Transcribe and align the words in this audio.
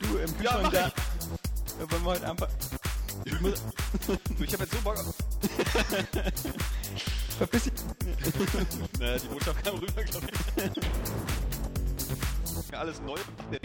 Du 0.00 0.16
im 0.18 0.34
Ja, 0.42 0.56
Kühlschrank 0.56 0.62
mach 0.62 0.72
da. 0.72 0.86
Äh, 0.86 0.90
Wollen 1.90 2.02
wir 2.04 2.10
heute 2.10 2.30
einfach. 2.30 2.48
Ich 3.24 3.40
muss, 3.40 3.62
ich 4.40 4.52
hab 4.52 4.60
jetzt 4.60 4.72
so 4.72 4.80
Bock 4.82 4.96
auf. 4.98 5.14
verpiss 7.38 7.64
dich. 7.64 7.72
Naja, 8.98 9.18
die 9.18 9.28
Botschaft 9.28 9.64
kam 9.64 9.76
rüber, 9.78 10.02
glaube 10.04 10.26
ich. 12.66 12.76
Alles 12.76 13.00
neu. 13.00 13.16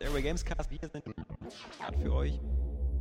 Airway 0.00 0.22
Gamescast. 0.22 0.70
Wir 0.70 0.78
sind 0.80 0.92
für 2.02 2.12
euch. 2.12 2.40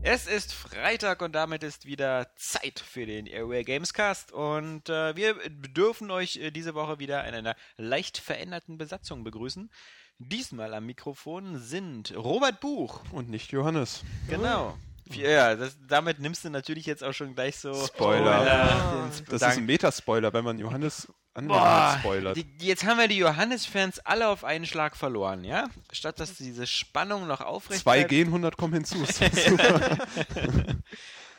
Es 0.05 0.27
ist 0.27 0.53
Freitag 0.53 1.21
und 1.21 1.31
damit 1.33 1.63
ist 1.63 1.85
wieder 1.85 2.27
Zeit 2.35 2.81
für 2.81 3.05
den 3.05 3.25
Airway 3.25 3.63
Gamescast 3.63 4.33
und 4.33 4.89
äh, 4.89 5.15
wir 5.15 5.35
dürfen 5.49 6.11
euch 6.11 6.35
äh, 6.35 6.51
diese 6.51 6.75
Woche 6.75 6.99
wieder 6.99 7.25
in 7.25 7.33
einer 7.33 7.55
leicht 7.77 8.17
veränderten 8.17 8.77
Besatzung 8.77 9.23
begrüßen. 9.23 9.71
Diesmal 10.19 10.73
am 10.73 10.85
Mikrofon 10.87 11.57
sind 11.57 12.13
Robert 12.17 12.59
Buch. 12.59 12.99
Und 13.13 13.29
nicht 13.29 13.53
Johannes. 13.53 14.03
Genau. 14.27 14.77
Ja, 15.05 15.55
das, 15.55 15.77
damit 15.87 16.19
nimmst 16.19 16.43
du 16.43 16.49
natürlich 16.49 16.85
jetzt 16.85 17.03
auch 17.03 17.13
schon 17.13 17.33
gleich 17.33 17.55
so 17.55 17.73
Spoiler. 17.73 19.09
den 19.09 19.25
Das 19.29 19.41
ist 19.41 19.57
ein 19.57 19.65
Metaspoiler, 19.65 20.33
wenn 20.33 20.43
man 20.43 20.59
Johannes 20.59 21.07
Boah, 21.35 21.97
spoilert. 21.99 22.37
die, 22.37 22.45
jetzt 22.59 22.85
haben 22.85 22.99
wir 22.99 23.07
die 23.07 23.17
Johannes-Fans 23.17 23.99
alle 23.99 24.27
auf 24.27 24.43
einen 24.43 24.65
Schlag 24.67 24.95
verloren, 24.95 25.43
ja? 25.43 25.67
Statt 25.91 26.19
dass 26.19 26.35
diese 26.35 26.67
Spannung 26.67 27.25
noch 27.27 27.41
aufrecht 27.41 27.81
Zwei 27.81 27.97
bleibt. 27.99 28.09
gehen, 28.11 28.27
100 28.27 28.55
kommen 28.57 28.73
hinzu. 28.75 29.01
Ist. 29.03 29.19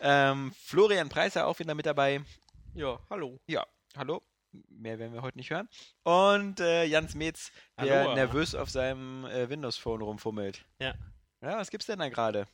Ähm, 0.06 0.52
Florian 0.62 1.08
Preiser 1.08 1.46
auch 1.46 1.58
wieder 1.60 1.74
mit 1.74 1.86
dabei. 1.86 2.20
Ja, 2.74 2.98
hallo. 3.08 3.40
Ja, 3.46 3.64
hallo. 3.96 4.20
Mehr 4.68 4.98
werden 4.98 5.14
wir 5.14 5.22
heute 5.22 5.38
nicht 5.38 5.48
hören. 5.50 5.66
Und 6.02 6.60
äh, 6.60 6.84
Jans 6.84 7.14
Metz, 7.14 7.50
der 7.80 8.00
Hallo. 8.00 8.14
nervös 8.14 8.54
auf 8.54 8.68
seinem 8.68 9.24
äh, 9.24 9.48
Windows-Phone 9.48 10.02
rumfummelt. 10.02 10.62
Ja. 10.78 10.94
Ja, 11.40 11.56
was 11.56 11.70
gibt's 11.70 11.86
denn 11.86 12.00
da 12.00 12.08
gerade? 12.10 12.46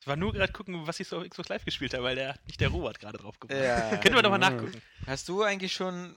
Ich 0.00 0.06
war 0.06 0.16
nur 0.16 0.32
gerade 0.32 0.52
gucken, 0.52 0.86
was 0.86 0.98
ich 0.98 1.06
so 1.08 1.18
auf 1.18 1.28
Xbox 1.28 1.48
Live 1.50 1.64
gespielt 1.66 1.92
habe, 1.92 2.04
weil 2.04 2.16
der 2.16 2.36
nicht 2.46 2.60
der 2.60 2.70
Robert 2.70 2.98
gerade 2.98 3.18
drauf 3.18 3.38
gebracht 3.38 3.60
Ja. 3.60 3.96
Können 3.98 4.14
wir 4.14 4.22
doch 4.22 4.30
mal 4.30 4.38
nachgucken. 4.38 4.80
Hast 5.06 5.28
du 5.28 5.42
eigentlich 5.42 5.72
schon. 5.74 6.16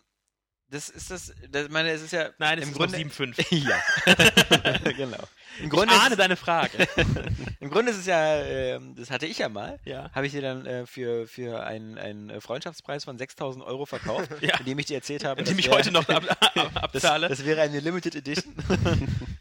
Das 0.72 0.90
ist 0.90 1.12
das. 1.12 1.32
das 1.52 1.70
meine, 1.70 1.92
es 1.92 2.02
ist 2.02 2.12
ja. 2.12 2.30
Nein, 2.40 2.58
es 2.58 2.64
im 2.66 2.72
ist 2.72 2.78
Grunde. 2.78 2.98
noch 3.00 3.12
7.5. 3.12 3.68
ja. 3.68 4.92
genau. 4.98 5.18
Im 5.60 5.66
Ich 5.66 5.70
Grunde, 5.70 5.94
ahne 5.94 6.12
ist, 6.12 6.20
deine 6.20 6.36
Frage. 6.36 6.88
Im 7.60 7.70
Grunde 7.70 7.92
ist 7.92 8.00
es 8.00 8.06
ja. 8.08 8.42
ähm, 8.44 8.96
das 8.96 9.10
hatte 9.12 9.26
ich 9.28 9.38
ja 9.38 9.48
mal. 9.48 9.80
ja. 9.86 10.10
Habe 10.14 10.26
ich 10.26 10.34
dir 10.34 10.42
dann 10.42 10.66
äh, 10.66 10.86
für, 10.86 11.28
für 11.28 11.64
einen, 11.64 11.98
einen 11.98 12.42
Freundschaftspreis 12.42 13.04
von 13.06 13.18
6000 13.18 13.64
Euro 13.64 13.86
verkauft, 13.86 14.30
Ja. 14.42 14.58
indem 14.60 14.80
ich 14.80 14.88
dir 14.88 14.96
erzählt 14.96 15.24
habe, 15.24 15.40
Indem 15.40 15.58
ich 15.60 15.68
wär- 15.70 15.76
heute 15.76 15.92
noch 15.92 16.10
ab, 16.10 16.24
ab, 16.42 16.52
das, 16.92 17.06
abzahle. 17.06 17.30
das 17.30 17.46
wäre 17.46 17.62
eine 17.62 17.80
Limited 17.80 18.16
Edition. 18.16 18.54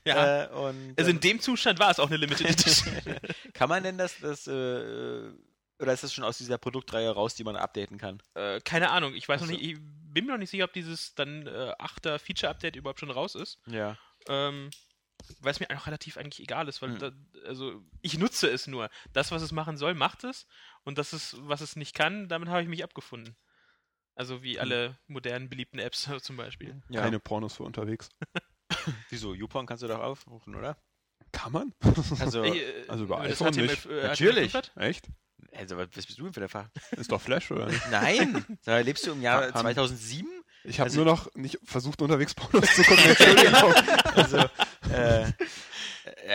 ja. 0.05 0.45
äh, 0.45 0.49
und, 0.51 0.95
also 0.97 1.11
in 1.11 1.17
ähm, 1.17 1.21
dem 1.21 1.41
Zustand 1.41 1.79
war 1.79 1.91
es 1.91 1.99
auch 1.99 2.09
eine 2.09 2.19
Limited 2.19 2.49
Edition. 2.51 2.95
kann 3.55 3.69
man 3.69 3.83
denn 3.83 3.99
das, 3.99 4.15
das 4.21 4.47
äh, 4.47 4.51
oder 5.81 5.93
ist 5.93 6.05
das 6.05 6.13
schon 6.15 6.23
aus 6.25 6.39
dieser 6.39 6.59
Produktreihe 6.59 7.11
raus, 7.11 7.35
die 7.35 7.43
man 7.45 7.57
updaten 7.57 7.99
kann? 7.99 8.21
äh, 8.35 8.61
keine 8.61 8.91
Ahnung, 8.91 9.15
ich 9.15 9.29
weiß 9.29 9.41
noch 9.41 9.49
Ach 9.49 9.53
so. 9.53 9.57
nicht, 9.59 9.65
ich 9.73 9.79
bin 10.15 10.25
mir 10.27 10.33
noch 10.33 10.39
nicht 10.39 10.51
sicher, 10.51 10.65
ob 10.65 10.73
dieses 10.73 11.15
dann 11.15 11.47
äh, 11.47 11.75
8er 11.79 12.19
Feature-Update 12.19 12.77
überhaupt 12.77 13.01
schon 13.01 13.11
raus 13.11 13.35
ist. 13.35 13.61
Ja. 13.67 13.99
Ähm, 14.29 14.71
weil 15.41 15.53
es 15.53 15.61
mir 15.61 15.69
auch 15.71 15.87
relativ 15.87 16.17
eigentlich 16.17 16.41
egal 16.41 16.69
ist, 16.69 16.83
weil 16.83 16.91
Hm. 16.93 16.99
da, 16.99 17.13
also 17.47 17.83
ich 18.03 18.19
nutze 18.19 18.49
es 18.51 18.67
nur. 18.67 18.91
Das, 19.13 19.31
was 19.31 19.43
es 19.43 19.53
machen 19.53 19.77
soll, 19.77 19.95
macht 19.95 20.25
es. 20.25 20.47
Und 20.85 20.99
das 20.99 21.13
ist, 21.13 21.37
was 21.41 21.61
es 21.61 21.77
nicht 21.77 21.95
kann, 21.95 22.29
damit 22.29 22.49
habe 22.49 22.63
ich 22.63 22.69
mich 22.69 22.83
abgefunden. 22.85 23.37
Also 24.17 24.43
wie 24.43 24.61
alle 24.61 24.99
modernen 25.07 25.49
beliebten 25.49 25.79
Apps 25.79 26.09
zum 26.23 26.37
Beispiel. 26.37 26.83
ja. 26.89 27.03
Keine 27.03 27.21
Pornos 27.21 27.57
für 27.57 27.63
unterwegs. 27.65 28.09
Wieso? 29.11 29.35
YouPorn 29.35 29.67
kannst 29.67 29.83
du 29.83 29.89
doch 29.89 30.01
aufrufen, 30.01 30.55
oder? 30.55 30.77
Kann 31.33 31.53
man? 31.53 31.75
Also, 32.21 32.45
äh, 32.45 32.85
Also 32.89 33.05
über 33.05 33.17
das 33.23 33.41
iPhone 33.41 33.53
HTML 33.53 33.67
nicht. 33.67 33.87
äh, 33.87 34.03
Natürlich. 34.07 34.53
HTML5 34.53 34.55
hat? 34.55 34.73
Echt? 34.77 35.09
Also 35.57 35.77
was 35.77 35.89
bist 35.91 36.19
du 36.19 36.25
denn 36.25 36.33
für 36.33 36.41
der 36.41 36.49
Fach? 36.49 36.67
Ist 36.93 37.11
doch 37.13 37.21
Flash, 37.21 37.51
oder 37.51 37.67
nicht? 37.67 37.83
Nein! 37.91 38.45
Mal, 38.67 38.83
lebst 38.83 39.07
du 39.07 39.13
im 39.13 39.23
Jahr 39.23 39.43
Haben- 39.45 39.61
2007? 39.61 40.29
Ich 40.65 40.81
habe 40.81 40.89
Also- 40.89 40.97
nur 41.03 41.07
noch 41.07 41.35
nicht 41.35 41.59
versucht, 41.65 42.01
unterwegs 42.03 42.35
Pornos 42.35 42.75
zu 42.75 42.83
gucken. 42.85 43.05
Entschuldigung. 43.05 43.75
Also, 44.17 44.37
äh, 44.93 45.27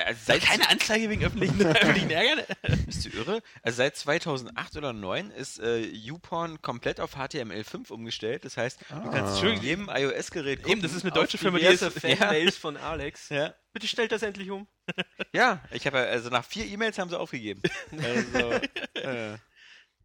also 0.06 0.20
seit 0.26 0.42
Keine 0.44 0.70
Anzeige 0.70 1.10
wegen 1.10 1.24
öffentlichen, 1.26 1.62
öffentlichen 1.66 2.10
Ärger? 2.12 2.44
Bist 2.86 3.06
du 3.06 3.10
irre? 3.10 3.42
Also 3.64 3.78
seit 3.78 3.96
2008 3.96 4.78
oder 4.78 4.90
2009 4.92 5.32
ist 5.32 5.60
äh, 5.60 5.80
YouPorn 5.80 6.62
komplett 6.62 7.00
auf 7.00 7.16
HTML5 7.16 7.92
umgestellt. 7.92 8.46
Das 8.46 8.58
heißt, 8.58 8.80
du 8.90 9.10
kannst 9.12 9.38
Ah. 9.38 9.40
schon 9.40 9.62
jedem 9.62 9.90
iOS-Gerät 9.90 10.66
Eben, 10.68 10.82
das 10.82 10.94
ist 10.94 11.04
eine 11.04 11.12
deutsche 11.12 11.38
Firma, 11.38 11.58
die 11.60 11.66
diverse 11.66 11.90
das- 11.92 12.02
Fanmails 12.18 12.58
von 12.58 12.78
Alex. 12.78 13.30
Ja, 13.30 13.54
Bitte 13.74 13.88
stellt 13.88 14.12
das 14.12 14.24
endlich 14.24 14.50
um. 14.50 14.68
ja 15.34 15.62
ich 15.72 15.86
habe 15.86 16.00
also 16.00 16.30
nach 16.30 16.44
vier 16.44 16.66
E-Mails 16.66 16.98
haben 16.98 17.10
sie 17.10 17.20
aufgegeben. 17.20 17.62
Also, 17.92 18.52
äh, 18.96 19.38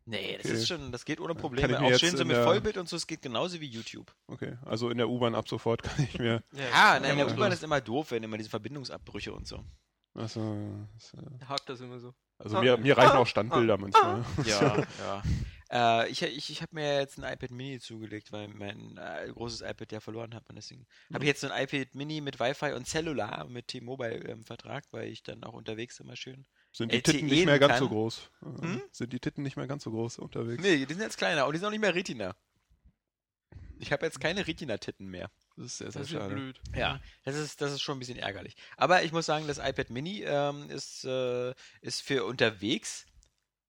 nee, 0.07 0.37
das 0.37 0.47
Okay. 0.47 0.55
ist 0.55 0.69
schon, 0.69 0.93
das 0.93 1.05
geht 1.05 1.21
ohne 1.21 1.35
Probleme. 1.35 1.81
Auch 1.81 1.99
schön 1.99 2.17
so 2.17 2.25
mit 2.25 2.37
der- 2.37 2.45
Vollbild 2.45 2.77
und 2.77 2.89
so, 2.89 2.97
es 2.97 3.07
geht 3.07 3.23
genauso 3.23 3.61
wie 3.61 3.67
YouTube. 3.67 4.15
Okay, 4.27 4.57
also 4.65 4.91
in 4.91 4.99
der 4.99 5.09
U-Bahn 5.09 5.35
ab 5.35 5.49
sofort 5.49 5.83
kann 5.83 6.05
ich 6.05 6.19
mir. 6.19 6.43
Ja, 6.53 6.99
nein, 7.01 7.13
in 7.13 7.19
der 7.19 7.27
ja, 7.27 7.33
U-Bahn 7.35 7.53
ist 7.53 7.63
immer 7.63 7.81
doof, 7.81 8.11
wenn 8.11 8.23
immer 8.23 8.37
diese 8.39 8.51
Verbindungsabbrüche 8.51 9.33
und 9.33 9.47
so. 9.47 9.65
Also, 10.15 10.87
das, 10.95 11.13
äh, 11.15 11.45
Hakt 11.47 11.69
das 11.69 11.81
immer 11.81 11.99
so. 11.99 12.15
also 12.39 12.61
mir, 12.61 12.77
mir 12.77 12.97
reichen 12.97 13.17
auch 13.17 13.27
Standbilder 13.27 13.77
manchmal. 13.79 14.25
Ja, 14.47 14.77
ja. 14.99 15.23
Äh, 16.05 16.09
ich 16.11 16.23
ich, 16.23 16.51
ich 16.51 16.63
habe 16.63 16.75
mir 16.75 17.01
jetzt 17.01 17.19
ein 17.19 17.25
iPad 17.25 17.51
Mini 17.51 17.81
zugelegt, 17.81 18.31
weil 18.31 18.47
mein 18.49 18.97
äh, 18.97 19.27
großes 19.33 19.63
iPad 19.63 19.91
ja 19.91 19.99
verloren 20.01 20.35
hat. 20.35 20.49
Und 20.49 20.55
deswegen 20.57 20.87
habe 21.13 21.25
ich 21.25 21.29
jetzt 21.29 21.41
so 21.41 21.49
ein 21.51 21.65
iPad 21.65 21.95
Mini 21.97 22.21
mit 22.21 22.39
Wi-Fi 22.39 22.75
und 22.75 22.87
Cellular 22.87 23.49
mit 23.49 23.67
T-Mobile 23.69 24.19
im 24.19 24.45
Vertrag, 24.45 24.85
weil 24.93 25.09
ich 25.09 25.25
dann 25.25 25.43
auch 25.43 25.55
unterwegs 25.55 25.99
immer 25.99 26.15
schön. 26.15 26.47
Sind 26.77 26.91
die 26.93 26.97
LTE 26.97 27.13
Titten 27.13 27.29
nicht 27.29 27.47
mehr 27.47 27.59
ganz 27.59 27.75
kann. 27.75 27.79
so 27.81 27.89
groß? 27.89 28.31
Hm? 28.43 28.83
Sind 28.91 29.13
die 29.13 29.21
Titten 29.21 29.43
nicht 29.45 29.57
mehr 29.57 29.67
ganz 29.69 29.85
so 29.85 29.91
groß 29.93 30.19
unterwegs? 30.19 30.63
Nee, 30.63 30.85
die 30.85 30.93
sind 30.93 31.03
jetzt 31.03 31.17
kleiner 31.19 31.47
und 31.47 31.53
die 31.53 31.59
sind 31.59 31.67
auch 31.67 31.71
nicht 31.71 31.81
mehr 31.81 31.95
Retina. 31.95 32.35
Ich 33.79 33.93
habe 33.93 34.05
jetzt 34.07 34.21
keine 34.21 34.47
Retina-Titten 34.47 35.07
mehr. 35.07 35.31
Das 35.57 35.67
ist 35.67 35.79
sehr, 35.79 35.91
sehr 35.93 36.01
Das 36.03 36.09
ist 36.09 36.15
ja 36.15 36.21
schade. 36.21 36.35
blöd. 36.35 36.61
Ja, 36.75 37.01
das 37.25 37.37
ist, 37.37 37.61
das 37.61 37.73
ist 37.73 37.83
schon 37.83 37.97
ein 37.97 38.01
bisschen 38.01 38.19
ärgerlich. 38.19 38.57
Aber 38.77 39.03
ich 39.03 39.13
muss 39.13 39.27
sagen, 39.27 39.47
das 39.47 39.59
iPad 39.59 39.91
Mini 39.91 40.23
ähm, 40.25 40.69
ist, 40.71 41.05
äh, 41.05 41.55
ist 41.81 42.03
für 42.03 42.25
unterwegs 42.25 43.07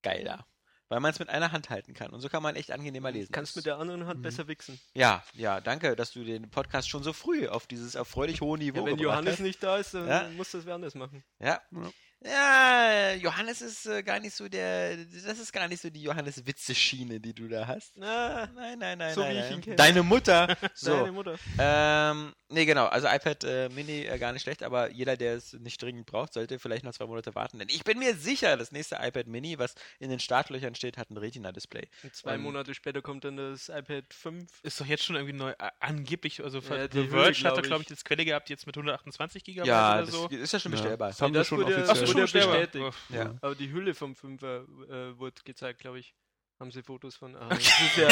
geiler. 0.02 0.48
Weil 0.88 1.00
man 1.00 1.12
es 1.12 1.18
mit 1.20 1.30
einer 1.30 1.52
Hand 1.52 1.72
halten 1.72 1.96
kann. 1.96 2.12
Und 2.12 2.22
so 2.22 2.30
kann 2.30 2.44
man 2.44 2.56
echt 2.56 2.72
angenehmer 2.72 3.10
lesen. 3.12 3.32
Kannst 3.32 3.56
mit 3.56 3.66
der 3.66 3.78
anderen 3.78 4.06
Hand 4.06 4.22
besser 4.22 4.48
wichsen. 4.48 4.80
Ja, 4.94 5.24
ja, 5.34 5.60
danke, 5.60 5.96
dass 5.96 6.12
du 6.12 6.24
den 6.24 6.50
Podcast 6.52 6.88
schon 6.90 7.02
so 7.02 7.12
früh 7.12 7.48
auf 7.48 7.66
dieses 7.66 7.96
erfreulich 7.96 8.42
hohe 8.42 8.60
Niveau 8.60 8.82
Ja, 8.82 8.86
wenn 8.86 9.00
Johannes 9.00 9.34
hast. 9.34 9.40
nicht 9.42 9.64
da 9.64 9.78
ist, 9.78 9.96
dann 9.96 10.08
Ja. 10.08 10.30
muss 10.38 10.52
das 10.52 10.66
wer 10.68 10.76
anders 10.76 10.94
machen. 10.94 11.24
Ja. 11.40 11.60
Ja. 11.72 11.92
Ja, 12.28 13.14
Johannes 13.14 13.62
ist 13.62 13.86
äh, 13.86 14.02
gar 14.02 14.20
nicht 14.20 14.36
so 14.36 14.50
der, 14.50 14.98
das 14.98 15.38
ist 15.38 15.54
gar 15.54 15.68
nicht 15.68 15.82
so 15.82 15.90
die 15.92 16.02
Johannes-Witze-Schiene, 16.02 17.20
die 17.20 17.34
du 17.34 17.48
da 17.48 17.68
hast. 17.68 17.96
Na, 17.98 18.48
Nein, 18.56 18.80
nein, 18.80 18.98
nein, 18.98 19.14
So 19.14 19.22
nein. 19.22 19.36
wie 19.36 19.40
ich 19.40 19.44
nein. 19.46 19.54
ihn 19.54 19.62
kenne. 19.62 19.76
Deine 19.76 20.04
Mutter. 20.04 20.58
So. 20.74 20.92
deine 20.98 21.12
Mutter. 21.12 21.36
Ähm, 21.60 22.34
nee, 22.50 22.66
genau. 22.66 22.86
Also 22.88 23.08
iPad 23.08 23.44
äh, 23.44 23.70
Mini 23.70 24.06
äh, 24.06 24.18
gar 24.18 24.34
nicht 24.34 24.42
schlecht, 24.42 24.64
aber 24.64 24.90
jeder, 24.92 25.16
der 25.18 25.36
es 25.36 25.54
nicht 25.54 25.82
dringend 25.82 26.06
braucht, 26.08 26.34
sollte 26.34 26.58
vielleicht 26.60 26.84
noch 26.84 26.94
zwei 26.94 27.06
Monate 27.06 27.36
warten. 27.36 27.60
Denn 27.60 27.70
ich 27.70 27.84
bin 27.84 28.00
mir 28.00 28.16
sicher, 28.16 28.58
das 28.58 28.72
nächste 28.72 28.96
iPad 29.00 29.28
Mini, 29.28 29.60
was 29.60 29.76
in 30.00 30.10
den 30.10 30.20
Startlöchern 30.20 30.74
steht, 30.76 30.98
hat 30.98 31.12
ein 31.12 31.18
Retina-Display. 31.18 31.88
Zwei 32.12 32.36
Ähm, 32.36 32.42
Monate 32.42 32.74
später 32.74 33.02
kommt 33.02 33.24
dann 33.24 33.38
das 33.38 33.70
iPad 33.70 34.06
5. 34.12 34.50
Ist 34.64 34.82
doch 34.82 34.86
jetzt 34.88 35.04
schon 35.04 35.16
irgendwie 35.16 35.36
neu, 35.36 35.52
äh, 35.52 35.70
angeblich, 35.80 36.44
also 36.44 36.60
Ja, 36.60 36.88
die 36.88 37.02
The 37.04 37.08
Verge 37.10 37.38
hat 37.44 37.56
da, 37.58 37.62
ich. 37.62 37.68
glaube 37.68 37.84
ich, 37.84 37.90
jetzt 37.90 38.04
Quelle 38.04 38.26
gehabt, 38.26 38.50
jetzt 38.50 38.66
mit 38.66 38.76
128 38.76 39.44
GB 39.44 39.68
Ja, 39.68 39.98
oder 40.00 40.06
so. 40.08 40.28
ist 40.28 40.52
ja 40.52 40.60
schon 40.60 40.72
Ja, 40.72 40.78
bestellbar. 40.80 41.10
das 41.10 41.22
haben 41.22 41.32
Nee, 41.32 41.38
wir 41.40 41.46
schon 41.46 41.64
offiziell. 41.64 42.15
Wurde 42.16 42.32
bestätigt. 42.32 42.94
Ja. 43.10 43.36
Aber 43.42 43.56
die 43.56 43.72
Hülle 43.72 43.94
vom 43.94 44.14
5er 44.14 45.12
äh, 45.12 45.18
wurde 45.18 45.42
gezeigt, 45.44 45.80
glaube 45.80 46.00
ich. 46.00 46.16
Haben 46.60 46.72
sie 46.72 46.84
Fotos 46.84 47.16
von. 47.16 47.36
Ah, 47.36 47.54
ist 47.56 47.98
ja, 47.98 48.08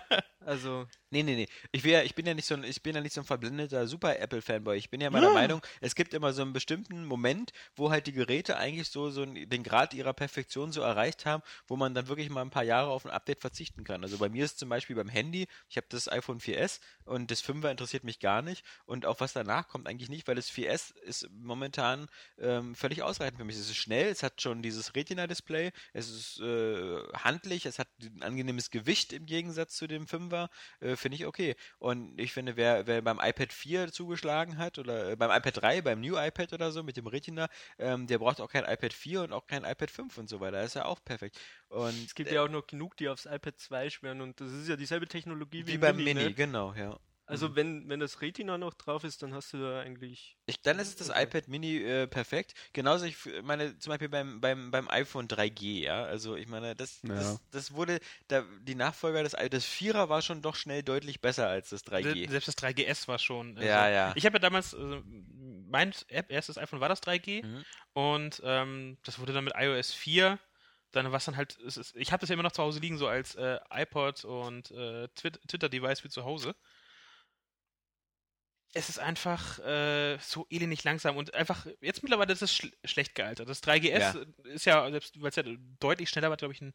also, 0.40 0.86
Nee, 1.16 1.22
nee, 1.22 1.36
nee. 1.36 1.48
Ich, 1.70 1.84
ja, 1.84 2.02
ich 2.02 2.14
bin 2.16 2.26
ja 2.26 2.34
nicht 2.34 2.46
so 2.46 2.54
ein, 2.54 2.64
ich 2.64 2.82
bin 2.82 2.94
ja 2.94 3.00
nicht 3.00 3.14
so 3.14 3.22
ein 3.22 3.26
verblendeter 3.26 3.86
Super 3.86 4.18
Apple 4.18 4.42
Fanboy. 4.42 4.76
Ich 4.76 4.90
bin 4.90 5.00
ja 5.00 5.08
meiner 5.08 5.30
Meinung, 5.30 5.62
es 5.80 5.94
gibt 5.94 6.12
immer 6.14 6.32
so 6.32 6.42
einen 6.42 6.52
bestimmten 6.52 7.06
Moment, 7.06 7.52
wo 7.76 7.90
halt 7.90 8.08
die 8.08 8.12
Geräte 8.12 8.56
eigentlich 8.56 8.90
so, 8.90 9.10
so 9.10 9.24
den 9.24 9.62
Grad 9.62 9.94
ihrer 9.94 10.12
Perfektion 10.12 10.72
so 10.72 10.82
erreicht 10.82 11.24
haben, 11.24 11.42
wo 11.68 11.76
man 11.76 11.94
dann 11.94 12.08
wirklich 12.08 12.28
mal 12.28 12.42
ein 12.42 12.50
paar 12.50 12.64
Jahre 12.64 12.90
auf 12.90 13.06
ein 13.06 13.12
Update 13.12 13.40
verzichten 13.40 13.84
kann. 13.84 14.02
Also 14.02 14.18
bei 14.18 14.28
mir 14.28 14.44
ist 14.44 14.58
zum 14.58 14.68
Beispiel 14.68 14.96
beim 14.96 15.08
Handy, 15.08 15.46
ich 15.68 15.76
habe 15.76 15.86
das 15.88 16.08
iPhone 16.10 16.40
4S 16.40 16.80
und 17.04 17.30
das 17.30 17.42
5er 17.42 17.70
interessiert 17.70 18.02
mich 18.02 18.18
gar 18.18 18.42
nicht 18.42 18.64
und 18.84 19.06
auch 19.06 19.20
was 19.20 19.32
danach 19.32 19.68
kommt 19.68 19.88
eigentlich 19.88 20.10
nicht, 20.10 20.26
weil 20.26 20.34
das 20.34 20.50
4S 20.50 20.94
ist 20.98 21.30
momentan 21.30 22.08
ähm, 22.38 22.74
völlig 22.74 23.02
ausreichend 23.02 23.38
für 23.38 23.44
mich. 23.44 23.56
Es 23.56 23.70
ist 23.70 23.76
schnell, 23.76 24.08
es 24.08 24.24
hat 24.24 24.42
schon 24.42 24.60
dieses 24.60 24.94
Retina-Display, 24.96 25.70
es 25.92 26.10
ist 26.10 26.40
äh, 26.40 26.98
handlich, 27.14 27.64
es 27.64 27.78
hat 27.78 27.85
ein 28.00 28.22
angenehmes 28.22 28.70
Gewicht 28.70 29.12
im 29.12 29.26
Gegensatz 29.26 29.76
zu 29.76 29.86
dem 29.86 30.06
5er, 30.06 30.48
äh, 30.80 30.96
finde 30.96 31.16
ich 31.16 31.26
okay. 31.26 31.56
Und 31.78 32.20
ich 32.20 32.32
finde, 32.32 32.56
wer, 32.56 32.86
wer 32.86 33.02
beim 33.02 33.18
iPad 33.22 33.52
4 33.52 33.92
zugeschlagen 33.92 34.58
hat 34.58 34.78
oder 34.78 35.10
äh, 35.12 35.16
beim 35.16 35.30
iPad 35.30 35.62
3, 35.62 35.82
beim 35.82 36.00
New 36.00 36.16
iPad 36.16 36.52
oder 36.52 36.72
so 36.72 36.82
mit 36.82 36.96
dem 36.96 37.06
Retina, 37.06 37.48
ähm, 37.78 38.06
der 38.06 38.18
braucht 38.18 38.40
auch 38.40 38.50
kein 38.50 38.64
iPad 38.64 38.92
4 38.92 39.22
und 39.22 39.32
auch 39.32 39.46
kein 39.46 39.64
iPad 39.64 39.90
5 39.90 40.18
und 40.18 40.28
so 40.28 40.40
weiter. 40.40 40.58
Das 40.58 40.68
ist 40.68 40.74
ja 40.74 40.84
auch 40.84 41.02
perfekt. 41.04 41.40
Und 41.68 42.04
es 42.06 42.14
gibt 42.14 42.30
ja 42.30 42.44
auch 42.44 42.48
noch 42.48 42.66
genug, 42.66 42.96
die 42.96 43.08
aufs 43.08 43.26
iPad 43.26 43.58
2 43.58 43.90
schwören 43.90 44.20
und 44.20 44.40
das 44.40 44.52
ist 44.52 44.68
ja 44.68 44.76
dieselbe 44.76 45.08
Technologie 45.08 45.66
wie, 45.66 45.72
wie 45.72 45.74
im 45.74 45.80
beim 45.80 45.96
Mini. 45.96 46.14
Mini, 46.14 46.24
Ne? 46.26 46.34
genau, 46.34 46.74
ja. 46.74 46.98
Also 47.28 47.56
wenn, 47.56 47.88
wenn 47.88 47.98
das 47.98 48.20
Retina 48.20 48.56
noch 48.56 48.74
drauf 48.74 49.02
ist, 49.02 49.20
dann 49.22 49.34
hast 49.34 49.52
du 49.52 49.58
da 49.58 49.80
eigentlich. 49.80 50.36
Ich, 50.46 50.62
dann 50.62 50.78
ist 50.78 50.88
es 50.88 50.96
das 50.96 51.10
Okay. 51.10 51.24
iPad 51.24 51.48
Mini 51.48 51.78
äh, 51.78 52.06
perfekt. 52.06 52.54
Genauso, 52.72 53.04
ich 53.04 53.16
meine, 53.42 53.76
zum 53.78 53.90
Beispiel 53.90 54.08
beim, 54.08 54.40
beim, 54.40 54.70
beim 54.70 54.88
iPhone 54.88 55.26
3G, 55.26 55.82
ja. 55.82 56.04
Also 56.04 56.36
ich 56.36 56.46
meine, 56.46 56.76
das, 56.76 57.00
Ja. 57.02 57.14
das, 57.14 57.40
das 57.50 57.72
wurde, 57.74 57.98
da, 58.28 58.44
die 58.60 58.76
Nachfolger 58.76 59.24
des 59.24 59.32
das 59.50 59.64
4er 59.66 60.08
war 60.08 60.22
schon 60.22 60.40
doch 60.40 60.54
schnell 60.54 60.84
deutlich 60.84 61.20
besser 61.20 61.48
als 61.48 61.70
das 61.70 61.84
3G. 61.84 62.26
Se- 62.26 62.30
Selbst 62.30 62.48
das 62.48 62.56
3GS 62.58 63.08
war 63.08 63.18
schon. 63.18 63.56
also- 63.56 63.68
Ja, 63.68 63.88
ja. 63.88 64.12
Ich 64.14 64.24
habe 64.24 64.36
ja 64.36 64.40
damals, 64.40 64.72
äh, 64.74 65.02
mein 65.68 65.92
App, 66.08 66.30
erstes 66.30 66.58
iPhone 66.58 66.78
war 66.80 66.88
das 66.88 67.00
3G 67.02 67.42
Mhm. 67.44 67.64
und 67.92 68.40
ähm, 68.44 68.98
das 69.04 69.18
wurde 69.18 69.32
dann 69.32 69.42
mit 69.44 69.54
iOS 69.56 69.92
4. 69.92 70.38
Dann 70.92 71.10
war 71.10 71.18
es 71.18 71.24
dann 71.24 71.36
halt, 71.36 71.58
es 71.66 71.76
ist, 71.76 71.96
ich 71.96 72.12
habe 72.12 72.20
das 72.20 72.28
ja 72.30 72.34
immer 72.34 72.44
noch 72.44 72.52
zu 72.52 72.62
Hause 72.62 72.78
liegen, 72.78 72.96
so 72.96 73.08
als 73.08 73.34
äh, 73.34 73.58
iPod 73.70 74.24
und 74.24 74.70
äh, 74.70 75.08
Twit- 75.16 75.40
Twitter-Device 75.48 76.00
für 76.00 76.08
zu 76.08 76.24
Hause. 76.24 76.54
Es 78.78 78.88
ist 78.90 78.98
einfach 78.98 79.58
äh, 79.60 80.18
so 80.20 80.46
elendig 80.50 80.84
langsam 80.84 81.16
und 81.16 81.32
einfach, 81.34 81.66
jetzt 81.80 82.02
mittlerweile 82.02 82.32
ist 82.32 82.42
es 82.42 82.52
schl 82.54 82.70
schlecht 82.84 83.14
gealtert. 83.14 83.48
Das 83.48 83.62
3GS 83.62 83.98
Ja. 83.98 84.14
ist 84.52 84.66
ja, 84.66 84.90
selbst 84.90 85.20
weil 85.20 85.30
es 85.30 85.36
ja 85.36 85.44
deutlich 85.80 86.10
schneller 86.10 86.28
war, 86.28 86.36
glaube 86.36 86.52
ich, 86.52 86.60
ein 86.60 86.74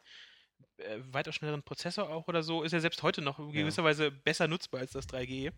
äh, 0.78 0.98
weitaus 1.12 1.36
schnelleren 1.36 1.62
Prozessor 1.64 2.10
auch 2.10 2.28
oder 2.28 2.42
so, 2.42 2.64
ist 2.64 2.72
ja 2.72 2.80
selbst 2.80 3.04
heute 3.04 3.22
noch 3.22 3.38
in 3.40 3.52
gewisser 3.52 3.84
Weise 3.84 4.10
besser 4.12 4.48
nutzbar 4.48 4.82
als 4.82 4.92
das 4.92 5.08
3G. 5.08 5.52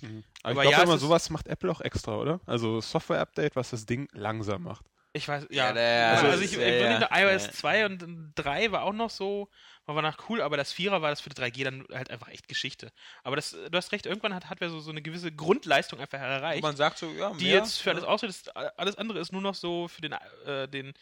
Mhm. 0.00 0.24
Aber 0.42 0.52
Aber 0.52 0.64
ich 0.64 0.70
ja, 0.70 0.76
glaube 0.76 0.88
immer, 0.90 0.94
ist- 0.96 1.00
sowas 1.02 1.28
macht 1.30 1.48
Apple 1.48 1.70
auch 1.70 1.80
extra, 1.82 2.16
oder? 2.16 2.40
Also 2.46 2.80
Software-Update, 2.80 3.56
was 3.56 3.70
das 3.70 3.84
Ding 3.84 4.08
langsam 4.12 4.62
macht. 4.62 4.86
Ich 5.12 5.26
weiß, 5.28 5.46
Ja, 5.50 5.66
ja. 5.66 5.72
der- 5.72 6.08
also, 6.12 6.26
also 6.28 6.38
ich, 6.42 6.52
ist- 6.52 6.58
ich 6.58 6.62
ja, 6.82 7.00
ja. 7.00 7.30
iOS 7.34 7.46
Ja. 7.46 7.52
2 7.52 7.86
und 7.86 8.32
3 8.36 8.70
war 8.72 8.84
auch 8.84 8.92
noch 8.92 9.10
so, 9.10 9.48
war 9.94 10.02
nach 10.02 10.28
cool, 10.28 10.40
aber 10.42 10.56
das 10.56 10.72
4er 10.74 11.02
war 11.02 11.10
das 11.10 11.20
für 11.20 11.30
die 11.30 11.40
3G 11.40 11.64
dann 11.64 11.86
halt 11.92 12.10
einfach 12.10 12.28
echt 12.28 12.48
Geschichte. 12.48 12.92
Aber 13.22 13.36
das, 13.36 13.50
du 13.52 13.70
hast 13.76 13.92
recht, 13.92 14.06
irgendwann 14.06 14.34
hat 14.34 14.48
Hardware 14.50 14.70
so, 14.70 14.80
so 14.80 14.90
eine 14.90 15.02
gewisse 15.02 15.32
Grundleistung 15.32 16.00
einfach 16.00 16.18
erreicht, 16.18 16.62
man 16.62 16.76
sagt 16.76 16.98
so, 16.98 17.10
ja, 17.12 17.32
die 17.34 17.44
mehr, 17.46 17.58
jetzt 17.58 17.78
für 17.80 17.90
alles 17.90 18.02
ne? 18.02 18.08
ausreicht. 18.08 18.46
Das- 18.46 18.56
Alles 18.78 18.96
andere 18.96 19.18
ist 19.18 19.32
nur 19.32 19.42
noch 19.42 19.54
so 19.54 19.88
für 19.88 20.00
den, 20.02 20.12
äh, 20.46 20.68
den 20.68 20.92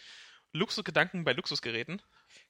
Luxusgedanken 0.52 1.24
bei 1.24 1.32
Luxusgeräten. 1.32 2.00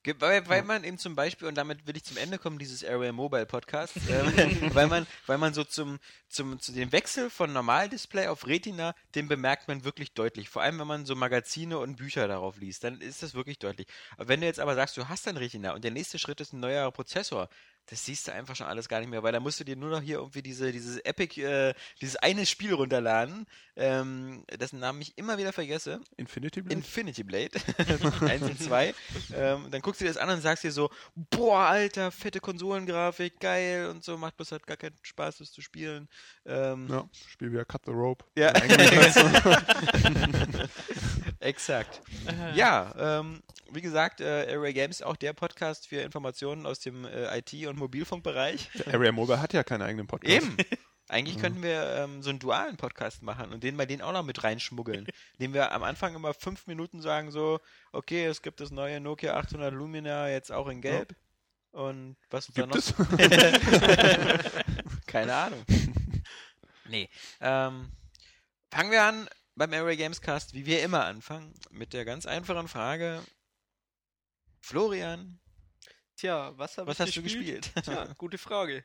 Weil, 0.04 0.48
weil 0.48 0.62
man 0.62 0.84
eben 0.84 0.96
zum 0.96 1.14
Beispiel, 1.14 1.48
und 1.48 1.56
damit 1.56 1.86
will 1.86 1.96
ich 1.96 2.04
zum 2.04 2.16
Ende 2.16 2.38
kommen, 2.38 2.58
dieses 2.58 2.84
Area 2.84 3.12
Mobile 3.12 3.46
Podcast, 3.46 3.96
ähm, 4.08 4.74
weil 4.74 4.86
man, 4.86 5.06
weil 5.26 5.38
man 5.38 5.52
so 5.52 5.64
zum, 5.64 5.98
zum, 6.28 6.60
zu 6.60 6.72
dem 6.72 6.92
Wechsel 6.92 7.30
von 7.30 7.52
Normaldisplay 7.52 8.28
auf 8.28 8.46
Retina, 8.46 8.94
den 9.14 9.28
bemerkt 9.28 9.68
man 9.68 9.84
wirklich 9.84 10.12
deutlich. 10.12 10.48
Vor 10.48 10.62
allem, 10.62 10.78
wenn 10.78 10.86
man 10.86 11.04
so 11.04 11.14
Magazine 11.14 11.78
und 11.78 11.96
Bücher 11.96 12.28
darauf 12.28 12.56
liest, 12.58 12.84
dann 12.84 13.00
ist 13.00 13.22
das 13.22 13.34
wirklich 13.34 13.58
deutlich. 13.58 13.88
Aber 14.16 14.28
wenn 14.28 14.40
du 14.40 14.46
jetzt 14.46 14.60
aber 14.60 14.74
sagst, 14.74 14.96
du 14.96 15.08
hast 15.08 15.26
ein 15.28 15.36
Retina 15.36 15.74
und 15.74 15.84
der 15.84 15.90
nächste 15.90 16.18
Schritt 16.18 16.40
ist 16.40 16.52
ein 16.52 16.60
neuer 16.60 16.90
Prozessor, 16.90 17.48
das 17.90 18.04
siehst 18.04 18.28
du 18.28 18.32
einfach 18.32 18.54
schon 18.54 18.66
alles 18.66 18.88
gar 18.88 19.00
nicht 19.00 19.08
mehr, 19.08 19.22
weil 19.22 19.32
da 19.32 19.40
musst 19.40 19.60
du 19.60 19.64
dir 19.64 19.76
nur 19.76 19.90
noch 19.90 20.02
hier 20.02 20.18
irgendwie 20.18 20.42
diese, 20.42 20.70
dieses 20.72 20.98
Epic, 20.98 21.40
äh, 21.40 21.72
dieses 22.00 22.16
eine 22.16 22.44
Spiel 22.44 22.74
runterladen, 22.74 23.46
ähm, 23.76 24.44
dessen 24.54 24.78
Namen 24.78 25.00
ich 25.00 25.16
immer 25.16 25.38
wieder 25.38 25.52
vergesse. 25.52 26.00
Infinity 26.16 26.60
Blade? 26.60 26.76
Infinity 26.76 27.22
Blade 27.24 27.50
1 28.20 28.42
und 28.42 28.60
2. 28.60 28.94
ähm, 29.34 29.70
dann 29.70 29.80
guckst 29.80 30.00
du 30.00 30.04
dir 30.04 30.10
das 30.10 30.18
an 30.18 30.28
und 30.28 30.42
sagst 30.42 30.64
dir 30.64 30.72
so, 30.72 30.90
boah, 31.14 31.60
alter, 31.60 32.10
fette 32.10 32.40
Konsolengrafik, 32.40 33.40
geil 33.40 33.88
und 33.88 34.04
so, 34.04 34.18
macht 34.18 34.36
bloß 34.36 34.52
halt 34.52 34.66
gar 34.66 34.76
keinen 34.76 34.96
Spaß, 35.02 35.38
das 35.38 35.52
zu 35.52 35.62
spielen. 35.62 36.08
Ähm, 36.44 36.88
ja, 36.90 37.08
Spiel 37.28 37.52
wieder 37.52 37.64
Cut 37.64 37.86
the 37.86 37.92
Rope. 37.92 38.24
ja. 38.36 38.52
Exakt. 41.40 42.02
Ja, 42.54 43.20
ähm, 43.20 43.42
wie 43.70 43.80
gesagt, 43.80 44.20
äh, 44.20 44.46
Array 44.50 44.72
Games 44.72 45.02
auch 45.02 45.16
der 45.16 45.32
Podcast 45.32 45.88
für 45.88 46.00
Informationen 46.00 46.66
aus 46.66 46.80
dem 46.80 47.04
äh, 47.04 47.38
IT- 47.38 47.66
und 47.66 47.78
Mobilfunkbereich. 47.78 48.70
Area 48.86 49.12
Mobile 49.12 49.40
hat 49.40 49.52
ja 49.52 49.64
keinen 49.64 49.82
eigenen 49.82 50.06
Podcast. 50.06 50.34
Eben. 50.34 50.56
Eigentlich 51.10 51.38
könnten 51.38 51.62
wir 51.62 51.94
ähm, 51.96 52.22
so 52.22 52.28
einen 52.28 52.38
dualen 52.38 52.76
Podcast 52.76 53.22
machen 53.22 53.52
und 53.52 53.62
den 53.62 53.78
bei 53.78 53.86
denen 53.86 54.02
auch 54.02 54.12
noch 54.12 54.24
mit 54.24 54.44
reinschmuggeln. 54.44 55.06
Indem 55.38 55.54
wir 55.54 55.72
am 55.72 55.82
Anfang 55.82 56.14
immer 56.14 56.34
fünf 56.34 56.66
Minuten 56.66 57.00
sagen 57.00 57.30
so, 57.30 57.60
okay, 57.92 58.26
es 58.26 58.42
gibt 58.42 58.60
das 58.60 58.70
neue 58.70 59.00
Nokia 59.00 59.34
800 59.34 59.72
Lumina 59.72 60.28
jetzt 60.28 60.52
auch 60.52 60.68
in 60.68 60.82
Gelb. 60.82 61.14
Und 61.70 62.16
was 62.28 62.48
da 62.48 62.62
Gibt 62.62 62.74
noch? 62.74 62.76
es? 62.76 62.94
Keine 65.06 65.34
Ahnung. 65.34 65.64
Nee. 66.88 67.08
Ähm, 67.40 67.90
fangen 68.70 68.90
wir 68.90 69.02
an 69.02 69.28
beim 69.54 69.72
Array 69.72 69.96
Games 69.96 70.20
Cast, 70.20 70.54
wie 70.54 70.66
wir 70.66 70.82
immer 70.82 71.04
anfangen, 71.04 71.52
mit 71.70 71.92
der 71.92 72.04
ganz 72.04 72.26
einfachen 72.26 72.68
Frage. 72.68 73.22
Florian, 74.60 75.40
Tja, 76.16 76.52
was 76.56 76.76
was 76.78 76.98
hast 76.98 77.16
du 77.16 77.22
gespielt? 77.22 77.70
Tja, 77.84 78.12
gute 78.18 78.38
Frage. 78.38 78.84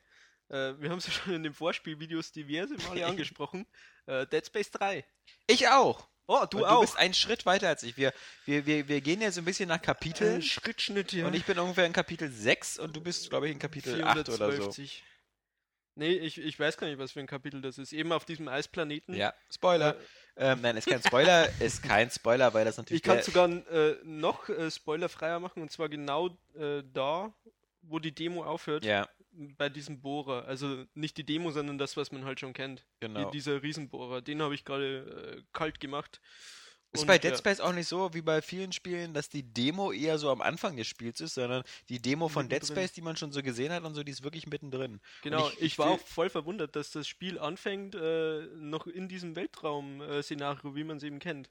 Äh, 0.49 0.79
wir 0.79 0.91
haben 0.91 0.99
es 0.99 1.07
ja 1.07 1.13
schon 1.13 1.33
in 1.33 1.43
den 1.43 1.53
Vorspielvideos 1.53 2.31
diverse 2.31 2.75
Male 2.87 3.05
angesprochen. 3.07 3.65
Äh, 4.05 4.27
Dead 4.27 4.45
Space 4.45 4.69
3. 4.71 5.03
Ich 5.47 5.67
auch. 5.67 6.07
Oh, 6.27 6.45
du 6.49 6.59
und 6.59 6.65
auch. 6.65 6.75
Du 6.75 6.81
bist 6.81 6.97
einen 6.97 7.15
Schritt 7.15 7.45
weiter 7.45 7.69
als 7.69 7.81
ich. 7.83 7.97
Wir, 7.97 8.13
wir, 8.45 8.65
wir, 8.65 8.87
wir 8.87 9.01
gehen 9.01 9.19
ja 9.19 9.31
so 9.31 9.41
ein 9.41 9.45
bisschen 9.45 9.67
nach 9.67 9.81
Kapiteln. 9.81 10.39
äh, 10.39 10.41
Schrittschnitt, 10.43 11.11
ja. 11.11 11.25
Und 11.25 11.33
ich 11.33 11.45
bin 11.45 11.57
ungefähr 11.57 11.85
in 11.85 11.93
Kapitel 11.93 12.31
6 12.31 12.77
und 12.77 12.95
du 12.95 13.01
bist, 13.01 13.29
glaube 13.29 13.47
ich, 13.47 13.53
in 13.53 13.59
Kapitel 13.59 14.03
8 14.03 14.29
oder 14.29 14.51
so. 14.51 14.71
450. 14.71 15.03
Nee, 15.95 16.13
ich, 16.13 16.37
ich 16.39 16.59
weiß 16.59 16.77
gar 16.77 16.87
nicht, 16.87 16.99
was 16.99 17.11
für 17.11 17.19
ein 17.19 17.27
Kapitel 17.27 17.61
das 17.61 17.77
ist. 17.77 17.93
Eben 17.93 18.11
auf 18.11 18.25
diesem 18.25 18.47
Eisplaneten. 18.47 19.15
Ja, 19.15 19.33
Spoiler. 19.51 19.97
Ähm, 20.35 20.61
nein, 20.61 20.77
ist 20.77 20.87
kein 20.87 21.01
Spoiler, 21.01 21.49
ist 21.59 21.83
kein 21.83 22.09
Spoiler, 22.09 22.53
weil 22.53 22.65
das 22.65 22.77
natürlich. 22.77 23.01
Ich 23.01 23.07
kann 23.07 23.21
sogar 23.21 23.49
äh, 23.49 23.97
noch 24.03 24.49
äh, 24.49 24.71
spoilerfreier 24.71 25.39
machen 25.39 25.61
und 25.61 25.71
zwar 25.71 25.89
genau 25.89 26.29
äh, 26.55 26.81
da, 26.91 27.31
wo 27.83 27.99
die 27.99 28.13
Demo 28.13 28.43
aufhört, 28.43 28.83
Ja, 28.83 29.07
bei 29.57 29.69
diesem 29.69 30.01
Bohrer. 30.01 30.45
Also 30.45 30.85
nicht 30.93 31.17
die 31.17 31.25
Demo, 31.25 31.51
sondern 31.51 31.77
das, 31.77 31.97
was 31.97 32.11
man 32.11 32.25
halt 32.25 32.39
schon 32.39 32.53
kennt. 32.53 32.83
genau. 32.99 33.25
Die, 33.25 33.31
dieser 33.37 33.61
Riesenbohrer. 33.61 34.21
Den 34.21 34.41
habe 34.41 34.55
ich 34.55 34.65
gerade 34.65 35.37
äh, 35.37 35.41
kalt 35.53 35.79
gemacht. 35.79 36.21
Ist 36.93 37.01
Und, 37.01 37.07
bei 37.07 37.17
Dead 37.17 37.31
ja, 37.31 37.37
Space 37.37 37.59
auch 37.59 37.73
nicht 37.73 37.87
so 37.87 38.13
wie 38.13 38.21
bei 38.21 38.41
vielen 38.43 38.71
Spielen, 38.71 39.13
dass 39.15 39.27
die 39.27 39.41
Demo 39.41 39.91
eher 39.91 40.19
so 40.19 40.29
am 40.29 40.41
Anfang 40.41 40.77
des 40.77 40.85
Spiels 40.87 41.21
ist, 41.21 41.33
sondern 41.33 41.63
die 41.89 41.99
Demo 41.99 42.27
von 42.29 42.47
Dead 42.47 42.61
Mittendrin. 42.61 42.83
Space, 42.83 42.93
die 42.93 43.01
man 43.01 43.17
schon 43.17 43.31
so 43.31 43.41
gesehen 43.41 43.71
hat 43.73 43.83
und 43.83 43.95
so, 43.95 44.03
die 44.03 44.11
ist 44.11 44.23
wirklich 44.23 44.45
mittendrin. 44.45 45.01
Genau, 45.23 45.49
ich, 45.49 45.61
ich- 45.61 45.79
war 45.79 45.89
auch 45.89 45.99
voll 45.99 46.29
verwundert, 46.29 46.75
dass 46.75 46.91
das 46.91 47.07
Spiel 47.07 47.39
anfängt 47.39 47.95
äh, 47.95 48.41
noch 48.55 48.85
in 48.85 49.07
diesem 49.07 49.35
Weltraum-Szenario, 49.35 50.75
wie 50.75 50.83
man 50.83 50.97
es 50.97 51.03
eben 51.03 51.19
kennt. 51.19 51.49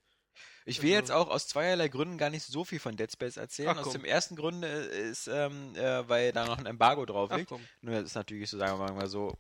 Ich 0.64 0.80
will 0.80 0.90
Also- 0.90 0.98
jetzt 1.00 1.10
auch 1.10 1.28
aus 1.28 1.48
zweierlei 1.48 1.88
Gründen 1.88 2.18
gar 2.18 2.30
nicht 2.30 2.44
so 2.46 2.64
viel 2.64 2.78
von 2.78 2.96
Dead 2.96 3.10
Space 3.10 3.36
erzählen. 3.36 3.70
Ach, 3.76 3.84
aus 3.84 3.92
dem 3.92 4.04
ersten 4.04 4.36
Grund 4.36 4.64
äh, 4.64 5.10
ist, 5.10 5.26
ähm, 5.26 5.74
äh, 5.74 6.08
weil 6.08 6.32
da 6.32 6.46
noch 6.46 6.58
ein 6.58 6.66
Embargo 6.66 7.04
drauf 7.04 7.30
liegt. 7.36 7.50
Nur 7.80 7.94
das 7.94 8.04
ist 8.04 8.14
natürlich 8.14 8.48
so, 8.48 8.58
sagen 8.58 8.78
wir 8.78 8.92
mal 8.92 9.08
so, 9.08 9.36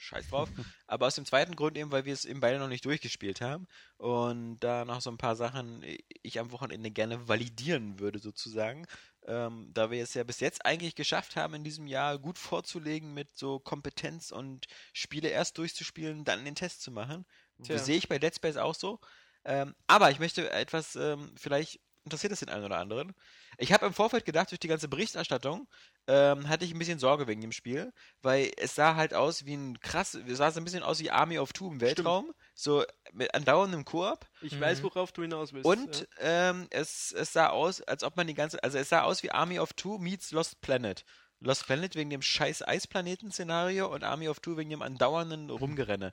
scheiß 0.00 0.28
drauf. 0.28 0.48
Aber 0.86 1.06
aus 1.06 1.14
dem 1.14 1.24
zweiten 1.24 1.56
Grund 1.56 1.76
eben, 1.76 1.92
weil 1.92 2.04
wir 2.04 2.12
es 2.12 2.24
eben 2.24 2.40
beide 2.40 2.58
noch 2.58 2.68
nicht 2.68 2.84
durchgespielt 2.84 3.40
haben 3.40 3.66
und 3.96 4.58
da 4.60 4.84
noch 4.84 5.00
so 5.00 5.10
ein 5.10 5.18
paar 5.18 5.36
Sachen 5.36 5.84
ich 6.22 6.38
am 6.38 6.52
Wochenende 6.52 6.90
gerne 6.90 7.28
validieren 7.28 7.98
würde 7.98 8.18
sozusagen. 8.18 8.86
Ähm, 9.26 9.70
da 9.74 9.90
wir 9.90 10.02
es 10.02 10.14
ja 10.14 10.24
bis 10.24 10.40
jetzt 10.40 10.64
eigentlich 10.64 10.94
geschafft 10.94 11.36
haben, 11.36 11.54
in 11.54 11.64
diesem 11.64 11.86
Jahr 11.86 12.18
gut 12.18 12.38
vorzulegen 12.38 13.12
mit 13.12 13.36
so 13.36 13.58
Kompetenz 13.58 14.30
und 14.30 14.66
Spiele 14.94 15.28
erst 15.28 15.58
durchzuspielen, 15.58 16.24
dann 16.24 16.44
den 16.44 16.54
Test 16.54 16.82
zu 16.82 16.90
machen. 16.90 17.26
Tja. 17.62 17.78
Sehe 17.78 17.98
ich 17.98 18.08
bei 18.08 18.18
Dead 18.18 18.34
Space 18.34 18.56
auch 18.56 18.74
so. 18.74 18.98
Ähm, 19.44 19.74
aber 19.86 20.10
ich 20.10 20.18
möchte 20.18 20.50
etwas, 20.50 20.96
ähm, 20.96 21.32
vielleicht 21.36 21.80
interessiert 22.04 22.32
es 22.32 22.40
den 22.40 22.48
einen 22.48 22.64
oder 22.64 22.78
anderen. 22.78 23.14
Ich 23.58 23.72
habe 23.72 23.86
im 23.86 23.92
Vorfeld 23.92 24.24
gedacht, 24.24 24.50
durch 24.50 24.60
die 24.60 24.68
ganze 24.68 24.88
Berichterstattung 24.88 25.68
ähm, 26.06 26.48
hatte 26.48 26.64
ich 26.64 26.72
ein 26.72 26.78
bisschen 26.78 26.98
Sorge 26.98 27.26
wegen 27.26 27.40
dem 27.40 27.52
Spiel, 27.52 27.92
weil 28.22 28.50
es 28.56 28.74
sah 28.74 28.96
halt 28.96 29.12
aus 29.14 29.44
wie 29.44 29.54
ein 29.54 29.78
krass, 29.80 30.14
es 30.14 30.38
sah 30.38 30.50
so 30.50 30.60
ein 30.60 30.64
bisschen 30.64 30.82
aus 30.82 31.00
wie 31.00 31.10
Army 31.10 31.38
of 31.38 31.52
Two 31.52 31.70
im 31.70 31.80
Weltraum, 31.80 32.32
so 32.54 32.84
mit 33.12 33.34
andauerndem 33.34 33.84
Koop 33.84 34.26
Ich 34.40 34.54
Mhm. 34.54 34.60
weiß, 34.60 34.82
worauf 34.82 35.12
du 35.12 35.22
hinaus 35.22 35.52
willst. 35.52 35.66
und 35.66 36.08
ähm, 36.18 36.66
es, 36.70 37.12
es 37.12 37.32
sah 37.32 37.48
aus, 37.48 37.82
als 37.82 38.02
ob 38.02 38.16
man 38.16 38.26
die 38.26 38.34
ganze, 38.34 38.62
also 38.64 38.78
es 38.78 38.88
sah 38.88 39.02
aus 39.02 39.22
wie 39.22 39.30
Army 39.30 39.58
of 39.58 39.72
Two 39.74 39.98
meets 39.98 40.30
Lost 40.30 40.60
Planet. 40.62 41.04
Lost 41.42 41.66
Planet 41.66 41.94
wegen 41.94 42.10
dem 42.10 42.22
scheiß 42.22 42.62
Eisplaneten-Szenario 42.66 43.86
und 43.92 44.04
Army 44.04 44.28
of 44.28 44.40
Two 44.40 44.56
wegen 44.56 44.70
dem 44.70 44.82
andauernden 44.82 45.48
Rumgerenne. 45.50 46.12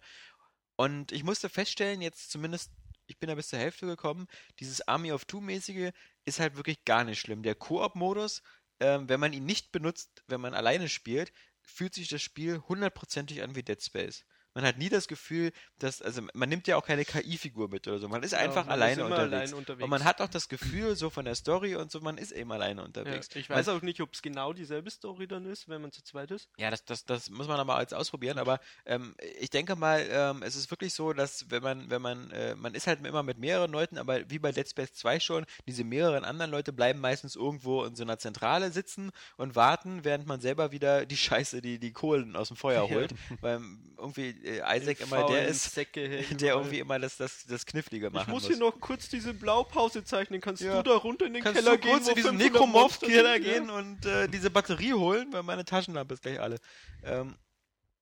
Und 0.76 1.12
ich 1.12 1.24
musste 1.24 1.50
feststellen, 1.50 2.02
jetzt 2.02 2.30
zumindest, 2.32 2.72
ich 3.08 3.20
bin 3.20 3.28
da 3.30 3.36
bis 3.36 3.50
zur 3.50 3.60
Hälfte 3.60 3.86
gekommen, 3.86 4.28
dieses 4.60 4.88
Army 4.88 5.12
of 5.12 5.26
Two-mäßige 5.26 5.92
ist 6.26 6.40
halt 6.40 6.56
wirklich 6.56 6.86
gar 6.86 7.04
nicht 7.04 7.20
schlimm. 7.20 7.44
Der 7.44 7.56
Koop-Modus, 7.56 8.42
ähm, 8.80 9.10
wenn 9.10 9.20
man 9.20 9.34
ihn 9.34 9.46
nicht 9.46 9.72
benutzt, 9.72 10.24
wenn 10.28 10.42
man 10.42 10.54
alleine 10.54 10.90
spielt, 10.90 11.32
fühlt 11.62 11.94
sich 11.94 12.08
das 12.10 12.22
Spiel 12.22 12.60
hundertprozentig 12.68 13.42
an 13.42 13.56
wie 13.56 13.64
Dead 13.64 13.82
Space. 13.82 14.26
Man 14.58 14.66
hat 14.66 14.80
nie 14.80 14.90
das 14.90 15.08
Gefühl, 15.08 15.52
dass, 15.78 16.02
also 16.02 16.24
man 16.34 16.50
nimmt 16.50 16.66
ja 16.68 16.78
auch 16.78 16.84
keine 16.84 17.06
KI-Figur 17.06 17.70
mit 17.70 17.88
oder 17.88 18.00
so. 18.00 18.08
Man 18.10 18.24
ist 18.24 18.32
Ja, 18.32 18.40
einfach 18.40 18.66
man 18.66 18.70
ist 18.70 18.82
alleine 18.82 19.02
immer 19.04 19.06
unterwegs. 19.12 19.34
allein 19.36 19.54
unterwegs. 19.54 19.84
Und 19.84 19.90
man 19.92 20.04
hat 20.04 20.20
auch 20.20 20.28
das 20.30 20.50
Gefühl, 20.50 20.96
so 20.96 21.12
von 21.12 21.26
der 21.26 21.36
Story 21.36 21.76
und 21.76 21.92
so, 21.92 22.02
man 22.02 22.18
ist 22.18 22.32
eben 22.32 22.52
alleine 22.52 22.82
Ja, 22.82 22.86
unterwegs. 22.88 23.30
ich 23.36 23.48
weiß 23.52 23.68
auch 23.68 23.84
nicht, 23.84 24.02
ob 24.02 24.16
es 24.16 24.24
genau 24.24 24.54
dieselbe 24.54 24.90
Story 24.90 25.28
dann 25.28 25.46
ist, 25.46 25.70
wenn 25.70 25.80
man 25.84 25.92
zu 25.92 26.04
zweit 26.04 26.32
ist. 26.32 26.50
Ja, 26.58 26.72
das, 26.72 26.84
das, 26.86 27.06
das 27.06 27.30
muss 27.30 27.48
man 27.48 27.60
aber 27.60 27.76
als 27.76 27.94
ausprobieren, 27.94 28.40
aber 28.40 28.60
ähm, 28.88 29.14
ich 29.40 29.52
denke 29.52 29.76
mal, 29.76 30.04
ähm, 30.10 30.42
es 30.42 30.56
ist 30.56 30.72
wirklich 30.72 30.96
so, 30.96 31.14
dass 31.14 31.52
wenn 31.52 31.62
man, 31.62 31.92
wenn 31.92 32.02
man, 32.02 32.32
äh, 32.32 32.56
man 32.56 32.74
ist 32.74 32.88
halt 32.88 33.06
immer 33.06 33.22
mit 33.22 33.38
mehreren 33.38 33.72
Leuten, 33.72 34.00
aber 34.00 34.28
wie 34.32 34.40
bei 34.40 34.52
Dead 34.52 34.68
Space 34.68 34.94
2 34.94 35.20
schon, 35.20 35.46
diese 35.68 35.84
mehreren 35.84 36.26
anderen 36.26 36.50
Leute 36.50 36.74
bleiben 36.74 37.00
meistens 37.00 37.36
irgendwo 37.36 37.84
in 37.86 37.96
so 37.96 38.02
einer 38.02 38.18
Zentrale 38.18 38.72
sitzen 38.72 39.12
und 39.36 39.56
warten, 39.56 40.04
während 40.04 40.26
man 40.26 40.42
selber 40.42 40.72
wieder 40.72 41.06
die 41.06 41.16
Scheiße, 41.16 41.62
die, 41.62 41.78
die 41.78 41.92
Kohlen 41.94 42.36
aus 42.36 42.48
dem 42.48 42.58
Feuer 42.58 42.78
Ja. 42.90 42.96
holt, 42.96 43.14
weil 43.42 43.62
irgendwie 44.00 44.47
Isaac 44.50 44.98
Die 44.98 45.04
immer 45.04 45.26
der 45.28 45.48
ist, 45.48 45.76
der 46.42 46.54
irgendwie 46.56 46.80
immer 46.80 46.98
das, 47.00 47.18
das, 47.18 47.46
das 47.48 47.66
Knifflige 47.66 48.08
Ich 48.08 48.14
machen 48.14 48.32
muss 48.32 48.44
muss. 48.44 48.52
hier 48.52 48.58
noch 48.60 48.80
kurz 48.80 49.10
diese 49.10 49.34
Blaupause 49.34 50.04
zeichnen. 50.04 50.42
Kannst 50.42 50.62
Ja. 50.64 50.82
du 50.82 50.90
da 50.90 50.96
runter 50.98 51.26
in 51.26 51.34
den 51.34 51.44
Kannst 51.44 51.60
Keller 51.60 51.78
du 51.78 51.82
gehen, 51.82 51.92
kurz 51.92 52.06
wo 52.06 52.10
in 52.12 52.16
diesen 52.16 52.40
500 52.40 52.68
Monster 52.68 53.08
Necromorph-Keller 53.08 53.34
sind? 53.34 53.44
gehen 53.44 53.70
und 53.70 54.06
äh, 54.06 54.28
diese 54.28 54.50
Batterie 54.50 54.94
holen, 54.94 55.32
weil 55.34 55.44
meine 55.44 55.66
Taschenlampe 55.66 56.14
ist 56.14 56.22
gleich 56.24 56.40
alle. 56.40 56.58
Ähm, 57.04 57.36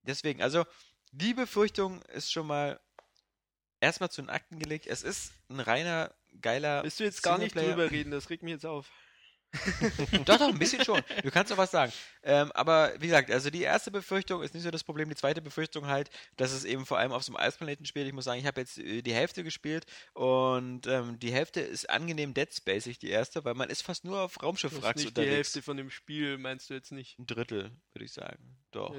deswegen, 0.04 0.42
also 0.42 0.66
die 1.12 1.34
Befürchtung 1.34 2.02
ist 2.14 2.32
schon 2.32 2.48
mal 2.48 2.80
erstmal 3.80 4.10
zu 4.10 4.22
den 4.22 4.30
Akten 4.30 4.60
gelegt. 4.60 4.88
Es 4.88 5.04
ist 5.04 5.32
ein 5.50 5.60
reiner, 5.60 6.14
geiler. 6.42 6.84
Willst 6.84 7.00
du 7.00 7.04
jetzt 7.04 7.24
gar 7.24 7.38
nicht 7.38 7.56
drüber 7.56 7.90
reden? 7.92 8.12
Das 8.12 8.30
regt 8.30 8.44
mich 8.44 8.52
jetzt 8.52 8.66
auf. 8.66 8.90
Doch, 10.26 10.38
doch, 10.38 10.50
ein 10.50 10.60
bisschen 10.60 10.84
schon. 10.84 11.02
Du 11.24 11.32
kannst 11.32 11.52
doch 11.52 11.58
was 11.58 11.72
sagen. 11.72 11.92
Ähm, 12.24 12.52
aber 12.54 12.94
wie 13.00 13.08
gesagt, 13.08 13.30
also 13.32 13.50
die 13.50 13.62
erste 13.62 13.92
Befürchtung 13.92 14.42
ist 14.42 14.54
nicht 14.54 14.64
so 14.64 14.72
das 14.72 14.84
Problem. 14.84 15.10
Die 15.10 15.16
zweite 15.16 15.42
Befürchtung 15.42 15.88
halt, 15.88 16.10
dass 16.38 16.52
es 16.52 16.66
eben 16.66 16.86
vor 16.86 16.98
allem 16.98 17.12
auf 17.12 17.24
so 17.24 17.34
einem 17.34 17.46
Eisplaneten 17.46 17.86
spielt. 17.86 18.08
Ich 18.08 18.14
muss 18.14 18.26
sagen, 18.26 18.40
ich 18.40 18.46
habe 18.46 18.62
jetzt 18.62 18.78
äh, 18.78 19.02
die 19.02 19.14
Hälfte 19.14 19.44
gespielt 19.44 19.86
und 20.14 20.88
ähm, 20.88 21.20
die 21.20 21.32
Hälfte 21.32 21.62
ist 21.62 21.90
angenehm 21.90 22.34
Dead 22.34 22.54
Spacig, 22.54 23.00
die 23.00 23.10
erste, 23.10 23.46
weil 23.46 23.54
man 23.54 23.70
ist 23.70 23.82
fast 23.82 24.06
nur 24.06 24.22
auf 24.22 24.42
Raumschiffwracks 24.42 24.98
nicht 25.04 25.18
die 25.18 25.22
unterwegs. 25.22 25.36
Hälfte 25.36 25.62
von 25.62 25.78
dem 25.78 25.90
Spiel, 25.90 26.38
meinst 26.38 26.70
du 26.70 26.74
jetzt 26.74 26.92
nicht? 26.92 27.20
Ein 27.20 27.28
Drittel, 27.28 27.72
würde 27.94 28.06
ich 28.06 28.14
sagen. 28.14 28.58
Doch. 28.72 28.96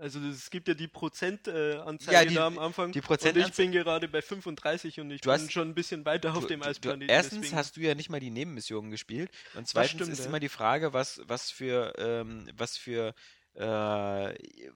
Also 0.00 0.20
es 0.20 0.50
gibt 0.50 0.68
ja 0.68 0.74
die 0.74 0.86
Prozentanzeige 0.86 2.10
äh, 2.10 2.12
Ja, 2.12 2.24
die- 2.24 2.34
da 2.34 2.46
am 2.46 2.58
Anfang. 2.58 2.92
die 2.92 3.00
und 3.00 3.36
ich 3.36 3.52
bin 3.54 3.72
gerade 3.72 4.06
bei 4.06 4.22
35 4.22 5.00
und 5.00 5.10
ich 5.10 5.22
Du 5.22 5.30
bin 5.30 5.40
hast- 5.40 5.52
schon 5.52 5.68
ein 5.68 5.74
bisschen 5.74 6.04
weiter 6.04 6.34
auf 6.34 6.42
Du- 6.42 6.46
dem 6.48 6.60
du- 6.60 6.64
du- 6.64 6.70
Eisplaneten. 6.70 7.08
Erstens 7.08 7.40
deswegen- 7.40 7.56
hast 7.56 7.76
du 7.76 7.80
ja 7.80 7.94
nicht 7.94 8.08
mal 8.10 8.20
die 8.20 8.30
Nebenmissionen 8.30 8.90
gespielt 8.90 9.30
und 9.54 9.66
zweitens 9.66 9.92
stimmt, 10.02 10.12
ist 10.12 10.20
ja. 10.20 10.26
immer 10.26 10.40
die 10.40 10.48
Frage, 10.50 10.92
was, 10.92 11.20
was 11.26 11.50
für, 11.50 11.94
ähm, 11.98 12.48
was 12.56 12.76
für 12.76 13.14
äh, 13.54 14.34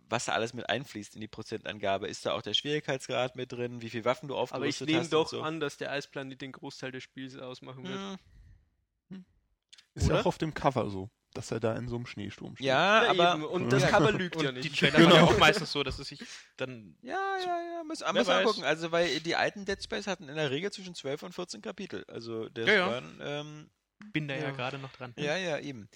was 0.09 0.25
da 0.25 0.33
alles 0.33 0.54
mit 0.54 0.69
einfließt 0.69 1.14
in 1.14 1.21
die 1.21 1.28
Prozentangabe. 1.28 2.09
Ist 2.09 2.26
da 2.26 2.33
auch 2.33 2.42
der 2.42 2.52
Schwierigkeitsgrad 2.54 3.37
mit 3.37 3.52
drin, 3.52 3.81
wie 3.81 3.90
viel 3.90 4.04
Waffen 4.04 4.26
du 4.28 4.35
aber 4.35 4.42
ich 4.45 4.52
aufgerüstet 4.54 4.88
nehme 4.88 5.00
hast 5.00 5.12
doch 5.12 5.28
so. 5.28 5.40
an, 5.42 5.61
dass 5.61 5.76
der 5.76 5.92
Eisplanet 5.92 6.40
den 6.40 6.50
Großteil 6.50 6.90
des 6.90 7.04
Spiels 7.04 7.37
ausmachen 7.37 7.85
wird. 7.87 8.19
Hm, 9.11 9.25
Ist 9.95 10.09
ja 10.09 10.14
Oder? 10.14 10.21
auch 10.23 10.26
auf 10.26 10.38
dem 10.38 10.52
Cover 10.52 10.90
so, 10.90 11.11
dass 11.35 11.51
er 11.51 11.61
da 11.61 11.75
in 11.77 11.89
so 11.89 11.97
einem 11.97 12.07
Schneesturm 12.07 12.57
steht. 12.57 12.67
Ja, 12.67 13.05
Ja, 13.05 13.11
aber 13.11 13.35
eben. 13.35 13.45
Und 13.45 13.71
das 13.73 13.87
Cover 13.87 14.12
lügt 14.12 14.41
ja 14.43 14.49
Und 14.51 14.57
die 14.57 14.69
nicht. 14.69 14.79
Trailer 14.79 15.05
waren 15.05 15.15
ja 15.15 15.23
auch 15.23 15.39
meistens 15.39 15.73
so, 15.73 15.83
dass 15.83 15.99
es 15.99 16.09
sich 16.09 16.21
dann. 16.57 16.97
ja, 17.03 17.12
ja, 17.39 17.47
ja, 17.47 17.83
muss, 17.87 18.01
Wer 18.01 18.12
muss 18.12 18.27
man 18.27 18.37
weiß. 18.39 18.45
gucken. 18.47 18.65
Also, 18.65 18.93
weil 18.93 19.21
die 19.21 19.37
alten 19.37 19.65
Dead 19.65 19.83
Space 19.83 20.07
hatten 20.07 20.29
in 20.29 20.37
der 20.37 20.51
Regel 20.51 20.71
zwischen 20.73 20.95
12 20.95 21.23
und 21.23 21.35
14 21.35 21.62
Kapitel. 21.62 22.05
Also, 22.09 22.49
das 22.49 22.67
Ja, 22.69 22.75
ja. 22.75 23.03
ähm, 23.21 23.71
Bin 24.12 24.29
da 24.29 24.35
ja, 24.35 24.43
Ja. 24.45 24.51
gerade 24.51 24.79
noch 24.79 24.93
dran. 24.93 25.12
Ja, 25.17 25.37
ja, 25.37 25.59
eben. 25.59 25.89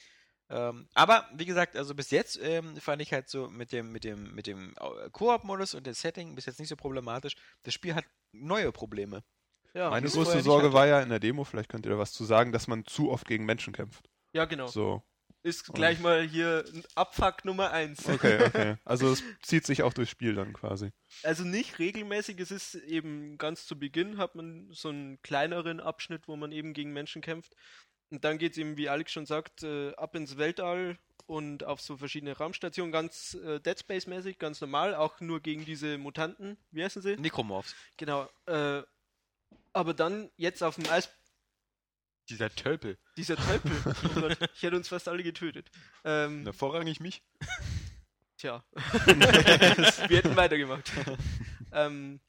Ähm, 0.48 0.88
aber 0.94 1.28
wie 1.34 1.44
gesagt, 1.44 1.76
also 1.76 1.92
bis 1.96 2.10
jetzt 2.12 2.38
ähm, 2.40 2.76
fand 2.76 3.02
ich 3.02 3.12
halt 3.12 3.28
so 3.28 3.48
mit 3.48 3.72
dem 3.72 3.90
mit 3.90 4.04
dem 4.04 4.32
mit 4.32 4.46
dem 4.46 4.78
Au- 4.78 4.94
Koop-Modus 5.10 5.74
und 5.74 5.88
dem 5.88 5.94
Setting 5.94 6.36
bis 6.36 6.46
jetzt 6.46 6.60
nicht 6.60 6.68
so 6.68 6.76
problematisch. 6.76 7.34
Das 7.64 7.74
Spiel 7.74 7.96
hat 7.96 8.04
neue 8.30 8.70
Probleme. 8.70 9.24
Ja, 9.74 9.90
Meine 9.90 10.08
größte 10.08 10.40
Sorge 10.42 10.72
war 10.72 10.86
ja 10.86 11.00
in 11.02 11.08
der 11.08 11.18
Demo, 11.18 11.42
vielleicht 11.42 11.68
könnt 11.68 11.84
ihr 11.84 11.90
da 11.90 11.98
was 11.98 12.12
zu 12.12 12.24
sagen, 12.24 12.52
dass 12.52 12.68
man 12.68 12.84
zu 12.86 13.10
oft 13.10 13.26
gegen 13.26 13.44
Menschen 13.44 13.72
kämpft. 13.72 14.08
ja 14.32 14.44
genau. 14.44 14.68
So, 14.68 15.02
Ist 15.46 15.72
gleich 15.72 16.00
mal 16.00 16.22
hier 16.26 16.64
ein 16.74 16.82
Abfuck 16.96 17.44
Nummer 17.44 17.70
1. 17.70 18.08
okay, 18.08 18.42
okay. 18.46 18.76
Also 18.84 19.12
es 19.12 19.22
zieht 19.42 19.64
sich 19.64 19.84
auch 19.84 19.92
durchs 19.92 20.10
Spiel 20.10 20.34
dann 20.34 20.52
quasi. 20.52 20.90
Also 21.22 21.44
nicht 21.44 21.78
regelmäßig, 21.78 22.40
es 22.40 22.50
ist 22.50 22.74
eben 22.74 23.38
ganz 23.38 23.64
zu 23.64 23.78
Beginn 23.78 24.18
hat 24.18 24.34
man 24.34 24.68
so 24.72 24.88
einen 24.88 25.22
kleineren 25.22 25.78
Abschnitt, 25.78 26.26
wo 26.26 26.34
man 26.34 26.50
eben 26.50 26.72
gegen 26.72 26.92
Menschen 26.92 27.22
kämpft. 27.22 27.54
Und 28.10 28.24
dann 28.24 28.38
geht 28.38 28.52
es 28.52 28.58
eben, 28.58 28.76
wie 28.76 28.88
Alex 28.88 29.12
schon 29.12 29.24
sagt, 29.24 29.62
äh, 29.62 29.94
ab 29.94 30.16
ins 30.16 30.36
Weltall 30.36 30.98
und 31.26 31.62
auf 31.62 31.80
so 31.80 31.96
verschiedene 31.96 32.36
Raumstationen, 32.36 32.90
ganz 32.90 33.34
äh, 33.34 33.60
Dead 33.60 33.78
Space-mäßig, 33.78 34.40
ganz 34.40 34.60
normal, 34.60 34.96
auch 34.96 35.20
nur 35.20 35.38
gegen 35.38 35.64
diese 35.64 35.96
Mutanten. 35.96 36.56
Wie 36.72 36.82
heißen 36.82 37.02
sie? 37.02 37.16
Necromorphs. 37.16 37.76
Genau. 37.96 38.28
Äh, 38.46 38.82
aber 39.72 39.94
dann 39.94 40.28
jetzt 40.36 40.64
auf 40.64 40.74
dem 40.74 40.88
Eis, 40.90 41.08
Dieser 42.28 42.54
Tölpel. 42.54 42.98
dieser 43.16 43.36
Tölpel, 43.36 43.72
oh 43.86 44.20
Gott, 44.20 44.38
ich 44.54 44.62
hätte 44.62 44.76
uns 44.76 44.88
fast 44.88 45.08
alle 45.08 45.22
getötet. 45.22 45.70
Ähm, 46.04 46.42
Na, 46.42 46.52
vorrangig 46.52 47.00
mich. 47.00 47.22
Tja, 48.36 48.64
wir 48.74 50.16
hätten 50.18 50.36
weitergemacht. 50.36 50.90
ähm, 51.72 52.20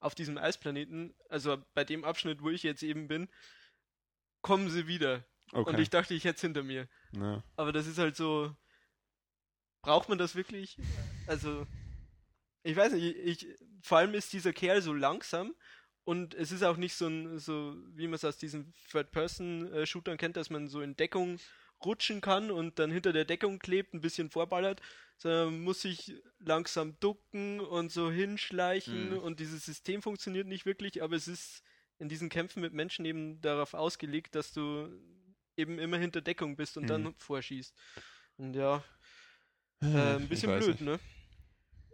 auf 0.00 0.14
diesem 0.14 0.36
Eisplaneten, 0.38 1.14
also 1.28 1.62
bei 1.74 1.84
dem 1.84 2.04
Abschnitt, 2.04 2.42
wo 2.42 2.50
ich 2.50 2.62
jetzt 2.62 2.82
eben 2.82 3.06
bin, 3.06 3.28
kommen 4.42 4.68
sie 4.70 4.86
wieder. 4.86 5.24
Okay. 5.52 5.70
Und 5.70 5.78
ich 5.78 5.90
dachte, 5.90 6.14
ich 6.14 6.24
hätte 6.24 6.36
es 6.36 6.40
hinter 6.40 6.62
mir. 6.62 6.88
ja. 7.12 7.42
Aber 7.56 7.72
das 7.72 7.86
ist 7.86 7.98
halt 7.98 8.16
so. 8.16 8.54
Braucht 9.82 10.08
man 10.08 10.16
das 10.18 10.34
wirklich? 10.34 10.78
Also, 11.26 11.66
ich 12.62 12.74
weiß 12.74 12.94
nicht, 12.94 13.16
ich, 13.16 13.46
vor 13.82 13.98
allem 13.98 14.14
ist 14.14 14.32
dieser 14.32 14.52
Kerl 14.54 14.80
so 14.80 14.94
langsam 14.94 15.54
und 16.04 16.34
es 16.34 16.52
ist 16.52 16.62
auch 16.62 16.76
nicht 16.76 16.94
so 16.94 17.06
ein, 17.06 17.38
so 17.38 17.76
wie 17.94 18.06
man 18.06 18.14
es 18.14 18.24
aus 18.24 18.36
diesen 18.36 18.72
Third-Person-Shootern 18.90 20.16
kennt, 20.18 20.36
dass 20.36 20.50
man 20.50 20.68
so 20.68 20.80
in 20.82 20.96
Deckung 20.96 21.38
rutschen 21.84 22.20
kann 22.20 22.50
und 22.50 22.78
dann 22.78 22.90
hinter 22.90 23.12
der 23.12 23.24
Deckung 23.24 23.58
klebt, 23.58 23.94
ein 23.94 24.00
bisschen 24.00 24.30
vorballert, 24.30 24.80
sondern 25.18 25.46
man 25.52 25.60
muss 25.62 25.82
sich 25.82 26.14
langsam 26.38 26.98
ducken 27.00 27.60
und 27.60 27.92
so 27.92 28.10
hinschleichen 28.10 29.10
Mhm. 29.10 29.18
und 29.18 29.40
dieses 29.40 29.64
System 29.64 30.02
funktioniert 30.02 30.46
nicht 30.46 30.66
wirklich, 30.66 31.02
aber 31.02 31.16
es 31.16 31.28
ist 31.28 31.62
in 31.98 32.08
diesen 32.08 32.28
Kämpfen 32.28 32.60
mit 32.60 32.72
Menschen 32.72 33.04
eben 33.04 33.40
darauf 33.40 33.74
ausgelegt, 33.74 34.34
dass 34.34 34.52
du 34.52 34.88
eben 35.56 35.78
immer 35.78 35.98
hinter 35.98 36.20
Deckung 36.20 36.56
bist 36.56 36.76
und 36.76 36.84
Mhm. 36.84 36.88
dann 36.88 37.14
vorschießt. 37.18 37.74
Und 38.38 38.54
ja, 38.54 38.82
äh, 39.80 39.86
ein 40.16 40.22
Ich 40.22 40.28
bisschen 40.28 40.50
blöd, 40.58 40.68
nicht. 40.68 40.80
ne? 40.80 40.98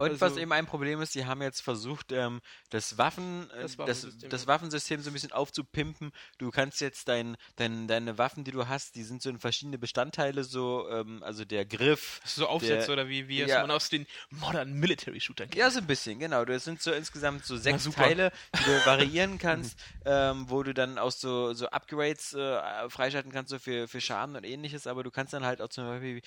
Und 0.01 0.13
Also- 0.13 0.21
was 0.23 0.37
eben 0.39 0.51
ein 0.53 0.65
Problem 0.67 1.03
ist, 1.03 1.15
die 1.15 1.27
haben 1.27 1.43
jetzt 1.43 1.61
versucht, 1.61 2.11
ähm, 2.11 2.41
das 2.71 2.97
Waffen, 2.97 3.51
äh, 3.51 3.63
Das 3.63 3.77
das, 3.77 3.79
Waffensystem, 3.79 4.31
das 4.31 4.43
ja. 4.43 4.47
Waffensystem 4.49 5.01
so 5.03 5.11
ein 5.11 5.13
bisschen 5.13 5.33
aufzupimpen. 5.33 6.11
Du 6.39 6.51
kannst 6.51 6.81
jetzt 6.81 7.07
dein, 7.09 7.37
dein, 7.57 7.87
deine 7.87 8.17
Waffen, 8.17 8.43
die 8.43 8.51
du 8.51 8.67
hast, 8.67 8.95
die 8.95 9.03
sind 9.03 9.21
so 9.21 9.29
in 9.29 9.39
verschiedene 9.39 9.77
Bestandteile, 9.79 10.43
so, 10.45 10.89
ähm, 10.89 11.23
also 11.23 11.45
der 11.45 11.67
Griff. 11.67 12.21
So 12.25 12.47
Aufsätze 12.49 12.87
Der- 12.87 12.93
oder 12.95 13.09
wie, 13.09 13.29
wie 13.29 13.41
Ja. 13.43 13.61
man 13.61 13.71
aus 13.73 13.91
den 13.91 14.07
Modern 14.31 14.73
Military 14.73 15.21
Shootern 15.21 15.51
kennt. 15.51 15.61
Ja, 15.61 15.71
so 15.71 15.81
ein 15.81 15.87
bisschen, 15.87 16.19
genau. 16.19 16.47
Das 16.47 16.65
sind 16.65 16.81
so 16.81 16.93
insgesamt 16.93 17.45
so 17.45 17.59
sechs 17.59 17.85
super. 17.85 18.05
Teile, 18.05 18.33
die 18.59 18.65
du 18.65 18.87
variieren 18.87 19.39
kannst, 19.39 19.79
ähm, 20.07 20.47
wo 20.49 20.63
du 20.63 20.73
dann 20.73 20.97
auch 20.97 21.11
so, 21.13 21.53
so 21.53 21.67
Upgrades 21.69 22.33
äh, 22.33 22.89
freischalten 22.89 23.31
kannst, 23.33 23.51
so 23.51 23.59
für, 23.59 23.87
für 23.87 24.01
Schaden 24.01 24.35
und 24.35 24.45
ähnliches, 24.45 24.87
aber 24.87 25.03
du 25.03 25.11
kannst 25.11 25.35
dann 25.35 25.45
halt 25.45 25.61
auch 25.61 25.69
zum 25.69 25.85
Beispiel 25.85 26.23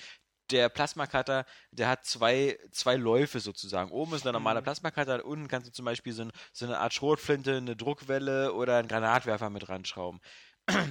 der 0.50 0.68
Plasma-Cutter, 0.68 1.46
der 1.70 1.88
hat 1.88 2.04
zwei, 2.04 2.58
zwei 2.70 2.96
Läufe 2.96 3.40
sozusagen. 3.40 3.90
Oben 3.90 4.14
ist 4.14 4.26
ein 4.26 4.32
normaler 4.32 4.60
Mhm. 4.60 4.64
Plasma-Cutter, 4.64 5.24
unten 5.24 5.48
kannst 5.48 5.68
du 5.68 5.72
zum 5.72 5.84
Beispiel 5.84 6.12
so, 6.12 6.22
ein, 6.22 6.32
so 6.52 6.64
eine 6.66 6.78
Art 6.78 6.92
Schrotflinte, 6.94 7.56
eine 7.56 7.76
Druckwelle 7.76 8.52
oder 8.52 8.78
einen 8.78 8.88
Granatwerfer 8.88 9.50
mit 9.50 9.68
ranschrauben. 9.68 10.20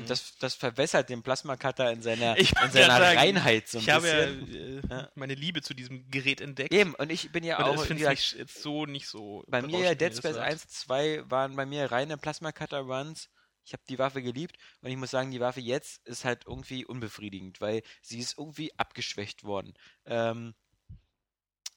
Das, 0.08 0.38
das 0.38 0.54
verwässert 0.54 1.10
den 1.10 1.24
Plasma-Cutter 1.24 1.92
in 1.92 2.04
seiner, 2.04 2.38
Ich 2.38 2.52
in 2.62 2.72
seiner 2.72 2.98
sagen, 3.00 3.18
Reinheit 3.18 3.68
so 3.68 3.80
ein 3.80 3.82
ich 3.82 3.90
habe 3.90 4.08
ja, 4.08 4.26
bisschen. 4.28 4.84
äh, 4.84 4.94
Ja. 4.96 5.10
meine 5.16 5.34
Liebe 5.34 5.64
zu 5.64 5.74
diesem 5.74 6.12
Gerät 6.12 6.42
entdeckt. 6.42 6.72
Eben, 6.72 6.94
und 6.94 7.12
ich 7.12 7.32
bin 7.32 7.44
ja 7.44 7.58
Und 7.58 7.80
auch, 7.80 7.84
finde 7.84 8.12
ich 8.14 8.34
jetzt 8.34 8.62
so 8.62 8.86
nicht 8.86 9.08
so. 9.08 9.44
bei 9.48 9.64
mir 9.64 9.80
ja 9.80 9.96
Dead 9.96 10.16
Space 10.16 10.36
sagst. 10.36 10.68
1, 10.68 10.68
2 10.68 11.24
waren 11.28 11.56
bei 11.56 11.66
mir 11.66 11.92
reine 11.92 12.18
Plasma-Cutter-Runs. 12.18 13.30
Ich 13.65 13.74
habe 13.74 13.84
die 13.88 14.00
Waffe 14.00 14.22
geliebt 14.22 14.58
und 14.82 14.89
ich 14.89 14.98
muss 14.98 15.12
sagen, 15.12 15.32
die 15.32 15.39
Waffe 15.39 15.62
jetzt 15.62 16.05
ist 16.08 16.25
halt 16.25 16.46
irgendwie 16.46 16.86
unbefriedigend, 16.86 17.62
weil 17.62 17.82
sie 18.01 18.20
ist 18.20 18.38
irgendwie 18.38 18.77
abgeschwächt 18.77 19.43
worden. 19.43 19.74
Ähm, 20.05 20.53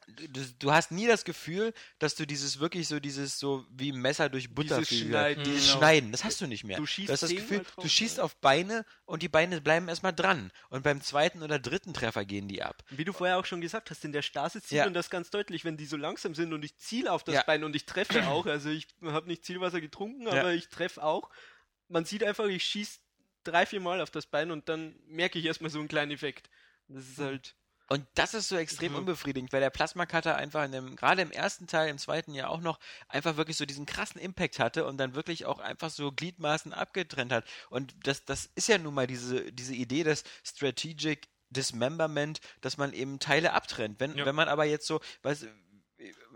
du, 0.06 0.40
du 0.58 0.72
hast 0.72 0.90
nie 0.92 1.06
das 1.06 1.24
Gefühl, 1.24 1.72
dass 1.98 2.14
du 2.14 2.26
dieses 2.26 2.58
wirklich 2.58 2.88
so 2.88 3.00
dieses 3.00 3.38
so 3.38 3.66
wie 3.70 3.92
Messer 3.92 4.28
durch 4.28 4.54
Butter 4.54 4.78
Dieses. 4.78 4.98
Schneiden, 5.06 5.44
Dieses 5.44 5.66
genau. 5.66 5.78
Schneiden, 5.78 6.12
das 6.12 6.24
hast 6.24 6.40
du 6.40 6.46
nicht 6.46 6.64
mehr. 6.64 6.76
Du 6.76 6.86
schießt 6.86 7.08
du 7.08 7.12
hast 7.12 7.22
das 7.22 7.30
Gefühl, 7.30 7.58
drauf, 7.60 7.84
du 7.84 7.88
schießt 7.88 8.18
ja. 8.18 8.24
auf 8.24 8.36
Beine 8.36 8.84
und 9.04 9.22
die 9.22 9.28
Beine 9.28 9.60
bleiben 9.60 9.88
erstmal 9.88 10.12
dran. 10.12 10.52
Und 10.70 10.82
beim 10.82 11.00
zweiten 11.00 11.42
oder 11.42 11.58
dritten 11.58 11.94
Treffer 11.94 12.24
gehen 12.24 12.48
die 12.48 12.62
ab. 12.62 12.84
Wie 12.90 13.04
du 13.04 13.12
vorher 13.12 13.38
auch 13.38 13.46
schon 13.46 13.60
gesagt 13.60 13.90
hast, 13.90 14.04
in 14.04 14.12
der 14.12 14.22
Stase 14.22 14.60
sieht 14.60 14.72
Ja. 14.72 14.84
man 14.84 14.94
das 14.94 15.10
ganz 15.10 15.30
deutlich, 15.30 15.64
wenn 15.64 15.76
die 15.76 15.86
so 15.86 15.96
langsam 15.96 16.34
sind 16.34 16.52
und 16.52 16.64
ich 16.64 16.76
ziele 16.76 17.12
auf 17.12 17.24
das 17.24 17.36
Ja. 17.36 17.42
Bein 17.42 17.64
und 17.64 17.74
ich 17.76 17.86
treffe 17.86 18.26
auch. 18.28 18.46
Also 18.46 18.70
ich 18.70 18.86
habe 19.02 19.26
nicht 19.26 19.44
Zielwasser 19.44 19.80
getrunken, 19.80 20.22
Ja. 20.26 20.40
aber 20.40 20.52
ich 20.52 20.68
treffe 20.68 21.02
auch. 21.02 21.30
Man 21.88 22.04
sieht 22.04 22.24
einfach, 22.24 22.46
ich 22.46 22.64
schieße 22.64 22.98
drei, 23.44 23.64
vier 23.66 23.80
Mal 23.80 24.00
auf 24.00 24.10
das 24.10 24.26
Bein 24.26 24.50
und 24.50 24.68
dann 24.68 24.96
merke 25.06 25.38
ich 25.38 25.44
erstmal 25.44 25.70
so 25.70 25.78
einen 25.78 25.88
kleinen 25.88 26.10
Effekt. 26.12 26.50
Das 26.88 27.04
ist 27.08 27.18
halt. 27.18 27.54
Und 27.88 28.04
das 28.14 28.34
ist 28.34 28.48
so 28.48 28.56
extrem 28.56 28.92
Mhm. 28.92 28.98
unbefriedigend, 28.98 29.52
weil 29.52 29.60
der 29.60 29.70
Plasma 29.70 30.06
Cutter 30.06 30.34
einfach 30.34 30.64
in 30.64 30.72
dem, 30.72 30.96
gerade 30.96 31.22
im 31.22 31.30
ersten 31.30 31.68
Teil, 31.68 31.88
im 31.88 31.98
zweiten 31.98 32.34
ja 32.34 32.48
auch 32.48 32.60
noch, 32.60 32.80
einfach 33.08 33.36
wirklich 33.36 33.56
so 33.56 33.64
diesen 33.64 33.86
krassen 33.86 34.20
Impact 34.20 34.58
hatte 34.58 34.84
und 34.86 34.98
dann 34.98 35.14
wirklich 35.14 35.44
auch 35.46 35.60
einfach 35.60 35.90
so 35.90 36.10
Gliedmaßen 36.10 36.72
abgetrennt 36.72 37.30
hat. 37.32 37.44
Und 37.70 37.94
das, 38.02 38.24
das 38.24 38.50
ist 38.56 38.66
ja 38.66 38.78
nun 38.78 38.92
mal 38.94 39.06
diese, 39.06 39.52
diese 39.52 39.74
Idee 39.74 40.02
des 40.02 40.24
Strategic 40.42 41.28
Dismemberment, 41.50 42.40
dass 42.60 42.76
man 42.76 42.92
eben 42.92 43.20
Teile 43.20 43.52
abtrennt. 43.52 44.00
Wenn, 44.00 44.16
Ja. 44.18 44.26
wenn 44.26 44.34
man 44.34 44.48
aber 44.48 44.64
jetzt 44.64 44.88
so, 44.88 45.00
weißt 45.22 45.46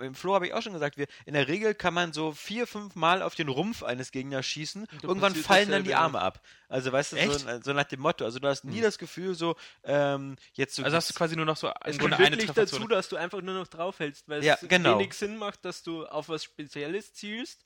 im 0.00 0.14
Flo 0.14 0.34
habe 0.34 0.46
ich 0.46 0.54
auch 0.54 0.62
schon 0.62 0.72
gesagt, 0.72 0.96
wir, 0.96 1.06
in 1.26 1.34
der 1.34 1.48
Regel 1.48 1.74
kann 1.74 1.94
man 1.94 2.12
so 2.12 2.32
vier, 2.32 2.66
fünf 2.66 2.94
Mal 2.94 3.22
auf 3.22 3.34
den 3.34 3.48
Rumpf 3.48 3.82
eines 3.82 4.12
Gegners 4.12 4.46
schießen. 4.46 4.86
Irgendwann 5.02 5.34
fallen 5.34 5.70
dann 5.70 5.84
die. 5.84 5.94
Arme 5.94 6.20
ab. 6.20 6.40
Also 6.68 6.92
weißt 6.92 7.12
du, 7.12 7.30
so, 7.32 7.60
so 7.62 7.72
nach 7.72 7.84
dem 7.84 8.00
Motto. 8.00 8.24
Also 8.24 8.38
du 8.38 8.48
hast 8.48 8.64
nie 8.64 8.80
das 8.80 8.98
Gefühl 8.98 9.34
so, 9.34 9.56
ähm, 9.84 10.36
jetzt 10.54 10.76
so 10.76 10.82
Also 10.82 10.96
hast 10.96 11.10
du 11.10 11.14
quasi 11.14 11.36
nur 11.36 11.44
noch 11.46 11.56
so 11.56 11.70
Es 11.84 11.98
kommt 11.98 12.18
wirklich 12.18 12.50
dazu, 12.52 12.86
dass 12.86 13.08
du 13.08 13.16
einfach 13.16 13.42
nur 13.42 13.54
noch 13.54 13.66
draufhältst, 13.66 14.28
weil 14.28 14.44
Ja, 14.44 14.56
es 14.60 14.68
genau. 14.68 14.98
wenig 14.98 15.14
Sinn 15.14 15.36
macht, 15.36 15.64
dass 15.64 15.82
du 15.82 16.06
auf 16.06 16.28
was 16.28 16.44
Spezielles 16.44 17.12
zielst. 17.12 17.64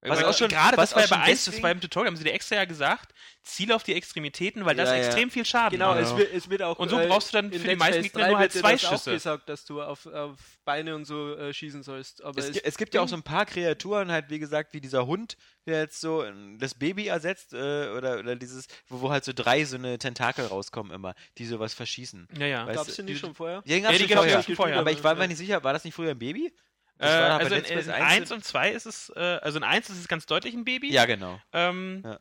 Was 0.00 0.22
auch 0.22 0.32
schon- 0.36 0.48
gerade 0.48 0.76
was 0.76 0.90
das 0.90 0.96
war 0.96 1.04
auch 1.04 1.10
ja 1.10 1.16
bei 1.16 1.22
schon 1.24 1.32
1, 1.32 1.44
das 1.46 1.62
war 1.62 1.70
im 1.72 1.80
Tutorial, 1.80 2.06
haben 2.08 2.16
sie 2.16 2.22
dir 2.22 2.32
extra 2.32 2.54
ja 2.54 2.64
gesagt, 2.66 3.12
ziel 3.42 3.72
auf 3.72 3.82
die 3.82 3.94
Extremitäten, 3.94 4.64
weil 4.64 4.76
das 4.76 4.90
Ja, 4.90 4.94
ja. 4.96 5.02
extrem 5.04 5.28
viel 5.28 5.44
Schaden 5.44 5.76
Genau, 5.76 5.92
macht. 5.94 6.02
es, 6.04 6.16
wird, 6.16 6.32
es 6.34 6.48
wird 6.50 6.62
auch. 6.62 6.78
Und 6.78 6.88
so 6.90 7.00
äh, 7.00 7.08
brauchst 7.08 7.32
du 7.34 7.38
dann 7.38 7.52
für 7.52 7.58
die 7.66 7.74
meisten 7.74 8.02
Gegner 8.02 8.20
3 8.22 8.28
nur 8.30 8.38
halt 8.38 8.52
zwei 8.52 8.72
das 8.72 8.84
auch 8.84 8.90
Schüsse. 8.92 9.10
gesagt, 9.12 9.48
dass 9.48 9.64
du 9.64 9.82
auf, 9.82 10.06
auf 10.06 10.36
Beine 10.64 10.94
und 10.94 11.04
so 11.04 11.34
äh, 11.34 11.52
schießen 11.52 11.82
sollst. 11.82 12.22
Aber 12.22 12.38
Es, 12.38 12.48
es, 12.50 12.58
es 12.58 12.76
gibt 12.78 12.94
ja 12.94 13.00
auch 13.00 13.08
so 13.08 13.16
ein 13.16 13.24
paar 13.24 13.44
Kreaturen, 13.44 14.12
halt 14.12 14.30
wie 14.30 14.38
gesagt, 14.38 14.72
wie 14.72 14.80
dieser 14.80 15.06
Hund, 15.06 15.36
der 15.66 15.80
jetzt 15.80 16.00
so 16.00 16.22
äh, 16.22 16.32
das 16.58 16.74
Baby 16.74 17.08
ersetzt, 17.08 17.52
äh, 17.52 17.88
oder, 17.88 18.20
oder 18.20 18.36
dieses, 18.36 18.66
wo, 18.86 19.00
wo 19.00 19.10
halt 19.10 19.24
so 19.24 19.32
drei 19.34 19.64
so 19.64 19.76
eine 19.76 19.98
Tentakel 19.98 20.46
rauskommen 20.46 20.92
immer, 20.92 21.14
die 21.38 21.44
sowas 21.46 21.74
verschießen. 21.74 22.28
ja, 22.38 22.46
ja. 22.46 22.66
Weißt 22.66 22.76
gab 22.76 22.84
du, 22.84 22.90
es 22.90 22.96
den 22.96 23.06
nicht 23.06 23.16
die- 23.16 23.20
schon 23.20 23.34
vorher? 23.34 23.62
Ja, 23.64 23.78
gab's 23.80 23.96
die 23.96 24.02
schon 24.04 24.08
gab's 24.10 24.20
vorher. 24.26 24.42
schon 24.44 24.54
vorher. 24.56 24.78
Aber 24.78 24.92
ich 24.92 25.02
war 25.02 25.16
mir 25.16 25.26
nicht 25.26 25.38
sicher, 25.38 25.64
war 25.64 25.72
das 25.72 25.82
nicht 25.82 25.94
früher 25.94 26.12
ein 26.12 26.18
Baby? 26.18 26.52
Äh, 26.98 27.06
also 27.06 27.54
in, 27.54 27.64
in 27.64 27.78
1 27.78 27.88
1 27.88 28.32
und 28.32 28.44
2 28.44 28.70
ist 28.72 28.86
es, 28.86 29.12
äh, 29.14 29.20
also 29.42 29.58
in 29.58 29.64
1 29.64 29.88
ist 29.90 29.98
es 29.98 30.08
ganz 30.08 30.26
deutlich 30.26 30.54
ein 30.54 30.64
Baby. 30.64 30.92
Ja, 30.92 31.04
genau. 31.06 31.40
Ähm, 31.52 32.02
Ja. 32.04 32.18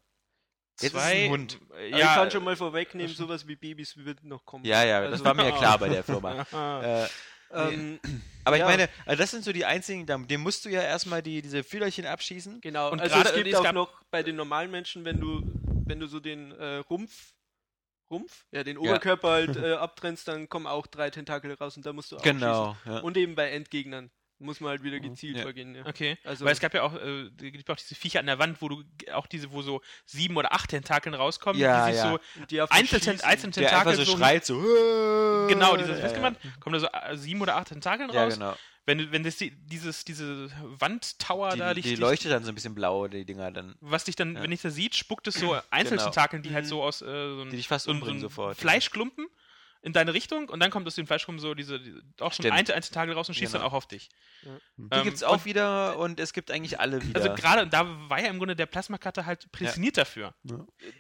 Jetzt 0.80 0.94
ist 0.94 1.00
es 1.00 1.02
zwei, 1.04 1.24
ein 1.26 1.30
Hund. 1.32 1.60
Ja, 1.90 1.98
ich 1.98 2.04
kann 2.04 2.30
schon 2.32 2.44
mal 2.44 2.56
vorwegnehmen, 2.56 3.12
sowas 3.16 3.48
wie 3.48 3.56
Babys 3.56 3.98
wird 3.98 4.24
noch 4.24 4.46
kommen. 4.46 4.64
Ja, 4.66 4.84
ja, 4.84 5.02
das 5.02 5.14
Also- 5.14 5.26
war 5.26 5.34
mir 5.34 5.52
klar 5.54 5.80
bei 5.80 5.90
der 5.90 6.04
Firma. 6.04 6.46
äh, 7.04 7.08
Ähm, 7.50 7.98
aber 8.44 8.58
Ja. 8.58 8.66
ich 8.66 8.70
meine, 8.78 8.90
also 9.06 9.24
das 9.24 9.32
sind 9.32 9.46
so 9.46 9.54
die 9.54 9.64
einzigen, 9.64 10.06
dem 10.28 10.42
musst 10.42 10.66
du 10.66 10.70
ja 10.70 10.82
erstmal 10.82 11.24
die, 11.24 11.42
diese 11.42 11.64
Fühlerchen 11.64 12.06
abschießen. 12.06 12.60
genau. 12.60 12.92
Und 12.92 13.00
also 13.00 13.16
gerade- 13.16 13.30
es 13.30 13.36
gibt 13.36 13.48
es 13.48 13.56
auch 13.56 13.72
noch 13.72 14.02
bei 14.12 14.22
den 14.22 14.36
normalen 14.36 14.70
Menschen, 14.70 15.06
wenn 15.06 15.20
du, 15.22 15.42
wenn 15.86 15.98
du 16.02 16.08
so 16.08 16.20
den 16.20 16.52
äh, 16.52 16.76
Rumpf, 16.90 17.32
Rumpf, 18.12 18.46
ja, 18.52 18.64
den 18.66 18.78
Oberkörper 18.78 19.30
halt 19.30 19.56
äh, 19.58 19.74
abtrennst, 19.76 20.28
dann 20.28 20.50
kommen 20.50 20.68
auch 20.68 20.88
drei 20.88 21.10
Tentakel 21.10 21.54
raus 21.54 21.78
und 21.78 21.86
da 21.86 21.94
musst 21.94 22.12
du 22.12 22.18
auch 22.18 22.22
Genau. 22.22 22.76
schießen. 22.84 22.92
Ja. 22.98 23.00
Und 23.00 23.16
eben 23.18 23.36
bei 23.36 23.50
Endgegnern 23.50 24.12
muss 24.40 24.60
man 24.60 24.70
halt 24.70 24.84
wieder 24.84 25.00
gezielt 25.00 25.38
Ja. 25.38 25.44
vorgehen. 25.44 25.74
Ja. 25.76 25.86
Okay, 25.86 26.18
Also- 26.24 26.46
weil 26.46 26.54
es 26.54 26.60
gab 26.60 26.74
ja 26.74 26.84
auch, 26.84 26.94
äh, 26.96 27.24
es 27.24 27.32
gibt 27.38 27.70
auch 27.70 27.76
diese 27.76 27.96
Viecher 27.96 28.20
an 28.20 28.26
der 28.28 28.38
Wand, 28.40 28.62
wo 28.62 28.70
du 28.70 28.84
auch 29.14 29.26
diese, 29.28 29.52
wo 29.52 29.62
so 29.62 29.82
sieben 30.06 30.38
oder 30.38 30.54
acht 30.54 30.70
Tentakeln 30.70 31.16
rauskommen, 31.16 31.60
Ja, 31.60 31.88
die 31.88 31.94
sich 31.94 32.04
ja. 32.04 32.12
so 32.12 32.20
die 32.50 32.62
auf 32.62 32.72
einzelne, 32.72 33.02
schießen. 33.02 33.22
einzelne 33.22 33.52
Der 33.54 33.70
einfach 33.70 33.84
Tentakel 33.92 34.06
so 34.06 34.12
so 34.12 34.18
schreit, 34.18 34.46
so. 34.46 34.58
Genau, 35.50 35.76
dieses 35.78 35.96
ja, 35.98 36.02
Festgemacht, 36.02 36.36
kommen 36.60 36.74
da 36.74 36.80
so 36.80 36.88
äh, 36.88 37.18
sieben 37.18 37.42
oder 37.42 37.56
acht 37.56 37.68
Tentakeln 37.70 38.12
Ja, 38.12 38.24
raus. 38.26 38.34
genau. 38.36 38.56
Wenn, 38.86 39.12
wenn 39.12 39.24
das 39.24 39.36
die, 39.36 39.52
dieses, 39.52 40.06
diese 40.06 40.50
Wandtower 40.80 41.52
Die, 41.52 41.60
da 41.60 41.74
die, 41.74 41.82
dich, 41.82 41.92
dich- 41.92 42.00
leuchtet 42.00 42.32
dann 42.32 42.44
so 42.46 42.50
ein 42.52 42.56
bisschen 42.56 42.74
blau, 42.74 43.08
die 43.10 43.26
Dinger 43.26 43.52
dann. 43.52 43.76
was 43.82 44.06
dich 44.06 44.16
dann, 44.16 44.36
Ja. 44.36 44.44
wenn 44.44 44.52
dich 44.52 44.62
da 44.62 44.70
sieht, 44.70 44.96
spuckt 44.96 45.28
es 45.28 45.36
so 45.36 45.58
Einzeltentakeln, 45.72 46.42
die 46.42 46.54
halt 46.54 46.66
Mhm. 46.66 46.70
so 46.70 46.84
aus 46.84 47.02
äh, 47.02 47.06
so 47.06 47.42
ein, 47.42 47.50
Die 47.50 47.58
dich 47.58 47.68
fast 47.68 47.86
so 47.86 47.92
ein, 47.92 47.98
umbringen 47.98 48.22
so 48.22 48.28
ein 48.28 48.30
sofort. 48.30 48.58
Fleischklumpen 48.58 49.28
in 49.88 49.94
deine 49.94 50.14
Richtung 50.14 50.50
und 50.50 50.60
dann 50.60 50.70
kommt 50.70 50.86
aus 50.86 50.96
dem 50.96 51.08
Fleischklumpen 51.08 51.42
so 51.42 51.56
diese, 51.56 51.80
die, 51.80 51.96
auch 52.20 52.34
so 52.34 52.44
ein. 52.44 52.52
Einzel 52.52 52.76
Einzeltentakel 52.76 53.14
raus 53.16 53.30
und 53.30 53.36
schießt 53.36 53.54
Genau. 53.54 53.64
dann 53.64 53.72
auch 53.72 53.76
auf 53.76 53.88
dich. 53.88 54.10
Die 54.44 54.88
Ähm, 54.92 55.04
gibt's 55.04 55.24
auch 55.24 55.34
und- 55.34 55.46
wieder 55.46 55.98
und 55.98 56.20
es 56.20 56.34
gibt 56.34 56.52
eigentlich 56.52 56.80
alle 56.80 57.02
wieder. 57.02 57.20
Also 57.22 57.34
gerade 57.34 57.66
da 57.68 57.88
war 58.10 58.20
ja 58.22 58.28
im 58.28 58.38
Grunde 58.38 58.56
der 58.56 58.66
Plasma-Cutter 58.68 59.26
halt 59.26 59.52
prädestiniert 59.52 59.98
dafür. 59.98 60.36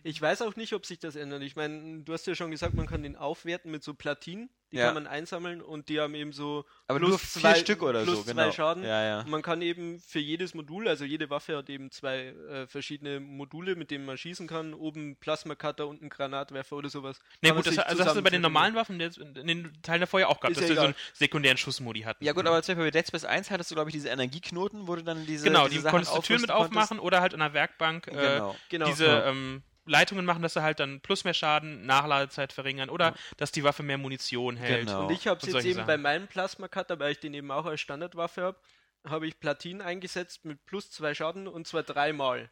Ich 0.03 0.21
weiß 0.21 0.41
auch 0.41 0.55
nicht, 0.55 0.73
ob 0.73 0.85
sich 0.85 0.99
das 0.99 1.15
ändert. 1.15 1.43
Ich 1.43 1.55
meine, 1.55 2.01
du 2.03 2.13
hast 2.13 2.25
ja 2.25 2.33
schon 2.33 2.49
gesagt, 2.49 2.73
man 2.73 2.87
kann 2.87 3.03
den 3.03 3.15
aufwerten 3.15 3.69
mit 3.69 3.83
so 3.83 3.93
Platinen. 3.93 4.49
Die 4.71 4.75
Ja. 4.77 4.85
kann 4.87 4.95
man 4.95 5.07
einsammeln 5.07 5.61
und 5.61 5.87
die 5.87 5.99
haben 6.01 6.13
eben 6.13 6.33
so 6.33 6.65
aber 6.87 6.99
plus 6.99 7.09
nur 7.11 7.19
vier 7.19 7.41
zwei- 7.41 7.55
Stück 7.55 7.81
oder 7.83 8.03
plus 8.03 8.17
so, 8.17 8.23
zwei 8.23 8.31
genau. 8.33 8.51
Schaden. 8.51 8.83
Ja, 8.83 9.01
ja. 9.03 9.23
Man 9.25 9.41
kann 9.41 9.61
eben 9.61 9.99
für 10.01 10.19
jedes 10.19 10.53
Modul, 10.53 10.89
also 10.89 11.05
jede 11.05 11.29
Waffe 11.29 11.55
hat 11.55 11.69
eben 11.69 11.89
zwei 11.89 12.27
äh, 12.49 12.67
verschiedene 12.67 13.21
Module, 13.21 13.75
mit 13.77 13.91
denen 13.91 14.05
man 14.05 14.17
schießen 14.17 14.45
kann. 14.45 14.73
Oben 14.73 15.15
Plasma-Cutter, 15.15 15.87
unten 15.87 16.09
Granatwerfer 16.09 16.75
oder 16.75 16.89
sowas. 16.89 17.17
Ne, 17.41 17.53
gut, 17.53 17.65
das, 17.65 17.77
also 17.79 18.03
hast 18.05 18.15
du 18.17 18.21
bei 18.21 18.29
den 18.29 18.41
normalen 18.41 18.75
Waffen 18.75 18.99
jetzt 18.99 19.17
in 19.19 19.33
den 19.47 19.71
Teilen 19.83 20.01
davor 20.01 20.19
ja 20.19 20.27
auch 20.27 20.41
gehabt, 20.41 20.51
Ist 20.51 20.61
dass 20.61 20.69
ja 20.69 20.75
wir 20.75 20.81
so 20.81 20.81
einen 20.87 20.93
egal. 20.95 21.03
sekundären 21.13 21.57
Schussmodi 21.57 22.01
hatten. 22.01 22.25
Ja 22.25 22.33
gut, 22.33 22.45
aber 22.45 22.61
zum 22.61 22.75
Beispiel 22.75 22.91
bei 22.91 22.99
Dead 22.99 23.07
Space 23.07 23.23
1 23.23 23.49
hattest 23.51 23.71
du, 23.71 23.75
glaube 23.75 23.89
ich, 23.89 23.93
diese 23.93 24.09
Energieknoten, 24.09 24.85
wo 24.87 24.95
du 24.97 25.03
dann 25.03 25.25
diese 25.25 25.45
genau, 25.45 25.63
diese 25.67 25.75
die 25.75 25.81
Sachen 25.83 25.91
konntest 25.91 26.13
du 26.17 26.21
Türen 26.21 26.41
mit 26.41 26.51
aufmachen 26.51 26.99
oder 26.99 27.21
halt 27.21 27.33
an 27.33 27.39
der 27.39 27.53
Werkbank 27.53 28.07
äh, 28.07 28.11
Genau. 28.11 28.55
Genau. 28.67 28.85
diese 28.87 29.05
Ja. 29.05 29.25
ähm, 29.27 29.63
Leitungen 29.87 30.25
machen, 30.25 30.41
dass 30.41 30.53
sie 30.53 30.61
halt 30.61 30.79
dann 30.79 31.01
plus 31.01 31.23
mehr 31.23 31.33
Schaden, 31.33 31.85
Nachladezeit 31.85 32.53
verringern 32.53 32.89
oder 32.89 33.15
dass 33.37 33.51
die 33.51 33.63
Waffe 33.63 33.83
mehr 33.83 33.97
Munition 33.97 34.57
hält. 34.57 34.87
Genau. 34.87 35.07
Und 35.07 35.11
ich 35.11 35.27
habe 35.27 35.39
es 35.41 35.51
jetzt 35.51 35.65
eben 35.65 35.75
Sachen. 35.75 35.87
bei 35.87 35.97
meinem 35.97 36.27
Plasma-Cutter, 36.27 36.99
weil 36.99 37.13
ich 37.13 37.19
den 37.19 37.33
eben 37.33 37.51
auch 37.51 37.65
als 37.65 37.81
Standardwaffe 37.81 38.43
habe, 38.43 38.59
habe 39.07 39.27
ich 39.27 39.39
Platinen 39.39 39.81
eingesetzt 39.81 40.45
mit 40.45 40.65
plus 40.65 40.91
zwei 40.91 41.13
Schaden 41.13 41.47
und 41.47 41.67
zwar 41.67 41.83
dreimal. 41.83 42.49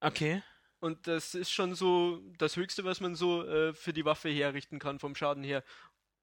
Okay. 0.00 0.42
Und 0.80 1.06
das 1.06 1.34
ist 1.34 1.52
schon 1.52 1.76
so 1.76 2.20
das 2.38 2.56
Höchste, 2.56 2.84
was 2.84 3.00
man 3.00 3.14
so 3.14 3.46
äh, 3.46 3.72
für 3.72 3.92
die 3.92 4.04
Waffe 4.04 4.30
herrichten 4.30 4.80
kann, 4.80 4.98
vom 4.98 5.14
Schaden 5.14 5.44
her. 5.44 5.62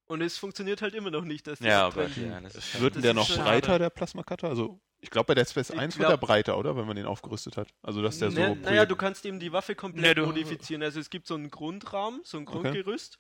Und 0.10 0.22
es 0.22 0.38
funktioniert 0.40 0.82
halt 0.82 0.96
immer 0.96 1.12
noch 1.12 1.24
nicht, 1.24 1.46
dass 1.46 1.60
Ja. 1.60 1.90
Gott, 1.92 2.10
ja. 2.18 2.42
Das 2.42 2.56
ist 2.56 2.82
Wird 2.82 2.96
Das 2.96 3.04
der 3.04 3.14
noch 3.14 3.28
schade. 3.28 3.44
breiter, 3.44 3.78
der 3.78 3.92
Plasma-Cutter? 3.92 4.50
Also, 4.50 4.82
ich 5.02 5.12
glaube, 5.12 5.28
bei 5.28 5.36
Dead 5.36 5.48
Space 5.48 5.70
Ich 5.70 5.78
1 5.80 5.96
glaub- 5.96 6.10
wird 6.10 6.18
er 6.20 6.26
breiter, 6.26 6.58
oder? 6.58 6.76
Wenn 6.76 6.88
man 6.88 6.96
den 6.96 7.06
aufgerüstet 7.06 7.58
hat. 7.58 7.70
Also, 7.84 8.02
dass 8.02 8.18
der 8.18 8.32
so. 8.32 8.40
Ne, 8.40 8.48
naja, 8.56 8.62
Projekt- 8.64 8.92
du 8.92 8.96
kannst 8.96 9.26
eben 9.28 9.40
die 9.40 9.52
Waffe 9.54 9.76
komplett 9.76 10.18
Ne, 10.18 10.26
modifizieren. 10.26 10.82
Also 10.82 11.00
es 11.00 11.12
gibt 11.12 11.28
so 11.28 11.36
einen 11.36 11.52
Grundrahmen, 11.52 12.22
so 12.24 12.38
ein 12.38 12.48
Okay. 12.48 12.60
Grundgerüst. 12.60 13.20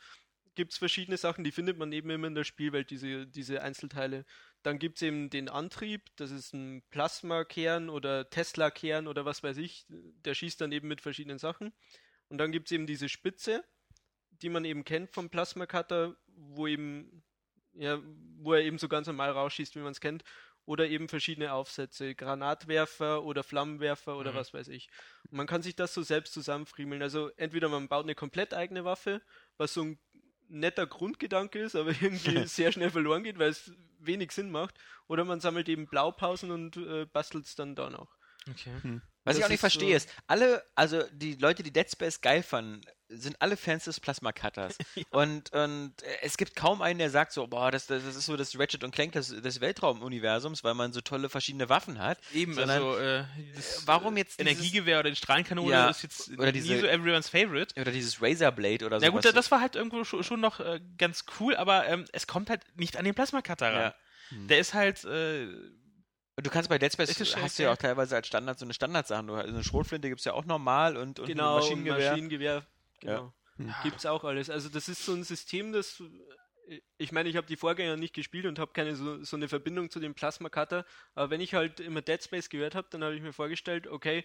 Gibt 0.56 0.72
es 0.72 0.80
verschiedene 0.80 1.16
Sachen, 1.18 1.44
die 1.44 1.52
findet 1.52 1.78
man 1.78 1.92
eben 1.92 2.10
immer 2.10 2.26
in 2.26 2.34
der 2.34 2.44
Spielwelt, 2.44 2.90
diese, 2.90 3.28
diese 3.28 3.62
Einzelteile. 3.62 4.26
Dann 4.64 4.80
gibt 4.80 4.98
es 4.98 5.04
eben 5.04 5.30
den 5.30 5.48
Antrieb, 5.48 6.02
das 6.16 6.32
ist 6.32 6.54
ein 6.56 6.82
Plasma-Kern 6.90 7.90
oder 7.92 8.30
Tesla-Kern 8.32 9.08
oder 9.08 9.26
was 9.26 9.44
weiß 9.44 9.58
ich. 9.58 9.86
Der 9.90 10.34
schießt 10.34 10.60
dann 10.60 10.72
eben 10.72 10.88
mit 10.88 11.02
verschiedenen 11.02 11.38
Sachen. 11.38 11.72
Und 12.30 12.40
dann 12.40 12.52
gibt 12.52 12.68
es 12.68 12.72
eben 12.72 12.88
diese 12.88 13.10
Spitze, 13.10 13.64
die 14.42 14.50
man 14.50 14.66
eben 14.66 14.84
kennt 14.84 15.12
vom 15.12 15.30
Plasma-Cutter, 15.30 16.16
wo 16.40 16.68
eben, 16.68 17.24
ja, 17.74 18.00
wo 18.38 18.54
er 18.54 18.62
eben 18.62 18.78
so 18.78 18.88
ganz 18.88 19.08
normal 19.08 19.32
rausschießt, 19.32 19.76
wie 19.76 19.80
man 19.80 19.92
es 19.92 20.00
kennt. 20.02 20.24
Oder 20.66 20.88
eben 20.88 21.08
verschiedene 21.10 21.54
Aufsätze, 21.54 22.14
Granatwerfer 22.14 23.24
oder 23.24 23.44
Flammenwerfer 23.44 24.18
oder 24.18 24.32
Mhm. 24.34 24.36
was 24.36 24.54
weiß 24.54 24.68
ich. 24.68 24.90
Und 25.32 25.38
man 25.38 25.48
kann 25.48 25.64
sich 25.64 25.76
das 25.76 25.94
so 25.96 26.04
selbst 26.04 26.34
zusammenfriemeln. 26.34 27.02
Also 27.02 27.30
entweder 27.38 27.70
man 27.70 27.88
baut 27.88 28.04
eine 28.04 28.14
komplett 28.14 28.54
eigene 28.54 28.86
Waffe, 28.86 29.22
was 29.58 29.74
so 29.74 29.82
ein 29.84 30.00
netter 30.48 30.86
Grundgedanke 30.86 31.60
ist, 31.60 31.76
aber 31.76 31.90
irgendwie 32.02 32.46
sehr 32.48 32.72
schnell 32.72 32.92
verloren 32.92 33.24
geht, 33.24 33.40
weil 33.40 33.50
es 33.50 33.72
wenig 34.00 34.32
Sinn 34.32 34.52
macht. 34.52 34.76
Oder 35.08 35.26
man 35.26 35.40
sammelt 35.40 35.70
eben 35.70 35.88
Blaupausen 35.88 36.52
und 36.52 36.78
äh, 36.78 37.06
bastelt 37.06 37.46
es 37.46 37.56
dann 37.56 37.76
da 37.76 37.90
noch. 37.90 38.16
Okay. 38.50 39.02
Was 39.26 39.36
ich 39.36 39.42
Das 39.42 39.48
auch 39.48 39.52
nicht 39.52 39.60
verstehe 39.60 39.90
so- 40.00 40.06
ist, 40.06 40.10
alle, 40.28 40.64
also 40.76 41.04
die 41.12 41.36
Leute, 41.36 41.62
die 41.62 41.72
Dead 41.74 41.90
Space 41.90 42.22
geil 42.22 42.42
fanden, 42.42 42.82
sind 43.12 43.42
alle 43.42 43.58
Fans 43.58 43.86
des 43.86 44.00
Plasma 44.00 44.32
Cutters. 44.32 44.78
Und, 45.12 45.52
und 45.52 45.94
äh, 46.04 46.18
es 46.22 46.38
gibt 46.38 46.56
kaum 46.56 46.82
einen, 46.84 47.00
der 47.00 47.10
sagt 47.10 47.32
so, 47.34 47.48
boah, 47.48 47.72
das, 47.72 47.88
das, 47.88 48.04
das 48.06 48.16
ist 48.16 48.28
so 48.28 48.38
das 48.38 48.58
Ratchet 48.60 48.84
und 48.84 48.92
Clank 48.92 49.14
des, 49.14 49.30
des 49.30 49.62
Weltraumuniversums, 49.62 50.64
weil 50.64 50.76
man 50.76 50.94
so 50.94 51.02
tolle 51.02 51.28
verschiedene 51.30 51.70
Waffen 51.70 51.98
hat. 52.00 52.20
Eben, 52.34 52.54
Sondern, 52.54 52.78
also 52.84 52.98
äh, 53.00 53.24
das 53.56 53.88
warum 53.88 54.16
jetzt 54.16 54.40
dieses- 54.40 54.52
Energiegewehr 54.52 55.00
oder 55.00 55.10
die 55.10 55.16
Strahlenkanone 55.16 55.72
Ja, 55.72 55.90
ist 55.90 56.04
jetzt 56.04 56.30
oder 56.30 56.46
nie 56.48 56.52
diese- 56.54 56.82
so 56.82 56.86
everyone's 56.86 57.30
favorite. 57.30 57.80
Oder 57.82 57.92
dieses 57.92 58.22
Razorblade 58.22 58.86
oder 58.86 59.00
so. 59.00 59.06
Ja 59.06 59.12
gut, 59.12 59.26
das 59.26 59.50
war 59.52 59.60
halt 59.60 59.76
irgendwo 59.76 60.04
schon, 60.04 60.40
noch 60.40 60.60
äh, 60.60 60.80
ganz 61.00 61.26
cool, 61.40 61.56
aber 61.56 61.88
ähm, 61.88 62.06
es 62.14 62.28
kommt 62.28 62.50
halt 62.52 62.62
nicht 62.78 62.96
an 62.96 63.06
den 63.06 63.16
Plasma-Cutter 63.16 63.74
ran. 63.74 63.82
Ja. 63.82 63.96
Der 64.32 64.60
ist 64.60 64.76
halt, 64.76 65.04
äh, 65.06 65.48
Und 66.40 66.46
du 66.46 66.52
kannst 66.52 66.70
bei 66.70 66.78
Dead 66.78 66.90
Space, 66.94 67.10
hast 67.10 67.32
schon 67.32 67.42
du 67.42 67.48
ja 67.48 67.50
okay? 67.50 67.68
auch 67.68 67.76
teilweise 67.76 68.16
als 68.16 68.26
Standard 68.26 68.58
so 68.58 68.64
eine 68.64 68.74
Standardsachen. 68.74 69.28
Du, 69.28 69.34
also 69.34 69.54
eine 69.54 69.62
Schrotflinte 69.62 70.08
gibt 70.08 70.20
es 70.20 70.26
ja 70.26 70.32
auch 70.32 70.46
normal 70.46 70.96
und, 70.96 71.20
und 71.20 71.26
genau, 71.26 71.56
ein 71.56 71.60
Maschinengewehr. 71.60 72.12
Maschinengewehr. 72.12 72.66
Genau. 73.02 73.34
Hm. 73.58 73.76
Gibt's 73.84 74.06
auch 74.06 74.24
alles. 74.24 74.50
Also 74.50 74.70
das 74.70 74.88
ist 74.88 75.04
so 75.04 75.12
ein 75.12 75.26
System, 75.26 75.74
das 75.74 76.02
ich 76.98 77.12
meine, 77.12 77.28
ich 77.28 77.36
habe 77.36 77.46
die 77.46 77.58
Vorgänger 77.58 77.98
nicht 77.98 78.14
gespielt 78.14 78.46
und 78.46 78.58
habe 78.58 78.72
keine 78.72 78.96
so, 78.96 79.22
so 79.22 79.36
eine 79.36 79.50
Verbindung 79.50 79.90
zu 79.90 80.00
dem 80.00 80.14
Plasma 80.14 80.48
Cutter, 80.48 80.86
aber 81.14 81.30
wenn 81.30 81.42
ich 81.42 81.56
halt 81.56 81.82
immer 81.82 82.02
Dead 82.02 82.24
Space 82.24 82.48
gehört 82.48 82.74
habe, 82.74 82.88
dann 82.90 83.04
habe 83.04 83.16
ich 83.16 83.22
mir 83.22 83.34
vorgestellt, 83.34 83.88
okay, 83.88 84.24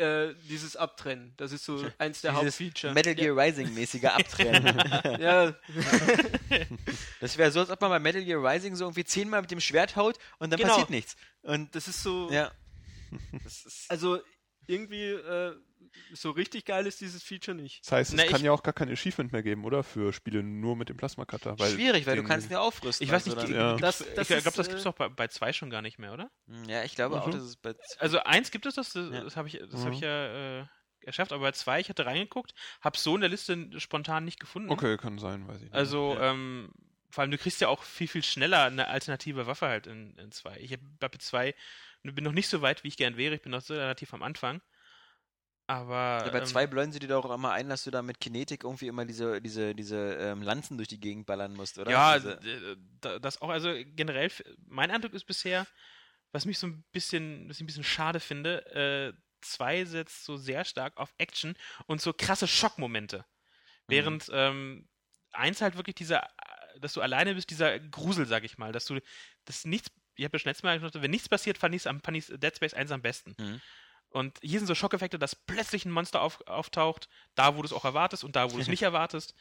äh, 0.00 0.34
dieses 0.48 0.74
Abtrennen, 0.76 1.32
das 1.36 1.52
ist 1.52 1.64
so 1.64 1.76
eins 1.98 2.20
der 2.22 2.32
Dieses 2.32 2.44
Hauptfeature. 2.60 2.94
Metal 2.94 3.14
Gear 3.14 3.36
Rising 3.36 3.72
mäßige 3.74 4.04
Abtrennen. 4.06 4.76
ja, 5.20 5.54
das 7.20 7.36
wäre 7.38 7.50
so, 7.52 7.60
als 7.60 7.70
ob 7.70 7.80
man 7.80 7.90
bei 7.90 7.98
Metal 7.98 8.24
Gear 8.24 8.42
Rising 8.42 8.74
so 8.76 8.84
irgendwie 8.84 9.04
zehnmal 9.04 9.40
mit 9.42 9.50
dem 9.50 9.60
Schwert 9.60 9.96
haut 9.96 10.18
und 10.38 10.50
dann 10.50 10.58
Genau. 10.58 10.70
passiert 10.72 10.90
nichts. 10.90 11.16
Und 11.42 11.74
das 11.74 11.88
ist 11.88 12.02
so, 12.02 12.30
ja. 12.30 12.50
Das 13.44 13.64
ist, 13.64 13.90
also 13.90 14.20
irgendwie 14.66 15.04
äh, 15.10 15.54
so 16.12 16.30
richtig 16.30 16.64
geil 16.64 16.86
ist 16.86 17.00
dieses 17.00 17.22
Feature 17.22 17.56
nicht. 17.56 17.80
Das 17.84 17.92
heißt, 17.92 18.10
es 18.12 18.16
Na, 18.16 18.24
kann 18.24 18.36
ich- 18.36 18.42
ja 18.42 18.52
auch 18.52 18.62
gar 18.62 18.72
kein 18.72 18.88
Achievement 18.90 19.32
mehr 19.32 19.42
geben, 19.42 19.64
oder? 19.64 19.82
Für 19.82 20.12
Spiele 20.12 20.42
nur 20.42 20.76
mit 20.76 20.88
dem 20.88 20.96
Plasma-Cutter. 20.96 21.58
weil 21.58 21.72
schwierig, 21.72 22.06
weil 22.06 22.16
du 22.16 22.24
kannst 22.24 22.48
ihn 22.48 22.52
ja 22.52 22.60
aufrüsten. 22.60 23.04
Ich 23.04 23.12
weiß 23.12 23.24
also 23.26 23.36
nicht, 23.36 23.48
dann- 23.50 23.54
Ja. 23.54 23.76
Das, 23.76 24.00
ich 24.00 24.06
das 24.14 24.28
glaube, 24.28 24.38
ist, 24.38 24.58
das 24.58 24.66
äh, 24.66 24.70
gibt 24.70 24.78
es 24.78 24.84
doch 24.84 24.94
bei, 24.94 25.08
bei 25.08 25.28
zwei 25.28 25.52
schon 25.52 25.70
gar 25.70 25.82
nicht 25.82 25.98
mehr, 25.98 26.12
oder? 26.12 26.30
Ja, 26.66 26.84
ich 26.84 26.94
glaube 26.94 27.20
auch, 27.20 27.26
Mhm. 27.26 27.32
dass 27.32 27.42
es 27.42 27.56
bei. 27.56 27.74
Also 27.98 28.20
eins 28.20 28.50
gibt 28.50 28.66
es 28.66 28.74
das, 28.74 28.92
das, 28.92 29.10
Ja. 29.12 29.24
das 29.24 29.36
habe 29.36 29.48
ich, 29.48 29.58
das 29.58 29.80
Mhm. 29.80 29.84
hab 29.84 29.92
ich 29.92 30.00
ja 30.00 30.60
äh, 30.60 30.66
geschafft, 31.00 31.32
aber 31.32 31.42
bei 31.42 31.52
zwei, 31.52 31.80
ich 31.80 31.88
hatte 31.88 32.04
reingeguckt, 32.06 32.54
habe 32.82 32.98
so 32.98 33.14
in 33.14 33.20
der 33.22 33.30
Liste 33.30 33.68
spontan 33.80 34.24
nicht 34.24 34.38
gefunden. 34.40 34.70
Okay, 34.70 34.96
kann 34.98 35.18
sein, 35.18 35.48
weiß 35.48 35.56
ich 35.56 35.62
nicht. 35.64 35.74
Also, 35.74 36.16
ähm, 36.20 36.72
vor 37.08 37.22
allem, 37.22 37.30
du 37.32 37.38
kriegst 37.38 37.60
ja 37.60 37.68
auch 37.68 37.82
viel, 37.82 38.06
viel 38.06 38.22
schneller 38.22 38.64
eine 38.64 38.86
alternative 38.88 39.46
Waffe 39.46 39.66
halt 39.66 39.86
in, 39.86 40.16
in 40.18 40.30
zwei. 40.30 40.56
Ich 40.60 40.72
hab- 40.72 40.80
bei 41.00 41.08
zwei 41.18 41.54
bin 42.02 42.24
noch 42.24 42.32
nicht 42.32 42.48
so 42.48 42.62
weit, 42.62 42.84
wie 42.84 42.88
ich 42.88 42.96
gern 42.96 43.16
wäre. 43.16 43.34
Ich 43.34 43.42
bin 43.42 43.52
noch 43.52 43.60
so 43.60 43.74
relativ 43.74 44.14
am 44.14 44.22
Anfang. 44.22 44.62
Aber. 45.70 46.24
Ja, 46.26 46.30
bei 46.32 46.38
ähm, 46.40 46.46
zwei 46.46 46.66
bläuen 46.66 46.90
sie 46.90 46.98
dir 46.98 47.06
doch 47.06 47.24
auch 47.24 47.34
immer 47.34 47.52
ein, 47.52 47.68
dass 47.68 47.84
du 47.84 47.92
da 47.92 48.02
mit 48.02 48.18
Kinetik 48.20 48.64
irgendwie 48.64 48.88
immer 48.88 49.04
diese, 49.04 49.40
diese, 49.40 49.72
diese 49.72 50.14
ähm, 50.14 50.42
Lanzen 50.42 50.76
durch 50.76 50.88
die 50.88 50.98
Gegend 50.98 51.26
ballern 51.26 51.54
musst, 51.54 51.78
oder? 51.78 51.92
Ja, 51.92 52.14
Diese, 52.18 52.32
äh, 52.32 52.76
da- 53.00 53.18
das 53.20 53.40
auch, 53.40 53.50
also 53.50 53.72
generell, 53.94 54.32
mein 54.66 54.90
Eindruck 54.90 55.14
ist 55.14 55.26
bisher, 55.26 55.68
was 56.32 56.44
mich 56.44 56.58
so 56.58 56.66
ein 56.66 56.84
bisschen, 56.90 57.48
was 57.48 57.56
ich 57.58 57.62
ein 57.62 57.66
bisschen 57.66 57.84
schade 57.84 58.18
finde, 58.18 58.66
äh, 59.14 59.20
zwei 59.42 59.84
setzt 59.84 60.24
so 60.24 60.36
sehr 60.36 60.64
stark 60.64 60.96
auf 60.96 61.14
Action 61.18 61.54
und 61.86 62.00
so 62.00 62.12
krasse 62.12 62.48
Schockmomente. 62.48 63.24
Während 63.86 64.28
ähm, 64.32 64.88
eins 65.32 65.60
halt 65.62 65.76
wirklich 65.76 65.94
dieser, 65.94 66.28
dass 66.80 66.94
du 66.94 67.00
alleine 67.00 67.34
bist, 67.36 67.48
dieser 67.50 67.78
Grusel, 67.78 68.26
sag 68.26 68.42
ich 68.42 68.58
mal, 68.58 68.72
dass 68.72 68.86
du, 68.86 68.98
dass 69.44 69.64
nichts, 69.64 69.90
ich 70.16 70.24
habe 70.24 70.36
ja 70.36 70.40
schon 70.40 70.50
letztes 70.50 70.64
Mal 70.64 70.78
gesagt, 70.80 71.00
wenn 71.00 71.10
nichts 71.12 71.28
passiert, 71.28 71.58
fand 71.58 71.74
ich 71.74 71.84
Dead 72.26 72.54
Space 72.56 72.74
1 72.74 72.90
am 72.90 73.02
besten. 73.02 73.34
Mhm. 73.38 73.60
Und 74.10 74.38
hier 74.42 74.58
sind 74.58 74.66
so 74.66 74.74
Schockeffekte, 74.74 75.18
dass 75.18 75.34
plötzlich 75.36 75.84
ein 75.84 75.90
Monster 75.92 76.20
auf, 76.22 76.46
auftaucht, 76.46 77.08
da 77.34 77.56
wo 77.56 77.62
du 77.62 77.66
es 77.66 77.72
auch 77.72 77.84
erwartest 77.84 78.24
und 78.24 78.36
da 78.36 78.50
wo 78.50 78.56
du 78.56 78.60
es 78.62 78.68
nicht 78.68 78.82
erwartest. 78.82 79.34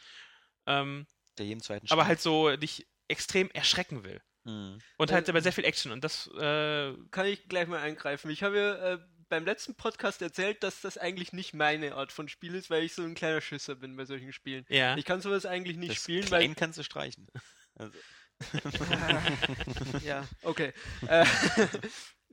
Ähm, 0.66 1.08
der 1.38 1.46
jedem 1.46 1.62
zweiten 1.62 1.88
aber 1.90 2.02
Schritt. 2.04 2.08
halt 2.08 2.22
so 2.22 2.56
dich 2.56 2.88
extrem 3.08 3.50
erschrecken 3.52 4.04
will. 4.04 4.22
Mhm. 4.44 4.80
Und 4.98 5.12
Äh, 5.12 5.14
halt 5.16 5.30
aber 5.30 5.42
sehr 5.42 5.54
viel 5.54 5.66
Action. 5.66 5.92
Und 5.92 6.04
das, 6.04 6.28
äh, 6.28 6.94
Kann 7.12 7.26
ich 7.26 7.48
gleich 7.48 7.68
mal 7.68 7.80
eingreifen. 7.82 8.30
Ich 8.32 8.44
habe 8.44 8.58
ja 8.58 8.94
äh, 8.94 9.00
beim 9.30 9.46
letzten 9.46 9.76
Podcast 9.76 10.22
erzählt, 10.22 10.64
dass 10.64 10.82
das 10.82 10.98
eigentlich 10.98 11.34
nicht 11.34 11.54
meine 11.54 11.96
Art 11.96 12.12
von 12.12 12.28
Spiel 12.28 12.56
ist, 12.56 12.70
weil 12.70 12.84
ich 12.84 12.94
so 12.94 13.04
ein 13.04 13.16
kleiner 13.16 13.42
Schisser 13.42 13.76
bin 13.76 13.96
bei 13.96 14.06
solchen 14.06 14.34
Spielen. 14.34 14.66
ja. 14.70 14.98
Ich 14.98 15.06
kann 15.06 15.22
sowas 15.22 15.46
eigentlich 15.46 15.78
nicht 15.78 15.92
Das 15.92 16.04
spielen, 16.04 16.26
Klein 16.26 16.50
weil 16.50 16.56
kannst 16.56 16.78
du 16.78 16.84
streichen. 16.84 17.28
Also, 17.76 17.98
ja, 20.04 20.28
okay. 20.44 20.74
Äh, 21.08 21.26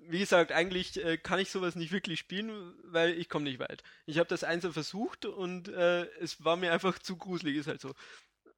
wie 0.09 0.19
gesagt, 0.19 0.53
eigentlich 0.53 1.03
äh, 1.05 1.19
kann 1.19 1.39
ich 1.39 1.51
sowas 1.51 1.75
nicht 1.75 1.93
wirklich 1.93 2.19
spielen, 2.19 2.75
weil 2.85 3.13
ich 3.13 3.29
komme 3.29 3.45
nicht 3.45 3.59
weit. 3.59 3.83
Ich 4.07 4.19
habe 4.19 4.29
das 4.29 4.45
Einser 4.45 4.73
versucht 4.73 5.27
und 5.27 5.69
äh, 5.69 6.05
es 6.21 6.45
war 6.45 6.57
mir 6.57 6.73
einfach 6.73 6.99
zu 6.99 7.17
gruselig, 7.17 7.57
ist 7.57 7.67
halt 7.69 7.81
so. 7.81 7.95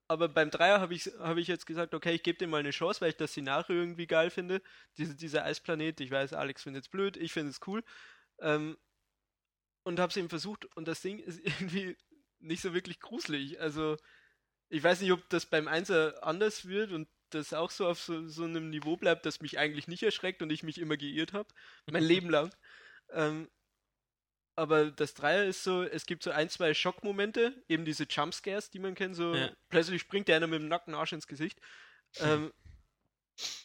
Aber 0.09 0.29
beim 0.29 0.51
Dreier 0.51 0.81
habe 0.81 0.95
ich, 0.95 1.07
hab 1.19 1.37
ich 1.37 1.49
jetzt 1.49 1.67
gesagt, 1.67 1.95
okay, 1.95 2.15
ich 2.15 2.23
gebe 2.23 2.39
dem 2.39 2.51
mal 2.51 2.61
eine 2.61 2.71
Chance, 2.71 3.01
weil 3.01 3.11
ich 3.11 3.17
das 3.17 3.33
Szenario 3.33 3.77
irgendwie 3.77 4.07
geil 4.07 4.31
finde. 4.31 4.63
Diese, 4.97 5.15
dieser 5.15 5.45
Eisplanet, 5.45 6.01
ich 6.01 6.11
weiß, 6.11 6.33
Alex 6.33 6.63
findet 6.63 6.85
es 6.85 6.89
blöd, 6.89 7.17
ich 7.17 7.33
finde 7.33 7.51
es 7.51 7.61
cool. 7.67 7.85
Ähm, 8.41 8.79
und 9.83 10.01
habe 10.01 10.11
es 10.11 10.17
eben 10.17 10.29
versucht 10.29 10.65
und 10.77 10.89
das 10.89 11.03
Ding 11.03 11.19
ist 11.19 11.41
irgendwie 11.45 11.97
nicht 12.41 12.63
so 12.63 12.75
wirklich 12.75 13.01
gruselig. 13.01 13.61
Also 13.61 13.97
ich 14.71 14.83
weiß 14.83 15.01
nicht, 15.01 15.13
ob 15.13 15.29
das 15.31 15.47
beim 15.47 15.69
Einser 15.69 16.23
anders 16.25 16.67
wird 16.69 16.93
und 16.93 17.09
das 17.31 17.53
auch 17.53 17.71
so 17.71 17.87
auf 17.87 18.01
so, 18.01 18.27
so 18.29 18.45
einem 18.45 18.71
Niveau 18.71 18.97
bleibt, 18.97 19.27
das 19.27 19.41
mich 19.41 19.59
eigentlich 19.59 19.89
nicht 19.89 20.03
erschreckt 20.03 20.43
und 20.43 20.51
ich 20.51 20.63
mich 20.63 20.79
immer 20.79 20.97
geirrt 20.97 21.33
habe, 21.33 21.49
mein 21.91 22.03
Leben 22.05 22.31
lang. 22.31 22.55
Ähm, 23.11 23.49
aber 24.57 24.91
das 24.91 25.15
Dreier 25.15 25.45
ist 25.45 25.63
so, 25.63 25.85
es 25.85 26.05
gibt 26.07 26.25
so 26.25 26.31
ein, 26.33 26.49
zwei 26.51 26.75
Schockmomente, 26.75 27.63
eben 27.69 27.85
diese 27.85 28.05
Jumpscares, 28.05 28.71
die 28.71 28.81
man 28.81 28.95
kennt, 28.97 29.15
so 29.15 29.33
Ja. 29.35 29.51
plötzlich 29.69 30.03
springt 30.03 30.29
der 30.29 30.37
einer 30.37 30.49
mit 30.49 30.61
dem 30.61 30.69
nackten 30.69 30.95
Arsch 30.95 31.13
ins 31.13 31.27
Gesicht. 31.29 31.61
Ähm, 32.21 32.53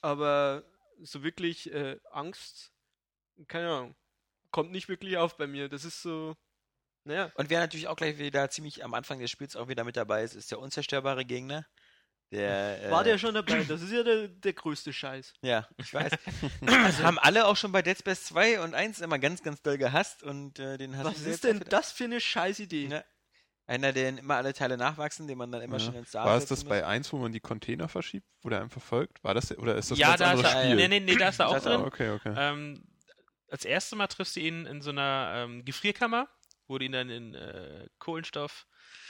aber 0.01 0.63
so 1.01 1.23
wirklich 1.23 1.71
äh, 1.73 1.99
Angst, 2.11 2.71
keine 3.47 3.69
Ahnung, 3.69 3.95
kommt 4.51 4.71
nicht 4.71 4.89
wirklich 4.89 5.17
auf 5.17 5.37
bei 5.37 5.47
mir. 5.47 5.69
Das 5.69 5.85
ist 5.85 6.01
so, 6.01 6.35
naja, 7.05 7.31
Und 7.35 7.49
wer 7.51 7.59
natürlich 7.59 7.87
auch 7.87 7.95
gleich 7.95 8.17
wieder 8.17 8.49
ziemlich 8.49 8.83
am 8.83 8.93
Anfang 8.95 9.19
des 9.19 9.29
Spiels 9.31 9.55
auch 9.55 9.67
wieder 9.67 9.83
mit 9.83 9.97
dabei 9.97 10.23
ist, 10.23 10.33
ist 10.35 10.49
der 10.51 10.59
unzerstörbare 10.59 11.25
Gegner. 11.25 11.65
Der, 12.33 12.79
war 12.91 13.01
äh, 13.01 13.03
der 13.05 13.17
schon 13.17 13.33
dabei? 13.35 13.63
Das 13.63 13.81
ist 13.81 13.91
ja 13.91 14.03
der, 14.03 14.27
der 14.27 14.53
größte 14.53 14.91
Scheiß. 14.91 15.33
Ja, 15.41 15.67
ich 15.77 15.93
weiß. 15.93 16.11
also 16.83 17.03
haben 17.03 17.19
alle 17.19 17.45
auch 17.45 17.55
schon 17.57 17.71
bei 17.71 17.81
Dead 17.81 17.97
Space 17.97 18.25
2 18.25 18.59
und 18.61 18.73
1 18.73 18.99
immer 19.01 19.19
ganz, 19.19 19.41
ganz 19.43 19.61
doll 19.61 19.77
gehasst 19.77 20.23
und 20.23 20.59
äh, 20.59 20.77
den 20.77 20.97
hast 20.97 21.05
Was 21.05 21.23
du 21.23 21.29
ist 21.29 21.43
denn 21.43 21.59
dafür- 21.59 21.69
das 21.69 21.91
für 21.91 22.03
eine 22.05 22.19
Scheißidee? 22.19 22.87
Ja. 22.87 23.03
Einer, 23.65 23.93
den 23.93 24.17
immer 24.17 24.35
alle 24.35 24.53
Teile 24.53 24.75
nachwachsen, 24.75 25.25
den 25.25 25.37
man 25.37 25.49
dann 25.51 25.61
immer 25.61 25.77
Ja. 25.77 25.85
schon 25.85 25.95
ins 25.95 26.11
Saal 26.11 26.25
War 26.25 26.37
es 26.37 26.47
das 26.47 26.65
bei 26.65 26.85
1, 26.85 27.13
wo 27.13 27.17
man 27.17 27.31
die 27.31 27.39
Container 27.39 27.87
verschiebt, 27.87 28.27
wo 28.41 28.49
der 28.49 28.61
einfach 28.61 28.81
folgt? 28.81 29.23
War 29.23 29.33
das 29.33 29.57
oder 29.57 29.75
ist 29.75 29.89
das 29.89 29.97
ja, 29.97 30.11
ein 30.11 30.17
da 30.19 30.33
ist 30.33 30.39
anderes 30.39 30.53
er, 30.53 30.61
Spiel? 30.63 30.75
nee, 30.75 30.87
nee, 30.87 30.99
nee, 30.99 31.15
da 31.15 31.29
ist 31.29 31.39
er 31.39 31.47
auch 31.47 31.55
ist 31.55 31.65
drin. 31.65 31.79
auch- 31.81 31.85
Okay, 31.85 32.09
okay. 32.09 32.33
Ähm, 32.35 32.83
als 33.49 33.63
erstes 33.63 33.97
Mal 33.97 34.07
triffst 34.07 34.35
du 34.35 34.41
ihn 34.41 34.65
in 34.65 34.81
so 34.81 34.89
einer 34.89 35.33
ähm, 35.37 35.63
Gefrierkammer, 35.63 36.27
wo 36.67 36.77
du 36.77 36.83
ihn 36.85 36.91
dann 36.91 37.09
in 37.09 37.35
äh, 37.35 37.87
Kohlenstoff 37.99 38.65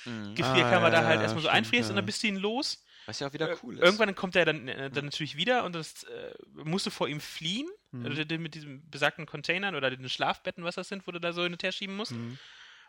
Mhm. 0.06 0.36
Gefrierkammer 0.36 0.88
Ah, 0.88 0.90
da 0.90 1.02
ja, 1.02 1.08
halt 1.08 1.16
ja, 1.18 1.22
erstmal 1.24 1.42
so 1.44 1.48
stimmt, 1.50 1.56
einfrierst 1.60 1.90
und 1.90 1.96
ja. 1.96 2.02
dann 2.02 2.06
bist 2.06 2.22
du 2.24 2.28
ihn 2.28 2.36
los. 2.36 2.84
Was 3.06 3.20
ja 3.20 3.28
auch 3.28 3.34
wieder 3.34 3.50
Äh, 3.52 3.56
cool 3.64 3.76
ist. 3.76 3.84
Irgendwann 3.84 4.16
kommt 4.16 4.36
er 4.36 4.46
dann, 4.46 4.68
äh, 4.68 4.90
dann 4.90 5.06
natürlich 5.06 5.36
wieder 5.36 5.64
und 5.66 5.74
das 5.76 6.04
äh, 6.04 6.34
musst 6.64 6.86
du 6.86 6.90
vor 6.90 7.08
ihm 7.08 7.20
fliehen, 7.20 7.68
Mhm. 7.92 8.06
also 8.08 8.24
mit 8.40 8.56
diesen 8.56 8.90
besagten 8.90 9.26
Containern 9.26 9.76
oder 9.76 9.92
den 9.92 10.10
Schlafbetten, 10.10 10.64
was 10.64 10.76
das 10.76 10.88
sind, 10.88 11.06
wo 11.06 11.12
du 11.12 11.20
da 11.20 11.32
so 11.34 11.44
hin 11.44 11.52
und 11.54 11.62
her 11.64 11.72
schieben 11.72 11.96
musst. 11.96 12.14
Mhm. 12.14 12.38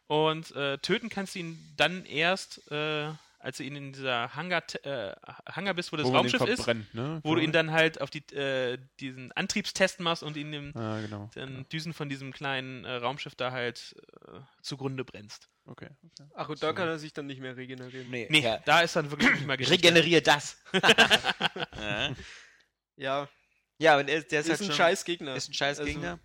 Und 0.06 0.50
äh, 0.56 0.78
töten 0.78 1.08
kannst 1.08 1.34
du 1.34 1.40
ihn 1.40 1.58
dann 1.76 2.04
erst, 2.06 2.70
äh, 2.70 3.10
als 3.38 3.58
du 3.58 3.64
ihn 3.64 3.76
in 3.76 3.92
dieser 3.92 4.34
Hangar, 4.34 4.62
äh, 4.84 5.14
Hangar 5.46 5.74
bist, 5.74 5.92
wo 5.92 5.96
das 5.96 6.06
wo 6.06 6.12
Raumschiff 6.16 6.40
ist, 6.46 6.66
ne? 6.94 7.20
wo 7.22 7.34
du 7.34 7.42
ihn 7.42 7.52
dann 7.52 7.72
halt 7.72 8.00
auf 8.00 8.08
die, 8.08 8.22
diesen 9.00 9.32
Antriebstest 9.32 10.00
machst 10.00 10.22
und 10.22 10.36
ihn 10.38 10.52
im 10.54 10.76
Ah, 10.76 11.00
genau. 11.02 11.30
den 11.34 11.68
Düsen 11.68 11.92
von 11.92 12.08
diesem 12.08 12.32
kleinen 12.32 12.86
Raumschiff 12.86 13.34
da 13.34 13.50
halt 13.52 13.94
zugrunde 14.62 15.04
brennst. 15.04 15.48
Okay. 15.66 15.88
okay. 16.04 16.30
Ach, 16.34 16.48
und 16.48 16.62
da 16.62 16.72
kann 16.74 16.88
er 16.88 16.98
sich 16.98 17.12
dann 17.12 17.26
nicht 17.26 17.40
mehr 17.40 17.56
regenerieren. 17.56 18.10
nee, 18.10 18.26
Nee, 18.30 18.40
ja. 18.42 18.58
da 18.66 18.80
ist 18.82 18.94
dann 18.96 19.10
wirklich 19.10 19.30
nicht 19.32 19.46
mal 19.46 19.56
Geschichte. 19.56 19.88
Regeneriere 19.88 20.20
das. 20.22 20.58
ja. 22.96 23.28
Ja, 23.78 23.94
aber 23.94 24.04
der, 24.04 24.18
ist- 24.18 24.32
ist, 24.32 24.40
ist 24.40 24.48
halt 24.50 24.60
ein 24.60 24.66
schon, 24.66 24.74
scheiß 24.76 25.04
Gegner. 25.04 25.34
Ist 25.34 25.48
ein 25.48 25.54
scheiß 25.54 25.80
Also, 25.80 25.90
Gegner. 25.90 26.18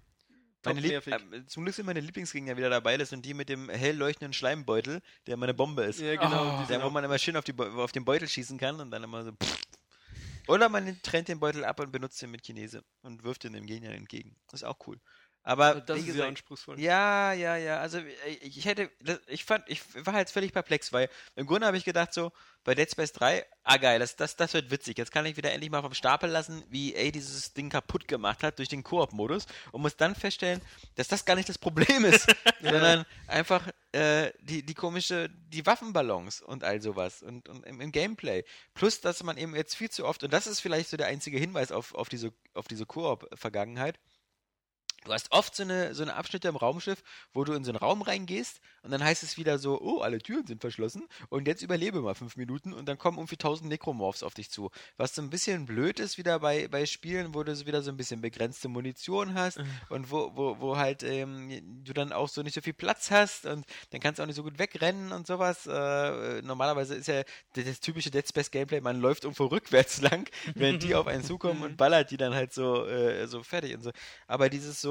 top 0.61 0.75
Meine 0.75 0.81
Lieb 0.87 1.07
äh, 1.07 1.45
zum 1.47 1.63
Glück 1.63 1.73
sind 1.75 1.85
meine 1.85 1.99
Lieblingsgegner 1.99 2.57
wieder 2.57 2.69
dabei. 2.69 2.97
Das 2.97 3.09
sind 3.09 3.25
die 3.25 3.33
mit 3.33 3.49
dem 3.49 3.69
hell 3.69 3.95
leuchtenden 3.95 4.33
Schleimbeutel, 4.33 5.01
der 5.25 5.33
immer 5.35 5.45
eine 5.45 5.53
Bombe 5.53 5.83
ist. 5.83 5.99
Ja, 5.99 6.15
genau. 6.15 6.57
Oh, 6.57 6.61
die 6.61 6.67
Der, 6.67 6.83
wo 6.83 6.89
man 6.89 7.03
immer 7.03 7.17
schön 7.17 7.35
auf, 7.37 7.43
die, 7.43 7.57
auf 7.57 7.91
den 7.91 8.05
Beutel 8.05 8.27
schießen 8.27 8.57
kann 8.57 8.79
und 8.79 8.91
dann 8.91 9.03
immer 9.03 9.23
so. 9.23 9.31
Oder 10.47 10.67
man 10.69 10.99
trennt 11.01 11.27
den 11.27 11.39
Beutel 11.39 11.63
ab 11.63 11.79
und 11.79 11.91
benutzt 11.91 12.21
ihn 12.23 12.31
mit 12.31 12.43
Chinese 12.43 12.83
und 13.03 13.23
wirft 13.23 13.43
ihn 13.45 13.53
dem 13.53 13.65
Gegner 13.65 13.91
entgegen. 13.91 14.35
Das 14.47 14.61
ist 14.61 14.67
auch 14.67 14.77
cool. 14.87 14.99
Aber 15.43 15.75
das 15.75 15.97
wie 15.97 15.99
ist 15.99 16.05
sehr 16.05 16.13
gesagt, 16.13 16.29
anspruchsvoll. 16.29 16.79
ja, 16.79 17.33
ja, 17.33 17.55
ja. 17.55 17.79
Also 17.79 17.99
ich 18.27 18.57
ich 18.57 18.65
hätte, 18.65 18.89
ich 19.27 19.45
fand, 19.45 19.63
ich 19.67 19.81
war 20.05 20.13
halt 20.13 20.29
völlig 20.29 20.53
perplex, 20.53 20.91
weil 20.93 21.09
im 21.35 21.47
Grunde 21.47 21.65
habe 21.65 21.77
ich 21.77 21.85
gedacht 21.85 22.13
so, 22.13 22.31
bei 22.63 22.75
Dead 22.75 22.91
Space 22.91 23.13
3, 23.13 23.45
ah 23.63 23.77
geil, 23.77 23.99
das, 23.99 24.15
das, 24.15 24.35
das 24.35 24.53
wird 24.53 24.69
witzig. 24.69 24.97
Jetzt 24.97 25.11
kann 25.11 25.25
ich 25.25 25.37
wieder 25.37 25.51
endlich 25.51 25.71
mal 25.71 25.81
vom 25.81 25.93
Stapel 25.93 26.29
lassen, 26.29 26.63
wie 26.69 26.93
EA 26.93 27.09
dieses 27.11 27.53
Ding 27.53 27.69
kaputt 27.69 28.07
gemacht 28.07 28.43
hat 28.43 28.59
durch 28.59 28.69
den 28.69 28.83
Koop-Modus 28.83 29.45
und 29.71 29.81
muss 29.81 29.95
dann 29.95 30.13
feststellen, 30.13 30.61
dass 30.95 31.07
das 31.07 31.25
gar 31.25 31.35
nicht 31.35 31.49
das 31.49 31.57
Problem 31.57 32.05
ist, 32.05 32.27
sondern 32.61 33.05
einfach 33.27 33.67
äh, 33.93 34.31
die, 34.41 34.63
die 34.63 34.73
komische, 34.73 35.29
die 35.29 35.65
Waffenballons 35.65 36.41
und 36.41 36.63
all 36.63 36.81
sowas 36.81 37.23
und, 37.23 37.47
und 37.47 37.65
im, 37.65 37.79
im 37.81 37.91
Gameplay. 37.91 38.43
Plus, 38.73 39.01
dass 39.01 39.23
man 39.23 39.37
eben 39.37 39.55
jetzt 39.55 39.75
viel 39.75 39.89
zu 39.89 40.05
oft, 40.05 40.23
und 40.23 40.33
das 40.33 40.45
ist 40.45 40.59
vielleicht 40.59 40.89
so 40.89 40.97
der 40.97 41.07
einzige 41.07 41.39
Hinweis 41.39 41.71
auf, 41.71 41.95
auf 41.95 42.09
diese, 42.09 42.33
auf 42.53 42.67
diese 42.67 42.85
Koop-Vergangenheit, 42.85 43.99
Du 45.05 45.13
hast 45.13 45.31
oft 45.31 45.55
so 45.55 45.63
eine, 45.63 45.95
so 45.95 46.03
eine 46.03 46.15
Abschnitte 46.15 46.47
im 46.47 46.55
Raumschiff, 46.55 47.03
wo 47.33 47.43
du 47.43 47.53
in 47.53 47.63
so 47.63 47.71
einen 47.71 47.77
Raum 47.77 48.01
reingehst 48.01 48.59
und 48.83 48.91
dann 48.91 49.03
heißt 49.03 49.23
es 49.23 49.37
wieder 49.37 49.57
so, 49.57 49.79
oh, 49.79 50.01
alle 50.01 50.19
Türen 50.19 50.45
sind 50.45 50.61
verschlossen 50.61 51.07
und 51.29 51.47
jetzt 51.47 51.61
überlebe 51.61 52.01
mal 52.01 52.15
fünf 52.15 52.35
Minuten 52.35 52.73
und 52.73 52.87
dann 52.87 52.97
kommen 52.97 53.17
irgendwie 53.17 53.37
tausend 53.37 53.69
Necromorphs 53.69 54.23
auf 54.23 54.33
dich 54.33 54.49
zu. 54.49 54.71
Was 54.97 55.15
so 55.15 55.21
ein 55.21 55.29
bisschen 55.29 55.65
blöd 55.65 55.99
ist 55.99 56.17
wieder 56.17 56.39
bei, 56.39 56.67
bei 56.67 56.85
Spielen, 56.85 57.33
wo 57.33 57.43
du 57.43 57.55
so 57.55 57.65
wieder 57.65 57.81
so 57.81 57.91
ein 57.91 57.97
bisschen 57.97 58.21
begrenzte 58.21 58.67
Munition 58.67 59.33
hast 59.33 59.59
und 59.89 60.11
wo, 60.11 60.31
wo, 60.35 60.59
wo 60.59 60.77
halt 60.77 61.03
ähm, 61.03 61.83
du 61.83 61.93
dann 61.93 62.11
auch 62.11 62.27
so 62.27 62.41
nicht 62.41 62.55
so 62.55 62.61
viel 62.61 62.73
Platz 62.73 63.09
hast 63.11 63.45
und 63.45 63.65
dann 63.91 64.01
kannst 64.01 64.19
du 64.19 64.23
auch 64.23 64.27
nicht 64.27 64.35
so 64.35 64.43
gut 64.43 64.59
wegrennen 64.59 65.11
und 65.11 65.27
sowas. 65.27 65.65
Äh, 65.65 66.41
normalerweise 66.41 66.95
ist 66.95 67.07
ja 67.07 67.23
das, 67.53 67.65
das 67.65 67.79
typische 67.79 68.11
Dead 68.11 68.27
Space 68.27 68.51
Gameplay, 68.51 68.81
man 68.81 68.99
läuft 68.99 69.23
irgendwo 69.23 69.45
rückwärts 69.45 70.01
lang, 70.09 70.29
während 70.55 70.83
die 70.83 70.95
auf 70.95 71.07
einen 71.07 71.23
zukommen 71.23 71.63
und 71.63 71.77
ballert 71.77 72.11
die 72.11 72.17
dann 72.17 72.33
halt 72.33 72.53
so, 72.53 72.85
äh, 72.85 73.27
so 73.27 73.43
fertig 73.43 73.75
und 73.75 73.83
so. 73.83 73.91
Aber 74.27 74.49
dieses 74.49 74.81
so, 74.81 74.88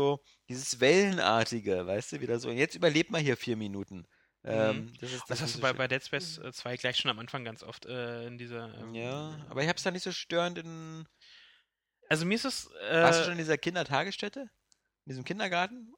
dieses 0.48 0.80
Wellenartige, 0.80 1.86
weißt 1.86 2.12
du, 2.12 2.20
wieder 2.20 2.38
so, 2.38 2.50
jetzt 2.50 2.74
überlebt 2.74 3.10
mal 3.10 3.20
hier 3.20 3.36
vier 3.36 3.56
Minuten. 3.56 4.06
Ähm, 4.44 4.92
das, 5.00 5.12
ist, 5.12 5.28
Das 5.28 5.40
ist 5.40 5.42
hast 5.42 5.54
du 5.54 5.58
so 5.58 5.62
bei, 5.62 5.72
bei 5.72 5.88
Dead 5.88 6.02
Space 6.04 6.38
äh, 6.38 6.52
2 6.52 6.76
gleich 6.76 6.96
schon 6.96 7.10
am 7.10 7.18
Anfang 7.18 7.44
ganz 7.44 7.62
oft 7.62 7.86
äh, 7.86 8.26
in 8.26 8.38
dieser. 8.38 8.74
ähm, 8.78 8.94
Ja, 8.94 9.46
aber 9.48 9.62
ich 9.62 9.68
hab's 9.68 9.82
da 9.82 9.90
nicht 9.90 10.04
so 10.04 10.12
störend 10.12 10.58
in. 10.58 11.06
Also 12.08 12.26
mir 12.26 12.34
ist 12.34 12.44
es. 12.44 12.70
Warst 13.00 13.20
du 13.20 13.22
Äh, 13.22 13.24
schon 13.24 13.32
in 13.32 13.38
dieser 13.38 13.58
Kindertagesstätte? 13.58 14.40
In 14.40 15.10
diesem 15.10 15.24
Kindergarten? 15.24 15.92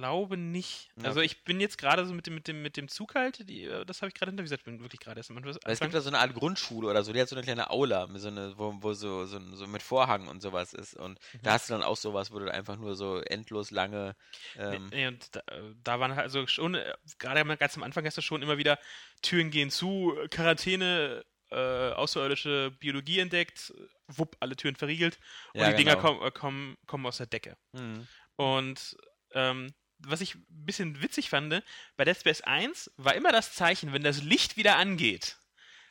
Glaube 0.00 0.36
nicht. 0.36 0.90
Ja, 0.96 1.08
Also 1.08 1.20
ich 1.20 1.44
bin 1.44 1.60
jetzt 1.60 1.78
gerade 1.78 2.06
so 2.06 2.14
mit 2.14 2.26
dem, 2.26 2.34
mit 2.34 2.48
dem, 2.48 2.62
mit 2.62 2.76
dem 2.76 2.88
Zug 2.88 3.14
halt, 3.14 3.48
die, 3.48 3.64
äh, 3.64 3.84
das 3.84 4.02
habe 4.02 4.08
ich 4.08 4.14
gerade 4.14 4.30
hinter, 4.30 4.42
wie 4.42 4.46
gesagt, 4.46 4.60
ich 4.62 4.64
bin 4.64 4.80
wirklich 4.80 5.00
gerade 5.00 5.20
erst 5.20 5.30
am 5.30 5.36
Anfang. 5.36 5.56
Es 5.64 5.80
gibt 5.80 5.94
da 5.94 6.00
so 6.00 6.08
eine 6.08 6.18
Art 6.18 6.34
Grundschule 6.34 6.88
oder 6.88 7.02
so, 7.02 7.12
die 7.12 7.20
hat 7.20 7.28
so 7.28 7.36
eine 7.36 7.42
kleine 7.42 7.70
Aula, 7.70 8.08
so 8.14 8.28
eine, 8.28 8.56
wo, 8.56 8.74
wo 8.80 8.92
so, 8.94 9.26
so, 9.26 9.38
so 9.54 9.66
mit 9.66 9.82
Vorhang 9.82 10.28
und 10.28 10.40
sowas 10.40 10.72
ist. 10.72 10.94
Und 10.94 11.18
Mhm. 11.34 11.40
da 11.42 11.52
hast 11.52 11.68
du 11.68 11.74
dann 11.74 11.82
auch 11.82 11.96
sowas, 11.96 12.30
wo 12.32 12.38
du 12.38 12.52
einfach 12.52 12.76
nur 12.76 12.94
so 12.94 13.18
endlos 13.20 13.70
lange. 13.70 14.16
Ähm, 14.54 14.92
Nee, 14.92 15.06
und 15.06 15.34
da, 15.36 15.42
da 15.84 16.00
waren 16.00 16.12
halt 16.16 16.24
also 16.24 16.46
schon, 16.46 16.74
äh, 16.74 16.94
gerade 17.18 17.44
ganz 17.56 17.76
am 17.76 17.82
Anfang 17.82 18.04
hast 18.06 18.16
du 18.16 18.22
schon 18.22 18.42
immer 18.42 18.58
wieder 18.58 18.78
Türen 19.22 19.50
gehen 19.50 19.70
zu, 19.70 20.14
Quarantäne, 20.30 21.24
äh, 21.50 21.90
außerirdische 21.92 22.72
Biologie 22.78 23.20
entdeckt, 23.20 23.72
wupp, 24.08 24.36
alle 24.40 24.56
Türen 24.56 24.76
verriegelt 24.76 25.18
und 25.56 25.64
Ja, 25.64 25.66
die 25.66 25.74
Dinger 25.74 25.96
genau. 25.96 25.96
kommen, 25.96 26.20
äh, 26.22 26.30
kommen, 26.30 26.76
kommen 26.86 27.06
aus 27.06 27.18
der 27.18 27.26
Decke. 27.26 27.56
hm. 27.74 28.06
Und 28.36 28.96
ähm, 29.36 29.72
was 30.00 30.20
ich 30.20 30.34
ein 30.34 30.44
bisschen 30.48 31.02
witzig 31.02 31.30
fand, 31.30 31.62
bei 31.96 32.04
Dead 32.04 32.16
Space 32.16 32.40
1 32.42 32.90
war 32.96 33.14
immer 33.14 33.32
das 33.32 33.52
Zeichen, 33.54 33.92
wenn 33.92 34.02
das 34.02 34.22
Licht 34.22 34.56
wieder 34.56 34.76
angeht, 34.76 35.36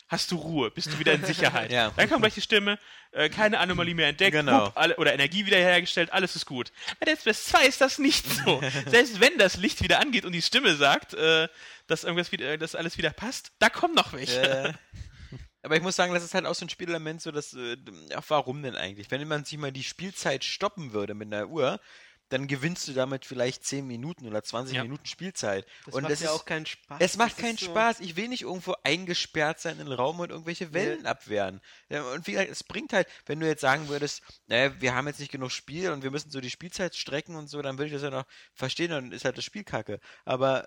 hast 0.08 0.30
du 0.30 0.36
Ruhe, 0.36 0.70
bist 0.70 0.92
du 0.92 0.98
wieder 1.00 1.12
in 1.14 1.24
Sicherheit. 1.24 1.72
Ja. 1.72 1.90
Dann 1.96 2.08
kommt 2.08 2.22
gleich 2.22 2.34
die 2.34 2.40
Stimme, 2.40 2.78
äh, 3.10 3.28
keine 3.28 3.58
Anomalie 3.58 3.94
mehr 3.94 4.08
entdeckt, 4.08 4.32
Genau. 4.32 4.66
wupp, 4.66 4.76
alle, 4.76 4.96
oder 4.96 5.12
Energie 5.12 5.46
wiederhergestellt, 5.46 6.12
alles 6.12 6.36
ist 6.36 6.46
gut. 6.46 6.70
Bei 7.00 7.06
Dead 7.06 7.18
Space 7.18 7.44
2 7.46 7.66
ist 7.66 7.80
das 7.80 7.98
nicht 7.98 8.24
so. 8.44 8.60
Selbst 8.86 9.18
wenn 9.20 9.36
das 9.38 9.56
Licht 9.56 9.82
wieder 9.82 9.98
angeht 10.00 10.24
und 10.24 10.32
die 10.32 10.42
Stimme 10.42 10.76
sagt, 10.76 11.14
äh, 11.14 11.48
dass 11.88 12.04
irgendwas 12.04 12.30
wieder, 12.30 12.52
äh, 12.52 12.58
dass 12.58 12.74
alles 12.76 12.98
wieder 12.98 13.10
passt, 13.10 13.52
da 13.58 13.68
kommen 13.68 13.94
noch 13.94 14.12
welche. 14.12 14.40
Äh, 14.40 14.72
aber 15.62 15.76
ich 15.76 15.82
muss 15.82 15.96
sagen, 15.96 16.14
das 16.14 16.22
ist 16.22 16.34
halt 16.34 16.46
auch 16.46 16.54
so 16.54 16.64
ein 16.64 16.70
Spielelement, 16.70 17.20
so 17.20 17.32
dass, 17.32 17.54
äh, 17.54 17.76
ja, 18.08 18.20
warum 18.28 18.62
denn 18.62 18.76
eigentlich? 18.76 19.10
Wenn 19.10 19.26
man 19.26 19.44
sich 19.44 19.58
mal 19.58 19.72
die 19.72 19.82
Spielzeit 19.82 20.44
stoppen 20.44 20.92
würde 20.92 21.14
mit 21.14 21.32
einer 21.32 21.48
Uhr, 21.48 21.80
dann 22.28 22.48
gewinnst 22.48 22.88
du 22.88 22.92
damit 22.92 23.24
vielleicht 23.24 23.64
10 23.64 23.86
Minuten 23.86 24.26
oder 24.26 24.42
20 24.42 24.76
Ja. 24.76 24.82
Minuten 24.82 25.06
Spielzeit. 25.06 25.66
Das 25.84 25.94
und 25.94 26.02
macht 26.02 26.12
das 26.12 26.20
ja 26.20 26.30
ist, 26.30 26.34
auch 26.40 26.44
keinen 26.44 26.66
Spaß. 26.66 26.98
es 27.00 27.16
macht 27.16 27.32
Das 27.32 27.38
keinen 27.38 27.56
so- 27.56 27.66
Spaß. 27.66 28.00
Ich 28.00 28.16
will 28.16 28.28
nicht 28.28 28.42
irgendwo 28.42 28.74
eingesperrt 28.82 29.60
sein 29.60 29.78
in 29.78 29.86
den 29.86 29.92
Raum 29.92 30.20
und 30.20 30.30
irgendwelche 30.30 30.72
Wellen 30.72 31.06
abwehren. 31.06 31.60
Ja, 31.88 32.02
und 32.12 32.26
wie 32.26 32.32
gesagt, 32.32 32.50
es 32.50 32.64
bringt 32.64 32.92
halt, 32.92 33.06
wenn 33.26 33.38
du 33.40 33.46
jetzt 33.46 33.60
sagen 33.60 33.88
würdest, 33.88 34.22
naja, 34.46 34.72
wir 34.80 34.94
haben 34.94 35.06
jetzt 35.06 35.20
nicht 35.20 35.30
genug 35.32 35.50
Spiel 35.52 35.90
und 35.90 36.02
wir 36.02 36.10
müssen 36.10 36.30
so 36.30 36.40
die 36.40 36.50
Spielzeit 36.50 36.96
strecken 36.96 37.36
und 37.36 37.48
so, 37.48 37.62
dann 37.62 37.78
würde 37.78 37.86
ich 37.86 37.92
das 37.92 38.02
ja 38.02 38.10
noch 38.10 38.24
verstehen, 38.54 38.90
dann 38.90 39.12
ist 39.12 39.24
halt 39.24 39.38
das 39.38 39.44
Spiel 39.44 39.64
kacke. 39.64 40.00
Aber 40.24 40.66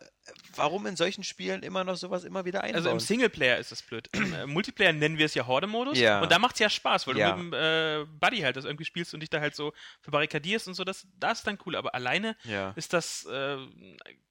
warum 0.55 0.85
in 0.87 0.95
solchen 0.95 1.23
Spielen 1.23 1.63
immer 1.63 1.83
noch 1.83 1.95
sowas 1.97 2.23
immer 2.23 2.45
wieder 2.45 2.61
einbauen? 2.63 2.75
Also 2.77 2.89
im 2.89 2.99
Singleplayer 2.99 3.57
ist 3.57 3.71
das 3.71 3.81
blöd. 3.81 4.09
Im 4.13 4.49
Multiplayer 4.51 4.93
nennen 4.93 5.17
wir 5.17 5.25
es 5.25 5.33
ja 5.33 5.45
Horde-Modus. 5.47 5.97
Ja. 5.97 6.21
Und 6.21 6.31
da 6.31 6.39
macht 6.39 6.55
es 6.55 6.59
ja 6.59 6.69
Spaß, 6.69 7.07
weil 7.07 7.17
Ja. 7.17 7.31
du 7.31 7.43
mit 7.43 7.53
dem 7.53 7.59
äh, 7.59 8.05
Buddy 8.19 8.39
halt 8.39 8.55
das 8.55 8.65
irgendwie 8.65 8.85
spielst 8.85 9.13
und 9.13 9.19
dich 9.19 9.29
da 9.29 9.39
halt 9.39 9.55
so 9.55 9.73
verbarrikadierst 10.01 10.67
und 10.67 10.73
so. 10.73 10.83
Das, 10.83 11.07
das 11.19 11.39
ist 11.39 11.47
dann 11.47 11.57
cool. 11.65 11.75
Aber 11.75 11.93
alleine 11.95 12.35
ja. 12.43 12.71
ist 12.75 12.93
das 12.93 13.25
äh, 13.25 13.57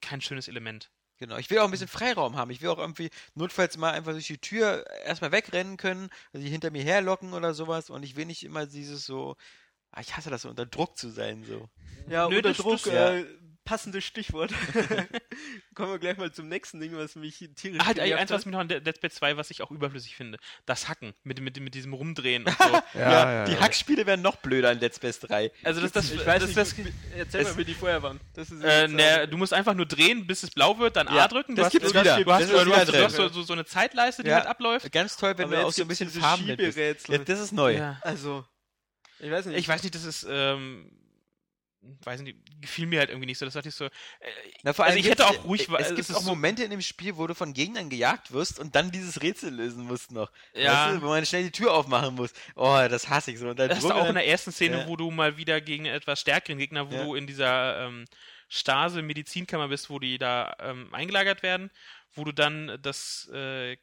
kein 0.01 0.21
schönes 0.21 0.47
Element. 0.47 0.89
Genau, 1.17 1.37
ich 1.37 1.49
will 1.49 1.59
auch 1.59 1.65
ein 1.65 1.71
bisschen 1.71 1.89
Freiraum 1.89 2.37
haben. 2.37 2.49
Ich 2.49 2.61
will 2.61 2.69
auch 2.69 2.77
irgendwie 2.77 3.09
notfalls 3.35 3.75
mal 3.75 3.91
einfach 3.91 4.13
durch 4.13 4.27
die 4.27 4.37
Tür 4.37 4.85
erstmal 5.03 5.33
wegrennen 5.33 5.75
können, 5.75 6.09
also 6.31 6.45
die 6.45 6.49
hinter 6.49 6.71
mir 6.71 6.81
herlocken 6.83 7.33
oder 7.33 7.53
sowas. 7.53 7.89
Und 7.89 8.03
ich 8.03 8.15
will 8.15 8.25
nicht 8.25 8.43
immer 8.45 8.65
dieses 8.65 9.05
so, 9.05 9.35
ah, 9.91 9.99
ich 9.99 10.15
hasse 10.15 10.29
das 10.29 10.43
so, 10.43 10.49
unter 10.49 10.65
Druck 10.65 10.97
zu 10.97 11.09
sein, 11.09 11.43
so. 11.43 11.67
Ja, 12.09 12.29
Nö, 12.29 12.37
unter 12.37 12.49
das- 12.53 12.57
Druck, 12.57 12.87
äh, 12.87 13.25
passendes 13.69 14.03
Stichwort. 14.03 14.51
Kommen 15.75 15.91
wir 15.91 15.99
gleich 15.99 16.17
mal 16.17 16.31
zum 16.31 16.47
nächsten 16.49 16.79
Ding, 16.79 16.95
was 16.97 17.15
mich 17.15 17.37
tierisch 17.55 17.79
Halt 17.85 17.99
eins, 17.99 18.31
was 18.31 18.45
mich 18.45 18.53
noch 18.53 18.59
an 18.59 18.67
Dead 18.67 18.85
Dead 18.85 18.95
Space 18.95 19.13
2, 19.15 19.37
was 19.37 19.51
ich 19.51 19.61
auch 19.61 19.69
überflüssig 19.69 20.15
finde. 20.15 20.39
Das 20.65 20.89
Hacken 20.89 21.13
mit, 21.23 21.39
mit, 21.39 21.59
mit 21.59 21.75
diesem 21.75 21.93
Rumdrehen 21.93 22.45
und 22.45 22.57
so. 22.57 22.81
Ja, 22.99 23.11
ja, 23.31 23.45
die 23.45 23.51
ja. 23.53 23.59
Hackspiele 23.59 24.05
wären 24.07 24.21
noch 24.23 24.37
blöder 24.37 24.71
in 24.71 24.79
Dead 24.79 24.93
Space 24.93 25.19
3. 25.19 25.51
Also 25.63 25.81
das, 25.81 25.91
das, 25.91 26.11
Ich 26.11 26.25
weiß 26.25 26.39
das, 26.41 26.47
nicht, 26.47 26.57
das, 26.57 26.77
wie- 26.77 26.93
erzähl 27.15 27.41
es- 27.41 27.49
mal, 27.51 27.57
wie 27.57 27.65
die 27.65 27.73
vorher 27.75 28.01
waren. 28.01 28.19
Das 28.33 28.49
ist 28.49 28.63
äh, 28.63 28.87
ne, 28.87 29.27
du 29.27 29.37
musst 29.37 29.53
einfach 29.53 29.75
nur 29.75 29.85
drehen, 29.85 30.25
bis 30.25 30.41
es 30.41 30.49
blau 30.49 30.79
wird, 30.79 30.95
dann 30.95 31.05
Ja, 31.07 31.25
A 31.25 31.27
drücken. 31.27 31.55
Du 31.55 31.61
das 31.61 31.67
hast, 31.67 31.71
gibt's 31.73 31.91
du 31.93 31.99
wieder. 31.99 32.23
Du 32.23 32.33
hast, 32.33 32.41
Das 32.41 32.49
du 32.49 32.55
ist 32.71 32.75
hast, 32.75 32.89
du 32.93 33.03
hast 33.03 33.15
so, 33.15 33.29
so, 33.29 33.43
so 33.43 33.53
eine 33.53 33.65
Zeitleiste, 33.65 34.23
die 34.23 34.29
Ja. 34.29 34.37
halt 34.37 34.47
abläuft. 34.47 34.91
Ganz 34.91 35.15
toll, 35.15 35.37
wenn 35.37 35.45
Aber 35.45 35.55
du 35.55 35.61
jetzt 35.61 35.67
auch 35.67 35.73
so 35.73 35.81
ein 35.83 35.87
bisschen 35.87 36.09
Farben 36.09 36.47
bist. 36.47 36.59
Schieberätsel. 36.59 37.15
Ja, 37.15 37.23
das 37.23 37.39
ist 37.39 37.51
neu. 37.51 37.75
Ja. 37.75 37.99
Also, 38.01 38.43
ich 39.19 39.29
weiß 39.29 39.45
nicht. 39.45 39.59
Ich 39.59 39.67
weiß 39.67 39.83
nicht, 39.83 39.93
das 39.93 40.05
ist, 40.05 40.25
ähm, 40.27 40.91
weiß 41.81 42.21
nicht, 42.21 42.37
gefiel 42.61 42.85
mir 42.87 42.99
halt 42.99 43.09
irgendwie 43.09 43.27
nicht 43.27 43.37
so. 43.37 43.45
Das 43.45 43.53
dachte 43.53 43.69
ich 43.69 43.75
so, 43.75 43.85
äh, 43.85 43.89
Na, 44.63 44.73
vor 44.73 44.85
also 44.85 44.93
allem 44.95 44.99
ich 45.03 45.09
hätte 45.09 45.25
auch 45.27 45.43
ruhig, 45.45 45.61
Es 45.63 45.69
weil 45.69 45.83
gibt 45.95 45.99
ist 45.99 46.13
auch 46.13 46.23
Momente 46.23 46.63
in 46.63 46.71
dem 46.71 46.81
Spiel, 46.81 47.15
wo 47.17 47.25
du 47.27 47.33
von 47.35 47.53
Gegnern 47.53 47.89
gejagt 47.89 48.31
wirst 48.31 48.59
und 48.59 48.75
dann 48.75 48.91
dieses 48.91 49.21
Rätsel 49.21 49.53
lösen 49.53 49.85
musst 49.85 50.11
noch. 50.11 50.31
Ja. 50.53 50.87
Weißt 50.87 50.97
du, 50.97 51.01
wo 51.03 51.07
man 51.07 51.25
schnell 51.25 51.43
die 51.43 51.51
Tür 51.51 51.73
aufmachen 51.73 52.15
muss. 52.15 52.33
Oh, 52.55 52.77
das 52.89 53.09
hasse 53.09 53.31
ich 53.31 53.39
so. 53.39 53.49
Und 53.49 53.59
dann 53.59 53.69
Das 53.69 53.79
ist 53.79 53.91
auch 53.91 54.07
in 54.07 54.15
der 54.15 54.27
ersten 54.27 54.51
Szene, 54.51 54.79
Ja. 54.79 54.87
wo 54.87 54.95
du 54.95 55.09
mal 55.11 55.37
wieder 55.37 55.61
gegen 55.61 55.85
einen 55.87 55.95
etwas 55.95 56.19
stärkeren 56.21 56.57
Gegner, 56.57 56.91
wo 56.91 56.95
Ja. 56.95 57.03
du 57.05 57.15
in 57.15 57.27
dieser 57.27 57.85
ähm, 57.87 58.05
Stase 58.49 59.01
Medizinkammer 59.01 59.67
bist, 59.67 59.89
wo 59.89 59.99
die 59.99 60.17
da 60.17 60.55
ähm, 60.59 60.93
eingelagert 60.93 61.43
werden, 61.43 61.69
wo 62.13 62.23
du 62.23 62.31
dann 62.31 62.77
das 62.81 63.29
äh, 63.33 63.77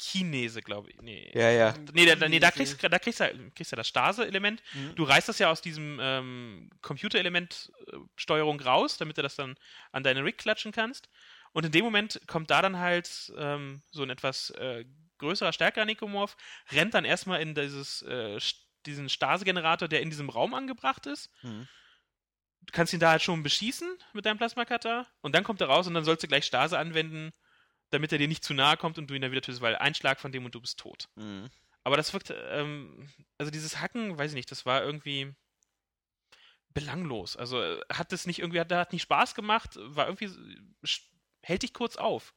Chinese, 0.00 0.62
glaube 0.62 0.90
ich. 0.90 1.00
Nee. 1.00 1.30
Ja, 1.34 1.50
ja. 1.50 1.74
Nee, 1.92 2.06
da, 2.06 2.28
nee, 2.28 2.38
da 2.38 2.50
kriegst, 2.50 2.82
da 2.82 2.98
kriegst 2.98 3.20
du 3.20 3.50
kriegst 3.54 3.72
du 3.72 3.76
das 3.76 3.88
Stase-Element. 3.88 4.62
Mhm. 4.72 4.94
Du 4.94 5.04
reißt 5.04 5.28
das 5.28 5.38
ja 5.38 5.50
aus 5.50 5.60
diesem 5.60 5.98
ähm, 6.00 6.70
Computerelement-Steuerung 6.82 8.60
raus, 8.60 8.96
damit 8.96 9.18
du 9.18 9.22
das 9.22 9.36
dann 9.36 9.56
an 9.92 10.02
deine 10.02 10.24
Rig 10.24 10.38
klatschen 10.38 10.72
kannst. 10.72 11.08
Und 11.52 11.66
in 11.66 11.72
dem 11.72 11.84
Moment 11.84 12.20
kommt 12.26 12.50
da 12.50 12.62
dann 12.62 12.78
halt 12.78 13.32
ähm, 13.36 13.82
so 13.90 14.02
ein 14.02 14.10
etwas 14.10 14.50
äh, 14.50 14.84
größerer, 15.18 15.52
stärkerer 15.52 15.84
Nekomorph, 15.84 16.36
rennt 16.70 16.94
dann 16.94 17.04
erstmal 17.04 17.40
in 17.40 17.54
dieses, 17.54 18.02
äh, 18.02 18.38
diesen 18.86 19.08
Stase-Generator, 19.08 19.88
der 19.88 20.02
in 20.02 20.10
diesem 20.10 20.28
Raum 20.28 20.54
angebracht 20.54 21.06
ist. 21.06 21.30
Mhm. 21.42 21.66
Du 22.62 22.72
kannst 22.72 22.92
ihn 22.92 23.00
da 23.00 23.10
halt 23.10 23.22
schon 23.22 23.42
beschießen 23.42 23.88
mit 24.12 24.26
deinem 24.26 24.36
Plasma-Cutter 24.36 25.06
und 25.22 25.34
dann 25.34 25.42
kommt 25.42 25.60
er 25.60 25.68
raus 25.68 25.86
und 25.86 25.94
dann 25.94 26.04
sollst 26.04 26.22
du 26.22 26.28
gleich 26.28 26.44
Stase 26.44 26.78
anwenden, 26.78 27.32
damit 27.90 28.12
er 28.12 28.18
dir 28.18 28.28
nicht 28.28 28.44
zu 28.44 28.54
nahe 28.54 28.76
kommt 28.76 28.98
und 28.98 29.08
du 29.08 29.14
ihn 29.14 29.22
dann 29.22 29.30
wieder 29.30 29.42
tötest, 29.42 29.62
weil 29.62 29.76
ein 29.76 29.94
Schlag 29.94 30.20
von 30.20 30.32
dem 30.32 30.44
und 30.44 30.54
du 30.54 30.60
bist 30.60 30.78
tot. 30.78 31.08
Mhm. 31.16 31.50
Aber 31.84 31.96
das 31.96 32.12
wirkt, 32.12 32.32
ähm, 32.50 33.08
also 33.38 33.50
dieses 33.50 33.80
Hacken, 33.80 34.18
weiß 34.18 34.32
ich 34.32 34.34
nicht, 34.34 34.50
das 34.50 34.66
war 34.66 34.82
irgendwie 34.82 35.34
belanglos. 36.74 37.36
Also 37.36 37.62
äh, 37.62 37.80
hat 37.90 38.12
das 38.12 38.26
nicht 38.26 38.40
irgendwie, 38.40 38.60
hat, 38.60 38.70
hat 38.72 38.92
nicht 38.92 39.02
Spaß 39.02 39.34
gemacht, 39.34 39.78
war 39.80 40.06
irgendwie, 40.06 40.30
hält 41.42 41.62
dich 41.62 41.72
kurz 41.72 41.96
auf. 41.96 42.34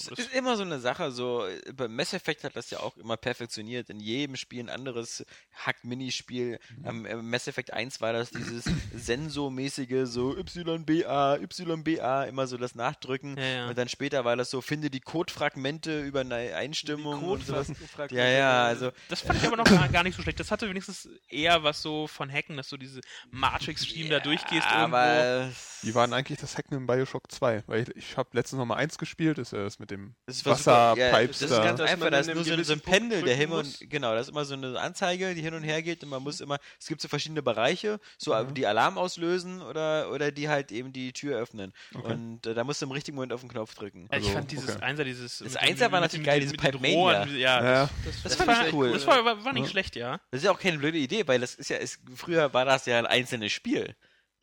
Es 0.00 0.06
das- 0.06 0.18
ist 0.20 0.34
immer 0.34 0.56
so 0.56 0.62
eine 0.62 0.78
Sache, 0.80 1.10
so 1.12 1.46
äh, 1.46 1.60
bei 1.72 1.88
Mass 1.88 2.12
Effect 2.12 2.44
hat 2.44 2.56
das 2.56 2.70
ja 2.70 2.80
auch 2.80 2.96
immer 2.96 3.16
perfektioniert. 3.16 3.90
In 3.90 4.00
jedem 4.00 4.36
Spiel 4.36 4.60
ein 4.64 4.68
anderes 4.70 5.24
Hack-Minispiel. 5.54 6.58
Mhm. 6.78 6.86
Am 6.86 7.06
äh, 7.06 7.16
Mass 7.16 7.46
Effect 7.48 7.72
1 7.72 8.00
war 8.00 8.12
das 8.12 8.30
dieses 8.30 8.64
Sensormäßige, 8.94 10.06
so 10.06 10.36
YBA, 10.36 11.36
YBA, 11.38 12.24
immer 12.24 12.46
so 12.46 12.56
das 12.56 12.74
Nachdrücken. 12.74 13.36
Ja, 13.36 13.44
ja. 13.44 13.68
Und 13.68 13.78
dann 13.78 13.88
später 13.88 14.24
war 14.24 14.36
das 14.36 14.50
so, 14.50 14.60
finde 14.60 14.90
die 14.90 15.00
Codefragmente 15.00 16.02
über 16.02 16.20
eine 16.20 16.54
Einstimmung 16.54 17.22
und 17.24 17.46
sowas. 17.46 17.70
Ja, 18.10 18.26
ja, 18.26 18.64
also 18.64 18.90
Das 19.08 19.20
fand 19.20 19.40
ich 19.42 19.46
aber 19.46 19.56
noch 19.56 19.92
gar, 19.92 20.02
nicht 20.02 20.16
so 20.16 20.22
schlecht. 20.22 20.40
Das 20.40 20.50
hatte 20.50 20.68
wenigstens 20.68 21.08
eher 21.28 21.62
was 21.62 21.82
so 21.82 22.06
von 22.06 22.30
Hacken, 22.32 22.56
dass 22.56 22.68
du 22.68 22.76
diese 22.76 23.00
Matrix-Stream 23.30 24.10
da 24.10 24.20
durchgehst 24.20 24.66
irgendwo. 24.66 24.96
aber 24.96 25.48
es- 25.48 25.78
Wie 25.82 25.94
war 25.94 26.06
denn 26.06 26.14
eigentlich 26.14 26.38
das 26.40 26.56
Hacken 26.56 26.76
in 26.76 26.86
Bioshock 26.86 27.30
2? 27.30 27.64
Weil 27.66 27.82
ich, 27.82 27.96
ich 27.96 28.16
habe 28.16 28.30
letztens 28.32 28.58
noch 28.58 28.66
mal 28.66 28.76
eins 28.76 28.98
gespielt, 28.98 29.38
ist 29.38 29.52
ja 29.52 29.62
das 29.62 29.78
mit 29.78 29.87
dem 29.90 30.14
Das 30.26 30.44
war 30.46 30.56
super. 30.56 30.94
Ja, 30.96 31.12
Wasserpipes 31.12 31.38
das 31.40 31.50
ist 31.50 31.56
ganz 31.56 31.80
einfach, 31.80 32.10
da 32.10 32.18
ist 32.20 32.32
nur 32.34 32.44
so, 32.44 32.52
ein- 32.52 32.64
so 32.64 32.72
ein 32.72 32.80
Pendel, 32.80 33.22
der 33.22 33.34
hin 33.36 33.50
und 33.50 33.78
genau, 33.90 34.12
da 34.14 34.20
ist 34.20 34.28
immer 34.28 34.44
so 34.44 34.54
eine 34.54 34.78
Anzeige, 34.78 35.34
die 35.34 35.42
hin 35.42 35.54
und 35.54 35.62
her 35.62 35.82
geht 35.82 36.02
und 36.04 36.10
man 36.10 36.22
muss 36.22 36.40
immer, 36.40 36.58
es 36.80 36.86
gibt 36.86 37.00
so 37.00 37.08
verschiedene 37.08 37.42
Bereiche, 37.42 38.00
so 38.18 38.34
Mhm. 38.34 38.54
die 38.54 38.66
Alarm 38.66 38.98
auslösen 38.98 39.62
oder 39.62 40.10
oder 40.10 40.30
die 40.32 40.48
halt 40.48 40.72
eben 40.72 40.92
die 40.92 41.12
Tür 41.12 41.38
öffnen 41.38 41.72
Okay. 41.94 42.12
und 42.12 42.46
äh, 42.46 42.54
da 42.54 42.64
musst 42.64 42.80
du 42.82 42.86
im 42.86 42.92
richtigen 42.92 43.14
Moment 43.16 43.32
auf 43.32 43.40
den 43.40 43.48
Knopf 43.50 43.74
drücken. 43.74 44.08
Ja, 44.12 44.18
ich 44.18 44.24
Also, 44.24 44.30
fand 44.32 44.50
dieses 44.52 44.76
okay. 44.76 44.82
Einser, 44.84 45.04
dieses. 45.04 45.38
Das 45.38 45.52
mit 45.54 45.62
Einser 45.62 45.92
war 45.92 46.00
mit 46.00 46.12
natürlich 46.12 46.24
den- 46.24 46.26
geil, 46.26 46.40
mit 46.40 46.52
dieses 46.52 46.56
Pipe 46.58 46.78
Mania. 46.78 47.26
Ja, 47.26 47.62
Ja. 47.64 47.90
Das 48.24 48.34
fand 48.36 48.50
fand 48.50 48.68
ich 48.68 48.72
cool. 48.74 48.92
Das 48.92 49.06
war, 49.06 49.24
war, 49.44 49.52
nicht 49.52 49.70
schlecht, 49.70 49.96
ja. 49.96 50.20
Das 50.30 50.38
ist 50.40 50.44
ja 50.44 50.50
auch 50.52 50.58
keine 50.58 50.78
blöde 50.78 50.98
Idee, 50.98 51.26
weil 51.26 51.40
das 51.40 51.54
ist 51.54 51.70
ja, 51.70 51.76
ist, 51.78 52.00
früher 52.14 52.52
war 52.54 52.64
das 52.64 52.86
ja 52.86 52.98
ein 52.98 53.06
einzelnes 53.06 53.52
Spiel, 53.52 53.94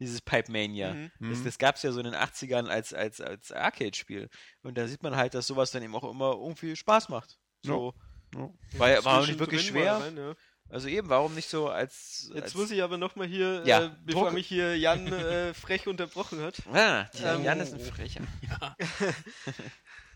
dieses 0.06 0.22
Pipe 0.22 0.52
Mania. 0.52 0.94
Mhm. 0.94 1.12
Das, 1.20 1.40
Mhm. 1.40 1.44
das 1.46 1.58
gab 1.58 1.76
es 1.76 1.82
ja 1.84 1.92
so 1.92 2.00
in 2.00 2.06
den 2.06 2.16
80ern 2.16 2.68
als, 2.68 2.94
als, 2.94 3.20
als 3.22 3.52
Arcade-Spiel. 3.52 4.30
Und 4.64 4.78
da 4.78 4.88
sieht 4.88 5.04
man 5.04 5.16
halt, 5.16 5.34
dass 5.34 5.48
sowas 5.48 5.72
dann 5.72 5.84
eben 5.84 5.96
auch 5.96 6.10
immer 6.10 6.32
irgendwie 6.34 6.76
Spaß 6.76 7.10
macht. 7.10 7.38
So. 7.64 7.94
Ja. 8.36 8.50
War, 8.80 8.90
ja- 8.90 9.04
war 9.06 9.22
auch 9.22 9.28
nicht 9.28 9.40
wirklich 9.40 9.66
schwer. 9.68 9.96
rein, 9.98 10.18
ja. 10.18 10.34
Also 10.68 10.88
eben, 10.88 11.10
warum 11.10 11.36
nicht 11.36 11.48
so 11.48 11.70
als. 11.70 12.32
Jetzt 12.34 12.44
als 12.44 12.56
muss 12.56 12.72
ich 12.72 12.82
aber 12.82 12.98
nochmal 12.98 13.28
hier, 13.28 13.62
Ja, 13.66 13.86
äh, 13.86 13.92
bevor 14.04 14.24
Druck. 14.26 14.34
mich 14.34 14.48
hier 14.48 14.76
Jan 14.78 15.06
äh, 15.14 15.54
frech 15.54 15.86
unterbrochen 15.88 16.42
hat. 16.42 16.62
Ah, 16.74 17.04
die 17.14 17.22
Ähm, 17.24 17.44
Jan 17.44 17.60
ist 17.60 17.74
ein 17.74 17.80
Frecher. 17.80 18.22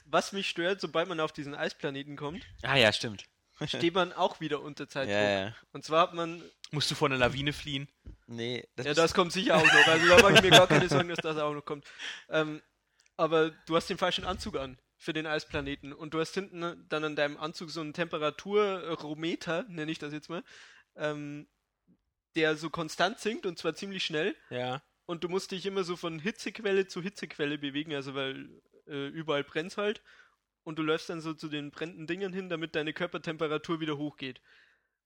Was 0.05 0.31
mich 0.33 0.49
stört, 0.49 0.81
sobald 0.81 1.07
man 1.07 1.19
auf 1.19 1.31
diesen 1.31 1.53
Eisplaneten 1.53 2.15
kommt, 2.15 2.43
Ah 2.63 2.75
ja, 2.75 2.91
stimmt. 2.91 3.25
Steht 3.65 3.93
man 3.93 4.13
auch 4.13 4.39
wieder 4.39 4.61
unter 4.61 4.87
Zeitdruck. 4.87 5.15
Ja, 5.15 5.45
ja. 5.45 5.55
Und 5.71 5.83
zwar 5.83 6.03
hat 6.03 6.13
man, 6.13 6.41
Musst 6.71 6.91
du 6.91 6.95
vor 6.95 7.07
einer 7.07 7.17
Lawine 7.17 7.51
fliehen? 7.51 7.87
Nee, 8.27 8.67
das, 8.75 8.85
ja, 8.85 8.93
das 8.93 9.13
kommt 9.13 9.31
sicher 9.31 9.57
auch 9.57 9.63
noch. 9.63 9.87
Also 9.87 10.07
da 10.07 10.21
mache 10.21 10.33
ich 10.35 10.41
mir 10.41 10.51
gar 10.51 10.67
keine 10.67 10.87
Sorgen, 10.89 11.09
dass 11.09 11.17
das 11.17 11.37
auch 11.37 11.53
noch 11.53 11.65
kommt. 11.65 11.85
Ähm, 12.29 12.61
aber 13.17 13.49
du 13.65 13.75
hast 13.75 13.89
den 13.89 13.97
falschen 13.97 14.23
Anzug 14.23 14.55
an 14.55 14.77
für 14.97 15.13
den 15.13 15.25
Eisplaneten 15.25 15.93
und 15.93 16.13
du 16.13 16.19
hast 16.19 16.35
hinten 16.35 16.85
dann 16.89 17.03
an 17.03 17.15
deinem 17.15 17.37
Anzug 17.37 17.71
so 17.71 17.81
einen 17.81 17.93
Temperaturometer, 17.93 19.63
nenne 19.67 19.91
ich 19.91 19.97
das 19.97 20.13
jetzt 20.13 20.29
mal, 20.29 20.43
ähm, 20.95 21.47
der 22.35 22.55
so 22.55 22.69
konstant 22.69 23.19
sinkt 23.19 23.45
und 23.45 23.57
zwar 23.57 23.73
ziemlich 23.73 24.05
schnell. 24.05 24.35
Ja. 24.49 24.83
Und 25.05 25.23
du 25.23 25.29
musst 25.29 25.51
dich 25.51 25.65
immer 25.65 25.83
so 25.83 25.95
von 25.95 26.19
Hitzequelle 26.19 26.87
zu 26.87 27.01
Hitzequelle 27.01 27.57
bewegen, 27.57 27.95
also 27.95 28.13
weil 28.13 28.61
äh, 28.87 29.07
überall 29.07 29.43
brennt 29.43 29.75
halt. 29.77 30.03
Und 30.69 30.77
du 30.77 30.83
läufst 30.83 31.09
dann 31.09 31.19
so 31.19 31.33
zu 31.33 31.47
den 31.47 31.71
brennenden 31.71 32.05
Dingern 32.05 32.31
hin, 32.31 32.47
damit 32.47 32.75
deine 32.75 32.93
Körpertemperatur 32.93 33.79
wieder 33.79 33.97
hochgeht. 33.97 34.39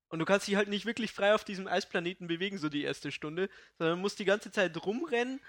Und 0.09 0.19
du 0.19 0.25
kannst 0.25 0.45
dich 0.45 0.57
halt 0.57 0.67
nicht 0.67 0.85
wirklich 0.85 1.13
frei 1.13 1.33
auf 1.33 1.45
diesem 1.45 1.67
Eisplaneten 1.67 2.27
bewegen, 2.27 2.57
so 2.57 2.67
die 2.67 2.83
erste 2.83 3.13
Stunde, 3.13 3.49
sondern 3.77 4.01
musst 4.01 4.19
die 4.19 4.25
ganze 4.25 4.51
Zeit 4.51 4.75
rumrennen. 4.85 5.39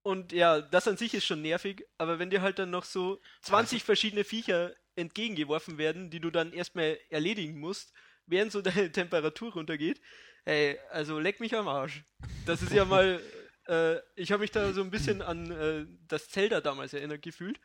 Und 0.00 0.32
ja, 0.32 0.62
das 0.62 0.88
an 0.88 0.96
sich 0.96 1.12
ist 1.12 1.26
schon 1.26 1.42
nervig, 1.42 1.86
aber 1.98 2.18
wenn 2.18 2.30
dir 2.30 2.40
halt 2.40 2.58
dann 2.58 2.70
noch 2.70 2.84
so 2.84 3.20
20 3.42 3.84
verschiedene 3.84 4.24
Viecher 4.24 4.74
entgegengeworfen 4.96 5.76
werden, 5.76 6.08
die 6.08 6.20
du 6.20 6.30
dann 6.30 6.54
erstmal 6.54 6.98
erledigen 7.10 7.60
musst, 7.60 7.92
während 8.24 8.50
so 8.50 8.62
deine 8.62 8.92
Temperatur 8.92 9.52
runtergeht, 9.52 10.00
ey, 10.46 10.78
also 10.88 11.18
leck 11.18 11.38
mich 11.38 11.54
am 11.54 11.68
Arsch. 11.68 12.02
Das 12.46 12.62
ist 12.62 12.72
ja 12.72 12.86
mal, 12.86 13.20
äh, 13.68 13.98
ich 14.16 14.32
habe 14.32 14.40
mich 14.40 14.52
da 14.52 14.72
so 14.72 14.80
ein 14.80 14.90
bisschen 14.90 15.20
an 15.20 15.50
äh, 15.50 15.86
das 16.08 16.30
Zelda 16.30 16.62
damals 16.62 16.94
erinnert 16.94 17.20
gefühlt. 17.20 17.60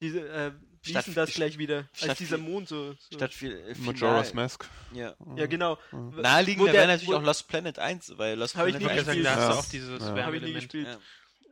Diese, 0.00 0.28
äh, 0.28 0.52
Statt- 0.82 1.06
das 1.16 1.32
gleich 1.34 1.58
wieder? 1.58 1.88
statt 1.92 2.10
Als 2.10 2.18
dieser 2.18 2.38
Mond 2.38 2.68
so. 2.68 2.92
so 2.92 3.16
statt 3.16 3.34
viel. 3.34 3.52
äh, 3.52 3.74
viel 3.74 3.84
Majora's 3.84 4.34
Mask. 4.34 4.66
Ja. 4.92 5.14
ja, 5.36 5.46
genau. 5.46 5.78
Mhm. 5.92 6.20
Naheliegender 6.20 6.68
Wo 6.70 6.72
der- 6.72 6.80
wäre 6.82 6.86
natürlich 6.92 7.14
auch 7.14 7.22
Lost 7.22 7.48
Planet 7.48 7.78
1, 7.78 8.16
weil 8.18 8.38
Lost 8.38 8.54
ich 8.54 8.60
Planet 8.60 8.80
nie 8.80 8.86
war 8.86 8.92
Ich 8.92 8.98
eigentlich 9.00 9.06
würde 9.06 9.22
sagen, 9.22 9.22
da 9.24 9.30
gespielt. 9.30 9.48
hast 9.48 9.70
du 9.72 9.76
Ja. 9.76 9.88
auch 9.88 9.98
dieses 9.98 10.08
Ja. 10.18 10.24
Habe 10.24 10.36
ich 10.36 10.42
nie 10.42 10.52
gespielt. 10.52 10.86
Ja. 10.86 10.98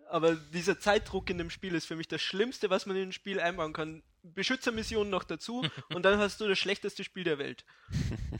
Aber 0.08 0.36
dieser 0.36 0.78
Zeitdruck 0.78 1.28
in 1.30 1.38
dem 1.38 1.50
Spiel 1.50 1.74
ist 1.74 1.86
für 1.86 1.96
mich 1.96 2.06
das 2.06 2.22
Schlimmste, 2.22 2.70
was 2.70 2.86
man 2.86 2.96
in 2.96 3.08
ein 3.08 3.12
Spiel 3.12 3.40
einbauen 3.40 3.72
kann. 3.72 4.02
Beschützermissionen 4.22 5.10
noch 5.10 5.24
dazu 5.24 5.64
und 5.94 6.04
dann 6.04 6.18
hast 6.18 6.40
du 6.40 6.46
das 6.48 6.58
schlechteste 6.58 7.02
Spiel 7.04 7.24
der 7.24 7.38
Welt. 7.38 7.64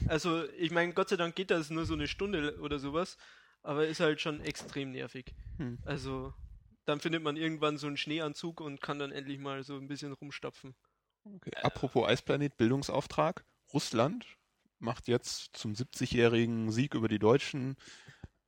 Also, 0.09 0.45
ich 0.59 0.71
meine, 0.71 0.93
Gott 0.93 1.09
sei 1.09 1.17
Dank 1.17 1.35
geht 1.35 1.51
das 1.51 1.71
nur 1.71 1.85
so 1.85 1.95
eine 1.95 2.07
Stunde 2.07 2.59
oder 2.61 2.79
sowas, 2.79 3.17
aber 3.63 3.87
ist 3.87 3.99
halt 4.01 4.21
schon 4.21 4.41
extrem 4.41 4.93
nervig. 4.93 5.35
Hm. 5.59 5.79
Also, 5.85 6.33
dann 6.87 7.01
findet 7.01 7.23
man 7.23 7.37
irgendwann 7.37 7.77
so 7.79 7.87
einen 7.87 7.97
Schneeanzug 7.97 8.61
und 8.61 8.81
kann 8.81 8.99
dann 8.99 9.13
endlich 9.13 9.39
mal 9.39 9.63
so 9.65 9.77
ein 9.77 9.89
bisschen 9.89 10.13
rumstapfen. 10.13 10.75
Okay. 11.25 11.51
Apropos 11.63 12.07
Eisplanet, 12.09 12.57
Bildungsauftrag. 12.57 13.45
Russland 13.75 14.25
macht 14.79 15.09
jetzt 15.09 15.57
zum 15.57 15.73
70-jährigen 15.73 16.71
Sieg 16.71 16.95
über 16.95 17.09
die 17.09 17.19
Deutschen, 17.19 17.77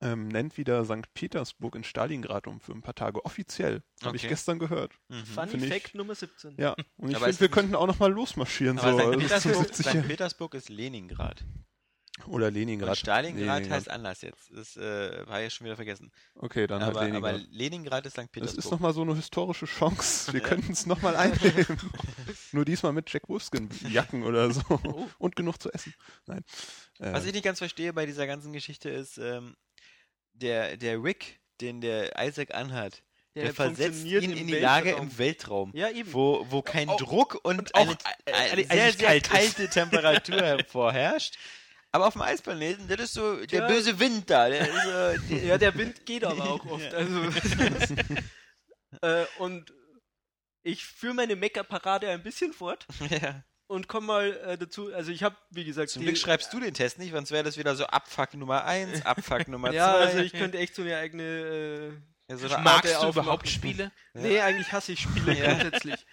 ähm, 0.01 0.29
nennt 0.29 0.57
wieder 0.57 0.85
St. 0.85 1.13
Petersburg 1.15 1.75
in 1.75 1.83
Stalingrad 1.83 2.47
um 2.47 2.61
für 2.61 2.71
ein 2.73 2.83
paar 2.83 2.95
Tage 2.95 3.25
offiziell. 3.25 3.83
Habe 4.05 4.17
ich 4.17 4.23
Okay. 4.23 4.29
gestern 4.29 4.61
gehört. 4.61 4.95
Mhm. 5.09 5.25
Fun 5.27 5.49
Find 5.49 5.65
ich- 5.65 5.69
Fact 5.73 5.95
Nummer 5.97 6.15
17. 6.15 6.55
Ja, 6.57 6.77
und 6.99 7.11
ich 7.11 7.19
finde, 7.19 7.41
wir 7.41 7.49
könnten 7.49 7.75
auch 7.75 7.89
noch 7.89 7.99
mal 7.99 8.13
losmarschieren. 8.13 8.79
Aber 8.79 8.93
so. 8.93 9.21
St. 9.21 9.33
Also 9.33 9.51
zum 9.51 9.51
Petersburg, 9.53 9.75
70 9.75 9.87
St. 9.87 10.07
Petersburg 10.07 10.55
ist 10.55 10.69
Leningrad. 10.69 11.45
Oder 12.27 12.49
Und 12.49 12.55
Leningrad. 12.55 12.97
Stalingrad 12.99 13.41
Leningrad. 13.61 13.71
heißt 13.71 13.91
anders 13.91 14.21
jetzt. 14.23 14.51
Das 14.55 14.77
äh, 14.77 15.25
habe 15.27 15.45
ich 15.45 15.55
schon 15.55 15.65
wieder 15.67 15.77
vergessen. 15.77 16.11
Okay, 16.35 16.67
dann 16.67 16.83
Aber, 16.83 17.01
halt 17.01 17.15
aber 17.15 17.33
Leningrad. 17.33 17.53
Leningrad 17.53 18.07
ist 18.07 18.13
St. 18.13 18.19
Das 18.19 18.29
Petersburg. 18.31 18.65
ist 18.65 18.71
nochmal 18.71 18.93
so 18.93 19.03
eine 19.03 19.15
historische 19.15 19.67
Chance. 19.67 20.33
Wir 20.33 20.41
Ja. 20.43 20.49
könnten 20.49 20.73
es 20.73 20.87
nochmal 20.87 21.17
einnehmen. 21.17 21.79
Nur 22.53 22.65
diesmal 22.65 22.93
mit 22.93 23.11
Jack 23.13 23.29
Wolfskin-Jacken 23.29 24.25
oder 24.25 24.51
so. 24.51 24.63
Oh. 24.69 25.07
Und 25.19 25.37
genug 25.37 25.61
zu 25.63 25.71
essen. 25.73 25.95
Nein. 26.27 26.45
Äh, 26.99 27.13
Was 27.13 27.25
ich 27.25 27.33
nicht 27.33 27.45
ganz 27.45 27.59
verstehe 27.59 27.93
bei 27.93 28.05
dieser 28.07 28.27
ganzen 28.27 28.53
Geschichte 28.53 28.91
ist, 28.91 29.19
ähm, 29.19 29.57
der, 30.35 30.77
der 30.77 31.03
Rick, 31.03 31.41
den 31.61 31.81
der 31.81 32.13
Isaac 32.25 32.55
anhat, 32.55 33.03
der, 33.35 33.55
versetzt 33.55 34.01
funktioniert 34.01 34.25
ihn 34.25 34.37
in 34.37 34.47
die 34.49 34.55
Lage 34.55 34.87
Weltraum. 34.87 35.03
im 35.11 35.19
Weltraum. 35.19 35.71
Ja, 35.75 35.91
eben. 35.91 36.13
Wo, 36.13 36.45
wo 36.51 36.61
kein 36.63 36.89
Oh, 36.89 36.97
Druck 36.97 37.39
und, 37.45 37.59
und 37.61 37.75
auch 37.75 37.81
eine, 37.83 37.93
äh, 38.25 38.33
eine 38.33 38.51
eine- 38.53 38.65
sehr, 38.67 38.93
sehr 38.93 39.21
kalt 39.21 39.23
ist. 39.27 39.31
kalte 39.31 39.69
Temperatur 39.71 40.59
vorherrscht. 40.69 41.37
Aber 41.93 42.07
auf 42.07 42.13
dem 42.13 42.23
Eisplaneten, 42.23 42.87
das 42.89 43.01
ist 43.01 43.15
so 43.15 43.37
der 43.47 43.61
Ja. 43.61 43.67
böse 43.67 43.99
Wind 43.99 44.29
da. 44.29 44.49
Der 44.49 44.69
ist 44.69 45.31
Ja, 45.45 45.57
der 45.59 45.75
Wind 45.75 46.05
geht 46.05 46.25
aber 46.25 46.45
auch 46.51 46.65
oft. 46.67 46.93
Ja. 46.93 46.99
Also, 46.99 47.23
äh, 49.03 49.25
und 49.39 49.73
ich 50.63 50.85
führe 50.85 51.15
meine 51.15 51.37
Mecker-Parade 51.37 52.09
ein 52.11 52.23
bisschen 52.23 52.53
fort 52.53 52.87
ja. 53.11 53.43
und 53.69 53.89
komme 53.89 54.07
mal 54.07 54.37
äh, 54.45 54.59
dazu. 54.59 54.93
Also 54.93 55.11
ich 55.13 55.23
habe, 55.23 55.37
wie 55.51 55.65
gesagt, 55.65 55.89
Zum 55.91 56.03
Glück 56.03 56.19
schreibst 56.19 56.53
du 56.53 56.61
den 56.61 56.75
Test 56.75 56.99
nicht, 56.99 57.13
sonst 57.13 57.31
wäre 57.31 57.45
das 57.45 57.57
wieder 57.57 57.75
so 57.75 57.87
Abfuck 57.87 58.35
Nummer 58.35 58.65
1, 58.65 59.07
Abfuck 59.07 59.49
Nummer 59.49 59.69
2. 59.69 59.75
Ja, 59.75 59.95
also 59.95 60.19
ich 60.19 60.33
könnte 60.33 60.59
echt 60.59 60.75
so 60.75 60.83
eine 60.83 60.97
eigene. 60.97 61.23
Äh, 61.23 61.93
ja, 62.31 62.37
so 62.37 62.49
eine 62.49 62.63
Magst 62.63 63.03
du 63.03 63.09
überhaupt 63.09 63.49
Spiele? 63.49 63.91
Nee, 64.13 64.41
eigentlich 64.41 64.71
hasse 64.73 64.93
ich 64.93 65.01
Spiele 65.01 65.35
Ja. 65.35 65.55
grundsätzlich. 65.55 66.07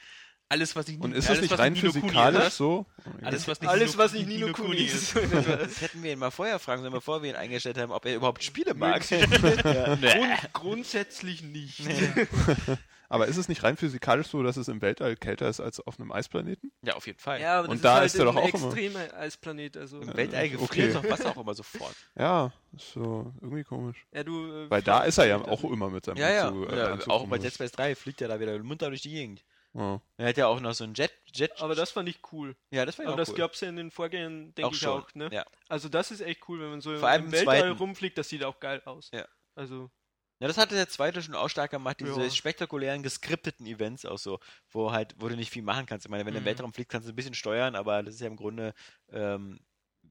Alles, 0.47 0.75
was 0.75 0.87
nicht 0.87 1.01
und 1.01 1.13
ist 1.13 1.27
alles, 1.27 1.41
das 1.41 1.49
nicht 1.49 1.59
rein 1.59 1.75
physikalisch 1.75 2.49
so? 2.53 2.85
Alles, 3.23 3.47
was 3.47 3.59
nicht 3.61 3.69
Alles, 3.69 3.91
Nino- 3.91 4.03
was 4.03 4.13
nicht 4.13 4.27
Nino 4.27 4.51
Kuni 4.53 4.77
ist. 4.83 5.15
Das 5.33 5.81
hätten 5.81 6.03
wir 6.03 6.13
ihn 6.13 6.19
mal 6.19 6.29
vorher 6.29 6.59
fragen 6.59 6.81
sollen, 6.83 6.93
bevor 6.93 7.23
wir 7.23 7.31
ihn 7.31 7.35
eingestellt 7.35 7.77
haben, 7.79 7.91
ob 7.91 8.05
er 8.05 8.15
überhaupt 8.15 8.43
Spiele 8.43 8.75
mag. 8.75 9.01
Grund, 9.09 10.53
grundsätzlich 10.53 11.41
nicht. 11.43 11.81
Aber 13.09 13.27
ist 13.27 13.37
es 13.37 13.47
nicht 13.47 13.63
rein 13.63 13.77
physikalisch 13.77 14.27
so, 14.27 14.41
dass 14.41 14.57
es 14.57 14.67
im 14.67 14.81
Weltall 14.81 15.15
kälter 15.15 15.47
ist 15.47 15.59
als 15.59 15.79
auf 15.79 15.99
einem 15.99 16.11
Eisplaneten? 16.11 16.71
Ja, 16.81 16.95
auf 16.95 17.05
jeden 17.05 17.19
Fall. 17.19 17.39
Ja, 17.39 17.59
aber 17.59 17.67
das 17.67 17.69
Und 17.69 17.75
ist 17.77 17.85
da 17.85 17.93
halt 17.97 18.05
ist 18.07 18.15
er 18.15 18.25
doch 18.25 18.35
ein 18.35 18.41
auch 18.43 18.53
immer. 18.53 18.65
extremer 18.67 19.13
Eisplanet. 19.13 19.77
Also, 19.77 19.99
Im 19.99 20.15
Weltall 20.17 20.49
gefriert 20.49 20.95
okay. 20.95 21.03
doch 21.07 21.11
Wasser 21.11 21.29
auch 21.29 21.41
immer 21.41 21.53
sofort. 21.53 21.95
Ja, 22.17 22.51
ist 22.75 22.93
so 22.93 23.31
irgendwie 23.41 23.63
komisch. 23.63 23.97
ja, 24.11 24.23
du, 24.23 24.51
äh, 24.51 24.69
Weil 24.71 24.81
da 24.81 25.03
ist 25.03 25.19
er 25.19 25.25
ja 25.27 25.37
also- 25.37 25.51
auch 25.51 25.63
immer 25.71 25.91
mit 25.91 26.03
seinem 26.05 26.17
Ja, 26.17 26.29
ja. 26.31 26.47
Anzug, 26.47 26.71
äh, 26.71 26.77
ja 26.77 26.85
Anzug 26.93 27.09
auch 27.13 27.27
bei. 27.27 27.37
Dead 27.37 27.53
Space 27.53 27.71
3 27.73 27.95
fliegt 27.95 28.21
er 28.21 28.27
da 28.27 28.39
wieder 28.39 28.57
munter 28.63 28.89
durch 28.89 29.03
die 29.03 29.11
Gegend. 29.11 29.43
Ja. 29.77 30.01
Er 30.17 30.29
hat 30.29 30.37
ja 30.37 30.47
auch 30.47 30.59
noch 30.61 30.73
so 30.73 30.85
ein 30.85 30.93
Jet. 30.93 31.11
Jet 31.33 31.51
Aber 31.61 31.75
das 31.75 31.91
fand 31.91 32.07
ich 32.07 32.19
cool. 32.31 32.55
ja, 32.71 32.85
das 32.85 32.97
war 32.97 33.03
ja 33.05 33.09
Aber 33.09 33.15
auch 33.15 33.17
das 33.17 33.29
cool. 33.29 33.35
gab's 33.35 33.59
ja 33.61 33.67
in 33.69 33.75
den 33.75 33.91
Vorgängern, 33.91 34.53
denke 34.55 34.73
ich 34.73 34.79
schon, 34.79 35.01
auch. 35.03 35.13
Ne? 35.15 35.29
ja. 35.33 35.45
Also 35.67 35.89
das 35.89 36.11
ist 36.11 36.21
echt 36.21 36.47
cool, 36.47 36.61
wenn 36.61 36.69
man 36.69 36.81
so 36.81 36.95
Vor 36.97 37.11
im 37.13 37.25
im 37.25 37.31
Weltall 37.33 37.59
zweiten. 37.59 37.77
rumfliegt, 37.77 38.17
das 38.17 38.29
sieht 38.29 38.43
auch 38.45 38.59
geil 38.61 38.81
aus. 38.85 39.11
Ja. 39.13 39.27
Also, 39.55 39.91
Ja, 40.39 40.47
das 40.47 40.57
hatte 40.57 40.75
der 40.75 40.87
zweite 40.89 41.21
schon 41.21 41.35
auch 41.35 41.49
stark 41.49 41.71
gemacht, 41.71 41.99
diese 41.99 42.23
Ja. 42.23 42.29
spektakulären, 42.29 43.03
geskripteten 43.03 43.65
Events 43.65 44.05
auch 44.05 44.17
so, 44.17 44.39
wo 44.69 44.91
halt, 44.91 45.13
wo 45.17 45.27
du 45.29 45.35
nicht 45.35 45.49
viel 45.51 45.61
machen 45.63 45.85
kannst. 45.85 46.05
Ich 46.05 46.09
meine, 46.09 46.25
wenn 46.25 46.33
du 46.33 46.37
im 46.39 46.43
Mhm. 46.43 46.47
Weltraum 46.47 46.73
fliegst, 46.73 46.91
kannst 46.91 47.07
du 47.07 47.13
ein 47.13 47.15
bisschen 47.15 47.33
steuern, 47.33 47.75
aber 47.75 48.01
das 48.03 48.15
ist 48.15 48.21
ja 48.21 48.27
im 48.27 48.35
Grunde. 48.37 48.73
Ähm, 49.09 49.59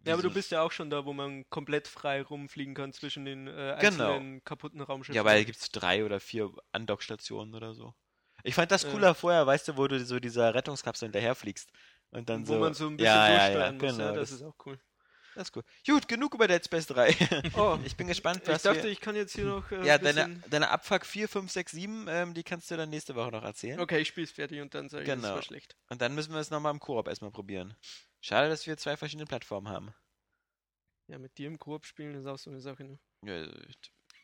ja, 0.07 0.13
aber 0.15 0.23
du 0.23 0.31
bist 0.31 0.51
ja 0.51 0.61
auch 0.63 0.73
schon 0.73 0.91
da, 0.91 1.07
wo 1.07 1.13
man 1.15 1.49
komplett 1.49 1.89
frei 1.89 2.21
rumfliegen 2.23 2.75
kann 2.75 2.93
zwischen 2.93 3.25
den 3.25 3.47
äh, 3.49 3.77
Genau. 3.81 4.13
einzelnen 4.13 4.45
kaputten 4.45 4.81
Raumschiffen. 4.83 5.15
Ja, 5.15 5.23
aber 5.23 5.33
da 5.35 5.43
gibt 5.45 5.59
es 5.59 5.71
drei 5.71 6.05
oder 6.05 6.21
vier 6.21 6.51
Andockstationen 6.73 7.55
oder 7.55 7.75
so. 7.75 7.95
Ich 8.45 8.55
fand 8.55 8.71
das 8.71 8.83
Ja. 8.85 8.91
cooler 8.91 9.15
vorher, 9.15 9.47
weißt 9.47 9.69
du, 9.69 9.77
wo 9.77 9.89
du 9.89 10.05
so 10.05 10.21
dieser 10.21 10.55
Rettungskapsel 10.55 11.07
hinterherfliegst. 11.07 11.71
Und 12.11 12.29
dann 12.29 12.47
wo 12.47 12.53
so. 12.55 12.59
man 12.61 12.75
so 12.75 12.87
ein 12.87 12.97
bisschen 12.97 13.07
ja, 13.13 13.27
ja, 13.29 13.33
ja, 13.33 13.39
durchsteuern 13.39 13.79
muss. 13.79 13.91
genau, 13.97 14.05
ja, 14.05 14.13
das, 14.13 14.31
das, 14.31 14.41
ist 14.41 14.43
auch 14.45 14.55
cool. 14.67 14.79
das 15.35 15.49
ist 15.49 15.57
cool. 15.57 15.63
Gut, 15.87 16.07
genug 16.07 16.35
über 16.35 16.47
Dead 16.47 16.65
Space 16.65 16.87
3. 16.87 17.09
Oh, 17.57 17.79
ich 17.85 17.97
bin 17.97 18.07
gespannt, 18.07 18.43
ich 18.43 18.49
was 18.49 18.63
dachte, 18.63 18.85
wir, 18.85 18.91
ich 18.91 19.01
kann 19.01 19.17
jetzt 19.17 19.35
hier 19.35 19.47
noch. 19.47 19.69
Äh, 19.73 19.85
Ja, 19.87 19.99
deine, 19.99 20.41
deine 20.51 20.69
Abfuck 20.69 21.07
4, 21.07 21.29
5, 21.29 21.51
6, 21.51 21.73
7, 21.73 22.07
ähm, 22.09 22.35
die 22.35 22.45
kannst 22.45 22.71
du 22.71 22.77
dann 22.77 22.91
nächste 22.91 23.15
Woche 23.15 23.31
noch 23.33 23.43
erzählen. 23.43 23.81
Okay, 23.81 23.99
ich 24.01 24.09
spiel's 24.09 24.31
fertig 24.31 24.61
und 24.61 24.75
dann 24.75 24.89
sage 24.91 25.03
ich, 25.05 25.09
das 25.09 25.21
Genau. 25.23 25.35
war 25.35 25.43
schlecht. 25.43 25.75
Und 25.89 26.03
dann 26.03 26.15
müssen 26.15 26.33
wir 26.33 26.41
es 26.41 26.51
nochmal 26.51 26.73
im 26.73 26.81
Koop 26.81 27.09
erstmal 27.09 27.33
probieren. 27.33 27.75
Schade, 28.21 28.49
dass 28.51 28.67
wir 28.67 28.77
zwei 28.77 28.97
verschiedene 28.97 29.27
Plattformen 29.27 29.69
haben. 29.69 29.95
Ja, 31.09 31.19
mit 31.19 31.37
dir 31.39 31.49
im 31.49 31.59
Koop 31.59 31.85
spielen 31.87 32.15
ist 32.15 32.27
auch 32.27 32.39
so 32.39 32.51
eine 32.51 32.61
Sache. 32.61 32.85
Ne? 32.85 32.99
Ja, 33.25 33.47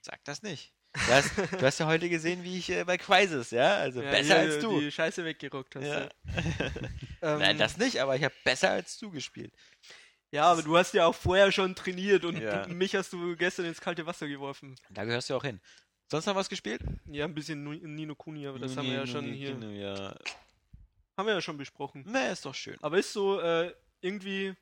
Sag 0.02 0.22
das 0.24 0.42
nicht. 0.42 0.72
Du 0.92 1.12
hast, 1.12 1.36
du 1.38 1.62
hast 1.62 1.78
ja 1.78 1.86
heute 1.86 2.08
gesehen, 2.08 2.42
wie 2.42 2.58
ich 2.58 2.68
äh, 2.70 2.84
bei 2.84 2.98
Crisis, 2.98 3.50
ja? 3.52 3.76
Also 3.76 4.02
Ja, 4.02 4.10
besser 4.10 4.42
hier 4.42 4.54
als 4.54 4.62
du. 4.62 4.80
Die 4.80 4.90
Scheiße 4.90 5.24
weggerockt 5.24 5.76
hast. 5.76 5.84
Ja. 5.84 6.00
Ja, 6.00 6.10
ähm, 7.22 7.38
Nein, 7.38 7.58
das 7.58 7.76
nicht, 7.76 8.00
aber 8.00 8.16
ich 8.16 8.24
habe 8.24 8.34
besser 8.44 8.70
als 8.70 8.98
du 8.98 9.10
gespielt. 9.10 9.52
ja 10.32 10.44
aber 10.44 10.62
du 10.62 10.76
hast 10.76 10.92
ja 10.94 11.06
auch 11.06 11.14
vorher 11.14 11.52
schon 11.52 11.74
trainiert 11.76 12.24
und 12.24 12.40
Ja. 12.40 12.66
mich 12.66 12.96
hast 12.96 13.12
du 13.12 13.36
gestern 13.36 13.66
ins 13.66 13.80
kalte 13.80 14.04
Wasser 14.06 14.26
geworfen. 14.26 14.74
Da 14.90 15.04
gehörst 15.04 15.30
du 15.30 15.34
auch 15.36 15.44
hin. 15.44 15.60
Sonst 16.10 16.26
noch 16.26 16.34
was 16.34 16.48
gespielt? 16.48 16.82
Ja, 17.06 17.24
ein 17.24 17.34
bisschen 17.34 17.62
Nino 17.94 18.16
Kuni, 18.16 18.46
aber 18.48 18.58
das 18.58 18.76
haben 18.76 18.88
wir 18.88 18.94
ja 18.94 19.06
schon 19.06 19.26
hier. 19.32 19.56
Ja. 19.72 20.16
Haben 21.16 21.26
wir 21.26 21.34
ja 21.34 21.40
schon 21.40 21.56
besprochen. 21.56 22.04
Na, 22.08 22.30
ist 22.30 22.44
doch 22.44 22.54
schön. 22.54 22.76
Aber 22.82 22.98
ist 22.98 23.12
so 23.12 23.38
äh, 23.40 23.72
irgendwie. 24.00 24.54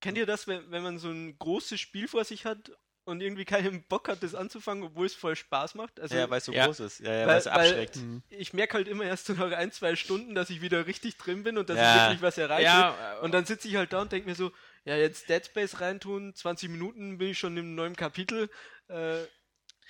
Kennt 0.00 0.16
ihr 0.18 0.26
das, 0.26 0.46
wenn, 0.46 0.70
wenn 0.70 0.84
man 0.84 0.98
so 0.98 1.10
ein 1.10 1.36
großes 1.36 1.80
Spiel 1.80 2.06
vor 2.06 2.24
sich 2.24 2.44
hat 2.44 2.70
und 3.08 3.20
irgendwie 3.20 3.44
keinen 3.44 3.82
Bock 3.84 4.08
hat, 4.08 4.22
das 4.22 4.34
anzufangen, 4.34 4.84
obwohl 4.84 5.06
es 5.06 5.14
voll 5.14 5.34
Spaß 5.34 5.74
macht? 5.74 5.98
Also, 5.98 6.14
ja, 6.16 6.28
weil 6.30 6.38
es 6.38 6.44
so 6.44 6.52
ja. 6.52 6.66
groß 6.66 6.80
ist. 6.80 7.00
Ja, 7.00 7.12
ja, 7.12 7.26
Weil- 7.26 7.38
es 7.38 7.46
weil- 7.46 7.52
abschreckt. 7.52 7.96
Hm. 7.96 8.22
ich 8.30 8.52
merke 8.52 8.74
halt 8.74 8.86
immer 8.88 9.04
erst 9.04 9.26
so 9.26 9.32
nach 9.32 9.50
ein, 9.52 9.72
zwei 9.72 9.96
Stunden, 9.96 10.34
dass 10.34 10.50
ich 10.50 10.60
wieder 10.60 10.86
richtig 10.86 11.16
drin 11.16 11.42
bin 11.42 11.58
und 11.58 11.68
dass 11.70 11.76
Ja. 11.78 11.96
ich 11.96 12.02
wirklich 12.02 12.22
was 12.22 12.38
erreiche. 12.38 12.64
Ja, 12.64 13.18
Und 13.22 13.32
dann 13.32 13.44
sitze 13.46 13.66
ich 13.68 13.76
halt 13.76 13.92
da 13.92 14.02
und 14.02 14.12
denke 14.12 14.28
mir 14.28 14.34
so, 14.34 14.52
ja, 14.84 14.96
jetzt 14.96 15.28
Dead 15.28 15.44
Space 15.44 15.80
reintun, 15.80 16.34
20 16.34 16.70
Minuten 16.70 17.18
bin 17.18 17.28
ich 17.30 17.38
schon 17.38 17.56
im 17.56 17.74
neuen 17.74 17.96
Kapitel. 17.96 18.48
Äh, 18.88 19.24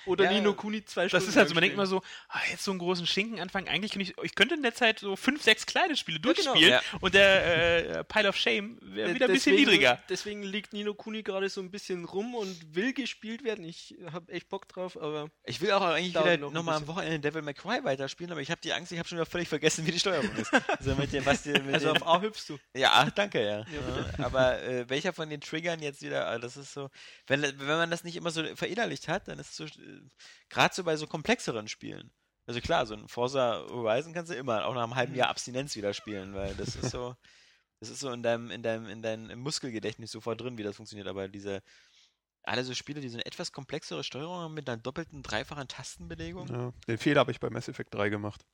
oder 0.06 0.24
Ja, 0.24 0.32
Nino 0.32 0.54
Kuni 0.54 0.84
zwei 0.84 1.08
Stunden. 1.08 1.24
Das 1.24 1.28
ist 1.28 1.36
halt 1.36 1.48
so, 1.48 1.54
man 1.54 1.62
denkt 1.62 1.74
immer 1.74 1.86
so, 1.86 2.02
ah, 2.28 2.40
jetzt 2.50 2.64
so 2.64 2.70
einen 2.70 2.80
großen 2.80 3.06
Schinken 3.06 3.40
anfangen. 3.40 3.68
Eigentlich 3.68 3.92
könnte 3.92 4.10
ich, 4.10 4.16
ich 4.22 4.34
könnte 4.34 4.54
in 4.54 4.62
der 4.62 4.74
Zeit 4.74 4.98
so 4.98 5.16
fünf, 5.16 5.42
sechs 5.42 5.66
kleine 5.66 5.96
Spiele 5.96 6.20
genau. 6.20 6.34
durchspielen 6.34 6.72
Ja. 6.72 6.80
und 7.00 7.14
der 7.14 7.98
äh, 7.98 8.04
Pile 8.04 8.28
of 8.28 8.36
Shame 8.36 8.78
wäre 8.82 9.14
wieder 9.14 9.26
ein 9.26 9.32
bisschen 9.32 9.56
niedriger. 9.56 10.02
Deswegen 10.08 10.42
liegt 10.42 10.72
Nino 10.72 10.94
Kuni 10.94 11.22
gerade 11.22 11.48
so 11.48 11.60
ein 11.60 11.70
bisschen 11.70 12.04
rum 12.04 12.34
und 12.34 12.74
will 12.74 12.92
gespielt 12.92 13.44
werden. 13.44 13.64
Ich 13.64 13.94
habe 14.12 14.32
echt 14.32 14.48
Bock 14.48 14.68
drauf, 14.68 15.00
aber 15.00 15.30
Ich 15.44 15.60
will 15.60 15.70
auch 15.72 15.82
eigentlich 15.82 16.14
wieder 16.14 16.36
noch 16.36 16.52
nochmal 16.52 16.76
am. 16.76 16.86
Wochenende 16.88 17.20
Devil 17.20 17.42
May 17.42 17.54
Cry 17.54 17.84
weiterspielen, 17.84 18.32
aber 18.32 18.40
ich 18.40 18.50
habe 18.50 18.60
die 18.62 18.72
Angst, 18.72 18.92
ich 18.92 18.98
habe 18.98 19.08
schon 19.08 19.18
wieder 19.18 19.26
völlig 19.26 19.48
vergessen, 19.48 19.86
wie 19.86 19.92
die 19.92 20.00
Steuerung 20.00 20.30
ist. 20.36 20.50
Also 20.78 20.94
mit 20.94 21.12
dem, 21.12 21.24
was 21.26 21.42
die, 21.42 21.50
mit 21.50 21.74
also 21.74 21.90
auf 21.90 22.06
A 22.06 22.20
hüpfst 22.20 22.44
du. 22.48 22.58
Ja, 22.74 23.04
danke, 23.14 23.44
ja. 23.44 23.58
Ja, 23.58 24.24
aber 24.24 24.62
äh, 24.62 24.88
welcher 24.88 25.12
von 25.12 25.28
den 25.28 25.40
Triggern 25.40 25.80
jetzt 25.82 26.02
wieder, 26.02 26.32
äh, 26.34 26.40
das 26.40 26.56
ist 26.56 26.72
so, 26.72 26.88
wenn, 27.26 27.42
wenn 27.42 27.66
man 27.66 27.90
das 27.90 28.04
nicht 28.04 28.16
immer 28.16 28.30
so 28.30 28.42
verinnerlicht 28.54 29.08
hat, 29.08 29.28
dann 29.28 29.38
ist 29.38 29.50
es 29.50 29.56
so, 29.56 29.66
gerade 30.48 30.74
so 30.74 30.84
bei 30.84 30.96
so 30.96 31.06
komplexeren 31.06 31.68
Spielen. 31.68 32.10
Also 32.46 32.60
klar, 32.60 32.86
so 32.86 32.94
ein 32.94 33.08
Forza 33.08 33.66
Horizon 33.68 34.14
kannst 34.14 34.32
du 34.32 34.36
immer, 34.36 34.64
auch 34.64 34.74
nach 34.74 34.84
einem 34.84 34.94
halben 34.94 35.14
Jahr 35.14 35.28
Abstinenz 35.28 35.76
wieder 35.76 35.92
spielen, 35.92 36.34
weil 36.34 36.54
das 36.54 36.76
ist 36.76 36.90
so, 36.90 37.14
das 37.80 37.90
ist 37.90 38.00
so 38.00 38.10
in 38.10 38.22
deinem, 38.22 38.50
in 38.50 38.62
deinem, 38.62 38.88
in 38.88 39.02
deinem 39.02 39.38
Muskelgedächtnis 39.40 40.10
sofort 40.10 40.40
drin, 40.40 40.56
wie 40.56 40.62
das 40.62 40.76
funktioniert, 40.76 41.08
aber 41.08 41.28
diese, 41.28 41.62
alle 42.42 42.64
so 42.64 42.72
Spiele, 42.72 43.00
die 43.00 43.08
so 43.08 43.16
eine 43.16 43.26
etwas 43.26 43.52
komplexere 43.52 44.02
Steuerung 44.02 44.36
haben 44.36 44.54
mit 44.54 44.68
einer 44.68 44.78
doppelten, 44.78 45.22
dreifachen 45.22 45.68
Tastenbelegung, 45.68 46.48
Ja, 46.48 46.72
den 46.86 46.98
Fehler 46.98 47.20
habe 47.20 47.32
ich 47.32 47.40
bei 47.40 47.50
Mass 47.50 47.68
Effect 47.68 47.94
3 47.94 48.08
gemacht. 48.08 48.46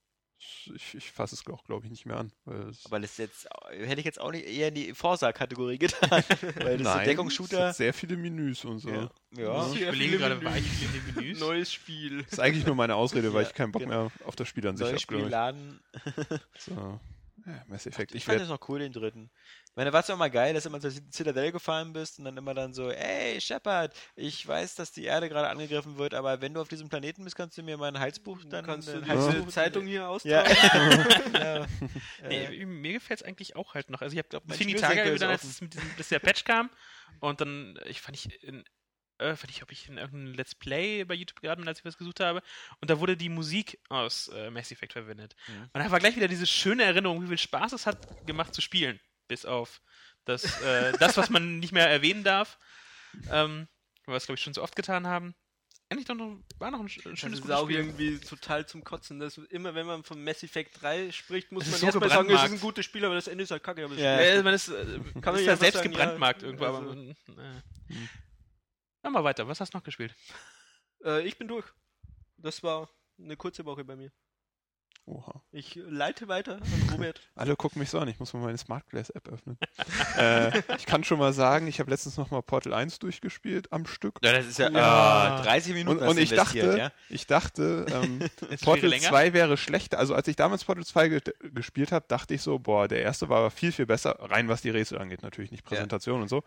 Ich, 0.75 0.95
ich 0.95 1.11
fasse 1.13 1.35
es 1.35 1.47
auch, 1.47 1.65
glaube 1.65 1.85
ich, 1.87 1.91
nicht 1.91 2.07
mehr 2.07 2.17
an. 2.17 2.33
Weil 2.45 2.69
es 2.69 2.87
aber 2.87 3.01
das 3.01 3.11
ist 3.13 3.19
jetzt, 3.19 3.49
hätte 3.71 4.01
ich 4.01 4.05
jetzt 4.07 4.21
auch 4.21 4.31
nicht 4.31 4.47
eher 4.47 4.69
in 4.69 4.75
die 4.75 4.95
Forza-Kategorie 4.95 5.79
getan, 5.79 6.11
weil 6.57 6.79
das 6.79 6.85
Nein, 6.85 6.99
es 7.01 7.05
Deckungsshooter, 7.07 7.69
hat 7.69 7.77
sehr 7.77 7.93
viele 7.95 8.17
Menüs 8.17 8.65
und 8.65 8.79
so. 8.79 8.89
ja, 8.91 9.11
Ich 9.33 9.39
ja. 9.39 9.65
Sehr 9.69 9.83
überlege 9.89 10.19
gerade, 10.19 10.37
Menüs. 10.37 10.51
war 10.51 10.59
ich 10.59 10.83
in 10.83 10.93
den 10.93 11.15
Menüs? 11.15 11.41
Neues 11.41 11.73
Spiel. 11.73 12.23
Das 12.25 12.33
ist 12.35 12.41
eigentlich 12.41 12.67
nur 12.67 12.75
meine 12.75 12.95
Ausrede, 12.95 13.33
weil 13.35 13.43
Ja, 13.43 13.49
ich 13.49 13.55
keinen 13.55 13.73
Bock 13.73 13.83
genau. 13.83 14.05
mehr 14.05 14.11
auf 14.27 14.37
das 14.37 14.49
Spiel 14.49 14.67
an 14.67 14.77
sich 14.77 14.85
Neues 14.87 14.93
habe. 14.93 15.01
Spiel 15.01 15.17
glaub 15.19 15.27
ich. 15.27 15.31
laden. 15.33 15.81
So. 16.59 17.01
Ja, 17.47 17.63
Mass 17.67 17.87
Effect. 17.87 18.13
Ich 18.13 18.19
Ich 18.19 18.25
fand 18.25 18.41
das 18.41 18.49
noch 18.49 18.69
cool, 18.69 18.79
den 18.79 18.93
dritten. 18.93 19.31
Ich 19.69 19.77
meine, 19.77 19.91
da 19.91 19.93
war 19.93 20.01
es 20.01 20.09
auch 20.09 20.17
mal 20.17 20.31
geil, 20.31 20.55
dass 20.55 20.63
du 20.63 20.69
immer 20.71 20.81
zur 20.81 20.91
Citadel 21.13 21.53
gefahren 21.53 21.93
bist 21.93 22.19
und 22.19 22.25
dann 22.25 22.37
immer 22.37 22.55
dann 22.55 22.73
so, 22.73 22.91
ey, 22.91 23.41
Shepard, 23.41 23.95
ich 24.17 24.47
weiß, 24.47 24.77
dass 24.77 24.93
die 24.93 25.05
Erde 25.05 25.29
gerade 25.29 25.49
angegriffen 25.49 25.99
wird, 25.99 26.15
aber 26.15 26.41
wenn 26.41 26.55
du 26.55 26.61
auf 26.61 26.69
diesem 26.69 26.89
Planeten 26.89 27.23
bist, 27.25 27.37
kannst 27.37 27.59
du 27.59 27.63
mir 27.63 27.77
mein 27.77 27.99
Halsbuch 27.99 28.41
dann... 28.43 28.51
Dann 28.51 28.67
kannst 28.67 28.89
du 28.89 28.93
äh, 28.93 29.03
diese 29.03 29.13
Halsbuch- 29.13 29.49
Zeitung 29.51 29.85
hier 29.87 30.01
Ja. 30.01 30.09
austragen. 30.09 31.07
ja. 31.35 31.67
Nee, 32.29 32.45
Äh, 32.63 32.67
mir 32.67 32.93
gefällt 32.95 33.21
es 33.21 33.27
eigentlich 33.27 33.57
auch 33.57 33.75
halt 33.75 33.91
noch. 33.91 34.01
Also 34.01 34.17
ich 34.17 34.25
habe 34.25 34.41
viele 34.55 34.71
Schnürsenkel 34.71 34.97
Tage 34.97 35.11
ist 35.11 35.21
dann, 35.23 35.31
als, 35.31 35.43
offen. 35.43 35.51
es 35.51 35.61
mit 35.61 35.75
diesem, 35.75 35.91
dass 35.99 36.09
der 36.09 36.19
Patch 36.21 36.45
kam 36.45 36.71
und 37.21 37.41
dann, 37.41 37.79
ich 37.87 38.01
fand 38.01 38.17
ich 38.17 38.43
in, 38.43 38.65
äh, 39.19 39.35
ich, 39.49 39.63
ob 39.63 39.71
ich 39.73 39.89
in 39.89 39.99
irgendeinem 39.99 40.35
Let's 40.35 40.55
Play 40.55 41.05
bei 41.05 41.15
YouTube 41.15 41.41
geraten 41.41 41.63
bin, 41.63 41.69
als 41.69 41.79
ich 41.81 41.85
was 41.85 41.97
gesucht 41.99 42.21
habe 42.21 42.43
und 42.81 42.91
da 42.91 42.99
wurde 43.01 43.17
die 43.17 43.29
Musik 43.29 43.79
aus 43.89 44.29
äh, 44.29 44.51
Mass 44.51 44.71
Effect 44.73 44.93
verwendet. 44.95 45.35
Mhm. 45.49 45.63
Und 45.73 45.81
da 45.81 45.91
war 45.91 45.99
gleich 46.01 46.17
wieder 46.17 46.29
diese 46.29 46.47
schöne 46.47 46.85
Erinnerung, 46.85 47.23
wie 47.23 47.29
viel 47.29 47.39
Spaß 47.39 47.73
es 47.73 47.87
hat 47.87 48.27
gemacht 48.27 48.55
zu 48.55 48.61
spielen, 48.61 48.99
bis 49.29 49.45
auf 49.45 49.81
das, 50.25 50.61
äh, 50.63 50.93
das 50.99 51.17
was 51.17 51.31
man 51.31 51.59
nicht 51.59 51.73
mehr 51.73 51.89
erwähnen 51.89 52.25
darf, 52.25 52.59
ähm, 53.31 53.69
weil 54.07 54.15
wir 54.15 54.17
es 54.17 54.27
glaube 54.27 54.37
ich 54.39 54.43
schon 54.45 54.55
so 54.55 54.63
oft 54.63 54.77
getan 54.77 55.07
haben. 55.07 55.35
Eigentlich 55.91 56.07
doch 56.07 56.15
noch, 56.15 56.39
war 56.59 56.71
noch 56.71 56.81
ein, 56.81 56.87
ein 56.87 56.91
Das 57.11 57.19
schönes 57.21 57.39
ist 57.39 57.43
gutes 57.43 57.51
auch 57.57 57.65
Spiel. 57.67 57.77
irgendwie 57.77 58.19
total 58.19 58.67
zum 58.67 58.83
Kotzen. 58.83 59.21
Das 59.21 59.37
immer 59.37 59.75
wenn 59.75 59.87
man 59.87 60.03
von 60.03 60.25
Mass 60.25 60.43
Effect 60.43 60.81
3 60.81 61.13
spricht, 61.13 61.53
muss 61.53 61.67
man 61.67 61.75
ist 61.75 61.81
so 61.81 61.87
erstmal 61.87 62.09
sagen, 62.09 62.31
es 62.31 62.43
ist 62.43 62.53
ein 62.53 62.61
gutes 62.61 62.87
Spiel, 62.87 63.05
aber 63.05 63.15
das 63.15 63.29
Ende 63.29 63.45
ist 63.45 63.51
halt 63.51 63.63
kacke. 63.63 63.85
Aber 63.85 63.95
Ja. 63.95 64.17
ist 64.19 64.35
Ja, 64.37 64.43
man 64.43 64.55
ist, 64.55 64.69
äh, 64.69 64.99
man 65.23 65.35
ist 65.37 65.45
ja 65.47 65.57
selbst 65.57 65.77
sagen, 65.79 65.91
gebrandmarkt 65.91 66.41
ja, 66.41 66.49
irgendwo, 66.49 66.65
aber 66.65 66.79
also- 66.79 66.95
man, 66.95 67.11
äh. 67.11 67.55
Mach 69.05 69.11
mal 69.11 69.25
weiter, 69.25 69.47
was 69.47 69.61
hast 69.61 69.75
du 69.75 69.79
noch 69.79 69.85
gespielt? 69.85 70.15
Äh, 71.05 71.27
ich 71.27 71.37
bin 71.39 71.47
durch. 71.47 71.67
Das 72.39 72.63
war 72.63 72.89
eine 73.19 73.37
kurze 73.37 73.65
Woche 73.67 73.85
bei 73.85 73.97
mir. 73.97 74.11
Oha. 75.07 75.43
Ich 75.53 75.75
leite 75.75 76.29
weiter 76.29 76.55
an 76.55 76.63
Robert. 76.91 77.21
Alle 77.35 77.55
gucken 77.57 77.81
mich 77.81 77.91
so 77.91 77.99
an, 77.99 78.09
ich 78.09 78.19
muss 78.19 78.33
mal 78.33 78.41
meine 78.41 78.57
Smart 78.57 78.89
Glass 78.89 79.11
App 79.11 79.29
öffnen. 79.29 79.59
äh, 80.19 80.63
ich 80.79 80.87
kann 80.87 81.05
schon 81.05 81.19
mal 81.19 81.35
sagen, 81.35 81.67
ich 81.67 81.79
habe 81.81 81.91
letztens 81.91 82.17
noch 82.17 82.31
mal 82.31 82.41
Portal 82.41 82.73
1 82.73 83.01
durchgespielt 83.01 83.71
am 83.71 83.85
Stück. 83.85 84.19
ja, 84.25 84.33
das 84.33 84.47
ist 84.47 84.59
ja, 84.59 84.71
Ja. 84.71 85.37
ah, 85.37 85.43
30 85.43 85.75
Minuten 85.75 85.99
Und, 85.99 86.09
und 86.09 86.19
ich 86.19 86.31
dachte, 86.31 86.79
ja? 86.79 86.91
ich 87.11 87.27
dachte, 87.27 87.85
ähm, 87.93 88.21
Portal 88.63 88.89
länger? 88.89 89.09
2 89.11 89.35
wäre 89.35 89.59
schlechter. 89.59 89.99
Also 89.99 90.15
als 90.15 90.27
ich 90.29 90.37
damals 90.37 90.65
Portal 90.65 90.87
2 90.87 91.09
ge 91.09 91.21
gespielt 91.53 91.93
habe, 91.93 92.07
dachte 92.09 92.33
ich 92.33 92.41
so, 92.41 92.59
boah, 92.59 92.89
der 92.89 93.03
erste 93.03 93.29
war 93.29 93.51
viel, 93.51 93.73
viel 93.73 93.85
besser, 93.87 94.17
rein 94.21 94.49
was 94.49 94.63
die 94.63 94.71
Rätsel 94.71 94.97
angeht, 94.99 95.23
natürlich 95.23 95.51
nicht 95.51 95.65
Präsentation 95.65 96.23
und 96.23 96.29
so. 96.29 96.43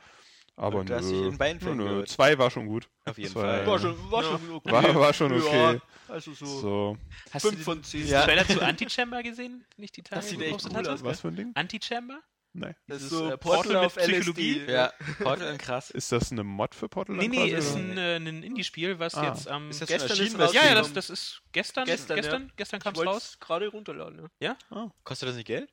Aber 0.59 0.83
du 0.83 0.95
hast 0.95 1.05
dich 1.09 1.13
nö, 1.21 1.27
in 1.29 1.37
beiden 1.37 1.77
nö, 1.77 1.85
nö, 1.99 2.05
zwei 2.05 2.35
war 2.37 2.49
schon 2.49 2.65
gut. 2.65 2.89
Auf 3.05 3.17
jeden 3.17 3.31
Das 3.33 3.41
Fall. 3.43 3.67
War 3.67 3.77
schon, 3.79 4.11
war 4.11 4.23
schon 4.23 4.51
okay. 4.51 4.71
War, 4.71 4.95
war 4.95 5.13
schon 5.13 5.31
okay. 5.33 5.73
Ja, 5.73 5.79
also 6.07 6.33
so, 6.33 6.45
So, 6.45 6.97
Hast 7.31 7.45
du 7.45 7.49
5 7.49 7.59
den 7.59 7.63
von 7.63 7.83
10. 7.83 8.07
Ja. 8.07 8.23
Trailer 8.23 8.47
zu 8.47 8.59
Antichamber 8.61 9.21
gesehen? 9.21 9.63
Nicht 9.77 9.95
die 9.97 10.01
Tage, 10.01 10.21
Das 10.21 10.29
sieht 10.29 10.41
echt 10.41 10.65
cool 10.65 10.73
hatte? 10.73 10.91
aus. 10.93 11.03
was 11.03 11.19
für 11.21 11.27
ein 11.27 11.35
Ding? 11.35 11.51
Antichamber? 11.53 12.21
Nein. 12.53 12.75
Das 12.87 13.03
ist 13.03 13.11
Dieses, 13.11 13.19
so 13.19 13.29
äh, 13.31 13.37
Portal 13.37 13.63
Portal 13.65 13.85
auf 13.85 13.95
mit 13.97 14.05
Psychologie? 14.05 14.59
LSD. 14.61 14.71
Ja, 14.71 14.93
Portal 15.19 15.57
krass. 15.59 15.91
Ist 15.91 16.11
das 16.11 16.31
eine 16.31 16.43
Mod 16.43 16.73
für 16.73 16.89
Portal? 16.89 17.15
Nee, 17.17 17.27
nee, 17.27 17.51
quasi, 17.51 17.51
ist 17.51 17.75
oder? 17.75 17.83
ein, 17.83 17.97
äh, 17.99 18.15
ein 18.15 18.43
Indie-Spiel, 18.43 18.97
was 18.97 19.13
Ah. 19.13 19.27
jetzt 19.27 19.47
am. 19.47 19.69
Ist 19.69 19.81
das 19.81 19.89
Gestern 19.89 20.11
ist 20.11 20.19
erschienen? 20.19 20.41
raus- 20.41 20.53
ja, 20.53 20.65
ja, 20.65 20.73
das, 20.73 20.91
das 20.91 21.11
ist 21.11 21.43
gestern. 21.51 21.85
Gestern, 21.85 22.15
gestern, 22.15 22.43
ja. 22.47 22.53
gestern 22.55 22.77
Ich 22.79 22.83
kam 22.83 22.93
es 22.95 23.05
raus. 23.05 23.37
gerade 23.39 23.67
runterladen. 23.67 24.27
Ja. 24.39 24.57
Kostet 25.03 25.29
das 25.29 25.35
nicht 25.35 25.45
Geld? 25.45 25.71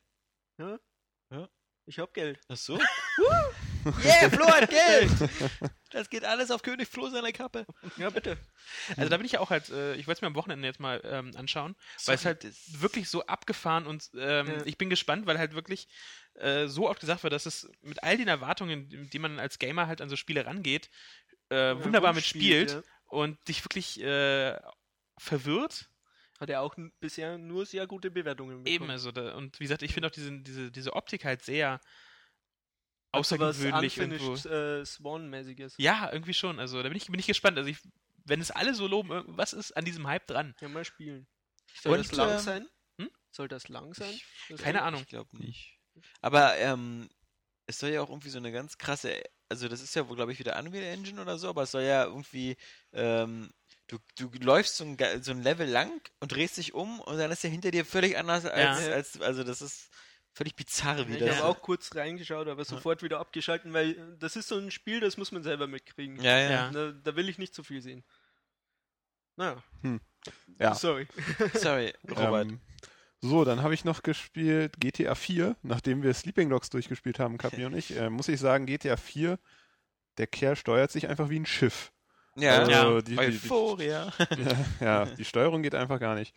Ich 1.86 1.98
hab 1.98 2.12
Geld. 2.12 2.38
Ach 2.48 2.56
so? 2.56 2.78
yeah, 4.04 4.30
Flo 4.30 4.46
hat 4.46 4.70
Geld! 4.70 5.10
Das 5.90 6.10
geht 6.10 6.24
alles 6.24 6.50
auf 6.50 6.62
König 6.62 6.88
Flo 6.88 7.08
seiner 7.08 7.30
Kappe. 7.30 7.66
Ja, 7.98 8.10
bitte. 8.10 8.36
Also 8.96 9.08
da 9.08 9.16
bin 9.16 9.26
ich 9.26 9.32
ja 9.32 9.38
auch 9.38 9.50
halt, 9.50 9.68
äh, 9.68 9.94
ich 9.94 10.08
wollte 10.08 10.18
es 10.18 10.22
mir 10.22 10.26
am 10.26 10.34
Wochenende 10.34 10.66
jetzt 10.66 10.80
mal 10.80 11.00
ähm, 11.04 11.30
anschauen, 11.36 11.76
weil 12.06 12.16
es 12.16 12.22
Sorry, 12.22 12.34
halt 12.34 12.46
wirklich 12.80 13.08
so 13.08 13.24
abgefahren 13.26 13.86
und 13.86 14.10
ähm, 14.16 14.48
Ja. 14.48 14.66
ich 14.66 14.76
bin 14.76 14.90
gespannt, 14.90 15.26
weil 15.26 15.38
halt 15.38 15.54
wirklich 15.54 15.86
äh, 16.34 16.66
so 16.66 16.90
oft 16.90 16.98
gesagt 16.98 17.22
wird, 17.22 17.32
dass 17.32 17.46
es 17.46 17.70
mit 17.80 18.02
all 18.02 18.16
den 18.16 18.26
Erwartungen, 18.26 19.08
die 19.08 19.18
man 19.20 19.38
als 19.38 19.60
Gamer 19.60 19.86
halt 19.86 20.00
an 20.00 20.08
so 20.08 20.16
Spiele 20.16 20.44
rangeht, 20.44 20.90
äh, 21.50 21.76
wunderbar 21.76 22.12
rumspielt, 22.12 22.62
mitspielt 22.62 22.84
und 23.06 23.46
dich 23.46 23.64
wirklich 23.64 24.02
äh, 24.02 24.58
verwirrt. 25.16 25.90
Hat 26.40 26.50
er 26.50 26.62
auch 26.62 26.74
bisher 26.98 27.38
nur 27.38 27.64
sehr 27.66 27.86
gute 27.86 28.10
Bewertungen 28.10 28.66
Eben, 28.66 28.90
also 28.90 29.12
da, 29.12 29.36
und 29.36 29.60
wie 29.60 29.64
gesagt, 29.64 29.82
ich 29.82 29.94
finde 29.94 30.08
auch 30.08 30.12
diese, 30.12 30.32
diese, 30.40 30.72
diese 30.72 30.94
Optik 30.94 31.24
halt 31.24 31.42
sehr 31.42 31.80
außergewöhnlich 33.14 33.98
irgendwo. 33.98 34.34
äh, 34.48 34.84
Swan-mäßiges. 34.84 35.74
Ja, 35.78 36.10
irgendwie 36.12 36.34
schon. 36.34 36.58
Also 36.60 36.82
da 36.82 36.88
bin 36.88 36.96
ich, 36.96 37.06
bin 37.06 37.18
ich 37.20 37.26
gespannt. 37.26 37.56
Also 37.58 37.70
ich, 37.70 37.78
wenn 38.24 38.40
es 38.40 38.50
alle 38.50 38.74
so 38.74 38.86
loben, 38.86 39.24
was 39.26 39.52
ist 39.52 39.72
an 39.76 39.84
diesem 39.84 40.06
Hype 40.06 40.26
dran? 40.26 40.54
Ja, 40.60 40.68
mal 40.68 40.84
spielen. 40.84 41.26
Soll 41.82 41.98
Und, 41.98 42.08
das 42.10 42.12
lang 42.16 42.30
ähm, 42.32 42.38
sein? 42.38 42.68
hm? 43.00 43.10
Soll 43.30 43.48
das 43.48 43.68
lang 43.68 43.94
sein? 43.94 44.14
Das 44.48 44.60
Keine? 44.60 44.82
Ahnung. 44.82 45.00
Ich 45.02 45.08
glaube 45.08 45.36
nicht. 45.38 45.78
Aber 46.20 46.56
ähm, 46.58 47.08
es 47.66 47.78
soll 47.78 47.90
ja 47.90 48.02
auch 48.02 48.10
irgendwie 48.10 48.30
so 48.30 48.38
eine 48.38 48.52
ganz 48.52 48.78
krasse, 48.78 49.22
also 49.48 49.68
das 49.68 49.80
ist 49.80 49.94
ja 49.94 50.08
wohl, 50.08 50.16
glaube 50.16 50.32
ich, 50.32 50.38
wieder 50.38 50.58
Unreal 50.58 50.84
Engine 50.84 51.20
oder 51.20 51.38
so, 51.38 51.48
aber 51.48 51.62
es 51.62 51.70
soll 51.70 51.82
ja 51.82 52.04
irgendwie, 52.04 52.56
ähm, 52.92 53.50
du, 53.86 53.98
du 54.16 54.28
läufst 54.40 54.76
so 54.76 54.84
ein, 54.84 54.96
so 55.22 55.30
ein 55.30 55.42
Level 55.42 55.68
lang 55.68 56.00
und 56.20 56.32
drehst 56.32 56.56
dich 56.56 56.74
um 56.74 57.00
und 57.00 57.16
dann 57.16 57.30
ist 57.30 57.44
er 57.44 57.50
hinter 57.50 57.70
dir 57.70 57.84
völlig 57.84 58.16
anders 58.18 58.44
als, 58.44 58.86
Ja. 58.86 58.92
als 58.92 59.20
also 59.20 59.44
das 59.44 59.62
ist 59.62 59.88
völlig 60.34 60.56
bizarr, 60.56 61.08
wie 61.08 61.16
Ich 61.16 61.30
habe 61.30 61.44
auch 61.44 61.62
kurz 61.62 61.94
reingeschaut, 61.94 62.48
aber 62.48 62.64
sofort 62.64 63.02
wieder 63.02 63.20
abgeschalten, 63.20 63.72
weil 63.72 64.16
das 64.18 64.36
ist 64.36 64.48
so 64.48 64.58
ein 64.58 64.70
Spiel, 64.70 65.00
das 65.00 65.16
muss 65.16 65.32
man 65.32 65.42
selber 65.42 65.66
mitkriegen. 65.66 66.20
Ja, 66.20 66.38
ja. 66.38 66.50
Ja. 66.50 66.70
Da, 66.70 66.92
da 66.92 67.16
will 67.16 67.28
ich 67.28 67.38
nicht 67.38 67.54
zu 67.54 67.62
viel 67.62 67.80
sehen. 67.80 68.04
Naja, 69.36 69.62
Ja. 70.58 70.74
sorry. 70.74 71.06
Sorry, 71.54 71.92
Robert. 72.08 72.46
Ähm, 72.48 72.60
so, 73.20 73.44
dann 73.44 73.62
habe 73.62 73.74
ich 73.74 73.84
noch 73.84 74.02
gespielt 74.02 74.78
GTA 74.78 75.14
4, 75.14 75.56
nachdem 75.62 76.02
wir 76.02 76.12
Sleeping 76.14 76.50
Dogs 76.50 76.70
durchgespielt 76.70 77.18
haben, 77.18 77.38
Kapi 77.38 77.64
und 77.66 77.74
ich, 77.74 77.96
äh, 77.96 78.10
muss 78.10 78.28
ich 78.28 78.38
sagen, 78.38 78.66
GTA 78.66 78.96
4, 78.96 79.38
der 80.18 80.26
Kerl 80.26 80.56
steuert 80.56 80.90
sich 80.90 81.08
einfach 81.08 81.30
wie 81.30 81.40
ein 81.40 81.46
Schiff. 81.46 81.92
Ja, 82.36 82.58
Also 82.60 82.70
Ja. 82.70 83.02
die, 83.02 83.16
die, 83.16 83.16
die, 83.16 83.20
Euphoria. 83.44 84.12
ja, 84.80 85.06
die 85.06 85.24
Steuerung 85.24 85.62
geht 85.62 85.74
einfach 85.74 86.00
gar 86.00 86.14
nicht. 86.14 86.34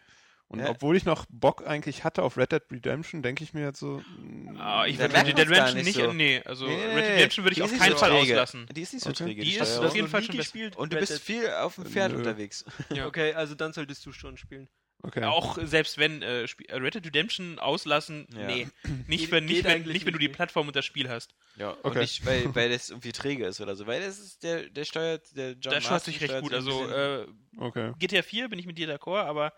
Und 0.50 0.60
Ja. 0.60 0.70
obwohl 0.70 0.96
ich 0.96 1.04
noch 1.04 1.26
Bock 1.30 1.68
eigentlich 1.68 2.06
hatte 2.06 2.24
auf 2.24 2.38
Red 2.38 2.54
Dead 2.54 2.62
Redemption, 2.72 3.22
denke 3.22 3.44
ich 3.44 3.54
mir 3.54 3.64
jetzt 3.66 3.80
so, 3.80 4.02
mm, 4.08 4.56
Ah, 4.58 4.86
ich 4.88 4.98
würde 4.98 5.10
die 5.10 5.14
man's 5.14 5.28
gar 5.36 5.36
Redemption 5.36 5.76
nicht 5.76 5.86
nicht, 5.86 5.96
so. 5.96 6.14
nee, 6.14 6.42
also 6.46 6.68
Nee, 6.68 6.74
Red 6.86 6.96
Dead 7.06 7.14
Redemption 7.16 7.46
würde 7.46 7.56
die 7.56 7.62
ich 7.62 7.68
ist 7.68 7.74
auf 7.74 7.80
keinen 7.80 7.92
so 7.92 7.98
Fall 7.98 8.10
träge. 8.12 8.34
auslassen. 8.34 8.66
Die 8.72 8.82
ist 8.82 8.94
nicht 8.94 9.04
so 9.04 9.10
Okay. 9.10 9.24
träge, 9.26 9.42
Die 9.42 9.56
ist 9.56 9.68
Steuerung. 9.68 9.86
auf 9.88 9.96
jeden 9.96 10.08
Fall 10.08 10.22
schon 10.24 10.38
besser. 10.38 10.44
gespielt. 10.52 10.76
Und 10.78 10.94
du 10.94 10.98
Red 10.98 11.02
bist 11.02 11.28
Dead. 11.28 11.38
viel 11.38 11.50
auf 11.50 11.76
dem 11.76 11.86
Pferd 11.86 12.12
Nö. 12.14 12.18
unterwegs. 12.20 12.64
Ja. 12.94 13.08
Okay, 13.08 13.34
also 13.34 13.56
dann 13.56 13.74
solltest 13.74 14.06
du 14.06 14.14
schon 14.14 14.38
spielen. 14.38 14.70
okay. 15.04 15.26
Auch 15.26 15.58
selbst 15.62 15.98
wenn 15.98 16.22
äh, 16.22 16.44
äh, 16.44 16.76
Red 16.76 16.96
Dead 16.96 17.06
Redemption 17.06 17.60
auslassen, 17.60 18.26
Ja. 18.34 18.48
nee. 18.48 18.68
Nicht, 19.08 19.30
wenn, 19.32 19.44
nicht, 19.46 19.66
wenn, 19.66 19.84
nicht, 19.84 20.06
wenn 20.06 20.14
du 20.14 20.20
die. 20.20 20.30
Plattform 20.30 20.68
und 20.68 20.78
das 20.78 20.86
Spiel 20.86 21.10
hast. 21.10 21.36
Ja, 21.58 21.72
und 21.72 21.86
Okay. 21.86 22.00
nicht, 22.00 22.26
weil, 22.26 22.56
weil 22.56 22.70
das 22.70 22.90
irgendwie 22.90 23.12
träge 23.12 23.46
ist 23.48 23.60
oder 23.60 23.76
so. 23.76 23.86
Weil 23.86 24.00
das 24.02 24.18
ist 24.20 24.44
der, 24.44 24.70
der 24.70 24.86
steuert, 24.86 25.36
der 25.36 25.52
John 25.54 25.74
da 25.74 25.82
schaut 25.82 25.92
Marston 25.92 26.14
sich 26.14 26.22
recht 26.22 26.32
steuert 26.32 26.44
gut. 26.44 26.54
Also 26.54 26.88
äh, 26.90 27.28
okay. 27.58 27.92
GTA 28.00 28.22
4 28.24 28.48
bin 28.48 28.60
ich 28.60 28.66
mit 28.66 28.78
dir 28.78 28.88
d'accord, 28.88 29.26
aber 29.26 29.52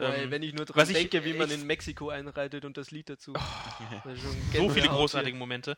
Weil, 0.00 0.24
ähm, 0.24 0.30
wenn 0.30 0.42
ich 0.42 0.52
nur 0.54 0.64
dran 0.64 0.76
was 0.76 0.88
ich- 0.88 0.96
denke, 0.96 1.24
wie 1.24 1.34
man 1.34 1.50
in 1.50 1.66
Mexiko 1.66 2.08
einreitet 2.10 2.64
und 2.64 2.76
das 2.76 2.90
Lied 2.90 3.08
dazu. 3.08 3.32
Das 3.32 4.14
ist 4.14 4.22
schon 4.22 4.36
so 4.52 4.68
viele 4.70 4.88
großartige 4.88 5.36
Momente. 5.36 5.76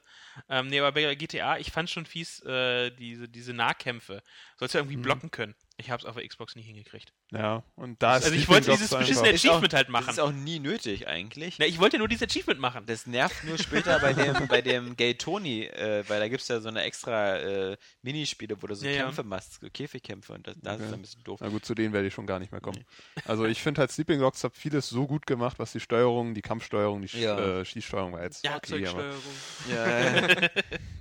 Ähm, 0.48 0.68
nee, 0.68 0.78
aber 0.80 0.92
bei 0.92 1.14
GTA, 1.14 1.58
ich 1.58 1.70
fand 1.72 1.90
schon 1.90 2.06
fies, 2.06 2.40
äh, 2.44 2.90
diese, 2.90 3.28
diese 3.28 3.52
Nahkämpfe. 3.52 4.22
Sollst 4.56 4.74
du 4.74 4.78
irgendwie 4.78 4.96
Mhm. 4.96 5.02
blocken 5.02 5.30
können. 5.30 5.54
Ich 5.76 5.90
hab's 5.90 6.04
auf 6.04 6.14
der 6.16 6.26
Xbox 6.26 6.54
nie 6.56 6.62
hingekriegt. 6.62 7.12
Ja, 7.34 7.62
und 7.76 8.02
da 8.02 8.18
ist 8.18 8.24
Also 8.24 8.36
ich 8.36 8.46
wollte 8.46 8.70
dieses 8.72 8.90
beschissene 8.90 9.30
Ist 9.30 9.40
auch- 9.46 9.52
Achievement 9.52 9.72
halt 9.72 9.86
Das 9.86 9.92
machen. 9.92 10.10
ist 10.10 10.18
auch 10.20 10.32
nie 10.32 10.58
nötig 10.58 11.08
eigentlich. 11.08 11.58
Na, 11.58 11.64
ich 11.64 11.80
wollte 11.80 11.96
nur 11.96 12.06
dieses 12.06 12.28
Achievement 12.28 12.60
machen. 12.60 12.84
Das 12.84 13.06
nervt 13.06 13.44
nur 13.44 13.56
später 13.56 13.98
bei 14.00 14.12
dem, 14.12 14.48
bei 14.48 14.60
dem 14.60 14.94
Gay 14.96 15.14
Tony, 15.14 15.62
äh, 15.64 16.04
weil 16.08 16.20
da 16.20 16.28
gibt 16.28 16.42
es 16.42 16.48
ja 16.48 16.60
so 16.60 16.68
eine 16.68 16.82
extra 16.82 17.38
äh, 17.38 17.76
Minispiele, 18.02 18.60
wo 18.60 18.66
du 18.66 18.74
so 18.74 18.84
Ja, 18.84 18.92
ja. 18.92 19.02
Kämpfe 19.04 19.22
machst, 19.22 19.60
so 19.62 19.66
Käfigkämpfe 19.72 20.34
und 20.34 20.46
das, 20.46 20.56
das 20.60 20.76
ist 20.76 20.82
Okay. 20.84 20.94
ein 20.94 21.00
bisschen 21.00 21.24
doof. 21.24 21.40
Na 21.42 21.48
gut, 21.48 21.64
zu 21.64 21.74
denen 21.74 21.94
werde 21.94 22.08
ich 22.08 22.12
schon 22.12 22.26
gar 22.26 22.38
nicht 22.38 22.52
mehr 22.52 22.60
kommen. 22.60 22.84
Also 23.24 23.46
ich 23.46 23.62
finde 23.62 23.80
halt 23.80 23.90
Sleeping 23.90 24.20
Dogs 24.20 24.44
hat 24.44 24.54
vieles 24.54 24.90
so 24.90 25.06
gut 25.06 25.26
gemacht, 25.26 25.58
was 25.58 25.72
die 25.72 25.80
Steuerung, 25.80 26.34
die 26.34 26.42
Kampfsteuerung, 26.42 27.00
die 27.00 27.18
Ja. 27.18 27.60
äh, 27.60 27.64
Schießsteuerung 27.64 28.12
war 28.12 28.22
jetzt 28.24 28.44
Ja, 28.44 28.56
okay. 28.56 28.84
Ja, 29.68 29.98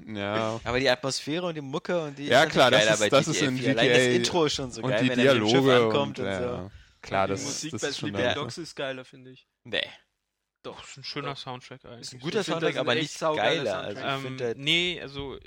ja. 0.08 0.60
aber 0.64 0.80
die 0.80 0.90
Atmosphäre 0.90 1.46
und 1.46 1.56
die 1.56 1.62
Mucke 1.62 2.00
und 2.02 2.18
die 2.18 2.26
Ja, 2.28 2.44
ist 2.44 2.52
klar, 2.52 2.72
das 2.72 2.82
geiler 2.82 2.94
ist- 3.06 3.12
das 3.14 3.28
ist 3.28 3.40
GTA 3.40 3.48
in 3.50 3.58
4. 3.58 3.70
Allein 3.72 3.90
das 3.90 3.98
GTA 4.00 4.16
Intro 4.16 4.46
ist 4.46 4.54
schon 4.54 4.72
so 4.72 4.82
und 4.82 4.90
geil, 4.90 5.04
die 5.04 5.10
wenn 5.10 5.20
er 5.20 5.34
mit 5.34 5.44
dem 5.44 5.50
Schiff 5.50 5.62
Dialoge 5.64 5.86
ankommt 5.86 6.20
und, 6.22 6.28
und, 6.28 6.38
so. 6.38 6.44
ja, 6.44 6.72
klar, 7.02 7.28
die 7.28 7.32
das, 7.34 7.44
Musik 7.44 7.72
das 7.72 7.82
bei 7.82 7.88
ist 7.90 8.00
schon 8.00 8.10
Sleeping. 8.10 8.34
Dogs 8.36 8.58
ist 8.58 8.76
geiler, 8.76 9.06
finde 9.06 9.32
ich. 9.32 9.48
Nee, 9.64 9.82
Doch, 10.64 10.84
ist 10.84 10.98
ein 10.98 11.04
schöner 11.04 11.36
Soundtrack 11.36 11.84
eigentlich. 11.86 12.02
ist 12.02 12.14
ein 12.14 12.20
guter 12.20 12.44
find, 12.44 12.58
Soundtrack, 12.62 12.78
aber 12.78 12.96
nicht 12.96 13.20
geiler. 13.20 13.80
Also 13.82 14.02
Ähm, 14.02 14.22
finde, 14.22 14.54
nee, 14.58 15.00
also 15.02 15.38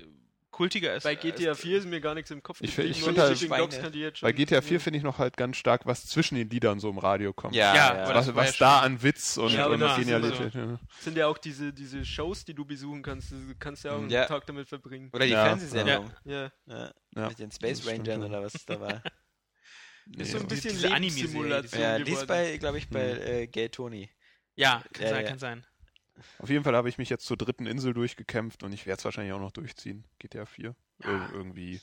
kultiger 0.50 0.94
ist. 0.94 1.02
Bei 1.02 1.16
GTA 1.16 1.50
ist, 1.52 1.60
4 1.62 1.78
ist 1.78 1.86
mir 1.86 2.00
gar 2.00 2.14
nichts 2.14 2.30
im 2.30 2.40
Kopf 2.40 2.60
Ich 2.60 2.78
ich 2.78 2.98
nur 3.00 3.08
find 3.08 3.18
halt- 3.18 3.36
Sleeping 3.36 3.56
Dogs 3.58 3.74
Schweine. 3.74 3.82
kann 3.84 3.92
die 3.92 3.98
jetzt 4.00 4.20
Bei 4.20 4.30
GTA 4.30 4.60
4 4.60 4.80
finde 4.80 4.98
ich 4.98 5.02
noch 5.02 5.18
halt 5.18 5.36
ganz 5.36 5.56
stark, 5.56 5.84
was 5.84 6.06
zwischen 6.06 6.36
den 6.36 6.48
Liedern 6.48 6.78
so 6.78 6.90
im 6.90 6.98
Radio 6.98 7.32
kommt. 7.32 7.56
ja, 7.56 7.74
Ja, 7.74 7.96
ja, 8.08 8.14
was 8.14 8.32
was 8.36 8.58
ja 8.58 8.66
da 8.66 8.76
schon- 8.78 8.84
an 8.92 9.02
Witz 9.02 9.36
und, 9.36 9.52
Ja, 9.52 9.66
und 9.66 9.80
Genialität. 9.80 10.54
Ja. 10.54 10.78
sind 11.00 11.16
ja 11.16 11.26
auch 11.26 11.38
diese, 11.38 11.72
diese 11.72 12.04
Shows, 12.04 12.44
die 12.44 12.54
du 12.54 12.64
besuchen 12.64 13.02
kannst. 13.02 13.32
Du 13.32 13.36
kannst 13.58 13.82
ja 13.84 13.92
auch 13.92 13.98
einen 13.98 14.10
Ja. 14.10 14.26
Tag 14.26 14.46
damit 14.46 14.68
verbringen. 14.68 15.10
Oder 15.12 15.24
die 15.26 15.32
Ja. 15.32 15.44
Fernsehsendung. 15.44 16.10
Ja. 16.24 16.52
Ja. 16.66 16.92
Ja. 17.16 17.28
Mit 17.28 17.38
den 17.40 17.50
Space 17.50 17.82
schon. 17.82 18.22
oder 18.22 18.42
was 18.42 18.52
da 18.66 18.80
war. 18.80 19.02
Ist 20.16 20.32
so 20.32 20.36
ein 20.38 20.42
Ja. 20.42 20.48
bisschen 20.48 20.78
Lebenssimulation 20.80 21.80
ja, 21.82 21.98
die 21.98 22.12
ist 22.12 22.26
bei, 22.26 22.56
glaube 22.58 22.78
ich, 22.78 22.88
bei 22.88 23.12
Hm. 23.14 23.22
äh, 23.22 23.46
Gay 23.46 23.68
Tony. 23.68 24.10
Ja, 24.56 24.82
kann 24.92 25.02
Ja, 25.04 25.08
sein, 25.10 25.22
ja. 25.24 25.28
kann 25.30 25.38
sein. 25.38 25.66
Auf 26.38 26.48
jeden 26.48 26.62
Fall 26.62 26.76
habe 26.76 26.88
ich 26.88 26.96
mich 26.98 27.08
jetzt 27.10 27.26
zur 27.26 27.36
dritten 27.36 27.66
Insel 27.66 27.92
durchgekämpft 27.92 28.62
und 28.62 28.72
ich 28.72 28.86
werde 28.86 28.98
es 28.98 29.04
wahrscheinlich 29.04 29.32
auch 29.32 29.40
noch 29.40 29.50
durchziehen. 29.50 30.04
GTA 30.20 30.46
4. 30.46 30.76
Ir 31.02 31.28
irgendwie. 31.32 31.80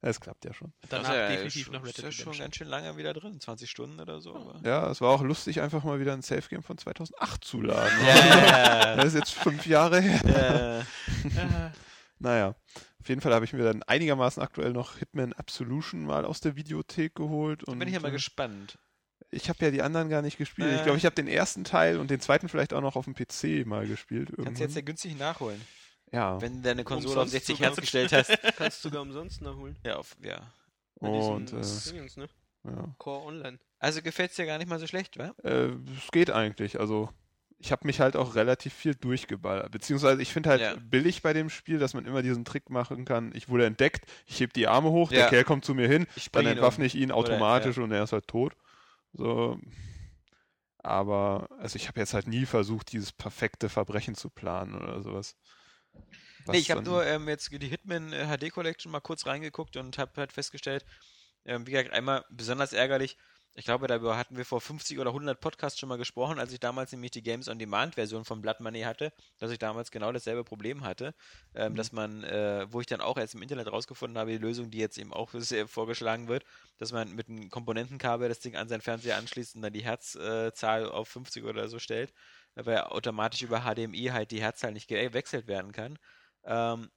Es 0.00 0.18
klappt 0.20 0.44
ja 0.46 0.54
schon. 0.54 0.72
Danach 0.88 1.08
Das 1.08 1.14
ist 1.16 1.20
ja 1.20 1.28
definitiv 1.28 1.64
schon- 1.64 1.72
noch 1.74 1.82
Red 1.82 1.88
ist 1.90 1.98
Dead 1.98 2.04
ja 2.04 2.12
schon 2.12 2.20
Redemption. 2.22 2.44
ganz 2.44 2.56
schön 2.56 2.68
lange 2.68 2.96
wieder 2.96 3.12
drin, 3.12 3.38
20 3.40 3.68
Stunden 3.68 4.00
oder 4.00 4.20
so. 4.20 4.34
Aber. 4.34 4.60
Ja, 4.64 4.90
es 4.90 5.00
war 5.02 5.10
auch 5.10 5.22
lustig, 5.22 5.60
einfach 5.60 5.84
mal 5.84 6.00
wieder 6.00 6.12
ein 6.14 6.22
Safe 6.22 6.48
Game 6.48 6.62
von 6.62 6.78
2008 6.78 7.44
zu 7.44 7.60
laden. 7.60 7.92
Ja, 8.06 8.96
Das 8.96 9.06
ist 9.06 9.14
jetzt 9.14 9.32
fünf 9.34 9.66
Jahre 9.66 10.00
her. 10.00 10.20
ja, 10.24 10.80
Äh, 11.66 11.70
Naja, 12.18 12.54
auf 13.06 13.08
jeden 13.08 13.20
Fall 13.20 13.32
habe 13.32 13.44
ich 13.44 13.52
mir 13.52 13.62
dann 13.62 13.84
einigermaßen 13.84 14.42
aktuell 14.42 14.72
noch 14.72 14.96
Hitman 14.98 15.32
Absolution 15.32 16.04
mal 16.06 16.24
aus 16.24 16.40
der 16.40 16.56
Videothek 16.56 17.14
geholt. 17.14 17.62
Da 17.64 17.70
Und 17.70 17.78
bin 17.78 17.86
ich 17.86 17.94
ja 17.94 18.00
mal 18.00 18.08
äh, 18.08 18.10
gespannt. 18.10 18.80
ich 19.30 19.48
habe 19.48 19.64
ja 19.64 19.70
die 19.70 19.80
anderen 19.80 20.08
gar 20.08 20.22
nicht 20.22 20.38
gespielt. 20.38 20.72
Ich 20.74 20.80
Äh. 20.80 20.82
glaube, 20.82 20.98
ich 20.98 21.04
habe 21.04 21.14
den 21.14 21.28
ersten 21.28 21.62
Teil 21.62 22.00
und 22.00 22.10
den 22.10 22.18
zweiten 22.20 22.48
vielleicht 22.48 22.72
auch 22.74 22.80
noch 22.80 22.96
auf 22.96 23.04
dem 23.04 23.14
PC 23.14 23.64
mal 23.64 23.86
gespielt. 23.86 24.30
Kannst 24.30 24.38
du 24.38 24.42
irgendwann. 24.42 24.62
jetzt 24.62 24.74
ja 24.74 24.80
günstig 24.82 25.16
nachholen, 25.16 25.60
ja. 26.10 26.40
wenn 26.40 26.56
du 26.56 26.62
deine 26.62 26.82
Konsole 26.82 27.12
auf 27.20 27.26
Umsonst 27.26 27.46
60 27.46 27.56
sogar. 27.58 27.68
Hertz 27.70 27.80
gestellt 27.80 28.12
hast. 28.12 28.30
Kannst 28.56 28.84
du 28.84 28.88
sogar 28.88 29.02
umsonst 29.02 29.40
nachholen. 29.40 29.76
Ja, 29.84 29.98
auf, 29.98 30.16
ja. 30.20 30.40
Und 30.96 31.52
äh, 31.52 31.62
Dingens, 31.92 32.16
ne? 32.16 32.28
ja. 32.64 32.92
Core 32.98 33.24
Online. 33.24 33.60
Also 33.78 34.02
gefällt 34.02 34.30
es 34.30 34.36
dir 34.36 34.46
gar 34.46 34.58
nicht 34.58 34.68
mal 34.68 34.80
so 34.80 34.88
schlecht, 34.88 35.16
wa? 35.16 35.32
Äh, 35.44 35.68
es 35.96 36.10
geht 36.10 36.30
eigentlich. 36.32 36.80
Also 36.80 37.08
ich 37.58 37.72
habe 37.72 37.86
mich 37.86 38.00
halt 38.00 38.16
auch 38.16 38.34
relativ 38.34 38.74
viel 38.74 38.94
durchgeballert. 38.94 39.70
Beziehungsweise 39.70 40.20
ich 40.20 40.32
finde 40.32 40.50
halt 40.50 40.60
Ja. 40.60 40.74
billig 40.76 41.22
bei 41.22 41.32
dem 41.32 41.48
Spiel, 41.50 41.78
dass 41.78 41.94
man 41.94 42.04
immer 42.04 42.22
diesen 42.22 42.44
Trick 42.44 42.68
machen 42.70 43.04
kann. 43.04 43.32
Ich 43.34 43.48
wurde 43.48 43.64
entdeckt, 43.66 44.04
ich 44.26 44.40
heb 44.40 44.52
die 44.52 44.66
Arme 44.68 44.90
hoch, 44.90 45.10
Ja. 45.10 45.20
der 45.20 45.28
Kerl 45.30 45.44
kommt 45.44 45.64
zu 45.64 45.74
mir 45.74 45.88
hin, 45.88 46.06
dann 46.32 46.46
entwaffne 46.46 46.84
um. 46.84 46.86
ich 46.86 46.94
ihn 46.94 47.10
Oder- 47.12 47.16
automatisch 47.32 47.78
und 47.78 47.90
er 47.92 48.04
ist 48.04 48.12
halt 48.12 48.28
tot. 48.28 48.54
So. 49.12 49.58
Aber 50.78 51.48
also 51.58 51.76
ich 51.76 51.88
habe 51.88 51.98
jetzt 52.00 52.14
halt 52.14 52.28
nie 52.28 52.46
versucht, 52.46 52.92
dieses 52.92 53.12
perfekte 53.12 53.68
Verbrechen 53.68 54.14
zu 54.14 54.30
planen 54.30 54.74
oder 54.74 55.02
sowas. 55.02 55.36
Was 56.44 56.52
Nee, 56.54 56.58
ich 56.58 56.70
habe 56.70 56.82
nur 56.82 57.04
ähm, 57.04 57.28
jetzt 57.28 57.50
die 57.50 57.66
Hitman 57.66 58.12
äh, 58.12 58.26
HD 58.26 58.50
Collection 58.52 58.92
mal 58.92 59.00
kurz 59.00 59.26
reingeguckt 59.26 59.76
und 59.76 59.98
habe 59.98 60.12
halt 60.16 60.32
festgestellt, 60.32 60.84
ähm, 61.44 61.66
wie 61.66 61.72
gesagt, 61.72 61.90
einmal 61.92 62.24
besonders 62.30 62.72
ärgerlich, 62.72 63.16
ich 63.56 63.64
glaube, 63.64 63.86
darüber 63.86 64.16
hatten 64.18 64.36
wir 64.36 64.44
vor 64.44 64.60
50 64.60 64.98
oder 64.98 65.12
100 65.12 65.40
Podcasts 65.40 65.78
schon 65.78 65.88
mal 65.88 65.96
gesprochen, 65.98 66.38
als 66.38 66.52
ich 66.52 66.60
damals 66.60 66.92
nämlich 66.92 67.10
die 67.10 67.22
Games 67.22 67.48
on 67.48 67.58
Demand 67.58 67.94
Version 67.94 68.24
von 68.24 68.42
Blood 68.42 68.60
Money 68.60 68.82
hatte, 68.82 69.12
dass 69.38 69.50
ich 69.50 69.58
damals 69.58 69.90
genau 69.90 70.12
dasselbe 70.12 70.44
Problem 70.44 70.84
hatte, 70.84 71.14
ähm, 71.54 71.74
Mhm. 71.74 71.76
dass 71.76 71.90
man, 71.92 72.22
äh, 72.24 72.66
wo 72.70 72.80
ich 72.80 72.86
dann 72.86 73.00
auch 73.00 73.16
erst 73.16 73.34
im 73.34 73.42
Internet 73.42 73.72
rausgefunden 73.72 74.18
habe, 74.18 74.30
die 74.32 74.38
Lösung, 74.38 74.70
die 74.70 74.78
jetzt 74.78 74.98
eben 74.98 75.12
auch 75.12 75.32
sehr 75.34 75.68
vorgeschlagen 75.68 76.28
wird, 76.28 76.44
dass 76.76 76.92
man 76.92 77.12
mit 77.14 77.28
einem 77.28 77.48
Komponentenkabel 77.50 78.28
das 78.28 78.40
Ding 78.40 78.56
an 78.56 78.68
seinen 78.68 78.82
Fernseher 78.82 79.16
anschließt 79.16 79.54
und 79.56 79.62
dann 79.62 79.72
die 79.72 79.84
Herzzahl 79.84 80.86
auf 80.90 81.08
50 81.08 81.44
oder 81.44 81.68
so 81.68 81.78
stellt, 81.78 82.12
weil 82.54 82.80
automatisch 82.80 83.42
über 83.42 83.60
HDMI 83.64 84.06
halt 84.12 84.30
die 84.30 84.40
Herzzahl 84.42 84.72
nicht 84.72 84.88
gewechselt 84.88 85.46
werden 85.46 85.72
kann. 85.72 85.98
Ähm, 86.44 86.90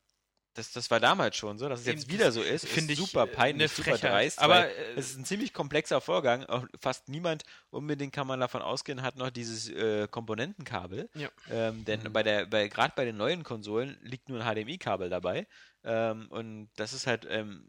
das, 0.53 0.71
das 0.71 0.89
war 0.91 0.99
damals 0.99 1.35
schon 1.35 1.57
so, 1.57 1.69
dass 1.69 1.81
es 1.81 1.85
jetzt 1.85 2.09
wieder 2.09 2.31
so 2.31 2.41
ist. 2.41 2.67
finde 2.67 2.93
ich, 2.93 2.99
super 2.99 3.23
äh, 3.23 3.27
peinlich, 3.27 3.71
super 3.71 3.97
dreist. 3.97 4.39
Aber, 4.39 4.67
äh, 4.67 4.93
es 4.95 5.11
ist 5.11 5.17
ein 5.17 5.25
ziemlich 5.25 5.53
komplexer 5.53 6.01
Vorgang. 6.01 6.45
Auch 6.45 6.65
fast 6.79 7.07
niemand, 7.07 7.43
unbedingt 7.69 8.13
kann 8.13 8.27
man 8.27 8.39
davon 8.39 8.61
ausgehen, 8.61 9.01
hat 9.01 9.15
noch 9.15 9.29
dieses 9.29 9.69
äh, 9.69 10.07
Komponentenkabel. 10.07 11.09
Ja. 11.13 11.29
Ähm, 11.49 11.85
denn 11.85 12.11
bei 12.11 12.23
der, 12.23 12.45
bei, 12.45 12.67
gerade 12.67 12.93
bei 12.95 13.05
den 13.05 13.17
neuen 13.17 13.43
Konsolen 13.43 13.97
liegt 14.01 14.29
nur 14.29 14.43
ein 14.43 14.55
HDMI-Kabel 14.55 15.09
dabei. 15.09 15.47
Ähm, 15.83 16.27
und 16.29 16.69
das 16.75 16.93
ist 16.93 17.07
halt 17.07 17.27
ähm, 17.29 17.65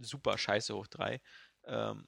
super 0.00 0.38
scheiße 0.38 0.74
hoch 0.74 0.86
drei. 0.86 1.20
Ähm, 1.66 2.06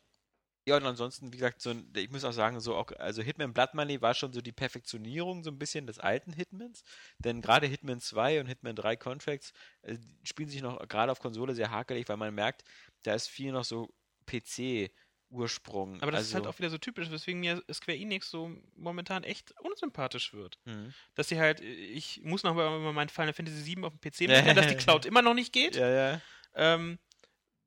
ja, 0.66 0.78
und 0.78 0.86
ansonsten, 0.86 1.32
wie 1.32 1.36
gesagt, 1.36 1.60
so 1.60 1.70
ein, 1.70 1.92
ich 1.94 2.10
muss 2.10 2.24
auch 2.24 2.32
sagen, 2.32 2.58
so 2.58 2.74
auch, 2.74 2.90
also 2.92 3.20
Hitman 3.20 3.52
Blood 3.52 3.74
Money 3.74 4.00
war 4.00 4.14
schon 4.14 4.32
so 4.32 4.40
die 4.40 4.52
Perfektionierung 4.52 5.44
so 5.44 5.50
ein 5.50 5.58
bisschen 5.58 5.86
des 5.86 5.98
alten 5.98 6.32
Hitmans. 6.32 6.84
Denn 7.18 7.42
gerade 7.42 7.66
Hitman 7.66 8.00
2 8.00 8.40
und 8.40 8.46
Hitman 8.46 8.74
3 8.74 8.96
Contracts 8.96 9.52
äh, 9.82 9.98
spielen 10.22 10.48
sich 10.48 10.62
noch 10.62 10.88
gerade 10.88 11.12
auf 11.12 11.20
Konsole 11.20 11.54
sehr 11.54 11.70
hakelig, 11.70 12.08
weil 12.08 12.16
man 12.16 12.34
merkt, 12.34 12.64
da 13.02 13.14
ist 13.14 13.28
viel 13.28 13.52
noch 13.52 13.64
so 13.64 13.92
PC-Ursprung. 14.26 16.00
aber 16.00 16.12
das 16.12 16.20
also, 16.20 16.28
ist 16.28 16.34
halt 16.34 16.46
auch 16.46 16.58
wieder 16.58 16.70
so 16.70 16.78
typisch, 16.78 17.10
weswegen 17.10 17.40
mir 17.40 17.62
Square 17.70 17.98
Enix 17.98 18.30
so 18.30 18.50
momentan 18.74 19.22
echt 19.22 19.52
unsympathisch 19.60 20.32
wird. 20.32 20.58
Mhm. 20.64 20.94
Dass 21.14 21.28
sie 21.28 21.38
halt, 21.38 21.60
ich 21.60 22.22
muss 22.22 22.42
noch 22.42 22.54
mal 22.54 22.80
über 22.80 22.94
mein 22.94 23.10
Final 23.10 23.34
Fantasy 23.34 23.76
VII 23.76 23.84
auf 23.84 23.92
dem 23.92 24.00
PC 24.00 24.20
mitnehmen, 24.28 24.56
dass 24.56 24.68
die 24.68 24.76
Cloud 24.76 25.04
immer 25.04 25.20
noch 25.20 25.34
nicht 25.34 25.52
geht. 25.52 25.76
Ja, 25.76 25.90
ja. 25.90 26.20
Ähm, 26.54 26.98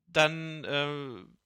dann, 0.08 0.64
äh, 0.64 1.37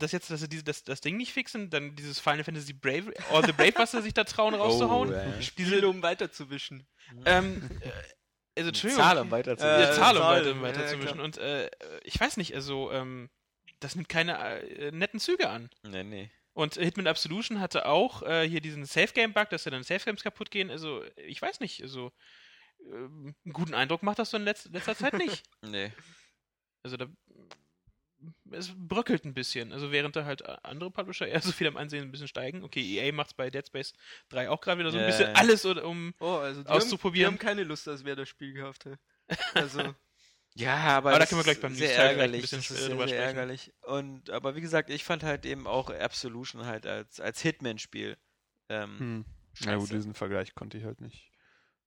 dass 0.00 0.12
jetzt, 0.12 0.30
dass 0.30 0.40
sie 0.40 0.48
diese, 0.48 0.64
das, 0.64 0.82
das 0.84 1.00
Ding 1.00 1.16
nicht 1.16 1.32
fixen, 1.32 1.70
dann 1.70 1.94
dieses 1.94 2.18
Final 2.18 2.44
Fantasy 2.44 2.72
Brave, 2.72 3.12
All 3.30 3.44
the 3.44 3.52
Brave, 3.52 3.74
was 3.76 3.92
sie 3.92 4.02
sich 4.02 4.14
da 4.14 4.24
trauen 4.24 4.54
rauszuhauen. 4.56 5.10
Oh, 5.10 5.12
ja, 5.12 5.24
ja. 5.26 5.38
Diese, 5.56 5.86
um 5.88 6.02
weiterzuwischen. 6.02 6.86
Ähm, 7.24 7.68
äh, 7.80 7.90
also, 8.56 8.68
Entschuldigung. 8.68 9.04
Zahl, 9.04 9.18
um 9.18 9.30
weiter 9.30 9.56
zu 9.56 9.64
Äh, 9.64 9.80
Ja, 9.82 9.92
Zahl, 9.92 10.16
um 10.16 10.22
weiter, 10.24 10.50
ja, 10.50 10.60
weiterzumischen. 10.62 11.12
klar. 11.14 11.24
Und 11.24 11.38
äh, 11.38 11.70
ich 12.02 12.18
weiß 12.20 12.36
nicht, 12.36 12.54
also, 12.54 12.90
ähm, 12.92 13.30
das 13.78 13.94
nimmt 13.94 14.08
keine 14.08 14.38
äh, 14.38 14.90
netten 14.92 15.20
Züge 15.20 15.48
an. 15.48 15.70
Nee, 15.82 16.04
nee. 16.04 16.30
Und 16.52 16.74
Hitman 16.74 17.06
Absolution 17.06 17.60
hatte 17.60 17.86
auch 17.86 18.22
äh, 18.22 18.46
hier 18.48 18.60
diesen 18.60 18.84
Safe-Game-Bug, 18.84 19.48
dass 19.50 19.64
ja 19.64 19.70
dann 19.70 19.82
Safe-Games 19.84 20.22
kaputt 20.22 20.50
gehen. 20.50 20.70
Also, 20.70 21.04
ich 21.16 21.40
weiß 21.40 21.60
nicht, 21.60 21.80
also, 21.82 22.12
ähm, 22.84 23.34
einen 23.44 23.52
guten 23.52 23.74
Eindruck 23.74 24.02
macht 24.02 24.18
das 24.18 24.30
so 24.30 24.36
in 24.36 24.44
letz 24.44 24.66
letzter 24.66 24.96
Zeit 24.96 25.14
nicht. 25.14 25.44
Nee. 25.62 25.92
Also, 26.82 26.96
da. 26.96 27.06
Es 28.50 28.72
bröckelt 28.76 29.24
ein 29.24 29.34
bisschen. 29.34 29.72
Also, 29.72 29.92
während 29.92 30.16
da 30.16 30.24
halt 30.24 30.42
andere 30.64 30.90
Publisher 30.90 31.26
eher 31.26 31.40
so 31.42 31.52
viel 31.52 31.66
am 31.66 31.76
Ansehen 31.76 32.02
ein 32.02 32.10
bisschen 32.10 32.28
steigen. 32.28 32.62
Okay, 32.64 32.80
EA 32.80 33.12
macht 33.12 33.36
bei 33.36 33.50
Dead 33.50 33.66
Space 33.66 33.92
3 34.30 34.50
auch 34.50 34.60
gerade 34.60 34.80
wieder 34.80 34.90
so 34.90 34.98
ein 34.98 35.06
bisschen 35.06 35.34
alles, 35.36 35.64
oder, 35.66 35.84
um. 35.86 36.14
Oh, 36.20 36.36
also 36.36 36.62
die 36.62 36.68
Auszuprobieren. 36.68 37.32
Haben, 37.32 37.38
die 37.38 37.46
haben 37.46 37.48
keine 37.56 37.64
Lust, 37.64 37.88
als 37.88 38.04
wer 38.04 38.16
das 38.16 38.28
Spiel 38.28 38.62
hat. 38.62 38.78
Also, 39.54 39.94
Ja, 40.56 40.76
aber, 40.76 41.10
Aber 41.10 41.20
da 41.20 41.26
können 41.26 41.38
wir 41.38 41.44
gleich 41.44 41.56
ist 41.58 41.62
beim 41.62 41.74
sehr 41.74 41.90
vielleicht 41.90 42.00
ein 42.02 42.18
ärgerlich. 42.18 42.40
bisschen 42.42 42.58
das 42.58 42.70
ist 42.70 42.78
sehr, 42.78 42.88
drüber 42.88 43.06
sehr 43.08 43.16
sprechen. 43.20 43.36
ärgerlich. 43.38 43.72
Und 43.82 44.30
aber 44.30 44.56
wie 44.56 44.60
gesagt, 44.60 44.90
ich 44.90 45.04
fand 45.04 45.22
halt 45.22 45.46
eben 45.46 45.66
auch 45.68 45.90
Absolution 45.90 46.66
halt 46.66 46.86
als 46.86 47.20
als 47.20 47.40
Hitman-Spiel. 47.40 48.16
Ähm, 48.68 48.98
Hm. 48.98 49.24
Ja 49.60 49.76
gut, 49.76 49.90
diesen 49.90 50.14
Vergleich 50.14 50.54
konnte 50.54 50.76
ich 50.78 50.84
halt 50.84 51.00
nicht 51.00 51.29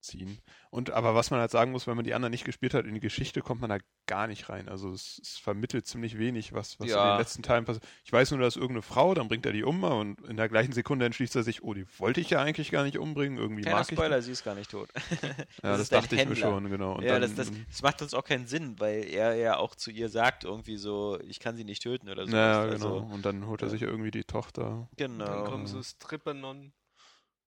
ziehen. 0.03 0.39
Und 0.69 0.91
aber 0.91 1.15
was 1.15 1.31
man 1.31 1.39
halt 1.39 1.51
sagen 1.51 1.71
muss, 1.71 1.87
wenn 1.87 1.95
man 1.95 2.05
die 2.05 2.13
anderen 2.13 2.31
nicht 2.31 2.45
gespielt 2.45 2.73
hat, 2.73 2.85
in 2.85 2.93
die 2.93 2.99
Geschichte 2.99 3.41
kommt 3.41 3.61
man 3.61 3.69
da 3.69 3.77
gar 4.05 4.27
nicht 4.27 4.49
rein. 4.49 4.67
Also 4.69 4.91
es, 4.91 5.19
es 5.23 5.37
vermittelt 5.37 5.87
ziemlich 5.87 6.17
wenig, 6.17 6.51
was, 6.53 6.79
was 6.79 6.87
in 6.87 6.93
Ja. 6.93 7.15
den 7.15 7.19
letzten 7.19 7.41
Teilen 7.41 7.63
passiert. 7.65 7.85
Ich 8.03 8.11
weiß 8.11 8.31
nur, 8.31 8.39
da 8.41 8.47
ist 8.47 8.55
irgendeine 8.57 8.81
Frau, 8.81 9.13
dann 9.13 9.27
bringt 9.29 9.45
er 9.45 9.53
die 9.53 9.63
um 9.63 9.83
und 9.83 10.19
in 10.27 10.35
der 10.37 10.49
gleichen 10.49 10.73
Sekunde 10.73 11.05
entschließt 11.05 11.35
er 11.37 11.43
sich, 11.43 11.63
oh, 11.63 11.73
die 11.73 11.85
wollte 11.99 12.19
ich 12.21 12.29
ja 12.29 12.41
eigentlich 12.41 12.69
gar 12.69 12.83
nicht 12.83 12.97
umbringen, 12.97 13.37
irgendwie 13.37 13.61
Kleiner 13.61 13.77
mag 13.79 13.91
ich 13.91 13.97
Spoiler, 13.97 14.21
sie 14.21 14.31
ist 14.33 14.43
gar 14.43 14.55
nicht 14.55 14.69
tot. 14.71 14.89
die. 14.95 15.27
Ja, 15.63 15.77
das 15.77 15.87
das, 15.87 15.89
dachte 15.89 16.15
ich 16.15 16.21
mir 16.25 16.29
Händler. 16.35 16.35
schon, 16.35 16.69
genau. 16.69 16.95
Und 16.95 17.03
ja, 17.03 17.19
dann, 17.19 17.21
das, 17.35 17.47
das, 17.47 17.51
das 17.69 17.81
macht 17.81 18.01
uns 18.01 18.13
auch 18.13 18.23
keinen 18.25 18.45
Sinn, 18.47 18.79
weil 18.79 19.05
er 19.05 19.35
ja 19.35 19.57
auch 19.57 19.75
zu 19.75 19.89
ihr 19.91 20.09
sagt 20.09 20.43
irgendwie 20.43 20.77
so, 20.77 21.19
ich 21.21 21.39
kann 21.39 21.55
sie 21.55 21.63
nicht 21.63 21.81
töten 21.83 22.09
oder 22.09 22.27
so. 22.27 22.35
ja, 22.35 22.61
also, 22.61 22.99
genau. 22.99 23.13
Und 23.13 23.25
dann 23.25 23.47
holt 23.47 23.61
er 23.61 23.69
sich 23.69 23.81
ja 23.81 23.87
irgendwie 23.87 24.11
die 24.11 24.25
Tochter. 24.25 24.89
Genau. 24.97 25.25
Dann 25.25 25.45
kommen 25.45 25.67
so 25.67 25.81
Stripper-Non. 25.81 26.73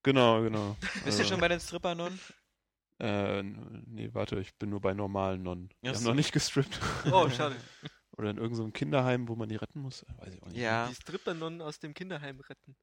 Genau, 0.02 0.40
genau. 0.40 0.76
Bist 1.04 1.18
du 1.18 1.24
schon 1.24 1.40
bei 1.40 1.48
den 1.48 1.58
Stripper-Non? 1.60 2.18
Äh, 2.98 3.42
nee, 3.42 4.10
warte, 4.12 4.38
ich 4.40 4.54
bin 4.56 4.70
nur 4.70 4.80
bei 4.80 4.94
normalen 4.94 5.42
Nonnen. 5.42 5.68
Die 5.82 5.88
Ach 5.88 5.94
haben 5.94 6.02
so. 6.02 6.08
noch 6.08 6.14
nicht 6.14 6.32
gestrippt. 6.32 6.80
Oh, 7.12 7.28
schade. 7.30 7.56
Oder 8.16 8.30
in 8.30 8.38
irgendeinem 8.38 8.72
Kinderheim, 8.72 9.28
wo 9.28 9.36
man 9.36 9.48
die 9.48 9.56
retten 9.56 9.80
muss. 9.80 10.06
Weiß 10.16 10.34
ich 10.34 10.42
auch 10.42 10.46
nicht. 10.48 10.56
Ja. 10.56 10.88
Die 10.88 10.94
Stripper-Non 10.94 11.60
aus 11.60 11.78
dem 11.78 11.92
Kinderheim 11.92 12.40
retten. 12.40 12.74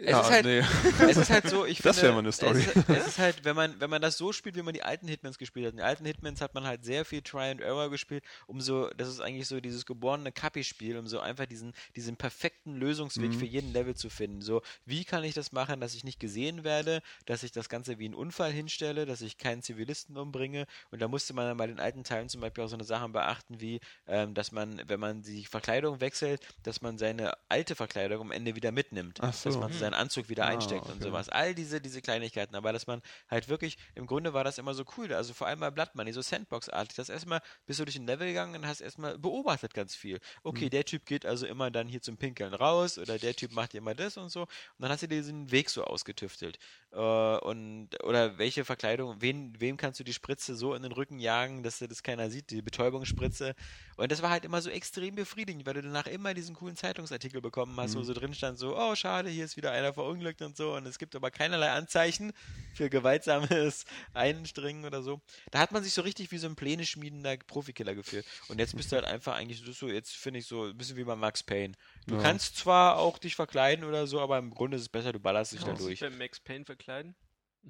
Es 0.00 0.16
ist 0.16 0.30
halt- 0.30 0.44
nee. 0.46 0.58
es 1.10 1.16
ist 1.16 1.30
halt 1.30 1.48
so, 1.48 1.66
ich 1.66 1.78
Das 1.82 1.96
finde, 1.96 2.02
wäre 2.04 2.12
mal 2.14 2.18
eine 2.20 2.32
Story. 2.32 2.60
Es 2.60 2.66
ist, 2.76 2.88
es 2.88 3.06
ist 3.08 3.18
halt, 3.18 3.44
wenn 3.44 3.56
man, 3.56 3.80
wenn 3.80 3.90
man 3.90 4.00
das 4.00 4.16
so 4.16 4.32
spielt, 4.32 4.54
wie 4.56 4.62
man 4.62 4.72
die 4.74 4.82
alten 4.84 5.08
Hitmans 5.08 5.38
gespielt 5.38 5.66
hat. 5.66 5.72
In 5.72 5.78
den 5.78 5.86
alten 5.86 6.04
Hitmans 6.04 6.40
hat 6.40 6.54
man 6.54 6.64
halt 6.64 6.84
sehr 6.84 7.04
viel 7.04 7.20
Try 7.22 7.50
and 7.50 7.60
Error 7.60 7.90
gespielt, 7.90 8.22
um 8.46 8.60
so, 8.60 8.88
das 8.96 9.08
ist 9.08 9.20
eigentlich 9.20 9.48
so 9.48 9.60
dieses 9.60 9.84
geborene 9.86 10.30
Kapi-Spiel, 10.30 10.96
um 10.98 11.06
so 11.08 11.18
einfach 11.18 11.46
diesen, 11.46 11.72
diesen 11.96 12.16
perfekten 12.16 12.76
Lösungsweg 12.76 13.30
Mhm. 13.30 13.38
für 13.38 13.46
jeden 13.46 13.72
Level 13.72 13.94
zu 13.96 14.08
finden. 14.08 14.40
So, 14.40 14.62
wie 14.86 15.04
kann 15.04 15.24
ich 15.24 15.34
das 15.34 15.50
machen, 15.52 15.80
dass 15.80 15.94
ich 15.94 16.04
nicht 16.04 16.20
gesehen 16.20 16.62
werde, 16.62 17.02
dass 17.26 17.42
ich 17.42 17.50
das 17.50 17.68
Ganze 17.68 17.98
wie 17.98 18.04
einen 18.04 18.14
Unfall 18.14 18.52
hinstelle, 18.52 19.04
dass 19.04 19.20
ich 19.20 19.36
keinen 19.38 19.62
Zivilisten 19.62 20.16
umbringe. 20.16 20.66
Und 20.92 21.02
da 21.02 21.08
musste 21.08 21.34
man 21.34 21.46
dann 21.46 21.56
bei 21.56 21.66
den 21.66 21.80
alten 21.80 22.04
Teilen 22.04 22.28
zum 22.28 22.40
Beispiel 22.40 22.62
auch 22.62 22.68
so 22.68 22.76
eine 22.76 22.84
Sachen 22.84 23.12
beachten, 23.12 23.60
wie, 23.60 23.80
ähm, 24.06 24.34
dass 24.34 24.52
man, 24.52 24.80
wenn 24.86 25.00
man 25.00 25.22
die 25.22 25.44
Verkleidung 25.44 26.00
wechselt, 26.00 26.40
dass 26.62 26.82
man 26.82 26.98
seine 26.98 27.32
alte 27.48 27.74
Verkleidung 27.74 28.20
am 28.20 28.30
Ende 28.30 28.54
wieder 28.54 28.70
mitnimmt. 28.70 29.18
Ach 29.22 29.32
so. 29.32 29.48
Dass 29.50 29.58
man 29.58 29.72
seinen 29.90 30.00
Anzug 30.00 30.28
wieder 30.28 30.46
Ah, 30.46 30.46
einsteckt 30.46 30.88
und 30.90 31.00
okay. 31.00 31.02
sowas. 31.02 31.28
All 31.28 31.54
diese, 31.54 31.80
diese 31.80 32.00
Kleinigkeiten, 32.02 32.54
aber 32.54 32.72
dass 32.72 32.86
man 32.86 33.02
halt 33.28 33.48
wirklich, 33.48 33.76
im 33.94 34.06
Grunde 34.06 34.34
war 34.34 34.44
das 34.44 34.58
immer 34.58 34.74
so 34.74 34.84
cool, 34.96 35.12
also 35.12 35.34
vor 35.34 35.46
allem 35.46 35.60
bei 35.60 35.70
Blood 35.70 35.94
Money, 35.94 36.12
so 36.12 36.22
Sandbox-artig, 36.22 36.96
das 36.96 37.08
erstmal 37.08 37.40
bist 37.66 37.80
du 37.80 37.84
durch 37.84 37.96
ein 37.96 38.06
Level 38.06 38.26
gegangen 38.28 38.54
und 38.56 38.66
hast 38.66 38.80
erstmal 38.80 39.18
beobachtet 39.18 39.74
ganz 39.74 39.94
viel. 39.94 40.20
Okay, 40.42 40.68
Mhm. 40.68 40.70
der 40.70 40.84
Typ 40.84 41.06
geht 41.06 41.26
also 41.26 41.46
immer 41.46 41.70
dann 41.70 41.88
hier 41.88 42.02
zum 42.02 42.16
Pinkeln 42.16 42.54
raus 42.54 42.98
oder 42.98 43.18
der 43.18 43.34
Typ 43.34 43.52
macht 43.52 43.74
immer 43.74 43.94
das 43.94 44.16
und 44.16 44.30
so 44.30 44.42
und 44.42 44.48
dann 44.78 44.90
hast 44.90 45.02
du 45.02 45.08
dir 45.08 45.16
diesen 45.16 45.50
Weg 45.50 45.70
so 45.70 45.84
ausgetüftelt. 45.84 46.58
Äh, 46.92 46.96
und, 47.38 47.90
oder 48.04 48.38
welche 48.38 48.64
Verkleidung, 48.64 49.16
wen, 49.20 49.58
wem 49.60 49.76
kannst 49.76 50.00
du 50.00 50.04
die 50.04 50.12
Spritze 50.12 50.54
so 50.54 50.74
in 50.74 50.82
den 50.82 50.92
Rücken 50.92 51.18
jagen, 51.18 51.62
dass 51.62 51.78
das 51.78 52.02
keiner 52.02 52.30
sieht, 52.30 52.50
die 52.50 52.62
Betäubungsspritze. 52.62 53.54
Und 53.96 54.12
das 54.12 54.22
war 54.22 54.30
halt 54.30 54.44
immer 54.44 54.62
so 54.62 54.70
extrem 54.70 55.14
befriedigend, 55.14 55.66
weil 55.66 55.74
du 55.74 55.82
danach 55.82 56.06
immer 56.06 56.34
diesen 56.34 56.54
coolen 56.54 56.76
Zeitungsartikel 56.76 57.40
bekommen 57.40 57.78
hast, 57.80 57.96
wo 57.96 58.02
Mhm. 58.02 58.04
so 58.04 58.14
drin 58.14 58.34
stand, 58.34 58.58
so, 58.58 58.76
oh 58.76 58.94
schade, 58.94 59.28
hier 59.30 59.44
ist 59.44 59.56
wieder 59.56 59.72
einer 59.78 59.92
verunglückt 59.94 60.42
und 60.42 60.56
so. 60.56 60.74
Und 60.74 60.86
es 60.86 60.98
gibt 60.98 61.14
aber 61.16 61.30
keinerlei 61.30 61.70
Anzeichen 61.70 62.32
für 62.72 62.90
gewaltsames 62.90 63.84
Einstringen 64.12 64.84
oder 64.84 65.02
so. 65.02 65.20
Da 65.50 65.58
hat 65.60 65.72
man 65.72 65.82
sich 65.82 65.94
so 65.94 66.02
richtig 66.02 66.30
wie 66.30 66.38
so 66.38 66.46
ein 66.48 66.56
Pläne 66.56 66.84
schmiedender 66.84 67.36
Profikiller 67.38 67.94
gefühlt. 67.94 68.26
Und 68.48 68.58
jetzt 68.58 68.76
bist 68.76 68.92
du 68.92 68.96
halt 68.96 69.06
einfach 69.06 69.34
eigentlich 69.36 69.60
so, 69.60 69.72
so 69.72 69.88
jetzt 69.88 70.14
finde 70.16 70.40
ich 70.40 70.46
so 70.46 70.64
ein 70.66 70.76
bisschen 70.76 70.96
wie 70.96 71.04
bei 71.04 71.16
Max 71.16 71.42
Payne. 71.42 71.74
Du 72.06 72.16
Ja. 72.16 72.22
kannst 72.22 72.56
zwar 72.56 72.98
auch 72.98 73.18
dich 73.18 73.34
verkleiden 73.34 73.84
oder 73.84 74.06
so, 74.06 74.20
aber 74.20 74.38
im 74.38 74.50
Grunde 74.50 74.76
ist 74.76 74.82
es 74.82 74.88
besser, 74.88 75.12
du 75.12 75.20
ballerst 75.20 75.52
dich 75.52 75.60
da 75.60 75.66
Kannst 75.66 75.80
du 75.82 75.86
durch. 75.86 76.00
dich 76.00 76.08
beim 76.08 76.18
Max 76.18 76.40
Payne 76.40 76.64
verkleiden? 76.64 77.14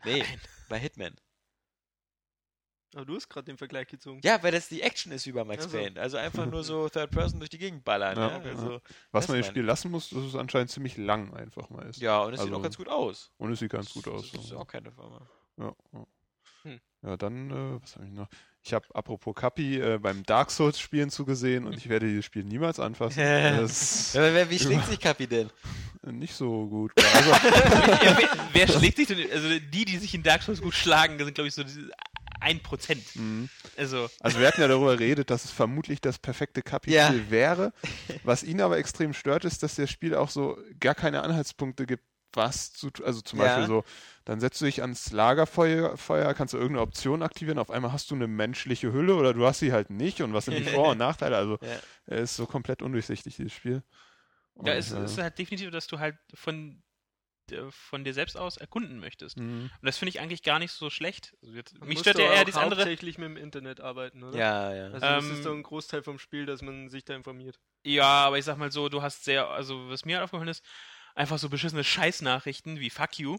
Nee, 0.05 0.25
bei 0.69 0.79
Hitman. 0.79 1.15
Aber 2.95 3.05
du 3.05 3.17
hast 3.17 3.29
gerade 3.29 3.45
den 3.45 3.59
Vergleich 3.59 3.87
gezogen. 3.87 4.21
Ja, 4.25 4.43
weil 4.43 4.51
das 4.53 4.69
die 4.69 4.81
Action 4.81 5.13
ist 5.13 5.27
wie 5.27 5.33
bei 5.33 5.45
Max 5.45 5.67
Ach 5.67 5.71
so. 5.71 5.77
Payne. 5.77 6.01
Also 6.01 6.17
einfach 6.17 6.47
nur 6.47 6.65
so 6.65 6.89
Third 6.91 7.11
Person 7.11 7.39
durch 7.39 7.51
die 7.51 7.59
Gegend 7.59 7.85
ballern. 7.85 8.17
Ja, 8.17 8.29
Ja, 8.39 8.43
ja. 8.45 8.51
also, 8.51 8.81
Was 9.13 9.29
man 9.29 9.37
im 9.37 9.45
Spiel 9.45 9.63
lassen 9.65 9.91
muss, 9.91 10.09
dass 10.11 10.23
es 10.25 10.35
anscheinend 10.35 10.71
ziemlich 10.71 10.97
lang 10.97 11.35
einfach 11.35 11.69
mal 11.71 11.87
ist. 11.87 12.01
ja 12.01 12.21
und 12.23 12.33
es 12.35 12.41
sieht 12.41 12.49
Also- 12.49 12.59
auch 12.59 12.63
ganz 12.63 12.77
gut 12.79 12.89
aus. 12.89 13.31
Und 13.37 13.53
es 13.53 13.59
sieht 13.59 13.71
ganz 13.73 13.93
gut 13.93 14.09
aus. 14.09 14.31
Das 14.33 14.41
ist 14.43 14.49
so. 14.49 14.59
auch 14.59 14.67
keine 14.67 14.91
Firma. 14.91 15.21
Ja, 15.59 15.73
ja. 15.93 16.07
Hm. 16.63 16.81
ja 17.03 17.17
dann, 17.17 17.51
äh, 17.51 17.81
was 17.83 17.95
habe 17.97 18.07
ich 18.07 18.13
noch? 18.13 18.29
Ich 18.63 18.73
habe 18.75 18.85
apropos 18.95 19.35
Kapi 19.35 19.79
äh, 19.81 19.99
beim 19.99 20.25
Dark 20.25 20.51
Souls 20.51 20.81
Spielen 20.81 21.09
zugesehen 21.11 21.65
und 21.67 21.77
ich 21.77 21.89
werde 21.89 22.07
dieses 22.09 22.25
Spiel 22.25 22.43
niemals 22.45 22.81
anfassen. 22.81 23.19
das 23.23 24.15
Ja, 24.15 24.23
aber 24.23 24.35
wer- 24.35 24.51
wie 24.51 24.59
schlägt 24.59 24.87
sich 24.89 24.99
Kapi 24.99 25.27
denn? 25.27 25.51
nicht 26.05 26.35
so 26.35 26.67
gut. 26.69 26.93
Also, 26.97 27.31
ja, 27.31 28.17
wer, 28.19 28.29
wer 28.53 28.69
schlägt 28.69 28.97
sich 28.97 29.07
denn? 29.09 29.31
Also 29.31 29.49
die, 29.59 29.85
die 29.85 29.99
sich 29.99 30.15
in 30.15 30.23
Dark 30.23 30.43
Souls 30.43 30.63
gut 30.63 30.75
schlagen, 30.75 31.19
das 31.19 31.27
sind 31.27 31.35
glaube 31.35 31.49
ich 31.49 31.55
so 31.55 31.63
diese 32.49 32.61
1%. 32.61 33.15
mh. 33.15 33.49
Also, 33.77 34.09
also 34.21 34.41
wir 34.41 34.47
hatten 34.49 34.61
ja 34.61 34.69
darüber 34.69 34.97
geredet, 34.97 35.31
dass 35.31 35.45
es 35.45 35.51
vermutlich 35.51 36.01
das 36.01 36.19
perfekte 36.19 36.63
Kapi-Spiel 36.63 37.27
Ja. 37.27 37.31
wäre. 37.31 37.73
Was 38.25 38.43
ihn 38.43 38.61
aber 38.61 38.79
extrem 38.79 39.13
stört, 39.13 39.45
ist, 39.45 39.63
dass 39.63 39.77
das 39.77 39.91
Spiel 39.91 40.15
auch 40.15 40.31
so 40.31 40.59
gar 40.81 40.95
keine 40.95 41.23
Anhaltspunkte 41.23 41.87
gibt, 41.87 42.05
was 42.35 42.73
zu 42.73 42.91
tun. 42.91 43.07
Also 43.07 43.21
zum 43.23 43.39
Ja. 43.39 43.47
Beispiel 43.47 43.67
so, 43.67 43.85
dann 44.25 44.39
setzt 44.41 44.61
du 44.61 44.67
dich 44.67 44.83
ans 44.83 45.13
Lagerfeuer, 45.13 45.97
Feuer, 45.97 46.35
kannst 46.35 46.53
du 46.53 46.59
irgendeine 46.59 46.83
Option 46.83 47.23
aktivieren, 47.23 47.59
auf 47.59 47.71
einmal 47.71 47.91
hast 47.93 48.11
du 48.11 48.15
eine 48.17 48.27
menschliche 48.27 48.93
Hülle 48.93 49.15
oder 49.15 49.33
du 49.33 49.47
hast 49.47 49.61
sie 49.61 49.73
halt 49.73 49.91
nicht 49.91 50.21
und 50.21 50.35
was 50.35 50.45
sind 50.45 50.57
die 50.57 50.63
Vor- 50.75 50.91
und 50.91 50.99
Nachteile? 50.99 51.37
Also 51.37 51.59
Ja. 51.63 51.81
ist 52.07 52.37
so 52.37 52.47
komplett 52.47 52.83
undurchsichtig, 52.83 53.37
dieses 53.37 53.53
Spiel. 53.53 53.83
ja, 54.57 54.63
Und, 54.63 54.69
es 54.75 54.91
äh, 54.91 55.05
ist 55.05 55.19
halt 55.19 55.39
definitiv, 55.39 55.71
dass 55.71 55.87
du 55.87 55.99
halt 55.99 56.17
von, 56.35 56.83
von 57.71 58.05
dir 58.05 58.15
selbst 58.15 58.37
aus 58.37 58.57
erkunden 58.57 58.99
möchtest. 59.01 59.37
mh. 59.37 59.45
Und 59.45 59.71
das 59.83 59.99
finde 59.99 60.11
ich 60.11 60.21
eigentlich 60.21 60.43
gar 60.43 60.59
nicht 60.59 60.73
so 60.73 60.91
schlecht. 60.91 61.37
Also 61.43 61.55
jetzt, 61.55 61.79
Man 61.79 61.89
mich 61.89 61.99
stört 62.01 62.19
ja 62.19 62.33
eher 62.33 62.45
das 62.45 62.57
andere. 62.57 62.81
hauptsächlich 62.81 63.19
mit 63.19 63.27
dem 63.29 63.37
Internet 63.37 63.81
arbeiten, 63.81 64.23
oder? 64.23 64.39
Ja, 64.39 64.75
ja. 64.75 64.85
Also 64.85 65.01
das 65.01 65.25
Ähm, 65.25 65.33
ist 65.33 65.45
doch 65.45 65.53
ein 65.55 65.63
Großteil 65.63 66.03
vom 66.03 66.19
Spiel, 66.19 66.47
dass 66.47 66.63
man 66.63 66.89
sich 66.89 67.05
da 67.05 67.15
informiert. 67.15 67.59
Ja, 67.85 68.05
aber 68.27 68.39
ich 68.39 68.45
sag 68.45 68.59
mal 68.59 68.71
so, 68.73 68.89
du 68.89 69.03
hast 69.03 69.25
sehr, 69.25 69.49
also 69.49 69.89
was 69.89 70.05
mir 70.05 70.17
halt 70.17 70.25
aufgefallen 70.25 70.49
ist, 70.49 70.65
einfach 71.15 71.39
so 71.39 71.49
beschissene 71.49 71.85
Scheißnachrichten 71.85 72.81
wie 72.81 72.91
Fuck 72.91 73.19
you 73.19 73.39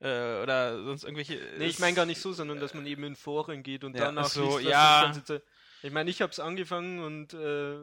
äh, 0.00 0.42
oder 0.42 0.82
sonst 0.84 1.04
irgendwelche. 1.04 1.40
Nee, 1.58 1.66
ich 1.66 1.78
meine 1.78 1.94
gar 1.96 2.06
nicht 2.06 2.20
so, 2.20 2.32
sondern 2.32 2.60
dass 2.60 2.74
man 2.74 2.86
eben 2.86 3.04
in 3.04 3.16
Foren 3.16 3.62
geht 3.62 3.84
und 3.84 3.96
Ja, 3.96 4.06
danach 4.06 4.24
ach 4.24 4.28
so, 4.28 4.58
liest, 4.58 4.66
was 4.66 5.28
ja. 5.28 5.40
Ich 5.82 5.92
meine, 5.92 6.10
ich 6.10 6.22
habe 6.22 6.32
es 6.32 6.40
angefangen 6.40 7.00
und 7.00 7.34
äh, 7.34 7.76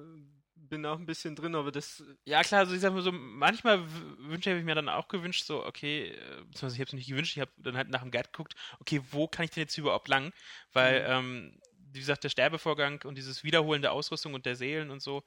bin 0.69 0.85
auch 0.85 0.97
ein 0.97 1.05
bisschen 1.05 1.35
drin, 1.35 1.55
aber 1.55 1.71
das 1.71 2.03
Ja, 2.25 2.41
klar, 2.43 2.61
also 2.61 2.73
ich 2.73 2.81
sag 2.81 2.93
mal 2.93 3.01
so, 3.01 3.11
manchmal 3.11 3.83
Wünsche 4.19 4.55
ich 4.55 4.63
mir 4.63 4.75
dann 4.75 4.89
auch 4.89 5.07
gewünscht, 5.07 5.43
so, 5.45 5.65
okay, 5.65 6.09
äh, 6.09 6.15
beziehungsweise 6.45 6.75
ich 6.75 6.79
habe 6.79 6.87
es 6.87 6.93
nicht 6.93 7.09
gewünscht, 7.09 7.35
ich 7.35 7.41
habe 7.41 7.51
dann 7.57 7.75
halt 7.75 7.89
nach 7.89 8.01
dem 8.01 8.11
Guide 8.11 8.29
geguckt, 8.31 8.55
okay, 8.79 9.01
wo 9.11 9.27
kann 9.27 9.45
ich 9.45 9.51
denn 9.51 9.63
jetzt 9.63 9.77
überhaupt 9.77 10.07
lang? 10.07 10.33
Weil, 10.71 11.05
ähm, 11.07 11.59
wie 11.91 11.99
gesagt, 11.99 12.23
der 12.23 12.29
Sterbevorgang 12.29 13.01
und 13.03 13.15
dieses 13.17 13.43
Wiederholen 13.43 13.81
der 13.81 13.91
Ausrüstung 13.91 14.33
und 14.33 14.45
der 14.45 14.55
Seelen 14.55 14.89
und 14.89 15.01
so 15.01 15.23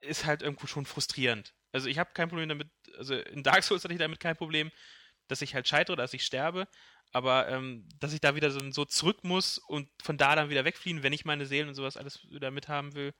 ist 0.00 0.24
halt 0.26 0.42
irgendwo 0.42 0.66
schon 0.66 0.86
frustrierend. 0.86 1.54
Also 1.72 1.88
ich 1.88 1.98
habe 1.98 2.10
kein 2.14 2.28
Problem 2.28 2.48
damit, 2.48 2.70
also 2.98 3.14
in 3.14 3.42
Dark 3.42 3.64
Souls 3.64 3.84
hatte 3.84 3.94
ich 3.94 4.00
damit 4.00 4.20
kein 4.20 4.36
Problem, 4.36 4.70
dass 5.28 5.42
ich 5.42 5.54
halt 5.54 5.68
scheitere, 5.68 5.96
dass 5.96 6.14
ich 6.14 6.24
sterbe, 6.24 6.68
aber 7.12 7.48
ähm, 7.48 7.88
dass 8.00 8.12
ich 8.12 8.20
da 8.20 8.34
wieder 8.34 8.50
so, 8.50 8.60
so 8.72 8.84
zurück 8.84 9.24
muss 9.24 9.58
und 9.58 9.88
von 10.02 10.16
da 10.18 10.36
dann 10.36 10.50
wieder 10.50 10.64
wegfliehen, 10.64 11.02
wenn 11.02 11.12
ich 11.12 11.24
meine 11.24 11.46
Seelen 11.46 11.68
und 11.68 11.74
sowas 11.74 11.96
alles 11.96 12.28
wieder 12.30 12.50
mithaben 12.50 12.94
will, 12.94 13.14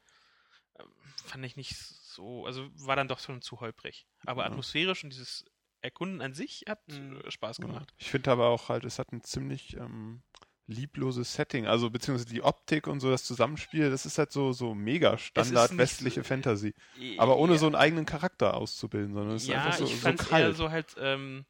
fand 1.25 1.45
ich 1.45 1.57
nicht 1.57 1.77
so, 1.77 2.47
also 2.47 2.69
war 2.75 2.97
dann 2.97 3.09
doch 3.09 3.21
schon 3.21 3.43
zu 3.43 3.61
holprig. 3.61 4.07
Aber 4.27 4.43
Ja. 4.43 4.51
atmosphärisch 4.51 5.05
und 5.05 5.11
dieses 5.11 5.45
Erkunden 5.83 6.21
an 6.21 6.35
sich 6.35 6.65
hat 6.69 6.81
Mhm. 6.89 7.21
äh, 7.25 7.31
Spaß 7.31 7.59
gemacht. 7.61 7.93
Ich 7.99 8.11
finde 8.11 8.31
aber 8.31 8.49
auch 8.49 8.69
halt, 8.69 8.85
es 8.85 8.99
hat 8.99 9.13
ein 9.13 9.23
ziemlich 9.23 9.77
ähm, 9.77 10.23
liebloses 10.67 11.33
Setting, 11.35 11.67
also 11.67 11.91
beziehungsweise 11.91 12.33
die 12.33 12.43
Optik 12.43 12.87
und 12.87 13.01
so 13.01 13.11
das 13.11 13.25
Zusammenspiel, 13.25 13.91
das 13.91 14.07
ist 14.07 14.19
halt 14.19 14.31
so, 14.31 14.53
so 14.53 14.75
mega 14.75 15.19
Standard 15.19 15.77
westliche 15.77 16.21
so- 16.21 16.29
Fantasy. 16.29 16.75
Aber 17.19 17.37
ohne 17.39 17.55
ja, 17.55 17.59
so 17.59 17.67
einen 17.67 17.75
eigenen 17.75 18.07
Charakter 18.07 18.55
auszubilden, 18.55 19.15
sondern 19.15 19.37
es 19.37 19.45
ist 19.45 19.51
Ja, 19.51 19.65
einfach 19.65 19.79
so, 19.79 19.85
ich 19.85 19.91
so 19.93 19.97
fand 19.97 20.21
eher 20.21 20.27
kalt. 20.29 20.57
so 20.57 20.71
halt, 20.71 20.95
ähm, 20.99 21.45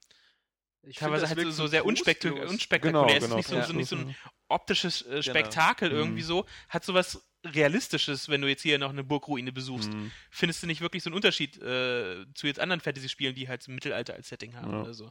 ich 0.83 0.97
teilweise 0.97 1.29
halt 1.29 1.39
so, 1.41 1.51
so 1.51 1.67
sehr 1.67 1.85
unspektak 1.85 2.33
unspektakulär. 2.49 3.03
Genau, 3.03 3.09
es 3.17 3.25
ist 3.25 3.29
genau. 3.29 3.37
nicht 3.37 3.49
so, 3.49 3.57
Ja. 3.57 3.67
so, 3.67 3.73
nicht 3.75 3.89
so 3.91 3.97
ein 3.97 4.07
Mhm. 4.07 4.15
optisches 4.49 5.03
äh, 5.03 5.23
Spektakel 5.23 5.91
Mhm. 5.91 5.97
irgendwie 5.97 6.23
so. 6.23 6.47
Hat 6.71 6.85
so 6.85 6.95
was 6.95 7.23
Realistisches, 7.47 8.29
wenn 8.29 8.41
du 8.43 8.49
jetzt 8.49 8.63
hier 8.63 8.79
noch 8.79 8.91
eine 8.91 9.05
Burgruine 9.05 9.53
besuchst. 9.53 9.93
Mhm. 9.93 10.11
Findest 10.31 10.63
du 10.63 10.67
nicht 10.67 10.81
wirklich 10.81 11.03
so 11.03 11.09
einen 11.11 11.17
Unterschied 11.17 11.57
äh, 11.63 12.25
zu 12.35 12.47
jetzt 12.47 12.61
anderen 12.61 12.81
Fantasy-Spielen, 12.81 13.35
die 13.35 13.49
halt 13.49 13.63
so 13.63 13.73
Mittelalter 13.73 14.15
als 14.15 14.29
Setting 14.29 14.57
haben 14.57 14.73
Ja. 14.73 14.83
oder 14.83 14.95
so? 14.95 15.11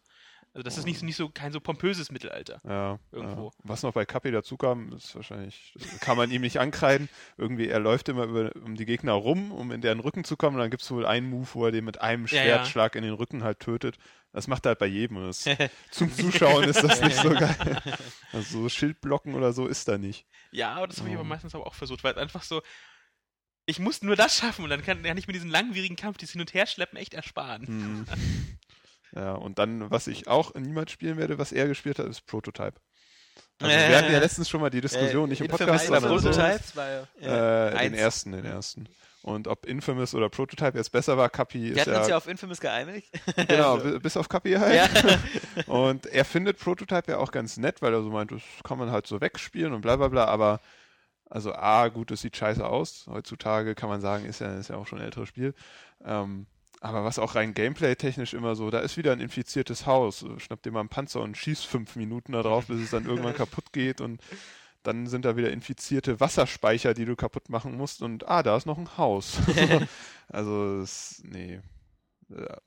Also 0.51 0.63
das 0.63 0.79
ist 0.79 0.85
nicht, 0.85 1.03
nicht 1.03 1.15
so 1.15 1.29
kein 1.29 1.51
so 1.51 1.59
pompöses 1.59 2.11
Mittelalter. 2.11 2.59
Ja, 2.67 2.97
Irgendwo. 3.11 3.45
Ja. 3.45 3.51
Was 3.63 3.83
noch 3.83 3.93
bei 3.93 4.05
Kapi 4.05 4.31
dazu 4.31 4.57
kam, 4.57 4.91
ist 4.93 5.15
wahrscheinlich, 5.15 5.73
kann 5.99 6.17
man 6.17 6.31
ihm 6.31 6.41
nicht 6.41 6.59
ankreiden. 6.59 7.07
Irgendwie, 7.37 7.67
er 7.67 7.79
läuft 7.79 8.09
immer 8.09 8.23
über, 8.23 8.51
um 8.55 8.75
die 8.75 8.85
Gegner 8.85 9.11
rum, 9.13 9.51
um 9.51 9.71
in 9.71 9.81
deren 9.81 9.99
Rücken 9.99 10.23
zu 10.23 10.37
kommen. 10.37 10.55
Und 10.55 10.61
dann 10.61 10.71
gibt 10.71 10.81
es 10.81 10.89
wohl 10.89 11.05
einen 11.05 11.29
Move, 11.29 11.47
wo 11.53 11.65
er 11.65 11.71
den 11.71 11.85
mit 11.85 12.01
einem 12.01 12.25
Ja, 12.25 12.37
ja. 12.37 12.41
Schwertschlag 12.43 12.95
in 12.95 13.03
den 13.03 13.13
Rücken 13.13 13.43
halt 13.43 13.59
tötet. 13.59 13.97
Das 14.31 14.47
macht 14.47 14.65
er 14.65 14.69
halt 14.69 14.79
bei 14.79 14.85
jedem. 14.85 15.17
und 15.17 15.27
Das, 15.27 15.43
zum 15.91 16.13
Zuschauen 16.13 16.63
ist 16.65 16.83
das 16.83 17.01
nicht 17.01 17.15
so 17.17 17.29
geil. 17.33 17.81
Also 18.31 18.61
so 18.61 18.69
Schildblocken 18.69 19.33
oder 19.33 19.53
so 19.53 19.65
ist 19.67 19.87
da 19.87 19.97
nicht. 19.97 20.25
Ja, 20.51 20.73
aber 20.75 20.87
das 20.87 20.97
habe 20.99 21.09
ich 21.09 21.15
aber 21.15 21.23
Oh. 21.23 21.27
meistens 21.27 21.55
aber 21.55 21.65
auch 21.65 21.73
versucht, 21.75 22.03
weil 22.03 22.11
es 22.13 22.17
einfach 22.19 22.43
so, 22.43 22.61
ich 23.65 23.79
muss 23.79 24.01
nur 24.01 24.15
das 24.15 24.37
schaffen 24.37 24.63
und 24.63 24.69
dann 24.69 24.83
kann, 24.83 25.01
kann 25.03 25.17
ich 25.17 25.27
mir 25.27 25.33
diesen 25.33 25.49
langwierigen 25.49 25.95
Kampf, 25.95 26.17
dieses 26.17 26.33
Hin- 26.33 26.41
und 26.41 26.53
Herschleppen 26.53 26.97
echt 26.97 27.13
ersparen. 27.13 27.67
Hm. 27.67 28.05
Ja, 29.15 29.33
und 29.33 29.57
dann, 29.57 29.89
was 29.89 30.05
ich 30.05 30.27
auch 30.27 30.53
niemals 30.53 30.91
spielen 30.91 31.17
werde, 31.17 31.39
was 31.39 31.51
er 31.51 31.67
gespielt 31.67 31.97
hat, 31.97 32.05
ist 32.05 32.27
Prototype. 32.27 32.75
Also 33.59 33.75
wir 33.75 33.97
hatten 33.97 34.13
ja 34.13 34.19
letztens 34.19 34.47
schon 34.47 34.61
mal 34.61 34.69
die 34.69 34.81
Diskussion, 34.81 35.25
Äh, 35.25 35.29
nicht 35.31 35.41
im 35.41 35.47
Podcast, 35.47 35.87
sondern 35.87 36.19
so, 36.19 36.29
äh, 36.29 37.75
den 37.79 37.95
ersten, 37.95 38.33
den 38.33 38.45
ersten. 38.45 38.87
Und 39.21 39.47
ob 39.49 39.65
Infamous 39.65 40.15
oder 40.15 40.29
Prototype 40.29 40.77
jetzt 40.77 40.91
besser 40.91 41.17
war, 41.17 41.29
Kapi 41.29 41.61
Wir 41.61 41.71
ist 41.73 41.81
hatten 41.81 41.91
ja, 41.91 41.99
uns 41.99 42.07
ja 42.07 42.17
auf 42.17 42.27
Infamous 42.27 42.61
geeinigt. 42.61 43.09
genau, 43.47 43.77
bi- 43.83 43.99
bis 43.99 44.15
auf 44.15 44.29
Kapi 44.29 44.53
halt. 44.53 44.75
Ja. 44.75 45.19
Und 45.67 46.05
er 46.05 46.23
findet 46.23 46.57
Prototype 46.57 47.11
ja 47.11 47.17
auch 47.17 47.31
ganz 47.31 47.57
nett, 47.57 47.81
weil 47.81 47.93
er 47.93 48.01
so 48.01 48.09
meint, 48.09 48.31
das 48.31 48.41
kann 48.63 48.77
man 48.77 48.91
halt 48.91 49.07
so 49.07 49.19
wegspielen 49.19 49.73
und 49.73 49.81
bla 49.81 49.97
bla 49.97 50.07
bla, 50.07 50.25
aber 50.25 50.61
also 51.29 51.53
A, 51.53 51.89
gut, 51.89 52.11
das 52.11 52.21
sieht 52.21 52.37
scheiße 52.37 52.65
aus. 52.65 53.05
Heutzutage 53.07 53.75
kann 53.75 53.89
man 53.89 54.01
sagen, 54.01 54.25
ist 54.25 54.39
ja, 54.39 54.57
ist 54.57 54.69
ja 54.69 54.77
auch 54.77 54.87
schon 54.87 54.99
ein 54.99 55.05
älteres 55.05 55.29
Spiel. 55.29 55.53
Ähm, 56.03 56.47
aber 56.81 57.03
was 57.03 57.19
auch 57.19 57.35
rein 57.35 57.53
gameplay-technisch 57.53 58.33
immer 58.33 58.55
so, 58.55 58.69
da 58.71 58.79
ist 58.79 58.95
wieder 58.97 59.11
ein 59.11 59.19
infiziertes 59.19 59.85
Haus. 59.85 60.25
Schnapp 60.37 60.63
dir 60.63 60.71
mal 60.71 60.79
einen 60.79 60.89
Panzer 60.89 61.21
und 61.21 61.35
schieß 61.37 61.63
fünf 61.63 61.97
Minuten 61.97 62.31
da 62.31 62.41
drauf, 62.41 62.67
bis 62.67 62.79
es 62.79 62.91
dann 62.91 63.05
irgendwann 63.05 63.35
kaputt 63.35 63.73
geht 63.73 63.99
und 64.01 64.21
dann 64.83 65.07
sind 65.07 65.25
da 65.25 65.35
wieder 65.35 65.51
infizierte 65.51 66.19
Wasserspeicher, 66.19 66.93
die 66.93 67.05
du 67.05 67.15
kaputt 67.15 67.49
machen 67.49 67.75
musst 67.75 68.01
und 68.01 68.27
ah, 68.27 68.43
da 68.43 68.55
ist 68.55 68.65
noch 68.65 68.77
ein 68.77 68.97
Haus. 68.97 69.37
also, 70.29 70.79
es, 70.81 71.21
nee. 71.23 71.61
Äh, 72.33 72.57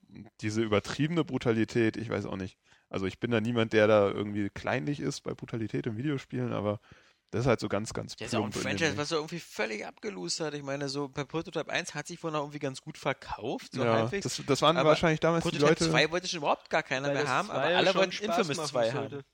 Diese 0.40 0.62
übertriebene 0.62 1.24
Brutalität, 1.24 1.96
ich 1.96 2.10
weiß 2.10 2.26
auch 2.26 2.36
nicht. 2.36 2.58
Also 2.90 3.06
ich 3.06 3.18
bin 3.18 3.30
da 3.30 3.40
niemand, 3.40 3.72
der 3.72 3.86
da 3.86 4.10
irgendwie 4.10 4.50
kleinlich 4.50 5.00
ist 5.00 5.22
bei 5.22 5.32
Brutalität 5.32 5.86
in 5.86 5.96
Videospielen, 5.96 6.52
aber 6.52 6.78
das 7.32 7.42
ist 7.42 7.46
halt 7.46 7.60
so 7.60 7.68
ganz, 7.70 7.94
ganz 7.94 8.14
Das 8.16 8.28
ist 8.28 8.34
auch 8.34 8.44
ein 8.44 8.52
Franchise, 8.52 8.98
was 8.98 9.08
so 9.08 9.16
irgendwie 9.16 9.40
völlig 9.40 9.86
abgelust 9.86 10.40
hat. 10.40 10.52
Ich 10.52 10.62
meine, 10.62 10.90
so 10.90 11.08
bei 11.08 11.24
Prototype 11.24 11.72
1 11.72 11.94
hat 11.94 12.06
sich 12.06 12.22
wohl 12.22 12.30
noch 12.30 12.40
irgendwie 12.40 12.58
ganz 12.58 12.82
gut 12.82 12.98
verkauft, 12.98 13.72
so 13.72 13.82
ja, 13.82 13.94
halbwegs. 13.94 14.24
das, 14.24 14.42
das 14.46 14.60
waren 14.60 14.76
Aber 14.76 14.90
wahrscheinlich 14.90 15.20
damals 15.20 15.44
die 15.44 15.52
Prototype 15.52 15.84
Leute. 15.84 15.90
2 15.90 16.10
wollte 16.10 16.28
schon 16.28 16.40
überhaupt 16.40 16.68
gar 16.68 16.82
keiner 16.82 17.10
mehr 17.10 17.26
haben, 17.26 17.50
aber 17.50 17.62
alle 17.62 17.94
wollten 17.94 18.22
Infamous 18.22 18.54
machen 18.58 18.68
2 18.68 18.90
sollte. 18.90 19.24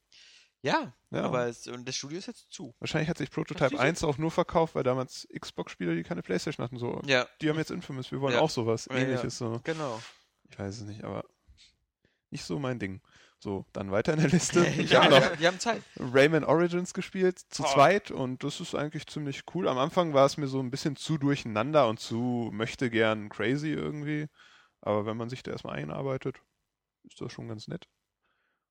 Ja, 0.63 0.93
Ja. 1.11 1.23
aber 1.23 1.47
es, 1.47 1.67
und 1.69 1.87
das 1.87 1.95
Studio 1.97 2.19
ist 2.19 2.27
jetzt 2.27 2.51
zu. 2.53 2.75
Wahrscheinlich 2.81 3.09
hat 3.09 3.19
sich 3.19 3.31
Prototype 3.31 3.71
sicher. 3.71 3.81
1 3.81 4.03
auch 4.05 4.19
nur 4.19 4.31
verkauft, 4.31 4.75
weil 4.75 4.83
damals 4.83 5.27
Xbox-Spieler, 5.39 5.95
die 5.95 6.03
keine 6.03 6.23
Playstation 6.23 6.65
hatten, 6.65 6.79
so, 6.79 7.01
Ja, 7.07 7.27
die 7.41 7.49
haben 7.49 7.59
jetzt 7.59 7.71
Infamous, 7.71 8.11
wir 8.11 8.21
wollen 8.21 8.35
Ja. 8.35 8.41
auch 8.41 8.51
sowas 8.51 8.87
Ja, 8.91 8.97
ja. 8.97 9.03
ähnliches. 9.05 9.39
So. 9.39 9.61
genau. 9.65 10.01
Ich 10.51 10.59
weiß 10.59 10.79
es 10.79 10.85
nicht, 10.85 11.05
aber 11.05 11.25
nicht 12.31 12.45
so 12.45 12.59
mein 12.59 12.79
Ding. 12.79 13.01
So, 13.41 13.65
dann 13.73 13.93
weiter 13.93 14.15
in 14.15 14.19
der 14.19 14.31
Liste. 14.31 14.67
Ich 14.79 14.91
ja, 14.91 15.05
habe 15.05 15.11
noch 15.15 15.21
wir, 15.31 15.39
wir 15.39 15.47
haben 15.47 15.61
Zeit. 15.61 15.81
Rayman 15.97 16.43
Origins 16.43 16.93
gespielt, 16.93 17.39
zu 17.39 17.63
Oh. 17.63 17.67
zweit 17.67 18.11
und 18.11 18.43
das 18.43 18.59
ist 18.61 18.75
eigentlich 18.75 19.07
ziemlich 19.07 19.43
cool. 19.55 19.69
Am 19.69 19.79
Anfang 19.79 20.13
war 20.13 20.27
es 20.27 20.37
mir 20.39 20.49
so 20.49 20.59
ein 20.59 20.73
bisschen 20.73 20.97
zu 20.97 21.19
durcheinander 21.19 21.87
und 21.89 22.01
zu 22.01 22.51
möchte 22.53 22.91
gern 22.91 23.29
crazy 23.29 23.69
irgendwie. 23.71 24.27
Aber 24.81 25.07
wenn 25.07 25.17
man 25.17 25.29
sich 25.29 25.45
da 25.45 25.53
erstmal 25.53 25.77
einarbeitet, 25.77 26.41
ist 27.05 27.21
das 27.21 27.33
schon 27.33 27.47
ganz 27.47 27.69
nett. 27.69 27.87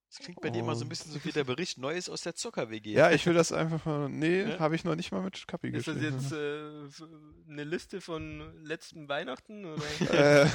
Das 0.09 0.19
klingt 0.19 0.39
bei 0.41 0.49
dir 0.49 0.59
immer 0.59 0.75
so 0.75 0.85
ein 0.85 0.89
bisschen 0.89 1.11
so 1.11 1.23
wie 1.25 1.31
der 1.31 1.43
Bericht 1.43 1.77
Neues 1.77 2.07
aus 2.09 2.21
der 2.21 2.33
Zucker-WG. 2.33 2.93
Ja, 2.93 3.11
ich 3.11 3.25
will 3.25 3.33
das 3.33 3.51
einfach 3.51 3.85
mal. 3.85 4.07
Nee, 4.09 4.43
Ja? 4.43 4.59
habe 4.59 4.75
ich 4.75 4.83
noch 4.85 4.95
nicht 4.95 5.11
mal 5.11 5.21
mit 5.21 5.47
Kapi 5.47 5.69
Ist 5.69 5.87
das 5.87 6.01
jetzt 6.01 6.31
äh, 6.31 6.85
f- 6.85 7.03
eine 7.49 7.63
Liste 7.65 7.99
von 7.99 8.53
letzten 8.63 9.09
Weihnachten? 9.09 9.65
Oder? 9.65 9.83
äh, 10.43 10.47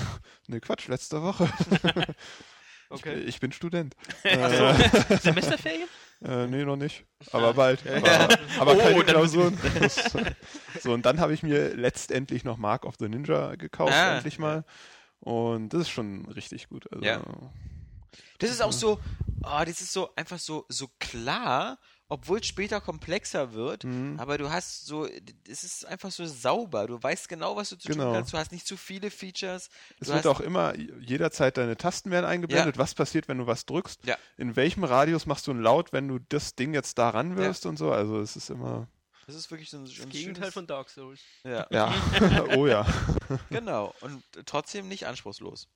ne, 0.47 0.61
Quatsch, 0.61 0.89
letzte 0.89 1.23
Woche. 1.23 1.49
Okay. 2.91 3.21
Ich, 3.21 3.29
ich 3.29 3.41
bin 3.41 3.53
Student. 3.53 3.97
Ach 4.25 4.29
Äh, 5.11 5.17
Semesterferien? 5.17 5.89
Äh, 6.23 6.47
nee, 6.47 6.63
noch 6.63 6.77
nicht. 6.77 7.07
Aber 7.33 7.55
bald. 7.55 7.83
Ja. 7.87 7.97
Aber, 7.97 8.39
aber 8.59 8.75
Oh, 8.75 8.79
keine 8.79 9.03
Klausuren. 9.03 9.59
Das- 9.81 10.13
so, 10.83 10.93
und 10.93 11.07
dann 11.07 11.19
habe 11.19 11.33
ich 11.33 11.43
mir 11.43 11.75
letztendlich 11.75 12.45
noch 12.45 12.59
Mark 12.59 12.85
of 12.85 12.97
the 12.99 13.09
Ninja 13.09 13.55
gekauft, 13.55 13.95
Ah, 13.95 14.17
endlich 14.17 14.39
mal. 14.39 14.67
Und 15.21 15.71
das 15.71 15.83
ist 15.83 15.89
schon 15.89 16.27
richtig 16.27 16.69
gut. 16.69 16.87
Also, 16.93 17.03
Ja. 17.03 17.23
Das 18.39 18.51
ist 18.51 18.61
auch 18.63 18.73
so, 18.73 19.01
oh, 19.45 19.63
das 19.65 19.81
ist 19.81 19.93
so 19.93 20.11
einfach 20.17 20.39
so, 20.39 20.65
so 20.69 20.89
klar, 20.99 21.79
obwohl 22.09 22.41
es 22.41 22.47
später 22.47 22.81
komplexer 22.83 23.55
wird, 23.55 23.85
Mhm. 23.85 24.21
aber 24.21 24.37
du 24.37 24.51
hast 24.51 24.85
so, 24.85 25.07
es 25.49 25.65
ist 25.65 25.87
einfach 25.87 26.11
so 26.11 26.27
sauber. 26.27 26.87
Du 26.87 27.03
weißt 27.03 27.27
genau, 27.29 27.57
was 27.57 27.71
du 27.71 27.77
zu 27.77 27.89
tun 27.89 27.97
Genau. 27.97 28.13
kannst. 28.13 28.33
Du 28.35 28.37
hast 28.39 28.53
nicht 28.53 28.67
zu 28.67 28.77
viele 28.77 29.11
Features. 29.11 29.71
Es 29.99 30.09
Du 30.09 30.15
wird 30.15 30.19
hast- 30.19 30.27
auch 30.27 30.41
immer 30.41 30.77
jederzeit 30.77 31.57
deine 31.57 31.77
Tasten 31.79 32.11
werden 32.11 32.27
eingeblendet, 32.27 32.77
was 32.77 32.95
passiert, 32.95 33.29
wenn 33.29 33.39
du 33.39 33.47
was 33.47 33.65
drückst. 33.65 34.05
Ja. 34.05 34.19
In 34.37 34.57
welchem 34.57 34.85
Radius 34.85 35.25
machst 35.25 35.47
du 35.47 35.53
einen 35.53 35.63
Laut, 35.63 35.93
wenn 35.95 36.07
du 36.09 36.19
das 36.19 36.55
Ding 36.55 36.75
jetzt 36.75 36.99
da 36.99 37.09
ran 37.11 37.37
wirst 37.37 37.65
und 37.65 37.79
so. 37.79 37.93
Also 37.93 38.21
es 38.21 38.37
ist 38.37 38.51
immer. 38.51 38.89
Das 39.27 39.37
ist 39.37 39.51
wirklich 39.51 39.71
so 39.71 39.79
ein, 39.79 39.85
Das 39.87 40.01
ein 40.01 40.11
Gegenteil 40.11 40.43
schönes- 40.43 40.55
von 40.55 40.67
Dark 40.67 40.91
Souls. 40.91 41.21
Ja, 41.45 41.67
Ja. 41.71 41.95
oh 42.59 42.67
ja. 42.67 42.85
genau. 43.49 43.95
Und 44.03 44.23
trotzdem 44.45 44.89
nicht 44.89 45.07
anspruchslos. 45.07 45.69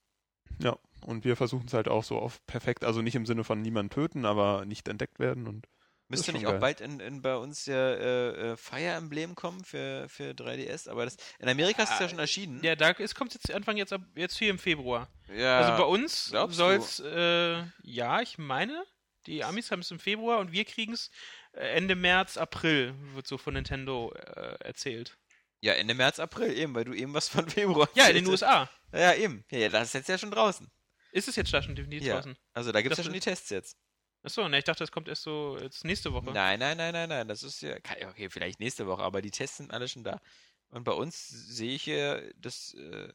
Ja. 0.59 0.77
Und 1.03 1.25
wir 1.25 1.37
versuchen 1.37 1.67
es 1.67 1.73
halt 1.75 1.89
auch 1.89 2.03
so 2.05 2.19
auf 2.19 2.45
perfekt, 2.47 2.85
also 2.85 3.03
nicht 3.03 3.15
im 3.15 3.27
Sinne 3.27 3.45
von 3.45 3.61
niemand 3.63 3.93
töten, 3.93 4.25
aber 4.25 4.65
nicht 4.65 4.89
entdeckt 4.89 5.19
werden 5.19 5.47
und 5.47 5.67
Müsste 6.09 6.33
nicht 6.33 6.43
schon 6.43 6.47
auch 6.47 6.53
geil. 6.53 6.61
bald 6.61 6.81
in, 6.81 7.01
in 7.01 7.21
bei 7.21 7.37
uns 7.37 7.67
ja 7.67 7.75
äh, 7.95 8.53
äh, 8.53 8.57
Fire 8.57 8.91
Emblem 8.93 9.35
kommen 9.35 9.65
für, 9.65 10.09
für 10.09 10.31
3DS, 10.35 10.89
aber 10.89 11.05
das 11.05 11.17
in 11.41 11.49
Amerika 11.49 11.83
ist 11.83 11.93
es 11.95 11.99
ja 11.99 12.09
schon 12.09 12.21
erschienen. 12.21 12.63
Ja, 12.63 12.77
da 12.77 12.93
es 12.93 13.15
kommt 13.17 13.35
jetzt 13.35 13.53
Anfang 13.53 13.77
jetzt 13.77 13.93
ab 13.93 14.03
jetzt 14.15 14.39
hier 14.39 14.51
im 14.51 14.59
Februar. 14.61 15.09
Ja. 15.37 15.59
Also 15.59 15.83
bei 15.83 15.89
uns 15.89 16.27
soll 16.55 16.75
es, 16.75 17.01
äh, 17.01 17.63
ja, 17.83 18.21
ich 18.21 18.39
meine, 18.39 18.85
die 19.27 19.43
Amis 19.43 19.73
haben 19.73 19.81
es 19.81 19.91
im 19.91 19.99
Februar 19.99 20.39
und 20.39 20.53
wir 20.53 20.65
kriegen 20.65 20.93
es 20.93 21.11
Ende 21.53 21.97
März, 21.97 22.37
April, 22.37 22.95
wird 23.15 23.27
so 23.27 23.37
von 23.37 23.55
Nintendo 23.55 24.13
äh, 24.15 24.57
erzählt. 24.65 25.19
ja, 25.61 25.73
Ende 25.73 25.95
März, 25.95 26.21
April 26.21 26.57
eben, 26.57 26.73
weil 26.77 26.85
du 26.85 26.93
eben 26.93 27.15
was 27.15 27.29
von 27.29 27.49
Februar 27.51 27.89
Ja, 27.95 28.07
in 28.07 28.15
den 28.15 28.27
USA. 28.29 28.71
Ja, 28.93 29.13
eben. 29.15 29.45
Ja, 29.51 29.59
ja, 29.59 29.69
das 29.71 29.89
ist 29.89 29.95
jetzt 29.95 30.09
ja 30.09 30.19
schon 30.19 30.31
draußen. 30.31 30.71
Ist 31.17 31.29
es 31.29 31.37
jetzt 31.37 31.53
da 31.55 31.63
schon 31.63 31.75
definitiv 31.75 32.07
Ja. 32.07 32.17
draußen? 32.17 32.37
Also 32.53 32.73
da 32.73 32.83
gibt 32.83 32.93
es 32.93 32.99
ja 32.99 33.05
schon 33.05 33.15
die 33.15 33.21
Tests 33.21 33.49
jetzt. 33.49 33.79
Achso, 34.23 34.47
ne, 34.49 34.59
ich 34.59 34.65
dachte, 34.65 34.81
das 34.81 34.93
kommt 34.93 35.09
erst 35.09 35.23
so 35.23 35.57
jetzt 35.59 35.83
nächste 35.83 36.13
Woche. 36.13 36.31
Nein, 36.31 36.59
nein, 36.59 36.77
nein, 36.77 36.93
nein, 36.93 37.09
nein. 37.09 37.27
Das 37.27 37.43
ist 37.43 37.63
ja. 37.63 37.75
Okay, 37.77 38.29
vielleicht 38.29 38.61
nächste 38.61 38.87
Woche, 38.87 39.03
aber 39.03 39.23
die 39.23 39.31
Tests 39.31 39.57
sind 39.57 39.73
alle 39.73 39.89
schon 39.89 40.05
da. 40.05 40.21
Und 40.69 40.85
bei 40.85 40.93
uns 40.93 41.27
sehe 41.29 41.75
ich 41.75 41.85
hier 41.85 42.35
das. 42.37 42.75
Äh, 42.75 43.15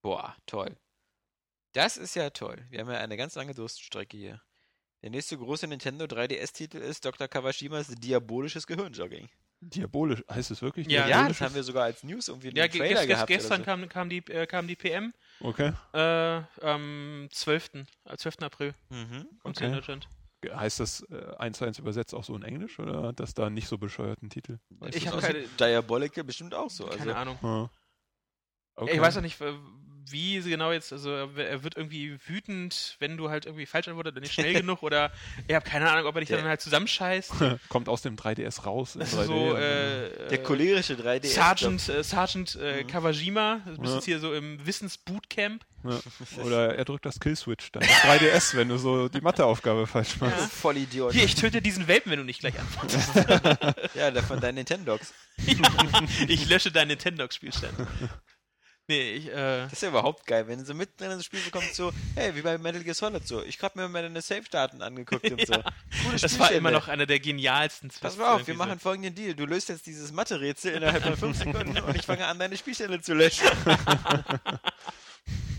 boah, 0.00 0.36
toll. 0.46 0.76
Das 1.72 1.96
ist 1.96 2.14
ja 2.14 2.30
toll. 2.30 2.64
Wir 2.70 2.80
haben 2.80 2.90
ja 2.90 2.98
eine 2.98 3.16
ganz 3.16 3.34
lange 3.34 3.52
Durststrecke 3.54 4.16
hier. 4.16 4.40
Der 5.02 5.10
nächste 5.10 5.36
große 5.36 5.66
Nintendo 5.66 6.04
3DS-Titel 6.04 6.76
ist 6.78 7.04
Dr. 7.04 7.26
Kawashimas 7.26 7.88
Diabolisches 7.88 8.66
Gehirnjogging. 8.66 9.28
Diabolisch. 9.60 10.22
Heißt 10.30 10.50
es 10.50 10.62
wirklich 10.62 10.86
Ja, 10.88 11.06
Ja, 11.06 11.28
das 11.28 11.40
haben 11.40 11.54
wir 11.54 11.62
sogar 11.62 11.84
als 11.84 12.02
News 12.02 12.28
irgendwie 12.28 12.48
in 12.48 12.56
Ja, 12.56 12.66
ge 12.66 12.80
Trailer 12.80 13.06
gehabt. 13.06 13.28
gestern 13.28 13.60
oder 13.62 13.64
kam, 13.64 13.88
kam, 13.88 14.08
die, 14.08 14.18
äh, 14.28 14.46
kam 14.46 14.66
die 14.66 14.76
PM 14.76 15.12
Okay. 15.40 15.72
äh, 15.92 16.42
am 16.64 17.28
12. 17.30 17.86
äh, 18.04 18.16
12. 18.16 18.42
April 18.42 18.74
so. 18.88 18.96
Mhm. 18.96 19.26
Okay. 19.44 19.66
in 19.66 19.72
Deutschland. 19.72 20.08
Heißt 20.50 20.80
das 20.80 21.02
äh, 21.10 21.34
eins 21.38 21.58
zu 21.58 21.66
eins 21.66 21.78
übersetzt 21.78 22.14
auch 22.14 22.24
so 22.24 22.34
in 22.34 22.42
Englisch 22.42 22.78
oder 22.78 23.02
hat 23.08 23.20
das 23.20 23.34
da 23.34 23.50
nicht 23.50 23.68
so 23.68 23.76
bescheuerten 23.76 24.30
Titel? 24.30 24.58
Weißt 24.70 24.96
Ich 24.96 25.04
du 25.04 25.10
hab 25.10 25.16
das? 25.16 25.26
keine- 25.26 25.46
Diabolical 25.58 26.24
bestimmt 26.24 26.54
auch 26.54 26.70
so. 26.70 26.86
Keine 26.86 27.00
Also, 27.00 27.12
Ahnung. 27.14 27.38
Ah. 27.44 27.68
Okay. 28.76 28.94
Ich 28.94 29.00
weiß 29.00 29.18
auch 29.18 29.22
nicht, 29.22 29.38
äh, 29.42 29.52
wie 30.08 30.40
sie 30.40 30.50
genau 30.50 30.72
jetzt, 30.72 30.92
also 30.92 31.10
er 31.10 31.36
er 31.36 31.62
wird 31.64 31.76
irgendwie 31.76 32.16
wütend, 32.26 32.96
wenn 33.00 33.16
du 33.16 33.30
halt 33.30 33.46
irgendwie 33.46 33.66
falsch 33.66 33.88
antwortet 33.88 34.12
oder 34.14 34.20
nicht 34.20 34.32
schnell 34.32 34.54
genug 34.54 34.82
oder 34.82 35.12
ich 35.48 35.54
habe 35.54 35.68
keine 35.68 35.90
Ahnung, 35.90 36.06
ob 36.06 36.14
er 36.14 36.20
dich 36.20 36.28
dann 36.30 36.44
halt 36.44 36.60
zusammenscheißt. 36.60 37.32
Kommt 37.68 37.88
aus 37.88 38.02
dem 38.02 38.16
3DS 38.16 38.64
raus. 38.64 38.96
3D 38.96 39.24
so, 39.26 39.54
äh, 39.56 40.28
der 40.28 40.42
cholerische 40.42 40.94
3DS. 40.94 41.26
Sergeant, 41.34 41.88
äh, 41.88 42.02
Sergeant 42.02 42.56
äh. 42.56 42.84
Kawajima, 42.84 43.60
du 43.66 43.76
bist 43.78 43.90
Ja. 43.90 43.94
jetzt 43.96 44.04
hier 44.04 44.20
so 44.20 44.32
im 44.34 44.64
Wissensbootcamp. 44.64 45.64
ja. 45.84 46.00
Oder 46.44 46.76
er 46.76 46.84
drückt 46.84 47.04
das 47.06 47.20
Killswitch 47.20 47.72
dann. 47.72 47.82
Das 47.82 47.90
3DS, 47.90 48.56
wenn 48.56 48.68
du 48.68 48.78
so 48.78 49.08
die 49.08 49.20
Matheaufgabe 49.20 49.86
falsch 49.86 50.20
machst. 50.20 50.38
Ja. 50.40 50.46
Vollidiot. 50.46 51.12
Hier, 51.12 51.24
ich 51.24 51.34
töte 51.34 51.60
diesen 51.62 51.88
Welpen, 51.88 52.10
wenn 52.12 52.18
du 52.18 52.24
nicht 52.24 52.40
gleich 52.40 52.58
antwortest. 52.58 53.10
Ja, 53.94 54.10
der 54.10 54.22
von 54.22 54.40
deinen 54.40 54.56
Nintendogs. 54.56 55.12
ich 56.28 56.48
lösche 56.48 56.70
deinen 56.70 56.88
Nintendo-Spielstand. 56.88 57.74
Nee, 58.90 59.12
ich, 59.12 59.28
äh, 59.28 59.62
Das 59.62 59.74
ist 59.74 59.82
ja 59.82 59.90
überhaupt 59.90 60.26
geil, 60.26 60.48
wenn 60.48 60.64
so 60.64 60.74
mittendrin 60.74 61.12
in 61.12 61.18
das 61.18 61.24
Spiel 61.24 61.38
so 61.38 61.52
kommt, 61.52 61.72
so, 61.72 61.92
hey, 62.16 62.34
wie 62.34 62.42
bei 62.42 62.58
Metal 62.58 62.82
Gear 62.82 62.96
Solid 62.96 63.24
so. 63.24 63.40
Ich 63.44 63.62
hab 63.62 63.76
mir 63.76 63.88
mal 63.88 64.02
deine 64.02 64.20
Save-Daten 64.20 64.82
angeguckt 64.82 65.30
und 65.30 65.46
so. 65.46 65.52
Ja. 65.60 65.64
Coole 66.04 66.18
das 66.18 66.38
war 66.38 66.50
immer 66.52 66.70
noch 66.70 66.88
einer 66.88 67.06
der 67.06 67.20
genialsten 67.20 67.90
Pass 68.00 68.16
mal 68.16 68.24
auf, 68.24 68.30
wir 68.30 68.36
irgendwie 68.38 68.52
so. 68.52 68.58
machen 68.58 68.80
folgenden 68.80 69.14
Deal. 69.14 69.34
Du 69.34 69.46
löst 69.46 69.68
jetzt 69.68 69.86
dieses 69.86 70.12
Mathe-Rätsel 70.12 70.74
innerhalb 70.74 71.04
von 71.04 71.16
5 71.16 71.38
Sekunden 71.38 71.78
und 71.78 71.96
ich 71.96 72.02
fange 72.02 72.26
an, 72.26 72.38
deine 72.38 72.56
Spielstände 72.56 73.00
zu 73.00 73.14
löschen. 73.14 73.46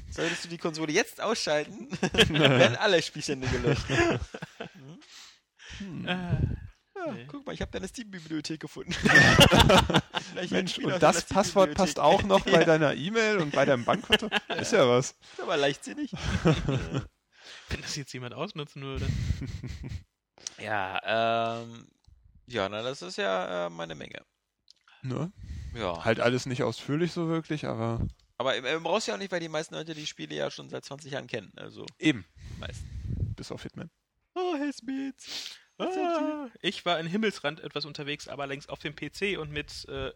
Solltest 0.10 0.46
du 0.46 0.50
die 0.50 0.58
Konsole 0.58 0.92
jetzt 0.92 1.22
ausschalten, 1.22 1.88
werden 2.30 2.76
alle 2.76 3.02
Spielstände 3.02 3.48
gelöscht. 3.48 3.86
Äh, 6.06 6.36
Ja, 7.06 7.12
Nee. 7.12 7.26
Guck 7.28 7.46
mal, 7.46 7.54
ich 7.54 7.62
habe 7.62 7.72
deine 7.72 7.88
Steam-Bibliothek 7.88 8.60
gefunden. 8.60 8.94
Mensch, 10.50 10.78
und 10.80 11.02
das 11.02 11.26
Passwort 11.26 11.74
passt 11.74 12.00
auch 12.00 12.24
noch 12.24 12.42
bei 12.46 12.64
deiner 12.66 12.94
E-Mail 12.94 13.38
und 13.38 13.52
bei 13.52 13.66
deinem 13.66 13.86
Bankkonto? 13.86 14.30
Ist 14.60 14.74
ja 14.74 14.88
was. 14.88 15.12
Ist 15.34 15.42
aber 15.42 15.58
leichtsinnig. 15.58 16.12
Wenn 16.44 17.82
das 17.82 17.96
jetzt 17.96 18.14
jemand 18.14 18.34
ausnutzen 18.34 18.84
würde. 18.84 19.08
Ja, 20.60 21.62
ähm, 21.64 21.88
ja, 22.48 22.70
na, 22.70 22.82
das 22.82 23.02
ist 23.02 23.18
ja 23.18 23.68
äh, 23.68 23.70
meine 23.70 23.96
Menge. 23.96 24.22
Ne? 25.02 25.32
Ja. 25.74 26.04
Halt 26.04 26.20
alles 26.20 26.46
nicht 26.46 26.64
ausführlich 26.64 27.12
so 27.14 27.28
wirklich, 27.30 27.66
aber 27.66 28.06
Aber 28.38 28.56
äh, 28.58 28.80
brauchst 28.80 29.08
du 29.08 29.12
ja 29.12 29.16
auch 29.16 29.20
nicht, 29.20 29.32
weil 29.32 29.40
die 29.40 29.50
meisten 29.50 29.74
Leute 29.74 29.94
die 29.96 30.06
Spiele 30.06 30.36
ja 30.36 30.52
schon 30.52 30.70
seit 30.70 30.86
20 30.86 31.14
Jahren 31.14 31.28
kennen. 31.28 31.52
Also, 31.56 31.86
eben. 31.98 32.26
meisten. 32.60 33.34
Bis 33.36 33.52
auf 33.52 33.64
Hitman. 33.64 33.90
Oh, 34.36 34.56
Hellsbeats. 34.56 35.58
Ah, 35.82 36.48
ich 36.62 36.86
war 36.86 37.00
in 37.00 37.08
Himmelsrand 37.08 37.60
etwas 37.60 37.86
unterwegs, 37.86 38.28
aber 38.28 38.48
längst 38.48 38.70
auf 38.70 38.80
dem 38.80 38.96
PC 38.96 39.38
und 39.40 39.52
mit 39.52 39.86
äh, 39.90 40.08
äh, 40.10 40.14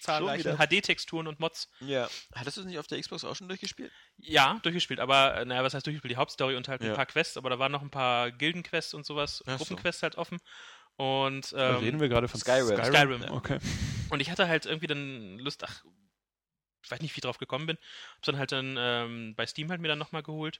zahlreichen? 0.00 0.56
HD-Texturen 0.56 1.26
und 1.26 1.40
Mods. 1.40 1.68
Ja. 1.80 2.08
Hattest 2.34 2.56
du 2.56 2.60
es 2.62 2.66
nicht 2.66 2.78
auf 2.78 2.86
der 2.86 3.00
Xbox 3.00 3.24
auch 3.24 3.34
schon 3.36 3.48
durchgespielt? 3.48 3.92
Ja, 4.18 4.58
durchgespielt, 4.62 5.00
aber 5.00 5.36
äh, 5.36 5.44
naja, 5.44 5.64
was 5.64 5.74
heißt 5.74 5.86
durchgespielt? 5.86 6.12
Die 6.12 6.16
Hauptstory 6.16 6.56
und 6.56 6.68
halt 6.68 6.82
Ja. 6.82 6.90
ein 6.90 6.96
paar 6.96 7.06
Quests, 7.06 7.36
aber 7.36 7.50
da 7.50 7.58
waren 7.58 7.72
noch 7.72 7.82
ein 7.82 7.90
paar 7.90 8.30
Gildenquests 8.30 8.94
und 8.94 9.04
sowas, 9.06 9.42
Ach 9.46 9.52
so. 9.52 9.64
Gruppenquests 9.64 10.02
halt 10.02 10.16
offen. 10.16 10.38
Und 10.96 11.52
Da 11.52 11.70
ähm, 11.70 11.76
reden 11.84 12.00
wir 12.00 12.08
gerade 12.08 12.28
von 12.28 12.38
Skyrim. 12.38 12.76
Skyrim. 12.84 13.22
Ja. 13.22 13.30
Okay. 13.32 13.58
Und 14.10 14.20
ich 14.20 14.30
hatte 14.30 14.46
halt 14.46 14.66
irgendwie 14.66 14.86
dann 14.86 15.38
Lust, 15.38 15.64
ach, 15.64 15.84
ich 16.84 16.90
weiß 16.90 17.00
nicht, 17.00 17.14
wie 17.14 17.18
ich 17.18 17.22
drauf 17.22 17.38
gekommen 17.38 17.66
bin. 17.66 17.78
Hab's 18.16 18.26
dann 18.26 18.36
halt 18.38 18.52
dann 18.52 18.76
ähm, 18.78 19.34
bei 19.36 19.46
Steam 19.46 19.70
halt 19.70 19.80
mir 19.80 19.88
dann 19.88 19.98
nochmal 19.98 20.22
geholt. 20.22 20.58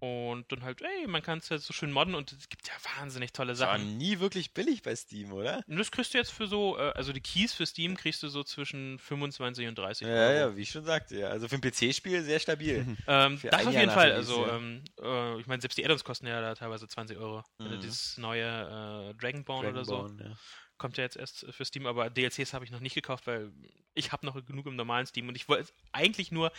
Und 0.00 0.50
dann 0.50 0.62
halt, 0.62 0.80
ey, 0.80 1.06
man 1.06 1.22
kann 1.22 1.38
es 1.38 1.50
ja 1.50 1.58
so 1.58 1.74
schön 1.74 1.92
modden 1.92 2.14
und 2.14 2.32
es 2.32 2.48
gibt 2.48 2.66
ja 2.66 2.74
wahnsinnig 2.98 3.32
tolle 3.34 3.52
Das 3.52 3.60
war 3.60 3.78
Sachen. 3.78 3.98
nie 3.98 4.18
wirklich 4.18 4.54
billig 4.54 4.82
bei 4.82 4.96
Steam, 4.96 5.30
oder? 5.32 5.62
Und 5.66 5.76
das 5.78 5.90
kriegst 5.90 6.14
du 6.14 6.18
jetzt 6.18 6.32
für 6.32 6.46
so, 6.46 6.78
äh, 6.78 6.92
also 6.92 7.12
die 7.12 7.20
Keys 7.20 7.52
für 7.52 7.66
Steam 7.66 7.96
kriegst 7.98 8.22
du 8.22 8.28
so 8.28 8.42
zwischen 8.42 8.98
25 8.98 9.68
und 9.68 9.76
30 9.76 10.06
Ja, 10.08 10.14
Euro. 10.14 10.32
ja, 10.38 10.56
wie 10.56 10.62
ich 10.62 10.70
schon 10.70 10.84
sagte, 10.84 11.18
ja. 11.18 11.28
Also 11.28 11.48
für 11.48 11.56
ein 11.56 11.60
PC-Spiel 11.60 12.22
sehr 12.22 12.40
stabil. 12.40 12.96
Ähm, 13.06 13.38
das 13.42 13.66
auf 13.66 13.72
Jahr 13.74 13.82
jeden 13.82 13.92
Fall. 13.92 14.12
Also, 14.12 14.46
ja. 14.46 14.56
ähm, 14.56 14.82
äh, 15.02 15.38
ich 15.40 15.46
meine, 15.46 15.60
selbst 15.60 15.76
die 15.76 15.84
Addons 15.84 16.02
kosten 16.04 16.26
ja 16.26 16.40
da 16.40 16.54
teilweise 16.54 16.88
20 16.88 17.18
Euro. 17.18 17.44
Mhm. 17.58 17.80
dieses 17.80 18.16
neue 18.16 19.10
äh, 19.10 19.14
Dragonborn 19.14 19.66
oder 19.66 19.84
so. 19.84 19.96
Dragonborn, 20.02 20.30
ja. 20.30 20.36
Kommt 20.78 20.96
ja 20.96 21.04
jetzt 21.04 21.16
erst 21.16 21.44
für 21.50 21.64
Steam, 21.66 21.86
aber 21.86 22.08
DLCs 22.08 22.54
habe 22.54 22.64
ich 22.64 22.70
noch 22.70 22.80
nicht 22.80 22.94
gekauft, 22.94 23.26
weil 23.26 23.52
ich 23.92 24.12
habe 24.12 24.24
noch 24.24 24.42
genug 24.46 24.64
im 24.66 24.76
normalen 24.76 25.06
Steam 25.06 25.28
und 25.28 25.34
ich 25.34 25.46
wollte 25.46 25.64
es 25.64 25.74
eigentlich 25.92 26.32
nur 26.32 26.52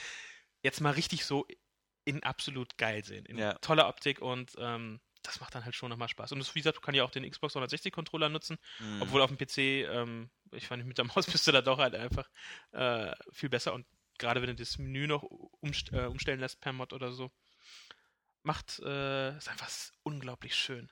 jetzt 0.61 0.79
mal 0.79 0.91
richtig 0.91 1.25
so 1.25 1.47
in 2.05 2.23
absolut 2.23 2.77
geil 2.77 3.03
sehen. 3.03 3.25
In 3.25 3.37
Ja. 3.37 3.53
toller 3.59 3.87
Optik 3.87 4.21
und 4.21 4.53
ähm, 4.57 4.99
das 5.23 5.39
macht 5.39 5.53
dann 5.53 5.63
halt 5.65 5.75
schon 5.75 5.89
nochmal 5.89 6.07
Spaß. 6.09 6.31
Und 6.31 6.39
das, 6.39 6.55
wie 6.55 6.59
gesagt, 6.59 6.81
kann 6.81 6.95
ja 6.95 7.03
auch 7.03 7.11
den 7.11 7.29
Xbox 7.29 7.53
360 7.53 7.93
Controller 7.93 8.27
nutzen, 8.29 8.57
Mhm. 8.79 9.01
obwohl 9.03 9.21
auf 9.21 9.29
dem 9.31 9.37
PC, 9.37 9.83
ähm, 9.85 10.31
ich 10.51 10.67
fand 10.67 10.83
mit 10.85 10.97
der 10.97 11.05
Maus 11.15 11.27
bist 11.27 11.45
du 11.47 11.51
da 11.51 11.61
doch 11.61 11.77
halt 11.77 11.93
einfach 11.95 12.27
äh, 12.71 13.13
viel 13.31 13.49
besser 13.49 13.73
und 13.73 13.85
gerade 14.17 14.41
wenn 14.41 14.49
du 14.49 14.55
das 14.55 14.77
Menü 14.79 15.07
noch 15.07 15.23
umst 15.61 15.91
äh, 15.93 16.05
umstellen 16.05 16.39
lässt 16.39 16.59
per 16.59 16.73
Mod 16.73 16.93
oder 16.93 17.11
so, 17.11 17.31
macht 18.43 18.79
äh, 18.79 19.37
ist 19.37 19.49
einfach 19.49 19.69
unglaublich 20.03 20.55
schön. 20.55 20.91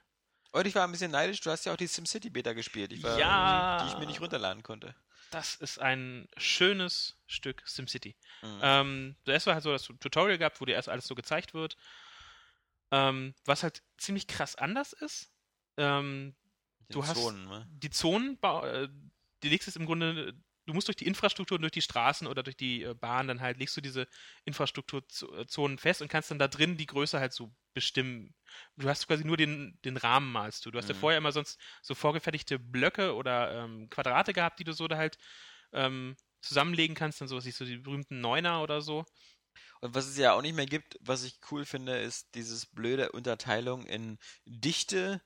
Und 0.51 0.65
ich 0.65 0.73
war 0.75 0.83
ein 0.83 0.91
bisschen 0.91 1.11
neidisch, 1.11 1.41
du 1.41 1.51
hast 1.51 1.65
ja 1.65 1.73
auch 1.73 1.77
die 1.77 1.87
SimCity 1.87 2.29
Beta 2.29 2.53
gespielt, 2.53 2.91
ich 2.93 3.03
war 3.03 3.19
Ja. 3.19 3.77
die 3.81 3.87
ich 3.87 3.97
mir 3.97 4.05
nicht 4.07 4.21
runterladen 4.21 4.63
konnte. 4.63 4.95
Das 5.31 5.55
ist 5.55 5.79
ein 5.79 6.27
schönes 6.37 7.17
Stück 7.27 7.61
SimCity. 7.67 8.15
Mhm. 8.41 8.59
Ähm, 8.61 9.15
zuerst 9.25 9.45
war 9.47 9.53
halt 9.55 9.63
so 9.63 9.71
das 9.71 9.83
Tutorial 9.83 10.37
gehabt, 10.37 10.59
wo 10.61 10.65
dir 10.65 10.73
erst 10.73 10.89
alles 10.89 11.07
so 11.07 11.15
gezeigt 11.15 11.53
wird. 11.53 11.77
Ähm, 12.91 13.35
was 13.45 13.63
halt 13.63 13.83
ziemlich 13.97 14.27
krass 14.27 14.55
anders 14.55 14.93
ist. 14.93 15.31
Ähm, 15.77 16.35
du 16.89 17.05
hast- 17.05 17.15
Zonen, 17.21 17.45
ne? 17.47 17.67
die 17.69 17.89
Zonen, 17.91 18.37
äh, 18.41 18.87
die 19.43 19.49
legst 19.49 19.67
es 19.67 19.75
im 19.75 19.85
Grunde, 19.85 20.33
du 20.69 20.73
musst 20.75 20.87
durch 20.87 20.95
die 20.97 21.07
Infrastruktur, 21.07 21.59
durch 21.59 21.71
die 21.71 21.81
Straßen 21.81 22.27
oder 22.27 22.43
durch 22.43 22.57
die 22.57 22.83
äh, 22.83 22.93
Bahn, 22.93 23.27
dann 23.27 23.41
halt 23.41 23.57
legst 23.57 23.75
du 23.77 23.81
diese 23.81 24.07
Infrastrukturzonen 24.45 25.77
fest 25.77 26.01
und 26.01 26.07
kannst 26.09 26.31
dann 26.31 26.39
da 26.39 26.47
drin 26.47 26.77
die 26.77 26.85
Größe 26.85 27.19
halt 27.19 27.33
so 27.33 27.53
bestimmen. 27.73 28.35
Du 28.77 28.89
hast 28.89 29.07
quasi 29.07 29.25
nur 29.25 29.37
den, 29.37 29.79
den 29.85 29.97
Rahmen 29.97 30.31
malst 30.31 30.65
du. 30.65 30.71
Du 30.71 30.77
hast 30.77 30.89
ja 30.89 30.95
Mhm. 30.95 30.95
vorher 30.95 31.17
immer 31.17 31.31
sonst 31.31 31.59
so 31.81 31.95
vorgefertigte 31.95 32.59
Blöcke 32.59 33.15
oder 33.15 33.63
ähm, 33.65 33.89
Quadrate 33.89 34.33
gehabt, 34.33 34.59
die 34.59 34.63
du 34.63 34.73
so 34.73 34.87
da 34.87 34.97
halt 34.97 35.17
ähm, 35.73 36.15
zusammenlegen 36.41 36.95
kannst, 36.95 37.21
dann 37.21 37.27
sowas 37.27 37.45
wie 37.45 37.51
so 37.51 37.65
die 37.65 37.77
berühmten 37.77 38.21
Neuner 38.21 38.63
oder 38.63 38.81
so. 38.81 39.05
Und 39.81 39.95
was 39.95 40.07
es 40.07 40.17
ja 40.17 40.33
auch 40.33 40.41
nicht 40.41 40.55
mehr 40.55 40.65
gibt, 40.65 40.97
was 41.01 41.23
ich 41.23 41.39
cool 41.51 41.65
finde, 41.65 41.97
ist 41.99 42.35
dieses 42.35 42.65
blöde 42.65 43.11
Unterteilung 43.11 43.85
in 43.85 44.17
dichte, 44.45 45.21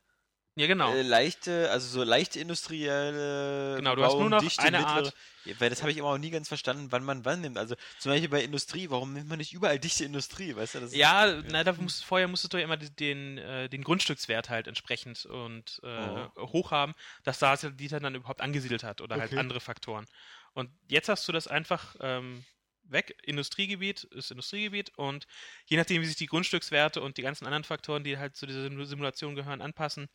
Ja, 0.55 0.67
genau. 0.67 0.93
äh, 0.93 1.01
leichte, 1.01 1.69
also 1.71 1.87
so 1.87 2.03
leichte 2.03 2.39
industrielle 2.39 3.75
Genau, 3.77 3.95
du 3.95 4.03
hast 4.03 4.13
nur 4.13 4.29
noch 4.29 4.39
dichte, 4.41 4.61
eine 4.61 4.77
mittlere- 4.79 5.05
Art- 5.07 5.13
Ja, 5.45 5.59
weil 5.59 5.69
das 5.69 5.81
habe 5.81 5.91
ich 5.91 5.97
immer 5.97 6.09
auch 6.09 6.17
nie 6.17 6.29
ganz 6.29 6.47
verstanden, 6.47 6.87
wann 6.91 7.03
man 7.03 7.25
wann 7.25 7.41
nimmt. 7.41 7.57
Also 7.57 7.75
zum 7.99 8.11
Beispiel 8.11 8.29
bei 8.29 8.43
Industrie, 8.43 8.89
warum 8.89 9.13
nimmt 9.13 9.27
man 9.27 9.39
nicht 9.39 9.51
überall 9.51 9.79
dichte 9.79 10.05
Industrie, 10.05 10.55
weißt 10.55 10.75
du? 10.75 10.79
Das 10.81 10.91
ist- 10.91 10.95
Ja, 10.95 11.41
na, 11.49 11.63
da 11.63 11.73
musst, 11.73 12.05
vorher 12.05 12.27
musstest 12.27 12.53
du 12.53 12.57
ja 12.57 12.63
immer 12.63 12.77
die- 12.77 12.95
den, 12.95 13.37
äh, 13.39 13.67
den 13.67 13.83
Grundstückswert 13.83 14.49
halt 14.49 14.67
entsprechend 14.67 15.25
und 15.25 15.81
äh, 15.83 16.27
Oh. 16.35 16.51
hoch 16.53 16.71
haben, 16.71 16.93
dass 17.23 17.39
da 17.39 17.55
die 17.57 17.87
dann 17.87 18.15
überhaupt 18.15 18.41
angesiedelt 18.41 18.83
hat 18.83 19.01
oder 19.01 19.15
halt 19.17 19.31
Okay. 19.31 19.39
andere 19.39 19.59
Faktoren. 19.59 20.05
Und 20.53 20.69
jetzt 20.87 21.09
hast 21.09 21.27
du 21.27 21.31
das 21.31 21.47
einfach 21.47 21.95
ähm, 21.99 22.45
weg. 22.83 23.17
Industriegebiet 23.23 24.03
ist 24.05 24.31
Industriegebiet 24.31 24.91
und 24.97 25.27
je 25.65 25.77
nachdem, 25.77 26.01
wie 26.01 26.05
sich 26.05 26.15
die 26.15 26.25
Grundstückswerte 26.27 27.01
und 27.01 27.17
die 27.17 27.21
ganzen 27.21 27.45
anderen 27.45 27.63
Faktoren, 27.63 28.03
die 28.03 28.17
halt 28.17 28.35
zu 28.35 28.45
dieser 28.45 28.63
Sim- 28.63 28.83
Simulation 28.85 29.35
gehören, 29.35 29.61
anpassen, 29.61 30.09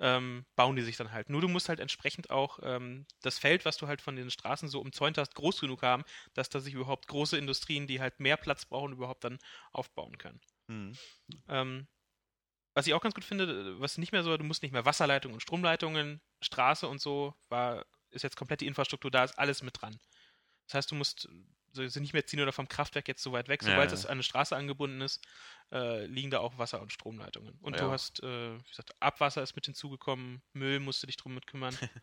ähm, 0.00 0.46
bauen 0.56 0.76
die 0.76 0.82
sich 0.82 0.96
dann 0.96 1.12
halt. 1.12 1.30
Nur 1.30 1.40
du 1.40 1.48
musst 1.48 1.68
halt 1.68 1.80
entsprechend 1.80 2.30
auch 2.30 2.58
ähm, 2.62 3.06
das 3.22 3.38
Feld, 3.38 3.64
was 3.64 3.76
du 3.78 3.86
halt 3.88 4.02
von 4.02 4.16
den 4.16 4.30
Straßen 4.30 4.68
so 4.68 4.80
umzäunt 4.80 5.18
hast, 5.18 5.34
groß 5.34 5.60
genug 5.60 5.82
haben, 5.82 6.04
dass 6.34 6.48
da 6.48 6.60
sich 6.60 6.74
überhaupt 6.74 7.08
große 7.08 7.38
Industrien, 7.38 7.86
die 7.86 8.00
halt 8.00 8.20
mehr 8.20 8.36
Platz 8.36 8.66
brauchen, 8.66 8.92
überhaupt 8.92 9.24
dann 9.24 9.38
aufbauen 9.72 10.18
können. 10.18 10.40
Hm. 10.68 10.98
Ähm, 11.48 11.86
was 12.74 12.86
ich 12.86 12.94
auch 12.94 13.00
ganz 13.00 13.14
gut 13.14 13.24
finde, 13.24 13.80
was 13.80 13.98
nicht 13.98 14.12
mehr 14.12 14.22
so, 14.22 14.36
du 14.36 14.44
musst 14.44 14.62
nicht 14.62 14.72
mehr 14.72 14.84
Wasserleitungen 14.84 15.34
und 15.34 15.40
Stromleitungen, 15.40 16.20
Straße 16.42 16.86
und 16.86 17.00
so, 17.00 17.34
war, 17.48 17.86
ist 18.10 18.22
jetzt 18.22 18.36
komplett 18.36 18.60
die 18.60 18.66
Infrastruktur, 18.66 19.10
da 19.10 19.24
ist 19.24 19.38
alles 19.38 19.62
mit 19.62 19.80
dran. 19.80 19.98
Das 20.66 20.74
heißt, 20.74 20.90
du 20.90 20.94
musst 20.94 21.28
so, 21.76 21.86
sind 21.86 22.02
nicht 22.02 22.12
mehr 22.12 22.26
ziehen 22.26 22.40
oder 22.40 22.52
vom 22.52 22.68
Kraftwerk 22.68 23.08
jetzt 23.08 23.22
so 23.22 23.32
weit 23.32 23.48
weg. 23.48 23.62
Ja, 23.62 23.70
Sobald 23.70 23.90
ja. 23.90 23.94
es 23.94 24.06
an 24.06 24.12
eine 24.12 24.22
Straße 24.22 24.56
angebunden 24.56 25.00
ist, 25.00 25.24
äh, 25.72 26.06
liegen 26.06 26.30
da 26.30 26.40
auch 26.40 26.58
Wasser- 26.58 26.80
und 26.82 26.92
Stromleitungen. 26.92 27.58
Und 27.60 27.76
Ja. 27.76 27.86
du 27.86 27.90
hast, 27.90 28.22
äh, 28.22 28.58
wie 28.58 28.68
gesagt, 28.68 29.00
Abwasser 29.00 29.42
ist 29.42 29.54
mit 29.54 29.66
hinzugekommen, 29.66 30.42
Müll 30.52 30.80
musst 30.80 31.02
du 31.02 31.06
dich 31.06 31.16
drum 31.16 31.34
mit 31.34 31.46
kümmern. 31.46 31.76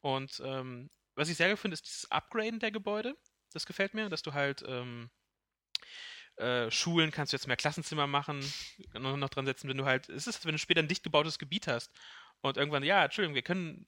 und 0.00 0.40
ähm, 0.44 0.90
was 1.14 1.28
ich 1.28 1.36
sehr 1.36 1.50
gut 1.50 1.58
finde, 1.58 1.74
ist 1.74 1.86
dieses 1.86 2.10
Upgraden 2.10 2.60
der 2.60 2.70
Gebäude. 2.70 3.16
Das 3.52 3.66
gefällt 3.66 3.94
mir, 3.94 4.08
dass 4.08 4.22
du 4.22 4.32
halt 4.32 4.64
ähm, 4.66 5.10
äh, 6.36 6.70
Schulen 6.70 7.12
kannst 7.12 7.32
du 7.32 7.36
jetzt 7.36 7.46
mehr 7.46 7.56
Klassenzimmer 7.56 8.06
machen, 8.06 8.44
noch, 8.94 9.16
noch 9.16 9.28
dran 9.28 9.46
setzen, 9.46 9.68
wenn 9.68 9.76
du 9.76 9.84
halt, 9.84 10.08
es 10.08 10.26
ist, 10.26 10.44
wenn 10.44 10.52
du 10.52 10.58
später 10.58 10.80
ein 10.80 10.88
dicht 10.88 11.04
gebautes 11.04 11.38
Gebiet 11.38 11.68
hast 11.68 11.92
und 12.40 12.56
irgendwann, 12.56 12.82
ja, 12.82 13.04
Entschuldigung, 13.04 13.34
wir 13.34 13.42
können, 13.42 13.86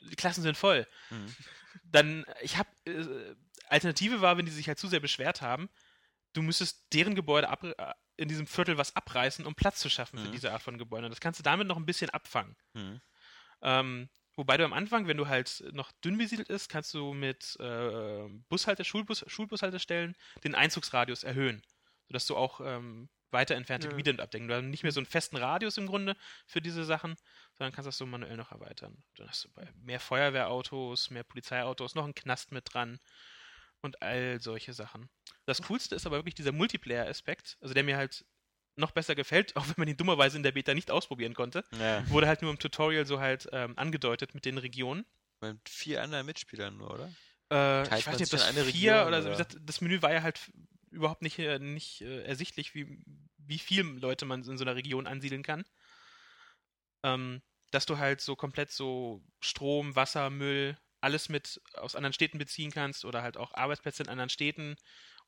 die 0.00 0.16
Klassen 0.16 0.42
sind 0.42 0.56
voll. 0.56 0.86
Hm. 1.08 1.34
Dann, 1.82 2.24
ich 2.42 2.56
habe, 2.56 2.68
äh, 2.86 3.34
Alternative 3.70 4.20
war, 4.20 4.36
wenn 4.36 4.46
die 4.46 4.52
sich 4.52 4.68
halt 4.68 4.78
zu 4.78 4.88
sehr 4.88 5.00
beschwert 5.00 5.42
haben, 5.42 5.68
du 6.32 6.42
müsstest 6.42 6.92
deren 6.92 7.14
Gebäude 7.14 7.48
ab, 7.48 7.64
äh, 7.64 7.94
in 8.16 8.28
diesem 8.28 8.46
Viertel 8.46 8.76
was 8.76 8.94
abreißen, 8.96 9.46
um 9.46 9.54
Platz 9.54 9.80
zu 9.80 9.88
schaffen 9.88 10.18
für 10.18 10.28
Mhm. 10.28 10.32
diese 10.32 10.52
Art 10.52 10.62
von 10.62 10.78
Gebäuden. 10.78 11.06
Und 11.06 11.10
das 11.10 11.20
kannst 11.20 11.40
du 11.40 11.44
damit 11.44 11.66
noch 11.66 11.76
ein 11.76 11.86
bisschen 11.86 12.10
abfangen. 12.10 12.56
Hm. 12.74 13.00
Ähm, 13.62 14.10
wobei 14.36 14.56
du 14.56 14.64
am 14.64 14.72
Anfang, 14.72 15.06
wenn 15.06 15.16
du 15.16 15.28
halt 15.28 15.64
noch 15.72 15.90
dünn 16.04 16.18
besiedelt 16.18 16.48
ist, 16.48 16.68
kannst 16.68 16.92
du 16.94 17.14
mit 17.14 17.56
äh, 17.60 18.28
Bushalte, 18.48 18.84
Schulbus, 18.84 19.24
Schulbushaltestellen 19.26 20.16
den 20.44 20.54
Einzugsradius 20.54 21.24
erhöhen, 21.24 21.62
sodass 22.08 22.26
du 22.26 22.36
auch 22.36 22.60
ähm, 22.62 23.08
weiter 23.30 23.54
entfernte 23.54 23.86
Ja. 23.86 23.90
Gebiete 23.90 24.22
abdecken. 24.22 24.48
Du 24.48 24.54
hast 24.54 24.62
nicht 24.64 24.82
mehr 24.82 24.92
so 24.92 25.00
einen 25.00 25.06
festen 25.06 25.36
Radius 25.36 25.78
im 25.78 25.86
Grunde 25.86 26.16
für 26.46 26.60
diese 26.60 26.84
Sachen, 26.84 27.16
sondern 27.54 27.72
kannst 27.72 27.86
das 27.86 27.96
so 27.98 28.06
manuell 28.06 28.36
noch 28.36 28.50
erweitern. 28.52 29.02
Dann 29.16 29.28
hast 29.28 29.44
du 29.44 29.52
bei 29.52 29.68
mehr 29.76 30.00
Feuerwehrautos, 30.00 31.10
mehr 31.10 31.24
Polizeiautos, 31.24 31.94
noch 31.94 32.04
einen 32.04 32.14
Knast 32.14 32.52
mit 32.52 32.72
dran 32.74 32.98
und 33.82 34.02
all 34.02 34.40
solche 34.40 34.72
Sachen. 34.72 35.08
Das 35.46 35.62
Coolste 35.62 35.94
ist 35.94 36.06
aber 36.06 36.16
wirklich 36.18 36.34
dieser 36.34 36.52
Multiplayer-Aspekt, 36.52 37.56
also 37.60 37.74
der 37.74 37.82
mir 37.82 37.96
halt 37.96 38.24
noch 38.76 38.92
besser 38.92 39.14
gefällt, 39.14 39.54
auch 39.56 39.66
wenn 39.66 39.74
man 39.76 39.88
ihn 39.88 39.96
dummerweise 39.96 40.36
in 40.36 40.42
der 40.42 40.52
Beta 40.52 40.74
nicht 40.74 40.90
ausprobieren 40.90 41.34
konnte 41.34 41.64
Ja, 41.78 42.08
wurde 42.08 42.26
halt 42.28 42.42
nur 42.42 42.50
im 42.50 42.58
Tutorial 42.58 43.06
so 43.06 43.20
halt 43.20 43.48
ähm, 43.52 43.76
angedeutet 43.76 44.34
mit 44.34 44.44
den 44.44 44.58
Regionen. 44.58 45.04
mit 45.40 45.68
vier 45.68 46.02
anderen 46.02 46.26
Mitspielern 46.26 46.76
nur, 46.76 46.92
oder? 46.92 47.10
Äh, 47.50 47.98
ich 47.98 48.06
weiß 48.06 48.18
nicht, 48.18 48.32
ob 48.32 48.38
das 48.38 48.48
eine 48.48 48.64
vier 48.64 48.92
Region, 48.92 49.08
oder, 49.08 49.22
so. 49.22 49.28
Wie 49.28 49.34
oder? 49.34 49.44
gesagt, 49.44 49.56
das 49.60 49.80
Menü 49.80 50.02
war 50.02 50.12
ja 50.12 50.22
halt 50.22 50.40
überhaupt 50.90 51.22
nicht, 51.22 51.38
äh, 51.38 51.58
nicht 51.58 52.02
äh, 52.02 52.22
ersichtlich, 52.24 52.74
wie, 52.74 53.02
wie 53.38 53.58
viel 53.58 53.82
Leute 53.82 54.24
man 54.24 54.44
in 54.44 54.56
so 54.58 54.64
einer 54.64 54.76
Region 54.76 55.06
ansiedeln 55.06 55.42
kann. 55.42 55.64
Ähm, 57.02 57.42
dass 57.70 57.86
du 57.86 57.98
halt 57.98 58.20
so 58.20 58.36
komplett 58.36 58.70
so 58.70 59.22
Strom, 59.40 59.96
Wasser, 59.96 60.30
Müll, 60.30 60.76
alles 61.00 61.28
mit 61.28 61.60
aus 61.74 61.94
anderen 61.96 62.12
Städten 62.12 62.38
beziehen 62.38 62.70
kannst 62.70 63.04
oder 63.04 63.22
halt 63.22 63.36
auch 63.36 63.54
Arbeitsplätze 63.54 64.02
in 64.02 64.08
anderen 64.08 64.30
Städten 64.30 64.76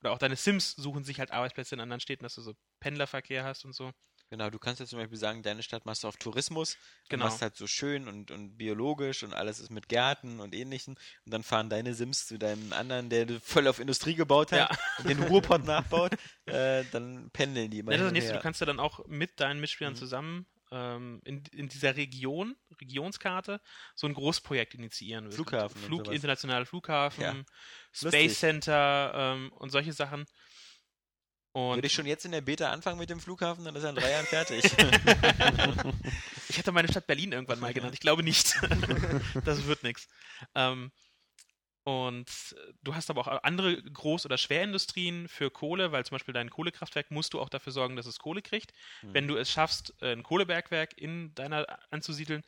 oder 0.01 0.13
auch 0.13 0.19
deine 0.19 0.37
Sims 0.37 0.73
suchen 0.73 1.05
sich 1.05 1.19
halt 1.21 1.31
Arbeitsplätze 1.31 1.75
in 1.75 1.81
anderen 1.81 2.01
Städten, 2.01 2.25
dass 2.25 2.35
du 2.35 2.43
so 2.43 2.55
Pendlerverkehr 2.81 3.45
hast 3.45 3.65
und 3.65 3.73
so. 3.75 3.93
Genau, 4.31 4.49
du 4.49 4.59
kannst 4.59 4.81
ja 4.81 4.87
zum 4.87 4.99
Beispiel 4.99 5.19
sagen, 5.19 5.43
deine 5.43 5.63
Stadt 5.63 5.85
machst 5.85 6.05
du 6.05 6.09
auf 6.09 6.17
Tourismus, 6.17 6.79
Genau. 7.11 7.27
machst 7.27 7.43
halt 7.43 7.55
so 7.55 7.67
schön 7.67 8.09
und, 8.09 8.31
und 8.31 8.57
biologisch 8.57 9.23
und 9.25 9.35
alles 9.35 9.61
ist 9.61 9.69
mit 9.71 9.91
Gärten 9.91 10.41
und 10.41 10.55
ähnlichem 10.55 10.95
und 11.27 11.35
dann 11.35 11.43
fahren 11.43 11.69
deine 11.69 11.93
Sims 11.93 12.27
zu 12.29 12.39
deinem 12.39 12.73
anderen, 12.73 13.11
der 13.11 13.29
voll 13.41 13.69
auf 13.69 13.79
Industrie 13.79 14.15
gebaut 14.15 14.53
hat 14.53 14.71
Ja. 14.71 14.79
und 14.99 15.07
den 15.09 15.19
Ruhrpott 15.23 15.65
nachbaut, 15.65 16.13
äh, 16.47 16.83
dann 16.91 17.29
pendeln 17.35 17.71
die 17.71 17.81
immer 17.81 17.93
Ja, 17.93 17.99
das 17.99 18.13
nächste. 18.13 18.33
Du 18.33 18.39
kannst 18.39 18.61
ja 18.61 18.67
dann 18.67 18.81
auch 18.81 19.07
mit 19.07 19.39
deinen 19.39 19.61
Mitspielern 19.61 19.93
Mhm. 19.93 19.99
zusammen 19.99 20.47
ähm, 20.73 21.21
in, 21.25 21.45
in 21.53 21.69
dieser 21.69 21.97
Region, 21.97 22.57
Regionskarte, 22.81 23.61
so 23.95 24.07
ein 24.07 24.15
Großprojekt 24.15 24.75
initiieren. 24.75 25.25
Gibt 25.25 25.35
Flughafen 25.35 25.81
Flug, 25.81 26.09
internationale 26.09 26.67
Flughafen, 26.67 27.23
Ja. 27.23 27.33
Space 27.93 28.13
Lustig. 28.13 28.39
Center 28.39 29.13
ähm, 29.15 29.53
und 29.53 29.71
solche 29.71 29.93
Sachen. 29.93 30.25
Und 31.55 31.77
Würde 31.77 31.87
ich 31.87 31.93
schon 31.93 32.07
jetzt 32.07 32.25
in 32.25 32.33
der 32.33 32.41
Beta 32.41 32.71
anfangen 32.73 32.99
mit 32.99 33.11
dem 33.11 33.21
Flughafen, 33.21 33.65
dann 33.67 33.77
ist 33.77 33.83
er 33.83 33.91
in 33.91 33.97
drei 33.97 34.11
Jahren 34.11 34.27
fertig. 34.27 34.65
Ich 36.49 36.59
hätte 36.59 36.73
meine 36.73 36.89
Stadt 36.89 37.07
Berlin 37.07 37.33
irgendwann 37.33 37.61
mal 37.61 37.73
genannt. 37.73 37.95
Ich 37.95 38.01
glaube 38.01 38.23
nicht. 38.23 38.61
das 39.47 39.65
wird 39.65 39.83
nichts. 39.83 40.07
Ähm, 40.55 40.93
und 41.85 42.29
äh, 42.29 42.73
du 42.83 42.95
hast 42.95 43.11
aber 43.11 43.23
auch 43.23 43.43
andere 43.43 43.73
Groß- 43.73 44.25
oder 44.27 44.39
Schwerindustrien 44.39 45.29
für 45.29 45.51
Kohle, 45.51 45.91
weil 45.93 46.05
zum 46.07 46.15
Beispiel 46.15 46.35
dein 46.35 46.51
Kohlekraftwerk 46.51 47.11
musst 47.11 47.35
du 47.35 47.41
auch 47.41 47.49
dafür 47.49 47.73
sorgen, 47.73 47.97
dass 47.97 48.07
es 48.07 48.19
Kohle 48.19 48.43
kriegt. 48.43 48.73
Hm. 49.01 49.15
Wenn 49.15 49.29
du 49.29 49.37
es 49.37 49.51
schaffst, 49.51 49.95
äh, 50.01 50.13
ein 50.13 50.23
Kohlebergwerk 50.23 50.97
in 50.97 51.35
deiner 51.35 51.67
anzusiedeln, 51.91 52.43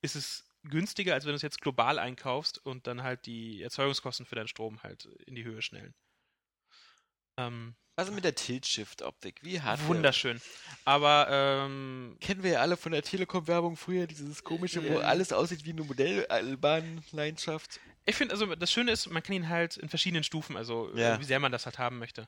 ist 0.00 0.16
es 0.16 0.44
günstiger, 0.62 1.14
als 1.14 1.24
wenn 1.24 1.32
du 1.32 1.36
es 1.36 1.42
jetzt 1.42 1.60
global 1.60 1.98
einkaufst 1.98 2.58
und 2.64 2.86
dann 2.86 3.02
halt 3.02 3.26
die 3.26 3.62
Erzeugungskosten 3.62 4.26
für 4.26 4.34
deinen 4.36 4.48
Strom 4.48 4.82
halt 4.82 5.04
in 5.26 5.34
die 5.34 5.44
Höhe 5.44 5.62
schnellen. 5.62 5.94
Ähm, 7.36 7.74
Also 7.96 8.12
mit 8.12 8.24
der 8.24 8.34
Tilt-Shift-Optik, 8.34 9.40
wie 9.42 9.60
hart. 9.60 9.86
wunderschön. 9.86 10.40
Aber 10.84 11.26
ähm, 11.30 12.16
Kennen 12.20 12.42
wir 12.42 12.50
ja 12.52 12.60
alle 12.60 12.76
von 12.76 12.92
der 12.92 13.02
Telekom-Werbung 13.02 13.76
früher, 13.76 14.06
dieses 14.06 14.42
komische, 14.44 14.82
wo 14.82 14.98
Ja. 15.00 15.06
alles 15.06 15.32
aussieht 15.32 15.64
wie 15.64 15.70
eine 15.70 15.82
Modellbahnlandschaft. 15.84 17.80
Ich 18.08 18.16
finde, 18.16 18.32
also 18.32 18.46
das 18.54 18.72
Schöne 18.72 18.90
ist, 18.90 19.10
man 19.10 19.22
kann 19.22 19.36
ihn 19.36 19.50
halt 19.50 19.76
in 19.76 19.90
verschiedenen 19.90 20.24
Stufen, 20.24 20.56
also 20.56 20.90
Ja. 20.94 21.20
wie 21.20 21.24
sehr 21.24 21.38
man 21.40 21.52
das 21.52 21.66
halt 21.66 21.78
haben 21.78 21.98
möchte. 21.98 22.26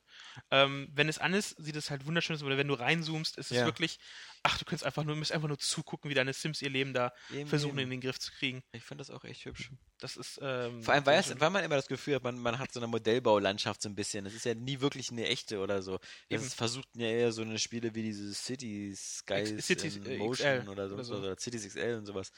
Ähm, 0.50 0.90
wenn 0.94 1.08
es 1.08 1.16
an 1.18 1.32
ist, 1.32 1.56
sieht 1.56 1.74
es 1.74 1.88
halt 1.90 2.04
wunderschön 2.04 2.36
aus, 2.36 2.42
oder 2.42 2.58
wenn 2.58 2.68
du 2.68 2.74
reinzoomst, 2.74 3.38
ist 3.38 3.50
es 3.50 3.56
Ja. 3.58 3.64
wirklich, 3.64 3.98
ach, 4.42 4.58
du 4.58 4.66
könntest 4.66 4.84
einfach 4.84 5.04
nur, 5.04 5.16
musst 5.16 5.32
einfach 5.32 5.48
nur 5.48 5.58
zugucken, 5.58 6.10
wie 6.10 6.14
deine 6.14 6.34
Sims 6.34 6.60
ihr 6.60 6.68
Leben 6.68 6.92
da 6.92 7.14
Eben, 7.32 7.48
versuchen 7.48 7.78
eben. 7.78 7.84
in 7.84 7.90
den 7.92 8.00
Griff 8.02 8.18
zu 8.18 8.30
kriegen. 8.30 8.62
Ich 8.72 8.84
finde 8.84 9.00
das 9.00 9.10
auch 9.10 9.24
echt 9.24 9.46
hübsch. 9.46 9.70
Das 10.00 10.18
ist 10.18 10.38
ähm, 10.42 10.82
Vor 10.82 10.92
allem, 10.92 11.06
weil, 11.06 11.18
es, 11.18 11.40
weil 11.40 11.50
man 11.50 11.64
immer 11.64 11.76
das 11.76 11.86
Gefühl 11.86 12.16
hat, 12.16 12.24
man, 12.24 12.38
man 12.38 12.58
hat 12.58 12.72
so 12.72 12.80
eine 12.80 12.86
Modellbaulandschaft 12.86 13.80
so 13.80 13.88
ein 13.88 13.94
bisschen. 13.94 14.24
Das 14.24 14.34
ist 14.34 14.44
ja 14.44 14.54
nie 14.54 14.80
wirklich 14.80 15.10
eine 15.10 15.26
echte 15.26 15.60
oder 15.60 15.82
so. 15.82 15.98
Das 16.28 16.42
ist, 16.42 16.54
versucht 16.54 16.88
ja 16.94 17.06
eher 17.06 17.32
so 17.32 17.40
eine 17.42 17.58
Spiele 17.58 17.94
wie 17.94 18.02
diese 18.02 18.34
Cities, 18.34 19.18
Skies 19.18 19.66
Cities, 19.66 19.98
Motion 19.98 20.58
XL 20.64 20.68
oder, 20.68 20.88
so, 20.88 20.94
oder 20.94 21.04
so. 21.04 21.16
oder 21.16 21.36
Cities 21.38 21.66
XL 21.68 21.96
und 21.98 22.06
sowas. 22.06 22.32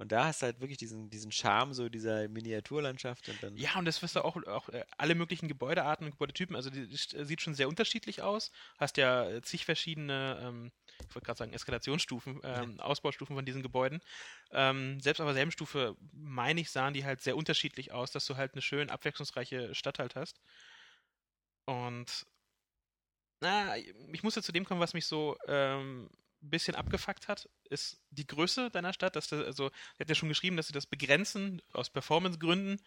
Und 0.00 0.12
da 0.12 0.24
hast 0.24 0.40
du 0.40 0.46
halt 0.46 0.60
wirklich 0.60 0.78
diesen, 0.78 1.10
diesen 1.10 1.30
Charme 1.30 1.74
so 1.74 1.90
dieser 1.90 2.26
Miniaturlandschaft 2.26 3.28
und 3.28 3.42
dann. 3.42 3.54
Ja, 3.58 3.78
und 3.78 3.84
das 3.84 4.00
wirst 4.00 4.16
du 4.16 4.24
auch, 4.24 4.42
auch 4.46 4.70
äh, 4.70 4.82
alle 4.96 5.14
möglichen 5.14 5.46
Gebäudearten 5.46 6.06
und 6.06 6.12
Gebäudetypen, 6.12 6.56
also 6.56 6.70
die, 6.70 6.88
die 6.88 7.16
äh, 7.16 7.24
sieht 7.26 7.42
schon 7.42 7.54
sehr 7.54 7.68
unterschiedlich 7.68 8.22
aus. 8.22 8.50
Hast 8.78 8.96
ja 8.96 9.28
äh, 9.28 9.42
zig 9.42 9.66
verschiedene, 9.66 10.40
ähm, 10.42 10.72
ich 11.06 11.14
wollte 11.14 11.26
gerade 11.26 11.36
sagen, 11.36 11.52
Eskalationsstufen, 11.52 12.40
ähm, 12.44 12.80
Ausbaustufen 12.80 13.36
von 13.36 13.44
diesen 13.44 13.60
Gebäuden. 13.60 14.00
Ähm, 14.52 15.00
selbst 15.00 15.20
auf 15.20 15.26
derselben 15.26 15.50
Stufe, 15.50 15.94
meine 16.12 16.62
ich, 16.62 16.70
sahen 16.70 16.94
die 16.94 17.04
halt 17.04 17.20
sehr 17.20 17.36
unterschiedlich 17.36 17.92
aus, 17.92 18.10
dass 18.10 18.24
du 18.24 18.38
halt 18.38 18.54
eine 18.54 18.62
schön 18.62 18.88
abwechslungsreiche 18.88 19.74
Stadt 19.74 19.98
halt 19.98 20.16
hast. 20.16 20.40
Und 21.66 22.26
na, 23.42 23.76
ich 23.76 24.22
muss 24.22 24.34
ja 24.34 24.40
zu 24.40 24.52
dem 24.52 24.64
kommen, 24.64 24.80
was 24.80 24.94
mich 24.94 25.04
so 25.04 25.36
ähm, 25.46 26.08
ein 26.42 26.50
bisschen 26.50 26.74
abgefuckt 26.74 27.28
hat, 27.28 27.48
ist 27.68 28.00
die 28.10 28.26
Größe 28.26 28.70
deiner 28.70 28.92
Stadt. 28.92 29.16
Dass 29.16 29.28
du, 29.28 29.44
also, 29.44 29.66
er 29.96 30.00
hat 30.04 30.08
ja 30.08 30.14
schon 30.14 30.28
geschrieben, 30.28 30.56
dass 30.56 30.66
sie 30.66 30.72
das 30.72 30.86
begrenzen 30.86 31.60
aus 31.72 31.90
Performance-Gründen. 31.90 32.80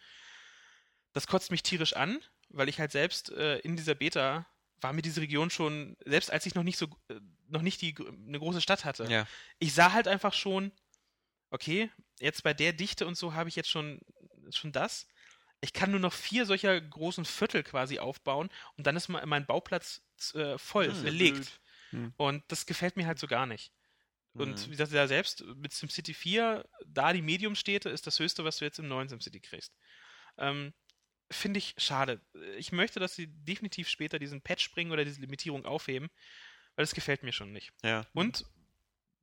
Das 1.12 1.26
kotzt 1.26 1.50
mich 1.50 1.62
tierisch 1.62 1.94
an, 1.94 2.20
weil 2.48 2.68
ich 2.68 2.80
halt 2.80 2.92
selbst 2.92 3.30
äh, 3.30 3.58
in 3.58 3.76
dieser 3.76 3.94
Beta 3.94 4.46
war 4.80 4.92
mir 4.92 5.02
diese 5.02 5.20
Region 5.20 5.50
schon, 5.50 5.96
selbst 6.04 6.30
als 6.30 6.44
ich 6.46 6.54
noch 6.54 6.64
nicht 6.64 6.78
so, 6.78 6.86
äh, 7.08 7.20
noch 7.48 7.62
nicht 7.62 7.80
die, 7.80 7.94
eine 8.26 8.38
große 8.38 8.60
Stadt 8.60 8.84
hatte, 8.84 9.04
Ja. 9.04 9.26
ich 9.58 9.72
sah 9.72 9.92
halt 9.92 10.08
einfach 10.08 10.34
schon, 10.34 10.72
okay, 11.50 11.90
jetzt 12.20 12.42
bei 12.42 12.52
der 12.52 12.72
Dichte 12.72 13.06
und 13.06 13.16
so 13.16 13.34
habe 13.34 13.48
ich 13.48 13.56
jetzt 13.56 13.70
schon, 13.70 14.00
schon 14.50 14.72
das. 14.72 15.06
Ich 15.60 15.72
kann 15.72 15.90
nur 15.90 16.00
noch 16.00 16.12
vier 16.12 16.44
solcher 16.44 16.78
großen 16.78 17.24
Viertel 17.24 17.62
quasi 17.62 17.98
aufbauen 17.98 18.50
und 18.76 18.86
dann 18.86 18.96
ist 18.96 19.08
mein 19.08 19.46
Bauplatz 19.46 20.02
äh, 20.34 20.58
voll, 20.58 20.92
Hm, 20.92 21.02
belegt. 21.02 21.60
Hm. 21.94 22.12
Und 22.16 22.44
das 22.48 22.66
gefällt 22.66 22.96
mir 22.96 23.06
halt 23.06 23.18
so 23.18 23.26
gar 23.26 23.46
nicht. 23.46 23.72
Und 24.34 24.58
Mhm. 24.60 24.66
wie 24.66 24.70
gesagt, 24.70 24.92
ja 24.92 25.06
selbst 25.06 25.44
mit 25.56 25.72
SimCity 25.72 26.12
4, 26.12 26.68
da 26.86 27.12
die 27.12 27.22
Medium-Städte, 27.22 27.88
ist 27.88 28.06
das 28.06 28.18
höchste, 28.18 28.44
was 28.44 28.58
du 28.58 28.64
jetzt 28.64 28.78
im 28.78 28.88
neuen 28.88 29.08
SimCity 29.08 29.40
kriegst. 29.40 29.72
Ähm, 30.38 30.72
Finde 31.30 31.58
ich 31.58 31.74
schade. 31.78 32.20
Ich 32.58 32.70
möchte, 32.72 33.00
dass 33.00 33.14
sie 33.14 33.28
definitiv 33.28 33.88
später 33.88 34.18
diesen 34.18 34.42
Patch 34.42 34.70
bringen 34.72 34.92
oder 34.92 35.04
diese 35.04 35.20
Limitierung 35.20 35.64
aufheben, 35.64 36.10
weil 36.76 36.82
das 36.82 36.94
gefällt 36.94 37.22
mir 37.22 37.32
schon 37.32 37.52
nicht. 37.52 37.72
ja. 37.82 38.06
Und 38.12 38.44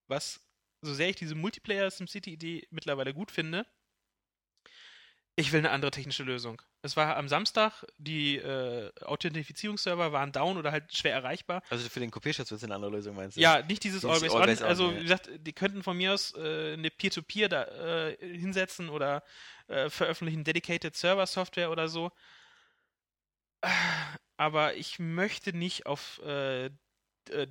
was, 0.08 0.42
so 0.82 0.94
sehr 0.94 1.10
ich 1.10 1.16
diese 1.16 1.36
Multiplayer-SimCity-Idee 1.36 2.68
mittlerweile 2.72 3.14
gut 3.14 3.32
finde, 3.32 3.68
ich 5.42 5.52
will 5.52 5.60
eine 5.60 5.72
andere 5.72 5.92
technische 5.92 6.24
Lösung. 6.24 6.62
Es 6.82 6.96
war 6.96 7.18
am 7.18 7.28
Samstag, 7.28 7.86
die 7.98 8.38
äh, 8.38 8.92
Authentifizierungsserver 9.04 10.12
waren 10.12 10.32
down 10.32 10.58
oder 10.58 10.72
halt 10.72 10.96
schwer 10.96 11.14
erreichbar. 11.14 11.62
Also 11.70 11.90
für 11.90 12.00
den 12.00 12.12
Kopierschutz 12.12 12.52
wird 12.52 12.60
es 12.60 12.64
eine 12.64 12.76
andere 12.76 12.92
Lösung, 12.92 13.16
meinst 13.16 13.38
du? 13.38 13.42
Ja, 13.42 13.62
nicht 13.62 13.84
dieses 13.84 14.06
Always, 14.06 14.32
Always 14.34 14.60
On. 14.62 14.64
On, 14.64 14.70
Also, 14.70 14.96
wie 14.96 15.02
gesagt, 15.04 15.30
die 15.38 15.54
könnten 15.54 15.84
von 15.84 15.98
mir 15.98 16.14
aus 16.14 16.34
äh, 16.36 16.74
eine 16.74 16.90
Peer-to-Peer 16.90 17.50
da 17.50 17.64
äh, 17.64 18.18
hinsetzen 18.20 18.90
oder 18.90 19.24
äh, 19.68 19.90
veröffentlichen 19.90 20.44
Dedicated 20.44 20.96
Server 20.96 21.28
Software 21.28 21.72
oder 21.72 21.88
so. 21.90 22.12
Aber 24.38 24.76
ich 24.76 24.98
möchte 24.98 25.56
nicht 25.56 25.86
auf 25.86 26.20
äh, 26.24 26.72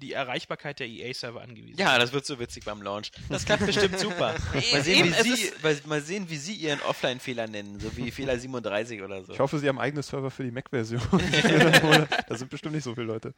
die 0.00 0.12
Erreichbarkeit 0.12 0.80
der 0.80 0.88
EA-Server 0.88 1.40
angewiesen 1.40 1.78
Ja, 1.78 1.98
das 1.98 2.12
wird 2.12 2.26
so 2.26 2.38
witzig 2.38 2.64
beim 2.64 2.82
Launch. 2.82 3.10
Das 3.28 3.44
klappt 3.44 3.66
bestimmt 3.66 3.98
super. 3.98 4.34
Mal 4.72 4.82
sehen, 4.82 5.06
Eben, 5.06 5.12
es 5.12 5.24
wie 5.24 5.36
Sie, 5.36 5.52
mal, 5.86 6.00
sehen, 6.00 6.28
wie 6.28 6.36
Sie 6.36 6.54
Ihren 6.54 6.80
Offline-Fehler 6.80 7.46
nennen, 7.46 7.78
so 7.80 7.96
wie 7.96 8.10
Fehler 8.10 8.38
37 8.38 9.02
oder 9.02 9.22
so. 9.24 9.32
Ich 9.32 9.38
hoffe, 9.38 9.58
sie 9.58 9.68
haben 9.68 9.78
eigene 9.78 10.02
Server 10.02 10.30
für 10.30 10.44
die 10.44 10.50
Mac-Version. 10.50 11.00
da 12.28 12.36
sind 12.36 12.50
bestimmt 12.50 12.74
nicht 12.74 12.84
so 12.84 12.94
viele 12.94 13.06
Leute. 13.06 13.34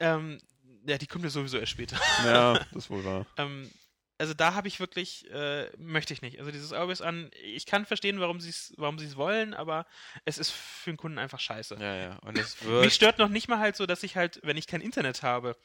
Ähm, 0.00 0.38
ja, 0.86 0.98
die 0.98 1.06
kommt 1.06 1.24
ja 1.24 1.30
sowieso 1.30 1.58
erst 1.58 1.72
später. 1.72 1.98
Ja, 2.24 2.64
das 2.72 2.88
wohl 2.90 3.04
wahr. 3.04 3.26
ähm, 3.36 3.70
also 4.18 4.34
da 4.34 4.54
habe 4.54 4.68
ich 4.68 4.80
wirklich, 4.80 5.30
äh, 5.30 5.70
möchte 5.78 6.12
ich 6.12 6.22
nicht. 6.22 6.38
Also 6.38 6.50
dieses 6.50 6.72
Always 6.72 7.00
an, 7.00 7.30
ich 7.42 7.66
kann 7.66 7.86
verstehen, 7.86 8.20
warum 8.20 8.40
sie 8.40 8.50
es 8.50 8.74
warum 8.76 8.98
wollen, 9.16 9.54
aber 9.54 9.86
es 10.24 10.38
ist 10.38 10.50
für 10.50 10.90
den 10.90 10.96
Kunden 10.96 11.18
einfach 11.18 11.40
scheiße. 11.40 11.76
Ja, 11.80 11.94
ja. 11.94 12.16
Und 12.18 12.36
es 12.36 12.60
Mich 12.60 12.68
wird. 12.68 12.92
stört 12.92 13.18
noch 13.18 13.28
nicht 13.28 13.48
mal 13.48 13.58
halt 13.58 13.76
so, 13.76 13.86
dass 13.86 14.02
ich 14.02 14.16
halt, 14.16 14.40
wenn 14.42 14.56
ich 14.56 14.66
kein 14.66 14.80
Internet 14.80 15.22
habe, 15.22 15.56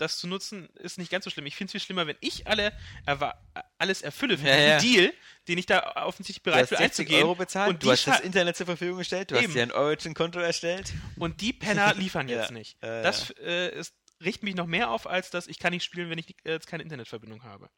das 0.00 0.18
zu 0.18 0.26
nutzen, 0.26 0.68
ist 0.76 0.98
nicht 0.98 1.10
ganz 1.10 1.24
so 1.24 1.30
schlimm. 1.30 1.46
Ich 1.46 1.56
finde 1.56 1.66
es 1.68 1.72
viel 1.72 1.80
schlimmer, 1.80 2.06
wenn 2.06 2.16
ich 2.20 2.46
alle 2.46 2.72
alles 3.78 4.02
erfülle 4.02 4.38
für 4.38 4.46
Ja, 4.48 4.56
ja. 4.56 4.78
Deal, 4.78 5.12
den 5.48 5.58
ich 5.58 5.66
da 5.66 5.94
offensichtlich 6.06 6.42
bereit 6.42 6.62
hast 6.62 6.70
bin 6.70 6.78
60 6.78 7.00
einzugehen. 7.06 7.22
Euro 7.24 7.34
bezahlt, 7.34 7.70
und 7.70 7.82
du 7.82 7.90
hast 7.90 8.06
das 8.06 8.20
Internet 8.20 8.56
zur 8.56 8.66
Verfügung 8.66 8.98
gestellt, 8.98 9.30
du 9.30 9.36
hast 9.36 9.44
Eben. 9.44 9.52
dir 9.52 9.62
ein 9.62 9.72
Origin-Konto 9.72 10.38
erstellt. 10.38 10.92
Und 11.16 11.40
die 11.40 11.52
Penner 11.52 11.94
liefern 11.94 12.28
Ja, 12.28 12.40
jetzt 12.40 12.52
nicht. 12.52 12.82
äh, 12.82 13.02
das 13.02 13.30
äh, 13.42 13.78
ist, 13.78 13.94
riecht 14.24 14.42
mich 14.42 14.54
noch 14.54 14.66
mehr 14.66 14.90
auf, 14.90 15.06
als 15.06 15.30
dass 15.30 15.46
ich 15.46 15.58
kann 15.58 15.72
nicht 15.72 15.84
spielen, 15.84 16.10
wenn 16.10 16.18
ich 16.18 16.34
äh, 16.44 16.52
jetzt 16.52 16.66
keine 16.66 16.82
Internetverbindung 16.82 17.42
habe. 17.44 17.70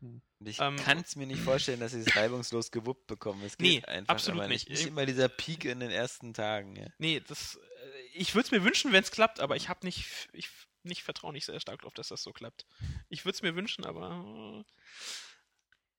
Und 0.00 0.22
ich 0.44 0.60
Ähm, 0.60 0.76
kann 0.76 0.98
es 0.98 1.16
mir 1.16 1.26
nicht 1.26 1.40
vorstellen, 1.40 1.80
dass 1.80 1.92
sie 1.92 2.00
es 2.00 2.14
reibungslos 2.16 2.70
gewuppt 2.70 3.06
bekommen. 3.06 3.42
Es 3.44 3.58
Nee, 3.58 3.76
geht 3.76 3.88
einfach 3.88 4.14
absolut 4.14 4.40
aber 4.42 4.48
nicht. 4.48 4.68
nicht. 4.68 4.78
Nicht 4.80 4.88
immer 4.88 5.06
dieser 5.06 5.28
Peak 5.28 5.64
in 5.64 5.80
den 5.80 5.90
ersten 5.90 6.34
Tagen. 6.34 6.76
Ja. 6.76 6.86
Nee, 6.98 7.20
das, 7.26 7.56
äh, 7.56 8.00
ich 8.14 8.34
würde 8.34 8.46
es 8.46 8.50
mir 8.50 8.62
wünschen, 8.62 8.92
wenn 8.92 9.02
es 9.02 9.10
klappt, 9.10 9.40
aber 9.40 9.56
ich 9.56 9.68
habe 9.68 9.86
nicht, 9.86 10.28
ich 10.32 10.50
nicht 10.82 11.02
vertraue 11.02 11.32
nicht 11.32 11.46
sehr 11.46 11.58
stark 11.60 11.80
darauf, 11.80 11.94
dass 11.94 12.08
das 12.08 12.22
so 12.22 12.32
klappt. 12.32 12.66
Ich 13.08 13.24
würde 13.24 13.34
es 13.36 13.42
mir 13.42 13.56
wünschen, 13.56 13.84
aber 13.84 14.62
äh, 14.62 14.64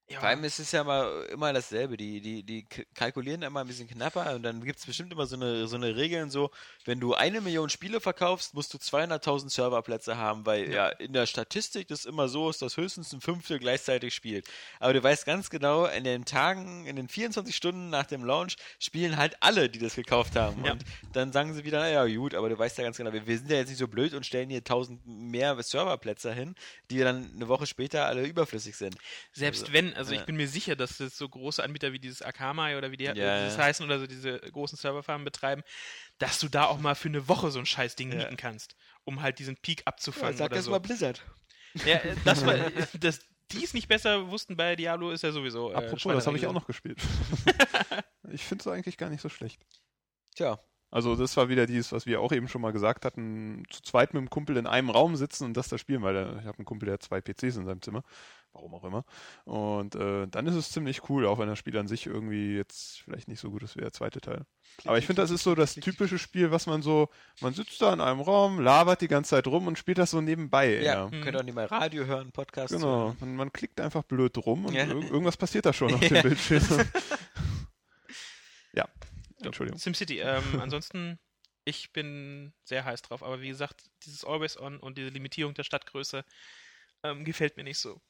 ja. 0.09 0.21
Vor 0.21 0.29
allem 0.29 0.43
ist 0.45 0.59
es 0.59 0.71
ja 0.71 0.81
immer, 0.81 1.25
immer 1.29 1.51
dasselbe. 1.51 1.97
Die, 1.97 2.21
die, 2.21 2.41
die 2.41 2.65
kalkulieren 2.95 3.41
immer 3.41 3.59
ein 3.59 3.67
bisschen 3.67 3.89
knapper 3.89 4.35
und 4.35 4.43
dann 4.43 4.63
gibt 4.63 4.79
es 4.79 4.85
bestimmt 4.85 5.11
immer 5.11 5.25
so 5.25 5.35
eine, 5.35 5.67
so 5.67 5.75
eine 5.75 5.97
Regeln, 5.97 6.29
so, 6.29 6.49
wenn 6.85 7.01
du 7.01 7.13
eine 7.13 7.41
Million 7.41 7.69
Spiele 7.69 7.99
verkaufst, 7.99 8.53
musst 8.53 8.73
du 8.73 8.77
200.000 8.77 9.49
Serverplätze 9.49 10.17
haben, 10.17 10.45
weil 10.45 10.71
ja. 10.71 10.87
in 10.87 11.11
der 11.11 11.25
Statistik 11.25 11.89
das 11.89 12.05
immer 12.05 12.29
so 12.29 12.49
ist, 12.49 12.61
dass 12.61 12.77
höchstens 12.77 13.11
ein 13.11 13.19
Fünftel 13.19 13.59
gleichzeitig 13.59 14.13
spielt. 14.13 14.47
Aber 14.79 14.93
du 14.93 15.03
weißt 15.03 15.25
ganz 15.25 15.49
genau, 15.49 15.85
in 15.85 16.05
den 16.05 16.23
Tagen, 16.23 16.85
in 16.85 16.95
den 16.95 17.09
24 17.09 17.53
Stunden 17.53 17.89
nach 17.89 18.05
dem 18.05 18.23
Launch 18.23 18.55
spielen 18.79 19.17
halt 19.17 19.35
alle, 19.41 19.69
die 19.69 19.79
das 19.79 19.95
gekauft 19.95 20.37
haben. 20.37 20.63
Ja. 20.63 20.71
Und 20.71 20.85
dann 21.11 21.33
sagen 21.33 21.53
sie 21.53 21.65
wieder, 21.65 21.79
naja, 21.79 22.05
gut, 22.15 22.33
aber 22.33 22.47
du 22.47 22.57
weißt 22.57 22.77
ja 22.77 22.85
ganz 22.85 22.95
genau, 22.95 23.11
wir, 23.11 23.27
wir 23.27 23.37
sind 23.37 23.51
ja 23.51 23.57
jetzt 23.57 23.69
nicht 23.69 23.79
so 23.79 23.89
blöd 23.89 24.13
und 24.13 24.25
stellen 24.25 24.49
hier 24.49 24.59
1000 24.59 25.05
mehr 25.05 25.61
Serverplätze 25.61 26.33
hin, 26.33 26.55
die 26.89 26.99
dann 26.99 27.29
eine 27.35 27.49
Woche 27.49 27.65
später 27.65 28.05
alle 28.05 28.25
überflüssig 28.25 28.77
sind. 28.77 28.95
Selbst 29.33 29.63
Also, 29.63 29.73
wenn, 29.73 29.96
also 29.97 30.13
ja. 30.13 30.19
ich 30.19 30.25
bin 30.25 30.35
mir 30.37 30.47
sicher, 30.47 30.75
dass 30.75 30.99
es 30.99 31.17
so 31.17 31.27
große 31.27 31.63
Anbieter 31.63 31.93
wie 31.93 31.99
dieses 31.99 32.21
Akamai 32.21 32.77
oder 32.77 32.91
wie 32.91 32.97
die 32.97 33.05
Ja, 33.05 33.11
äh, 33.11 33.15
das 33.15 33.57
ja. 33.57 33.63
heißen 33.63 33.85
oder 33.85 33.99
so 33.99 34.07
diese 34.07 34.39
großen 34.39 34.77
Serverfarmen 34.77 35.25
betreiben, 35.25 35.63
dass 36.17 36.39
du 36.39 36.47
da 36.47 36.65
auch 36.65 36.79
mal 36.79 36.95
für 36.95 37.09
eine 37.09 37.27
Woche 37.27 37.51
so 37.51 37.59
ein 37.59 37.65
scheiß 37.65 37.95
Ding 37.95 38.11
Ja. 38.11 38.19
mieten 38.19 38.37
kannst, 38.37 38.75
um 39.03 39.21
halt 39.21 39.39
diesen 39.39 39.57
Peak 39.57 39.81
Ja, 39.81 39.87
abzufangen 39.87 40.37
sag 40.37 40.47
oder 40.47 40.55
das 40.55 40.65
so. 40.65 40.71
mal 40.71 40.79
Blizzard. 40.79 41.23
Ja, 41.85 41.97
äh, 41.97 42.15
das 42.23 42.45
war, 42.45 42.55
äh, 42.77 42.85
dass 42.99 43.19
die 43.51 43.63
es 43.63 43.73
nicht 43.73 43.87
besser 43.87 44.29
wussten 44.29 44.57
bei 44.57 44.75
Diablo, 44.75 45.11
ist 45.11 45.23
ja 45.23 45.31
sowieso. 45.31 45.71
Äh, 45.71 45.75
Apropos, 45.75 46.13
das 46.13 46.27
habe 46.27 46.37
ich 46.37 46.45
auch 46.47 46.53
noch 46.53 46.67
gespielt. 46.67 46.99
ich 48.31 48.43
finde 48.43 48.61
es 48.61 48.67
eigentlich 48.67 48.97
gar 48.97 49.09
nicht 49.09 49.21
so 49.21 49.29
schlecht. 49.29 49.61
Tja, 50.35 50.59
Also 50.89 51.15
das 51.15 51.35
war 51.35 51.49
wieder 51.49 51.65
dieses, 51.67 51.91
was 51.91 52.05
wir 52.05 52.21
auch 52.21 52.31
eben 52.31 52.47
schon 52.47 52.61
mal 52.61 52.71
gesagt 52.71 53.03
hatten, 53.03 53.63
zu 53.69 53.81
zweit 53.81 54.13
mit 54.13 54.21
dem 54.21 54.29
Kumpel 54.29 54.55
in 54.57 54.67
einem 54.67 54.89
Raum 54.89 55.15
sitzen 55.17 55.43
und 55.43 55.55
das 55.57 55.67
da 55.67 55.77
spielen, 55.77 56.01
weil 56.01 56.15
ich 56.39 56.45
habe 56.45 56.59
einen 56.59 56.65
Kumpel, 56.65 56.85
der 56.85 56.93
hat 56.93 57.03
zwei 57.03 57.19
PCs 57.19 57.57
in 57.57 57.65
seinem 57.65 57.81
Zimmer, 57.81 58.03
warum 58.53 58.73
auch 58.73 58.85
immer. 58.85 59.03
Und 59.43 59.95
äh, 59.95 60.27
dann 60.27 60.47
ist 60.47 60.55
es 60.55 60.71
ziemlich 60.71 61.09
cool, 61.09 61.25
auch 61.25 61.39
wenn 61.39 61.49
das 61.49 61.59
Spiel 61.59 61.77
an 61.77 61.89
sich 61.89 62.05
irgendwie 62.05 62.55
jetzt 62.55 63.01
vielleicht 63.01 63.27
nicht 63.27 63.41
so 63.41 63.51
gut 63.51 63.63
ist 63.63 63.75
wie 63.75 63.81
der 63.81 63.91
zweite 63.91 64.21
Teil. 64.21 64.45
Aber 64.85 64.97
ich 64.97 65.05
finde, 65.05 65.21
das 65.21 65.31
ist 65.31 65.43
so 65.43 65.55
das 65.55 65.75
typische 65.75 66.17
Spiel, 66.17 66.51
was 66.51 66.67
man 66.67 66.81
so, 66.81 67.09
man 67.41 67.53
sitzt 67.53 67.81
da 67.81 67.91
in 67.91 67.99
einem 67.99 68.21
Raum, 68.21 68.59
labert 68.61 69.01
die 69.01 69.07
ganze 69.09 69.31
Zeit 69.31 69.47
rum 69.47 69.67
und 69.67 69.77
spielt 69.77 69.97
das 69.97 70.11
so 70.11 70.21
nebenbei. 70.21 70.75
ja, 70.81 71.09
eher. 71.09 71.21
könnt 71.21 71.35
auch 71.35 71.43
nicht 71.43 71.55
mal 71.55 71.65
Radio 71.65 72.05
hören, 72.05 72.31
Podcast. 72.31 72.73
Genau, 72.73 73.07
hören. 73.07 73.17
man, 73.19 73.35
man 73.35 73.51
klickt 73.53 73.81
einfach 73.81 74.03
blöd 74.03 74.37
rum 74.37 74.65
und 74.65 74.73
Ja. 74.73 74.85
ir 74.85 74.95
irgendwas 74.95 75.35
passiert 75.35 75.65
da 75.65 75.73
schon 75.73 75.93
auf 75.93 76.01
Ja. 76.09 76.21
dem 76.21 76.21
Bildschirm. 76.29 76.63
ja, 79.47 79.49
Entschuldigung. 79.49 79.79
SimCity. 79.79 80.19
Ähm, 80.19 80.43
ansonsten, 80.61 81.19
ich 81.65 81.91
bin 81.91 82.53
sehr 82.63 82.85
heiß 82.85 83.01
drauf, 83.01 83.23
aber 83.23 83.41
wie 83.41 83.47
gesagt, 83.47 83.89
dieses 84.03 84.23
Always 84.23 84.57
On 84.59 84.79
und 84.79 84.97
diese 84.97 85.09
Limitierung 85.09 85.53
der 85.53 85.63
Stadtgröße 85.63 86.23
ähm, 87.03 87.25
gefällt 87.25 87.57
mir 87.57 87.63
nicht 87.63 87.79
so. 87.79 88.01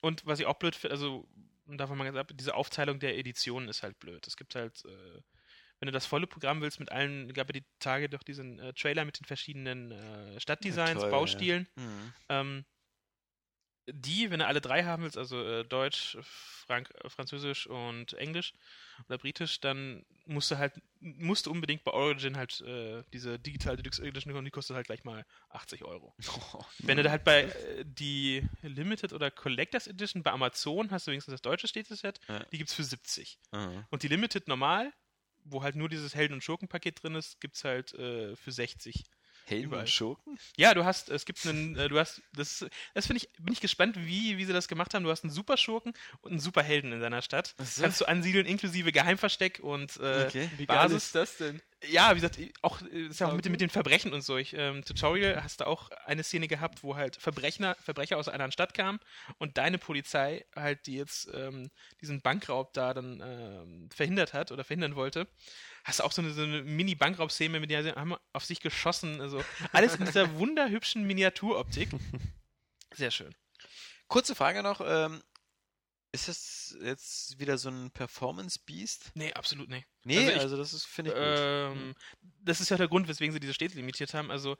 Und 0.00 0.24
was 0.26 0.40
ich 0.40 0.46
auch 0.46 0.58
blöd 0.58 0.76
finde, 0.76 0.94
also 0.94 1.28
davon 1.66 1.98
mal 1.98 2.04
gesagt, 2.04 2.32
diese 2.34 2.54
Aufteilung 2.54 2.98
der 2.98 3.18
Editionen 3.18 3.68
ist 3.68 3.82
halt 3.82 3.98
blöd. 3.98 4.26
Es 4.26 4.36
gibt 4.36 4.54
halt, 4.54 4.84
äh, 4.84 5.20
wenn 5.80 5.86
du 5.86 5.92
das 5.92 6.06
volle 6.06 6.26
Programm 6.26 6.60
willst, 6.60 6.80
mit 6.80 6.90
allen, 6.90 7.32
gab 7.32 7.48
ja 7.48 7.60
die 7.60 7.66
Tage 7.78 8.08
doch 8.08 8.22
diesen 8.22 8.58
äh, 8.58 8.72
Trailer 8.72 9.04
mit 9.04 9.18
den 9.18 9.26
verschiedenen 9.26 9.92
äh, 9.92 10.40
Stadtdesigns, 10.40 11.00
toll, 11.00 11.10
ja. 11.10 11.10
Baustilen. 11.10 11.68
Mhm. 11.76 12.12
Ähm, 12.28 12.64
die, 13.92 14.30
wenn 14.30 14.40
du 14.40 14.46
alle 14.46 14.60
drei 14.60 14.84
haben 14.84 15.02
willst, 15.02 15.16
also 15.18 15.42
äh, 15.42 15.64
Deutsch, 15.64 16.16
Frank 16.22 16.90
äh, 17.02 17.08
Französisch 17.08 17.66
und 17.66 18.12
Englisch 18.14 18.52
oder 19.08 19.18
Britisch, 19.18 19.60
dann 19.60 20.04
musst 20.26 20.50
du 20.50 20.58
halt, 20.58 20.74
musst 21.00 21.46
du 21.46 21.50
unbedingt 21.50 21.84
bei 21.84 21.92
Origin 21.92 22.36
halt 22.36 22.60
äh, 22.60 23.02
diese 23.12 23.38
Digital 23.38 23.76
Deluxe 23.76 24.02
Edition 24.02 24.30
bekommen, 24.32 24.44
die 24.44 24.50
kostet 24.50 24.76
halt 24.76 24.86
gleich 24.86 25.04
mal 25.04 25.24
80 25.50 25.84
Euro. 25.84 26.14
Wenn 26.78 26.96
du 26.96 27.02
da 27.02 27.10
halt 27.10 27.24
bei 27.24 27.44
äh, 27.44 27.84
die 27.86 28.42
Limited 28.62 29.12
oder 29.12 29.30
Collectors 29.30 29.86
Edition 29.86 30.22
bei 30.22 30.32
Amazon 30.32 30.90
hast 30.90 31.06
du 31.06 31.10
wenigstens 31.12 31.32
das 31.32 31.42
deutsche 31.42 31.68
Städteset, 31.68 32.20
Ja. 32.28 32.44
die 32.52 32.58
gibt's 32.58 32.74
für 32.74 32.84
70. 32.84 33.38
Mhm. 33.52 33.84
Und 33.90 34.02
die 34.02 34.08
Limited 34.08 34.48
normal, 34.48 34.92
wo 35.44 35.62
halt 35.62 35.76
nur 35.76 35.88
dieses 35.88 36.14
Helden- 36.14 36.34
und 36.34 36.44
Schurkenpaket 36.44 37.02
drin 37.02 37.14
ist, 37.14 37.40
gibt's 37.40 37.64
halt 37.64 37.94
äh, 37.94 38.36
für 38.36 38.52
60. 38.52 39.04
Helden 39.48 39.66
Überall. 39.66 39.80
und 39.82 39.88
Schurken? 39.90 40.38
Ja, 40.56 40.74
du 40.74 40.84
hast, 40.84 41.08
es 41.08 41.24
gibt 41.24 41.44
einen, 41.46 41.76
äh, 41.76 41.88
du 41.88 41.98
hast, 41.98 42.22
das, 42.34 42.66
das 42.94 43.06
finde 43.06 43.22
ich, 43.22 43.32
bin 43.42 43.52
ich 43.52 43.60
gespannt, 43.60 43.96
wie, 43.98 44.38
wie 44.38 44.44
sie 44.44 44.52
das 44.52 44.68
gemacht 44.68 44.94
haben. 44.94 45.04
Du 45.04 45.10
hast 45.10 45.24
einen 45.24 45.32
Superschurken 45.32 45.94
und 46.20 46.30
einen 46.32 46.40
Superhelden 46.40 46.92
in 46.92 47.00
deiner 47.00 47.22
Stadt. 47.22 47.54
So. 47.62 47.82
Kannst 47.82 48.00
du 48.00 48.04
ansiedeln, 48.06 48.46
inklusive 48.46 48.92
Geheimversteck 48.92 49.60
und 49.62 49.96
äh, 49.98 50.26
Okay. 50.28 50.50
Wie 50.56 50.66
geil 50.66 50.76
Basis. 50.76 51.04
ist 51.06 51.14
das 51.14 51.36
denn? 51.38 51.62
ja, 51.90 52.10
wie 52.10 52.16
gesagt, 52.20 52.38
auch, 52.62 52.82
äh, 52.82 53.06
ist 53.06 53.20
ja 53.20 53.28
auch 53.28 53.32
mit, 53.32 53.44
Okay. 53.44 53.50
mit 53.50 53.60
den 53.60 53.70
Verbrechen 53.70 54.12
und 54.12 54.22
so. 54.22 54.36
Ich, 54.36 54.52
ähm, 54.54 54.84
Tutorial 54.84 55.42
hast 55.44 55.60
du 55.60 55.66
auch 55.66 55.90
eine 56.06 56.24
Szene 56.24 56.48
gehabt, 56.48 56.82
wo 56.82 56.96
halt 56.96 57.16
Verbrecher, 57.16 57.76
Verbrecher 57.80 58.16
aus 58.18 58.26
einer 58.26 58.34
anderen 58.34 58.52
Stadt 58.52 58.74
kamen 58.74 58.98
und 59.38 59.58
deine 59.58 59.78
Polizei 59.78 60.44
halt, 60.56 60.86
die 60.86 60.96
jetzt 60.96 61.28
ähm, 61.32 61.70
diesen 62.00 62.20
Bankraub 62.20 62.72
da 62.74 62.94
dann 62.94 63.22
ähm, 63.24 63.88
verhindert 63.94 64.32
hat 64.34 64.50
oder 64.52 64.64
verhindern 64.64 64.96
wollte, 64.96 65.28
hast 65.88 66.00
du 66.00 66.04
auch 66.04 66.12
so 66.12 66.22
eine, 66.22 66.32
so 66.32 66.42
eine 66.42 66.62
Mini-Bankraub-Szene, 66.62 67.58
mit 67.60 67.70
der 67.70 67.82
sie 67.82 67.92
haben 67.92 68.14
auf 68.32 68.44
sich 68.44 68.60
geschossen. 68.60 69.20
Also 69.20 69.42
alles 69.72 69.96
in 69.96 70.04
dieser 70.04 70.32
wunderhübschen 70.38 71.04
Miniaturoptik. 71.06 71.88
Sehr 72.94 73.10
schön. 73.10 73.34
Kurze 74.06 74.34
Frage 74.34 74.62
noch, 74.62 74.80
ähm, 74.84 75.22
ist 76.12 76.28
das 76.28 76.76
jetzt 76.82 77.38
wieder 77.38 77.58
so 77.58 77.68
ein 77.70 77.90
Performance-Beast? 77.90 79.12
Nee, 79.14 79.32
absolut 79.34 79.68
nicht. 79.68 79.86
Nee, 80.04 80.18
Also 80.18 80.40
also, 80.40 80.54
ich- 80.56 80.60
das 80.60 80.72
ist, 80.74 80.84
finde 80.86 81.10
ich 81.10 81.16
gut. 81.16 81.24
Ähm, 81.78 81.94
das 82.42 82.60
ist 82.60 82.68
ja 82.70 82.76
der 82.76 82.88
Grund, 82.88 83.08
weswegen 83.08 83.32
sie 83.32 83.40
diese 83.40 83.54
Städte 83.54 83.76
limitiert 83.76 84.14
haben. 84.14 84.30
Also 84.30 84.56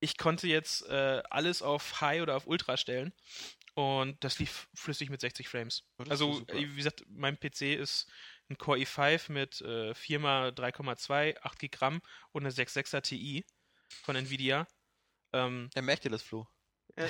ich 0.00 0.16
konnte 0.16 0.48
jetzt 0.48 0.82
äh, 0.88 1.22
alles 1.30 1.62
auf 1.62 2.00
High 2.00 2.22
oder 2.22 2.36
auf 2.36 2.46
Ultra 2.48 2.76
stellen 2.76 3.12
und 3.74 4.22
das 4.24 4.38
lief 4.40 4.68
flüssig 4.74 5.10
mit 5.10 5.20
60 5.20 5.48
Frames. 5.48 5.84
Oh, 5.98 6.02
das 6.04 6.10
also 6.10 6.44
wie 6.52 6.74
gesagt, 6.74 7.04
mein 7.08 7.38
PC 7.38 7.74
ist 7.76 8.08
ein 8.52 8.58
Core 8.58 8.78
i5 8.78 9.32
mit 9.32 9.60
äh, 9.62 9.92
4x3,2, 9.94 11.38
8 11.42 11.58
GB 11.58 11.76
RAM 11.80 12.02
und 12.32 12.42
eine 12.44 12.52
6.6er 12.52 13.02
Ti 13.02 13.44
von 14.02 14.16
Nvidia. 14.16 14.66
Ähm, 15.32 15.70
Er 15.74 15.82
merkt 15.82 16.04
ihr 16.04 16.10
das, 16.10 16.22
Flo. 16.22 16.46
Äh, 16.96 17.06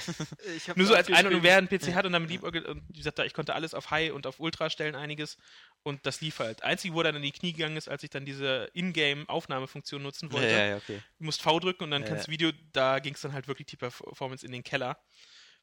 ich 0.57 0.69
hab's 0.69 0.77
nur 0.77 0.87
so 0.87 0.95
als 0.95 1.09
einer, 1.09 1.31
aufgeschrieben. 1.31 1.43
wer 1.43 1.57
einen 1.59 1.69
PC 1.69 1.95
hat 1.95 2.07
und 2.07 2.13
damit 2.13 2.31
liebäugelt, 2.31 2.67
und 2.67 2.89
wie 2.89 2.99
gesagt, 2.99 3.19
ich 3.21 3.35
konnte 3.35 3.55
alles 3.55 3.75
auf 3.75 3.91
High 3.91 4.13
und 4.13 4.27
auf 4.27 4.39
Ultra 4.41 4.71
stellen, 4.71 4.95
einiges. 4.95 5.37
Und 5.83 6.07
das 6.07 6.21
lief 6.21 6.39
halt. 6.39 6.63
Einzig, 6.63 6.93
wo 6.93 7.01
er 7.01 7.05
dann 7.05 7.17
in 7.17 7.23
die 7.23 7.33
Knie 7.33 7.53
gegangen 7.53 7.77
ist, 7.77 7.89
als 7.89 8.05
ich 8.05 8.11
dann 8.11 8.25
diese 8.25 8.71
Ingame-Aufnahmefunktion 8.75 10.03
nutzen 10.03 10.33
wollte. 10.33 10.53
Ja, 10.53 10.67
ja, 10.67 10.77
okay. 10.77 11.03
Du 11.19 11.25
musst 11.25 11.43
V 11.43 11.59
drücken 11.59 11.85
und 11.85 11.91
dann 11.91 12.03
Ja, 12.03 12.09
kannst 12.09 12.27
du 12.27 12.31
ja. 12.31 12.33
Video, 12.33 12.53
da 12.73 13.01
ging 13.01 13.15
es 13.15 13.21
dann 13.23 13.33
halt 13.33 13.49
wirklich 13.49 13.67
die 13.67 13.77
Performance 13.77 14.47
in 14.47 14.53
den 14.53 14.63
Keller. 14.63 14.99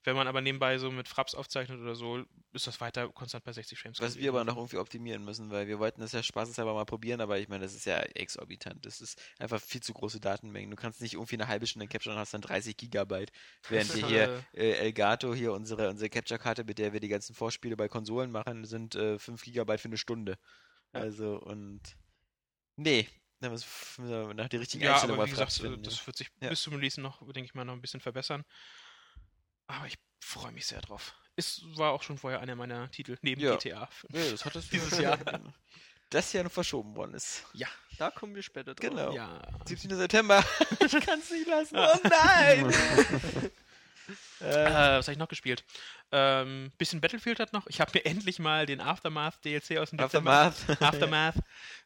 Wenn 0.03 0.15
man 0.15 0.27
aber 0.27 0.39
nebenbei 0.39 0.77
so 0.77 0.91
mit 0.91 1.09
Fraps 1.09 1.35
aufzeichnet 1.35 1.79
oder 1.81 1.93
so, 1.93 2.23
ist 2.53 2.67
das 2.67 2.79
weiter 2.79 3.09
konstant 3.09 3.43
bei 3.43 3.51
60 3.51 3.77
Frames. 3.77 3.99
Was 3.99 4.17
wir 4.17 4.29
aber 4.29 4.45
noch 4.45 4.55
irgendwie 4.55 4.77
optimieren 4.77 5.25
müssen, 5.25 5.51
weil 5.51 5.67
wir 5.67 5.77
wollten 5.79 5.99
das 5.99 6.13
ja 6.13 6.23
spaßeshalber 6.23 6.73
mal 6.73 6.85
probieren, 6.85 7.19
aber 7.19 7.37
ich 7.37 7.49
meine, 7.49 7.63
das 7.63 7.75
ist 7.75 7.85
ja 7.85 7.97
exorbitant. 7.97 8.85
Das 8.85 9.01
ist 9.01 9.21
einfach 9.39 9.61
viel 9.61 9.81
zu 9.81 9.93
große 9.93 10.21
Datenmengen. 10.21 10.71
Du 10.71 10.77
kannst 10.77 11.01
nicht 11.01 11.15
irgendwie 11.15 11.35
eine 11.35 11.49
halbe 11.49 11.67
Stunde 11.67 11.87
capturen 11.87 12.15
und 12.15 12.21
hast 12.21 12.33
dann 12.33 12.41
30 12.41 12.77
Gigabyte. 12.77 13.31
Während 13.67 13.93
wir 13.93 14.07
hier 14.07 14.45
äh, 14.53 14.71
Elgato, 14.71 15.33
hier 15.33 15.51
unsere, 15.51 15.89
unsere 15.89 16.09
Capture-Karte, 16.09 16.63
mit 16.63 16.79
der 16.79 16.93
wir 16.93 17.01
die 17.01 17.09
ganzen 17.09 17.35
Vorspiele 17.35 17.75
bei 17.75 17.89
Konsolen 17.89 18.31
machen, 18.31 18.63
sind 18.63 18.95
äh, 18.95 19.19
5 19.19 19.43
Gigabyte 19.43 19.81
für 19.81 19.89
eine 19.89 19.97
Stunde. 19.97 20.37
Ja. 20.93 21.01
Also, 21.01 21.39
und. 21.39 21.81
Nee. 22.77 23.07
Da 23.41 23.49
müssen 23.49 24.09
wir 24.09 24.33
nach 24.33 24.49
der 24.49 24.59
richtigen 24.59 24.83
ja, 24.83 24.93
Einstellung 24.93 25.17
aber 25.17 25.25
wie 25.25 25.31
gesagt, 25.31 25.53
finden, 25.53 25.81
das 25.83 26.05
wird 26.05 26.17
sich 26.17 26.29
Ja. 26.41 26.49
bis 26.49 26.61
zum 26.61 26.73
Release 26.73 26.99
noch, 26.99 27.21
denke 27.31 27.45
ich 27.45 27.53
mal, 27.53 27.63
noch 27.63 27.73
ein 27.73 27.81
bisschen 27.81 28.01
verbessern. 28.01 28.43
Aber 29.69 29.85
ich 29.85 29.97
freue 30.19 30.51
mich 30.51 30.65
sehr 30.65 30.81
drauf. 30.81 31.13
Es 31.35 31.61
war 31.77 31.91
auch 31.91 32.03
schon 32.03 32.17
vorher 32.17 32.41
einer 32.41 32.55
meiner 32.55 32.89
Titel, 32.91 33.17
neben 33.21 33.39
Ja. 33.39 33.55
GTA. 33.55 33.87
Nee, 34.09 34.31
das 34.31 34.43
hat 34.43 34.55
das 34.55 34.67
Dieses 34.69 34.97
Jahr. 34.97 35.17
Das 36.09 36.33
Jahr 36.33 36.43
noch 36.43 36.51
verschoben 36.51 36.95
worden 36.95 37.13
ist. 37.13 37.45
Da 37.99 38.09
kommen 38.09 38.33
wir 38.33 38.41
später 38.41 38.73
drauf. 38.73 38.89
Genau. 38.89 39.13
Ja. 39.13 39.41
17. 39.65 39.95
September. 39.95 40.43
ich 40.79 40.91
kann 41.05 41.19
es 41.19 41.29
nicht 41.29 41.47
lassen. 41.47 41.77
Oh 41.77 41.97
nein! 42.03 42.73
Äh, 44.41 44.45
äh, 44.45 44.97
was 44.97 45.05
habe 45.05 45.11
ich 45.11 45.19
noch 45.19 45.27
gespielt? 45.27 45.63
Ähm, 46.11 46.71
bisschen 46.79 46.99
Battlefield 46.99 47.39
hat 47.39 47.53
noch. 47.53 47.67
Ich 47.67 47.79
habe 47.79 47.91
mir 47.93 48.05
endlich 48.05 48.39
mal 48.39 48.65
den 48.65 48.81
Aftermath 48.81 49.45
DLC 49.45 49.77
aus 49.77 49.91
dem 49.91 49.99
Dezember. 49.99 50.31
Aftermath. 50.31 50.81
Aftermath 50.81 51.35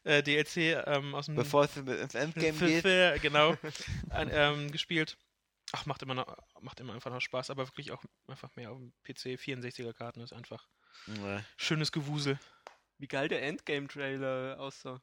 äh, 0.04 0.22
DLC 0.22 0.56
ähm, 0.86 1.14
aus 1.14 1.26
dem 1.26 1.34
Bevor 1.34 1.64
es 1.64 1.76
ins 1.76 2.14
Endgame 2.14 2.52
geht. 2.56 3.20
Genau 3.20 3.58
an, 4.08 4.30
ähm, 4.32 4.70
gespielt. 4.70 5.18
Ach, 5.72 5.86
macht 5.86 6.02
immer, 6.02 6.14
noch, 6.14 6.36
macht 6.60 6.80
immer 6.80 6.94
einfach 6.94 7.10
noch 7.10 7.20
Spaß, 7.20 7.50
aber 7.50 7.66
wirklich 7.66 7.90
auch 7.92 8.02
einfach 8.28 8.54
mehr 8.56 8.70
auf 8.70 8.78
dem 8.78 8.92
PC. 9.02 9.38
64er 9.40 9.92
Karten 9.92 10.20
ist 10.20 10.32
einfach 10.32 10.68
Nee. 11.06 11.40
schönes 11.56 11.90
Gewusel. 11.90 12.38
Wie 12.98 13.08
geil 13.08 13.26
der 13.28 13.42
Endgame-Trailer 13.42 14.56
aussah. 14.60 15.02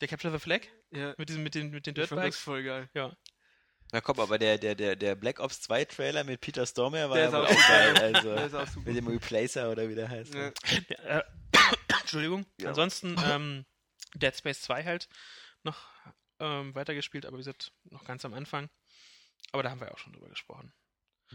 Der 0.00 0.08
Capture 0.08 0.32
the 0.32 0.38
Flag 0.38 0.62
Ja, 0.90 1.14
mit, 1.16 1.28
diesem, 1.28 1.42
mit 1.42 1.54
den, 1.54 1.70
mit 1.70 1.86
den 1.86 1.94
Dirtbikes. 1.94 2.38
voll 2.38 2.62
geil. 2.62 2.90
Ja. 2.94 3.16
Na 3.92 4.00
komm, 4.00 4.20
aber 4.20 4.38
der, 4.38 4.58
der, 4.58 4.74
der, 4.74 4.94
der 4.94 5.14
Black 5.14 5.40
Ops 5.40 5.62
2 5.62 5.84
Trailer 5.86 6.22
mit 6.24 6.40
Peter 6.40 6.64
Stormare 6.66 7.08
war 7.10 7.16
Der 7.16 7.30
ja 7.30 7.40
auch 7.42 7.44
auch 7.50 7.68
geil. 7.68 7.94
Der 7.94 8.02
Also, 8.14 8.34
ist 8.34 8.54
auch 8.54 8.66
super. 8.68 8.88
mit 8.88 8.96
dem 8.96 9.06
Replacer 9.08 9.70
oder 9.70 9.88
wie 9.88 9.94
der 9.94 10.08
heißt. 10.08 10.34
Ja. 10.34 10.52
Ja, 10.88 11.18
äh, 11.18 11.22
Entschuldigung. 12.00 12.46
Ja. 12.60 12.68
Ansonsten 12.68 13.16
ähm, 13.24 13.64
Dead 14.14 14.36
Space 14.36 14.60
2 14.62 14.84
halt 14.84 15.08
noch 15.64 15.88
ähm, 16.38 16.74
weitergespielt, 16.74 17.26
aber 17.26 17.36
wie 17.36 17.40
gesagt, 17.40 17.72
noch 17.84 18.04
ganz 18.04 18.24
am 18.24 18.34
Anfang. 18.34 18.68
Aber 19.52 19.62
da 19.62 19.70
haben 19.70 19.80
wir 19.80 19.88
ja 19.88 19.94
auch 19.94 19.98
schon 19.98 20.12
drüber 20.12 20.28
gesprochen. 20.28 20.72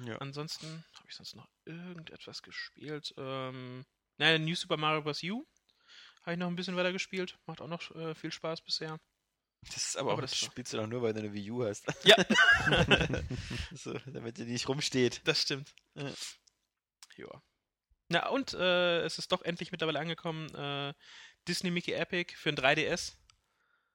Ja. 0.05 0.17
Ansonsten 0.17 0.85
habe 0.95 1.07
ich 1.07 1.15
sonst 1.15 1.35
noch 1.35 1.47
irgendetwas 1.65 2.41
gespielt. 2.41 3.13
Ähm, 3.17 3.85
naja, 4.17 4.37
New 4.39 4.55
Super 4.55 4.77
Mario 4.77 5.01
Bros. 5.01 5.23
U 5.23 5.45
habe 6.23 6.33
ich 6.33 6.37
noch 6.37 6.47
ein 6.47 6.55
bisschen 6.55 6.75
weiter 6.75 6.91
gespielt. 6.91 7.37
Macht 7.45 7.61
auch 7.61 7.67
noch 7.67 7.91
äh, 7.95 8.15
viel 8.15 8.31
Spaß 8.31 8.61
bisher. 8.61 8.99
Das 9.61 9.77
ist 9.77 9.97
aber, 9.97 10.11
Aber 10.11 10.19
auch, 10.19 10.21
das 10.21 10.37
spielst 10.37 10.73
du 10.73 10.77
doch 10.77 10.87
nur, 10.87 11.01
weil 11.01 11.13
du 11.13 11.19
eine 11.19 11.33
Wii 11.33 11.51
U 11.51 11.63
hast. 11.63 11.85
Ja. 12.03 12.15
so, 13.73 13.93
damit 14.05 14.37
die 14.37 14.45
nicht 14.45 14.67
rumsteht. 14.67 15.21
Das 15.25 15.41
stimmt. 15.41 15.73
Ja. 15.95 16.11
Ja. 17.17 17.41
Na, 18.09 18.29
und 18.29 18.53
äh, 18.53 19.01
es 19.01 19.17
ist 19.17 19.31
doch 19.31 19.41
endlich 19.41 19.71
mittlerweile 19.71 19.99
angekommen, 19.99 20.53
äh, 20.53 20.93
Disney 21.47 21.71
Mickey 21.71 21.93
Epic 21.93 22.35
für 22.35 22.49
ein 22.49 22.55
3DS. 22.55 23.15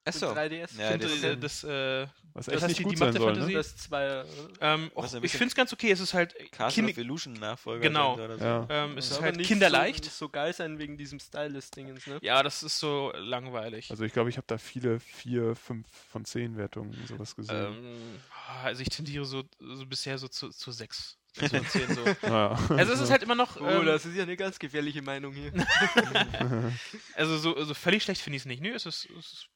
Achso. 0.03 0.29
Mit 0.29 0.37
3DS. 0.37 0.79
Ja, 0.79 0.97
das- 0.97 1.23
äh, 1.23 1.37
das, 1.37 1.63
äh, 1.63 2.07
Was 2.33 2.45
Das 2.45 2.53
echt 2.55 2.63
heißt, 2.63 2.67
nicht 2.69 2.79
die- 2.79 2.83
gut 2.83 2.91
die 2.93 2.97
sein 2.97 3.07
Macht 3.09 3.15
der 3.15 3.21
soll, 3.21 3.33
Fantasie- 3.35 3.51
ne? 3.51 3.57
Das 3.57 3.75
zwei. 3.75 4.23
ähm, 4.61 4.91
ich 5.21 5.31
finde 5.33 5.47
es 5.47 5.55
ganz 5.55 5.73
okay. 5.73 5.91
Es 5.91 5.99
ist 5.99 6.13
halt 6.13 6.33
Castle 6.53 6.85
kind, 6.85 6.97
of 6.97 7.03
Illusion 7.03 7.33
Nachfolger. 7.33 7.81
Genau. 7.81 8.13
oder 8.15 8.37
so. 8.37 8.43
Ja. 8.45 8.67
ähm, 8.69 8.97
es 8.97 9.07
ist 9.11 9.17
aber 9.17 9.25
halt 9.25 9.35
nicht 9.35 9.47
kinderleicht. 9.47 10.05
So, 10.05 10.11
so 10.11 10.29
geil 10.29 10.53
sein 10.53 10.79
wegen 10.79 10.97
diesem 10.97 11.19
Stylist-Dingens, 11.19 12.07
ne? 12.07 12.19
Ja, 12.21 12.41
das 12.41 12.63
ist 12.63 12.79
so 12.79 13.11
langweilig. 13.17 13.91
Also 13.91 14.05
ich 14.05 14.13
glaube, 14.13 14.29
ich 14.29 14.37
habe 14.37 14.47
da 14.47 14.57
viele 14.57 15.01
vier, 15.01 15.55
fünf 15.57 15.85
von 16.09 16.23
zehn 16.23 16.55
Wertungen 16.55 16.95
und 16.97 17.07
sowas 17.07 17.35
gesehen. 17.35 17.55
Ähm, 17.55 18.19
also 18.63 18.81
ich 18.81 18.87
tendiere 18.89 19.25
so, 19.25 19.43
so 19.59 19.85
bisher 19.85 20.17
so 20.17 20.29
zu, 20.29 20.49
zu 20.51 20.71
sechs, 20.71 21.17
von 21.33 21.49
10 21.49 21.93
so. 21.95 22.01
Ja. 22.27 22.57
Also 22.69 22.93
es 22.93 23.01
ist 23.01 23.09
halt 23.11 23.23
immer 23.23 23.35
noch. 23.35 23.59
Oh, 23.59 23.65
Ähm, 23.65 23.85
das 23.85 24.05
ist 24.05 24.15
ja 24.15 24.23
eine 24.23 24.37
ganz 24.37 24.57
gefährliche 24.57 25.01
Meinung 25.01 25.33
hier. 25.33 25.51
also 27.15 27.37
so 27.37 27.55
also 27.55 27.73
völlig 27.73 28.03
schlecht 28.03 28.21
finde 28.21 28.37
ich 28.37 28.43
es 28.43 28.45
nicht. 28.45 28.61
Nö, 28.61 28.73
es 28.73 28.85
ist, 28.85 29.07
es 29.19 29.25
ist, 29.33 29.47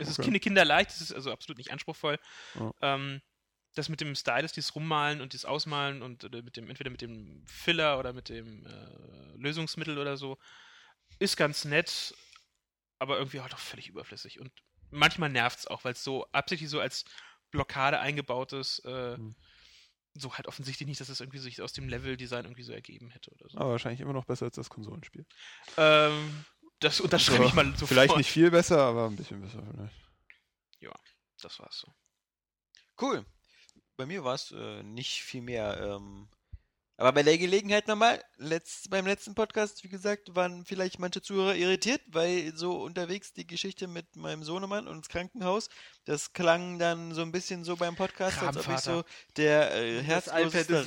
es 0.00 0.08
ist 0.08 0.18
Okay. 0.18 0.26
Kinder, 0.26 0.40
kinderleicht, 0.40 0.90
es 0.90 1.00
ist 1.00 1.12
also 1.12 1.32
absolut 1.32 1.58
nicht 1.58 1.72
anspruchsvoll. 1.72 2.18
Ja. 2.54 2.72
Ähm, 2.82 3.20
das 3.74 3.88
mit 3.88 4.00
dem 4.00 4.14
Stylus, 4.14 4.52
dieses 4.52 4.74
Rummalen 4.74 5.20
und 5.20 5.32
dieses 5.32 5.44
Ausmalen 5.44 6.02
und 6.02 6.24
mit 6.32 6.56
dem, 6.56 6.68
entweder 6.68 6.90
mit 6.90 7.00
dem 7.00 7.44
Filler 7.46 7.98
oder 7.98 8.12
mit 8.12 8.28
dem 8.28 8.66
äh, 8.66 9.36
Lösungsmittel 9.36 9.98
oder 9.98 10.16
so, 10.16 10.38
ist 11.18 11.36
ganz 11.36 11.64
nett, 11.64 12.14
aber 12.98 13.18
irgendwie 13.18 13.40
halt 13.40 13.54
auch 13.54 13.58
völlig 13.58 13.88
überflüssig. 13.88 14.40
Und 14.40 14.50
manchmal 14.90 15.28
nervt 15.28 15.60
es 15.60 15.66
auch, 15.66 15.84
weil 15.84 15.92
es 15.92 16.02
so 16.02 16.26
absichtlich 16.32 16.70
so 16.70 16.80
als 16.80 17.04
Blockade 17.50 18.00
eingebaut 18.00 18.52
ist. 18.52 18.84
Äh, 18.84 19.16
Hm. 19.16 19.36
So 20.14 20.34
halt 20.34 20.48
offensichtlich 20.48 20.88
nicht, 20.88 21.00
dass 21.00 21.10
es 21.10 21.20
irgendwie 21.20 21.38
sich 21.38 21.62
aus 21.62 21.72
dem 21.72 21.88
Level-Design 21.88 22.44
irgendwie 22.44 22.64
so 22.64 22.72
ergeben 22.72 23.10
hätte 23.10 23.30
oder 23.30 23.48
so. 23.48 23.58
Aber 23.58 23.70
wahrscheinlich 23.72 24.00
immer 24.00 24.14
noch 24.14 24.24
besser 24.24 24.46
als 24.46 24.56
das 24.56 24.68
Konsolenspiel. 24.68 25.24
Ähm, 25.76 26.44
das 26.80 27.00
unterschreibe 27.00 27.44
ich 27.44 27.54
mal 27.54 27.66
sofort. 27.72 27.88
Vielleicht 27.88 28.16
nicht 28.16 28.30
viel 28.30 28.50
besser, 28.50 28.78
aber 28.78 29.06
ein 29.06 29.16
bisschen 29.16 29.40
besser 29.40 29.62
vielleicht. 29.70 30.08
Das 31.42 31.58
war's 31.60 31.78
so. 31.78 31.94
Cool. 33.00 33.24
Bei 33.96 34.06
mir 34.06 34.24
war 34.24 34.34
es 34.34 34.50
äh, 34.52 34.82
nicht 34.82 35.22
viel 35.22 35.42
mehr. 35.42 35.80
Ähm, 35.80 36.28
aber 36.98 37.12
bei 37.12 37.22
der 37.22 37.38
Gelegenheit 37.38 37.86
nochmal, 37.86 38.20
letzt, 38.38 38.90
beim 38.90 39.06
letzten 39.06 39.36
Podcast, 39.36 39.84
wie 39.84 39.88
gesagt, 39.88 40.34
waren 40.34 40.64
vielleicht 40.64 40.98
manche 40.98 41.22
Zuhörer 41.22 41.54
irritiert, 41.54 42.02
weil 42.08 42.52
so 42.56 42.82
unterwegs 42.82 43.32
die 43.32 43.46
Geschichte 43.46 43.86
mit 43.86 44.16
meinem 44.16 44.42
Sohnemann 44.42 44.88
und 44.88 45.04
das 45.04 45.08
Krankenhaus, 45.08 45.68
das 46.06 46.32
klang 46.32 46.80
dann 46.80 47.14
so 47.14 47.22
ein 47.22 47.30
bisschen 47.30 47.62
so 47.62 47.76
beim 47.76 47.94
Podcast, 47.94 48.42
als 48.42 48.56
ob 48.56 48.68
ich 48.68 48.80
so 48.80 49.04
der 49.36 49.72
äh, 49.76 50.02
als 50.28 50.66
der 50.66 50.82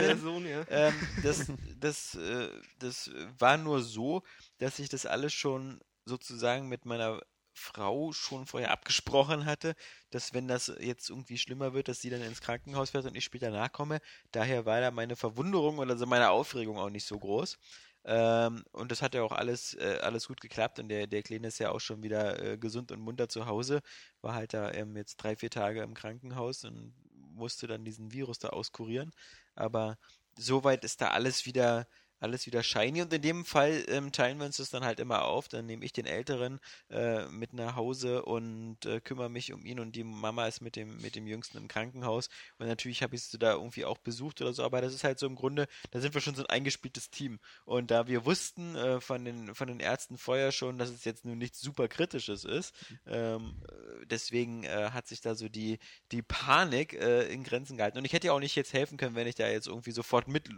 bin. 0.00 0.20
Sohn, 0.20 0.46
ja. 0.46 0.64
ähm, 0.68 0.94
das, 1.22 1.46
das, 1.78 2.16
äh, 2.16 2.48
das 2.80 3.08
war 3.38 3.56
nur 3.56 3.82
so, 3.82 4.24
dass 4.58 4.80
ich 4.80 4.88
das 4.88 5.06
alles 5.06 5.32
schon 5.32 5.80
sozusagen 6.04 6.68
mit 6.68 6.86
meiner 6.86 7.22
Frau 7.54 8.12
schon 8.12 8.46
vorher 8.46 8.70
abgesprochen 8.72 9.46
hatte, 9.46 9.74
dass 10.10 10.34
wenn 10.34 10.48
das 10.48 10.72
jetzt 10.80 11.08
irgendwie 11.08 11.38
schlimmer 11.38 11.72
wird, 11.72 11.88
dass 11.88 12.00
sie 12.00 12.10
dann 12.10 12.22
ins 12.22 12.40
Krankenhaus 12.40 12.90
fährt 12.90 13.06
und 13.06 13.16
ich 13.16 13.24
später 13.24 13.50
nachkomme. 13.50 14.00
Daher 14.32 14.66
war 14.66 14.80
da 14.80 14.90
meine 14.90 15.16
Verwunderung 15.16 15.78
oder 15.78 15.96
so 15.96 16.06
meine 16.06 16.30
Aufregung 16.30 16.78
auch 16.78 16.90
nicht 16.90 17.06
so 17.06 17.18
groß. 17.18 17.58
Ähm, 18.06 18.64
und 18.72 18.90
das 18.90 19.00
hat 19.00 19.14
ja 19.14 19.22
auch 19.22 19.32
alles, 19.32 19.74
äh, 19.74 19.98
alles 20.02 20.26
gut 20.28 20.40
geklappt 20.40 20.78
und 20.78 20.88
der, 20.88 21.06
der 21.06 21.22
Kleine 21.22 21.48
ist 21.48 21.58
ja 21.58 21.70
auch 21.70 21.80
schon 21.80 22.02
wieder 22.02 22.42
äh, 22.42 22.58
gesund 22.58 22.92
und 22.92 23.00
munter 23.00 23.28
zu 23.28 23.46
Hause. 23.46 23.80
War 24.20 24.34
halt 24.34 24.52
da 24.52 24.72
ähm, 24.72 24.96
jetzt 24.96 25.16
drei, 25.16 25.36
vier 25.36 25.50
Tage 25.50 25.82
im 25.82 25.94
Krankenhaus 25.94 26.64
und 26.64 26.92
musste 27.34 27.66
dann 27.66 27.84
diesen 27.84 28.12
Virus 28.12 28.38
da 28.38 28.50
auskurieren. 28.50 29.12
Aber 29.54 29.96
soweit 30.36 30.84
ist 30.84 31.00
da 31.00 31.10
alles 31.10 31.46
wieder 31.46 31.86
alles 32.20 32.46
wieder 32.46 32.62
shiny. 32.62 33.02
Und 33.02 33.12
in 33.12 33.22
dem 33.22 33.44
Fall 33.44 33.84
ähm, 33.88 34.12
teilen 34.12 34.38
wir 34.38 34.46
uns 34.46 34.56
das 34.56 34.70
dann 34.70 34.84
halt 34.84 35.00
immer 35.00 35.24
auf. 35.24 35.48
Dann 35.48 35.66
nehme 35.66 35.84
ich 35.84 35.92
den 35.92 36.06
Älteren 36.06 36.60
äh, 36.90 37.26
mit 37.26 37.52
nach 37.52 37.76
Hause 37.76 38.24
und 38.24 38.84
äh, 38.86 39.00
kümmere 39.00 39.28
mich 39.28 39.52
um 39.52 39.64
ihn. 39.66 39.80
Und 39.80 39.96
die 39.96 40.04
Mama 40.04 40.46
ist 40.46 40.60
mit 40.60 40.76
dem 40.76 40.96
mit 40.98 41.16
dem 41.16 41.26
Jüngsten 41.26 41.58
im 41.58 41.68
Krankenhaus. 41.68 42.28
Und 42.58 42.66
natürlich 42.66 43.02
habe 43.02 43.14
ich 43.14 43.24
sie 43.24 43.38
da 43.38 43.52
irgendwie 43.52 43.84
auch 43.84 43.98
besucht 43.98 44.40
oder 44.40 44.52
so, 44.52 44.64
aber 44.64 44.80
das 44.80 44.94
ist 44.94 45.04
halt 45.04 45.18
so 45.18 45.26
im 45.26 45.36
Grunde, 45.36 45.66
da 45.90 46.00
sind 46.00 46.14
wir 46.14 46.20
schon 46.20 46.34
so 46.34 46.42
ein 46.42 46.50
eingespieltes 46.50 47.10
Team. 47.10 47.38
Und 47.64 47.90
da 47.90 48.06
wir 48.06 48.24
wussten 48.24 48.74
äh, 48.76 49.00
von 49.00 49.24
den 49.24 49.54
von 49.54 49.68
den 49.68 49.80
Ärzten 49.80 50.18
vorher 50.18 50.52
schon, 50.52 50.78
dass 50.78 50.90
es 50.90 51.04
jetzt 51.04 51.24
nun 51.24 51.38
nichts 51.38 51.60
super 51.60 51.88
kritisches 51.88 52.44
ist, 52.44 52.74
ähm, 53.06 53.62
äh, 53.68 54.06
deswegen 54.06 54.64
äh, 54.64 54.90
hat 54.90 55.06
sich 55.06 55.20
da 55.20 55.34
so 55.34 55.48
die 55.48 55.78
die 56.10 56.22
Panik 56.22 56.94
äh, 56.94 57.26
in 57.28 57.44
Grenzen 57.44 57.76
gehalten. 57.76 57.98
Und 57.98 58.04
ich 58.04 58.12
hätte 58.12 58.28
ja 58.28 58.32
auch 58.32 58.40
nicht 58.40 58.56
jetzt 58.56 58.72
helfen 58.72 58.96
können, 58.96 59.14
wenn 59.14 59.26
ich 59.26 59.34
da 59.34 59.48
jetzt 59.48 59.66
irgendwie 59.66 59.92
sofort 59.92 60.28
mit 60.28 60.48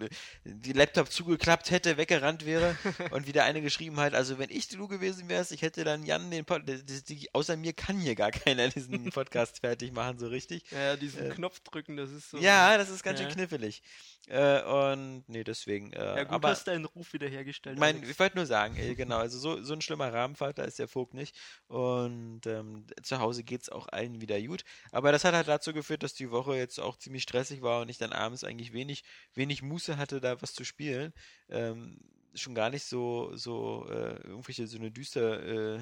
die 0.44 0.72
Laptop 0.72 1.10
zugeklappt 1.10 1.55
hätte, 1.64 1.96
weggerannt 1.96 2.44
wäre 2.46 2.76
und 3.10 3.26
wieder 3.26 3.44
eine 3.44 3.62
geschrieben 3.62 3.98
hat, 4.00 4.14
also 4.14 4.38
wenn 4.38 4.50
ich 4.50 4.68
du 4.68 4.86
gewesen 4.88 5.28
wärst, 5.28 5.52
ich 5.52 5.62
hätte 5.62 5.84
dann 5.84 6.04
Jan 6.04 6.30
den 6.30 6.44
Pod 6.44 6.62
die, 6.66 6.82
die, 7.04 7.34
außer 7.34 7.56
mir 7.56 7.72
kann 7.72 7.98
hier 7.98 8.14
gar 8.14 8.30
keiner 8.30 8.68
diesen 8.68 9.10
Podcast 9.10 9.60
fertig 9.60 9.92
machen 9.92 10.18
so 10.18 10.28
richtig. 10.28 10.62
Ja, 10.70 10.96
diesen 10.96 11.30
Äh, 11.30 11.34
Knopf 11.34 11.60
drücken, 11.60 11.96
das 11.96 12.10
ist 12.10 12.30
so. 12.30 12.38
Ja, 12.38 12.76
das 12.78 12.88
ist 12.90 13.02
ganz 13.02 13.18
Ja. 13.20 13.26
schön 13.26 13.34
knifflig. 13.34 13.82
Äh, 14.28 14.62
und 14.62 15.24
nee, 15.28 15.44
deswegen. 15.44 15.92
Äh, 15.92 15.98
Ja, 16.04 16.24
gut, 16.24 16.32
aber 16.32 16.48
hast 16.48 16.66
deinen 16.66 16.84
Ruf 16.84 17.12
wiederhergestellt. 17.12 17.78
mein, 17.78 17.96
Alex. 17.96 18.10
ich 18.10 18.18
wollte 18.18 18.36
nur 18.36 18.46
sagen, 18.46 18.76
äh, 18.76 18.94
genau, 18.94 19.18
also 19.18 19.38
so, 19.38 19.62
so 19.62 19.72
ein 19.72 19.80
schlimmer 19.80 20.12
Rahmenvater 20.12 20.64
ist 20.64 20.78
der 20.80 20.88
Vogt 20.88 21.14
nicht. 21.14 21.36
Und 21.68 22.44
ähm, 22.46 22.86
zu 23.02 23.20
Hause 23.20 23.44
geht's 23.44 23.68
auch 23.68 23.86
allen 23.88 24.20
wieder 24.20 24.40
gut. 24.42 24.64
Aber 24.90 25.12
das 25.12 25.24
hat 25.24 25.34
halt 25.34 25.46
dazu 25.48 25.72
geführt, 25.72 26.02
dass 26.02 26.14
die 26.14 26.30
Woche 26.32 26.56
jetzt 26.56 26.80
auch 26.80 26.96
ziemlich 26.98 27.22
stressig 27.22 27.62
war 27.62 27.80
und 27.82 27.88
ich 27.88 27.98
dann 27.98 28.12
abends 28.12 28.42
eigentlich 28.42 28.72
wenig, 28.72 29.04
wenig 29.34 29.62
Muße 29.62 29.96
hatte, 29.96 30.20
da 30.20 30.40
was 30.42 30.54
zu 30.54 30.64
spielen. 30.64 31.12
Ähm, 31.48 32.00
schon 32.34 32.54
gar 32.54 32.70
nicht 32.70 32.84
so, 32.84 33.34
so 33.34 33.86
äh, 33.88 34.16
irgendwelche 34.26 34.66
so 34.66 34.78
eine 34.78 34.90
düster 34.90 35.42
äh, 35.42 35.80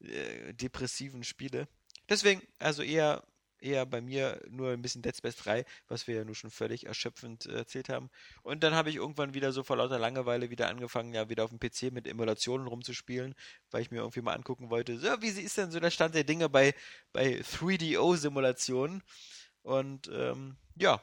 äh, 0.00 0.54
depressiven 0.54 1.24
Spiele. 1.24 1.68
Deswegen, 2.08 2.42
also 2.58 2.82
eher, 2.82 3.22
eher 3.60 3.84
bei 3.84 4.00
mir 4.00 4.40
nur 4.48 4.70
ein 4.70 4.82
bisschen 4.82 5.02
Dead 5.02 5.16
Space 5.16 5.36
3, 5.36 5.64
was 5.88 6.06
wir 6.06 6.16
ja 6.16 6.24
nur 6.24 6.34
schon 6.34 6.50
völlig 6.50 6.86
erschöpfend 6.86 7.46
äh, 7.46 7.56
erzählt 7.56 7.88
haben. 7.88 8.10
Und 8.42 8.62
dann 8.62 8.74
habe 8.74 8.90
ich 8.90 8.96
irgendwann 8.96 9.34
wieder 9.34 9.52
so 9.52 9.62
vor 9.62 9.76
lauter 9.76 9.98
Langeweile 9.98 10.50
wieder 10.50 10.68
angefangen, 10.68 11.12
ja 11.12 11.28
wieder 11.28 11.44
auf 11.44 11.50
dem 11.50 11.60
PC 11.60 11.92
mit 11.92 12.06
Emulationen 12.06 12.66
rumzuspielen, 12.66 13.34
weil 13.70 13.82
ich 13.82 13.90
mir 13.90 13.98
irgendwie 13.98 14.22
mal 14.22 14.34
angucken 14.34 14.70
wollte, 14.70 14.98
so, 14.98 15.08
wie 15.20 15.28
ist 15.28 15.58
denn 15.58 15.70
so 15.70 15.80
der 15.80 15.90
Stand 15.90 16.14
der 16.14 16.24
Dinge 16.24 16.48
bei, 16.48 16.74
bei 17.12 17.40
3DO-Simulationen? 17.40 19.02
Und 19.62 20.08
ähm, 20.14 20.56
ja, 20.76 21.02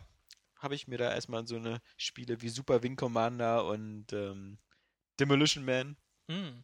habe 0.66 0.76
ich 0.76 0.88
mir 0.90 0.98
da 0.98 1.14
erstmal 1.14 1.48
so 1.48 1.56
eine 1.56 1.82
Spiele 1.96 2.42
wie 2.42 2.50
Super 2.50 2.84
Wing 2.84 2.98
Commander 2.98 3.66
und 3.66 4.12
ähm, 4.12 4.58
Demolition 5.20 5.64
Man 5.64 5.96
Hm. 6.30 6.64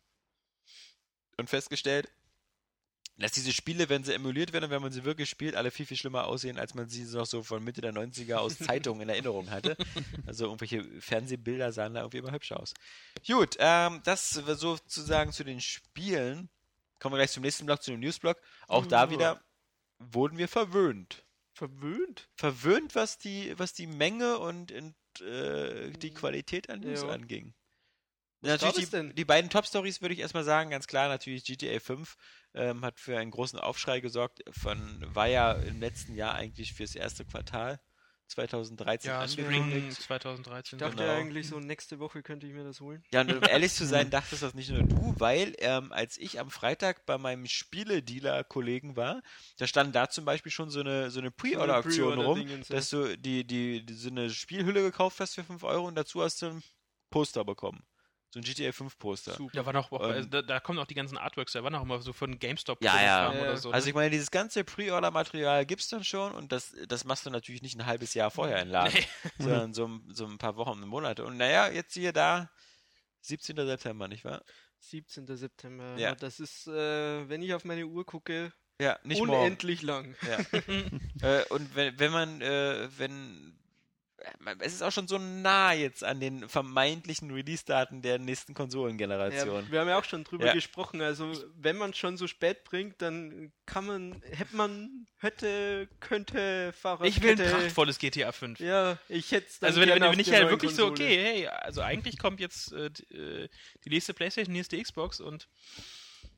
und 1.38 1.50
festgestellt, 1.50 2.12
dass 3.18 3.32
diese 3.34 3.54
Spiele, 3.54 3.88
wenn 3.90 4.04
sie 4.04 4.14
emuliert 4.14 4.52
werden 4.54 4.66
und 4.66 4.72
wenn 4.72 4.82
man 4.82 4.92
sie 4.92 5.04
wirklich 5.04 5.30
spielt, 5.30 5.56
alle 5.56 5.70
viel, 5.70 5.86
viel 5.86 5.98
schlimmer 5.98 6.26
aussehen, 6.26 6.58
als 6.58 6.74
man 6.74 6.90
sie 6.90 7.04
noch 7.04 7.28
so 7.28 7.44
von 7.44 7.64
Mitte 7.64 7.82
der 7.82 7.94
90er 7.94 8.36
aus 8.38 8.58
Zeitungen 8.58 9.02
in 9.04 9.10
Erinnerung 9.10 9.52
hatte. 9.52 9.78
Also 10.26 10.46
irgendwelche 10.46 10.84
Fernsehbilder 11.00 11.72
sahen 11.72 11.94
da 11.94 12.02
irgendwie 12.02 12.18
immer 12.18 12.32
hübsch 12.32 12.52
aus. 12.54 12.74
Gut, 13.28 13.56
ähm, 13.60 14.02
das 14.04 14.46
war 14.48 14.56
sozusagen 14.56 15.32
zu 15.32 15.44
den 15.44 15.62
Spielen. 15.62 16.50
Kommen 17.00 17.14
wir 17.14 17.18
gleich 17.20 17.32
zum 17.32 17.44
nächsten 17.44 17.66
Block, 17.68 17.84
zu 17.84 17.92
dem 17.92 18.00
Newsblock. 18.00 18.42
Auch 18.68 18.88
da 18.88 19.04
Ja. 19.04 19.10
wieder 19.12 19.44
wurden 20.00 20.40
wir 20.40 20.48
verwöhnt. 20.48 21.24
Verwöhnt? 21.62 22.28
Verwöhnt, 22.34 22.96
was 22.96 23.20
die, 23.20 23.54
was 23.60 23.74
die 23.74 23.86
Menge 23.86 24.40
und, 24.40 24.72
und 24.72 24.96
äh, 25.22 25.92
die 25.92 26.10
Qualität 26.12 26.72
an 26.72 26.80
News 26.80 27.04
Ja. 27.04 27.10
anging. 27.14 27.54
Was 28.42 28.50
Natürlich 28.54 28.86
die, 28.86 28.92
denn? 28.92 29.14
die 29.14 29.26
beiden 29.26 29.52
Top-Stories 29.52 30.02
würde 30.02 30.16
ich 30.16 30.22
erstmal 30.22 30.44
sagen, 30.44 30.72
ganz 30.72 30.88
klar, 30.88 31.08
natürlich 31.08 31.44
GTA 31.44 31.80
5 31.80 32.18
ähm, 32.56 32.84
hat 32.84 33.00
für 33.00 33.16
einen 33.20 33.30
großen 33.30 33.60
Aufschrei 33.60 34.00
gesorgt. 34.00 34.42
Von, 34.50 35.06
war 35.14 35.28
ja 35.28 35.52
im 35.52 35.80
letzten 35.80 36.16
Jahr 36.16 36.34
eigentlich 36.34 36.74
fürs 36.74 36.96
erste 36.96 37.26
Quartal 37.26 37.80
2013 38.32 39.10
Ja, 39.10 39.20
angekündigt. 39.20 39.94
Spring 39.94 40.08
2013. 40.08 40.78
Ich 40.78 40.80
dachte 40.82 40.98
Genau. 40.98 41.14
eigentlich 41.14 41.48
so, 41.48 41.60
nächste 41.60 42.00
Woche 42.00 42.24
könnte 42.24 42.48
ich 42.48 42.54
mir 42.54 42.64
das 42.64 42.82
holen. 42.82 43.04
Ja, 43.12 43.22
und 43.22 43.34
um 43.34 43.44
ehrlich 43.50 43.74
zu 43.74 43.86
sein, 43.86 44.10
dachtest 44.10 44.44
das 44.44 44.54
nicht 44.54 44.70
nur 44.70 44.84
du, 44.84 45.16
weil 45.18 45.54
ähm, 45.60 45.92
als 45.92 46.18
ich 46.18 46.40
am 46.40 46.50
Freitag 46.50 47.06
bei 47.06 47.18
meinem 47.18 47.46
Spieledealer-Kollegen 47.46 48.96
war, 48.96 49.22
da 49.58 49.68
stand 49.68 49.96
da 49.96 50.10
zum 50.10 50.26
Beispiel 50.26 50.52
schon 50.52 50.70
so 50.70 50.80
eine, 50.80 51.12
so 51.12 51.20
eine 51.20 51.32
Pre-Order-Aktion 51.32 52.14
rum, 52.14 52.36
Pre-Order-Dingens, 52.36 52.70
ja. 52.70 52.76
dass 52.76 52.90
du 52.90 53.18
die, 53.18 53.46
die, 53.46 53.86
die, 53.86 53.94
so 53.94 54.10
eine 54.10 54.30
Spielhülle 54.30 54.82
gekauft 54.82 55.20
hast 55.20 55.36
für 55.36 55.44
5 55.44 55.64
Euro 55.64 55.88
und 55.88 55.96
dazu 55.96 56.22
hast 56.22 56.42
du 56.42 56.48
ein 56.48 56.64
Poster 57.10 57.44
bekommen. 57.44 57.84
So 58.34 58.40
ein 58.40 58.44
GTA 58.44 58.72
5 58.72 58.98
Poster. 58.98 59.34
Super. 59.34 59.56
Ja, 59.58 59.66
war 59.66 59.74
noch, 59.74 59.92
auch, 59.92 60.02
Ähm, 60.02 60.12
also 60.12 60.30
da, 60.30 60.42
da 60.42 60.60
kommen 60.62 60.80
auch 60.80 60.86
die 60.86 60.94
ganzen 60.96 61.18
Artworks, 61.18 61.52
da 61.52 61.64
waren 61.64 61.76
auch 61.76 61.82
immer 61.84 62.02
so 62.02 62.14
von 62.14 62.40
GameStop 62.40 62.82
Ja, 62.82 63.02
ja. 63.02 63.30
Oder 63.32 63.58
so. 63.58 63.72
Also 63.72 63.86
ne? 63.86 63.90
ich 63.90 63.96
meine, 63.96 64.10
dieses 64.10 64.32
ganze 64.32 64.64
Pre-Order-Material 64.64 65.66
gibt's 65.66 65.90
dann 65.90 66.06
schon 66.06 66.32
und 66.32 66.54
das, 66.54 66.74
das 66.88 67.04
machst 67.04 67.26
du 67.26 67.30
natürlich 67.30 67.62
nicht 67.62 67.78
ein 67.78 67.86
halbes 67.86 68.14
Jahr 68.14 68.32
vorher 68.32 68.60
in 68.60 68.68
den 68.68 68.72
Laden, 68.72 68.94
Nee. 68.94 69.06
sondern 69.44 69.74
so, 69.74 69.90
so 70.14 70.26
ein 70.26 70.38
paar 70.38 70.56
Wochen, 70.56 70.80
Monate. 70.88 71.26
Und 71.26 71.36
naja, 71.38 71.68
jetzt 71.70 71.94
hier 71.94 72.14
da, 72.14 72.50
17. 73.22 73.56
September, 73.58 74.08
nicht 74.08 74.24
wahr? 74.24 74.42
17. 74.80 75.28
September. 75.36 75.96
Ja. 75.98 76.16
Das 76.16 76.40
ist, 76.40 76.68
äh, 76.68 77.28
wenn 77.30 77.42
ich 77.42 77.54
auf 77.54 77.66
meine 77.66 77.86
Uhr 77.86 78.06
gucke, 78.06 78.54
Ja, 78.80 78.98
nicht 79.04 79.20
morgen. 79.20 79.32
unendlich 79.40 79.82
lang. 79.82 80.16
Ja. 80.28 80.38
äh, 81.22 81.44
und 81.50 81.76
wenn, 81.76 82.00
wenn 82.00 82.12
man, 82.12 82.42
äh, 82.42 82.88
wenn, 82.98 83.60
es 84.60 84.74
ist 84.74 84.82
auch 84.84 84.92
schon 84.92 85.08
so 85.08 85.18
nah 85.18 85.74
jetzt 85.74 86.04
an 86.04 86.20
den 86.20 86.48
vermeintlichen 86.48 87.32
Release-Daten 87.32 88.02
der 88.02 88.20
nächsten 88.20 88.54
Konsolengeneration. 88.54 89.66
Ja, 89.66 89.72
wir 89.72 89.80
haben 89.80 89.88
ja 89.88 89.98
auch 89.98 90.04
schon 90.04 90.24
drüber 90.24 90.48
Ja. 90.48 90.54
gesprochen. 90.54 91.02
Also, 91.02 91.32
wenn 91.56 91.78
man 91.78 91.94
schon 91.94 92.18
so 92.18 92.28
spät 92.28 92.64
bringt, 92.64 93.02
dann 93.02 93.52
kann 93.66 93.86
man, 93.86 94.22
hätte 94.32 94.56
man, 94.56 95.08
hätte, 95.18 95.88
könnte, 96.00 96.74
Fahrrad, 96.74 97.08
ich 97.08 97.22
will 97.22 97.32
ein 97.32 97.52
prachtvolles 97.52 98.00
GTA 98.00 98.32
5. 98.32 98.60
Ja, 98.60 98.98
ich 99.10 99.32
hätte 99.32 99.48
es 99.48 99.64
Also 99.64 99.82
wenn, 99.82 99.90
wenn, 99.90 100.02
wenn 100.02 100.20
ich 100.20 100.32
halt 100.32 100.50
wirklich 100.50 100.76
so, 100.76 100.88
okay, 100.88 101.18
hey, 101.24 101.48
also 101.48 101.82
eigentlich 101.82 102.18
kommt 102.18 102.40
jetzt 102.40 102.72
äh, 102.74 102.90
die, 102.92 103.16
äh, 103.16 103.50
die 103.86 103.90
nächste 103.90 104.14
Playstation, 104.14 104.54
die 104.54 104.60
nächste 104.60 104.82
Xbox 104.82 105.20
und 105.20 105.48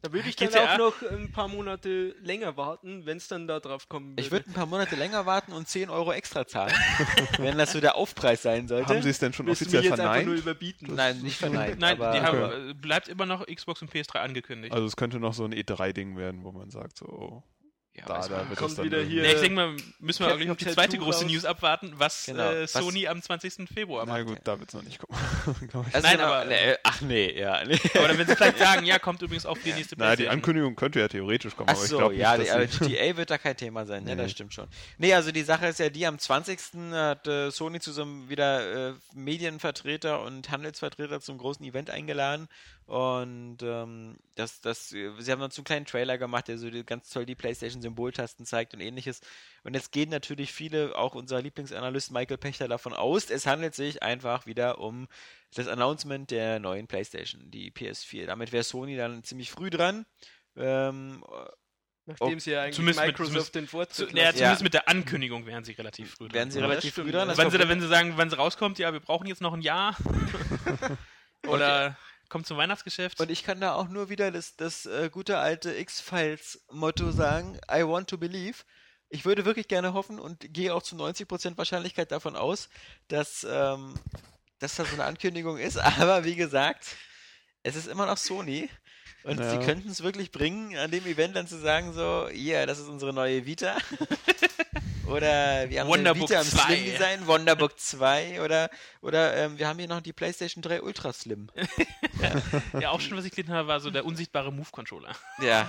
Da 0.03 0.11
würde 0.11 0.27
ich 0.27 0.35
dann 0.35 0.49
GTA? 0.49 0.73
auch 0.73 0.77
noch 0.77 1.11
ein 1.11 1.31
paar 1.31 1.47
Monate 1.47 2.13
länger 2.21 2.57
warten, 2.57 3.05
wenn 3.05 3.15
es 3.15 3.29
dann 3.29 3.47
da 3.47 3.61
drauf 3.61 3.87
kommen 3.87 4.11
würde. 4.11 4.21
Ich 4.21 4.31
würde 4.31 4.49
ein 4.49 4.53
paar 4.53 4.65
Monate 4.65 4.97
länger 4.97 5.25
warten 5.25 5.53
und 5.53 5.65
10 5.69 5.89
Euro 5.89 6.11
extra 6.11 6.45
zahlen, 6.45 6.73
wenn 7.37 7.57
das 7.57 7.71
so 7.71 7.79
der 7.79 7.95
Aufpreis 7.95 8.41
sein 8.41 8.67
sollte. 8.67 8.89
Haben 8.93 9.01
sie 9.01 9.09
es 9.09 9.19
denn 9.19 9.31
schon 9.31 9.45
Willst 9.47 9.61
du 9.61 9.65
mich 9.65 9.75
offiziell 9.75 9.91
jetzt 9.91 9.99
einfach 10.01 10.15
nur 10.15 10.23
verneint? 10.23 10.41
überbieten? 10.41 10.93
Nein, 10.93 11.21
nicht 11.21 11.37
verneint. 11.37 11.79
Nein, 11.79 12.01
aber, 12.01 12.11
die 12.11 12.19
haben, 12.21 12.43
Okay. 12.43 12.69
äh, 12.71 12.73
bleibt 12.73 13.07
immer 13.07 13.25
noch 13.25 13.45
Xbox 13.47 13.81
und 13.81 13.93
PS3 13.93 14.15
angekündigt. 14.19 14.73
Also 14.73 14.85
es 14.85 14.97
könnte 14.97 15.21
noch 15.21 15.33
so 15.33 15.45
ein 15.45 15.53
E3-Ding 15.53 16.17
werden, 16.17 16.43
wo 16.43 16.51
man 16.51 16.69
sagt, 16.69 16.97
so, 16.97 17.05
oh, 17.05 17.43
ja, 17.95 18.05
da, 18.07 18.27
da 18.27 18.49
wird 18.49 18.57
Kommt 18.57 18.71
es 18.71 18.75
dann 18.77 18.85
wieder 18.85 19.01
hier- 19.03 19.23
Ja, 19.23 19.33
ich 19.33 19.39
denke 19.41 19.55
mal, 19.55 19.75
müssen 19.99 20.25
wir 20.25 20.33
eigentlich 20.33 20.49
auf 20.49 20.57
die 20.57 20.65
Tattoo 20.65 20.75
zweite 20.75 20.97
große 20.97 21.23
raus. 21.25 21.31
News 21.31 21.45
abwarten, 21.45 21.93
was, 21.97 22.25
Genau. 22.25 22.51
äh, 22.51 22.63
Was- 22.63 22.73
Sony 22.73 23.07
am 23.07 23.21
20. 23.21 23.67
Februar 23.71 24.05
Na 24.07 24.13
macht. 24.13 24.25
gut, 24.25 24.39
da 24.43 24.59
wird 24.59 24.69
es 24.69 24.73
noch 24.75 24.81
nicht 24.81 24.97
kommen. 24.99 25.13
Also 25.93 26.07
Nein, 26.07 26.17
genau, 26.17 26.23
aber- 26.31 26.45
nee, 26.45 26.75
ach 26.83 27.01
nee, 27.01 27.39
ja. 27.39 27.63
Nee. 27.65 27.79
Oder 28.03 28.17
wenn 28.17 28.25
sie 28.27 28.35
vielleicht 28.35 28.57
sagen, 28.59 28.85
ja, 28.85 28.97
kommt 28.97 29.21
übrigens 29.21 29.45
auch 29.45 29.57
die 29.59 29.73
nächste 29.73 29.95
Na, 29.97 30.15
die. 30.15 30.27
Ankündigung 30.27 30.75
könnte 30.75 30.99
ja 30.99 31.07
theoretisch 31.07 31.55
kommen, 31.55 31.69
Ach 31.69 31.75
aber 31.75 31.83
ich 31.83 31.89
so, 31.89 31.97
glaube 31.97 32.13
nicht, 32.13 32.21
ja, 32.23 32.31
aber 32.33 32.67
sie... 32.67 32.79
GTA 32.89 33.17
wird 33.17 33.29
da 33.29 33.37
kein 33.37 33.55
Thema 33.57 33.85
sein, 33.85 34.03
ne, 34.05 34.15
Nee. 34.15 34.23
das 34.23 34.31
stimmt 34.31 34.53
schon. 34.53 34.67
Nee, 34.97 35.13
also 35.13 35.31
die 35.31 35.43
Sache 35.43 35.67
ist 35.67 35.79
ja 35.79 35.89
die, 35.89 36.05
am 36.07 36.17
20. 36.17 36.59
hat 36.93 37.27
äh, 37.27 37.51
Sony 37.51 37.79
zusammen 37.79 38.27
wieder 38.29 38.89
äh, 38.89 38.93
Medienvertreter 39.13 40.21
und 40.23 40.49
Handelsvertreter 40.49 41.21
zum 41.21 41.37
großen 41.37 41.63
Event 41.65 41.89
eingeladen 41.89 42.47
und 42.85 43.57
ähm, 43.63 44.17
das, 44.35 44.59
das, 44.61 44.89
sie 44.89 45.05
haben 45.07 45.39
dann 45.39 45.51
so 45.51 45.59
einen 45.61 45.65
kleinen 45.65 45.85
Trailer 45.85 46.17
gemacht, 46.17 46.47
der 46.47 46.57
so 46.57 46.67
ganz 46.85 47.09
toll 47.09 47.25
die 47.25 47.35
Playstation-Symboltasten 47.35 48.45
zeigt 48.45 48.73
und 48.73 48.81
ähnliches. 48.81 49.21
Und 49.63 49.73
jetzt 49.73 49.91
gehen 49.91 50.09
natürlich 50.09 50.51
viele, 50.51 50.95
auch 50.97 51.15
unser 51.15 51.41
Lieblingsanalyst 51.41 52.11
Michael 52.11 52.37
Pechter 52.37 52.67
davon 52.67 52.93
aus, 52.93 53.29
es 53.29 53.45
handelt 53.47 53.73
sich 53.75 54.03
einfach 54.03 54.45
wieder 54.45 54.79
um 54.79 55.07
das 55.55 55.67
Announcement 55.67 56.29
der 56.31 56.59
neuen 56.59 56.87
Playstation, 56.87 57.49
die 57.51 57.71
PS4. 57.71 58.25
Damit 58.25 58.51
wäre 58.51 58.63
Sony 58.63 58.97
dann 58.97 59.23
ziemlich 59.23 59.49
früh 59.51 59.69
dran. 59.69 60.05
Ähm, 60.55 61.23
Nachdem 62.05 62.37
sie 62.41 62.51
ja 62.51 62.63
eigentlich 62.63 62.75
Zumindest 62.75 62.99
mit- 62.99 63.07
Microsoft 63.17 63.53
zumindest- 63.53 63.55
den 63.55 63.63
Zu, 63.65 63.71
Vorzug 63.71 64.13
naja, 64.13 64.25
lassen. 64.25 64.37
zumindest 64.39 64.63
mit 64.63 64.73
der 64.73 64.89
Ankündigung 64.89 65.45
wären 65.45 65.63
sie 65.63 65.71
relativ 65.71 66.15
früh 66.15 66.25
dran. 66.27 66.33
werden 66.33 66.51
sie 66.51 66.59
Ja, 66.59 66.65
relativ 66.67 66.95
früh 66.95 67.09
dran. 67.11 67.29
ja. 67.29 67.37
Wenn, 67.37 67.49
sie, 67.49 67.59
wenn 67.69 67.79
sie 67.79 67.87
sagen, 67.87 68.13
wann 68.17 68.29
sie 68.29 68.35
rauskommt, 68.35 68.77
ja, 68.77 68.91
wir 68.91 68.99
brauchen 68.99 69.25
jetzt 69.27 69.39
noch 69.41 69.53
ein 69.53 69.61
Jahr. 69.61 69.95
Oder 71.47 71.97
kommt 72.33 72.47
zum 72.47 72.57
Weihnachtsgeschäft. 72.57 73.21
Und 73.21 73.29
ich 73.29 73.43
kann 73.43 73.61
da 73.61 73.75
auch 73.75 73.89
nur 73.89 74.09
wieder 74.09 74.31
das, 74.31 74.55
das 74.55 74.87
äh, 74.87 75.11
gute 75.11 75.37
alte 75.37 75.71
X-Files-Motto 75.75 77.11
sagen, 77.11 77.59
I 77.71 77.83
want 77.83 78.09
to 78.09 78.17
believe. 78.17 78.63
Ich 79.09 79.23
würde 79.23 79.45
wirklich 79.45 79.67
gerne 79.67 79.93
hoffen 79.93 80.17
und 80.19 80.51
gehe 80.51 80.73
auch 80.73 80.81
zu 80.81 80.95
90% 80.95 81.59
Wahrscheinlichkeit 81.59 82.11
davon 82.11 82.35
aus, 82.35 82.69
dass, 83.07 83.45
ähm, 83.47 83.93
dass 84.57 84.77
das 84.77 84.89
so 84.89 84.95
eine 84.95 85.03
Ankündigung 85.03 85.59
ist. 85.59 85.77
Aber 86.01 86.23
wie 86.23 86.35
gesagt, 86.35 86.95
es 87.61 87.75
ist 87.75 87.87
immer 87.87 88.07
noch 88.07 88.17
Sony. 88.17 88.67
Und 89.23 89.39
Ja. 89.39 89.51
sie 89.51 89.59
könnten 89.59 89.91
es 89.91 90.01
wirklich 90.01 90.31
bringen, 90.31 90.75
an 90.75 90.89
dem 90.89 91.05
Event 91.05 91.35
dann 91.35 91.45
zu 91.45 91.59
sagen, 91.59 91.93
so, 91.93 92.29
ja, 92.33 92.65
das 92.65 92.79
ist 92.79 92.87
unsere 92.87 93.13
neue 93.13 93.45
Vita. 93.45 93.77
oder 95.07 95.69
wir 95.69 95.81
haben 95.81 95.87
Wonderbook 95.89 96.31
eine 96.31 96.41
Vita 96.41 96.41
im 96.41 96.47
2. 96.47 96.75
Slim 96.75 96.85
Design, 96.85 97.27
Wonderbook 97.27 97.79
2 97.79 98.41
oder, 98.41 98.69
oder 99.01 99.35
ähm, 99.35 99.57
wir 99.57 99.67
haben 99.67 99.79
hier 99.79 99.87
noch 99.87 100.01
die 100.01 100.13
PlayStation 100.13 100.61
3 100.61 100.81
Ultra 100.81 101.11
Slim. 101.11 101.49
ja, 102.79 102.89
auch 102.89 103.01
schon, 103.01 103.17
was 103.17 103.25
ich 103.25 103.31
gelesen 103.31 103.53
habe, 103.53 103.67
war 103.67 103.79
so 103.79 103.89
der 103.91 104.05
unsichtbare 104.05 104.51
Move-Controller. 104.51 105.13
Ja, 105.41 105.67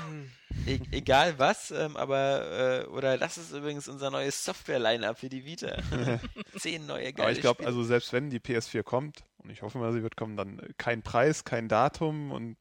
e 0.66 0.78
egal 0.93 1.39
was, 1.39 1.70
ähm, 1.70 1.97
aber, 1.97 2.85
äh, 2.85 2.86
oder 2.89 3.19
das 3.19 3.39
ist 3.39 3.52
übrigens 3.52 3.89
unser 3.89 4.11
neues 4.11 4.44
Software-Line-Up 4.44 5.19
für 5.19 5.28
die 5.28 5.44
Vita. 5.44 5.77
Zehn 6.59 6.86
neue 6.86 7.12
geile 7.12 7.28
Aber 7.28 7.32
ich 7.32 7.40
glaube, 7.40 7.66
also 7.66 7.82
selbst 7.82 8.12
wenn 8.12 8.31
die 8.31 8.40
PS4 8.40 8.82
kommt, 8.82 9.24
und 9.39 9.51
ich 9.51 9.62
hoffe 9.62 9.78
mal, 9.78 9.93
sie 9.93 10.02
wird 10.02 10.16
kommen, 10.16 10.36
dann 10.36 10.59
äh, 10.61 10.73
kein 10.78 11.02
Preis, 11.02 11.44
kein 11.44 11.69
Datum 11.69 12.31
und 12.31 12.56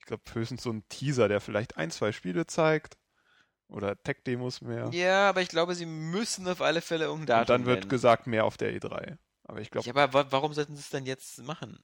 ich 0.00 0.06
glaube 0.06 0.22
höchstens 0.32 0.62
so 0.62 0.70
ein 0.70 0.82
Teaser, 0.88 1.28
der 1.28 1.40
vielleicht 1.40 1.76
ein, 1.76 1.90
zwei 1.90 2.10
Spiele 2.12 2.46
zeigt 2.46 2.96
oder 3.70 4.00
Tech-Demos 4.02 4.60
mehr. 4.60 4.90
Ja, 4.92 5.28
aber 5.28 5.42
ich 5.42 5.48
glaube, 5.48 5.74
sie 5.74 5.86
müssen 5.86 6.46
auf 6.48 6.60
alle 6.60 6.80
Fälle 6.80 7.04
irgendein 7.06 7.26
Datum 7.26 7.40
und 7.40 7.48
dann 7.60 7.66
wird 7.66 7.80
nennen. 7.80 7.88
gesagt, 7.90 8.26
mehr 8.26 8.44
auf 8.44 8.56
der 8.56 8.72
E3. 8.74 9.16
Aber 9.44 9.60
ich 9.60 9.70
glaube, 9.70 9.86
Ja, 9.86 9.94
aber 9.94 10.12
wa 10.12 10.26
warum 10.30 10.52
sollten 10.52 10.76
sie 10.76 10.80
es 10.82 10.90
denn 10.90 11.06
jetzt 11.06 11.42
machen? 11.42 11.82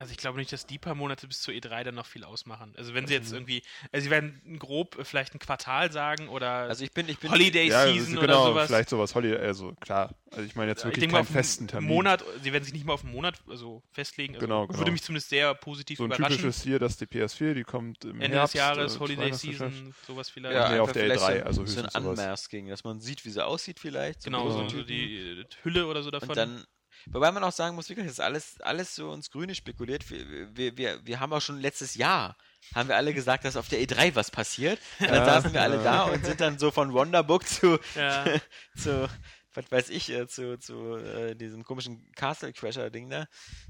Also 0.00 0.10
ich 0.10 0.18
glaube 0.18 0.38
nicht, 0.38 0.52
dass 0.52 0.66
die 0.66 0.78
paar 0.78 0.94
Monate 0.96 1.26
bis 1.28 1.40
zur 1.40 1.54
E3 1.54 1.84
dann 1.84 1.94
noch 1.94 2.06
viel 2.06 2.24
ausmachen. 2.24 2.74
Also 2.76 2.94
wenn 2.94 3.06
sie 3.06 3.14
jetzt 3.14 3.28
Mhm. 3.30 3.36
irgendwie, 3.36 3.62
also 3.92 4.04
sie 4.04 4.10
werden 4.10 4.58
grob 4.58 4.98
äh, 4.98 5.04
vielleicht 5.04 5.34
ein 5.34 5.38
Quartal 5.38 5.92
sagen 5.92 6.28
oder 6.28 6.48
Also 6.48 6.84
ich 6.84 6.92
bin, 6.92 7.08
ich 7.08 7.18
bin 7.20 7.30
Holiday 7.30 7.68
ja, 7.68 7.86
Season 7.86 8.16
genau, 8.20 8.42
oder 8.42 8.50
sowas. 8.50 8.66
vielleicht 8.66 8.88
sowas 8.90 9.14
Holiday, 9.14 9.38
also 9.38 9.72
klar. 9.80 10.14
Also 10.32 10.44
ich 10.44 10.56
meine 10.56 10.72
jetzt 10.72 10.80
ich 10.80 10.84
wirklich 10.86 11.00
denke 11.00 11.12
mal 11.14 11.24
keinen 11.24 11.32
festen 11.32 11.68
Termin. 11.68 11.88
Monat, 11.88 12.24
sie 12.42 12.52
werden 12.52 12.64
sich 12.64 12.72
nicht 12.74 12.84
mal 12.84 12.94
auf 12.94 13.04
einen 13.04 13.12
Monat 13.14 13.40
also 13.48 13.82
festlegen. 13.92 14.34
Also 14.34 14.44
Genau, 14.46 14.66
genau. 14.66 14.78
Würde 14.80 14.90
mich 14.90 15.02
zumindest 15.02 15.28
sehr 15.30 15.54
positiv 15.54 15.98
so 15.98 16.04
ein 16.04 16.10
überraschen. 16.10 16.36
typisches 16.38 16.62
hier, 16.62 16.78
dass 16.80 16.96
die 16.96 17.06
PS4, 17.06 17.54
die 17.54 17.62
kommt 17.62 18.04
im 18.04 18.20
Ende 18.20 18.38
Herbst, 18.38 18.54
des 18.54 18.58
Jahres, 18.58 18.96
äh, 18.96 18.98
Holiday. 18.98 19.32
Season, 19.32 19.94
sowas 20.06 20.28
vielleicht. 20.28 20.56
Ja, 20.56 20.70
nee, 20.70 20.80
auf 20.80 20.90
der 20.92 21.04
vielleicht 21.04 21.22
E3, 21.22 21.26
so, 21.26 21.32
ein- 21.32 21.42
also 21.44 21.54
so 21.54 21.60
ein 21.62 21.66
höchstens 21.84 21.92
sowas. 21.92 22.18
Unmasking, 22.18 22.68
dass 22.68 22.82
man 22.84 23.00
sieht, 23.00 23.24
wie 23.24 23.30
sie 23.30 23.46
aussieht 23.46 23.78
vielleicht. 23.78 24.22
so 24.22 24.24
Genau, 24.30 24.50
so 24.50 24.58
Prototypen. 24.58 24.86
die 24.88 25.44
Hülle 25.62 25.86
oder 25.86 26.02
so 26.02 26.10
davon. 26.10 26.30
Und 26.30 26.36
dann, 26.36 26.64
wobei 27.06 27.30
man 27.32 27.44
auch 27.44 27.52
sagen 27.52 27.74
muss, 27.76 27.88
wirklich, 27.88 28.06
das 28.06 28.14
ist 28.14 28.20
alles, 28.20 28.60
alles 28.60 28.94
so 28.94 29.12
ins 29.12 29.30
Grüne 29.30 29.54
spekuliert. 29.54 30.08
Wir, 30.10 30.56
wir, 30.56 30.76
wir, 30.76 31.06
wir 31.06 31.20
haben 31.20 31.32
auch 31.32 31.40
schon 31.40 31.58
letztes 31.60 31.94
Jahr, 31.94 32.36
haben 32.74 32.88
wir 32.88 32.96
alle 32.96 33.12
gesagt, 33.14 33.44
dass 33.44 33.56
auf 33.56 33.68
der 33.68 33.80
E3 33.80 34.14
was 34.14 34.30
passiert. 34.30 34.78
Und 35.00 35.08
dann 35.08 35.16
Ja. 35.16 35.24
saßen 35.24 35.52
wir 35.52 35.62
alle 35.62 35.82
da 35.82 36.04
und 36.04 36.24
sind 36.24 36.40
dann 36.40 36.58
so 36.58 36.70
von 36.70 36.92
Wonderbook 36.92 37.46
zu, 37.46 37.78
ja, 37.94 38.24
zu 38.76 39.08
was 39.56 39.70
weiß 39.70 39.90
ich, 39.90 40.10
äh, 40.10 40.26
zu, 40.26 40.58
zu 40.58 40.96
äh, 40.96 41.36
diesem 41.36 41.62
komischen 41.62 42.10
Castle 42.12 42.52
Crasher 42.52 42.90
Ding 42.90 43.08
da. 43.08 43.26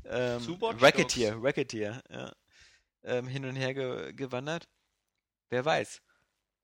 Ähm, 0.06 0.40
Zu 0.40 0.58
Watch 0.60 0.80
Racketeer, 0.82 1.36
Racketeer, 1.42 2.02
ja. 2.10 2.32
Ähm, 3.02 3.26
hin 3.28 3.44
und 3.44 3.54
her 3.56 3.74
ge 3.74 4.12
gewandert. 4.14 4.66
Wer 5.50 5.62
weiß. 5.64 6.00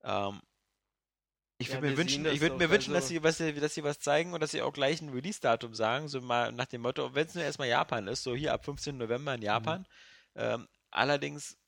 Ähm, 0.05 0.41
ich 1.61 1.69
Ja, 1.69 1.75
würde 1.75 1.83
mir 1.83 1.91
wir 1.91 1.99
wünschen, 1.99 2.27
ich 2.27 2.41
würde 2.41 2.57
mir 2.57 2.71
wünschen, 2.71 2.95
dass 2.95 3.05
also- 3.05 3.15
sie, 3.15 3.23
was, 3.23 3.37
dass 3.37 3.75
sie 3.75 3.85
was 3.85 4.01
zeigen 4.01 4.33
und 4.33 4.41
dass 4.41 4.51
sie 4.51 4.63
auch 4.63 4.73
gleich 4.73 5.03
ein 5.03 5.11
Release-Datum 5.11 5.75
sagen, 5.75 6.09
so 6.09 6.21
mal 6.23 6.53
nach 6.53 6.65
dem 6.65 6.81
Motto, 6.81 7.15
wenn 7.15 7.27
es 7.27 7.35
nur 7.35 7.45
erstmal 7.45 7.69
Japan 7.69 8.09
ist, 8.09 8.23
so 8.23 8.35
hier 8.35 8.55
ab 8.55 8.65
15. 8.65 8.97
November 8.97 9.35
in 9.35 9.43
Japan. 9.43 9.87
Ähm, 10.35 10.69
allerdings, 10.91 11.59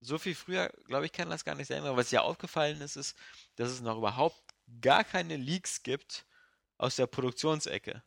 so 0.00 0.16
viel 0.16 0.34
früher, 0.34 0.72
glaube 0.86 1.04
ich, 1.04 1.12
kann 1.12 1.28
das 1.28 1.44
gar 1.44 1.54
nicht 1.54 1.66
sein. 1.66 1.82
Aber 1.82 1.96
was 1.96 2.10
ja 2.10 2.22
aufgefallen 2.22 2.80
ist, 2.80 2.96
ist, 2.96 3.16
dass 3.56 3.68
es 3.70 3.82
noch 3.82 3.98
überhaupt 3.98 4.42
gar 4.80 5.04
keine 5.04 5.36
Leaks 5.36 5.82
gibt 5.82 6.24
aus 6.78 6.96
der 6.96 7.06
Produktionsecke. 7.06 8.02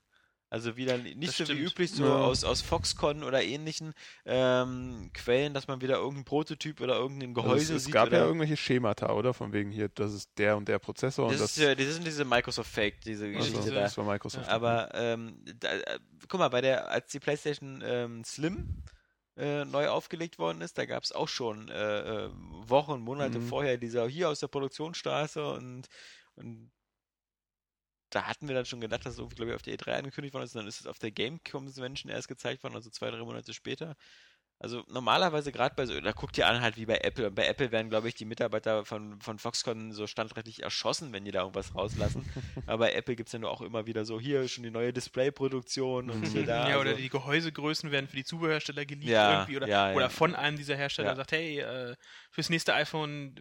Also 0.51 0.75
wieder 0.75 0.97
nicht 0.97 1.15
Das 1.29 1.37
so 1.37 1.43
wie 1.47 1.53
stimmt. 1.53 1.61
üblich, 1.61 1.91
so 1.91 2.03
Ja. 2.03 2.17
aus, 2.17 2.43
aus 2.43 2.61
Foxconn 2.61 3.23
oder 3.23 3.41
ähnlichen 3.41 3.93
ähm, 4.25 5.09
Quellen, 5.13 5.53
dass 5.53 5.67
man 5.69 5.79
wieder 5.79 5.95
irgendeinen 5.95 6.25
Prototyp 6.25 6.81
oder 6.81 6.97
irgendein 6.97 7.29
Also 7.29 7.41
Gehäuse 7.41 7.63
es, 7.63 7.69
es 7.77 7.83
sieht. 7.85 7.93
gab 7.93 8.07
oder 8.09 8.17
ja 8.17 8.25
irgendwelche 8.25 8.57
Schemata, 8.57 9.13
oder? 9.13 9.33
Von 9.33 9.53
wegen 9.53 9.71
hier, 9.71 9.87
das 9.87 10.13
ist 10.13 10.29
der 10.37 10.57
und 10.57 10.67
der 10.67 10.77
Prozessor 10.79 11.27
und 11.27 11.31
das, 11.31 11.39
das, 11.39 11.57
ist, 11.57 11.63
ja- 11.63 11.73
das 11.73 11.93
sind 11.93 12.05
diese 12.05 12.25
Microsoft-Fake, 12.25 12.99
diese 12.99 13.27
also, 13.27 13.37
Geschichte 13.37 13.61
diese- 13.61 13.73
da. 13.75 13.81
das 13.83 13.97
war 13.97 14.03
Microsoft. 14.03 14.49
Aber 14.49 14.89
ähm, 14.93 15.41
da, 15.57 15.69
äh, 15.71 15.99
guck 16.27 16.37
mal, 16.41 16.49
bei 16.49 16.59
der, 16.59 16.91
als 16.91 17.07
die 17.13 17.21
PlayStation 17.21 17.81
ähm, 17.85 18.25
Slim 18.25 18.83
äh, 19.37 19.63
neu 19.63 19.87
aufgelegt 19.87 20.37
worden 20.37 20.59
ist, 20.59 20.77
da 20.77 20.85
gab 20.85 21.03
es 21.03 21.13
auch 21.13 21.29
schon 21.29 21.69
äh, 21.69 22.25
äh, 22.25 22.29
Wochen, 22.67 22.99
Monate 22.99 23.39
Mhm. 23.39 23.47
vorher 23.47 23.77
dieser 23.77 24.05
hier 24.09 24.27
aus 24.27 24.41
der 24.41 24.47
Produktionsstraße 24.49 25.49
und, 25.53 25.87
und 26.35 26.71
da 28.11 28.27
hatten 28.27 28.47
wir 28.47 28.55
dann 28.55 28.65
schon 28.65 28.81
gedacht, 28.81 29.05
dass 29.05 29.13
es 29.13 29.19
irgendwie, 29.19 29.37
glaube 29.37 29.51
ich, 29.51 29.55
auf 29.55 29.61
der 29.61 29.75
E3 29.75 29.97
angekündigt 29.97 30.33
worden 30.33 30.43
ist, 30.43 30.55
und 30.55 30.59
dann 30.59 30.67
ist 30.67 30.81
es 30.81 30.87
auf 30.87 30.99
der 30.99 31.11
Game 31.11 31.39
Convention 31.43 32.11
erst 32.11 32.27
gezeigt 32.27 32.63
worden, 32.63 32.75
also 32.75 32.89
zwei, 32.89 33.09
drei 33.09 33.19
Monate 33.19 33.53
später. 33.53 33.95
Also 34.63 34.83
normalerweise 34.87 35.51
gerade 35.51 35.73
bei 35.73 35.87
so, 35.87 35.99
da 35.99 36.11
guckt 36.11 36.37
ihr 36.37 36.45
an 36.45 36.61
halt 36.61 36.77
wie 36.77 36.85
bei 36.85 36.99
Apple. 36.99 37.27
Und 37.27 37.33
bei 37.33 37.47
Apple 37.47 37.71
werden, 37.71 37.89
glaube 37.89 38.07
ich, 38.07 38.13
die 38.13 38.25
Mitarbeiter 38.25 38.85
von, 38.85 39.19
von 39.19 39.39
Foxconn 39.39 39.91
so 39.91 40.05
standrechtlich 40.05 40.61
erschossen, 40.61 41.11
wenn 41.13 41.25
die 41.25 41.31
da 41.31 41.39
irgendwas 41.39 41.73
rauslassen. 41.73 42.29
Aber 42.67 42.85
bei 42.85 42.93
Apple 42.93 43.15
gibt 43.15 43.29
es 43.29 43.33
ja 43.33 43.39
nur 43.39 43.49
auch 43.49 43.61
immer 43.61 43.87
wieder 43.87 44.05
so, 44.05 44.19
hier 44.19 44.47
schon 44.47 44.63
die 44.63 44.69
neue 44.69 44.93
Displayproduktion 44.93 46.11
und 46.11 46.27
hier 46.27 46.45
da. 46.45 46.69
ja, 46.69 46.79
oder 46.79 46.91
also, 46.91 47.01
die 47.01 47.09
Gehäusegrößen 47.09 47.89
werden 47.89 48.07
für 48.07 48.17
die 48.17 48.23
Zubehörsteller 48.23 48.85
geleakt 48.85 49.09
Ja, 49.09 49.33
irgendwie 49.33 49.57
oder, 49.57 49.67
ja, 49.67 49.89
ja. 49.89 49.95
oder 49.95 50.11
von 50.11 50.35
einem 50.35 50.57
dieser 50.57 50.75
Hersteller 50.75 51.15
sagt, 51.15 51.31
hey, 51.31 51.59
äh, 51.61 51.95
fürs 52.29 52.51
nächste 52.51 52.75
iPhone, 52.75 53.33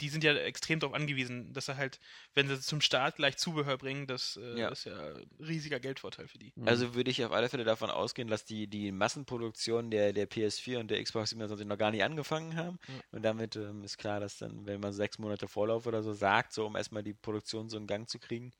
die 0.00 0.08
sind 0.08 0.24
ja 0.24 0.34
extrem 0.34 0.80
darauf 0.80 0.94
angewiesen, 0.94 1.52
dass 1.52 1.68
er 1.68 1.76
halt, 1.76 1.98
wenn 2.34 2.48
sie 2.48 2.60
zum 2.60 2.80
Start 2.80 3.16
gleich 3.16 3.36
Zubehör 3.36 3.78
bringen, 3.78 4.06
das 4.06 4.36
äh, 4.36 4.58
Ja. 4.58 4.68
ist 4.68 4.84
ja 4.84 4.96
ein 5.14 5.28
riesiger 5.38 5.80
Geldvorteil 5.80 6.28
für 6.28 6.38
die. 6.38 6.52
also 6.64 6.94
würde 6.94 7.10
ich 7.10 7.24
auf 7.24 7.32
alle 7.32 7.48
Fälle 7.48 7.64
davon 7.64 7.90
ausgehen, 7.90 8.28
dass 8.28 8.44
die, 8.44 8.66
die 8.66 8.92
Massenproduktion 8.92 9.90
der, 9.90 10.12
der 10.12 10.28
PS4 10.28 10.78
und 10.78 10.90
der 10.90 11.02
Xbox 11.02 11.30
27 11.30 11.66
noch 11.66 11.78
gar 11.78 11.90
nicht 11.90 12.02
angefangen 12.04 12.56
haben. 12.56 12.78
Ja. 12.88 12.94
Und 13.12 13.22
damit 13.22 13.56
ähm, 13.56 13.82
ist 13.84 13.98
klar, 13.98 14.20
dass 14.20 14.38
dann, 14.38 14.66
wenn 14.66 14.80
man 14.80 14.92
sechs 14.92 15.18
Monate 15.18 15.48
Vorlauf 15.48 15.86
oder 15.86 16.02
so 16.02 16.12
sagt, 16.12 16.52
so 16.52 16.66
um 16.66 16.76
erstmal 16.76 17.02
die 17.02 17.14
Produktion 17.14 17.68
so 17.68 17.76
in 17.76 17.86
Gang 17.86 18.08
zu 18.08 18.18
kriegen, 18.18 18.52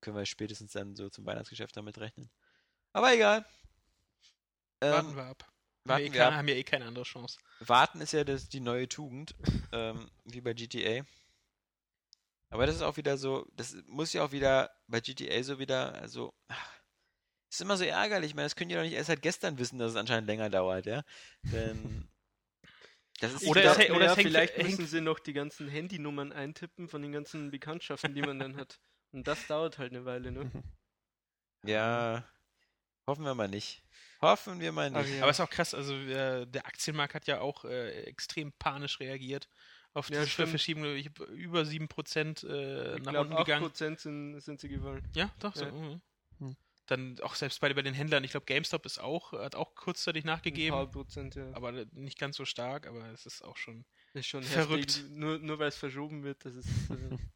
können 0.00 0.16
wir 0.16 0.26
spätestens 0.26 0.72
dann 0.72 0.94
so 0.94 1.08
zum 1.08 1.26
Weihnachtsgeschäft 1.26 1.76
damit 1.76 1.98
rechnen. 1.98 2.30
Aber 2.92 3.12
egal. 3.12 3.44
Ähm, 4.80 4.92
warten 4.92 5.16
wir 5.16 5.24
ab. 5.24 5.52
Haben, 5.86 5.88
warten 5.88 6.02
eh 6.06 6.12
wir 6.12 6.18
keine, 6.18 6.26
ab. 6.32 6.34
haben 6.38 6.48
ja 6.48 6.54
eh 6.54 6.64
keine 6.64 6.84
andere 6.86 7.04
Chance. 7.04 7.38
Warten 7.60 8.00
ist 8.00 8.12
ja 8.12 8.24
das, 8.24 8.48
die 8.48 8.60
neue 8.60 8.88
Tugend, 8.88 9.34
ähm, 9.72 10.10
wie 10.24 10.40
bei 10.40 10.52
GTA. 10.54 11.04
Aber 12.50 12.66
das 12.66 12.76
ist 12.76 12.82
auch 12.82 12.96
wieder 12.96 13.16
so, 13.18 13.46
das 13.54 13.74
muss 13.86 14.12
ja 14.12 14.24
auch 14.24 14.32
wieder 14.32 14.70
bei 14.86 15.00
GTA 15.00 15.42
so 15.42 15.58
wieder, 15.58 15.94
also, 15.94 16.32
ach, 16.48 16.72
ist 17.50 17.60
immer 17.60 17.76
so 17.76 17.84
ärgerlich. 17.84 18.30
Ich 18.30 18.34
meine, 18.34 18.46
das 18.46 18.56
können 18.56 18.68
die 18.68 18.74
doch 18.76 18.82
nicht 18.82 18.92
erst 18.92 19.08
seit 19.08 19.22
gestern 19.22 19.58
wissen, 19.58 19.78
dass 19.78 19.92
es 19.92 19.96
anscheinend 19.96 20.28
länger 20.28 20.50
dauert, 20.50 20.86
ja. 20.86 21.02
Denn 21.44 22.08
Das 23.20 23.32
ist 23.32 23.46
Oder 23.46 23.62
wieder- 23.62 23.80
es 23.84 23.90
oder 23.90 24.04
ja, 24.04 24.10
es 24.12 24.16
hängt- 24.18 24.28
vielleicht 24.28 24.56
hängt- 24.58 24.68
müssen 24.68 24.86
sie 24.86 25.00
noch 25.00 25.18
die 25.18 25.32
ganzen 25.32 25.68
Handynummern 25.68 26.32
eintippen 26.32 26.86
von 26.86 27.00
den 27.00 27.12
ganzen 27.12 27.50
Bekanntschaften, 27.50 28.14
die 28.14 28.20
man 28.20 28.38
dann 28.38 28.56
hat. 28.58 28.78
Und 29.12 29.26
das 29.26 29.46
dauert 29.46 29.78
halt 29.78 29.92
eine 29.92 30.04
Weile, 30.04 30.32
ne? 30.32 30.50
Ja, 31.64 32.22
hoffen 33.08 33.24
wir 33.24 33.34
mal 33.34 33.48
nicht. 33.48 33.82
Hoffen 34.20 34.60
wir 34.60 34.72
mal 34.72 34.90
nicht. 34.90 35.14
ja. 35.14 35.22
Aber 35.22 35.30
es 35.30 35.38
ist 35.38 35.44
auch 35.44 35.50
krass, 35.50 35.74
also 35.74 35.94
äh, 35.94 36.46
der 36.46 36.66
Aktienmarkt 36.66 37.14
hat 37.14 37.26
ja 37.26 37.40
auch 37.40 37.64
äh, 37.64 38.02
extrem 38.04 38.52
panisch 38.52 39.00
reagiert 39.00 39.48
auf 39.94 40.10
Ja, 40.10 40.24
diese. 40.24 40.46
Verschiebung. 40.46 40.84
Ich 40.96 41.06
hab 41.06 41.20
über 41.30 41.62
7% 41.62 42.46
äh, 42.46 42.96
Ich 42.96 43.02
nach 43.02 43.12
glaube, 43.12 43.30
unten 43.30 43.36
gegangen. 43.44 43.64
8% 43.66 43.98
sind, 43.98 44.40
sind 44.40 44.60
sie 44.60 44.68
gefallen. 44.68 45.02
Ja, 45.14 45.30
doch, 45.38 45.54
so. 45.56 45.64
Ja. 45.64 45.72
mhm. 45.72 46.00
Hm. 46.38 46.56
Dann 46.86 47.18
auch 47.20 47.34
selbst 47.34 47.60
bei, 47.60 47.72
bei 47.74 47.82
den 47.82 47.94
Händlern, 47.94 48.22
ich 48.22 48.30
glaube, 48.30 48.46
GameStop 48.46 48.86
ist 48.86 48.98
auch, 49.00 49.32
hat 49.32 49.56
auch 49.56 49.74
kurzzeitig 49.74 50.24
Ein 50.24 50.28
nachgegeben, 50.28 50.76
paar 50.76 50.86
Prozent, 50.86 51.34
ja. 51.34 51.50
aber 51.52 51.72
nicht 51.92 52.18
ganz 52.18 52.36
so 52.36 52.44
stark, 52.44 52.86
aber 52.86 53.10
es 53.10 53.26
ist 53.26 53.42
auch 53.42 53.56
schon. 53.56 53.84
Ist 54.12 54.26
schon 54.28 54.42
verrückt. 54.42 54.96
heftig. 54.96 55.10
Nur, 55.10 55.38
nur 55.38 55.58
weil 55.58 55.68
es 55.68 55.76
verschoben 55.76 56.22
wird, 56.22 56.44
das 56.44 56.54
ist. 56.54 56.68
Äh, 56.90 57.16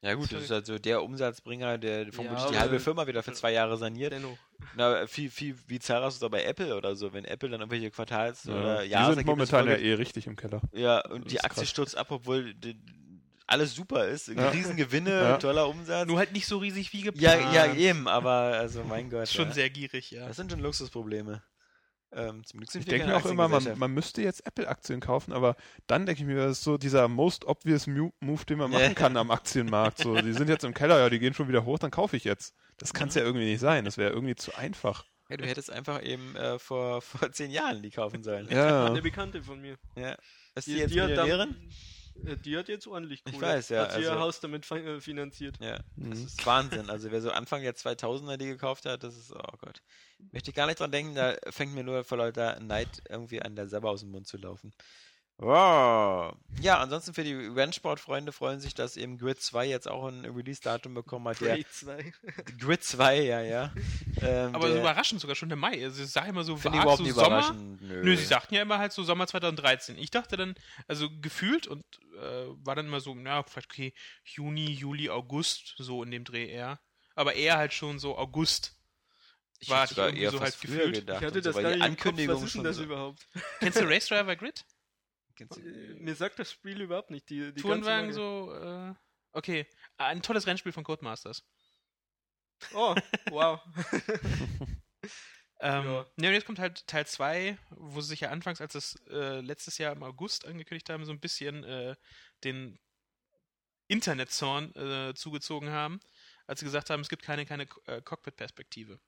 Ja 0.00 0.14
gut, 0.14 0.32
das 0.32 0.44
ist 0.44 0.50
halt 0.50 0.64
so 0.64 0.78
der 0.78 1.02
Umsatzbringer, 1.02 1.76
der 1.76 2.12
vermutlich 2.12 2.42
die 2.44 2.48
aber- 2.50 2.60
halbe 2.60 2.78
Firma 2.80 3.06
wieder 3.08 3.22
für 3.22 3.32
zwei 3.32 3.52
Jahre 3.52 3.76
saniert. 3.76 4.12
dennoch. 4.12 4.38
Na, 4.76 5.06
viel, 5.08 5.28
viel 5.30 5.54
bizarrer 5.66 6.06
ist 6.08 6.14
es 6.14 6.20
doch 6.20 6.30
bei 6.30 6.44
Apple 6.44 6.76
oder 6.76 6.94
so, 6.94 7.12
wenn 7.12 7.24
Apple 7.24 7.48
dann 7.48 7.60
irgendwelche 7.60 7.90
Quartals- 7.90 8.44
Ja. 8.44 8.54
oder 8.54 8.82
Die 8.84 9.14
sind 9.16 9.26
momentan 9.26 9.66
ja 9.66 9.74
eh 9.74 9.94
richtig 9.94 10.26
im 10.28 10.36
Keller. 10.36 10.60
Ja, 10.72 11.00
Das 11.02 11.12
und 11.12 11.30
die 11.30 11.34
ist 11.36 11.44
Aktie 11.44 11.62
krass. 11.62 11.70
stürzt 11.70 11.96
ab, 11.96 12.08
obwohl 12.10 12.54
die, 12.54 12.76
alles 13.48 13.74
super 13.74 14.06
ist. 14.06 14.28
Ja. 14.28 14.50
Riesengewinne, 14.50 15.10
Ja. 15.10 15.36
toller 15.38 15.66
Umsatz. 15.68 16.06
Nur 16.06 16.18
halt 16.18 16.32
nicht 16.32 16.46
so 16.46 16.58
riesig 16.58 16.92
wie 16.92 17.00
geplant. 17.02 17.40
ja, 17.52 17.66
ja, 17.66 17.74
eben, 17.74 18.06
aber 18.06 18.30
also 18.30 18.84
mein 18.84 19.10
Gott. 19.10 19.24
Ist 19.24 19.34
schon 19.34 19.48
ja. 19.48 19.54
sehr 19.54 19.70
gierig, 19.70 20.10
ja. 20.12 20.28
Das 20.28 20.36
sind 20.36 20.50
schon 20.50 20.60
Luxusprobleme. 20.60 21.42
Ähm, 22.10 22.44
zum 22.44 22.60
Glück 22.60 22.70
sind 22.70 22.80
Ich 22.82 22.86
wir 22.86 22.98
denke 22.98 23.08
mir 23.08 23.16
auch 23.16 23.26
immer, 23.26 23.48
man, 23.48 23.78
man 23.78 23.92
müsste 23.92 24.22
jetzt 24.22 24.46
Apple-Aktien 24.46 25.00
kaufen, 25.00 25.32
aber 25.32 25.56
dann 25.86 26.06
denke 26.06 26.22
ich 26.22 26.26
mir, 26.26 26.36
das 26.36 26.58
ist 26.58 26.64
so 26.64 26.78
dieser 26.78 27.06
most 27.08 27.44
obvious 27.44 27.86
Move, 27.86 28.44
den 28.48 28.58
man 28.58 28.70
machen 28.70 28.94
kann 28.94 29.16
am 29.16 29.30
Aktienmarkt. 29.30 29.98
So, 29.98 30.14
die 30.16 30.32
sind 30.32 30.48
jetzt 30.48 30.64
im 30.64 30.72
Keller, 30.74 30.98
ja, 31.00 31.10
die 31.10 31.18
gehen 31.18 31.34
schon 31.34 31.48
wieder 31.48 31.64
hoch, 31.64 31.78
dann 31.78 31.90
kaufe 31.90 32.16
ich 32.16 32.24
jetzt. 32.24 32.54
Das 32.78 32.94
kann 32.94 33.08
es 33.08 33.14
ja 33.14 33.22
irgendwie 33.22 33.44
nicht 33.46 33.60
sein. 33.60 33.84
Das 33.84 33.98
wäre 33.98 34.10
irgendwie 34.12 34.36
zu 34.36 34.54
einfach. 34.56 35.04
Ja, 35.28 35.36
du 35.36 35.44
hättest 35.46 35.70
einfach 35.70 36.02
eben 36.02 36.34
äh, 36.36 36.58
vor, 36.58 37.02
vor 37.02 37.30
zehn 37.32 37.50
Jahren 37.50 37.82
die 37.82 37.90
kaufen 37.90 38.22
sollen. 38.22 38.48
Ja, 38.50 38.86
Eine 38.86 39.02
Bekannte 39.02 39.42
von 39.42 39.60
mir. 39.60 39.76
ja. 39.94 40.16
Ist 40.54 40.66
die, 40.66 40.72
Die, 40.72 40.78
jetzt 40.78 40.94
die, 40.94 41.00
Millionärin? 41.00 41.38
dann, 41.38 41.70
die 42.44 42.56
hat 42.56 42.68
jetzt 42.68 42.86
ordentlich 42.86 43.22
Ich 43.26 43.32
Kohle. 43.34 43.46
weiß, 43.46 43.68
ja, 43.70 43.82
Hat 43.82 43.92
sie 43.94 44.02
ihr 44.02 44.10
also- 44.10 44.20
Haus 44.20 44.40
damit 44.40 44.70
äh, 44.70 45.00
finanziert. 45.00 45.56
Ja, 45.60 45.78
das 45.96 46.18
Mhm. 46.18 46.26
ist 46.26 46.46
Wahnsinn. 46.46 46.90
Also 46.90 47.10
wer 47.10 47.20
so 47.20 47.30
Anfang 47.30 47.62
der 47.62 47.74
2000er 47.74 48.36
die 48.36 48.46
gekauft 48.46 48.84
hat, 48.86 49.02
das 49.04 49.16
ist, 49.16 49.32
oh 49.32 49.56
Gott. 49.60 49.82
Möchte 50.32 50.50
ich 50.50 50.56
gar 50.56 50.66
nicht 50.66 50.80
dran 50.80 50.90
denken, 50.90 51.14
da 51.14 51.36
fängt 51.50 51.74
mir 51.74 51.84
nur 51.84 52.02
vor 52.04 52.18
lauter 52.18 52.58
Neid 52.60 52.88
irgendwie 53.08 53.40
an, 53.40 53.54
der 53.56 53.68
Sabber 53.68 53.90
aus 53.90 54.00
dem 54.00 54.10
Mund 54.10 54.26
zu 54.26 54.36
laufen. 54.36 54.72
Wow. 55.40 56.34
Ja, 56.60 56.80
ansonsten 56.80 57.14
für 57.14 57.22
die 57.22 57.32
Rennsport-Freunde 57.32 58.32
freuen 58.32 58.58
sich, 58.58 58.74
dass 58.74 58.96
eben 58.96 59.18
Grid 59.18 59.40
2 59.40 59.66
jetzt 59.68 59.86
auch 59.88 60.08
ein 60.08 60.24
Release-Datum 60.24 60.94
bekommen 60.94 61.28
hat. 61.28 61.40
Der 61.40 61.54
Grade 61.54 61.68
2. 61.70 62.12
Grid 62.58 62.82
2, 62.82 63.20
ja, 63.22 63.40
ja. 63.42 63.72
Ähm, 64.20 64.52
Aber 64.52 64.68
so 64.68 64.76
überraschend 64.78 65.20
sogar 65.20 65.36
schon 65.36 65.48
der 65.48 65.54
Mai. 65.56 65.84
Also 65.84 66.02
ich 66.02 66.10
sage 66.10 66.30
immer 66.30 66.42
so 66.42 66.56
ich 66.56 66.64
überhaupt 66.64 66.96
so 66.98 67.04
nicht 67.04 67.14
Sommer. 67.14 67.26
überraschend. 67.28 67.80
Nö. 67.82 68.02
Nö, 68.02 68.16
sie 68.16 68.24
sagten 68.24 68.54
ja 68.56 68.62
immer 68.62 68.78
halt 68.78 68.92
so 68.92 69.04
Sommer 69.04 69.28
2013. 69.28 69.96
Ich 69.96 70.10
dachte 70.10 70.36
dann, 70.36 70.56
also 70.88 71.08
gefühlt 71.20 71.68
und 71.68 71.84
äh, 72.18 72.46
war 72.66 72.74
dann 72.74 72.86
immer 72.86 73.00
so, 73.00 73.14
na, 73.14 73.42
vielleicht 73.42 73.70
okay, 73.70 73.94
Juni, 74.24 74.70
Juli, 74.70 75.08
August, 75.10 75.74
so 75.78 76.02
in 76.02 76.10
dem 76.10 76.24
Dreh 76.24 76.46
eher. 76.48 76.80
Aber 77.14 77.34
eher 77.34 77.56
halt 77.58 77.72
schon 77.72 77.98
so 77.98 78.16
August. 78.16 78.76
ich 79.60 79.68
war 79.68 79.84
ich 79.84 79.90
sogar 79.90 80.06
irgendwie 80.08 80.22
eher 80.24 80.30
so 80.30 80.38
fast 80.38 80.52
halt 80.62 80.70
früher 80.70 80.78
gefühlt. 80.86 80.94
gedacht. 80.96 81.20
Ich 81.20 81.26
hatte 81.26 81.42
so, 81.42 81.48
das 81.48 81.56
weil 81.56 81.62
gar 81.64 81.70
nicht 81.70 81.78
im 81.78 81.82
Kopf. 81.96 82.06
Ankündigung 82.06 82.36
Was 82.36 82.42
ist 82.44 82.54
denn 82.54 82.64
das 82.64 82.76
so- 82.76 82.84
überhaupt? 82.84 83.26
Kennst 83.60 83.80
du 83.80 83.84
Race 83.88 84.06
Driver 84.06 84.36
Grid? 84.36 84.64
Kennst 85.36 85.56
du- 85.56 85.60
Mir 85.60 86.14
sagt 86.14 86.38
das 86.38 86.52
Spiel 86.52 86.80
überhaupt 86.80 87.10
nicht. 87.10 87.28
Die, 87.30 87.52
die 87.52 87.60
Tourenwagen 87.60 88.06
ganze 88.10 88.14
so, 88.20 88.52
äh, 88.54 88.94
okay. 89.32 89.66
Ein 89.96 90.22
tolles 90.22 90.46
Rennspiel 90.46 90.72
von 90.72 90.84
Codemasters. 90.84 91.44
Oh, 92.74 92.94
wow. 93.30 93.60
Ähm, 95.60 95.84
Ja. 95.84 96.06
ne, 96.16 96.28
und 96.28 96.34
jetzt 96.34 96.46
kommt 96.46 96.58
halt 96.60 96.86
Teil 96.86 97.06
2, 97.06 97.58
wo 97.70 98.00
sie 98.00 98.08
sich 98.08 98.20
ja 98.20 98.30
anfangs, 98.30 98.60
als 98.60 98.74
es 98.74 98.96
äh, 99.10 99.40
letztes 99.40 99.78
Jahr 99.78 99.92
im 99.92 100.02
August 100.02 100.46
angekündigt 100.46 100.88
haben, 100.90 101.04
so 101.04 101.12
ein 101.12 101.20
bisschen 101.20 101.64
äh, 101.64 101.96
den 102.44 102.78
Internetzorn 103.88 104.74
äh, 104.76 105.14
zugezogen 105.14 105.70
haben, 105.70 105.98
als 106.46 106.60
sie 106.60 106.66
gesagt 106.66 106.90
haben, 106.90 107.00
es 107.00 107.08
gibt 107.08 107.22
keine, 107.22 107.46
keine 107.46 107.66
äh, 107.86 108.00
Cockpit-Perspektive. 108.02 109.00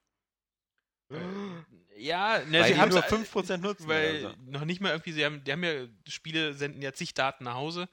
Ja, 1.96 2.38
ne, 2.46 2.60
Weil 2.60 2.72
sie 2.72 2.80
haben 2.80 2.88
nur 2.88 3.02
5% 3.02 3.62
nutzen. 3.62 3.86
weil 3.86 4.24
oder 4.24 4.34
so. 4.34 4.50
noch 4.50 4.64
nicht 4.64 4.80
mal 4.80 4.90
irgendwie, 4.90 5.12
sie 5.12 5.24
haben, 5.24 5.44
die 5.44 5.52
haben 5.52 5.62
ja, 5.64 5.86
Spiele 6.08 6.54
senden 6.54 6.80
ja 6.80 6.92
zig 6.94 7.12
Daten 7.14 7.44
nach 7.44 7.54
Hause 7.56 7.88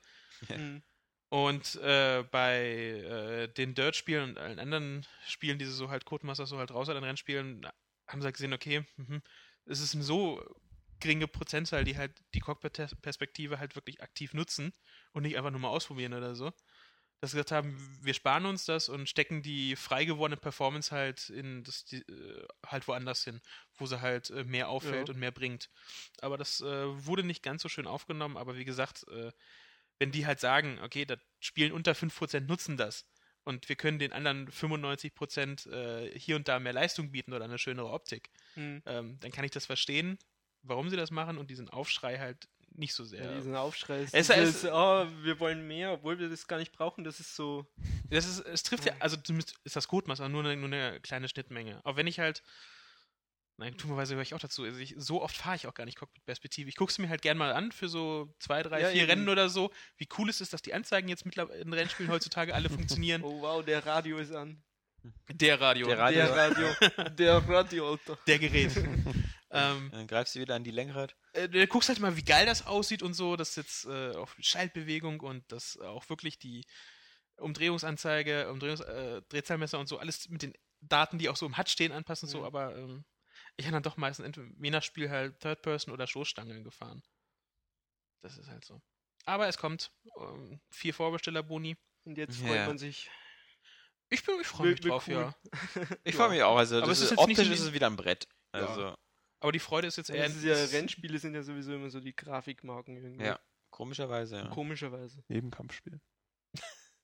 Hm. 0.48 0.82
und 1.30 1.76
äh, 1.76 2.24
bei 2.32 2.62
äh, 2.62 3.48
den 3.50 3.74
Dirt-Spielen 3.76 4.30
und 4.30 4.38
allen 4.38 4.60
anderen 4.60 5.06
Spielen, 5.28 5.60
die 5.60 5.66
sie 5.66 5.74
so 5.74 5.90
halt 5.90 6.06
Codemasters 6.06 6.48
so 6.50 6.58
halt 6.58 6.72
raus 6.72 6.88
an 6.88 6.96
den 6.96 7.04
Rennspielen, 7.04 7.68
haben 8.08 8.22
sie 8.22 8.26
halt 8.26 8.36
gesehen, 8.36 8.54
okay, 8.54 8.86
mhm, 8.98 9.22
es 9.66 9.80
ist 9.82 9.94
eine 9.96 10.04
so 10.04 10.44
geringe 11.00 11.28
Prozentzahl, 11.28 11.84
die 11.84 11.98
halt 11.98 12.12
die 12.34 12.40
Cockpit-Perspektive 12.40 13.60
halt 13.60 13.76
wirklich 13.76 14.02
aktiv 14.02 14.34
nutzen 14.34 14.74
und 15.14 15.24
nicht 15.24 15.38
einfach 15.38 15.52
nur 15.52 15.60
mal 15.60 15.70
ausprobieren 15.70 16.14
oder 16.14 16.36
so. 16.36 16.52
Dass 17.20 17.32
sie 17.32 17.38
gesagt 17.38 17.52
haben, 17.52 17.76
wir 18.04 18.14
sparen 18.14 18.46
uns 18.46 18.66
das 18.66 18.90
und 18.90 19.10
stecken 19.10 19.42
die 19.42 19.76
frei 19.76 20.06
gewordene 20.06 20.38
Performance 20.38 20.96
halt 20.96 21.30
in 21.30 21.64
das, 21.64 21.84
die, 21.86 21.98
äh, 21.98 22.48
halt 22.66 22.88
woanders 22.88 23.24
hin, 23.24 23.42
wo 23.76 23.88
sie 23.88 24.02
halt 24.02 24.30
äh, 24.30 24.44
mehr 24.44 24.70
auffällt 24.70 25.10
Ja. 25.10 25.14
und 25.14 25.20
mehr 25.20 25.32
bringt. 25.32 25.70
Aber 26.22 26.38
das 26.38 26.62
äh, 26.62 27.06
wurde 27.06 27.24
nicht 27.24 27.42
ganz 27.44 27.64
so 27.64 27.70
schön 27.70 27.88
aufgenommen, 27.88 28.38
aber 28.38 28.56
wie 28.56 28.66
gesagt, 28.66 29.08
äh, 29.10 29.32
wenn 30.00 30.12
die 30.12 30.28
halt 30.28 30.40
sagen, 30.40 30.80
okay, 30.84 31.06
das 31.06 31.20
Spielen 31.40 31.72
unter 31.72 31.96
5% 31.96 32.48
nutzen 32.48 32.78
das 32.78 33.10
und 33.48 33.68
wir 33.70 33.76
können 33.76 33.98
den 34.00 34.14
anderen 34.14 34.48
95% 34.50 35.70
äh, 35.72 36.20
hier 36.20 36.36
und 36.36 36.48
da 36.48 36.60
mehr 36.60 36.74
Leistung 36.74 37.12
bieten 37.12 37.34
oder 37.34 37.46
eine 37.46 37.58
schönere 37.58 37.90
Optik, 37.92 38.30
Hm. 38.56 38.82
ähm, 38.86 39.18
dann 39.20 39.32
kann 39.32 39.46
ich 39.46 39.52
das 39.52 39.66
verstehen, 39.66 40.18
warum 40.64 40.90
sie 40.90 40.98
das 40.98 41.12
machen 41.12 41.38
und 41.38 41.50
diesen 41.50 41.70
Aufschrei 41.70 42.18
halt 42.20 42.48
nicht 42.76 42.94
so 42.94 43.04
sehr. 43.06 43.24
Ja, 43.24 43.36
diesen 43.36 43.56
Aufschrei. 43.56 44.02
ist 44.04 44.14
Es- 44.14 44.28
dieses, 44.28 44.64
es- 44.64 44.72
oh, 44.72 45.08
wir 45.24 45.40
wollen 45.40 45.68
mehr, 45.68 45.94
obwohl 45.94 46.20
wir 46.20 46.30
das 46.30 46.48
gar 46.48 46.58
nicht 46.60 46.72
brauchen. 46.74 47.04
Das 47.04 47.20
ist 47.20 47.36
so. 47.36 47.66
Das 48.10 48.28
ist, 48.28 48.40
es 48.46 48.62
trifft 48.64 48.86
ja, 48.86 48.94
also 49.00 49.18
ist 49.64 49.76
das 49.76 49.88
Codemaster 49.88 50.30
nur 50.30 50.44
eine, 50.44 50.56
nur 50.58 50.68
eine 50.68 51.00
kleine 51.00 51.28
Schnittmenge. 51.28 51.80
Auch 51.86 51.96
wenn 51.96 52.06
ich 52.08 52.20
halt, 52.20 52.44
nein, 53.58 53.76
dummerweise 53.78 54.16
höre 54.16 54.22
ich 54.22 54.34
auch 54.34 54.40
dazu, 54.40 54.64
also 54.64 54.80
ich, 54.80 54.96
so 54.98 55.22
oft 55.22 55.36
fahre 55.36 55.56
ich 55.56 55.68
auch 55.68 55.74
gar 55.74 55.86
nicht 55.86 55.98
Cockpit-Perspektive. 55.98 56.70
Ich 56.70 56.76
gucke 56.76 56.92
es 56.92 56.98
mir 57.00 57.10
halt 57.10 57.22
gern 57.22 57.38
mal 57.38 57.52
an 57.54 57.72
für 57.72 57.90
so 57.90 58.34
zwei, 58.40 58.64
drei, 58.64 58.82
Ja, 58.82 58.90
vier 58.90 59.02
eben. 59.04 59.12
Rennen 59.12 59.30
oder 59.30 59.50
so. 59.50 59.72
Wie 59.98 60.08
cool 60.18 60.30
es 60.30 60.42
ist, 60.42 60.54
dass 60.54 60.62
die 60.62 60.74
Anzeigen 60.74 61.08
jetzt 61.10 61.26
mittlerweile 61.26 61.60
in 61.62 61.74
Rennspielen 61.74 62.12
heutzutage 62.12 62.54
alle 62.56 62.70
funktionieren. 62.70 63.22
Oh 63.26 63.42
wow, 63.42 63.64
der 63.66 63.86
Radio 63.86 64.18
ist 64.18 64.32
an. 64.34 64.64
Der 65.30 65.60
Radio, 65.62 65.88
Der 65.88 65.98
Radio. 66.00 66.20
Der 66.22 66.36
Radio. 66.36 66.68
der 67.12 67.48
Radio, 67.50 67.92
Alter. 67.92 68.18
der 68.28 68.40
Gerät. 68.40 68.76
ähm, 69.52 69.90
Dann 69.92 70.08
greifst 70.08 70.36
du 70.36 70.40
wieder 70.40 70.56
an 70.56 70.64
die 70.64 70.72
Lenkrad. 70.72 71.16
äh, 71.34 71.48
du 71.48 71.66
guckst 71.68 71.88
halt 71.90 72.00
mal, 72.00 72.18
wie 72.18 72.24
geil 72.24 72.46
das 72.46 72.66
aussieht 72.68 73.02
und 73.04 73.14
so, 73.14 73.36
dass 73.38 73.56
jetzt 73.56 73.86
äh, 73.86 74.12
auf 74.16 74.36
Schaltbewegung 74.40 75.22
und 75.22 75.50
das 75.52 75.78
auch 75.80 76.10
wirklich 76.10 76.40
die 76.40 76.66
Umdrehungsanzeige, 77.38 78.50
Umdrehungs 78.52 78.82
äh, 78.82 79.22
Drehzahlmesser 79.30 79.80
und 79.80 79.88
so, 79.88 80.00
alles 80.00 80.28
mit 80.30 80.42
den 80.42 80.54
Daten, 80.82 81.18
die 81.20 81.30
auch 81.30 81.38
so 81.38 81.46
im 81.46 81.58
HUD 81.58 81.70
stehen, 81.70 81.92
anpassen, 81.92 82.28
so, 82.28 82.40
Mhm. 82.40 82.46
aber 82.46 82.76
ähm, 82.76 83.06
ich 83.58 83.66
habe 83.66 83.74
dann 83.74 83.84
doch 83.84 83.98
meistens 83.98 84.26
entweder 84.26 84.48
je 84.62 84.70
nach 84.72 84.84
Spiel 84.84 85.10
halt 85.10 85.40
Third 85.40 85.62
Person 85.62 85.94
oder 85.94 86.08
Stoßstangen 86.08 86.64
gefahren. 86.64 87.04
Das 88.22 88.38
ist 88.38 88.50
halt 88.50 88.64
so. 88.66 88.82
Aber 89.26 89.48
es 89.48 89.58
kommt 89.58 89.92
ähm, 90.20 90.60
vier 90.70 90.94
Vorbesteller-Boni. 90.94 91.76
Und 92.06 92.18
jetzt 92.18 92.40
Ja. 92.40 92.48
freut 92.48 92.68
man 92.68 92.78
sich. 92.78 93.10
Ich, 94.10 94.24
bin- 94.24 94.40
ich 94.40 94.48
freue 94.48 94.72
mich 94.72 94.80
drauf, 94.80 95.06
cool. 95.08 95.14
ja. 95.14 95.36
Ich 96.06 96.14
Ja. 96.14 96.20
freue 96.22 96.30
mich 96.30 96.44
auch. 96.44 96.56
Also, 96.58 96.82
Aber 96.82 96.92
ist 96.92 97.02
nicht 97.02 97.18
optisch 97.18 97.48
so 97.48 97.54
ist 97.54 97.60
es 97.60 97.74
wieder 97.74 97.88
ein 97.88 97.98
Brett. 97.98 98.28
Also, 98.54 98.96
Aber 99.42 99.52
die 99.52 99.60
Freude 99.60 99.88
ist 99.88 99.98
jetzt 99.98 100.10
eher. 100.10 100.24
Das 100.28 100.36
ist 100.36 100.44
ja, 100.46 100.56
Rennspiele 100.56 101.20
sind 101.20 101.34
ja 101.36 101.44
sowieso 101.44 101.74
immer 101.76 101.90
so 101.90 102.00
die 102.00 102.16
Grafikmarken 102.16 102.96
irgendwie. 102.96 103.26
Ja. 103.26 103.40
komischerweise, 103.70 104.38
ja. 104.38 104.48
Komischerweise. 104.50 105.22
Nebenkampfspiel. 105.28 106.00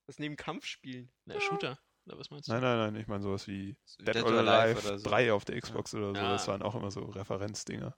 Was 0.07 0.19
neben 0.19 0.35
Kampfspielen. 0.37 1.11
Na, 1.25 1.39
Shooter. 1.41 1.79
Oder 2.05 2.17
was 2.19 2.29
meinst 2.29 2.47
du? 2.47 2.51
Nein, 2.53 2.61
nein, 2.61 2.77
nein, 2.77 2.95
ich 3.01 3.07
meine 3.07 3.23
sowas 3.23 3.47
wie 3.47 3.77
Dead, 3.99 4.15
Dead 4.15 4.23
or 4.23 4.31
Alive, 4.33 4.51
Alive 4.51 4.87
oder 4.87 4.97
so. 4.99 5.09
3 5.09 5.33
auf 5.33 5.45
der 5.45 5.59
Xbox 5.61 5.93
oder 5.93 6.09
so. 6.09 6.15
Ja. 6.15 6.31
Das 6.31 6.47
waren 6.47 6.61
auch 6.61 6.75
immer 6.75 6.91
so 6.91 7.01
Referenzdinger. 7.05 7.97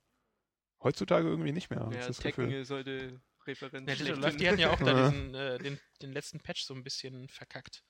Heutzutage 0.83 1.27
irgendwie 1.27 1.51
nicht 1.51 1.69
mehr, 1.71 1.89
Ja, 1.91 2.07
das 2.07 2.17
Tekken 2.17 2.45
Gefühl. 2.45 2.61
ist 2.61 2.69
heute 2.69 3.21
Referenz. 3.47 3.89
Ja, 3.89 3.95
Dead 3.95 4.09
or 4.11 4.15
schlechthin. 4.17 4.23
Alive, 4.23 4.37
die 4.37 4.47
hatten 4.47 4.59
ja 4.59 4.71
auch 4.71 4.79
da 4.79 4.85
Ja. 4.97 5.09
diesen, 5.09 5.33
äh, 5.35 5.57
den, 5.57 5.79
den 6.01 6.11
letzten 6.13 6.39
Patch 6.39 6.63
so 6.63 6.73
ein 6.75 6.83
bisschen 6.83 7.27
verkackt. 7.29 7.83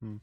Hm. 0.00 0.20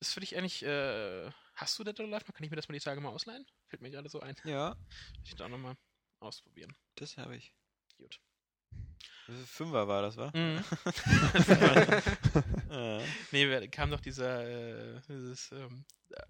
Ist 0.00 0.14
für 0.14 0.20
dich 0.20 0.36
eigentlich, 0.36 0.62
äh, 0.64 1.30
hast 1.54 1.78
du 1.78 1.84
Dead 1.84 1.98
or 2.00 2.06
Alive? 2.06 2.32
Kann 2.32 2.42
ich 2.44 2.50
mir 2.50 2.56
das 2.56 2.68
mal 2.68 2.72
die 2.74 2.80
Tage 2.80 3.00
mal 3.02 3.10
ausleihen? 3.10 3.46
Fällt 3.68 3.82
mir 3.82 3.90
gerade 3.90 4.08
so 4.08 4.20
ein. 4.20 4.34
Ja, 4.44 4.70
Will 4.70 4.76
ich 5.24 5.34
da 5.34 5.44
auch 5.44 5.48
nochmal 5.50 5.76
ausprobieren. 6.20 6.74
das 6.94 7.18
habe 7.18 7.36
ich. 7.36 7.54
Gut. 7.98 8.18
Ist 9.28 9.50
Fünfer 9.50 9.86
war 9.88 10.02
das, 10.02 10.16
wa? 10.16 10.30
Mhm. 10.34 10.64
Ja. 12.72 13.00
nee, 13.32 13.68
kam 13.68 13.90
doch 13.90 14.00
dieser, 14.00 14.48
äh, 14.48 15.00
dieses, 15.06 15.52
ähm, 15.52 15.84
äh, 16.10 16.22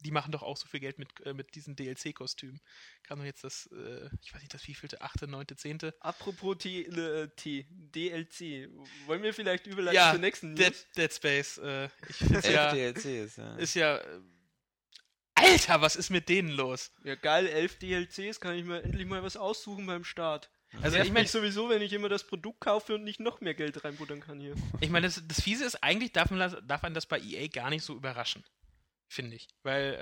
die 0.00 0.10
machen 0.10 0.32
doch 0.32 0.42
auch 0.42 0.56
so 0.56 0.66
viel 0.66 0.80
Geld 0.80 0.98
mit, 0.98 1.08
äh, 1.26 1.34
mit 1.34 1.54
diesen 1.54 1.76
DLC-Kostümen. 1.76 2.60
Kam 3.02 3.18
doch 3.18 3.26
jetzt 3.26 3.44
das, 3.44 3.68
äh, 3.72 4.08
ich 4.22 4.32
weiß 4.34 4.40
nicht, 4.40 4.54
das 4.54 4.66
wievielte, 4.66 5.02
achte, 5.02 5.28
neunte, 5.28 5.56
zehnte. 5.56 5.94
Apropos 6.00 6.58
T, 6.58 6.82
äh, 6.82 7.28
T, 7.36 7.66
DLC, 7.70 8.70
wollen 9.06 9.22
wir 9.22 9.34
vielleicht 9.34 9.66
überleiten 9.66 9.96
Ja, 9.96 10.12
zur 10.12 10.20
nächsten 10.20 10.56
Dead, 10.56 10.68
News? 10.68 10.86
Dead 10.96 11.12
Space, 11.12 11.58
äh, 11.58 11.88
ich 12.08 12.16
finde 12.16 12.42
Elf 12.42 12.50
ja, 12.50 12.72
DLCs, 12.72 13.36
ja. 13.36 13.56
ist 13.56 13.74
ja, 13.74 13.96
äh, 13.98 14.20
Alter, 15.34 15.82
was 15.82 15.96
ist 15.96 16.10
mit 16.10 16.28
denen 16.30 16.48
los? 16.48 16.90
Ja, 17.04 17.14
geil, 17.14 17.46
elf 17.46 17.78
DLCs, 17.78 18.40
kann 18.40 18.54
ich 18.54 18.64
mir 18.64 18.82
endlich 18.82 19.06
mal 19.06 19.22
was 19.22 19.36
aussuchen 19.36 19.86
beim 19.86 20.02
Start. 20.02 20.50
Also 20.82 20.96
Nervt 20.96 21.06
ich 21.08 21.12
meine, 21.12 21.26
sowieso, 21.28 21.68
wenn 21.68 21.80
ich 21.82 21.92
immer 21.92 22.08
das 22.08 22.24
Produkt 22.26 22.60
kaufe 22.60 22.94
und 22.96 23.04
nicht 23.04 23.20
noch 23.20 23.40
mehr 23.40 23.54
Geld 23.54 23.82
reinbuttern 23.84 24.20
kann 24.20 24.40
hier. 24.40 24.54
ich 24.80 24.90
meine, 24.90 25.06
das, 25.06 25.22
das 25.26 25.40
Fiese 25.40 25.64
ist, 25.64 25.76
eigentlich 25.82 26.12
darf 26.12 26.30
man, 26.30 26.38
das, 26.40 26.56
darf 26.64 26.82
man 26.82 26.92
das 26.94 27.06
bei 27.06 27.18
EA 27.20 27.46
gar 27.48 27.70
nicht 27.70 27.82
so 27.84 27.94
überraschen. 27.94 28.44
Finde 29.08 29.36
ich. 29.36 29.46
Weil, 29.62 29.94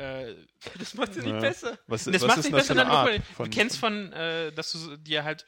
äh, 0.43 0.71
Das 0.79 0.95
macht 0.95 1.11
es 1.11 1.17
nicht 1.19 1.27
Ja. 1.29 1.39
besser. 1.41 1.79
Was, 1.87 2.05
das 2.05 2.15
was 2.15 2.23
macht 2.27 2.39
ist 2.39 2.45
nicht 2.45 2.55
besser, 2.55 2.75
dann 2.75 2.89
Art? 2.89 3.21
du 3.39 3.51
kennst 3.51 3.79
von, 3.79 4.13
äh, 4.15 4.51
dass 4.53 4.73
du 4.73 4.79
so- 4.79 4.97
dir 4.97 5.25
halt 5.25 5.47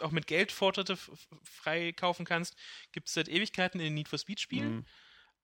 auch 0.00 0.10
mit 0.10 0.26
Geld 0.26 0.52
Fortschritte 0.52 0.92
f- 0.94 1.10
f- 1.12 1.28
frei 1.44 1.92
kaufen 1.92 2.24
kannst, 2.26 2.54
gibt 2.92 3.08
es 3.08 3.14
seit 3.14 3.28
Ewigkeiten 3.28 3.80
in 3.80 3.86
den 3.86 3.94
Need 3.94 4.08
for 4.08 4.18
Speed 4.18 4.40
Spielen. 4.40 4.74
Mhm. 4.76 4.86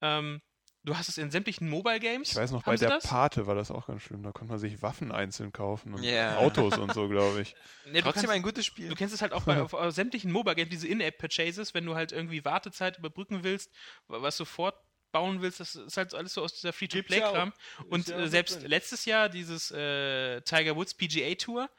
Ähm, 0.03 0.43
du 0.89 0.97
hast 0.99 1.09
es 1.09 1.19
in 1.19 1.31
sämtlichen 1.31 1.69
Mobile 1.69 2.01
Games. 2.01 2.31
Ich 2.31 2.37
weiß 2.37 2.51
noch, 2.51 2.65
Haben 2.65 2.73
bei 2.73 2.77
der 2.77 2.89
das? 2.89 3.05
Pate 3.07 3.47
war 3.47 3.55
das 3.55 3.71
auch 3.71 3.87
ganz 3.87 4.03
schlimm. 4.03 4.23
Da 4.23 4.33
konnte 4.33 4.51
man 4.53 4.59
sich 4.59 4.83
Waffen 4.83 5.13
einzeln 5.13 5.53
kaufen 5.53 5.95
und 5.95 6.03
Ja. 6.03 6.39
Autos 6.39 6.77
und 6.79 6.93
so, 6.95 7.09
glaube 7.09 7.43
ich. 7.43 7.55
Nee, 7.87 7.99
du, 7.99 8.03
Trotzdem 8.03 8.23
kannst, 8.25 8.35
ein 8.37 8.43
gutes 8.43 8.67
Spiel. 8.67 8.89
du 8.89 8.95
kennst 8.95 9.15
es 9.15 9.23
halt 9.23 9.33
auch 9.33 9.43
bei 9.45 9.63
auf, 9.63 9.73
auf 9.75 9.95
sämtlichen 9.95 10.33
Mobile 10.33 10.57
Games, 10.57 10.71
diese 10.71 10.89
In-App-Purchases, 10.89 11.73
wenn 11.75 11.85
du 11.87 11.95
halt 11.95 12.13
irgendwie 12.13 12.45
Wartezeit 12.45 12.99
überbrücken 12.99 13.45
willst, 13.45 13.71
wa- 14.09 14.21
was 14.23 14.37
sofort 14.37 14.75
bauen 15.13 15.41
willst, 15.41 15.61
das 15.61 15.75
ist 15.75 15.97
halt 15.97 16.13
alles 16.15 16.35
so 16.35 16.43
aus 16.43 16.53
dieser 16.55 16.73
Free-to-Play-Kram. 16.73 17.53
Und 17.89 18.09
ja 18.09 18.19
äh, 18.19 18.29
selbst 18.29 18.61
drin. 18.61 18.69
letztes 18.71 19.05
Jahr 19.07 19.29
dieses 19.31 19.71
äh, 19.71 20.41
Tiger 20.43 20.77
Woods 20.77 20.95
PGA 20.95 21.35
Tour, 21.35 21.71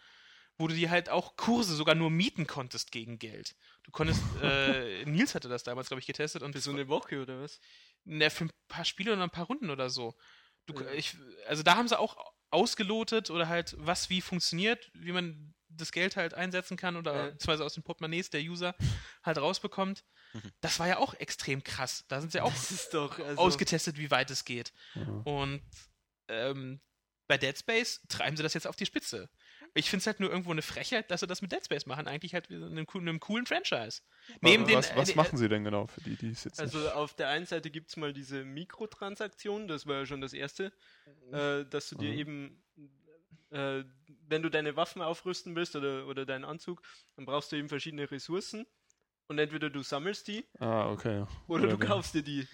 wo 0.58 0.68
du 0.68 0.74
dir 0.74 0.90
halt 0.90 1.10
auch 1.10 1.36
Kurse 1.38 1.76
sogar 1.76 1.96
nur 1.96 2.10
mieten 2.10 2.48
konntest 2.48 2.92
gegen 2.92 3.20
Geld. 3.20 3.56
Du 3.90 3.94
konntest, 3.94 4.22
äh, 4.44 5.04
Nils 5.06 5.34
hatte 5.34 5.50
das 5.50 5.64
damals, 5.64 5.88
glaube 5.88 6.00
ich, 6.00 6.06
getestet 6.06 6.44
und 6.44 6.54
Für 6.54 6.62
so 6.62 6.70
eine 6.70 6.88
Woche 6.90 7.24
oder 7.24 7.42
was? 7.42 7.60
na, 8.04 8.30
für 8.30 8.46
ein 8.46 8.52
paar 8.68 8.86
Spiele 8.86 9.12
oder 9.14 9.24
ein 9.24 9.32
paar 9.32 9.48
Runden 9.48 9.72
oder 9.72 9.90
so. 9.90 10.16
Du, 10.68 10.76
Ja. 10.80 10.92
ich, 10.92 11.16
also 11.48 11.64
da 11.64 11.76
haben 11.76 11.88
sie 11.88 11.98
auch 11.98 12.16
ausgelotet 12.52 13.32
oder 13.32 13.48
halt, 13.48 13.74
was 13.80 14.12
wie 14.12 14.22
funktioniert, 14.22 14.92
wie 14.94 15.12
man 15.12 15.56
das 15.70 15.92
Geld 15.92 16.18
halt 16.18 16.36
einsetzen 16.36 16.78
kann 16.78 16.98
oder 16.98 17.16
Ja. 17.16 17.24
beziehungsweise 17.32 17.66
aus 17.66 17.74
den 17.74 17.82
Portemonnaies 17.84 18.30
der 18.30 18.42
User 18.42 18.76
halt 19.24 19.40
rausbekommt. 19.40 20.04
Mhm. 20.34 20.52
Das 20.62 20.78
war 20.80 20.88
ja 20.88 20.98
auch 21.00 21.16
extrem 21.16 21.64
krass. 21.64 22.06
Da 22.10 22.22
sind 22.22 22.32
sie 22.32 22.42
auch 22.42 22.52
Das 22.54 22.70
ist 22.72 22.94
doch. 22.94 23.18
Also, 23.18 23.42
ausgetestet, 23.42 23.98
wie 23.98 24.12
weit 24.12 24.30
es 24.30 24.46
geht. 24.46 24.72
Ja. 24.94 25.02
Und 25.26 25.64
ähm, 26.28 26.80
bei 27.28 27.40
Dead 27.40 27.58
Space 27.58 28.02
treiben 28.08 28.38
sie 28.38 28.44
das 28.44 28.54
jetzt 28.54 28.68
auf 28.68 28.76
die 28.76 28.86
Spitze. 28.86 29.32
Ich 29.74 29.90
finde 29.90 30.02
es 30.02 30.08
halt 30.08 30.20
nur 30.20 30.30
irgendwo 30.30 30.52
eine 30.52 30.62
Frechheit, 30.62 31.12
dass 31.12 31.20
sie 31.22 31.28
das 31.28 31.42
mit 31.42 31.52
Dead 31.52 31.64
Space 31.64 31.86
machen. 31.86 32.08
Eigentlich 32.08 32.34
halt 32.34 32.50
in 32.50 32.64
einem, 32.64 32.86
coolen- 32.86 33.08
einem 33.10 33.20
coolen 33.20 33.46
Franchise. 33.46 34.02
Neben 34.42 34.66
den, 34.66 34.76
was 34.78 34.96
was 34.96 35.10
äh, 35.12 35.16
machen 35.16 35.38
sie 35.38 35.48
denn 35.50 35.64
genau 35.64 35.88
für 35.88 36.02
die, 36.02 36.16
die 36.16 36.30
es 36.32 36.44
jetzt 36.44 36.60
Also 36.60 36.80
nicht... 36.80 36.94
auf 36.94 37.14
der 37.16 37.30
einen 37.30 37.46
Seite 37.46 37.70
gibt 37.70 37.90
es 37.90 37.98
mal 37.98 38.14
diese 38.14 38.44
Mikrotransaktion, 38.46 39.68
das 39.68 39.86
war 39.88 39.98
ja 39.98 40.06
schon 40.06 40.22
das 40.22 40.34
erste, 40.34 40.72
äh, 41.32 41.66
dass 41.66 41.90
du 41.90 41.96
dir 41.96 42.12
Mhm. 42.12 42.18
eben, 42.20 42.64
äh, 43.52 43.84
wenn 44.28 44.42
du 44.42 44.50
deine 44.50 44.76
Waffen 44.76 45.02
aufrüsten 45.02 45.56
willst 45.56 45.76
oder, 45.76 46.08
oder 46.08 46.26
deinen 46.26 46.46
Anzug, 46.46 46.82
dann 47.16 47.26
brauchst 47.26 47.52
du 47.52 47.56
eben 47.56 47.70
verschiedene 47.70 48.10
Ressourcen. 48.10 48.66
Und 49.28 49.38
entweder 49.38 49.70
du 49.70 49.84
sammelst 49.84 50.28
die 50.28 50.44
Ah, 50.60 50.90
okay. 50.90 51.26
oder, 51.48 51.66
Oder 51.66 51.68
du 51.68 51.78
kaufst 51.78 52.16
dir 52.16 52.24
die. 52.24 52.48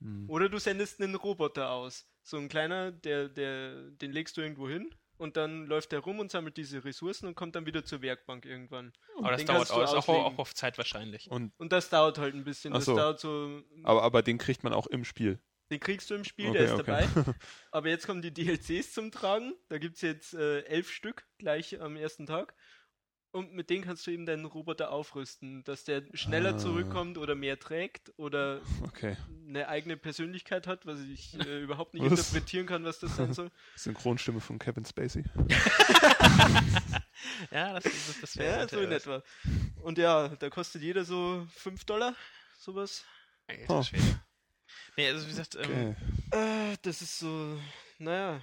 Hm. 0.00 0.30
Oder 0.30 0.48
du 0.48 0.58
sendest 0.60 1.00
einen 1.00 1.16
Roboter 1.16 1.70
aus. 1.70 2.06
So 2.22 2.36
ein 2.36 2.48
kleiner, 2.48 2.92
der, 2.92 3.28
der, 3.28 3.90
den 3.90 4.12
legst 4.12 4.36
du 4.36 4.40
irgendwo 4.40 4.68
hin 4.68 4.94
und 5.18 5.36
dann 5.36 5.66
läuft 5.66 5.92
der 5.92 6.00
rum 6.00 6.18
und 6.18 6.30
sammelt 6.30 6.56
diese 6.56 6.84
Ressourcen 6.84 7.26
und 7.26 7.34
kommt 7.34 7.54
dann 7.54 7.66
wieder 7.66 7.84
zur 7.84 8.02
Werkbank 8.02 8.44
irgendwann. 8.46 8.92
aber 9.18 9.30
das 9.32 9.38
den 9.38 9.46
dauert 9.46 9.70
auch, 9.70 9.82
ist 9.82 10.08
auch, 10.08 10.38
auf 10.38 10.54
Zeit 10.54 10.78
wahrscheinlich. 10.78 11.30
Und, 11.30 11.52
Und 11.58 11.72
das 11.72 11.88
dauert 11.90 12.18
halt 12.18 12.34
ein 12.34 12.44
bisschen. 12.44 12.78
So. 12.80 12.96
dauert 12.96 13.20
so. 13.20 13.62
aber, 13.82 14.02
aber 14.02 14.22
den 14.22 14.38
kriegt 14.38 14.64
man 14.64 14.72
auch 14.72 14.86
im 14.86 15.04
Spiel. 15.04 15.38
Den 15.70 15.80
kriegst 15.80 16.10
du 16.10 16.14
im 16.14 16.24
Spiel, 16.24 16.50
Okay, 16.50 16.58
der 16.58 16.66
ist 16.66 16.72
okay. 16.72 17.08
dabei. 17.14 17.34
Aber 17.70 17.88
jetzt 17.88 18.06
kommen 18.06 18.20
die 18.20 18.32
DLCs 18.32 18.92
zum 18.92 19.10
Tragen. 19.10 19.54
Da 19.68 19.78
gibt 19.78 19.96
es 19.96 20.02
jetzt 20.02 20.34
äh, 20.34 20.60
elf 20.64 20.90
Stück 20.90 21.26
gleich 21.38 21.80
am 21.80 21.96
ersten 21.96 22.26
Tag. 22.26 22.54
Und 23.34 23.52
mit 23.52 23.68
denen 23.68 23.82
kannst 23.84 24.06
du 24.06 24.12
eben 24.12 24.26
deinen 24.26 24.44
Roboter 24.44 24.92
aufrüsten, 24.92 25.64
dass 25.64 25.82
der 25.82 26.04
schneller 26.14 26.54
Ah. 26.54 26.58
zurückkommt 26.58 27.18
oder 27.18 27.34
mehr 27.34 27.58
trägt 27.58 28.12
oder 28.16 28.60
Okay. 28.84 29.16
eine 29.48 29.66
eigene 29.66 29.96
Persönlichkeit 29.96 30.68
hat, 30.68 30.86
was 30.86 31.00
ich 31.00 31.34
äh, 31.40 31.60
überhaupt 31.64 31.94
nicht 31.94 32.04
Was? 32.08 32.12
interpretieren 32.12 32.66
kann, 32.66 32.84
was 32.84 33.00
das 33.00 33.16
sein 33.16 33.34
soll. 33.34 33.50
Synchronstimme 33.74 34.40
von 34.40 34.60
Kevin 34.60 34.84
Spacey. 34.84 35.24
Ja, 37.50 37.74
das, 37.74 37.84
das, 37.84 38.20
das 38.20 38.36
wäre 38.36 38.60
Ja, 38.60 38.68
so 38.68 38.80
in 38.80 38.92
etwa. 38.92 39.22
Und 39.82 39.98
ja, 39.98 40.28
da 40.28 40.50
kostet 40.50 40.82
jeder 40.82 41.04
so 41.04 41.46
5 41.56 41.84
Dollar, 41.84 42.14
sowas. 42.58 43.04
Alter 43.48 43.78
Oh. 43.78 43.82
Schwede. 43.82 44.20
Nee, 44.96 45.08
also 45.08 45.26
wie 45.26 45.30
gesagt, 45.30 45.56
ähm, 45.56 45.96
Okay. 46.30 46.72
Äh, 46.72 46.76
das 46.82 47.02
ist 47.02 47.18
so, 47.18 47.58
naja. 47.98 48.40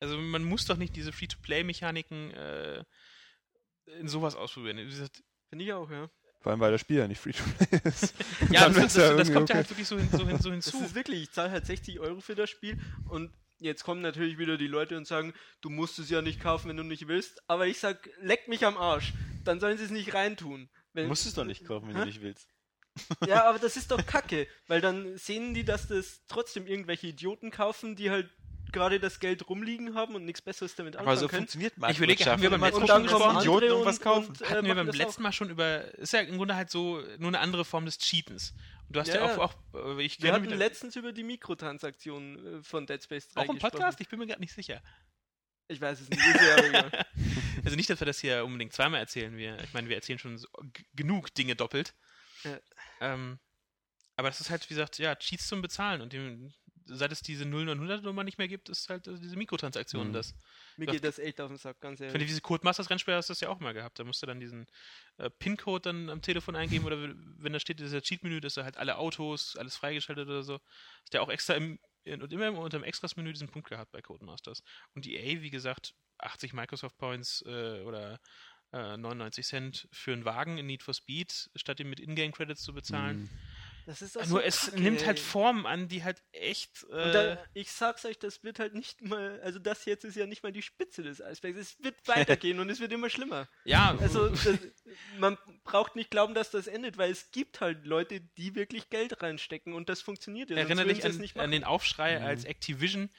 also 0.00 0.16
man 0.16 0.44
muss 0.44 0.64
doch 0.64 0.76
nicht 0.76 0.96
diese 0.96 1.12
Free-to-Play-Mechaniken 1.12 2.30
äh, 2.32 2.84
in 3.86 4.08
sowas 4.08 4.36
ausprobieren. 4.36 4.78
Wie 4.78 4.84
gesagt, 4.84 5.22
Finde 5.48 5.64
ich 5.64 5.72
auch, 5.72 5.90
ja. 5.90 6.10
Vor 6.40 6.50
allem, 6.50 6.60
weil 6.60 6.72
das 6.72 6.80
Spiel 6.80 6.98
ja 6.98 7.08
nicht 7.08 7.20
Free-to-Play 7.20 7.80
ist. 7.84 8.14
ja, 8.50 8.68
das, 8.68 8.76
das, 8.76 8.94
das, 8.94 9.10
irgendwie 9.10 9.32
kommt 9.32 9.48
ja 9.48 9.54
okay. 9.54 9.54
halt 9.54 9.70
wirklich 9.70 9.86
so, 9.88 9.96
hin, 9.96 10.08
so, 10.10 10.26
hin, 10.26 10.38
so 10.40 10.50
Das 10.50 10.64
hinzu. 10.64 10.84
ist 10.84 10.94
wirklich, 10.94 11.22
ich 11.22 11.30
zahle 11.32 11.50
halt 11.52 11.64
60 11.64 12.00
Euro 12.00 12.20
für 12.20 12.34
das 12.34 12.50
Spiel 12.50 12.78
und 13.08 13.32
jetzt 13.58 13.84
kommen 13.84 14.02
natürlich 14.02 14.36
wieder 14.36 14.58
die 14.58 14.66
Leute 14.66 14.96
und 14.96 15.06
sagen, 15.06 15.32
du 15.62 15.70
musst 15.70 15.98
es 15.98 16.10
ja 16.10 16.22
nicht 16.22 16.40
kaufen, 16.40 16.68
wenn 16.68 16.76
du 16.76 16.82
nicht 16.82 17.08
willst. 17.08 17.40
Aber 17.46 17.66
ich 17.66 17.78
sag, 17.78 18.10
leck 18.20 18.48
mich 18.48 18.66
am 18.66 18.76
Arsch. 18.76 19.14
Dann 19.44 19.60
sollen 19.60 19.78
sie 19.78 19.84
es 19.84 19.90
nicht 19.90 20.12
reintun. 20.12 20.66
Du 20.66 21.00
Wenn, 21.00 21.08
musst 21.08 21.24
es 21.24 21.34
doch 21.34 21.44
nicht 21.44 21.64
kaufen, 21.64 21.88
wenn 21.88 21.94
Hä? 21.94 22.00
du 22.00 22.06
nicht 22.06 22.22
willst. 22.22 22.48
Ja, 23.26 23.48
aber 23.48 23.58
das 23.58 23.76
ist 23.76 23.90
doch 23.90 24.04
kacke, 24.06 24.46
weil 24.68 24.80
dann 24.80 25.16
sehen 25.16 25.52
die, 25.54 25.64
dass 25.64 25.88
das 25.88 26.20
trotzdem 26.28 26.66
irgendwelche 26.66 27.08
Idioten 27.08 27.50
kaufen, 27.50 27.96
die 27.96 28.10
halt 28.10 28.30
gerade 28.74 29.00
das 29.00 29.20
Geld 29.20 29.48
rumliegen 29.48 29.94
haben 29.94 30.14
und 30.14 30.24
nichts 30.26 30.42
Besseres 30.42 30.74
damit 30.74 30.96
Aber 30.96 31.02
anfangen 31.02 31.20
so 31.20 31.28
können. 31.28 31.40
funktioniert 31.42 31.72
Ich 31.88 31.96
überlege, 31.96 32.24
haben 32.26 32.42
wir 32.42 32.50
beim 32.50 32.60
letzten 32.60 32.80
Mal 32.80 32.88
schon 32.88 33.02
gesprochen? 33.04 33.38
Idioten 33.38 33.72
und, 33.72 34.00
kaufen. 34.02 34.28
und, 34.28 34.40
äh, 34.42 34.44
Hatten 34.46 34.66
wir 34.66 34.74
beim 34.74 34.86
letzten 34.88 35.20
auch. 35.20 35.24
Mal 35.24 35.32
schon 35.32 35.50
über, 35.50 35.94
ist 35.94 36.12
ja 36.12 36.20
im 36.20 36.36
Grunde 36.36 36.56
halt 36.56 36.70
so 36.70 37.00
nur 37.18 37.28
eine 37.28 37.38
andere 37.40 37.64
Form 37.64 37.86
des 37.86 37.98
Cheatens. 37.98 38.52
Und 38.88 38.96
du 38.96 39.00
hast 39.00 39.08
ja, 39.08 39.26
Ja, 39.26 39.36
auch, 39.36 39.54
auch 39.74 39.98
äh, 39.98 40.02
ich 40.02 40.22
Wir 40.22 40.32
hatten 40.32 40.50
letztens 40.50 40.96
über 40.96 41.12
die 41.12 41.24
Mikrotransaktionen 41.24 42.60
äh, 42.60 42.62
von 42.62 42.86
Dead 42.86 43.02
Space 43.02 43.28
3 43.28 43.40
auch 43.40 43.44
im 43.44 43.54
gesprochen. 43.54 43.70
Podcast, 43.72 44.00
ich 44.00 44.08
bin 44.08 44.18
mir 44.18 44.26
gerade 44.26 44.40
nicht 44.40 44.52
sicher. 44.52 44.82
Ich 45.68 45.80
weiß 45.80 46.00
es 46.02 46.10
nicht. 46.10 46.20
Ist 46.20 46.40
ja 46.40 46.56
aber 46.56 46.66
egal. 46.66 47.06
Also 47.64 47.76
nicht, 47.76 47.88
dass 47.88 47.98
wir 47.98 48.06
das 48.06 48.18
hier 48.18 48.44
unbedingt 48.44 48.74
zweimal 48.74 49.00
erzählen. 49.00 49.34
Wir, 49.38 49.58
ich 49.64 49.72
meine, 49.72 49.88
wir 49.88 49.96
erzählen 49.96 50.18
schon 50.18 50.36
so 50.36 50.46
genug 50.94 51.32
Dinge 51.34 51.56
doppelt. 51.56 51.94
Ja. 52.42 52.58
Ähm, 53.00 53.38
aber 54.16 54.28
das 54.28 54.40
ist 54.40 54.50
halt, 54.50 54.64
wie 54.68 54.74
gesagt, 54.74 54.98
ja, 54.98 55.16
Cheats 55.16 55.48
zum 55.48 55.62
Bezahlen. 55.62 56.02
Und 56.02 56.12
dem, 56.12 56.52
seit 56.86 57.12
es 57.12 57.22
diese 57.22 57.44
0-900-Nummer 57.44 58.24
nicht 58.24 58.38
mehr 58.38 58.48
gibt, 58.48 58.68
ist 58.68 58.88
halt 58.88 59.06
äh, 59.06 59.18
diese 59.18 59.36
Mikrotransaktion 59.36 60.08
Mhm. 60.08 60.12
das. 60.12 60.34
Mir 60.76 60.86
geht 60.86 61.04
das 61.04 61.18
echt 61.18 61.40
auf 61.40 61.48
den 61.48 61.56
Sack, 61.56 61.80
ganz 61.80 61.94
Ich 61.94 62.04
finde, 62.04 62.14
ehrlich. 62.14 62.28
diese 62.28 62.40
Codemasters-Rennspiele 62.40 63.16
hast 63.16 63.28
du 63.28 63.32
das 63.32 63.40
ja 63.40 63.48
auch 63.48 63.60
mal 63.60 63.72
gehabt. 63.74 63.98
Da 63.98 64.04
musst 64.04 64.22
du 64.22 64.26
dann 64.26 64.40
diesen 64.40 64.66
äh, 65.18 65.30
PIN-Code 65.30 65.82
dann 65.82 66.10
am 66.10 66.20
Telefon 66.22 66.56
eingeben 66.56 66.84
oder 66.84 66.96
wenn 67.38 67.52
da 67.52 67.60
steht, 67.60 67.80
dieser 67.80 68.02
Cheat-Menü, 68.02 68.40
dass 68.40 68.54
du 68.54 68.64
halt 68.64 68.76
alle 68.76 68.98
Autos, 68.98 69.56
alles 69.56 69.76
freigeschaltet 69.76 70.26
oder 70.28 70.42
so. 70.42 70.54
Hast 71.02 71.12
du 71.12 71.18
ja 71.18 71.22
auch 71.22 71.30
extra 71.30 71.54
im, 71.54 71.78
in, 72.04 72.20
und 72.22 72.32
immer 72.32 72.52
unter 72.52 72.78
dem 72.78 72.84
Extras-Menü 72.84 73.32
diesen 73.32 73.48
Punkt 73.48 73.68
gehabt 73.68 73.92
bei 73.92 74.02
Codemasters. 74.02 74.62
Und 74.94 75.06
EA, 75.06 75.40
wie 75.40 75.50
gesagt, 75.50 75.94
80 76.18 76.52
Microsoft 76.52 76.96
Points 76.98 77.42
äh, 77.46 77.80
oder 77.82 78.20
äh, 78.72 78.96
99 78.96 79.46
Cent 79.46 79.88
für 79.92 80.12
einen 80.12 80.24
Wagen 80.24 80.58
in 80.58 80.66
Need 80.66 80.82
for 80.82 80.94
Speed, 80.94 81.50
statt 81.54 81.80
ihn 81.80 81.88
mit 81.88 82.00
Ingame-Credits 82.00 82.62
zu 82.62 82.74
bezahlen. 82.74 83.18
Hm. 83.18 83.30
Das 83.86 84.00
ist 84.00 84.16
auch 84.16 84.22
Nur 84.26 84.40
so 84.40 84.40
es 84.40 84.66
kacke, 84.66 84.80
nimmt 84.80 85.04
halt. 85.04 85.20
Formen 85.20 85.66
an, 85.66 85.88
die 85.88 86.02
halt 86.04 86.22
echt. 86.32 86.84
Äh, 86.90 87.02
Und 87.04 87.12
da, 87.12 87.44
ich 87.52 87.70
sag's 87.70 88.04
euch, 88.06 88.18
das 88.18 88.42
wird 88.42 88.58
halt 88.58 88.74
nicht 88.74 89.02
mal, 89.02 89.40
also 89.42 89.58
das 89.58 89.84
jetzt 89.84 90.04
ist 90.04 90.16
ja 90.16 90.26
nicht 90.26 90.42
mal 90.42 90.52
die 90.52 90.62
Spitze 90.62 91.02
des 91.02 91.20
Eisbergs. 91.20 91.58
Es 91.58 91.82
wird 91.84 91.96
weitergehen 92.08 92.60
und 92.60 92.70
es 92.70 92.80
wird 92.80 92.92
immer 92.92 93.10
schlimmer. 93.10 93.48
ja, 93.64 93.96
Also 94.00 94.28
das, 94.30 94.48
man 95.18 95.36
braucht 95.64 95.96
nicht 95.96 96.10
glauben, 96.10 96.34
dass 96.34 96.50
das 96.50 96.66
endet, 96.66 96.96
weil 96.96 97.10
es 97.10 97.30
gibt 97.30 97.60
halt 97.60 97.84
Leute, 97.86 98.20
die 98.20 98.54
wirklich 98.54 98.88
Geld 98.90 99.22
reinstecken 99.22 99.74
und 99.74 99.88
das 99.88 100.00
funktioniert 100.00 100.50
ja. 100.50 100.56
Erinnere 100.56 100.86
dich 100.92 101.04
an, 101.04 101.22
an 101.40 101.50
den 101.50 101.64
Aufschrei, 101.64 102.18
Mhm. 102.18 102.24
als 102.26 102.44
Activision 102.44 103.10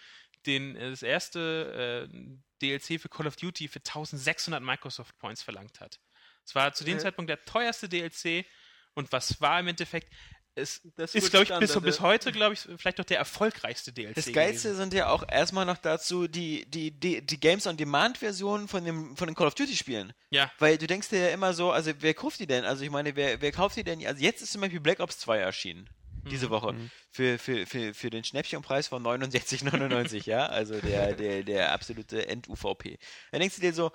den, 0.48 0.76
äh, 0.76 0.90
das 0.90 1.04
erste 1.04 2.10
äh, 2.12 2.36
DLC 2.62 3.00
für 3.00 3.10
Call 3.10 3.28
of 3.28 3.36
Duty 3.36 3.68
für 3.68 3.80
1600 3.80 4.64
Microsoft 4.64 5.18
Points 5.18 5.44
verlangt 5.44 5.80
hat. 5.80 6.00
Es 6.44 6.56
war 6.56 6.74
zu 6.74 6.84
dem 6.84 6.98
Äh. 6.98 7.02
Zeitpunkt 7.02 7.30
der 7.30 7.44
teuerste 7.46 7.90
DLC 7.90 8.46
und 8.94 9.12
was 9.12 9.42
war 9.42 9.60
im 9.60 9.68
Endeffekt, 9.68 10.14
es 10.56 10.82
Das 10.96 11.14
ist, 11.16 11.30
glaube 11.30 11.44
ich, 11.44 11.60
bis, 11.60 11.80
bis 11.82 12.00
heute, 12.00 12.32
glaube 12.32 12.54
ich, 12.54 12.62
vielleicht 12.78 12.98
noch 12.98 13.06
der 13.06 13.18
erfolgreichste 13.18 13.92
DLC. 13.94 14.16
Das 14.16 14.32
Geilste 14.32 14.70
gewesen. 14.70 14.78
sind 14.78 14.94
ja 14.94 15.10
auch 15.10 15.24
erstmal 15.30 15.66
noch 15.66 15.78
dazu 15.78 16.28
die, 16.28 16.66
die, 16.66 16.92
die, 16.92 17.22
die 17.26 17.40
Games-on-Demand-Versionen 17.40 18.68
von, 18.68 18.84
dem, 18.86 19.16
von 19.18 19.28
den 19.28 19.36
Call 19.36 19.48
of 19.48 19.56
Duty-Spielen. 19.56 20.14
Ja, 20.32 20.52
Weil 20.60 20.78
du 20.78 20.88
denkst 20.88 21.10
dir 21.10 21.20
ja 21.20 21.30
immer 21.34 21.54
so, 21.54 21.72
also 21.72 21.92
wer 22.00 22.14
kauft 22.14 22.40
die 22.40 22.48
denn? 22.48 22.66
Also 22.66 22.84
ich 22.84 22.90
meine, 22.90 23.16
wer, 23.16 23.42
wer 23.42 23.52
kauft 23.52 23.76
die 23.76 23.84
denn? 23.84 24.06
Also 24.06 24.22
jetzt 24.22 24.42
ist 24.42 24.52
zum 24.52 24.62
Beispiel 24.62 24.80
Black 24.80 25.00
Ops 25.00 25.20
2 25.20 25.38
erschienen. 25.38 25.90
diese 26.28 26.48
Mhm. 26.48 26.50
Woche 26.52 26.74
Mhm. 26.74 26.90
für, 27.12 27.38
für, 27.38 27.66
für, 27.68 27.94
für 27.94 28.10
den 28.10 28.24
Schnäppchenpreis 28.24 28.88
von 28.88 29.04
69,99, 29.04 30.28
ja, 30.28 30.48
also 30.48 30.80
der, 30.82 31.14
der, 31.14 31.44
der 31.44 31.72
absolute 31.72 32.28
End-UVP. 32.28 32.98
Dann 33.32 33.42
denkst 33.42 33.56
du 33.58 33.62
dir 33.62 33.74
so, 33.74 33.92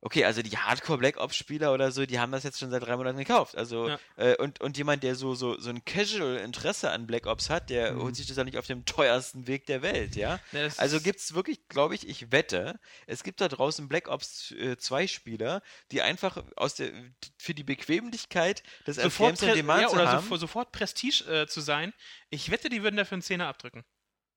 okay, 0.00 0.24
also 0.24 0.42
die 0.42 0.56
Hardcore 0.56 0.98
Black 0.98 1.16
Ops 1.16 1.34
Spieler 1.36 1.72
oder 1.72 1.90
so, 1.90 2.06
die 2.06 2.18
haben 2.20 2.30
das 2.32 2.44
jetzt 2.44 2.58
schon 2.58 2.70
seit 2.70 2.82
drei 2.84 2.96
Monaten 2.96 3.18
gekauft. 3.18 3.56
Also, 3.56 3.88
Ja. 3.88 3.98
äh, 4.16 4.36
und, 4.36 4.60
und 4.60 4.76
jemand, 4.78 5.02
der 5.02 5.14
so, 5.14 5.34
so, 5.34 5.58
so 5.58 5.70
ein 5.70 5.84
Casual 5.84 6.36
Interesse 6.36 6.90
an 6.90 7.06
Black 7.06 7.26
Ops 7.26 7.50
hat, 7.50 7.68
der 7.70 7.92
Mhm. 7.94 8.02
holt 8.02 8.16
sich 8.16 8.26
das 8.26 8.36
ja 8.36 8.44
nicht 8.44 8.58
auf 8.58 8.66
dem 8.66 8.84
teuersten 8.84 9.46
Weg 9.46 9.66
der 9.66 9.82
Welt, 9.82 10.14
ja. 10.16 10.38
Ja, 10.52 10.68
Also 10.76 10.96
ist- 10.98 11.02
gibt 11.04 11.18
es 11.20 11.34
wirklich, 11.34 11.66
glaube 11.68 11.94
ich, 11.94 12.08
ich 12.08 12.30
wette, 12.32 12.78
es 13.06 13.22
gibt 13.24 13.40
da 13.40 13.48
draußen 13.48 13.88
Black 13.88 14.08
Ops 14.08 14.52
äh, 14.52 14.76
2 14.76 15.06
Spieler, 15.08 15.62
die 15.90 16.02
einfach 16.02 16.42
aus 16.56 16.74
der, 16.76 16.92
für 17.36 17.54
die 17.54 17.64
Bequemlichkeit 17.64 18.62
des 18.86 18.96
sofort, 18.96 19.38
Games 19.38 19.42
on 19.50 19.54
Demand 19.56 19.82
ja, 19.82 19.88
zu 19.88 19.94
oder 19.96 20.08
haben. 20.08 20.22
sofort, 20.22 20.40
sofort 20.40 20.72
Prestige 20.72 21.24
äh, 21.28 21.46
zu 21.46 21.60
sein. 21.60 21.92
Ich 22.30 22.50
wette, 22.50 22.68
die 22.68 22.82
würden 22.82 22.96
dafür 22.96 23.16
einen 23.16 23.22
Zehner 23.22 23.48
abdrücken. 23.48 23.84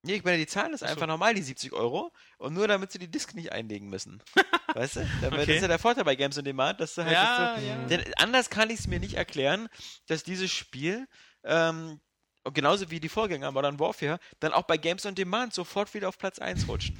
Nee, 0.03 0.15
ich 0.15 0.23
meine, 0.23 0.37
die 0.37 0.47
zahlen 0.47 0.71
das 0.71 0.81
Ach 0.81 0.87
so. 0.87 0.93
einfach 0.93 1.07
normal, 1.07 1.35
die 1.35 1.43
70 1.43 1.73
Euro, 1.73 2.11
und 2.37 2.53
nur 2.53 2.67
damit 2.67 2.91
sie 2.91 2.99
die 2.99 3.09
Disk 3.09 3.35
nicht 3.35 3.51
einlegen 3.51 3.89
müssen. 3.89 4.21
weißt 4.73 4.95
du? 4.97 4.99
Okay. 5.01 5.37
Das 5.37 5.47
ist 5.47 5.61
ja 5.61 5.67
der 5.67 5.79
Vorteil 5.79 6.03
bei 6.03 6.15
Games 6.15 6.37
on 6.37 6.43
Demand, 6.43 6.79
dass 6.79 6.95
du 6.95 7.03
halt 7.03 7.13
Ja, 7.13 7.55
so, 7.57 7.65
ja. 7.65 7.75
Denn 7.85 8.13
anders 8.15 8.49
kann 8.49 8.69
ich 8.69 8.79
es 8.79 8.87
mir 8.87 8.99
nicht 8.99 9.13
erklären, 9.15 9.67
dass 10.07 10.23
dieses 10.23 10.51
Spiel, 10.51 11.07
ähm, 11.43 11.99
genauso 12.53 12.89
wie 12.89 12.99
die 12.99 13.09
Vorgänger 13.09 13.51
Modern 13.51 13.79
Warfare, 13.79 14.19
dann 14.39 14.53
auch 14.53 14.63
bei 14.63 14.77
Games 14.77 15.05
on 15.05 15.13
Demand 15.13 15.53
sofort 15.53 15.93
wieder 15.93 16.09
auf 16.09 16.17
Platz 16.17 16.39
1 16.39 16.67
rutschen. 16.67 16.97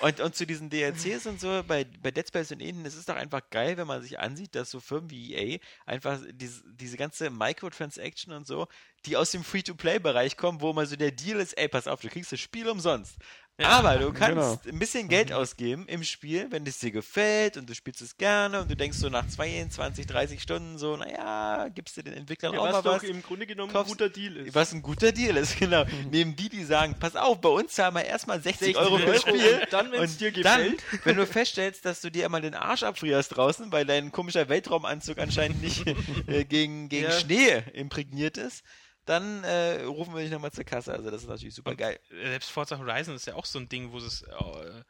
Und, 0.00 0.20
und 0.20 0.34
zu 0.34 0.46
diesen 0.46 0.70
DLCs 0.70 1.26
und 1.26 1.40
so, 1.40 1.62
bei, 1.66 1.84
bei 1.84 2.12
Dead 2.12 2.26
Space 2.26 2.52
und 2.52 2.60
ähnlichen, 2.60 2.86
es 2.86 2.94
ist 2.94 3.08
doch 3.08 3.16
einfach 3.16 3.42
geil, 3.50 3.76
wenn 3.76 3.86
man 3.86 4.00
sich 4.00 4.18
ansieht, 4.18 4.54
dass 4.54 4.70
so 4.70 4.78
Firmen 4.78 5.10
wie 5.10 5.34
EA 5.34 5.58
einfach 5.86 6.20
diese, 6.32 6.62
diese 6.72 6.96
ganze 6.96 7.30
Microtransaction 7.30 8.32
und 8.32 8.46
so, 8.46 8.68
die 9.06 9.16
aus 9.16 9.32
dem 9.32 9.42
Free-to-Play-Bereich 9.42 10.36
kommen, 10.36 10.60
wo 10.60 10.72
mal 10.72 10.86
so 10.86 10.94
der 10.94 11.10
Deal 11.10 11.40
ist, 11.40 11.54
ey, 11.54 11.68
pass 11.68 11.88
auf, 11.88 12.00
du 12.00 12.08
kriegst 12.08 12.30
das 12.30 12.40
Spiel 12.40 12.68
umsonst. 12.68 13.16
Aber 13.60 13.96
du 13.96 14.12
kannst 14.12 14.66
ein 14.68 14.78
bisschen 14.78 15.08
Geld 15.08 15.32
ausgeben 15.32 15.86
im 15.88 16.04
Spiel, 16.04 16.46
wenn 16.50 16.64
es 16.66 16.78
dir 16.78 16.92
gefällt 16.92 17.56
und 17.56 17.68
du 17.68 17.74
spielst 17.74 18.00
es 18.02 18.16
gerne 18.16 18.60
und 18.60 18.70
du 18.70 18.76
denkst 18.76 18.98
so 18.98 19.08
nach 19.08 19.26
22, 19.26 20.06
30 20.06 20.40
Stunden 20.40 20.78
so, 20.78 20.96
naja, 20.96 21.68
gibst 21.74 21.96
du 21.96 22.02
den 22.02 22.14
Entwicklern 22.14 22.52
Ja, 22.54 22.60
auch 22.60 22.64
was 22.66 22.72
mal 22.72 22.82
doch 22.82 23.02
was. 23.02 23.02
im 23.02 23.20
Grunde 23.20 23.46
genommen 23.46 23.72
kaufst- 23.72 23.88
ein 23.90 23.98
guter 23.98 24.08
Deal 24.10 24.36
ist. 24.36 24.54
Was 24.54 24.72
ein 24.72 24.80
guter 24.82 25.10
Deal 25.10 25.36
ist, 25.36 25.56
genau. 25.58 25.84
Neben 26.10 26.36
die, 26.36 26.48
die 26.48 26.62
sagen, 26.64 26.94
pass 27.00 27.16
auf, 27.16 27.40
bei 27.40 27.48
uns 27.48 27.72
zahlen 27.74 27.94
wir 27.94 28.04
erstmal 28.04 28.40
60 28.40 28.76
Euro 28.76 28.98
für 28.98 29.06
das 29.06 29.22
Spiel. 29.22 29.34
und 29.62 29.72
dann, 29.72 29.90
wenn's 29.90 30.12
und 30.12 30.20
dir 30.20 30.32
dann, 30.42 30.62
gefällt. 30.62 30.82
wenn 31.04 31.16
du 31.16 31.26
feststellst, 31.26 31.84
dass 31.84 32.00
du 32.00 32.10
dir 32.10 32.26
immer 32.26 32.40
den 32.40 32.54
Arsch 32.54 32.84
abfrierst 32.84 33.36
draußen, 33.36 33.72
weil 33.72 33.84
dein 33.84 34.12
komischer 34.12 34.48
Weltraumanzug 34.48 35.18
anscheinend 35.18 35.60
nicht 35.62 35.84
äh, 36.28 36.44
gegen, 36.44 36.88
gegen 36.88 37.06
Ja. 37.06 37.10
Schnee 37.12 37.62
imprägniert 37.72 38.36
ist, 38.38 38.62
dann 39.08 39.44
äh, 39.44 39.82
rufen 39.82 40.14
wir 40.14 40.22
dich 40.22 40.30
nochmal 40.30 40.52
zur 40.52 40.64
Kasse. 40.64 40.92
Also 40.92 41.10
das 41.10 41.22
ist 41.22 41.28
natürlich 41.28 41.54
super 41.54 41.74
geil. 41.74 41.98
Selbst 42.10 42.50
Forza 42.50 42.78
Horizon 42.78 43.14
ist 43.14 43.26
ja 43.26 43.34
auch 43.34 43.46
so 43.46 43.58
ein 43.58 43.68
Ding, 43.68 43.92
wo 43.92 44.00
sie 44.00 44.06
es 44.06 44.22
äh, 44.22 44.82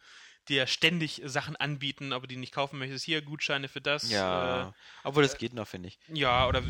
dir 0.48 0.66
ständig 0.66 1.22
Sachen 1.24 1.56
anbieten, 1.56 2.12
aber 2.12 2.26
die 2.26 2.36
nicht 2.36 2.54
kaufen 2.54 2.78
möchtest. 2.78 3.04
Hier 3.04 3.22
Gutscheine 3.22 3.68
für 3.68 3.80
das. 3.80 4.10
Ja, 4.10 4.74
obwohl 5.04 5.22
das 5.22 5.38
geht 5.38 5.54
noch, 5.54 5.68
finde 5.68 5.88
ich. 5.88 5.98
Äh, 6.08 6.18
ja, 6.18 6.48
oder. 6.48 6.62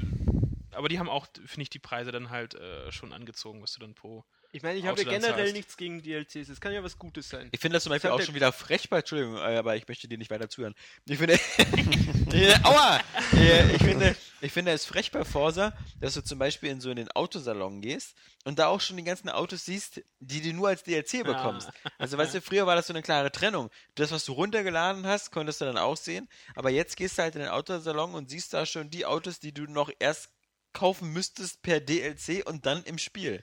Aber 0.73 0.89
die 0.89 0.99
haben 0.99 1.09
auch, 1.09 1.27
finde 1.47 1.63
ich, 1.63 1.71
die 1.71 1.79
Preise 1.79 2.13
dann 2.13 2.31
halt 2.31 2.55
äh, 2.55 2.93
schon 2.93 3.13
angezogen, 3.13 3.63
was 3.63 3.73
du 3.73 3.81
dann 3.81 3.95
pro. 3.95 4.25
Ich 4.53 4.63
meine, 4.63 4.79
ich 4.79 4.87
habe 4.87 5.01
ja 5.03 5.09
generell 5.09 5.35
zahlst. 5.35 5.53
nichts 5.55 5.77
gegen 5.77 6.03
DLCs. 6.03 6.49
Es 6.49 6.61
kann 6.61 6.73
ja 6.73 6.83
was 6.83 6.99
Gutes 6.99 7.29
sein. 7.29 7.49
Ich 7.53 7.61
finde 7.61 7.77
das 7.77 7.83
zum 7.85 7.91
Beispiel 7.91 8.11
auch 8.11 8.21
schon 8.23 8.35
wieder 8.35 8.51
frech 8.53 8.89
bei, 8.89 8.99
Entschuldigung, 9.01 9.37
äh, 9.37 9.57
aber 9.57 9.77
ich 9.77 9.87
möchte 9.87 10.09
dir 10.09 10.17
nicht 10.17 10.31
weiter 10.31 10.49
zuhören. 10.49 10.75
Ich 11.07 11.19
finde, 11.19 11.39
Äh, 12.33 12.55
aua! 12.63 13.01
Äh, 13.33 13.75
ich 13.75 13.83
finde, 13.83 14.17
ich 14.41 14.53
finde 14.53 14.73
es 14.73 14.85
frech 14.85 15.11
bei 15.11 15.25
Forsa, 15.25 15.73
dass 16.01 16.15
du 16.15 16.23
zum 16.23 16.39
Beispiel 16.39 16.71
in 16.71 16.81
so 16.81 16.91
einen 16.91 17.11
Autosalon 17.13 17.81
gehst 17.81 18.15
und 18.45 18.59
da 18.59 18.69
auch 18.69 18.81
schon 18.81 18.97
die 18.97 19.05
ganzen 19.05 19.29
Autos 19.29 19.65
siehst, 19.65 20.03
die 20.21 20.41
du 20.41 20.53
nur 20.53 20.69
als 20.69 20.83
DLC 20.83 21.25
bekommst. 21.25 21.71
Also 21.99 22.19
weißt 22.19 22.35
du, 22.35 22.41
früher 22.43 22.67
war 22.67 22.77
das 22.77 22.87
so 22.87 22.93
eine 22.93 23.03
klare 23.03 23.33
Trennung. 23.33 23.71
Das, 23.95 24.11
was 24.11 24.25
du 24.25 24.33
runtergeladen 24.33 25.07
hast, 25.07 25.31
konntest 25.31 25.61
du 25.61 25.65
dann 25.65 25.79
auch 25.79 25.97
sehen, 25.97 26.29
aber 26.55 26.71
jetzt 26.71 26.97
gehst 26.97 27.19
du 27.19 27.23
halt 27.23 27.35
in 27.35 27.43
den 27.43 27.51
Autosalon 27.51 28.15
und 28.15 28.29
siehst 28.31 28.53
da 28.55 28.67
schon 28.67 28.91
die 28.91 29.07
Autos, 29.07 29.41
die 29.41 29.53
du 29.53 29.63
noch 29.65 29.91
erst 29.99 30.31
kaufen 30.73 31.13
müsstest 31.13 31.63
per 31.63 31.81
DLC 31.81 32.47
und 32.47 32.67
dann 32.67 32.85
im 32.85 32.99
Spiel. 32.99 33.43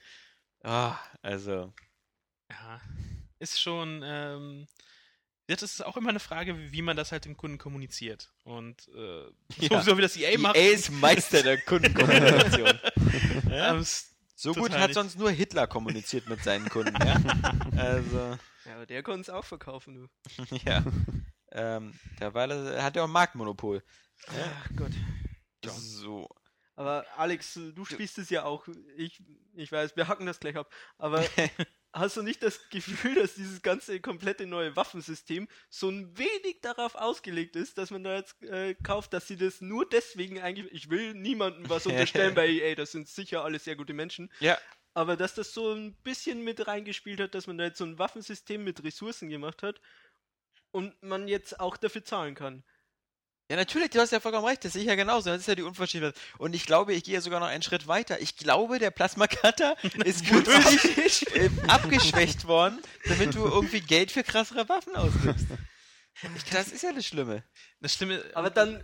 Ah, 0.65 0.97
also. 1.21 1.71
Ja, 2.49 2.81
ist 3.39 3.61
schon. 3.61 4.01
Ähm, 4.03 4.67
ja, 5.47 5.55
das 5.55 5.61
ist 5.73 5.85
auch 5.85 5.95
immer 5.95 6.09
eine 6.09 6.19
Frage, 6.19 6.71
wie 6.71 6.81
man 6.81 6.97
das 6.97 7.11
halt 7.11 7.25
dem 7.25 7.37
Kunden 7.37 7.59
kommuniziert. 7.59 8.33
Und 8.43 8.87
äh, 8.95 9.25
Ja. 9.59 9.81
so, 9.83 9.95
wie 9.95 10.01
das 10.01 10.17
EA 10.17 10.39
macht. 10.39 10.55
EA 10.55 10.73
ist 10.73 10.89
Meister 10.91 11.43
der 11.43 11.61
Kundenkommunikation. 11.61 12.79
ja? 13.49 13.79
So 14.35 14.53
gut 14.53 14.71
hat 14.71 14.87
nicht. 14.87 14.95
sonst 14.95 15.19
nur 15.19 15.29
Hitler 15.29 15.67
kommuniziert 15.67 16.27
mit 16.27 16.43
seinen 16.43 16.67
Kunden. 16.69 16.95
Ja? 17.05 17.21
Also, 17.77 18.37
Ja, 18.65 18.75
aber 18.75 18.85
der 18.87 19.03
konnte 19.03 19.21
es 19.21 19.29
auch 19.29 19.45
verkaufen, 19.45 19.93
du. 19.93 20.55
ja. 20.65 20.83
Ähm, 21.51 21.93
das, 22.19 22.33
hat 22.33 22.95
er 22.95 23.03
auch 23.03 23.07
ein 23.07 23.11
Marktmonopol. 23.13 23.83
Ach 24.27 24.69
Gott. 24.75 24.91
So. 25.63 26.27
Aber 26.75 27.05
Alex, 27.15 27.53
du 27.53 27.85
spielst 27.85 28.17
es 28.17 28.29
ja 28.29 28.43
auch. 28.43 28.67
Ich, 28.97 29.21
ich 29.55 29.71
weiß, 29.71 29.95
wir 29.95 30.07
hacken 30.07 30.25
das 30.25 30.39
gleich 30.39 30.57
ab. 30.57 30.71
Aber 30.97 31.23
hast 31.93 32.17
du 32.17 32.21
nicht 32.21 32.43
das 32.43 32.69
Gefühl, 32.69 33.15
dass 33.15 33.35
dieses 33.35 33.61
ganze 33.61 33.99
komplette 34.01 34.45
neue 34.45 34.75
Waffensystem 34.75 35.47
so 35.69 35.89
ein 35.89 36.17
wenig 36.17 36.59
darauf 36.61 36.95
ausgelegt 36.95 37.55
ist, 37.55 37.77
dass 37.77 37.91
man 37.91 38.03
da 38.03 38.17
jetzt 38.17 38.41
äh, 38.43 38.75
kauft, 38.75 39.13
dass 39.13 39.27
sie 39.27 39.37
das 39.37 39.61
nur 39.61 39.87
deswegen 39.87 40.41
eigentlich. 40.41 40.71
Ich 40.73 40.89
will 40.89 41.13
niemandem 41.13 41.69
was 41.69 41.85
unterstellen 41.87 42.35
bei 42.35 42.47
EA, 42.47 42.75
das 42.75 42.91
sind 42.91 43.07
sicher 43.07 43.43
alle 43.43 43.59
sehr 43.59 43.77
gute 43.77 43.93
Menschen. 43.93 44.31
Ja. 44.39 44.57
Aber 44.93 45.17
dass 45.17 45.35
das 45.35 45.53
so 45.53 45.73
ein 45.73 45.93
bisschen 46.03 46.43
mit 46.43 46.67
reingespielt 46.67 47.19
hat, 47.19 47.35
dass 47.35 47.47
man 47.47 47.57
da 47.57 47.65
jetzt 47.65 47.77
so 47.77 47.85
ein 47.85 47.99
Waffensystem 47.99 48.63
mit 48.63 48.83
Ressourcen 48.83 49.29
gemacht 49.29 49.63
hat 49.63 49.81
und 50.71 51.01
man 51.01 51.27
jetzt 51.27 51.59
auch 51.59 51.77
dafür 51.77 52.03
zahlen 52.03 52.35
kann. 52.35 52.63
Ja, 53.49 53.57
natürlich, 53.57 53.91
du 53.91 53.99
hast 53.99 54.11
ja 54.11 54.19
vollkommen 54.19 54.45
recht, 54.45 54.65
das 54.65 54.73
sehe 54.73 54.81
ich 54.81 54.87
ja 54.87 54.95
genauso. 54.95 55.29
Das 55.29 55.41
ist 55.41 55.47
ja 55.47 55.53
die 55.53 55.61
Unverschämtheit. 55.61 56.15
Und 56.39 56.55
ich 56.55 56.65
glaube, 56.65 56.93
ich 56.93 57.03
gehe 57.03 57.13
ja 57.13 57.21
sogar 57.21 57.39
noch 57.39 57.47
einen 57.47 57.61
Schritt 57.61 57.87
weiter. 57.87 58.19
Ich 58.19 58.37
glaube, 58.37 58.79
der 58.79 58.89
Plasma-Cutter 58.89 59.75
ist 60.03 60.25
künstlich 60.25 61.35
äh, 61.35 61.51
abgeschwächt 61.67 62.47
worden, 62.47 62.81
damit 63.03 63.35
du 63.35 63.45
irgendwie 63.45 63.81
Geld 63.81 64.11
für 64.11 64.23
krassere 64.23 64.67
Waffen 64.67 64.95
ausgibst. 64.95 65.45
Das 66.51 66.69
ist 66.69 66.81
ja 66.81 66.91
das 66.91 67.05
Schlimme. 67.05 67.43
das 67.81 67.93
Schlimme. 67.93 68.23
Aber 68.33 68.49
dann 68.49 68.83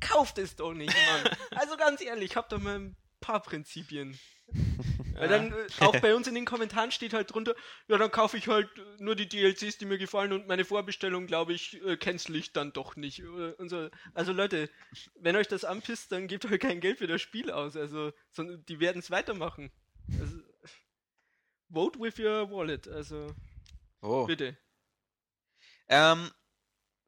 kauft 0.00 0.38
es 0.38 0.56
doch 0.56 0.72
nicht, 0.74 0.92
Mann. 0.92 1.36
Also 1.52 1.76
ganz 1.76 2.00
ehrlich, 2.00 2.34
habt 2.34 2.50
doch 2.50 2.58
mal 2.58 2.76
ein 2.76 2.96
paar 3.24 3.42
Prinzipien. 3.42 4.18
Weil 5.14 5.28
dann 5.28 5.52
äh, 5.52 5.66
auch 5.80 5.98
bei 6.00 6.14
uns 6.14 6.26
in 6.26 6.34
den 6.34 6.44
Kommentaren 6.44 6.90
steht 6.90 7.14
halt 7.14 7.32
drunter, 7.32 7.54
ja, 7.88 7.96
dann 7.96 8.10
kaufe 8.10 8.36
ich 8.36 8.48
halt 8.48 8.68
nur 8.98 9.14
die 9.16 9.28
DLCs, 9.28 9.78
die 9.78 9.86
mir 9.86 9.96
gefallen 9.96 10.32
und 10.32 10.46
meine 10.46 10.64
Vorbestellung, 10.64 11.26
glaube 11.26 11.52
ich, 11.54 11.82
äh, 11.84 11.96
cancel 11.96 12.36
ich 12.36 12.52
dann 12.52 12.72
doch 12.72 12.96
nicht. 12.96 13.20
Äh, 13.20 13.52
und 13.56 13.68
so. 13.70 13.88
Also 14.12 14.32
Leute, 14.32 14.68
wenn 15.14 15.36
euch 15.36 15.48
das 15.48 15.64
anpisst, 15.64 16.12
dann 16.12 16.26
gebt 16.26 16.44
euch 16.44 16.60
kein 16.60 16.80
Geld 16.80 16.98
für 16.98 17.06
das 17.06 17.22
Spiel 17.22 17.50
aus. 17.50 17.76
Also, 17.76 18.12
sondern 18.32 18.64
die 18.66 18.80
werden 18.80 18.98
es 18.98 19.10
weitermachen. 19.10 19.70
Also, 20.20 20.36
vote 21.72 21.98
with 21.98 22.18
your 22.18 22.50
wallet. 22.50 22.86
Also, 22.88 23.34
Oh. 24.02 24.26
bitte. 24.26 24.58
Ähm, 25.88 26.30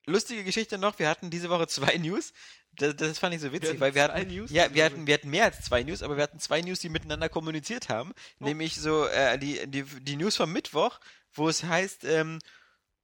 lustige 0.06 0.44
Geschichte 0.44 0.78
noch, 0.78 0.98
wir 0.98 1.08
hatten 1.08 1.30
diese 1.30 1.50
Woche 1.50 1.66
zwei 1.66 1.96
News. 1.98 2.32
Das, 2.72 2.94
das 2.96 3.18
fand 3.18 3.34
ich 3.34 3.40
so 3.40 3.52
witzig, 3.52 3.70
hatten 3.70 3.80
weil 3.80 3.94
wir 3.94 4.04
hatten, 4.04 4.28
News 4.28 4.50
ja, 4.50 4.64
wir 4.64 4.70
Woche. 4.70 4.84
hatten, 4.84 5.06
wir 5.06 5.14
hatten 5.14 5.30
mehr 5.30 5.44
als 5.44 5.62
zwei 5.62 5.82
News, 5.82 6.02
aber 6.02 6.16
wir 6.16 6.22
hatten 6.22 6.38
zwei 6.38 6.60
News, 6.60 6.80
die 6.80 6.88
miteinander 6.88 7.28
kommuniziert 7.28 7.88
haben. 7.88 8.12
Nämlich 8.38 8.76
so 8.76 9.06
äh, 9.06 9.38
die, 9.38 9.66
die, 9.66 9.82
die 9.82 10.16
News 10.16 10.36
vom 10.36 10.52
Mittwoch, 10.52 11.00
wo 11.32 11.48
es 11.48 11.64
heißt, 11.64 12.04
ähm, 12.04 12.38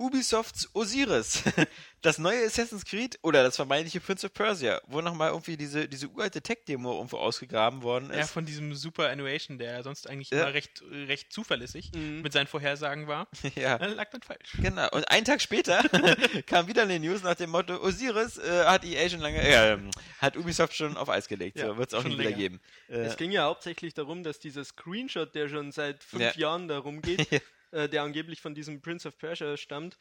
Ubisofts 0.03 0.69
Osiris, 0.75 1.43
das 2.03 2.19
neue 2.19 2.45
Assassin's 2.45 2.85
Creed 2.85 3.19
oder 3.23 3.45
das 3.45 3.55
vermeintliche 3.57 4.01
Prince 4.01 4.27
of 4.27 4.35
Persia, 4.35 4.81
wo 4.89 5.01
nochmal 5.01 5.31
irgendwie 5.31 5.57
diese, 5.57 5.89
diese 5.89 6.09
uralte 6.09 6.43
Tech-Demo 6.43 6.93
irgendwo 6.97 7.19
ausgegraben 7.19 7.83
worden 7.83 8.11
ist. 8.11 8.17
Ja, 8.17 8.27
von 8.27 8.45
diesem 8.45 8.75
Super 8.75 9.09
Annuation, 9.11 9.59
der 9.59 9.83
sonst 9.85 10.09
eigentlich 10.11 10.31
Ja. 10.31 10.43
immer 10.43 10.55
recht, 10.55 10.83
recht 10.91 11.33
zuverlässig 11.33 11.93
Mhm. 11.95 12.23
mit 12.23 12.33
seinen 12.33 12.49
Vorhersagen 12.49 13.07
war. 13.07 13.29
ja. 13.55 13.79
Dann 13.79 13.95
lag 13.95 14.13
man 14.13 14.23
falsch. 14.23 14.57
Genau. 14.61 14.89
Und 14.91 15.09
einen 15.11 15.25
Tag 15.25 15.41
später 15.41 15.83
kam 16.47 16.67
wieder 16.67 16.83
eine 16.83 16.99
News 16.99 17.23
nach 17.23 17.37
dem 17.37 17.51
Motto, 17.51 17.77
Osiris 17.81 18.39
äh, 18.39 18.65
hat 18.65 18.85
EA 18.85 19.09
schon 19.09 19.21
lange, 19.21 19.41
äh, 19.41 19.79
hat 20.19 20.37
Ubisoft 20.37 20.75
schon 20.75 20.97
auf 20.97 21.09
Eis 21.09 21.29
gelegt. 21.29 21.59
Ja, 21.59 21.69
so 21.69 21.77
wird 21.77 21.89
es 21.91 21.95
auch 21.95 22.03
schon 22.03 22.11
nicht 22.11 22.19
wieder 22.21 22.33
geben. 22.33 22.61
Äh, 22.89 23.03
Es 23.05 23.17
ging 23.17 23.31
ja 23.31 23.45
hauptsächlich 23.45 23.95
darum, 23.95 24.25
dass 24.25 24.41
dieser 24.41 24.65
Screenshot, 24.65 25.35
der 25.37 25.49
schon 25.49 25.71
seit 25.71 26.03
fünf 26.03 26.23
Ja. 26.23 26.33
Jahren 26.37 26.67
da 26.67 26.79
rumgeht, 26.79 27.29
äh, 27.73 27.89
der 27.89 28.03
angeblich 28.03 28.41
von 28.41 28.55
diesem 28.55 28.81
Prince 28.81 29.09
of 29.09 29.19
Persia 29.19 29.57
stammt, 29.57 29.99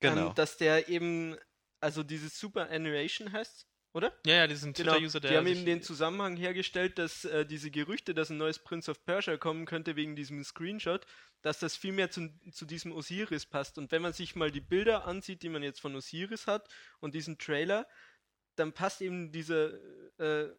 genau. 0.00 0.28
ähm, 0.28 0.34
dass 0.34 0.56
der 0.56 0.88
eben, 0.88 1.36
also 1.80 2.02
dieses 2.02 2.38
Super 2.38 2.70
Annuation 2.70 3.32
heißt, 3.32 3.66
oder? 3.96 4.12
Ja, 4.26 4.34
ja, 4.34 4.46
diesen 4.46 4.74
Genau, 4.74 4.92
Twitter-User, 4.92 5.20
der. 5.20 5.30
die 5.30 5.36
haben 5.38 5.46
eben 5.46 5.64
den 5.64 5.82
Zusammenhang 5.82 6.36
hergestellt, 6.36 6.98
dass 6.98 7.24
äh, 7.24 7.46
diese 7.46 7.70
Gerüchte, 7.70 8.12
dass 8.12 8.28
ein 8.28 8.36
neues 8.36 8.58
Prince 8.58 8.90
of 8.90 9.02
Persia 9.06 9.38
kommen 9.38 9.64
könnte 9.64 9.96
wegen 9.96 10.14
diesem 10.14 10.44
Screenshot, 10.44 11.06
dass 11.40 11.60
das 11.60 11.76
viel 11.76 11.92
mehr 11.92 12.10
zu, 12.10 12.28
zu 12.52 12.66
diesem 12.66 12.92
Osiris 12.92 13.46
passt. 13.46 13.78
Und 13.78 13.90
wenn 13.92 14.02
man 14.02 14.12
sich 14.12 14.36
mal 14.36 14.50
die 14.50 14.60
Bilder 14.60 15.06
ansieht, 15.06 15.42
die 15.42 15.48
man 15.48 15.62
jetzt 15.62 15.80
von 15.80 15.96
Osiris 15.96 16.46
hat 16.46 16.68
und 17.00 17.14
diesen 17.14 17.38
Trailer, 17.38 17.86
dann 18.56 18.74
passt 18.74 19.00
eben 19.00 19.32
dieser 19.32 19.72
äh, 20.18 20.50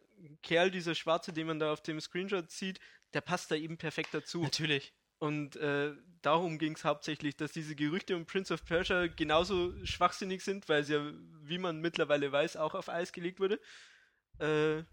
Kerl, 0.42 0.72
dieser 0.72 0.96
Schwarze, 0.96 1.32
den 1.32 1.46
man 1.46 1.60
da 1.60 1.72
auf 1.72 1.82
dem 1.82 2.00
Screenshot 2.00 2.50
sieht, 2.50 2.80
der 3.14 3.20
passt 3.20 3.52
da 3.52 3.54
eben 3.54 3.78
perfekt 3.78 4.14
dazu. 4.14 4.42
Natürlich. 4.42 4.92
Und 5.18 5.56
äh, 5.56 5.92
darum 6.22 6.58
ging 6.58 6.74
es 6.74 6.84
hauptsächlich, 6.84 7.36
dass 7.36 7.52
diese 7.52 7.74
Gerüchte 7.74 8.16
um 8.16 8.26
Prince 8.26 8.54
of 8.54 8.64
Persia 8.64 9.06
genauso 9.08 9.74
schwachsinnig 9.84 10.42
sind, 10.44 10.68
weil 10.68 10.82
es 10.82 10.88
ja, 10.88 11.12
wie 11.42 11.58
man 11.58 11.80
mittlerweile 11.80 12.30
weiß, 12.30 12.56
auch 12.56 12.74
auf 12.74 12.88
Eis 12.88 13.12
gelegt 13.12 13.40
wurde. 13.40 13.60
Äh, 14.38 14.84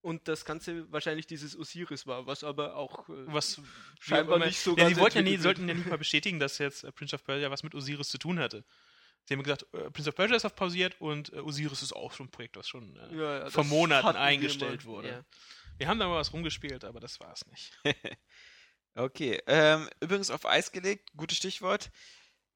und 0.00 0.28
das 0.28 0.44
Ganze 0.44 0.90
wahrscheinlich 0.92 1.26
dieses 1.26 1.58
Osiris 1.58 2.06
war, 2.06 2.26
was 2.26 2.44
aber 2.44 2.76
auch 2.76 3.08
äh, 3.08 3.12
Was 3.26 3.60
scheinbar 3.98 4.38
nicht 4.38 4.60
so 4.60 4.70
ja, 4.70 4.84
ganz 4.84 4.94
die 4.94 5.00
wollten 5.00 5.18
ja 5.18 5.22
nie, 5.22 5.36
sollten 5.36 5.68
ja 5.68 5.74
nicht 5.74 5.88
mal 5.88 5.98
bestätigen, 5.98 6.38
dass 6.38 6.58
jetzt 6.58 6.84
äh, 6.84 6.92
Prince 6.92 7.14
of 7.16 7.24
Persia 7.24 7.50
was 7.50 7.64
mit 7.64 7.74
Osiris 7.74 8.08
zu 8.08 8.18
tun 8.18 8.38
hatte. 8.38 8.64
Sie 9.24 9.34
haben 9.34 9.42
gesagt, 9.42 9.66
äh, 9.72 9.90
Prince 9.90 10.08
of 10.08 10.14
Persia 10.14 10.36
ist 10.36 10.44
auf 10.44 10.54
pausiert 10.54 11.00
und 11.00 11.32
äh, 11.32 11.40
Osiris 11.40 11.82
ist 11.82 11.92
auch 11.92 12.12
schon 12.12 12.26
ein 12.26 12.30
Projekt, 12.30 12.56
was 12.56 12.68
schon 12.68 12.96
äh, 12.96 13.16
Ja, 13.16 13.38
ja, 13.40 13.50
vor 13.50 13.64
Monaten 13.64 14.16
eingestellt 14.16 14.84
wurde. 14.84 15.24
Wir 15.78 15.88
haben 15.88 15.98
da 15.98 16.06
mal 16.06 16.18
was 16.20 16.32
rumgespielt, 16.32 16.84
aber 16.84 17.00
das 17.00 17.18
war 17.18 17.32
es 17.32 17.44
nicht. 17.46 17.76
Okay, 18.96 19.40
ähm, 19.46 19.88
übrigens 20.00 20.30
auf 20.30 20.46
Eis 20.46 20.72
gelegt, 20.72 21.10
gutes 21.16 21.36
Stichwort. 21.36 21.90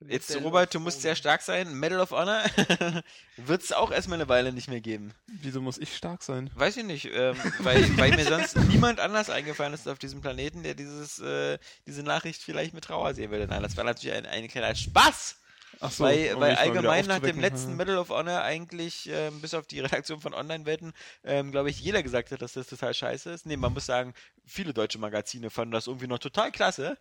Jetzt, 0.09 0.31
Medal 0.31 0.45
Robert, 0.45 0.75
du 0.75 0.81
musst 0.81 1.03
sehr 1.03 1.15
stark 1.15 1.43
sein. 1.43 1.75
Medal 1.75 2.01
of 2.01 2.13
Honor 2.13 2.43
wird 3.37 3.63
es 3.63 3.73
auch 3.73 3.91
erstmal 3.91 4.17
eine 4.17 4.31
Weile 4.31 4.51
nicht 4.51 4.69
mehr 4.69 4.81
geben. 4.81 5.13
Wieso 5.27 5.61
muss 5.61 5.77
ich 5.77 5.95
stark 5.95 6.23
sein? 6.23 6.51
Weiß 6.55 6.79
ich 6.79 6.85
nicht, 6.85 7.11
ähm, 7.13 7.37
weil, 7.59 7.85
weil 7.99 8.17
mir 8.17 8.25
sonst 8.25 8.57
niemand 8.57 8.99
anders 8.99 9.29
eingefallen 9.29 9.75
ist 9.75 9.87
auf 9.87 9.99
diesem 9.99 10.23
Planeten, 10.23 10.63
der 10.63 10.75
dieses, 10.75 11.19
äh, 11.19 11.59
diese 11.87 12.03
Nachricht 12.03 12.43
vielleicht 12.43 12.73
mit 12.73 12.85
Trauer 12.85 13.13
sehen 13.13 13.31
würde. 13.31 13.47
Nein, 13.47 13.63
das 13.63 13.77
war 13.77 13.85
natürlich 13.85 14.17
ein, 14.17 14.25
ein 14.25 14.49
kleiner 14.49 14.75
Spaß. 14.75 15.40
Ach 15.81 15.91
weil 15.99 16.35
um 16.35 16.41
weil 16.41 16.53
mal 16.53 16.53
wieder 16.53 16.61
allgemein 16.61 17.07
nach 17.07 17.19
dem 17.21 17.41
letzten 17.41 17.77
Medal 17.77 17.97
of 17.99 18.11
Honor 18.11 18.43
eigentlich, 18.43 19.09
ähm, 19.13 19.41
bis 19.41 19.55
auf 19.55 19.67
die 19.67 19.81
Redaktion 19.81 20.21
von 20.21 20.35
Online-Wetten, 20.35 20.93
ähm, 21.25 21.51
glaube 21.51 21.71
ich, 21.71 21.81
jeder 21.81 22.03
gesagt 22.03 22.31
hat, 22.33 22.43
dass 22.43 22.53
das 22.53 22.67
total 22.67 22.93
scheiße 22.95 23.31
ist. 23.31 23.47
Nee, 23.47 23.57
man 23.57 23.73
muss 23.73 23.87
sagen, 23.87 24.13
viele 24.47 24.75
deutsche 24.75 24.99
Magazine 24.99 25.49
fanden 25.51 25.73
das 25.73 25.87
irgendwie 25.87 26.07
noch 26.07 26.19
total 26.19 26.53
klasse. 26.53 26.99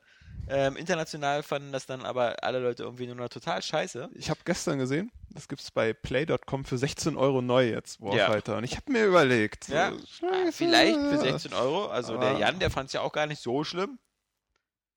Ähm, 0.47 0.77
international 0.77 1.43
fanden 1.43 1.71
das 1.71 1.85
dann 1.85 2.05
aber 2.05 2.43
alle 2.43 2.59
Leute 2.59 2.83
irgendwie 2.83 3.07
nur 3.07 3.15
noch 3.15 3.29
total 3.29 3.61
scheiße. 3.61 4.09
Ich 4.13 4.29
habe 4.29 4.39
gestern 4.45 4.79
gesehen, 4.79 5.11
das 5.31 5.47
gibt's 5.47 5.69
bei 5.71 5.91
play.com 5.93 6.65
für 6.65 6.77
16 6.77 7.17
Euro 7.17 7.41
neu 7.41 7.69
jetzt, 7.69 7.99
Ja. 7.99 8.05
Warfighter. 8.05 8.57
Und 8.57 8.63
ich 8.63 8.75
habe 8.77 8.91
mir 8.91 9.05
überlegt, 9.05 9.65
so, 9.65 9.73
Ja, 9.73 9.91
scheiße. 9.91 10.51
Vielleicht 10.53 10.95
für 10.95 11.17
16 11.17 11.53
Euro. 11.53 11.87
Also 11.87 12.17
der 12.17 12.29
Aber- 12.29 12.39
Jan, 12.39 12.59
der 12.59 12.69
fand 12.71 12.87
es 12.87 12.93
ja 12.93 13.01
auch 13.01 13.11
gar 13.11 13.25
nicht 13.27 13.41
so 13.41 13.63
schlimm. 13.63 13.99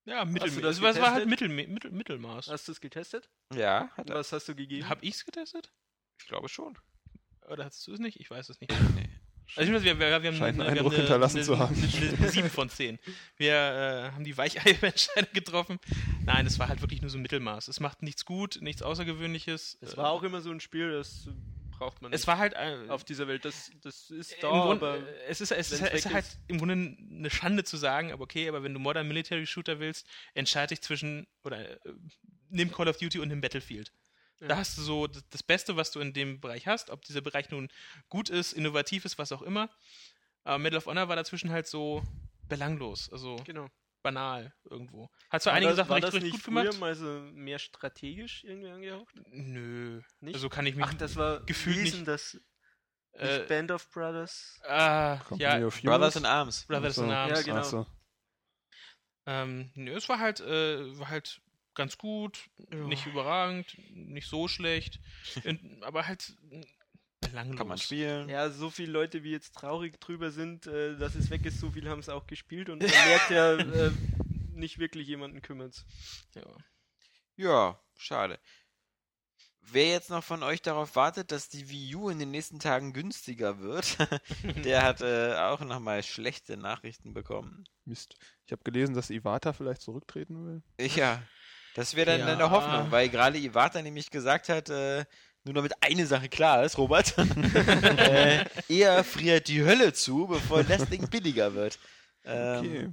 Ja, 0.05 0.25
Mittelmaß. 0.25 0.61
das 0.61 0.77
Es 0.77 0.83
war, 0.83 0.91
es 0.91 1.01
halt? 1.01 1.29
Mittel, 1.29 1.49
Mittel, 1.49 1.91
Mittelmaß. 1.93 2.49
Hast 2.49 2.67
du 2.69 2.73
es 2.73 2.81
getestet? 2.81 3.29
Ja, 3.55 3.89
hat 3.97 4.11
er. 4.11 4.17
Was 4.17 4.33
hast 4.33 4.49
du 4.49 4.55
gegeben? 4.55 4.89
Hab 4.89 5.03
ich's 5.03 5.25
getestet? 5.25 5.73
Ich 6.21 6.27
glaube 6.27 6.49
schon. 6.49 6.77
Oder 7.49 7.65
hast 7.65 7.87
du 7.87 7.93
es 7.93 8.01
nicht? 8.01 8.19
Ich 8.21 8.31
weiß 8.31 8.49
es 8.49 8.61
nicht. 8.61 8.73
Nee. 8.97 9.09
Also 9.57 9.71
ich 9.71 9.77
weiß, 9.77 9.85
wir, 9.85 9.99
wir, 9.99 10.09
wir 10.09 10.15
haben 10.15 10.37
Scheint 10.37 10.55
eine, 10.55 10.65
einen 10.69 10.79
Eindruck 10.79 10.93
eine, 10.93 11.03
hinterlassen 11.03 11.37
eine, 11.39 11.45
zu 11.47 11.59
haben. 11.59 11.75
Eine, 11.77 12.17
eine 12.17 12.29
7 12.29 12.49
von 12.49 12.69
10. 12.71 12.99
Wir 13.37 13.55
äh, 13.55 14.11
haben 14.13 14.25
die 14.25 14.37
Weichei-Entscheidung 14.37 15.31
getroffen. 15.35 15.79
Nein, 16.25 16.47
es 16.47 16.59
war 16.59 16.69
halt 16.69 16.81
wirklich 16.81 17.03
nur 17.03 17.11
so 17.11 17.19
ein 17.19 17.23
Mittelmaß. 17.23 17.69
Es 17.69 17.79
macht 17.81 18.03
nichts 18.03 18.25
gut, 18.25 18.59
nichts 18.63 18.83
Außergewöhnliches. 18.83 19.79
Es 19.81 19.95
Äh, 19.95 19.97
war 19.99 20.11
auch 20.11 20.23
immer 20.23 20.41
so 20.41 20.51
ein 20.51 20.61
Spiel, 20.61 20.93
das 20.93 21.29
braucht 21.83 22.01
man 22.03 22.11
nicht 22.11 22.21
Es 22.21 22.27
war 22.27 22.39
halt 22.39 22.55
äh, 22.55 22.87
auf 22.89 23.05
dieser 23.05 23.27
Welt. 23.29 23.45
Das, 23.45 23.71
das 23.83 24.11
ist 24.11 24.35
da, 24.43 24.49
Grund, 24.49 24.83
aber 24.83 24.99
es 25.29 25.41
ist, 25.41 25.51
es 25.53 25.73
ist, 25.73 25.83
es 25.83 25.93
ist 26.07 26.13
halt 26.13 26.25
ist- 26.25 26.39
im 26.49 26.59
Grunde 26.59 26.75
eine 26.75 27.31
Schande 27.31 27.65
zu 27.65 27.77
sagen, 27.77 28.13
aber 28.13 28.23
okay, 28.25 28.49
aber 28.49 28.63
wenn 28.63 28.73
du 28.73 28.81
Modern 28.81 29.09
Military 29.09 29.47
Shooter 29.47 29.79
willst, 29.81 30.07
entscheide 30.35 30.69
dich 30.69 30.83
zwischen 30.83 31.27
oder 31.45 31.71
äh, 31.85 31.93
nimm 32.49 32.71
Call 32.73 32.89
of 32.89 32.99
Duty 32.99 33.19
und 33.19 33.29
nimm 33.29 33.41
Battlefield. 33.41 33.93
Da 34.39 34.47
Ja. 34.49 34.57
hast 34.57 34.77
du 34.79 34.83
so 34.83 35.07
das 35.07 35.43
Beste, 35.43 35.77
was 35.77 35.91
du 35.93 36.01
in 36.01 36.13
dem 36.13 36.41
Bereich 36.41 36.67
hast, 36.67 36.91
ob 36.91 37.03
dieser 37.05 37.21
Bereich 37.21 37.51
nun 37.51 37.69
gut 38.09 38.29
ist, 38.31 38.53
innovativ 38.53 39.05
ist, 39.05 39.19
was 39.19 39.31
auch 39.33 39.43
immer. 39.43 39.71
Aber 40.45 40.59
Medal 40.59 40.79
of 40.79 40.87
Honor 40.87 41.09
war 41.09 41.17
dazwischen 41.17 41.51
halt 41.51 41.67
so 41.69 42.03
belanglos, 42.49 43.11
also 43.13 43.37
genau. 43.45 43.69
Banal 44.03 44.53
irgendwo. 44.65 45.11
Hat 45.31 45.43
zwar 45.43 45.53
War 45.53 45.57
einige 45.59 45.71
das, 45.71 45.77
Sachen 45.77 45.89
war 45.91 45.97
recht, 45.97 46.07
das 46.09 46.15
recht 46.15 46.25
nicht 46.25 46.33
gut 46.33 46.43
früher 46.43 46.63
gemacht. 46.65 46.81
mal 46.81 46.95
so 46.95 47.05
mehr 47.33 47.59
strategisch 47.59 48.45
irgendwie 48.45 48.71
angehaucht? 48.71 49.15
Nö. 49.31 50.03
Nicht? 50.21 50.35
Also 50.35 50.49
kann 50.49 50.67
ich 50.67 50.75
mich 50.75 50.85
Ach, 50.85 50.95
das 50.95 51.17
war 51.17 51.41
gefühlt 51.45 51.83
nicht- 51.83 52.07
das 52.07 52.41
äh, 53.13 53.41
Band 53.47 53.71
of 53.71 53.91
Brothers. 53.91 54.61
ah, 54.67 55.17
Company 55.19 55.43
ja, 55.43 55.67
of 55.67 55.81
Brothers 55.83 56.17
in 56.17 56.25
Arms. 56.27 56.65
Brothers 56.67 56.95
so. 56.97 57.05
in 57.05 57.11
Arms. 57.11 57.39
Ja, 57.39 57.43
genau. 57.43 57.63
So. 57.63 57.87
Ähm, 59.27 59.71
nö, 59.75 59.95
es 59.95 60.09
war 60.09 60.19
halt, 60.19 60.41
äh, 60.41 60.99
war 60.99 61.09
halt 61.09 61.41
ganz 61.75 61.97
gut, 61.97 62.51
nicht 62.71 63.07
überragend, 63.07 63.77
nicht 63.91 64.29
so 64.29 64.49
schlecht, 64.49 64.99
in, 65.45 65.83
aber 65.85 66.07
halt 66.07 66.37
belanglos. 67.33 67.59
Kann 67.59 67.69
man 67.69 67.79
spielen. 67.79 68.29
Ja, 68.29 68.51
so 68.51 68.71
viele 68.71 68.93
Leute, 68.93 69.23
wie 69.25 69.33
jetzt 69.33 69.55
traurig 69.55 70.01
drüber 70.01 70.31
sind, 70.31 70.67
äh, 70.67 70.97
dass 70.97 71.15
es 71.15 71.31
weg 71.31 71.45
ist, 71.47 71.59
so 71.61 71.71
viel 71.71 71.89
haben 71.89 72.01
es 72.01 72.09
auch 72.09 72.27
gespielt 72.27 72.69
und 72.69 72.81
man 72.83 72.91
merkt 72.91 73.31
ja, 73.31 73.55
äh, 73.87 73.91
nicht 74.53 74.79
wirklich 74.79 75.09
jemanden 75.09 75.43
kümmert's. 75.43 75.85
Ja. 76.35 76.43
Ja, 77.37 77.81
schade. 77.97 78.39
Wer 79.65 79.91
jetzt 79.91 80.11
noch 80.11 80.25
von 80.25 80.43
euch 80.43 80.61
darauf 80.61 80.97
wartet, 80.97 81.31
dass 81.31 81.49
die 81.49 81.69
Wii 81.71 81.95
U 81.95 82.09
in 82.11 82.19
den 82.19 82.33
nächsten 82.33 82.59
Tagen 82.59 82.93
günstiger 82.93 83.61
wird, 83.61 83.97
der 84.65 84.83
hat 84.83 85.01
äh, 85.01 85.35
auch 85.37 85.61
nochmal 85.61 86.03
schlechte 86.03 86.57
Nachrichten 86.57 87.15
bekommen. 87.15 87.65
Mist. 87.85 88.17
Ich 88.45 88.53
habe 88.53 88.63
gelesen, 88.65 88.95
dass 88.95 89.11
Iwata 89.11 89.53
vielleicht 89.53 89.81
zurücktreten 89.81 90.45
will. 90.79 90.89
Ja, 90.97 91.23
das 91.75 91.95
wäre 91.95 92.07
dann 92.19 92.21
Ja. 92.21 92.35
eine 92.35 92.51
Hoffnung, 92.51 92.91
weil 92.91 93.09
gerade 93.09 93.39
Iwata 93.39 93.81
nämlich 93.83 94.11
gesagt 94.11 94.49
hat, 94.49 94.69
äh, 94.69 95.05
nur 95.45 95.55
damit 95.55 95.73
eine 95.81 96.07
Sache 96.07 96.29
klar 96.29 96.65
ist, 96.65 96.79
Robert, 96.79 97.15
äh, 97.99 98.45
er 98.69 99.05
friert 99.05 99.49
die 99.49 99.65
Hölle 99.65 99.93
zu, 99.93 100.27
bevor 100.27 100.63
das 100.65 100.89
Ding 100.89 101.09
billiger 101.09 101.55
wird. 101.55 101.79
Ähm, 102.25 102.59
Okay. 102.59 102.89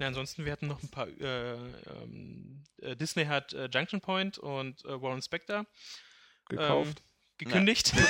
Ja, 0.00 0.06
ansonsten, 0.06 0.46
wir 0.46 0.52
hatten 0.52 0.66
noch 0.66 0.82
ein 0.82 0.88
paar. 0.88 1.08
Äh, 1.08 1.52
ähm, 1.52 2.62
äh, 2.80 2.96
Disney 2.96 3.26
hat 3.26 3.52
äh, 3.52 3.66
Junction 3.66 4.00
Point 4.00 4.38
und 4.38 4.82
äh, 4.86 5.00
Warren 5.00 5.20
Spector 5.20 5.66
Gekauft. 6.48 7.00
ähm, 7.00 7.09
gekündigt. 7.40 7.92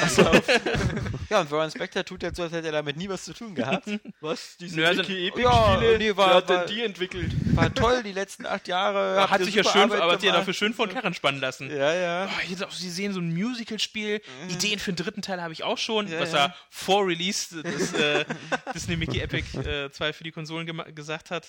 Ja, 1.30 1.42
und 1.42 1.50
Warren 1.52 1.70
Spector 1.70 2.04
tut 2.04 2.24
jetzt 2.24 2.36
so, 2.38 2.42
als 2.42 2.52
hätte 2.52 2.66
er 2.66 2.72
damit 2.72 2.96
nie 2.96 3.08
was 3.08 3.24
zu 3.24 3.32
tun 3.32 3.54
gehabt. 3.54 3.88
Was? 4.20 4.56
Diese 4.56 4.74
Nö, 4.80 4.84
also- 4.86 5.02
Epic 5.02 5.40
Ja, 5.40 5.76
Spiele? 5.76 5.98
nee, 5.98 6.16
war- 6.16 6.34
hat 6.34 6.50
denn 6.50 6.66
die 6.66 6.82
entwickelt? 6.82 7.32
War 7.56 7.72
toll, 7.72 8.02
die 8.02 8.10
letzten 8.10 8.46
acht 8.46 8.66
Jahre. 8.66 9.20
habt 9.20 9.30
hat 9.30 9.44
sich 9.44 9.54
ja 9.54 9.62
schön, 9.62 9.82
Arbeit 9.82 10.00
aber 10.00 10.12
hat 10.14 10.20
gemacht. 10.22 10.38
dafür 10.38 10.54
schön 10.54 10.74
von 10.74 10.88
Karren 10.88 11.14
spannen 11.14 11.40
lassen. 11.40 11.70
Ja, 11.70 11.94
ja. 11.94 12.26
Oh, 12.28 12.48
jetzt 12.48 12.64
auch, 12.64 12.72
Sie 12.72 12.90
sehen 12.90 13.12
so 13.12 13.20
ein 13.20 13.32
Musical-Spiel. 13.32 14.20
Ideen 14.48 14.80
für 14.80 14.92
den 14.92 15.04
dritten 15.04 15.22
Teil 15.22 15.40
habe 15.40 15.52
ich 15.52 15.62
auch 15.62 15.78
schon, 15.78 16.08
Ja, 16.08 16.18
was 16.18 16.32
ja. 16.32 16.46
er 16.46 16.54
vor 16.68 17.06
Release 17.06 17.62
des 17.62 17.92
äh, 17.92 18.24
Disney 18.74 18.96
Mickey 18.96 19.20
Epic 19.20 19.56
äh, 19.56 19.88
2 19.92 20.12
für 20.12 20.24
die 20.24 20.32
Konsolen 20.32 20.66
gesagt 20.96 21.30
hat. 21.30 21.46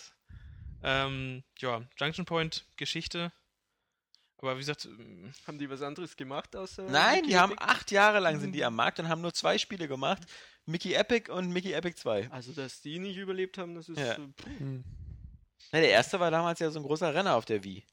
Ähm, 0.84 1.44
ja, 1.58 1.82
Junction 1.99 2.26
Point, 2.26 2.66
Geschichte. 2.78 3.32
Aber 4.42 4.56
wie 4.56 4.60
gesagt, 4.60 4.86
ähm, 4.86 5.32
Haben 5.46 5.60
die 5.60 5.70
was 5.70 5.82
anderes 5.82 6.16
gemacht 6.18 6.56
außer 6.56 6.84
Nein, 6.84 7.20
Wiki 7.20 7.28
die 7.30 7.38
haben 7.38 7.52
Epic? 7.52 7.66
acht 7.66 7.92
Jahre 7.92 8.20
lang 8.20 8.40
sind 8.40 8.54
die 8.54 8.66
am 8.66 8.76
Markt 8.76 9.00
und 9.00 9.08
haben 9.08 9.22
nur 9.22 9.34
zwei 9.34 9.58
Spiele 9.58 9.88
gemacht. 9.88 10.24
Mickey 10.66 10.94
Epic 10.94 11.32
und 11.32 11.50
Mickey 11.52 11.74
Epic 11.74 11.96
2. 12.00 12.30
Also, 12.32 12.52
dass 12.52 12.82
die 12.82 13.00
nicht 13.00 13.18
überlebt 13.18 13.58
haben, 13.58 13.76
das 13.76 13.90
ist. 13.90 13.98
Ja. 14.00 14.14
äh. 14.14 14.18
Hm. 14.60 14.84
Na, 15.72 15.80
der 15.80 15.90
erste 15.90 16.20
war 16.20 16.32
damals 16.32 16.60
ja 16.60 16.70
so 16.72 16.80
ein 16.80 16.84
großer 16.84 17.14
Renner 17.14 17.36
auf 17.36 17.46
der 17.46 17.64
Wii. 17.64 17.84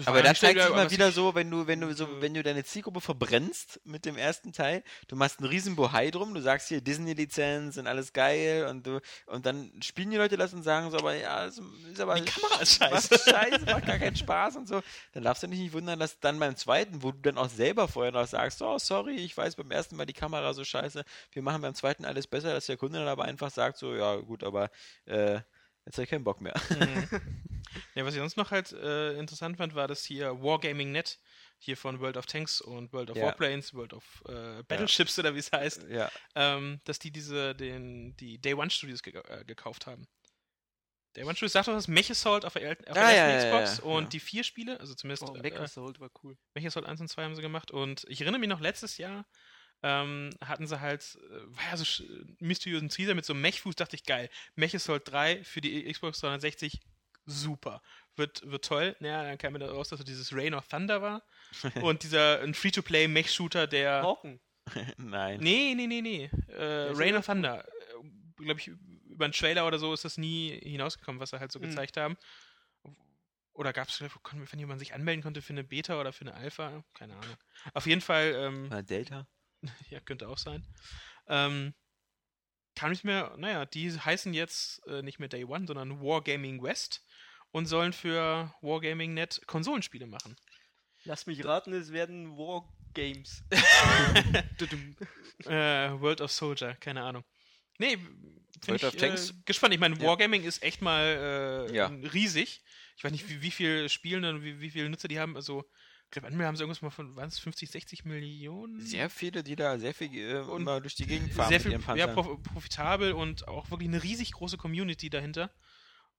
Es 0.00 0.08
Aber 0.08 0.22
da 0.22 0.34
zeigt 0.34 0.60
sich 0.60 0.70
mal 0.70 0.86
was 0.86 0.92
wieder 0.92 1.12
so, 1.12 1.34
wenn 1.34 1.50
du, 1.50 1.66
wenn 1.66 1.80
du 1.80 1.94
so, 1.94 2.06
Mhm. 2.06 2.20
wenn 2.22 2.34
du 2.34 2.42
deine 2.42 2.64
Zielgruppe 2.64 3.00
verbrennst 3.00 3.80
mit 3.84 4.04
dem 4.04 4.16
ersten 4.16 4.52
Teil, 4.52 4.82
du 5.08 5.16
machst 5.16 5.38
einen 5.40 5.48
riesen 5.48 5.76
Bohai 5.76 6.10
drum, 6.10 6.34
du 6.34 6.40
sagst 6.40 6.68
hier 6.68 6.80
Disney-Lizenz 6.80 7.76
und 7.76 7.86
alles 7.86 8.12
geil 8.12 8.66
und 8.68 8.86
du, 8.86 9.00
und 9.26 9.46
dann 9.46 9.70
spielen 9.82 10.10
die 10.10 10.16
Leute 10.16 10.36
das 10.36 10.52
und 10.54 10.62
sagen 10.62 10.90
so, 10.90 10.98
aber 10.98 11.14
ja, 11.14 11.44
ist 11.44 11.60
aber 12.00 12.14
Die 12.16 12.24
Kamera 12.24 12.60
ist 12.60 12.76
scheiße. 12.76 13.18
scheiße, 13.30 13.64
macht 13.66 13.86
gar 13.86 13.98
keinen 13.98 14.16
Spaß 14.16 14.56
und 14.56 14.68
so. 14.68 14.82
Dann 15.12 15.22
darfst 15.22 15.42
du 15.42 15.46
dich 15.46 15.60
nicht 15.60 15.72
wundern, 15.72 15.98
dass 15.98 16.18
dann 16.20 16.38
beim 16.38 16.56
zweiten, 16.56 17.02
wo 17.02 17.12
du 17.12 17.18
dann 17.20 17.38
auch 17.38 17.48
selber 17.48 17.88
vorher 17.88 18.12
noch 18.12 18.26
sagst, 18.26 18.62
oh, 18.62 18.78
sorry, 18.78 19.16
ich 19.16 19.36
weiß 19.36 19.56
beim 19.56 19.70
ersten 19.70 19.96
Mal 19.96 20.06
die 20.06 20.12
Kamera 20.12 20.52
so 20.54 20.64
scheiße, 20.64 21.04
wir 21.32 21.42
machen 21.42 21.62
beim 21.62 21.74
zweiten 21.74 22.04
alles 22.04 22.26
besser, 22.26 22.52
dass 22.52 22.66
der 22.66 22.76
Kunde 22.76 22.98
dann 22.98 23.08
aber 23.08 23.24
einfach 23.24 23.50
sagt 23.50 23.76
so, 23.78 23.94
ja 23.94 24.16
gut, 24.16 24.44
aber 24.44 24.70
äh, 25.06 25.40
jetzt 25.86 25.94
habe 25.96 26.04
ich 26.04 26.10
keinen 26.10 26.24
Bock 26.24 26.40
mehr. 26.40 26.54
Mhm. 26.70 27.08
Ja, 27.94 28.04
was 28.04 28.14
ich 28.14 28.20
sonst 28.20 28.36
noch 28.36 28.50
halt 28.50 28.72
äh, 28.72 29.12
interessant 29.18 29.56
fand, 29.56 29.74
war 29.74 29.88
das 29.88 30.04
hier 30.04 30.42
Wargaming 30.42 30.92
Net, 30.92 31.18
hier 31.58 31.76
von 31.76 32.00
World 32.00 32.16
of 32.16 32.26
Tanks 32.26 32.60
und 32.60 32.92
World 32.92 33.10
of 33.10 33.16
Ja. 33.16 33.26
Warplanes, 33.26 33.74
World 33.74 33.92
of 33.92 34.04
äh, 34.28 34.62
Battleships 34.64 35.18
oder 35.18 35.34
wie 35.34 35.38
es 35.40 35.52
heißt, 35.52 35.86
ja. 35.88 36.10
ähm, 36.34 36.80
dass 36.84 36.98
die 36.98 37.10
diese, 37.10 37.54
den, 37.54 38.16
die 38.16 38.38
Day 38.38 38.54
One 38.54 38.70
Studios 38.70 39.02
ge 39.02 39.14
äh, 39.28 39.44
gekauft 39.44 39.86
haben. 39.86 40.06
Day 41.16 41.24
One 41.24 41.34
Studios 41.34 41.52
sagt 41.52 41.66
doch 41.68 41.74
das 41.74 41.88
Mech 41.88 42.10
Assault 42.10 42.44
auf 42.44 42.52
der, 42.52 42.70
auf 42.72 42.78
der 42.78 42.96
Ah, 42.96 43.10
ersten 43.10 43.30
ja, 43.30 43.30
ja, 43.30 43.64
Xbox 43.64 43.78
ja, 43.78 43.84
und 43.92 44.02
ja. 44.04 44.08
die 44.10 44.20
vier 44.20 44.44
Spiele, 44.44 44.78
also 44.78 44.94
zumindest 44.94 45.24
Oh, 45.28 45.34
äh, 45.34 45.40
Mech 45.42 45.58
Assault 45.58 45.98
war 46.00 46.10
cool. 46.22 46.36
Mech 46.54 46.66
Assault 46.66 46.86
1 46.86 47.00
und 47.00 47.08
2 47.08 47.24
haben 47.24 47.34
sie 47.34 47.42
gemacht 47.42 47.70
und 47.72 48.04
ich 48.08 48.20
erinnere 48.20 48.38
mich 48.40 48.48
noch, 48.48 48.60
letztes 48.60 48.96
Jahr 48.96 49.26
ähm, 49.82 50.30
hatten 50.44 50.66
sie 50.66 50.78
halt, 50.80 51.18
äh, 51.30 51.56
war 51.56 51.64
ja 51.70 51.76
so 51.76 51.84
sch- 51.84 52.04
mysteriösen 52.38 52.90
Teaser 52.90 53.14
mit 53.14 53.24
so 53.24 53.32
einem 53.32 53.42
Mech-Fuß, 53.42 53.74
dachte 53.74 53.96
ich, 53.96 54.04
geil. 54.04 54.28
Mech 54.54 54.74
Assault 54.76 55.10
3 55.10 55.42
für 55.42 55.60
die 55.60 55.90
Xbox 55.90 56.20
360, 56.20 56.80
super. 57.30 57.82
Wird, 58.16 58.42
wird 58.50 58.64
toll. 58.64 58.96
Naja, 59.00 59.22
dann 59.24 59.38
kam 59.38 59.52
mir 59.54 59.60
da 59.60 59.70
raus, 59.70 59.88
dass 59.88 60.00
es 60.00 60.04
dieses 60.04 60.34
Rain 60.34 60.54
of 60.54 60.68
Thunder 60.68 61.00
war 61.00 61.22
und 61.82 62.02
dieser 62.02 62.40
ein 62.40 62.54
Free-to-Play-Mech-Shooter, 62.54 63.66
der... 63.66 64.02
Hawken. 64.02 64.40
Nein. 64.98 65.40
Nee, 65.40 65.74
nee, 65.74 65.86
nee, 65.86 66.00
nee. 66.02 66.30
Äh, 66.48 66.90
Rain 66.92 67.16
of 67.16 67.26
Thunder. 67.26 67.66
Glaube 68.36 68.60
ich, 68.60 68.68
über 69.08 69.24
einen 69.24 69.32
Trailer 69.32 69.66
oder 69.66 69.78
so 69.78 69.92
ist 69.92 70.04
das 70.04 70.18
nie 70.18 70.58
hinausgekommen, 70.60 71.20
was 71.20 71.30
sie 71.30 71.40
halt 71.40 71.52
so 71.52 71.58
Mhm. 71.58 71.64
gezeigt 71.64 71.96
haben. 71.96 72.16
Oder 73.52 73.72
gab 73.72 73.88
es, 73.88 74.00
wenn 74.00 74.58
jemand 74.58 74.80
sich 74.80 74.94
anmelden 74.94 75.22
konnte 75.22 75.42
für 75.42 75.52
eine 75.52 75.64
Beta 75.64 76.00
oder 76.00 76.12
für 76.12 76.22
eine 76.22 76.34
Alpha? 76.34 76.82
Keine 76.94 77.14
Ahnung. 77.16 77.36
Auf 77.74 77.86
jeden 77.86 78.00
Fall, 78.00 78.34
ähm, 78.36 78.68
Mal 78.68 78.82
Delta. 78.82 79.26
ja, 79.90 80.00
könnte 80.00 80.28
auch 80.28 80.38
sein. 80.38 80.66
Ähm, 81.26 81.74
kann 82.74 82.92
ich 82.92 83.04
mir, 83.04 83.34
naja, 83.36 83.66
die 83.66 83.92
heißen 83.92 84.32
jetzt 84.32 84.86
äh, 84.86 85.02
nicht 85.02 85.18
mehr 85.18 85.28
Day 85.28 85.44
One, 85.44 85.66
sondern 85.66 86.00
Wargaming 86.00 86.62
West 86.62 87.04
und 87.52 87.66
sollen 87.66 87.92
für 87.92 88.54
Wargaming.net 88.60 89.42
Konsolenspiele 89.46 90.06
machen. 90.06 90.36
Lass 91.04 91.26
mich 91.26 91.44
raten, 91.44 91.72
es 91.72 91.92
werden 91.92 92.36
Wargames. 92.36 93.42
Äh, 95.46 95.98
World 96.00 96.20
of 96.20 96.30
Soldier, 96.30 96.74
keine 96.74 97.02
Ahnung. 97.02 97.24
Nee, 97.78 97.96
World 97.96 98.04
finde 98.62 98.86
of 98.88 98.94
ich 98.94 99.02
äh, 99.02 99.06
Tanks? 99.08 99.34
gespannt. 99.46 99.72
Ich 99.72 99.80
meine, 99.80 99.96
Ja. 99.96 100.02
Wargaming 100.02 100.42
ist 100.44 100.62
echt 100.62 100.82
mal 100.82 101.66
äh, 101.70 101.74
Ja. 101.74 101.86
riesig. 101.86 102.62
Ich 102.96 103.04
weiß 103.04 103.12
nicht, 103.12 103.26
wie, 103.30 103.40
wie 103.40 103.50
viel 103.50 103.88
Spielende 103.88 104.28
und 104.30 104.44
wie, 104.44 104.60
wie 104.60 104.70
viele 104.70 104.90
Nutzer 104.90 105.08
die 105.08 105.18
haben. 105.18 105.34
Also, 105.36 105.64
ich 106.04 106.10
glaube, 106.10 106.26
haben 106.26 106.56
sie 106.56 106.62
irgendwas 106.62 106.82
mal 106.82 106.90
von, 106.90 107.16
waren 107.16 107.28
es 107.28 107.38
50, 107.38 107.70
60 107.70 108.04
Millionen? 108.04 108.80
Sehr 108.80 109.08
viele, 109.08 109.42
die 109.42 109.56
da 109.56 109.78
sehr 109.78 109.94
viel 109.94 110.14
äh, 110.14 110.40
Und 110.40 110.66
durch 110.66 110.96
die 110.96 111.06
Gegend 111.06 111.32
fahren 111.32 111.48
sehr 111.48 111.58
mit 111.58 111.62
viel 111.62 111.72
ihren 111.72 111.96
ja, 111.96 112.08
profitabel 112.08 113.12
und 113.12 113.48
auch 113.48 113.70
wirklich 113.70 113.88
eine 113.88 114.02
riesig 114.02 114.32
große 114.32 114.58
Community 114.58 115.08
dahinter. 115.08 115.50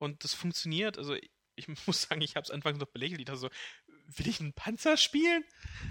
Und 0.02 0.24
das 0.24 0.34
funktioniert. 0.34 0.98
Also 0.98 1.16
ich 1.56 1.68
muss 1.86 2.04
sagen, 2.04 2.22
ich 2.22 2.36
habe 2.36 2.44
es 2.44 2.50
anfangs 2.50 2.80
noch 2.80 2.88
belächelt. 2.88 3.20
Ich 3.20 3.26
dachte 3.26 3.40
so, 3.40 3.50
will 4.08 4.28
ich 4.28 4.40
einen 4.40 4.54
Panzer 4.54 4.98
spielen? 4.98 5.44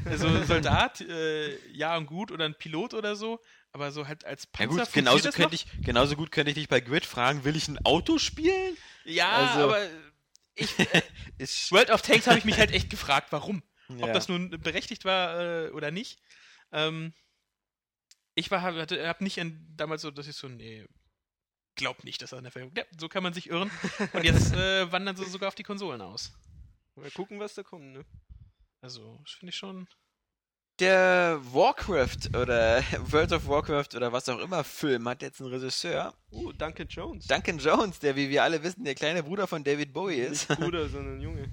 Also 0.04 0.26
ein 0.26 0.44
Soldat, 0.48 1.00
äh, 1.00 1.56
ja 1.70 1.96
und 1.96 2.06
gut, 2.06 2.32
oder 2.32 2.44
ein 2.44 2.56
Pilot 2.56 2.92
oder 2.92 3.14
so. 3.14 3.40
Aber 3.72 3.92
so 3.92 4.08
halt 4.08 4.24
als 4.24 4.44
ja 4.44 4.48
Panzer 4.52 4.66
gut, 4.68 4.78
funktioniert 4.80 5.06
genauso 5.06 5.24
das 5.24 5.34
könnte 5.36 5.54
noch? 5.54 5.78
ich, 5.78 5.86
genauso 5.86 6.16
gut 6.16 6.32
könnte 6.32 6.50
ich 6.50 6.56
dich 6.56 6.68
bei 6.68 6.80
Grid 6.80 7.06
fragen, 7.06 7.44
will 7.44 7.54
ich 7.54 7.68
ein 7.68 7.78
Auto 7.84 8.18
spielen? 8.18 8.76
Ja, 9.04 9.30
also- 9.30 9.64
aber 9.68 9.86
ich, 10.56 10.74
Ist, 11.38 11.70
World 11.70 11.90
of 11.90 12.02
Tanks 12.02 12.26
habe 12.26 12.38
ich 12.38 12.44
mich 12.44 12.58
halt 12.58 12.72
echt 12.72 12.90
gefragt, 12.90 13.28
warum. 13.30 13.62
Ob 13.88 14.08
ja. 14.08 14.12
das 14.12 14.28
nun 14.28 14.50
berechtigt 14.50 15.04
war 15.04 15.66
äh, 15.66 15.70
oder 15.70 15.90
nicht. 15.92 16.20
Ähm, 16.72 17.12
ich 18.34 18.50
war, 18.50 18.62
hatte, 18.62 19.06
hab 19.08 19.20
nicht 19.20 19.40
an, 19.40 19.66
damals 19.76 20.02
so, 20.02 20.10
dass 20.10 20.26
ich 20.26 20.36
so, 20.36 20.48
nee, 20.48 20.84
glaub 21.80 22.04
nicht, 22.04 22.22
dass 22.22 22.32
er 22.32 22.38
eine 22.38 22.50
Verjüngung. 22.50 22.76
Ja, 22.76 22.84
so 22.98 23.08
kann 23.08 23.22
man 23.22 23.32
sich 23.32 23.50
irren. 23.50 23.70
Und 24.12 24.24
jetzt 24.24 24.52
äh, 24.54 24.90
wandern 24.92 25.16
sie 25.16 25.24
sogar 25.24 25.48
auf 25.48 25.54
die 25.54 25.62
Konsolen 25.64 26.00
aus. 26.00 26.32
Mal 26.94 27.10
gucken, 27.10 27.40
was 27.40 27.54
da 27.54 27.62
kommt, 27.62 27.92
ne? 27.92 28.04
Also, 28.82 29.18
das 29.24 29.32
finde 29.32 29.50
ich 29.50 29.56
schon. 29.56 29.88
Der 30.78 31.38
Warcraft 31.42 32.34
oder 32.34 32.82
World 33.10 33.32
of 33.32 33.46
Warcraft 33.46 33.96
oder 33.96 34.12
was 34.12 34.28
auch 34.28 34.38
immer 34.38 34.64
Film 34.64 35.08
hat 35.08 35.22
jetzt 35.22 35.40
einen 35.40 35.50
Regisseur, 35.50 36.14
Oh, 36.30 36.52
Duncan 36.52 36.88
Jones. 36.88 37.26
Duncan 37.26 37.58
Jones, 37.58 37.98
der 37.98 38.16
wie 38.16 38.30
wir 38.30 38.42
alle 38.42 38.62
wissen, 38.62 38.84
der 38.84 38.94
kleine 38.94 39.22
Bruder 39.22 39.46
von 39.46 39.62
David 39.64 39.92
Bowie 39.92 40.20
ist. 40.20 40.48
Nicht 40.48 40.60
Bruder, 40.60 40.88
sondern 40.88 41.20
Junge. 41.20 41.52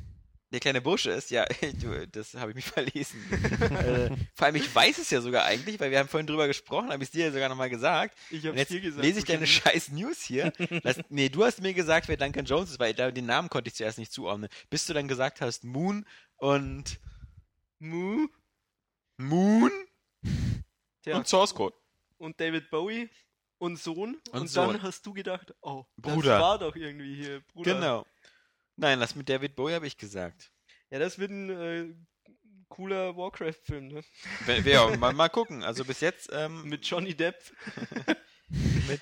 Der 0.54 0.62
kleine 0.62 0.80
Bursche 0.80 1.12
ist, 1.12 1.30
ja, 1.30 1.46
du, 1.82 2.08
das 2.08 2.34
habe 2.36 2.52
ich 2.52 2.56
mich 2.56 2.66
verlesen. 2.72 3.20
äh, 3.62 4.16
vor 4.34 4.46
allem, 4.48 4.56
ich 4.56 4.74
weiß 4.74 4.98
es 4.98 5.10
ja 5.10 5.20
sogar 5.20 5.44
eigentlich, 5.44 5.78
weil 5.80 5.92
wir 5.92 6.00
haben 6.00 6.08
vorhin 6.08 6.26
drüber 6.28 6.48
gesprochen, 6.48 6.90
habe 6.90 7.04
ich 7.04 7.10
es 7.10 7.12
dir 7.12 7.26
ja 7.26 7.32
sogar 7.34 7.50
nochmal 7.50 7.70
gesagt. 7.70 8.18
Ich 8.30 8.46
hab's 8.46 8.58
jetzt 8.58 8.72
dir 8.72 8.80
gesagt. 8.80 9.04
lese 9.04 9.20
ich 9.20 9.26
deine 9.26 9.46
scheiß 9.46 9.90
News 9.90 10.22
hier. 10.22 10.54
Das, 10.84 11.00
nee, 11.10 11.28
du 11.28 11.44
hast 11.44 11.62
mir 11.62 11.74
gesagt, 11.74 12.08
wer 12.08 12.16
Duncan 12.16 12.46
Jones 12.46 12.72
ist, 12.72 12.80
weil 12.80 12.94
da- 12.94 13.12
den 13.12 13.26
Namen 13.26 13.50
konnte 13.50 13.68
ich 13.68 13.76
zuerst 13.76 13.98
nicht 13.98 14.14
zuordnen. 14.14 14.50
Bis 14.70 14.86
du 14.86 14.94
dann 14.94 15.10
gesagt 15.10 15.42
hast, 15.42 15.66
Moon 15.66 16.06
und 16.38 16.98
Mu 17.80 18.28
Moon 19.18 19.72
Tja. 21.04 21.18
Und 21.18 21.28
Source 21.28 21.54
Code. 21.54 21.76
und 22.18 22.40
David 22.40 22.70
Bowie 22.70 23.10
und 23.60 23.78
Sohn. 23.78 24.18
Und 24.32 24.42
Und, 24.42 24.48
Sohn. 24.48 24.74
dann 24.74 24.82
hast 24.84 25.06
du 25.06 25.14
gedacht, 25.14 25.54
oh, 25.62 25.84
Bruder. 25.98 26.30
das 26.30 26.42
war 26.42 26.60
doch 26.60 26.76
irgendwie 26.76 27.16
hier, 27.16 27.42
Bruder. 27.54 27.74
Genau. 27.74 28.06
Nein, 28.78 29.00
das 29.00 29.16
mit 29.16 29.28
David 29.28 29.56
Bowie 29.56 29.74
habe 29.74 29.88
ich 29.88 29.98
gesagt. 29.98 30.52
Ja, 30.90 31.00
das 31.00 31.20
wird 31.20 31.32
ein 31.32 31.50
äh, 31.50 31.94
cooler 32.70 33.18
Warcraft-Film, 33.18 33.88
ne? 33.88 34.02
Wer- 34.46 34.64
wer- 34.64 34.98
mal, 34.98 35.14
mal 35.14 35.30
gucken. 35.30 35.64
Also 35.64 35.84
bis 35.84 36.00
jetzt 36.00 36.30
ähm, 36.32 36.64
Mit 36.70 36.86
Johnny 36.86 37.14
Depp. 37.16 37.36
mit, 38.88 39.02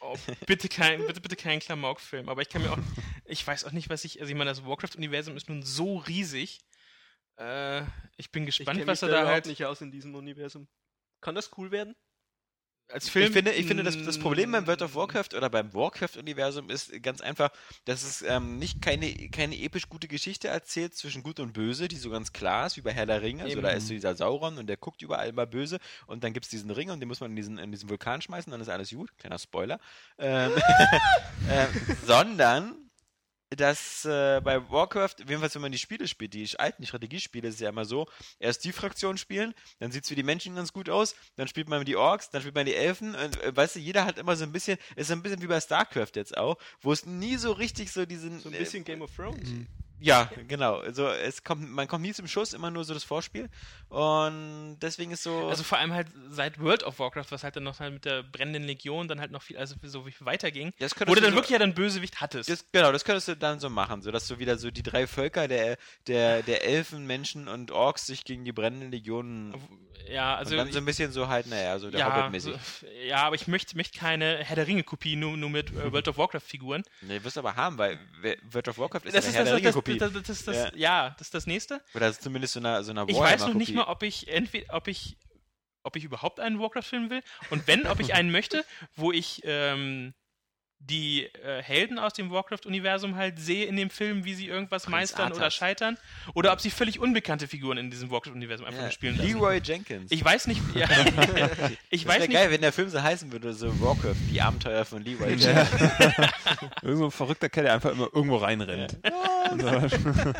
Oh, 0.00 0.16
bitte 0.46 0.68
kein, 0.68 1.06
bitte, 1.06 1.20
bitte 1.20 1.36
kein 1.36 1.60
Klamauk-Film. 1.60 2.28
Aber 2.28 2.42
ich 2.42 2.48
kann 2.48 2.62
mir 2.62 2.72
auch. 2.72 2.78
Ich 3.24 3.46
weiß 3.46 3.64
auch 3.64 3.72
nicht, 3.72 3.88
was 3.88 4.04
ich. 4.04 4.20
Also, 4.20 4.32
ich 4.32 4.36
meine, 4.36 4.50
das 4.50 4.64
Warcraft-Universum 4.64 5.36
ist 5.36 5.48
nun 5.48 5.62
so 5.62 5.96
riesig. 5.98 6.60
Äh, 7.38 7.82
ich 8.16 8.32
bin 8.32 8.42
Ich 8.46 8.56
gespannt, 8.56 8.78
kenn 8.78 8.86
was 8.88 9.00
mich 9.02 9.08
er 9.08 9.12
da 9.12 9.20
überhaupt 9.20 9.32
halt 9.34 9.46
nicht 9.46 9.64
aus 9.64 9.80
in 9.80 9.92
diesem 9.92 10.14
Universum. 10.14 10.66
Kann 11.20 11.34
das 11.36 11.56
cool 11.56 11.70
werden? 11.70 11.94
Als 12.92 13.08
Film. 13.08 13.26
Ich 13.26 13.32
finde, 13.32 13.52
ich 13.52 13.66
finde 13.66 13.82
das, 13.82 14.02
das 14.02 14.18
Problem 14.18 14.52
beim 14.52 14.66
World 14.66 14.82
of 14.82 14.94
Warcraft 14.94 15.36
oder 15.36 15.50
beim 15.50 15.72
Warcraft-Universum 15.72 16.70
ist 16.70 17.02
ganz 17.02 17.20
einfach, 17.20 17.50
dass 17.84 18.02
es 18.02 18.22
ähm, 18.22 18.58
nicht 18.58 18.82
keine, 18.82 19.12
keine 19.30 19.58
episch 19.58 19.88
gute 19.88 20.08
Geschichte 20.08 20.48
erzählt 20.48 20.94
zwischen 20.94 21.22
Gut 21.22 21.40
und 21.40 21.52
Böse, 21.52 21.88
die 21.88 21.96
so 21.96 22.10
ganz 22.10 22.32
klar 22.32 22.66
ist, 22.66 22.76
wie 22.76 22.82
bei 22.82 22.92
Herr 22.92 23.06
der 23.06 23.22
Ringe. 23.22 23.42
Also 23.42 23.54
Eben. 23.54 23.62
da 23.62 23.70
ist 23.70 23.88
so 23.88 23.94
dieser 23.94 24.14
Sauron 24.14 24.58
und 24.58 24.66
der 24.66 24.76
guckt 24.76 25.02
überall 25.02 25.28
immer 25.28 25.46
böse 25.46 25.78
und 26.06 26.24
dann 26.24 26.32
gibt 26.32 26.46
es 26.46 26.50
diesen 26.50 26.70
Ring 26.70 26.90
und 26.90 27.00
den 27.00 27.08
muss 27.08 27.20
man 27.20 27.30
in 27.30 27.36
diesen, 27.36 27.58
in 27.58 27.70
diesen 27.70 27.88
Vulkan 27.88 28.22
schmeißen, 28.22 28.50
dann 28.50 28.60
ist 28.60 28.68
alles 28.68 28.90
gut. 28.90 29.16
Kleiner 29.18 29.38
Spoiler. 29.38 29.80
Ähm, 30.18 30.52
ähm, 31.50 31.68
sondern 32.06 32.76
dass 33.56 34.04
äh, 34.04 34.40
bei 34.42 34.70
Warcraft, 34.70 35.16
jedenfalls 35.18 35.54
wenn 35.54 35.62
man 35.62 35.72
die 35.72 35.78
Spiele 35.78 36.08
spielt, 36.08 36.34
die 36.34 36.48
alten 36.58 36.86
Strategiespiele, 36.86 37.48
ist 37.48 37.54
es 37.54 37.60
ja 37.60 37.68
immer 37.68 37.84
so, 37.84 38.06
erst 38.38 38.64
die 38.64 38.72
Fraktion 38.72 39.18
spielen, 39.18 39.54
dann 39.78 39.92
sieht 39.92 40.04
es 40.04 40.08
für 40.08 40.14
die 40.14 40.22
Menschen 40.22 40.54
ganz 40.54 40.72
gut 40.72 40.88
aus, 40.88 41.14
dann 41.36 41.48
spielt 41.48 41.68
man 41.68 41.84
die 41.84 41.96
Orks, 41.96 42.30
dann 42.30 42.42
spielt 42.42 42.54
man 42.54 42.66
die 42.66 42.74
Elfen, 42.74 43.14
und, 43.14 43.40
äh, 43.42 43.54
weißt 43.54 43.76
du, 43.76 43.80
jeder 43.80 44.04
hat 44.04 44.18
immer 44.18 44.36
so 44.36 44.44
ein 44.44 44.52
bisschen, 44.52 44.78
ist 44.96 45.08
so 45.08 45.14
ein 45.14 45.22
bisschen 45.22 45.42
wie 45.42 45.46
bei 45.46 45.60
StarCraft 45.60 46.12
jetzt 46.14 46.36
auch, 46.36 46.56
wo 46.80 46.92
es 46.92 47.06
nie 47.06 47.36
so 47.36 47.52
richtig 47.52 47.92
so 47.92 48.06
diesen... 48.06 48.40
So 48.40 48.48
ein 48.48 48.56
bisschen 48.56 48.84
Game 48.84 49.02
of 49.02 49.14
Thrones. 49.14 49.48
Ja, 50.02 50.30
genau. 50.48 50.76
Also 50.78 51.06
es 51.08 51.44
kommt, 51.44 51.70
man 51.70 51.88
kommt 51.88 52.02
nie 52.02 52.12
zum 52.12 52.26
Schuss, 52.26 52.52
immer 52.52 52.70
nur 52.70 52.84
so 52.84 52.94
das 52.94 53.04
Vorspiel. 53.04 53.48
Und 53.88 54.78
deswegen 54.80 55.10
ist 55.10 55.22
so. 55.22 55.48
Also 55.48 55.62
vor 55.62 55.78
allem 55.78 55.92
halt 55.92 56.08
seit 56.30 56.58
World 56.60 56.82
of 56.82 56.98
Warcraft, 56.98 57.26
was 57.30 57.44
halt 57.44 57.56
dann 57.56 57.64
noch 57.64 57.78
halt 57.80 57.92
mit 57.92 58.04
der 58.04 58.22
brennenden 58.22 58.64
Legion 58.64 59.06
dann 59.08 59.20
halt 59.20 59.30
noch 59.30 59.42
viel, 59.42 59.58
also 59.58 59.74
so 59.82 60.04
viel 60.04 60.14
weiterging, 60.20 60.72
das 60.78 60.94
wo 61.06 61.14
du 61.14 61.20
dann 61.20 61.30
so- 61.30 61.36
wirklich 61.36 61.50
ja 61.50 61.58
dann 61.58 61.74
Bösewicht 61.74 62.20
hattest. 62.20 62.48
Das, 62.48 62.64
genau, 62.72 62.90
das 62.92 63.04
könntest 63.04 63.28
du 63.28 63.36
dann 63.36 63.60
so 63.60 63.68
machen, 63.68 64.02
so 64.02 64.10
dass 64.10 64.26
du 64.28 64.38
wieder 64.38 64.56
so 64.58 64.70
die 64.70 64.82
drei 64.82 65.06
Völker 65.06 65.46
der, 65.48 65.76
der, 66.06 66.42
der 66.42 66.64
Elfen, 66.64 67.06
Menschen 67.06 67.48
und 67.48 67.70
Orks 67.70 68.06
sich 68.06 68.24
gegen 68.24 68.44
die 68.44 68.52
brennenden 68.52 68.90
Legionen 68.90 69.54
ja, 70.10 70.34
also 70.34 70.52
und 70.52 70.58
dann 70.58 70.72
so 70.72 70.78
ein 70.78 70.84
bisschen 70.84 71.12
so 71.12 71.28
halt, 71.28 71.46
naja, 71.46 71.78
so 71.78 71.90
der 71.90 72.00
ja, 72.00 72.16
Hobbit-mäßig. 72.16 72.54
so, 72.54 72.86
ja, 73.06 73.18
aber 73.18 73.36
ich 73.36 73.46
möchte, 73.46 73.76
möchte 73.76 73.98
keine 73.98 74.38
Herr 74.38 74.56
der 74.56 74.66
Ringe-Kopie 74.66 75.16
nur, 75.16 75.36
nur 75.36 75.50
mit 75.50 75.70
äh, 75.70 75.74
World 75.92 76.08
of 76.08 76.18
Warcraft-Figuren. 76.18 76.82
Nee, 77.02 77.22
wirst 77.22 77.36
du 77.36 77.40
aber 77.40 77.54
haben, 77.56 77.78
weil 77.78 77.98
World 78.50 78.68
of 78.68 78.78
Warcraft 78.78 79.02
ist 79.04 79.14
Das 79.14 79.24
eine 79.24 79.30
ist 79.30 79.36
Herr 79.36 79.44
der 79.44 79.52
das, 79.54 79.62
Ringe-Kopie. 80.00 80.22
das, 80.22 80.26
das, 80.26 80.44
das, 80.44 80.44
das, 80.44 80.72
Ja. 80.74 81.06
ja, 81.06 81.10
das 81.18 81.28
ist 81.28 81.34
das 81.34 81.46
nächste. 81.46 81.80
Oder 81.94 82.12
zumindest 82.12 82.54
so 82.54 82.60
eine, 82.60 82.82
so 82.84 82.90
eine 82.90 83.04
Ich 83.08 83.18
weiß 83.18 83.40
noch 83.46 83.54
nicht 83.54 83.74
mal, 83.74 83.84
ob 83.84 84.02
ich 84.02 84.28
entweder, 84.28 84.74
ob 84.74 84.88
ich, 84.88 85.16
ob 85.82 85.96
ich 85.96 86.04
überhaupt 86.04 86.40
einen 86.40 86.58
Warcraft-Film 86.58 87.10
will 87.10 87.22
und 87.50 87.66
wenn, 87.66 87.86
ob 87.86 88.00
ich 88.00 88.14
einen 88.14 88.30
möchte, 88.30 88.64
wo 88.96 89.12
ich 89.12 89.42
ähm, 89.44 90.14
die 90.88 91.24
äh, 91.24 91.62
Helden 91.62 91.98
aus 91.98 92.12
dem 92.12 92.30
Warcraft-Universum 92.30 93.14
halt 93.16 93.38
sehe 93.38 93.66
in 93.66 93.76
dem 93.76 93.88
Film, 93.88 94.24
wie 94.24 94.34
sie 94.34 94.48
irgendwas 94.48 94.82
Prinz 94.84 94.90
meistern 94.92 95.26
oder 95.32 95.36
Arthas. 95.42 95.54
scheitern, 95.54 95.96
oder 96.34 96.52
ob 96.52 96.60
sie 96.60 96.70
völlig 96.70 96.98
unbekannte 96.98 97.46
Figuren 97.48 97.78
in 97.78 97.90
diesem 97.90 98.10
Warcraft-Universum 98.10 98.66
einfach 98.66 98.78
Ja. 98.78 98.84
nur 98.86 98.92
spielen 98.92 99.16
lassen. 99.16 99.28
Leroy 99.32 99.60
Jenkins. 99.62 100.10
Ich 100.10 100.24
weiß 100.24 100.48
nicht, 100.48 100.60
ja, 100.74 100.88
ich 101.90 102.02
das 102.02 102.08
weiß 102.08 102.18
wäre 102.18 102.28
nicht, 102.28 102.32
geil, 102.32 102.50
wenn 102.50 102.60
der 102.60 102.72
Film 102.72 102.88
so 102.90 103.00
heißen 103.00 103.30
würde, 103.30 103.52
so 103.52 103.68
Warcraft, 103.80 104.16
die 104.30 104.42
Abenteuer 104.42 104.84
von 104.84 105.02
Leroy. 105.04 105.34
Jenkins. 105.34 105.70
Irgend 106.82 106.98
so 106.98 107.04
ein 107.06 107.10
verrückter 107.10 107.48
Kerl, 107.48 107.64
der 107.64 107.74
einfach 107.74 107.92
immer 107.92 108.08
irgendwo 108.12 108.36
reinrennt. 108.36 108.98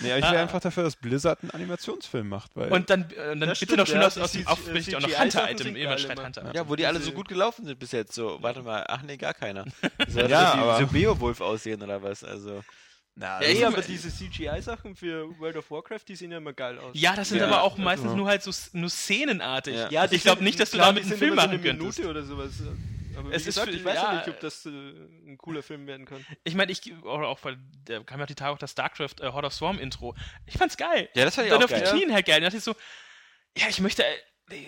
Nee, 0.00 0.08
ich 0.16 0.22
wäre 0.22 0.38
Ah. 0.38 0.42
einfach 0.42 0.60
dafür, 0.60 0.84
dass 0.84 0.96
Blizzard 0.96 1.40
einen 1.42 1.50
Animationsfilm 1.50 2.28
macht, 2.28 2.54
weil 2.56 2.70
und 2.72 2.88
dann, 2.88 3.02
äh, 3.10 3.14
dann 3.16 3.40
bitte 3.40 3.56
stimmt, 3.56 3.76
noch 3.78 3.86
schön 3.86 4.00
ja, 4.00 4.06
aus, 4.06 4.14
die 4.14 4.20
aus 4.22 4.32
dem 4.32 4.42
CGI 4.42 4.46
Aufbericht 4.52 4.94
auch 4.94 5.00
noch 5.00 5.18
Hunter-Item, 5.18 5.98
schreit. 5.98 6.24
Hunter. 6.24 6.50
Ja, 6.54 6.68
wo 6.68 6.76
die 6.76 6.86
alle 6.86 7.00
so 7.00 7.12
gut 7.12 7.28
gelaufen 7.28 7.66
sind 7.66 7.78
bis 7.78 7.92
jetzt. 7.92 8.12
So, 8.14 8.38
warte 8.40 8.62
mal, 8.62 8.84
ach 8.88 9.02
nee, 9.02 9.16
gar 9.16 9.34
keiner. 9.34 9.64
So, 10.08 10.20
Ja, 10.20 10.28
dass 10.28 10.52
die 10.52 10.58
aber- 10.58 10.78
so 10.80 10.86
Beowulf 10.86 11.40
aussehen 11.40 11.82
oder 11.82 12.02
was? 12.02 12.22
Also. 12.22 12.62
na, 13.14 13.40
Ja, 13.42 13.46
Ey, 13.48 13.52
ich- 13.54 13.66
aber 13.66 13.82
diese 13.82 14.08
CGI-Sachen 14.10 14.94
für 14.94 15.28
World 15.38 15.56
of 15.56 15.70
Warcraft, 15.70 16.00
die 16.08 16.16
sehen 16.16 16.30
ja 16.30 16.38
immer 16.38 16.52
geil 16.52 16.78
aus. 16.78 16.90
Ja, 16.94 17.14
das 17.16 17.28
sind 17.30 17.38
Ja. 17.38 17.46
aber 17.48 17.62
auch 17.62 17.76
meistens 17.76 18.10
Ja. 18.12 18.16
nur 18.16 18.28
halt 18.28 18.42
so 18.42 18.50
nur 18.72 18.88
szenenartig. 18.88 19.74
Ja. 19.74 19.90
Ja, 19.90 20.06
ich 20.10 20.22
glaube 20.22 20.42
nicht, 20.44 20.58
dass 20.60 20.70
du 20.70 20.78
damit 20.78 21.02
einen 21.04 21.16
Film 21.18 21.32
immer 21.32 21.42
so 21.42 21.48
machen 21.48 21.58
eine 21.58 21.62
könntest. 21.62 21.98
Minute 21.98 22.08
oder 22.10 22.22
sowas. 22.24 22.50
Aber 23.16 23.30
wie 23.30 23.34
Es 23.34 23.42
ist 23.42 23.54
gesagt, 23.54 23.70
für- 23.70 23.76
ich 23.76 23.84
weiß 23.84 23.94
ja, 23.94 24.12
ja 24.12 24.18
nicht, 24.18 24.28
ob 24.28 24.40
das 24.40 24.64
äh, 24.66 24.70
ein 24.70 25.36
cooler 25.38 25.62
Film 25.62 25.86
werden 25.86 26.06
kann. 26.06 26.24
Ich 26.44 26.54
meine, 26.54 26.72
ich 26.72 26.92
oder 27.02 27.28
auch 27.28 27.38
weil 27.42 27.58
da 27.84 28.02
kam 28.02 28.20
ja 28.20 28.26
die 28.26 28.34
Tage 28.34 28.52
auch 28.52 28.58
das 28.58 28.72
StarCraft 28.72 29.20
äh, 29.20 29.28
Horde 29.32 29.46
of 29.48 29.54
Swarm 29.54 29.78
Intro. 29.78 30.14
Ich 30.46 30.54
fand's 30.58 30.76
geil. 30.76 31.08
Ja, 31.14 31.24
das 31.24 31.34
fand 31.34 31.46
ich 31.46 31.52
Dann 31.52 31.62
auch 31.62 31.70
auf 31.70 31.72
die. 31.82 31.90
Knien 31.90 32.12
halt 32.12 32.26
geil. 32.26 32.40
Da 32.40 32.46
dachte 32.46 32.56
ich 32.58 32.64
so, 32.64 32.74
ja, 33.56 33.66
ich 33.68 33.80
möchte, 33.80 34.04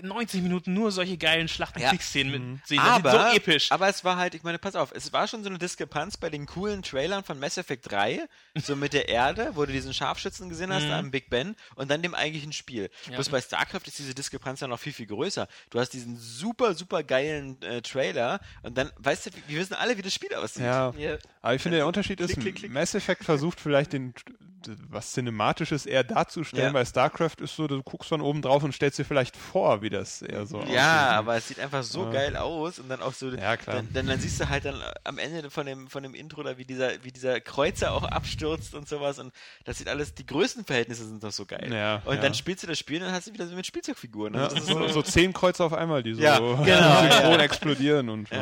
90 0.02 0.42
Minuten 0.42 0.72
nur 0.72 0.90
solche 0.92 1.16
geilen 1.18 1.48
Schlachten- 1.48 1.80
Ja. 1.80 1.90
Kriegsszenen 1.90 2.52
mit 2.54 2.66
sehen. 2.66 2.78
Das 2.78 2.86
Aber, 2.86 3.10
so 3.30 3.36
episch. 3.36 3.70
aber 3.72 3.88
es 3.88 4.04
war 4.04 4.16
halt, 4.16 4.34
ich 4.34 4.42
meine, 4.42 4.58
pass 4.58 4.74
auf, 4.76 4.92
es 4.92 5.12
war 5.12 5.26
schon 5.28 5.42
so 5.42 5.48
eine 5.48 5.58
Diskrepanz 5.58 6.16
bei 6.16 6.30
den 6.30 6.46
coolen 6.46 6.82
Trailern 6.82 7.24
von 7.24 7.38
Mass 7.38 7.56
Effect 7.58 7.90
3, 7.90 8.26
so 8.56 8.76
mit 8.76 8.92
der 8.92 9.08
Erde, 9.08 9.50
wo 9.54 9.64
du 9.64 9.72
diesen 9.72 9.94
Scharfschützen 9.94 10.48
gesehen 10.48 10.72
hast, 10.72 10.84
Mhm. 10.84 10.88
da 10.88 10.98
am 10.98 11.10
Big 11.10 11.30
Ben, 11.30 11.56
und 11.76 11.90
dann 11.90 12.02
dem 12.02 12.14
eigentlichen 12.14 12.52
Spiel. 12.52 12.90
Ja. 13.08 13.14
Bloß 13.14 13.28
bei 13.28 13.40
StarCraft 13.40 13.82
ist 13.86 13.98
diese 13.98 14.14
Diskrepanz 14.14 14.60
ja 14.60 14.66
noch 14.68 14.78
viel, 14.80 14.92
viel 14.92 15.06
größer. 15.06 15.46
Du 15.70 15.78
hast 15.80 15.90
diesen 15.90 16.16
super, 16.18 16.74
super 16.74 17.02
geilen 17.02 17.60
äh, 17.62 17.82
Trailer, 17.82 18.40
und 18.62 18.76
dann, 18.78 18.90
weißt 18.98 19.26
du, 19.26 19.30
wir 19.48 19.58
wissen 19.60 19.74
alle, 19.74 19.96
wie 19.98 20.02
das 20.02 20.14
Spiel 20.14 20.34
aussieht. 20.34 20.62
Ja, 20.64 20.92
Ja, 20.96 21.16
aber 21.42 21.54
ich 21.54 21.62
finde, 21.62 21.78
der 21.78 21.86
Unterschied 21.86 22.20
ist, 22.20 22.32
Klick, 22.32 22.40
klick, 22.42 22.56
klick. 22.56 22.72
Mass 22.72 22.94
Effect 22.94 23.24
versucht 23.24 23.60
vielleicht 23.60 23.92
den, 23.92 24.14
was 24.88 25.12
Cinematisches 25.12 25.86
eher 25.86 26.04
darzustellen. 26.04 26.66
Ja. 26.66 26.72
Bei 26.72 26.84
StarCraft 26.84 27.36
ist 27.40 27.56
so, 27.56 27.66
du 27.66 27.82
guckst 27.82 28.08
von 28.08 28.20
oben 28.20 28.42
drauf 28.42 28.62
und 28.62 28.72
stellst 28.72 28.98
dir 28.98 29.04
vielleicht 29.04 29.36
vor, 29.36 29.82
wie 29.82 29.90
das 29.90 30.22
eher 30.22 30.46
so 30.46 30.58
Ja, 30.58 30.62
aussieht. 30.62 30.74
aber 31.18 31.36
es 31.36 31.48
sieht 31.48 31.60
einfach 31.60 31.82
so 31.82 32.04
Ja. 32.04 32.10
geil 32.10 32.36
aus 32.36 32.78
und 32.78 32.88
dann 32.88 33.00
auch 33.02 33.12
so, 33.14 33.28
Ja, 33.30 33.56
klar. 33.56 33.76
Dann, 33.76 33.88
dann, 33.92 34.06
dann 34.06 34.20
siehst 34.20 34.40
du 34.40 34.48
halt 34.48 34.64
dann 34.64 34.80
am 35.04 35.18
Ende 35.18 35.50
von 35.50 35.66
dem, 35.66 35.88
von 35.88 36.02
dem 36.02 36.14
Intro 36.14 36.42
da, 36.42 36.56
wie 36.58 36.64
dieser, 36.64 37.02
wie 37.04 37.12
dieser 37.12 37.40
Kreuzer 37.40 37.92
auch 37.92 38.04
abstürzt 38.04 38.74
und 38.74 38.88
sowas 38.88 39.18
und 39.18 39.32
das 39.64 39.78
sieht 39.78 39.88
alles, 39.88 40.14
die 40.14 40.26
Größenverhältnisse 40.26 41.06
sind 41.06 41.22
doch 41.22 41.32
so 41.32 41.44
geil. 41.46 41.72
Ja, 41.72 42.02
und 42.04 42.16
ja. 42.16 42.20
dann 42.22 42.34
spielst 42.34 42.62
du 42.62 42.66
das 42.66 42.78
Spiel 42.78 42.98
und 43.00 43.06
dann 43.06 43.14
hast 43.14 43.26
du 43.28 43.32
wieder 43.32 43.46
so 43.46 43.54
mit 43.54 43.66
Spielzeugfiguren. 43.66 44.34
Ja, 44.34 44.44
das 44.48 44.54
ist 44.54 44.66
so, 44.66 44.88
so, 44.88 45.02
zehn 45.02 45.32
Kreuze 45.32 45.64
auf 45.64 45.72
einmal, 45.72 46.02
die 46.02 46.14
so 46.14 46.22
Ja, 46.22 46.38
genau, 46.64 47.00
synchron 47.00 47.32
ja. 47.32 47.38
explodieren 47.42 48.08
und 48.08 48.28
so. 48.28 48.34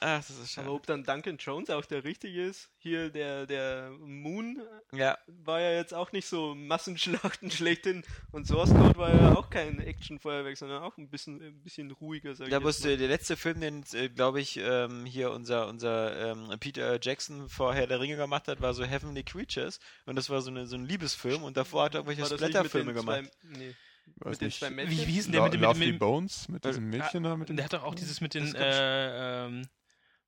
Ach, 0.00 0.18
das 0.18 0.30
ist 0.30 0.38
aber 0.58 0.66
schade. 0.66 0.70
ob 0.72 0.86
dann 0.86 1.04
Duncan 1.04 1.36
Jones 1.38 1.70
auch 1.70 1.84
der 1.86 2.04
richtige 2.04 2.44
ist, 2.44 2.68
hier 2.78 3.10
der, 3.10 3.46
der 3.46 3.90
Moon 4.00 4.60
Ja, 4.92 5.16
war 5.26 5.60
ja 5.60 5.72
jetzt 5.72 5.94
auch 5.94 6.12
nicht 6.12 6.26
so 6.26 6.54
Massenschlachten 6.54 7.50
schlechthin 7.50 8.04
und 8.30 8.46
Source 8.46 8.70
Code 8.70 8.96
war 8.98 9.14
ja 9.14 9.34
auch 9.34 9.48
kein 9.50 9.80
Actionfeuerwerk, 9.80 10.56
sondern 10.56 10.82
auch 10.82 10.96
ein 10.98 11.08
bisschen, 11.08 11.40
ein 11.42 11.62
bisschen 11.62 11.90
ruhiger, 11.90 12.34
sag 12.34 12.44
da 12.44 12.44
ich 12.48 12.52
jetzt 12.52 12.62
musste 12.64 12.88
mal. 12.88 12.96
der 12.98 13.08
letzte 13.08 13.36
Film, 13.36 13.60
den, 13.60 13.84
äh, 13.94 14.08
glaube 14.10 14.40
ich, 14.40 14.58
ähm, 14.58 15.06
hier 15.06 15.30
unser, 15.30 15.68
unser 15.68 16.32
ähm, 16.32 16.50
Peter 16.60 16.98
Jackson 17.00 17.48
vorher 17.48 17.86
der 17.86 18.00
Ringe 18.00 18.16
gemacht 18.16 18.48
hat, 18.48 18.60
war 18.60 18.74
so 18.74 18.84
Heavenly 18.84 19.22
Creatures 19.24 19.78
und 20.06 20.16
das 20.16 20.28
war 20.28 20.42
so, 20.42 20.50
eine, 20.50 20.66
so 20.66 20.76
ein 20.76 20.84
Liebesfilm 20.84 21.42
und 21.42 21.56
davor 21.56 21.84
hat 21.84 21.94
er 21.94 22.00
irgendwelche 22.06 22.26
Splatterfilme 22.34 22.92
den 22.92 23.00
gemacht. 23.00 23.24
Zwei, 23.40 23.58
nee, 23.58 23.74
Weiß 24.16 24.32
mit 24.32 24.40
den 24.42 24.46
nicht. 24.46 24.58
zwei 24.58 24.70
Wie, 24.70 24.74
Mädchen? 24.74 24.98
wie 24.98 25.12
hieß 25.12 25.24
denn 25.24 25.32
der 25.32 25.42
mit 25.42 25.54
dem. 25.54 25.60
Mit, 25.60 25.70
dem- 25.74 25.78
mit, 25.92 25.98
Bones 25.98 26.48
mit 26.48 26.64
diesem 26.64 26.92
äh, 26.92 26.98
Mädchen 26.98 27.22
da 27.22 27.36
mit 27.36 27.48
dem 27.48 27.56
der 27.56 27.64
hat 27.64 27.72
doch 27.72 27.84
auch 27.84 27.94
dieses 27.94 28.20
mit 28.20 28.34
den 28.34 28.54
äh, 28.54 29.46
ähm, 29.46 29.66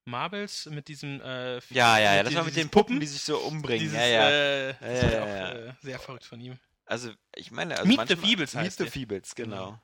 Marbles, 0.06 0.66
mit 0.66 0.88
diesem. 0.88 1.20
Äh, 1.20 1.56
Ja, 1.70 1.98
ja, 1.98 2.14
ja, 2.16 2.22
das 2.22 2.34
war 2.34 2.44
mit 2.44 2.56
den 2.56 2.68
Puppen, 2.68 3.00
die 3.00 3.06
sich 3.06 3.22
so 3.22 3.38
umbringen. 3.38 3.80
Dieses, 3.80 3.98
ja, 3.98 4.06
ja. 4.06 4.28
Äh, 4.30 4.68
Ja, 4.68 4.74
das 4.80 5.02
ja, 5.02 5.02
war 5.02 5.10
ja, 5.12 5.22
auch 5.22 5.28
ja. 5.28 5.52
Äh, 5.70 5.72
sehr 5.82 5.98
verrückt 5.98 6.24
von 6.24 6.40
ihm. 6.40 6.58
Also, 6.86 7.10
ich 7.34 7.50
meine, 7.50 7.74
also 7.74 7.86
Meet 7.86 7.94
the 7.94 8.14
manchmal, 8.14 8.28
Feebles 8.28 8.54
Meet 8.54 8.64
heißt 8.64 8.78
the 8.78 8.84
der. 8.84 8.92
Feebles, 8.92 9.34
genau. 9.34 9.66
Genau. 9.66 9.80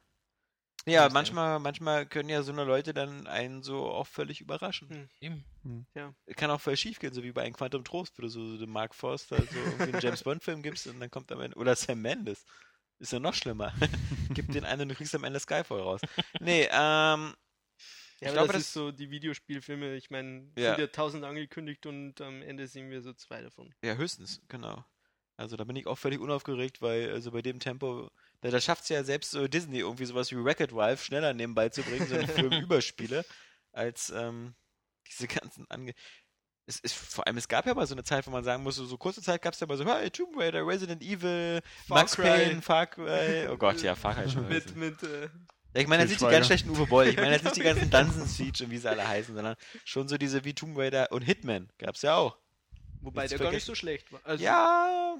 Ja, 0.85 1.09
manchmal, 1.11 1.61
manchmal 1.61 2.07
können 2.07 2.29
ja 2.29 2.43
so 2.43 2.51
eine 2.51 2.65
Leute 2.65 2.93
dann 2.93 3.29
einen 3.29 3.63
so 3.63 3.87
auch 3.89 4.07
völlig 4.07 4.41
überraschen. 4.41 4.89
Hm. 4.89 5.09
Eben. 5.21 5.45
Kann 6.37 6.51
auch 6.51 6.61
voll 6.61 6.77
schief 6.77 6.99
gehen, 6.99 7.13
so 7.13 7.23
wie 7.23 7.31
bei 7.33 7.43
einem 7.43 7.55
Quantum 7.55 7.85
Trost, 7.85 8.19
wo 8.19 8.23
du 8.23 8.29
so, 8.29 8.45
so 8.53 8.59
den 8.59 8.71
Mark 8.71 8.95
Forster 8.95 9.37
so 9.37 9.43
irgendwie 9.59 9.93
einen 9.93 10.01
James 10.01 10.25
Bond 10.25 10.43
Film 10.43 10.63
gibst 10.63 10.89
und 10.89 10.99
dann 10.99 11.11
kommt 11.11 11.31
am 11.31 11.41
Ende, 11.41 11.57
oder 11.57 11.77
Sam 11.77 12.01
Mendes. 12.03 12.45
Ist 12.99 13.13
ja 13.13 13.21
noch 13.21 13.35
schlimmer. 13.35 13.73
Gib 14.35 14.51
den 14.53 14.65
einen 14.65 14.83
und 14.83 14.89
du 14.91 14.95
kriegst 14.97 15.15
am 15.15 15.25
Ende 15.25 15.39
Skyfall 15.41 15.81
raus. 15.81 16.01
Nee, 16.41 16.69
ähm, 16.71 16.71
Ja, 16.71 17.42
ich 18.23 18.29
aber 18.29 18.35
glaube, 18.37 18.53
das, 18.53 18.63
das, 18.63 18.67
ist 18.69 18.73
so 18.73 18.93
die 18.93 19.11
Videospielfilme, 19.11 19.95
ich 19.97 20.11
meine, 20.11 20.51
Ja. 20.57 20.71
sind 20.75 20.81
ja 20.81 20.87
tausend 20.87 21.25
angekündigt 21.25 21.87
und 21.87 22.21
am 22.21 22.43
Ende 22.43 22.67
sehen 22.67 22.91
wir 22.91 23.03
so 23.03 23.13
zwei 23.13 23.43
davon. 23.43 23.75
ja, 23.85 23.95
höchstens, 23.95 24.41
genau. 24.49 24.85
Also 25.37 25.57
da 25.57 25.65
bin 25.65 25.75
ich 25.77 25.87
auch 25.87 25.99
völlig 25.99 26.21
unaufgeregt, 26.21 26.83
weil 26.83 27.11
also 27.11 27.33
bei 27.33 27.43
dem 27.43 27.59
Tempo, 27.59 28.11
da, 28.43 28.51
da 28.51 28.61
schafft 28.61 28.85
es 28.85 28.91
ja 28.91 29.03
selbst 29.03 29.33
so 29.33 29.49
Disney 29.49 29.79
irgendwie 29.81 30.05
sowas 30.05 30.31
wie 30.31 30.37
Wreck-It 30.37 30.73
Ralph 30.73 31.03
schneller 31.03 31.35
nebenbei 31.35 31.69
zu 31.69 31.83
bringen, 31.83 32.07
so 32.07 32.15
einen 32.15 32.29
Film 32.29 32.53
Überspiele, 32.53 33.25
als 33.73 34.11
ähm, 34.11 34.55
diese 35.09 35.27
ganzen 35.27 35.69
Ange... 35.69 35.95
Es 36.65 36.79
ist, 36.79 36.95
vor 36.95 37.27
allem, 37.27 37.39
es 37.39 37.49
gab 37.49 37.67
ja 37.67 37.75
mal 37.75 37.89
so 37.89 37.95
eine 37.95 38.05
Zeit, 38.05 38.25
wo 38.25 38.31
man 38.31 38.45
sagen 38.45 38.63
muss, 38.63 38.77
so, 38.77 38.85
so 38.85 38.97
kurze 38.97 39.21
Zeit 39.21 39.43
gab 39.43 39.53
es 39.53 39.59
ja 39.59 39.67
mal 39.67 39.77
so, 39.77 39.85
hey, 39.85 40.09
Tomb 40.11 40.37
Raider, 40.39 40.65
Resident 40.65 41.03
Evil, 41.03 41.61
Far 41.89 41.99
Max 41.99 42.15
Cry. 42.15 42.23
Payne, 42.23 42.63
Far 42.63 42.87
Cry, 42.87 43.49
oh 43.51 43.57
Gott, 43.57 43.83
ja, 43.83 43.97
Far 43.97 44.15
Cry 44.15 44.31
schon. 44.31 44.49
Mit, 44.49 44.77
mit, 44.77 45.03
äh, 45.03 45.29
Ja, 45.75 45.81
ich 45.81 45.87
meine 45.89 46.03
jetzt 46.03 46.11
nicht 46.11 46.21
die 46.21 46.27
ganz 46.27 46.47
schlechten 46.47 46.71
Uwe 46.71 46.87
Boll, 46.87 47.07
ich 47.09 47.17
meine 47.17 47.33
jetzt 47.33 47.45
nicht 47.45 47.57
die 47.57 47.63
ganzen 47.63 47.89
Dungeon 47.91 48.27
Siege 48.27 48.65
und 48.65 48.71
wie 48.71 48.79
sie 48.79 48.89
alle 48.91 49.07
heißen, 49.07 49.35
sondern 49.35 49.57
schon 49.85 50.07
so 50.09 50.19
diese 50.19 50.45
wie 50.45 50.53
Tomb 50.55 50.77
Raider 50.77 51.11
und 51.13 51.23
Hitman 51.23 51.69
gab's 51.79 52.03
ja 52.03 52.15
auch. 52.17 52.37
wobei 53.01 53.23
Jetzt 53.23 53.33
der 53.33 53.39
gar 53.39 53.51
nicht 53.53 53.65
so 53.67 53.75
schlecht 53.75 54.13
war. 54.13 54.21
Also, 54.25 54.45
Ja, 54.45 55.17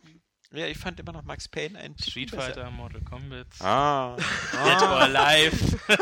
ja, 0.55 0.67
ich 0.67 0.77
fand 0.77 1.01
immer 1.01 1.13
noch 1.13 1.23
Max 1.23 1.49
Payne 1.49 1.79
ein 1.79 1.97
Street 1.99 2.31
besser. 2.31 2.43
Fighter, 2.43 2.71
Mortal 2.71 3.01
Kombat. 3.01 3.47
Ah, 3.61 4.17
Dead 4.53 4.83
or 4.83 4.89
ah 4.89 4.99
Alive. 5.05 5.57
Oh, 5.89 5.95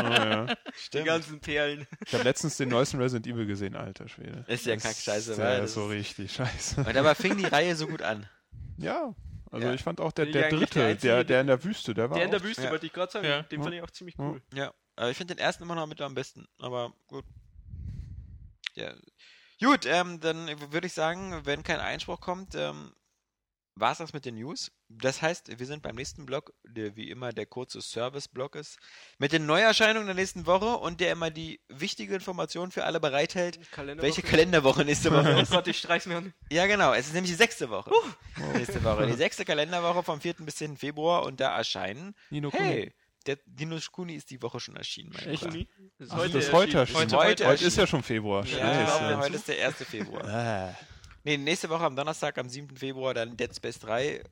ja. 0.00 0.46
die 0.94 1.02
ganzen 1.04 1.40
Perlen. 1.40 1.86
Ich 2.06 2.14
habe 2.14 2.24
letztens 2.24 2.56
den 2.56 2.70
neuesten 2.70 2.96
Resident 2.98 3.26
Evil 3.26 3.44
gesehen, 3.46 3.76
alter 3.76 4.08
Schwede. 4.08 4.44
Ist 4.48 4.64
ja 4.64 4.74
Das 4.74 4.84
kackscheiße, 4.84 5.32
ist 5.32 5.38
weil 5.38 5.54
ja 5.56 5.60
das 5.60 5.74
so 5.74 5.84
ist- 5.90 5.90
richtig 5.98 6.32
scheiße. 6.32 6.80
Und 6.80 6.94
dabei 6.96 7.14
fing 7.14 7.36
die 7.36 7.44
Reihe 7.44 7.76
so 7.76 7.86
gut 7.86 8.00
an. 8.00 8.26
Ja, 8.78 9.14
also 9.50 9.66
Ja. 9.66 9.74
ich 9.74 9.82
fand 9.82 10.00
auch 10.00 10.12
der, 10.12 10.26
der 10.26 10.50
dritte, 10.50 10.74
der 10.74 10.82
der, 10.82 10.86
Einzige, 10.90 11.24
der 11.24 11.40
in 11.40 11.46
der 11.46 11.64
Wüste, 11.64 11.94
der 11.94 12.10
war 12.10 12.16
Der 12.16 12.24
in 12.26 12.30
der 12.30 12.42
Wüste, 12.42 12.62
Ja. 12.64 12.70
wollte 12.70 12.86
ich 12.86 12.92
gerade 12.92 13.12
sagen, 13.12 13.26
Ja. 13.26 13.42
den 13.42 13.62
fand 13.62 13.74
ich 13.74 13.82
auch 13.82 13.90
ziemlich 13.90 14.16
Ja. 14.18 14.24
cool. 14.24 14.42
Ja, 14.54 14.74
aber 14.96 15.10
ich 15.10 15.16
finde 15.16 15.34
den 15.34 15.42
ersten 15.42 15.62
immer 15.62 15.74
noch 15.74 15.86
mit 15.86 16.00
am 16.00 16.14
besten, 16.14 16.46
aber 16.58 16.92
gut. 17.06 17.24
Ja. 18.74 18.92
Gut, 19.60 19.86
ähm, 19.86 20.20
dann 20.20 20.48
würde 20.72 20.86
ich 20.86 20.92
sagen, 20.92 21.40
wenn 21.44 21.64
kein 21.64 21.80
Einspruch 21.80 22.20
kommt, 22.20 22.54
ähm, 22.54 22.92
war 23.80 23.92
es 23.92 23.98
das 23.98 24.12
mit 24.12 24.24
den 24.24 24.34
News. 24.36 24.70
Das 24.88 25.20
heißt, 25.22 25.58
wir 25.58 25.66
sind 25.66 25.82
beim 25.82 25.94
nächsten 25.96 26.26
Blog, 26.26 26.52
der 26.64 26.96
wie 26.96 27.10
immer 27.10 27.32
der 27.32 27.46
kurze 27.46 27.80
Service-Blog 27.80 28.56
ist, 28.56 28.78
mit 29.18 29.32
den 29.32 29.46
Neuerscheinungen 29.46 30.06
der 30.06 30.14
nächsten 30.14 30.46
Woche 30.46 30.76
und 30.78 31.00
der 31.00 31.12
immer 31.12 31.30
die 31.30 31.60
wichtige 31.68 32.14
Information 32.14 32.70
für 32.70 32.84
alle 32.84 33.00
bereithält, 33.00 33.58
Kalenderwoche. 33.70 34.02
welche 34.02 34.22
Kalenderwoche 34.22 34.84
nächste 34.84 35.10
Woche 35.12 35.34
Oh 35.36 35.40
ist. 35.42 35.50
Gott, 35.50 35.66
ich 35.68 35.78
streich's 35.78 36.06
mir 36.06 36.16
an. 36.16 36.32
Ja, 36.50 36.66
genau, 36.66 36.92
es 36.94 37.06
ist 37.08 37.12
nämlich 37.14 37.30
die 37.32 37.36
sechste 37.36 37.68
Woche. 37.70 37.90
Nächste 38.54 38.82
Woche. 38.84 39.06
Die 39.06 39.12
sechste 39.14 39.44
Kalenderwoche 39.44 40.02
vom 40.02 40.20
4. 40.20 40.34
bis 40.40 40.56
10. 40.56 40.76
Februar 40.76 41.24
und 41.24 41.40
da 41.40 41.56
erscheinen. 41.56 42.14
Nino 42.30 42.50
Kuni. 42.50 42.62
Hey, 42.68 42.92
der 43.26 43.38
Dino 43.44 43.78
Kuni 43.92 44.14
ist 44.14 44.30
die 44.30 44.40
Woche 44.40 44.58
schon 44.58 44.76
erschienen. 44.76 45.10
Mein 45.12 45.28
Echt? 45.28 45.42
Ist 45.44 46.10
Ach, 46.10 46.16
heute 46.16 46.32
das 46.34 46.44
ist 46.46 46.52
heute 46.52 46.78
erschienen. 46.78 47.02
erschienen. 47.02 47.12
Heute 47.20 47.46
Heute 47.46 47.64
ist 47.64 47.76
erschienen. 47.76 47.78
ja 47.80 47.86
schon 47.86 48.02
Februar. 48.02 48.44
Ja, 48.46 48.86
Scheiße. 48.86 49.18
heute 49.18 49.34
ist 49.36 49.48
der 49.48 49.66
1. 49.66 49.76
Februar. 49.84 50.74
Nee, 51.24 51.36
nächste 51.36 51.68
Woche 51.68 51.84
am 51.84 51.96
Donnerstag, 51.96 52.38
am 52.38 52.48
7. 52.48 52.76
Februar, 52.76 53.14
dann 53.14 53.36
Dead 53.36 53.54
Space 53.54 53.78
3 53.80 54.22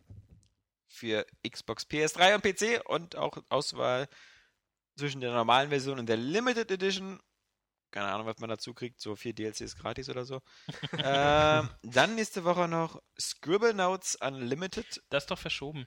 für 0.88 1.26
Xbox, 1.48 1.84
PS3 1.84 2.34
und 2.34 2.42
PC 2.42 2.88
und 2.88 3.16
auch 3.16 3.36
Auswahl 3.48 4.08
zwischen 4.96 5.20
der 5.20 5.32
normalen 5.32 5.68
Version 5.68 5.98
und 5.98 6.08
der 6.08 6.16
Limited 6.16 6.70
Edition. 6.70 7.20
Keine 7.90 8.08
Ahnung, 8.08 8.26
was 8.26 8.38
man 8.38 8.50
dazu 8.50 8.74
kriegt, 8.74 9.00
so 9.00 9.14
vier 9.16 9.32
DLCs 9.32 9.76
gratis 9.76 10.08
oder 10.08 10.24
so. 10.24 10.42
ähm, 10.98 11.70
dann 11.82 12.14
nächste 12.14 12.44
Woche 12.44 12.68
noch 12.68 13.00
Scribble 13.18 13.74
Notes 13.74 14.16
Unlimited. 14.16 15.02
Das 15.08 15.24
ist 15.24 15.30
doch 15.30 15.38
verschoben. 15.38 15.86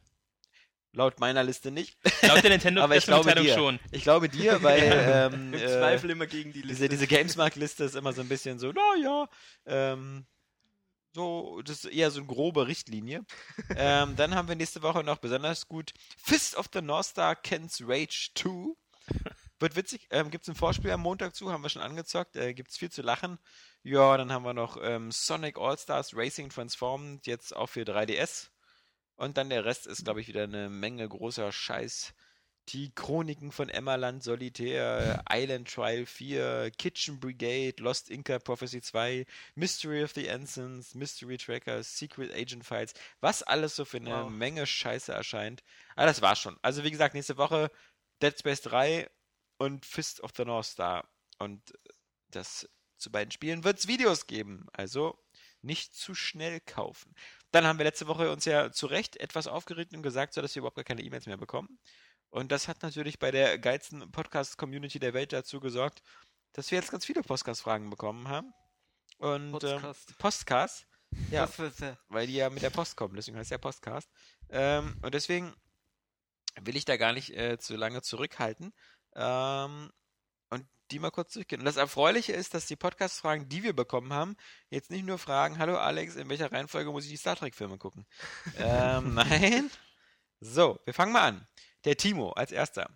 Laut 0.91 1.19
meiner 1.19 1.43
Liste 1.43 1.69
nicht. 1.69 1.97
Laut 2.23 2.41
der 2.41 2.49
Nintendo 2.49 2.81
Aber 2.83 2.95
ich 2.95 3.05
glaube 3.05 3.35
dir. 3.35 3.53
schon. 3.53 3.79
Ich 3.91 4.03
glaube 4.03 4.27
dir, 4.27 4.63
weil 4.63 4.81
ähm, 5.33 5.53
Im 5.53 5.59
äh, 5.59 5.67
Zweifel 5.67 6.09
immer 6.09 6.25
gegen 6.25 6.51
die 6.51 6.61
Liste. 6.61 6.87
diese, 6.87 6.89
diese 6.89 7.07
Gamesmark-Liste 7.07 7.83
ist 7.83 7.95
immer 7.95 8.11
so 8.13 8.21
ein 8.21 8.27
bisschen 8.27 8.57
so, 8.57 8.71
naja, 8.71 9.29
ähm, 9.65 10.25
so, 11.19 11.61
das 11.63 11.83
ist 11.83 11.91
eher 11.91 12.11
so 12.11 12.19
eine 12.19 12.27
grobe 12.27 12.67
Richtlinie. 12.67 13.25
ähm, 13.75 14.15
dann 14.15 14.35
haben 14.35 14.47
wir 14.47 14.55
nächste 14.55 14.81
Woche 14.81 15.03
noch 15.03 15.17
besonders 15.17 15.67
gut 15.67 15.93
Fist 16.17 16.55
of 16.55 16.69
the 16.73 16.81
North 16.81 17.07
Star 17.07 17.35
Ken's 17.35 17.83
Rage 17.85 18.29
2. 18.35 18.73
Wird 19.59 19.75
witzig. 19.75 20.07
Ähm, 20.11 20.31
Gibt 20.31 20.43
es 20.43 20.49
ein 20.49 20.55
Vorspiel 20.55 20.91
am 20.91 21.01
Montag 21.01 21.35
zu, 21.35 21.51
haben 21.51 21.61
wir 21.61 21.69
schon 21.69 21.81
angezockt. 21.81 22.37
Äh, 22.37 22.53
Gibt 22.53 22.71
es 22.71 22.77
viel 22.77 22.89
zu 22.89 23.01
lachen. 23.01 23.37
Ja, 23.83 24.15
dann 24.15 24.31
haben 24.31 24.45
wir 24.45 24.53
noch 24.53 24.77
ähm, 24.81 25.11
Sonic 25.11 25.57
All-Stars 25.57 26.15
Racing 26.15 26.49
Transformed, 26.49 27.27
jetzt 27.27 27.53
auch 27.53 27.67
für 27.67 27.81
3DS. 27.81 28.47
Und 29.17 29.35
dann 29.35 29.49
der 29.49 29.65
Rest 29.65 29.87
ist, 29.87 30.05
glaube 30.05 30.21
ich, 30.21 30.29
wieder 30.29 30.43
eine 30.43 30.69
Menge 30.69 31.07
großer 31.07 31.51
Scheiß. 31.51 32.13
Die 32.69 32.93
Chroniken 32.93 33.51
von 33.51 33.67
Emmerland, 33.69 34.23
Solitär, 34.23 35.23
Island 35.27 35.73
Trial 35.73 36.05
4, 36.05 36.69
Kitchen 36.77 37.19
Brigade, 37.19 37.81
Lost 37.81 38.11
Inca 38.11 38.37
Prophecy 38.37 38.79
2, 38.79 39.25
Mystery 39.55 40.03
of 40.03 40.13
the 40.13 40.27
Ensigns, 40.27 40.93
Mystery 40.93 41.37
Tracker, 41.37 41.81
Secret 41.81 42.31
Agent 42.31 42.63
Files, 42.63 42.93
was 43.21 43.41
alles 43.41 43.75
so 43.75 43.85
für 43.85 43.97
eine 43.97 44.25
Wow. 44.25 44.29
Menge 44.29 44.67
Scheiße 44.67 45.11
erscheint. 45.11 45.63
Aber 45.95 46.05
das 46.05 46.21
war's 46.21 46.39
schon. 46.39 46.57
Also 46.61 46.83
wie 46.83 46.91
gesagt, 46.91 47.15
nächste 47.15 47.37
Woche 47.37 47.71
Dead 48.21 48.37
Space 48.37 48.61
3 48.61 49.09
und 49.57 49.85
Fist 49.85 50.21
of 50.21 50.31
the 50.37 50.45
North 50.45 50.67
Star. 50.67 51.09
Und 51.39 51.73
das 52.29 52.69
zu 52.97 53.11
beiden 53.11 53.31
Spielen 53.31 53.63
wird 53.63 53.79
es 53.79 53.87
Videos 53.87 54.27
geben. 54.27 54.67
Also 54.73 55.17
nicht 55.61 55.95
zu 55.95 56.13
schnell 56.13 56.59
kaufen. 56.61 57.15
Dann 57.51 57.65
haben 57.65 57.79
wir 57.79 57.83
letzte 57.85 58.07
Woche 58.07 58.31
uns 58.31 58.45
ja 58.45 58.71
zu 58.71 58.85
Recht 58.85 59.17
etwas 59.17 59.47
aufgeregt 59.47 59.93
und 59.93 60.03
gesagt, 60.03 60.33
so 60.33 60.41
dass 60.41 60.53
wir 60.53 60.59
überhaupt 60.59 60.75
gar 60.75 60.85
keine 60.85 61.01
E-Mails 61.01 61.25
mehr 61.25 61.37
bekommen. 61.37 61.79
Und 62.29 62.51
das 62.51 62.67
hat 62.67 62.83
natürlich 62.83 63.19
bei 63.19 63.31
der 63.31 63.57
geilsten 63.57 64.11
Podcast-Community 64.11 64.99
der 64.99 65.13
Welt 65.13 65.33
dazu 65.33 65.59
gesorgt, 65.59 66.01
dass 66.53 66.69
wir 66.71 66.77
jetzt 66.77 66.91
ganz 66.91 67.05
viele 67.05 67.21
Podcast-Fragen 67.23 67.89
bekommen 67.89 68.27
haben. 68.27 68.53
Und 69.17 69.63
ähm, 69.63 69.81
Podcast. 69.81 70.17
Postcast. 70.17 70.85
Ja, 71.31 71.49
weil 72.09 72.27
die 72.27 72.35
ja 72.35 72.51
mit 72.51 72.61
der 72.61 72.69
Post 72.69 72.95
kommen, 72.95 73.15
deswegen 73.15 73.35
heißt 73.35 73.49
der 73.49 73.57
Postcast. 73.57 74.07
Ähm, 74.49 74.95
und 75.01 75.15
deswegen 75.15 75.55
will 76.61 76.75
ich 76.75 76.85
da 76.85 76.97
gar 76.97 77.13
nicht 77.13 77.35
äh, 77.35 77.57
zu 77.57 77.75
lange 77.75 78.03
zurückhalten 78.03 78.73
ähm, 79.15 79.91
und 80.49 80.67
die 80.91 80.99
mal 80.99 81.09
kurz 81.09 81.33
durchgehen. 81.33 81.61
Und 81.61 81.65
das 81.65 81.77
Erfreuliche 81.77 82.33
ist, 82.33 82.53
dass 82.53 82.67
die 82.67 82.75
Podcast-Fragen, 82.75 83.49
die 83.49 83.63
wir 83.63 83.73
bekommen 83.73 84.13
haben, 84.13 84.35
jetzt 84.69 84.91
nicht 84.91 85.05
nur 85.05 85.17
fragen, 85.17 85.57
hallo 85.57 85.77
Alex, 85.77 86.15
in 86.15 86.29
welcher 86.29 86.51
Reihenfolge 86.51 86.91
muss 86.91 87.05
ich 87.05 87.11
die 87.11 87.17
Star 87.17 87.35
Trek-Filme 87.35 87.79
gucken? 87.79 88.05
ähm, 88.57 89.15
nein. 89.15 89.71
So, 90.41 90.79
wir 90.85 90.93
fangen 90.93 91.13
mal 91.13 91.27
an. 91.27 91.47
Der 91.85 91.95
Timo 91.95 92.31
als 92.31 92.51
erster. 92.51 92.89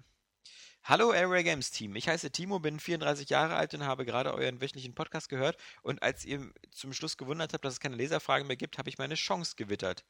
Hallo 0.83 1.13
Airway 1.13 1.41
Games 1.43 1.71
Team, 1.71 1.95
ich 1.95 2.09
heiße 2.09 2.31
Timo, 2.31 2.59
bin 2.59 2.81
34 2.81 3.29
Jahre 3.29 3.55
alt 3.55 3.73
und 3.73 3.85
habe 3.85 4.03
gerade 4.03 4.33
euren 4.33 4.59
wöchentlichen 4.59 4.93
Podcast 4.93 5.29
gehört 5.29 5.55
und 5.83 6.03
als 6.03 6.25
ihr 6.25 6.51
zum 6.69 6.91
Schluss 6.91 7.15
gewundert 7.15 7.53
habt, 7.53 7.63
dass 7.63 7.75
es 7.75 7.79
keine 7.79 7.95
Leserfragen 7.95 8.45
mehr 8.45 8.57
gibt, 8.57 8.77
habe 8.77 8.89
ich 8.89 8.97
meine 8.97 9.15
Chance 9.15 9.53
gewittert, 9.55 10.03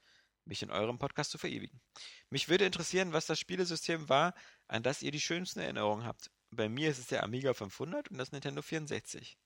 mich 0.45 0.63
in 0.63 0.71
eurem 0.71 0.97
Podcast 0.97 1.29
zu 1.29 1.37
verewigen. 1.37 1.79
Mich 2.31 2.49
würde 2.49 2.65
interessieren, 2.65 3.13
was 3.13 3.27
das 3.27 3.39
Spielesystem 3.39 4.09
war, 4.09 4.33
an 4.67 4.81
das 4.81 5.03
ihr 5.03 5.11
die 5.11 5.21
schönsten 5.21 5.59
Erinnerungen 5.59 6.07
habt. 6.07 6.31
Bei 6.49 6.67
mir 6.67 6.89
ist 6.89 6.97
es 6.97 7.05
der 7.05 7.21
Amiga 7.21 7.53
500 7.53 8.09
und 8.09 8.17
das 8.17 8.31
Nintendo 8.31 8.63
64. 8.63 9.37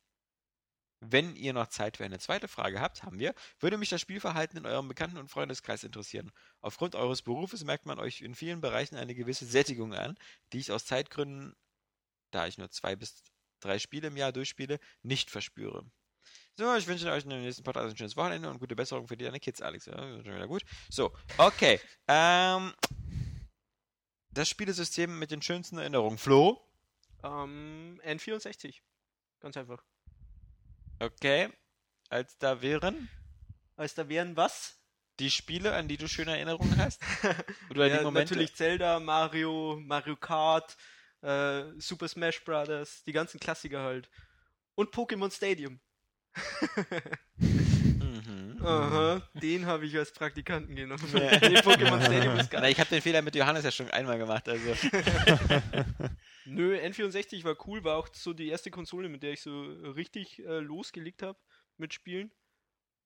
Wenn 0.99 1.35
ihr 1.35 1.53
noch 1.53 1.67
Zeit 1.67 1.97
für 1.97 2.05
eine 2.05 2.17
zweite 2.19 2.47
Frage 2.47 2.81
habt, 2.81 3.03
haben 3.03 3.19
wir, 3.19 3.35
würde 3.59 3.77
mich 3.77 3.89
das 3.89 4.01
Spielverhalten 4.01 4.57
in 4.57 4.65
eurem 4.65 4.87
Bekannten- 4.87 5.17
und 5.17 5.29
Freundeskreis 5.29 5.83
interessieren. 5.83 6.31
Aufgrund 6.59 6.95
eures 6.95 7.21
Berufes 7.21 7.63
merkt 7.63 7.85
man 7.85 7.99
euch 7.99 8.21
in 8.21 8.33
vielen 8.33 8.61
Bereichen 8.61 8.95
eine 8.95 9.13
gewisse 9.13 9.45
Sättigung 9.45 9.93
an, 9.93 10.17
die 10.53 10.59
ich 10.59 10.71
aus 10.71 10.85
Zeitgründen, 10.85 11.55
da 12.31 12.47
ich 12.47 12.57
nur 12.57 12.71
zwei 12.71 12.95
bis 12.95 13.23
drei 13.59 13.77
Spiele 13.77 14.07
im 14.07 14.17
Jahr 14.17 14.31
durchspiele, 14.31 14.79
nicht 15.03 15.29
verspüre. 15.29 15.85
So, 16.55 16.75
ich 16.75 16.87
wünsche 16.87 17.11
euch 17.11 17.23
in 17.23 17.29
den 17.29 17.43
nächsten 17.43 17.63
Podcast 17.63 17.91
ein 17.91 17.97
schönes 17.97 18.17
Wochenende 18.17 18.49
und 18.49 18.57
gute 18.57 18.75
Besserung 18.75 19.07
für 19.07 19.15
deine 19.15 19.39
Kids, 19.39 19.61
Alex. 19.61 19.85
Ja, 19.85 19.95
schon 19.95 20.25
wieder 20.25 20.47
gut. 20.47 20.63
So, 20.89 21.15
okay. 21.37 21.79
Ähm, 22.07 22.73
das 24.31 24.49
Spielesystem 24.49 25.19
mit 25.19 25.29
den 25.29 25.43
schönsten 25.43 25.77
Erinnerungen. 25.77 26.17
Flo? 26.17 26.59
Ähm, 27.23 28.01
N64. 28.03 28.81
Ganz 29.39 29.55
einfach. 29.57 29.83
Okay. 31.01 31.49
Als 32.09 32.37
da 32.37 32.61
wären 32.61 33.09
Als 33.77 33.95
da 33.95 34.09
wären 34.09 34.35
was? 34.35 34.75
die 35.19 35.31
Spiele, 35.31 35.73
an 35.73 35.87
die 35.87 35.97
du 35.97 36.07
schöne 36.07 36.31
Erinnerungen 36.31 36.77
hast? 36.77 37.01
Oder 37.69 37.89
Ja, 37.89 37.89
die 37.89 37.99
Momente? 37.99 38.45
natürlich 38.45 38.55
Zelda, 38.55 38.99
Mario, 38.99 39.79
Mario 39.83 40.15
Kart, 40.15 40.77
äh, 41.21 41.63
Super 41.77 42.07
Smash 42.07 42.43
Brothers, 42.43 43.03
die 43.03 43.11
ganzen 43.13 43.39
Klassiker 43.39 43.81
halt. 43.83 44.09
Und 44.75 44.93
Pokémon 44.93 45.31
Stadium. 45.31 45.79
Mhm. 48.27 48.61
Aha, 48.61 49.21
den 49.35 49.65
habe 49.65 49.85
ich 49.85 49.97
als 49.97 50.11
Praktikanten 50.11 50.75
genommen. 50.75 51.01
Ja. 51.13 51.19
nee, 51.49 51.59
Pokémon 51.59 52.01
Stadium 52.01 52.37
ist 52.37 52.51
Na, 52.51 52.59
geil. 52.59 52.71
ich 52.71 52.79
habe 52.79 52.89
den 52.89 53.01
Fehler 53.01 53.21
mit 53.21 53.35
Johannes 53.35 53.63
ja 53.63 53.71
schon 53.71 53.89
einmal 53.89 54.17
gemacht, 54.17 54.49
also. 54.49 54.67
Nö, 56.45 56.77
N64 56.77 57.45
war 57.45 57.55
cool, 57.67 57.83
war 57.85 57.95
auch 57.97 58.09
so 58.13 58.33
die 58.33 58.49
erste 58.49 58.69
Konsole, 58.69 59.07
mit 59.07 59.23
der 59.23 59.31
ich 59.31 59.41
so 59.41 59.61
richtig 59.61 60.39
äh, 60.39 60.59
losgelegt 60.59 61.23
habe 61.23 61.39
mit 61.77 61.93
Spielen. 61.93 62.31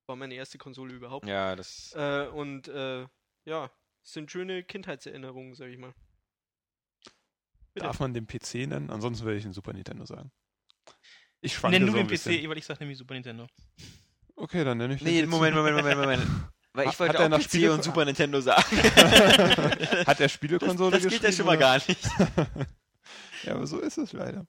War 0.07 0.15
meine 0.15 0.33
erste 0.33 0.57
Konsole 0.57 0.93
überhaupt. 0.93 1.27
Ja, 1.27 1.55
das. 1.55 1.93
Äh, 1.95 2.27
und 2.27 2.67
äh, 2.67 3.05
ja, 3.45 3.71
sind 4.01 4.31
schöne 4.31 4.63
Kindheitserinnerungen, 4.63 5.53
sag 5.53 5.69
ich 5.69 5.77
mal. 5.77 5.93
Bitte. 7.73 7.85
Darf 7.85 7.99
man 7.99 8.13
den 8.13 8.25
PC 8.25 8.67
nennen? 8.67 8.89
Ansonsten 8.89 9.23
würde 9.25 9.37
ich 9.37 9.43
den 9.43 9.53
Super 9.53 9.73
Nintendo 9.73 10.05
sagen. 10.05 10.31
Ich 11.41 11.53
schwanke 11.53 11.77
Nenn 11.77 11.85
du 11.87 11.91
so 11.91 11.97
den 11.97 12.07
ein 12.07 12.43
PC, 12.43 12.49
weil 12.49 12.57
ich 12.57 12.65
sag 12.65 12.79
nämlich 12.79 12.97
Super 12.97 13.13
Nintendo. 13.13 13.47
Okay, 14.41 14.63
dann 14.63 14.77
nenne 14.77 14.95
ich 14.95 15.03
den 15.03 15.07
Nee. 15.13 15.25
Moment, 15.25 15.55
Moment, 15.55 15.77
Moment, 15.77 15.99
Moment. 15.99 16.27
Weil 16.73 16.85
ich 16.85 16.91
Hat- 16.93 16.99
wollte 16.99 17.17
er 17.17 17.25
auch 17.25 17.29
noch 17.29 17.37
PC 17.39 17.43
Spiele- 17.43 17.73
und 17.73 17.83
Super 17.83 18.05
Nintendo 18.05 18.39
sagen. 18.41 18.77
Hat 20.07 20.19
der 20.19 20.29
Spielekonsole 20.29 20.91
das, 20.91 21.03
das 21.03 21.11
geht 21.13 21.23
ja 21.23 21.31
schon 21.31 21.45
mal 21.45 21.57
gar 21.57 21.75
nicht. 21.75 21.97
Ja, 23.43 23.55
aber 23.55 23.65
so 23.65 23.79
ist 23.79 23.97
es 23.97 24.13
leider. 24.13 24.45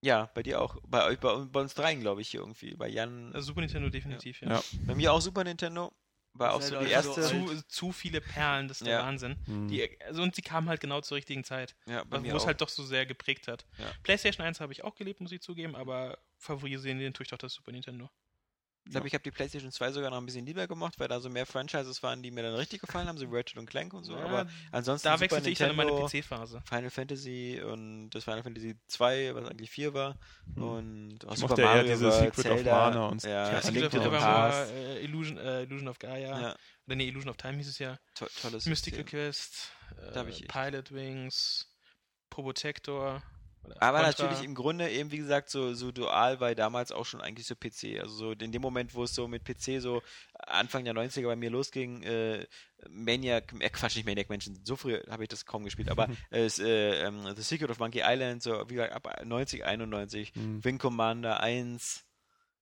Ja, 0.00 0.30
bei 0.32 0.44
dir 0.44 0.60
auch. 0.62 0.76
Bei 0.86 1.04
euch, 1.06 1.18
bei, 1.18 1.34
bei 1.46 1.60
uns 1.60 1.74
dreien, 1.74 1.98
glaube 2.00 2.20
ich, 2.20 2.28
hier 2.28 2.38
irgendwie. 2.40 2.76
Bei 2.76 2.86
Jan. 2.88 3.32
Also 3.34 3.46
Super 3.48 3.62
Nintendo 3.62 3.88
definitiv, 3.88 4.40
ja. 4.42 4.50
Ja. 4.52 4.62
Bei 4.86 4.94
mir 4.94 5.12
auch 5.12 5.20
Super 5.20 5.42
Nintendo. 5.42 5.92
War 6.34 6.54
auch 6.54 6.62
so 6.62 6.74
ihr 6.76 6.82
die 6.84 6.90
erste. 6.92 7.20
so 7.20 7.46
Zu, 7.46 7.62
zu 7.66 7.90
viele 7.92 8.20
Perlen, 8.20 8.68
das 8.68 8.80
ist 8.80 8.86
der 8.86 8.98
Ja. 9.00 9.02
Wahnsinn. 9.04 9.34
Hm. 9.46 9.66
Die, 9.66 10.00
also, 10.02 10.22
und 10.22 10.36
sie 10.36 10.42
kamen 10.42 10.68
halt 10.68 10.80
genau 10.80 11.00
zur 11.00 11.16
richtigen 11.16 11.42
Zeit, 11.42 11.74
ja, 11.88 12.04
bei 12.04 12.20
mir 12.20 12.32
wo 12.32 12.36
es 12.36 12.46
halt 12.46 12.60
doch 12.60 12.68
so 12.68 12.84
sehr 12.84 13.06
geprägt 13.06 13.48
hat. 13.48 13.66
Ja. 13.78 13.86
PlayStation 14.04 14.46
1 14.46 14.60
habe 14.60 14.72
ich 14.72 14.84
auch 14.84 14.94
gelebt, 14.94 15.20
muss 15.20 15.32
ich 15.32 15.40
zugeben, 15.40 15.74
aber 15.74 16.16
favorisieren 16.36 17.00
den 17.00 17.12
tue 17.12 17.24
ich 17.24 17.30
doch 17.30 17.38
das 17.38 17.54
Super 17.54 17.72
Nintendo. 17.72 18.08
Ich 18.88 18.92
glaube, 18.92 19.06
ich 19.06 19.12
habe 19.12 19.22
die 19.22 19.30
PlayStation 19.30 19.70
2 19.70 19.92
sogar 19.92 20.10
noch 20.10 20.16
ein 20.16 20.24
bisschen 20.24 20.46
lieber 20.46 20.66
gemacht, 20.66 20.94
weil 20.98 21.08
da 21.08 21.20
so 21.20 21.28
mehr 21.28 21.44
Franchises 21.44 22.02
waren, 22.02 22.22
die 22.22 22.30
mir 22.30 22.42
dann 22.42 22.54
richtig 22.54 22.80
gefallen 22.80 23.06
haben, 23.06 23.18
so 23.18 23.26
Ratchet 23.28 23.58
und 23.58 23.66
Clank 23.68 23.92
und 23.92 24.04
so. 24.04 24.16
Ja, 24.16 24.24
aber 24.24 24.46
ansonsten 24.72 25.08
da 25.08 25.12
Super 25.12 25.20
wechselte 25.20 25.50
ich 25.50 25.58
dann 25.58 25.70
in 25.70 25.76
meine 25.76 25.90
PC-Phase. 25.92 26.62
Final 26.66 26.88
Fantasy 26.88 27.60
und 27.62 28.08
das 28.10 28.24
Final 28.24 28.42
Fantasy 28.42 28.76
2, 28.86 29.34
was 29.34 29.44
eigentlich 29.44 29.70
4 29.70 29.92
war. 29.92 30.18
Hm. 30.54 30.62
Und 30.62 31.26
auch 31.26 31.34
Ich 31.34 31.38
Super 31.40 31.50
mochte 31.50 31.62
eher 31.62 31.68
Mario 31.68 31.82
diese 31.92 32.04
World, 32.06 32.14
Secret 32.14 32.38
of 32.38 32.42
Zelda, 32.56 32.72
Mana 32.88 33.06
und 33.08 33.22
ja, 33.24 33.30
Ja, 33.30 33.58
A 33.58 33.60
Link 33.68 33.74
Link 33.74 33.90
to 33.90 33.96
to 33.98 33.98
the 33.98 34.04
the 34.04 34.16
Past. 34.16 34.58
Past. 34.58 34.72
äh, 34.72 35.00
Illusion, 35.04 35.36
äh, 35.36 35.62
Illusion 35.64 35.88
of 35.88 35.98
Gaia. 35.98 36.40
Ja, 36.40 36.56
Oder 36.86 36.96
nee, 36.96 37.08
Illusion 37.08 37.28
of 37.28 37.36
Time 37.36 37.58
hieß 37.58 37.68
es 37.68 37.78
ja. 37.78 37.98
to 38.14 38.26
tolles 38.40 38.64
Mystical 38.64 39.00
System. 39.00 39.20
Quest, 39.20 39.72
äh, 40.14 40.46
Pilot 40.46 40.92
Wings, 40.92 41.66
Probotector. 42.30 43.22
Aber 43.80 44.02
Contra. 44.02 44.24
natürlich 44.24 44.44
im 44.44 44.54
Grunde 44.54 44.88
eben, 44.90 45.10
wie 45.10 45.18
gesagt, 45.18 45.50
so, 45.50 45.74
so 45.74 45.92
dual 45.92 46.40
war 46.40 46.54
damals 46.54 46.90
auch 46.92 47.04
schon 47.04 47.20
eigentlich 47.20 47.46
so 47.46 47.54
PC. 47.54 48.00
Also 48.00 48.14
so 48.14 48.32
in 48.32 48.50
dem 48.52 48.62
Moment, 48.62 48.94
wo 48.94 49.04
es 49.04 49.14
so 49.14 49.28
mit 49.28 49.44
PC 49.44 49.80
so 49.80 50.02
Anfang 50.38 50.84
der 50.84 50.94
90er 50.94 51.26
bei 51.26 51.36
mir 51.36 51.50
losging, 51.50 52.02
äh, 52.02 52.46
Maniac, 52.88 53.52
äh, 53.60 53.68
Quatsch, 53.70 53.96
nicht 53.96 54.06
Maniac 54.06 54.28
Mansion, 54.30 54.58
so 54.64 54.76
früh 54.76 54.98
habe 55.10 55.24
ich 55.24 55.28
das 55.28 55.44
kaum 55.44 55.64
gespielt, 55.64 55.90
aber 55.90 56.08
es, 56.30 56.58
äh, 56.58 57.04
ähm, 57.06 57.26
The 57.36 57.42
Secret 57.42 57.70
of 57.70 57.78
Monkey 57.78 58.02
Island, 58.04 58.42
so 58.42 58.64
wie 58.68 58.74
gesagt, 58.74 58.92
ab 58.94 59.24
90, 59.24 59.64
91, 59.64 60.32
Hm. 60.34 60.64
Wing 60.64 60.78
Commander 60.78 61.40
1 61.40 62.04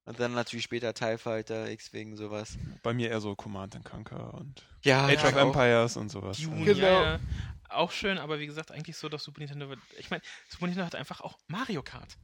und 0.06 0.20
dann 0.20 0.34
natürlich 0.34 0.64
später 0.64 0.94
TIE 0.94 1.18
Fighter, 1.18 1.68
X-Wing, 1.70 2.16
sowas. 2.16 2.56
Bei 2.84 2.94
mir 2.94 3.10
eher 3.10 3.20
so 3.20 3.34
Command 3.34 3.74
and 3.74 3.84
Conquer 3.84 4.34
und 4.34 4.62
Ja, 4.82 5.06
Age 5.06 5.24
of 5.24 5.34
auch. 5.34 5.48
Empires 5.48 5.96
und 5.96 6.10
sowas. 6.10 6.38
Dune, 6.38 6.64
Genau. 6.64 6.86
ja, 6.86 7.02
ja. 7.14 7.20
Auch 7.68 7.90
schön, 7.92 8.18
aber 8.18 8.38
wie 8.38 8.46
gesagt, 8.46 8.70
eigentlich 8.70 8.96
so, 8.96 9.08
dass 9.08 9.24
Super 9.24 9.40
Nintendo. 9.40 9.72
Ich 9.98 10.10
meine, 10.10 10.22
Super 10.48 10.66
Nintendo 10.66 10.86
hat 10.86 10.94
einfach 10.94 11.20
auch 11.20 11.38
Mario 11.48 11.82
Kart. 11.82 12.16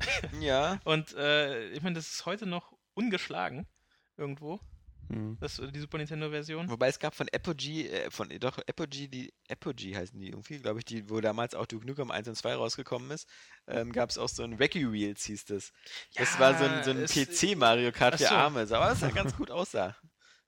Ja, 0.40 0.80
Und 0.84 1.12
äh, 1.14 1.68
ich 1.72 1.82
meine, 1.82 1.94
das 1.96 2.10
ist 2.10 2.26
heute 2.26 2.46
noch 2.46 2.72
ungeschlagen 2.94 3.66
irgendwo, 4.16 4.60
Hm. 5.10 5.36
das, 5.40 5.58
äh, 5.58 5.70
die 5.72 5.80
Super 5.80 5.98
Nintendo-Version. 5.98 6.70
Wobei 6.70 6.88
es 6.88 6.98
gab 6.98 7.14
von 7.14 7.26
Apogee, 7.28 7.88
äh, 7.88 8.10
von 8.10 8.28
doch 8.38 8.58
Apogee, 8.66 9.08
die 9.08 9.32
Apogee 9.48 9.96
heißen 9.96 10.18
die 10.18 10.28
irgendwie, 10.28 10.58
glaube 10.58 10.78
ich, 10.78 10.84
die, 10.84 11.10
wo 11.10 11.20
damals 11.20 11.54
auch 11.54 11.66
Duke 11.66 11.84
Nukem 11.86 12.10
1 12.10 12.28
und 12.28 12.36
2 12.36 12.54
rausgekommen 12.54 13.10
ist, 13.10 13.28
ähm, 13.66 13.92
gab 13.92 14.10
es 14.10 14.18
auch 14.18 14.28
so 14.28 14.42
ein 14.44 14.58
Wacky 14.60 14.90
Wheels, 14.92 15.24
hieß 15.24 15.46
das. 15.46 15.72
Das 16.14 16.34
Ja, 16.34 16.40
war 16.40 16.54
so 16.58 16.64
ein, 16.64 16.82
so 16.84 16.90
ein 16.92 16.98
es- 16.98 17.12
PC 17.12 17.56
Mario 17.56 17.90
Kart 17.92 18.14
für 18.14 18.28
so. 18.28 18.34
Arme, 18.34 18.60
aber 18.60 18.86
das 18.88 19.02
halt 19.02 19.14
ganz 19.14 19.34
gut 19.34 19.50
aussah. 19.50 19.96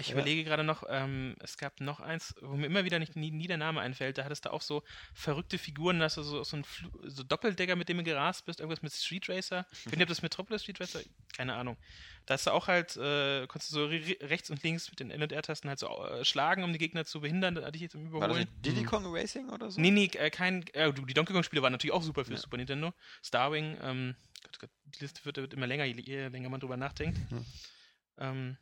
Ich 0.02 0.08
Ja. 0.08 0.14
überlege 0.14 0.42
gerade 0.42 0.64
noch, 0.64 0.82
ähm, 0.88 1.36
es 1.38 1.56
gab 1.56 1.80
noch 1.80 2.00
eins, 2.00 2.34
wo 2.42 2.56
mir 2.56 2.66
immer 2.66 2.84
wieder 2.84 2.98
nicht, 2.98 3.14
nie, 3.14 3.30
nie 3.30 3.46
der 3.46 3.56
Name 3.56 3.80
einfällt, 3.80 4.18
da 4.18 4.24
hattest 4.24 4.44
du 4.44 4.52
auch 4.52 4.60
so 4.60 4.82
verrückte 5.14 5.58
Figuren, 5.58 6.00
da 6.00 6.06
hast 6.06 6.16
du 6.16 6.22
so, 6.24 6.42
so 6.42 6.56
ein 6.56 6.64
Fl 6.64 6.90
so 7.04 7.22
Doppeldecker, 7.22 7.76
mit 7.76 7.88
dem 7.88 7.98
du 7.98 8.02
gerast 8.04 8.44
bist, 8.44 8.58
irgendwas 8.58 8.82
mit 8.82 8.92
Street 8.92 9.28
Racer. 9.28 9.64
Ich 9.70 9.86
weiß 9.86 9.92
nicht, 9.92 10.02
ob 10.02 10.08
das 10.08 10.22
Metropolis 10.22 10.62
Street 10.62 10.80
Racer, 10.80 11.00
keine 11.36 11.54
Ahnung. 11.54 11.76
Da 12.26 12.34
hast 12.34 12.46
du 12.46 12.50
auch 12.50 12.66
halt, 12.66 12.96
äh, 12.96 13.46
konntest 13.46 13.70
du 13.72 13.76
so 13.76 13.86
re 13.86 14.16
rechts 14.22 14.50
und 14.50 14.60
links 14.64 14.90
mit 14.90 14.98
den 14.98 15.10
L- 15.12 15.22
und 15.22 15.30
R-Tasten 15.32 15.68
halt 15.68 15.78
so 15.78 15.86
äh, 16.04 16.24
schlagen, 16.24 16.64
um 16.64 16.72
die 16.72 16.78
Gegner 16.78 17.04
zu 17.04 17.20
behindern, 17.20 17.54
da 17.54 17.62
hatte 17.64 17.76
ich 17.76 17.82
jetzt 17.82 17.94
im 17.94 18.12
War 18.12 18.26
das 18.28 18.36
Überholen. 18.36 18.48
Diddy 18.64 18.82
Kong 18.84 19.04
Racing 19.06 19.50
oder 19.50 19.70
so? 19.70 19.80
Nee, 19.80 19.92
nee, 19.92 20.10
äh, 20.14 20.30
kein, 20.30 20.66
äh, 20.74 20.92
die 20.92 21.14
Donkey 21.14 21.32
Kong-Spiele 21.32 21.62
waren 21.62 21.72
natürlich 21.72 21.94
auch 21.94 22.02
super 22.02 22.24
für 22.24 22.32
Ja. 22.32 22.38
Super 22.38 22.56
Nintendo. 22.56 22.92
Starwing, 23.22 23.78
ähm, 23.80 24.16
Gott, 24.42 24.58
Gott, 24.58 24.70
die 24.84 24.98
Liste 25.00 25.24
wird, 25.24 25.36
wird 25.36 25.54
immer 25.54 25.68
länger, 25.68 25.84
je, 25.84 25.94
je 26.00 26.26
länger 26.28 26.48
man 26.48 26.58
drüber 26.60 26.76
nachdenkt. 26.76 27.18
Hm. 27.30 27.46
Ähm, 28.18 28.56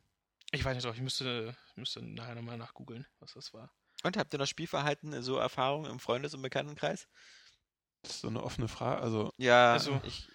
ich 0.50 0.64
weiß 0.64 0.74
nicht, 0.74 0.84
doch, 0.86 0.94
ich 0.94 1.00
müsste, 1.00 1.56
müsste 1.76 2.02
nachher 2.02 2.34
nochmal 2.34 2.56
nachgoogeln, 2.58 3.06
was 3.20 3.34
das 3.34 3.52
war. 3.54 3.72
Und 4.02 4.16
habt 4.16 4.32
ihr 4.32 4.38
noch 4.38 4.46
Spielverhalten, 4.46 5.22
so 5.22 5.36
Erfahrungen 5.36 5.90
im 5.90 6.00
Freundes- 6.00 6.34
und 6.34 6.42
Bekanntenkreis? 6.42 7.06
Das 8.02 8.12
ist 8.12 8.20
so 8.22 8.28
eine 8.28 8.42
offene 8.42 8.68
Frage. 8.68 9.02
Also, 9.02 9.32
Ja, 9.36 9.72
Also- 9.72 10.00
ich, 10.04 10.28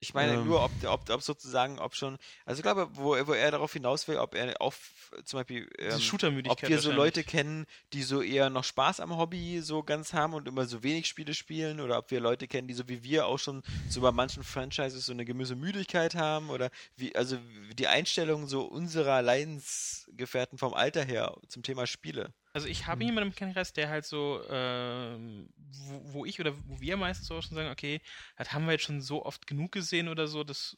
ich 0.00 0.14
meine 0.14 0.32
Ähm. 0.32 0.46
nur, 0.46 0.64
ob, 0.64 0.70
ob, 0.84 1.10
ob 1.10 1.22
sozusagen, 1.22 1.78
ob 1.78 1.94
schon, 1.94 2.16
also 2.46 2.58
ich 2.58 2.62
glaube, 2.62 2.88
wo, 2.94 3.14
wo 3.26 3.32
er 3.34 3.50
darauf 3.50 3.72
hinaus 3.74 4.08
will, 4.08 4.16
ob 4.16 4.34
er 4.34 4.60
auf 4.60 5.12
zum 5.24 5.40
Beispiel 5.40 5.68
ähm, 5.78 6.00
ob 6.48 6.62
wir 6.62 6.78
so. 6.78 6.90
Leute 6.90 7.22
kennen, 7.22 7.66
die 7.92 8.02
so 8.02 8.22
eher 8.22 8.48
noch 8.48 8.64
Spaß 8.64 9.00
am 9.00 9.16
Hobby 9.16 9.60
so 9.60 9.82
ganz 9.82 10.14
haben 10.14 10.32
und 10.32 10.48
immer 10.48 10.64
so 10.64 10.82
wenig 10.82 11.06
Spiele 11.06 11.34
spielen 11.34 11.80
oder 11.80 11.98
ob 11.98 12.10
wir 12.10 12.20
Leute 12.20 12.48
kennen, 12.48 12.66
die 12.66 12.74
so 12.74 12.88
wie 12.88 13.02
wir 13.02 13.26
auch 13.26 13.38
schon 13.38 13.62
so 13.88 14.00
bei 14.00 14.10
manchen 14.10 14.42
Franchises 14.42 15.04
so 15.04 15.12
eine 15.12 15.26
gewisse 15.26 15.54
Müdigkeit 15.54 16.14
haben 16.14 16.48
oder 16.48 16.70
wie, 16.96 17.14
also 17.14 17.36
die 17.78 17.86
Einstellung 17.86 18.46
so 18.46 18.62
unserer 18.62 19.20
Leidensgefährten 19.20 20.56
vom 20.56 20.72
Alter 20.72 21.04
her 21.04 21.36
zum 21.48 21.62
Thema 21.62 21.86
Spiele. 21.86 22.32
Also 22.52 22.66
ich 22.66 22.86
habe 22.86 23.04
jemanden 23.04 23.28
im 23.28 23.30
Bekanntenkreis, 23.30 23.72
der 23.72 23.88
halt 23.88 24.04
so, 24.04 24.42
ähm, 24.50 25.48
wo, 25.56 26.12
wo 26.14 26.24
ich 26.26 26.40
oder 26.40 26.52
wo 26.66 26.80
wir 26.80 26.96
meistens 26.96 27.28
so 27.28 27.40
schon 27.40 27.54
sagen, 27.54 27.70
okay, 27.70 28.00
das 28.36 28.52
haben 28.52 28.64
wir 28.66 28.72
jetzt 28.72 28.84
schon 28.84 29.00
so 29.00 29.24
oft 29.24 29.46
genug 29.46 29.72
gesehen 29.72 30.08
oder 30.08 30.26
so, 30.26 30.42
das 30.42 30.76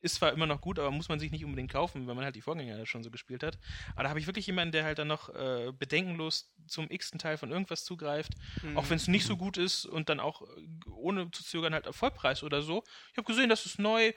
ist 0.00 0.16
zwar 0.16 0.32
immer 0.32 0.46
noch 0.46 0.60
gut, 0.60 0.78
aber 0.80 0.90
muss 0.90 1.08
man 1.08 1.20
sich 1.20 1.30
nicht 1.30 1.44
unbedingt 1.44 1.70
kaufen, 1.70 2.08
wenn 2.08 2.16
man 2.16 2.24
halt 2.24 2.34
die 2.34 2.40
Vorgänger 2.40 2.84
schon 2.86 3.04
so 3.04 3.10
gespielt 3.10 3.44
hat. 3.44 3.58
Aber 3.92 4.02
da 4.02 4.08
habe 4.08 4.18
ich 4.18 4.26
wirklich 4.26 4.46
jemanden, 4.48 4.72
der 4.72 4.84
halt 4.84 4.98
dann 4.98 5.06
noch 5.06 5.28
äh, 5.28 5.70
bedenkenlos 5.78 6.52
zum 6.66 6.90
x-ten 6.90 7.20
Teil 7.20 7.36
von 7.36 7.52
irgendwas 7.52 7.84
zugreift, 7.84 8.32
Mhm. 8.62 8.76
auch 8.76 8.88
wenn 8.90 8.96
es 8.96 9.06
nicht 9.06 9.26
so 9.26 9.36
gut 9.36 9.58
ist 9.58 9.86
und 9.86 10.08
dann 10.08 10.18
auch 10.18 10.42
äh, 10.42 10.90
ohne 10.90 11.30
zu 11.30 11.44
zögern 11.44 11.72
halt 11.72 11.86
Vollpreis 11.94 12.42
oder 12.42 12.62
so. 12.62 12.82
Ich 13.12 13.18
habe 13.18 13.26
gesehen, 13.26 13.48
das 13.48 13.64
ist 13.64 13.78
neu, 13.78 14.12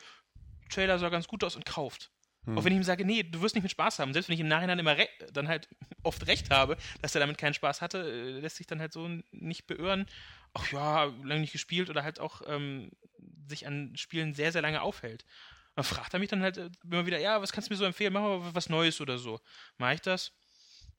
Trailer 0.69 0.97
sah 0.97 1.09
ganz 1.09 1.27
gut 1.27 1.43
aus 1.43 1.55
und 1.55 1.65
kauft. 1.65 2.11
Hm. 2.45 2.57
Auch 2.57 2.63
wenn 2.63 2.71
ich 2.73 2.77
ihm 2.77 2.83
sage, 2.83 3.05
nee, 3.05 3.23
du 3.23 3.41
wirst 3.41 3.55
nicht 3.55 3.63
mit 3.63 3.71
Spaß 3.71 3.99
haben. 3.99 4.13
Selbst 4.13 4.29
wenn 4.29 4.35
ich 4.35 4.39
im 4.39 4.47
Nachhinein 4.47 4.79
immer 4.79 4.95
dann 5.33 5.47
halt 5.47 5.67
oft 6.03 6.25
recht 6.27 6.49
habe, 6.49 6.77
dass 7.01 7.15
er 7.15 7.19
damit 7.19 7.37
keinen 7.37 7.53
Spaß 7.53 7.81
hatte, 7.81 7.99
äh, 7.99 8.39
lässt 8.39 8.57
sich 8.57 8.67
dann 8.67 8.79
halt 8.79 8.93
so 8.93 9.09
nicht 9.31 9.67
beirren. 9.67 10.05
Ach 10.53 10.71
ja, 10.71 11.05
lange 11.23 11.41
nicht 11.41 11.51
gespielt 11.51 11.89
oder 11.89 12.03
halt 12.03 12.19
auch 12.19 12.41
ähm, 12.47 12.91
sich 13.47 13.67
an 13.67 13.95
Spielen 13.95 14.33
sehr, 14.33 14.51
sehr 14.51 14.61
lange 14.61 14.81
aufhält. 14.81 15.25
Dann 15.75 15.83
fragt 15.83 16.13
er 16.13 16.19
mich 16.19 16.29
dann 16.29 16.41
halt 16.41 16.57
äh, 16.57 16.69
immer 16.83 17.05
wieder, 17.05 17.19
ja, 17.19 17.41
was 17.41 17.51
kannst 17.51 17.69
du 17.69 17.73
mir 17.73 17.77
so 17.77 17.85
empfehlen? 17.85 18.13
Machen 18.13 18.25
wir 18.25 18.39
mal 18.39 18.55
was 18.55 18.69
Neues 18.69 19.01
oder 19.01 19.17
so. 19.17 19.41
Mach 19.77 19.91
ich 19.91 20.01
das? 20.01 20.31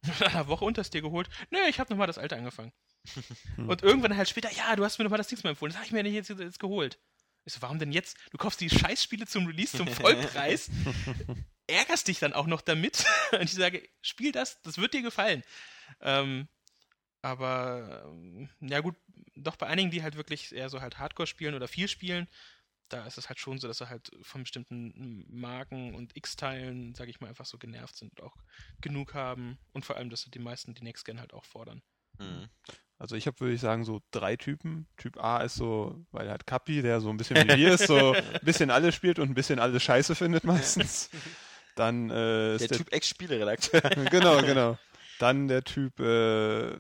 Nach 0.21 0.35
einer 0.35 0.49
Woche 0.49 0.65
unters 0.65 0.91
dir 0.91 1.03
geholt. 1.03 1.29
Nee, 1.51 1.69
ich 1.69 1.81
habe 1.81 1.91
nochmal 1.91 2.07
das 2.07 2.19
alte 2.19 2.37
angefangen. 2.37 2.73
Und 3.57 3.83
irgendwann 3.83 4.17
halt 4.17 4.29
später, 4.29 4.51
ja, 4.53 4.77
du 4.77 4.85
hast 4.85 4.99
mir 4.99 5.05
nochmal 5.05 5.19
das 5.19 5.29
Ding 5.29 5.39
mal 5.43 5.51
empfohlen. 5.51 5.71
Das 5.71 5.79
habe 5.79 5.87
ich 5.87 5.93
mir 5.93 6.03
nicht 6.03 6.15
jetzt, 6.15 6.29
jetzt 6.29 6.59
geholt. 6.59 6.99
Ich 7.47 7.53
so, 7.53 7.63
warum 7.63 7.79
denn 7.79 7.93
jetzt? 7.93 8.17
Du 8.33 8.39
kaufst 8.39 8.61
die 8.61 8.69
Scheißspiele 8.69 9.27
zum 9.27 9.47
Release 9.47 9.77
zum 9.77 9.87
Vollpreis, 9.87 10.69
ärgerst 11.69 12.09
dich 12.09 12.19
dann 12.19 12.33
auch 12.33 12.49
noch 12.49 12.61
damit. 12.61 13.05
Und 13.33 13.45
ich 13.45 13.55
sage, 13.55 13.89
spiel 14.03 14.33
das, 14.33 14.61
das 14.63 14.79
wird 14.79 14.95
dir 14.95 15.03
gefallen. 15.03 15.45
Ähm, 16.01 16.49
aber, 17.23 18.05
ähm, 18.07 18.51
ja 18.61 18.81
gut, 18.81 18.97
doch 19.37 19.55
bei 19.57 19.69
einigen, 19.69 19.93
die 19.93 20.03
halt 20.03 20.17
wirklich 20.17 20.53
eher 20.53 20.69
so 20.69 20.81
halt 20.81 20.99
Hardcore 20.99 21.29
spielen 21.29 21.55
oder 21.55 21.69
viel 21.69 21.87
spielen, 21.87 22.29
da 22.89 23.07
ist 23.07 23.17
es 23.17 23.29
halt 23.29 23.39
schon 23.39 23.59
so, 23.59 23.69
dass 23.69 23.79
sie 23.79 23.89
halt 23.89 24.11
von 24.23 24.43
bestimmten 24.43 25.25
Marken 25.29 25.95
und 25.95 26.17
X-Teilen, 26.17 26.95
sage 26.95 27.11
ich 27.11 27.21
mal, 27.21 27.29
einfach 27.29 27.47
so 27.47 27.59
genervt 27.59 27.97
sind 27.97 28.11
und 28.19 28.27
auch 28.27 28.37
genug 28.81 29.15
haben. 29.15 29.59
Und 29.73 29.85
vor 29.85 29.97
allem, 29.97 30.11
dass 30.11 30.25
die 30.25 30.39
meisten 30.39 30.75
die 30.75 30.83
Next 30.83 31.05
Gen 31.05 31.21
halt 31.21 31.33
auch 31.33 31.45
fordern. 31.45 31.83
Mhm. 32.19 32.49
Also 32.99 33.15
ich 33.17 33.27
habe, 33.27 33.39
würde 33.41 33.55
ich 33.55 33.61
sagen, 33.61 33.85
so 33.85 34.01
drei 34.11 34.37
Typen. 34.37 34.87
Typ 34.97 35.23
A 35.23 35.43
ist 35.43 35.57
so, 35.57 36.03
weil 36.13 36.27
er 36.29 36.35
hat 36.35 36.47
Kapi, 36.47 36.81
der 36.83 37.01
so 37.01 37.11
ein 37.11 37.17
bisschen 37.19 37.37
wie 37.37 37.57
wir 37.57 37.75
ist, 37.75 37.87
so 37.87 38.13
ein 38.15 38.41
bisschen 38.43 38.71
alles 38.71 38.95
spielt 38.95 39.19
und 39.19 39.29
ein 39.31 39.35
bisschen 39.35 39.59
alles 39.59 39.83
scheiße 39.83 40.15
findet 40.15 40.45
meistens. 40.45 41.11
Dann 41.75 42.09
äh, 42.11 42.55
ist 42.55 42.63
Der 42.63 42.69
der, 42.69 42.79
Typ 42.79 42.93
Ex-Spieleredakteur. 42.93 43.81
genau, 44.11 44.41
genau. 44.43 44.79
Dann 45.19 45.49
der 45.49 45.63
Typ 45.65 46.01
äh, 46.01 46.79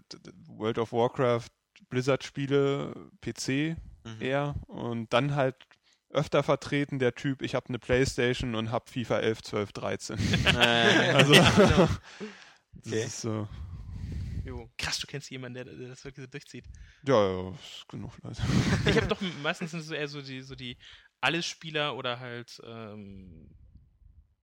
World 0.48 0.78
of 0.78 0.92
Warcraft, 0.92 1.48
Blizzard-Spiele, 1.90 2.94
PC 3.20 3.76
Mhm. 4.04 4.22
eher. 4.22 4.54
Und 4.68 5.12
dann 5.12 5.34
halt 5.34 5.56
öfter 6.10 6.42
vertreten 6.44 7.00
der 7.00 7.14
Typ, 7.16 7.42
ich 7.42 7.56
habe 7.56 7.68
eine 7.68 7.80
Playstation 7.80 8.54
und 8.54 8.70
habe 8.70 8.88
FIFA 8.88 9.18
11, 9.18 9.42
12, 9.42 9.72
13. 9.72 10.18
Äh, 10.46 11.12
Also, 11.12 11.32
genau. 11.32 11.88
das 12.74 12.86
Okay. 12.86 13.02
ist 13.04 13.20
so, 13.20 13.48
Jo. 14.46 14.70
Krass, 14.78 15.00
du 15.00 15.08
kennst 15.08 15.28
jemanden, 15.30 15.54
der, 15.54 15.64
der 15.64 15.88
das 15.88 16.04
wirklich 16.04 16.24
so 16.24 16.30
durchzieht. 16.30 16.66
ja, 17.02 17.14
ja, 17.42 17.50
ist 17.50 17.88
genug 17.88 18.16
Leute. 18.22 18.40
Ich 18.86 18.96
habe 18.96 19.06
doch 19.08 19.20
meistens 19.42 19.72
sind 19.72 19.80
es 19.80 19.86
so 19.86 19.94
eher 19.94 20.06
so 20.06 20.22
die, 20.22 20.40
so 20.42 20.54
die 20.54 20.78
Alles-Spieler 21.20 21.96
oder 21.96 22.20
halt, 22.20 22.60
ähm, 22.64 23.50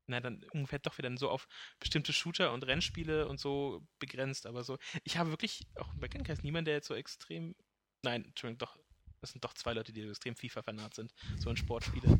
na, 0.07 0.19
dann 0.19 0.43
ungefähr 0.51 0.79
doch 0.79 0.97
wieder 0.97 1.15
so 1.17 1.29
auf 1.29 1.47
bestimmte 1.79 2.11
Shooter 2.11 2.51
und 2.51 2.67
Rennspiele 2.67 3.29
und 3.29 3.39
so 3.39 3.87
begrenzt, 3.99 4.45
aber 4.45 4.65
so. 4.65 4.77
Ich 5.05 5.17
habe 5.17 5.29
wirklich 5.29 5.67
auch 5.75 5.93
im 5.93 6.01
Bekanntenkreis 6.01 6.43
niemanden, 6.43 6.65
der 6.65 6.75
jetzt 6.75 6.87
so 6.87 6.95
extrem. 6.95 7.55
Nein, 8.03 8.25
Entschuldigung, 8.25 8.57
doch. 8.57 8.77
Das 9.21 9.31
sind 9.31 9.45
doch 9.45 9.53
zwei 9.53 9.71
Leute, 9.73 9.93
die 9.93 10.01
extrem 10.01 10.35
FIFA-Fanat 10.35 10.95
sind. 10.95 11.13
So 11.37 11.49
in 11.49 11.55
Sportspiele. 11.55 12.19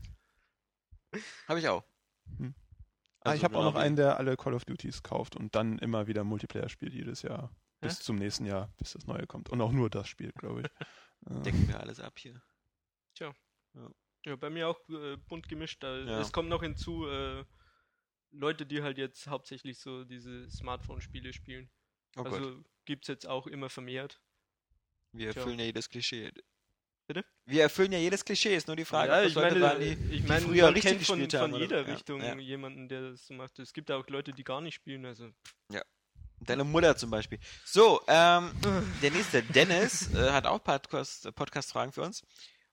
Habe 1.49 1.59
ich 1.59 1.67
auch. 1.67 1.83
Hm. 2.37 2.55
Ah, 3.19 3.31
Also 3.31 3.37
ich 3.37 3.43
habe 3.43 3.57
auch 3.57 3.59
genau 3.59 3.71
noch 3.71 3.75
einen, 3.75 3.97
der 3.97 4.17
alle 4.17 4.37
Call 4.37 4.53
of 4.53 4.63
Duties 4.63 5.03
kauft 5.03 5.35
und 5.35 5.53
dann 5.53 5.79
immer 5.79 6.07
wieder 6.07 6.23
Multiplayer 6.23 6.69
spielt 6.69 6.93
jedes 6.93 7.21
Jahr. 7.21 7.53
Bis 7.83 7.99
zum 7.99 8.15
nächsten 8.17 8.45
Jahr, 8.45 8.73
bis 8.77 8.93
das 8.93 9.05
neue 9.07 9.27
kommt. 9.27 9.49
Und 9.49 9.61
auch 9.61 9.71
nur 9.71 9.89
das 9.89 10.07
spielt, 10.07 10.35
glaube 10.35 10.61
ich. 10.61 10.67
Decken 11.45 11.67
wir 11.67 11.79
alles 11.79 11.99
ab 11.99 12.17
hier. 12.17 12.41
Ja, 14.25 14.35
bei 14.37 14.49
mir 14.49 14.69
auch 14.69 14.79
äh, 14.89 15.17
bunt 15.17 15.49
gemischt. 15.49 15.83
Da, 15.83 15.97
Ja. 15.97 16.19
Es 16.21 16.31
kommt 16.31 16.49
noch 16.49 16.61
hinzu, 16.63 17.07
äh, 17.07 17.43
Leute, 18.31 18.65
die 18.65 18.81
halt 18.81 18.97
jetzt 18.97 19.27
hauptsächlich 19.27 19.79
so 19.79 20.05
diese 20.05 20.49
Smartphone-Spiele 20.49 21.33
spielen. 21.33 21.69
Oh 22.15 22.23
Gott. 22.23 22.33
also 22.33 22.63
gibt's 22.85 23.07
jetzt 23.07 23.27
auch 23.27 23.47
immer 23.47 23.69
vermehrt. 23.69 24.21
Wir 25.11 25.31
Tja. 25.31 25.41
erfüllen 25.41 25.59
ja 25.59 25.65
jedes 25.65 25.89
Klischee. 25.89 26.31
Bitte? 27.05 27.25
Wir 27.45 27.63
erfüllen 27.63 27.91
ja 27.91 27.99
jedes 27.99 28.23
Klischee, 28.23 28.55
ist 28.55 28.67
nur 28.67 28.77
die 28.77 28.85
Frage, 28.85 29.11
ja, 29.11 29.23
ich 29.23 29.35
meine, 29.35 29.59
waren, 29.59 29.79
die, 29.79 29.87
ich 29.87 30.21
die 30.21 30.27
meine, 30.27 30.45
früher 30.45 30.63
man 30.65 30.73
richtig 30.73 30.91
kennt 30.91 31.05
von, 31.05 31.19
gespielt 31.19 31.33
haben. 31.41 31.51
von 31.51 31.61
oder- 31.61 31.63
jeder 31.63 31.81
ja, 31.87 31.93
Richtung 31.93 32.21
ja. 32.21 32.35
jemanden, 32.37 32.87
der 32.87 33.11
das 33.11 33.25
so 33.27 33.33
macht. 33.33 33.59
Es 33.59 33.73
gibt 33.73 33.91
auch 33.91 34.07
Leute, 34.07 34.31
die 34.31 34.43
gar 34.45 34.61
nicht 34.61 34.75
spielen. 34.75 35.05
Also 35.05 35.31
Deine 36.45 36.63
Mutter 36.63 36.95
zum 36.97 37.09
Beispiel. 37.09 37.39
So, 37.65 38.01
ähm, 38.07 38.51
der 39.01 39.11
nächste, 39.11 39.43
Dennis, 39.43 40.13
äh, 40.13 40.31
hat 40.31 40.45
auch 40.45 40.63
Podcast- 40.63 41.33
Podcast-Fragen 41.35 41.91
für 41.91 42.01
uns. 42.01 42.23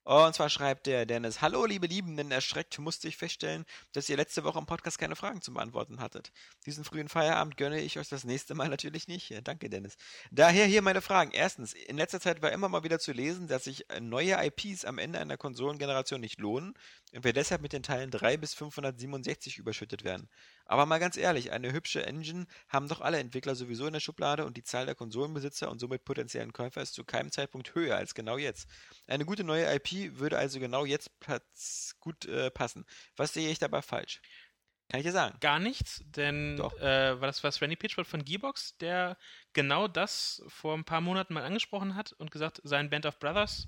Und 0.03 0.35
zwar 0.35 0.49
schreibt 0.49 0.87
der 0.87 1.05
Dennis, 1.05 1.43
Hallo 1.43 1.67
liebe 1.67 1.87
Liebenden, 1.87 2.31
erschreckt 2.31 2.79
musste 2.79 3.07
ich 3.07 3.19
feststellen, 3.19 3.67
dass 3.93 4.09
ihr 4.09 4.17
letzte 4.17 4.45
Woche 4.45 4.59
im 4.59 4.65
Podcast 4.65 4.99
keine 4.99 5.15
Fragen 5.15 5.43
zum 5.43 5.55
Beantworten 5.55 6.01
hattet. 6.01 6.33
Diesen 6.65 6.85
frühen 6.85 7.09
Feierabend 7.09 7.59
gönne 7.59 7.81
ich 7.81 7.99
euch 7.99 8.09
das 8.09 8.25
nächste 8.25 8.55
Mal 8.55 8.69
natürlich 8.69 9.09
nicht. 9.09 9.33
Danke 9.45 9.69
Dennis. 9.69 9.97
Daher 10.31 10.65
hier 10.65 10.81
meine 10.81 11.03
Fragen. 11.03 11.33
Erstens, 11.33 11.75
in 11.75 11.99
letzter 11.99 12.19
Zeit 12.19 12.41
war 12.41 12.51
immer 12.51 12.71
mal 12.71 12.83
wieder 12.83 12.99
zu 12.99 13.13
lesen, 13.13 13.47
dass 13.47 13.65
sich 13.65 13.91
äh, 13.91 14.01
neue 14.01 14.43
IPs 14.43 14.87
am 14.87 14.99
Ende 14.99 15.21
einer 15.21 15.37
Konsolengeneration 15.37 16.21
nicht 16.21 16.41
lohnen 16.41 16.75
und 17.13 17.25
wir 17.25 17.35
deshalb 17.35 17.61
mit 17.61 17.75
den 17.75 17.83
Teilen 17.83 18.11
3 18.11 18.39
bis 18.39 18.55
567 18.55 19.59
überschüttet 19.59 20.03
werden. 20.03 20.29
Aber 20.71 20.87
mal 20.87 21.01
ganz 21.01 21.17
ehrlich, 21.17 21.51
eine 21.51 21.73
hübsche 21.73 22.07
Engine 22.07 22.47
haben 22.69 22.87
doch 22.87 23.01
alle 23.01 23.19
Entwickler 23.19 23.57
sowieso 23.57 23.89
in 23.89 23.93
der 23.93 23.99
Schublade 23.99 24.47
und 24.47 24.57
die 24.57 24.63
Zahl 24.63 24.87
der 24.87 24.95
Konsolenbesitzer 24.95 25.69
und 25.69 25.81
somit 25.81 26.05
potenziellen 26.05 26.53
Käufer 26.53 26.81
ist 26.81 26.95
zu 26.95 27.03
keinem 27.03 27.33
Zeitpunkt 27.33 27.75
höher 27.75 27.97
als 27.97 28.15
genau 28.15 28.39
jetzt. 28.39 28.69
Eine 29.09 29.25
gute 29.25 29.43
neue 29.43 29.67
IP 29.75 30.17
würde 30.21 30.39
also 30.39 30.61
genau 30.61 30.85
jetzt 30.85 31.19
platz 31.19 31.97
gut 31.99 32.25
äh, 32.27 32.53
passen. 32.53 32.87
Was 33.17 33.35
sehe 33.35 33.51
ich 33.51 33.59
dabei 33.59 33.83
falsch? 33.83 34.23
Kann 34.89 35.01
ich 35.01 35.07
dir 35.07 35.11
sagen. 35.11 35.37
Gar 35.41 35.59
nichts, 35.59 36.05
denn 36.05 36.61
äh, 36.61 37.21
war 37.21 37.27
das 37.27 37.43
was 37.43 37.61
Randy 37.61 37.75
Pitchford 37.75 38.07
von 38.07 38.25
Gearbox, 38.25 38.77
der 38.77 39.19
genau 39.53 39.89
das 39.89 40.41
vor 40.47 40.77
ein 40.77 40.85
paar 40.85 41.01
Monaten 41.01 41.35
mal 41.35 41.43
angesprochen 41.43 41.97
hat 41.97 42.13
und 42.13 42.31
gesagt, 42.31 42.61
sein 42.63 42.91
Band 42.91 43.07
of 43.07 43.19
Brothers. 43.19 43.67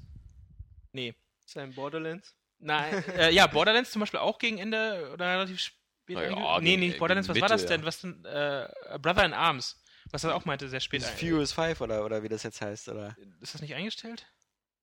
Nee. 0.93 1.17
sein 1.47 1.75
Borderlands. 1.75 2.37
Nein, 2.61 3.03
äh, 3.09 3.33
ja, 3.33 3.49
Borderlands 3.49 3.91
zum 3.91 3.99
Beispiel 3.99 4.21
auch 4.21 4.39
gegen 4.39 4.59
Ende 4.59 5.11
oder 5.13 5.27
relativ 5.27 5.73
spät. 6.03 6.17
Na 6.17 6.23
ja, 6.25 6.31
einge- 6.35 6.61
nee, 6.63 6.71
gegen- 6.71 6.81
nicht 6.81 6.99
Borderlands, 6.99 7.29
was 7.29 7.35
gegen 7.35 7.43
war 7.43 7.49
das 7.49 7.63
Mitte, 7.63 7.75
denn? 7.75 7.87
Was 7.87 8.01
denn? 8.01 8.25
Äh, 8.25 8.99
Brother 9.01 9.25
in 9.25 9.33
Arms. 9.33 9.79
Was 10.11 10.25
er 10.25 10.35
auch 10.35 10.45
meinte, 10.45 10.69
sehr 10.69 10.81
spät. 10.81 11.03
Furious 11.03 11.53
5 11.53 11.81
oder, 11.81 12.05
oder 12.05 12.23
wie 12.23 12.29
das 12.29 12.43
jetzt 12.43 12.61
heißt, 12.61 12.89
oder? 12.89 13.17
Ist 13.41 13.55
das 13.55 13.63
nicht 13.63 13.75
eingestellt? 13.75 14.27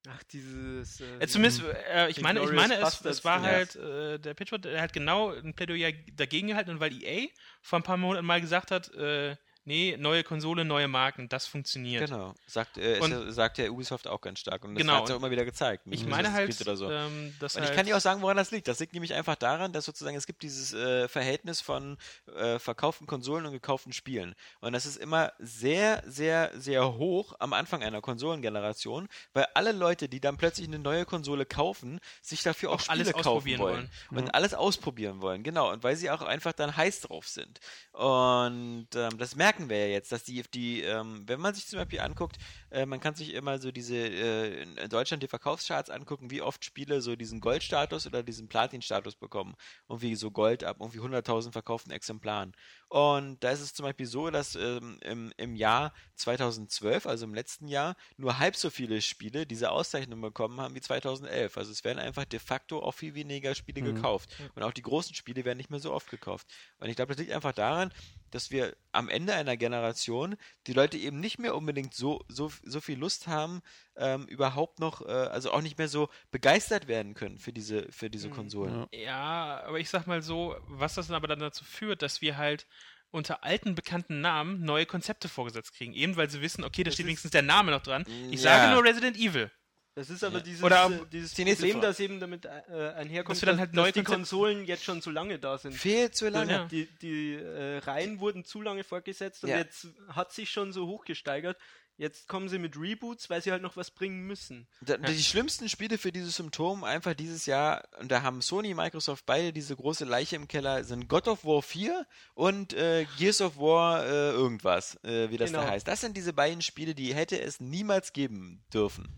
Ach, 0.08 0.24
dieses. 0.24 1.02
Äh, 1.02 1.18
Äh, 1.20 1.28
zumindest, 1.28 1.62
äh, 1.94 2.08
ich 2.10 2.22
meine, 2.22 2.42
ich 2.42 2.52
meine, 2.52 2.76
es, 2.80 3.04
es 3.04 3.26
war 3.26 3.44
ja. 3.44 3.48
halt 3.50 3.76
äh, 3.76 4.18
der 4.18 4.34
Pitchford, 4.34 4.64
der 4.66 4.82
hat 4.82 4.94
genau 4.94 5.32
ein 5.34 5.54
Plädoyer 5.54 5.92
dagegen 6.14 6.48
gehalten 6.48 6.70
und 6.72 6.80
weil 6.80 6.94
EA 7.04 7.28
vor 7.62 7.80
ein 7.80 7.84
paar 7.84 7.98
Monaten 7.98 8.26
mal 8.26 8.40
gesagt 8.40 8.72
hat, 8.72 8.94
äh, 8.96 9.36
nee, 9.70 9.96
neue 10.00 10.24
Konsole, 10.24 10.66
neue 10.66 10.88
Marken, 10.88 11.30
das 11.30 11.46
funktioniert. 11.46 12.10
Genau. 12.10 12.34
Sagt, 12.48 12.80
äh, 12.80 12.98
Und- 13.00 13.12
ja, 13.12 13.32
sagt 13.32 13.60
ja 13.60 13.70
Ubisoft 13.70 14.08
auch 14.08 14.20
ganz 14.20 14.40
stark. 14.40 14.64
Und 14.64 14.74
das 14.74 14.82
Genau, 14.82 14.96
hat 14.96 15.04
es 15.06 15.12
auch 15.12 15.18
immer 15.18 15.30
wieder 15.30 15.46
gezeigt. 15.46 15.84
Ich 15.92 16.08
meine 16.08 16.34
halt, 16.34 16.52
so. 16.54 16.90
ähm, 16.90 17.36
Und 17.40 17.54
halt, 17.56 17.70
ich 17.70 17.76
kann 17.76 17.86
dir 17.86 17.96
auch 17.96 18.02
sagen, 18.02 18.24
woran 18.24 18.36
das 18.36 18.50
liegt. 18.50 18.68
Das 18.68 18.80
liegt 18.80 18.94
nämlich 18.94 19.14
einfach 19.14 19.36
daran, 19.36 19.72
dass 19.72 19.86
sozusagen 19.86 20.18
es 20.18 20.26
gibt 20.26 20.42
dieses 20.42 20.74
äh, 20.74 21.08
Verhältnis 21.08 21.62
von 21.62 21.98
äh, 22.36 22.58
verkauften 22.58 23.06
Konsolen 23.06 23.46
und 23.46 23.52
gekauften 23.52 23.94
Spielen. 23.94 24.34
Und 24.60 24.74
das 24.74 24.88
ist 24.88 24.98
immer 24.98 25.34
sehr, 25.38 26.02
sehr, 26.08 26.52
sehr 26.56 26.96
hoch 26.96 27.36
am 27.38 27.54
Anfang 27.54 27.84
einer 27.84 28.02
Konsolengeneration, 28.02 29.08
weil 29.34 29.46
alle 29.54 29.72
Leute, 29.72 30.10
die 30.10 30.20
dann 30.20 30.38
plötzlich 30.38 30.68
eine 30.68 30.80
neue 30.80 31.06
Konsole 31.06 31.46
kaufen, 31.46 32.00
sich 32.24 32.42
dafür 32.42 32.72
auch, 32.72 32.76
Auch 32.76 32.80
Spiele 32.80 33.02
alles 33.02 33.14
kaufen 33.14 33.20
ausprobieren 33.28 33.60
wollen. 33.60 33.90
Und 34.10 34.34
alles 34.34 34.56
ausprobieren 34.56 35.22
wollen, 35.22 35.44
genau. 35.44 35.72
Und 35.72 35.84
weil 35.84 35.96
sie 35.96 36.10
auch 36.10 36.24
einfach 36.24 36.54
dann 36.54 36.76
heiß 36.76 37.02
drauf 37.02 37.28
sind. 37.28 37.60
Und 37.92 38.88
ähm, 38.96 39.18
das 39.20 39.36
merken 39.60 39.70
wir 39.70 39.88
ja 39.88 39.94
jetzt, 39.94 40.12
dass 40.12 40.24
die, 40.24 40.44
die 40.54 40.82
ähm, 40.82 41.24
wenn 41.26 41.40
man 41.40 41.54
sich 41.54 41.68
zum 41.68 41.80
Beispiel 41.80 42.00
anguckt, 42.00 42.38
äh, 42.72 42.86
man 42.86 43.00
kann 43.00 43.16
sich 43.16 43.34
immer 43.34 43.60
so 43.60 43.72
diese, 43.72 43.96
äh, 43.96 44.64
in 44.64 44.90
Deutschland 44.90 45.24
die 45.24 45.28
Verkaufscharts 45.28 45.90
angucken, 45.90 46.32
wie 46.32 46.42
oft 46.42 46.64
Spiele 46.66 47.02
so 47.02 47.16
diesen 47.16 47.40
Goldstatus 47.42 48.06
oder 48.08 48.24
diesen 48.24 48.48
Platin-Status 48.48 49.16
bekommen. 49.16 49.56
Irgendwie 49.88 50.16
so 50.16 50.32
Gold 50.32 50.64
ab 50.64 50.78
irgendwie 50.80 51.00
100.000 51.00 51.52
verkauften 51.52 51.92
Exemplaren. 51.92 52.54
Und 52.88 53.44
da 53.44 53.52
ist 53.52 53.62
es 53.62 53.74
zum 53.74 53.84
Beispiel 53.86 54.06
so, 54.06 54.30
dass 54.30 54.56
ähm, 54.56 54.98
im, 55.02 55.32
im 55.38 55.56
Jahr 55.56 55.94
2012, 56.16 57.06
also 57.06 57.26
im 57.26 57.34
letzten 57.34 57.68
Jahr, 57.68 57.96
nur 58.18 58.40
halb 58.40 58.56
so 58.56 58.70
viele 58.70 59.02
Spiele 59.02 59.46
diese 59.46 59.72
Auszeichnung 59.72 60.22
bekommen 60.22 60.60
haben 60.60 60.76
wie 60.76 60.82
2011. 60.82 61.58
Also 61.58 61.72
es 61.72 61.84
werden 61.84 62.00
einfach 62.00 62.26
de 62.26 62.40
facto 62.40 62.80
auch 62.82 62.94
viel 62.94 63.14
weniger 63.16 63.56
Spiele 63.56 63.82
Mhm. 63.82 63.86
gekauft. 63.94 64.30
Und 64.56 64.64
auch 64.64 64.74
die 64.74 64.82
großen 64.82 65.16
Spiele 65.16 65.46
werden 65.46 65.58
nicht 65.58 65.70
mehr 65.70 65.80
so 65.80 65.94
oft 65.94 66.10
gekauft. 66.10 66.48
Und 66.80 66.90
ich 66.90 66.96
glaube, 66.96 67.14
das 67.14 67.20
liegt 67.20 67.32
einfach 67.32 67.54
daran, 67.54 67.92
dass 68.32 68.52
wir 68.52 68.76
am 68.92 69.10
Ende 69.10 69.34
einer 69.34 69.58
Generation 69.58 70.36
die 70.68 70.74
Leute 70.74 70.98
eben 70.98 71.20
nicht 71.20 71.40
mehr 71.40 71.56
unbedingt 71.56 71.94
so, 71.94 72.24
so, 72.28 72.52
so 72.64 72.82
viel 72.82 72.98
Lust 73.00 73.28
haben, 73.28 73.62
ähm, 73.96 74.26
überhaupt 74.28 74.80
noch, 74.80 75.02
äh, 75.02 75.12
also 75.12 75.52
auch 75.52 75.62
nicht 75.62 75.78
mehr 75.78 75.88
so 75.88 76.10
begeistert 76.32 76.88
werden 76.88 77.14
können 77.14 77.38
für 77.38 77.54
diese, 77.54 77.92
für 77.92 78.10
diese 78.10 78.28
Mhm. 78.30 78.34
Konsolen. 78.34 78.86
Ja. 78.94 79.64
Aber 79.66 79.80
ich 79.80 79.90
sag 79.90 80.08
mal 80.08 80.22
so, 80.22 80.56
was 80.68 80.96
das 80.96 81.08
dann 81.08 81.16
aber 81.16 81.28
dann 81.28 81.40
dazu 81.40 81.64
führt, 81.64 82.02
dass 82.02 82.22
wir 82.22 82.38
halt 82.38 82.68
unter 83.12 83.44
alten 83.44 83.74
bekannten 83.74 84.22
Namen 84.22 84.64
neue 84.64 84.86
Konzepte 84.86 85.30
vorgesetzt 85.30 85.74
kriegen. 85.74 85.94
Eben 85.94 86.16
weil 86.16 86.30
sie 86.30 86.42
wissen, 86.42 86.64
okay, 86.64 86.84
da 86.84 86.90
Das 86.90 86.94
steht 86.96 87.08
wenigstens 87.08 87.32
der 87.32 87.42
Name 87.42 87.72
noch 87.72 87.82
dran. 87.82 88.06
Ich 88.30 88.42
Ja. 88.42 88.56
sage 88.58 88.74
nur 88.76 88.84
Resident 88.84 89.18
Evil. 89.18 89.52
Das 89.96 90.10
ist 90.10 90.24
aber 90.24 90.38
Ja. 90.38 90.44
dieses, 90.44 90.64
Oder 90.64 90.86
äh, 90.86 91.06
dieses 91.12 91.34
Problem, 91.34 91.82
das 91.82 92.00
eben 92.00 92.20
damit 92.20 92.46
äh, 92.46 92.50
einherkommt, 92.96 93.36
Dass 93.36 93.46
dann 93.46 93.60
halt 93.60 93.74
neue 93.74 93.86
dass 93.88 93.94
die 93.96 94.04
Konsolen 94.04 94.64
jetzt 94.66 94.84
schon 94.84 95.02
so 95.02 95.10
lange 95.10 95.40
da 95.40 95.58
sind. 95.58 95.74
Viel 95.74 96.12
zu 96.12 96.30
lange. 96.30 96.52
Ja. 96.54 96.66
Die, 96.66 96.86
die 97.02 97.34
äh, 97.34 97.80
Reihen 97.80 98.20
wurden 98.20 98.46
zu 98.46 98.62
lange 98.62 98.84
fortgesetzt 98.84 99.44
und 99.44 99.50
Ja. 99.50 99.58
jetzt 99.58 99.88
hat 100.10 100.32
sich 100.32 100.52
schon 100.52 100.72
so 100.72 100.88
hochgesteigert. 100.88 101.58
Jetzt 102.00 102.30
kommen 102.30 102.48
sie 102.48 102.60
mit 102.60 102.78
Reboots, 102.78 103.30
weil 103.30 103.42
sie 103.42 103.52
halt 103.52 103.62
noch 103.62 103.76
was 103.76 103.92
bringen 103.92 104.26
müssen. 104.26 104.68
Da, 104.80 104.96
Die 104.96 105.22
schlimmsten 105.22 105.68
Spiele 105.68 105.98
für 105.98 106.14
dieses 106.14 106.38
Symptom 106.38 106.86
einfach 106.86 107.14
dieses 107.14 107.46
Jahr, 107.46 107.84
und 108.00 108.10
da 108.10 108.22
haben 108.22 108.42
Sony, 108.42 108.74
Microsoft 108.74 109.26
beide 109.26 109.52
diese 109.52 109.76
große 109.76 110.06
Leiche 110.06 110.38
im 110.38 110.48
Keller, 110.48 110.86
sind 110.86 111.10
God 111.10 111.28
of 111.28 111.44
War 111.44 111.62
4 111.62 112.08
und 112.36 112.72
äh, 112.72 113.06
Gears 113.18 113.42
of 113.42 113.58
War 113.58 114.06
äh, 114.06 114.30
irgendwas, 114.32 114.96
äh, 115.04 115.30
wie 115.30 115.36
das 115.36 115.52
da 115.52 115.60
Genau. 115.60 115.72
heißt. 115.72 115.86
Das 115.90 116.00
sind 116.00 116.16
diese 116.16 116.32
beiden 116.32 116.62
Spiele, 116.62 116.96
die 116.96 117.14
hätte 117.14 117.38
es 117.42 117.60
niemals 117.60 118.14
geben 118.14 118.64
dürfen. 118.74 119.10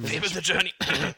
Fable 0.00 0.28
the 0.28 0.40
Journey. 0.40 0.72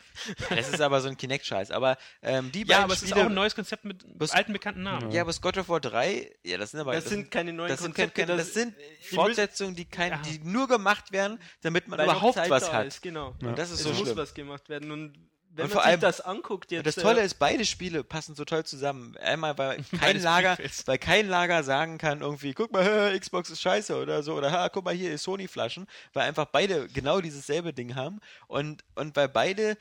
Das 0.48 0.68
ist 0.70 0.80
aber 0.80 1.00
so 1.00 1.08
ein 1.08 1.16
Kinect-Scheiß. 1.16 1.70
Aber 1.70 1.96
ähm, 2.22 2.50
die 2.52 2.60
ja, 2.60 2.66
beiden 2.66 2.84
aber 2.84 2.92
es 2.94 3.02
ist 3.02 3.10
Spiele. 3.10 3.24
auch 3.24 3.28
ein 3.28 3.34
neues 3.34 3.54
Konzept 3.54 3.84
mit 3.84 4.04
Was- 4.16 4.30
alten 4.32 4.52
bekannten 4.52 4.82
Namen. 4.82 5.10
ja, 5.10 5.20
aber 5.22 5.28
das 5.28 5.40
God 5.40 5.58
of 5.58 5.68
War 5.68 5.80
3, 5.80 6.30
ja, 6.44 6.56
das 6.58 6.70
sind 6.72 6.80
aber. 6.80 6.92
Das 6.94 7.04
sind 7.04 7.30
keine 7.30 7.52
neuen 7.52 7.68
das 7.68 7.80
sind, 7.80 7.94
Konzepte. 7.94 8.26
kein, 8.26 8.36
das 8.36 8.54
sind 8.54 8.74
die 9.10 9.14
Fortsetzungen, 9.14 9.74
die, 9.76 9.84
kein, 9.84 10.12
Ja. 10.12 10.18
die 10.22 10.38
nur 10.42 10.66
gemacht 10.68 11.12
werden, 11.12 11.38
damit 11.62 11.88
man 11.88 11.98
weil 11.98 12.06
überhaupt 12.06 12.34
Zeit 12.34 12.50
was 12.50 12.72
hat. 12.72 12.86
Ist, 12.86 13.02
genau. 13.02 13.34
Ja. 13.42 13.48
Und 13.48 13.58
das 13.58 13.70
ist 13.70 13.80
Es 13.80 13.84
so 13.84 13.90
muss 13.90 13.98
schlimm. 14.00 14.16
was 14.16 14.34
gemacht 14.34 14.68
werden. 14.68 14.90
Und 14.90 15.14
wenn 15.56 15.64
Und 15.66 15.70
man 15.70 15.74
vor 15.74 15.82
sich 15.82 15.90
allem- 15.90 16.00
das 16.00 16.20
anguckt 16.20 16.70
jetzt. 16.72 16.86
Das 16.86 16.94
Tolle 16.96 17.20
äh, 17.20 17.24
ist, 17.24 17.38
beide 17.38 17.64
Spiele 17.64 18.02
passen 18.04 18.34
so 18.34 18.44
toll 18.44 18.64
zusammen. 18.64 19.16
Einmal, 19.18 19.56
weil 19.56 19.82
kein 20.00 20.20
Lager, 20.20 20.58
weil 20.86 20.98
kein 20.98 21.28
Lager 21.28 21.62
sagen 21.62 21.98
kann 21.98 22.20
irgendwie, 22.20 22.54
guck 22.54 22.72
mal, 22.72 23.18
Xbox 23.18 23.50
ist 23.50 23.62
scheiße 23.62 23.96
oder 23.96 24.22
so, 24.22 24.34
oder 24.34 24.50
ha, 24.52 24.68
guck 24.68 24.84
mal, 24.84 24.94
hier 24.94 25.12
ist 25.12 25.22
Sony-Flaschen, 25.24 25.86
weil 26.12 26.28
einfach 26.28 26.46
beide 26.46 26.88
genau 26.88 27.20
dieses 27.20 27.46
selbe 27.46 27.72
Ding 27.72 27.94
haben 27.94 28.20
und, 28.48 28.84
und 28.94 29.14
weil 29.16 29.28
beide 29.28 29.76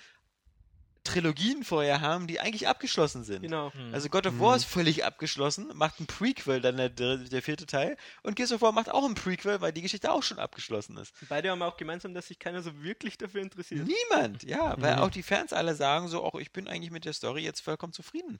Trilogien 1.03 1.63
vorher 1.63 2.01
haben, 2.01 2.27
die 2.27 2.39
eigentlich 2.39 2.67
abgeschlossen 2.67 3.23
sind. 3.23 3.41
Genau. 3.41 3.73
Hm. 3.73 3.93
Also 3.93 4.09
God 4.09 4.27
of 4.27 4.39
War 4.39 4.55
ist 4.55 4.63
völlig 4.63 5.03
abgeschlossen, 5.03 5.69
macht 5.73 5.99
ein 5.99 6.07
Prequel, 6.07 6.61
dann 6.61 6.77
der, 6.77 6.89
der, 6.89 7.17
der 7.17 7.41
vierte 7.41 7.65
Teil, 7.65 7.97
und 8.23 8.35
Gears 8.35 8.53
of 8.53 8.61
War 8.61 8.71
macht 8.71 8.89
auch 8.89 9.05
ein 9.05 9.15
Prequel, 9.15 9.59
weil 9.61 9.73
die 9.73 9.81
Geschichte 9.81 10.11
auch 10.11 10.23
schon 10.23 10.39
abgeschlossen 10.39 10.97
ist. 10.97 11.13
Beide 11.27 11.51
haben 11.51 11.61
auch 11.61 11.77
gemeinsam, 11.77 12.13
dass 12.13 12.27
sich 12.27 12.39
keiner 12.39 12.61
so 12.61 12.81
wirklich 12.81 13.17
dafür 13.17 13.41
interessiert. 13.41 13.85
Niemand, 13.85 14.43
ja, 14.43 14.75
weil 14.79 14.95
auch 14.99 15.09
die 15.09 15.23
Fans 15.23 15.51
alle 15.51 15.75
sagen 15.75 16.07
so, 16.07 16.23
auch 16.23 16.35
ich 16.35 16.51
bin 16.51 16.67
eigentlich 16.67 16.91
mit 16.91 17.05
der 17.05 17.13
Story 17.13 17.43
jetzt 17.43 17.61
vollkommen 17.61 17.93
zufrieden. 17.93 18.39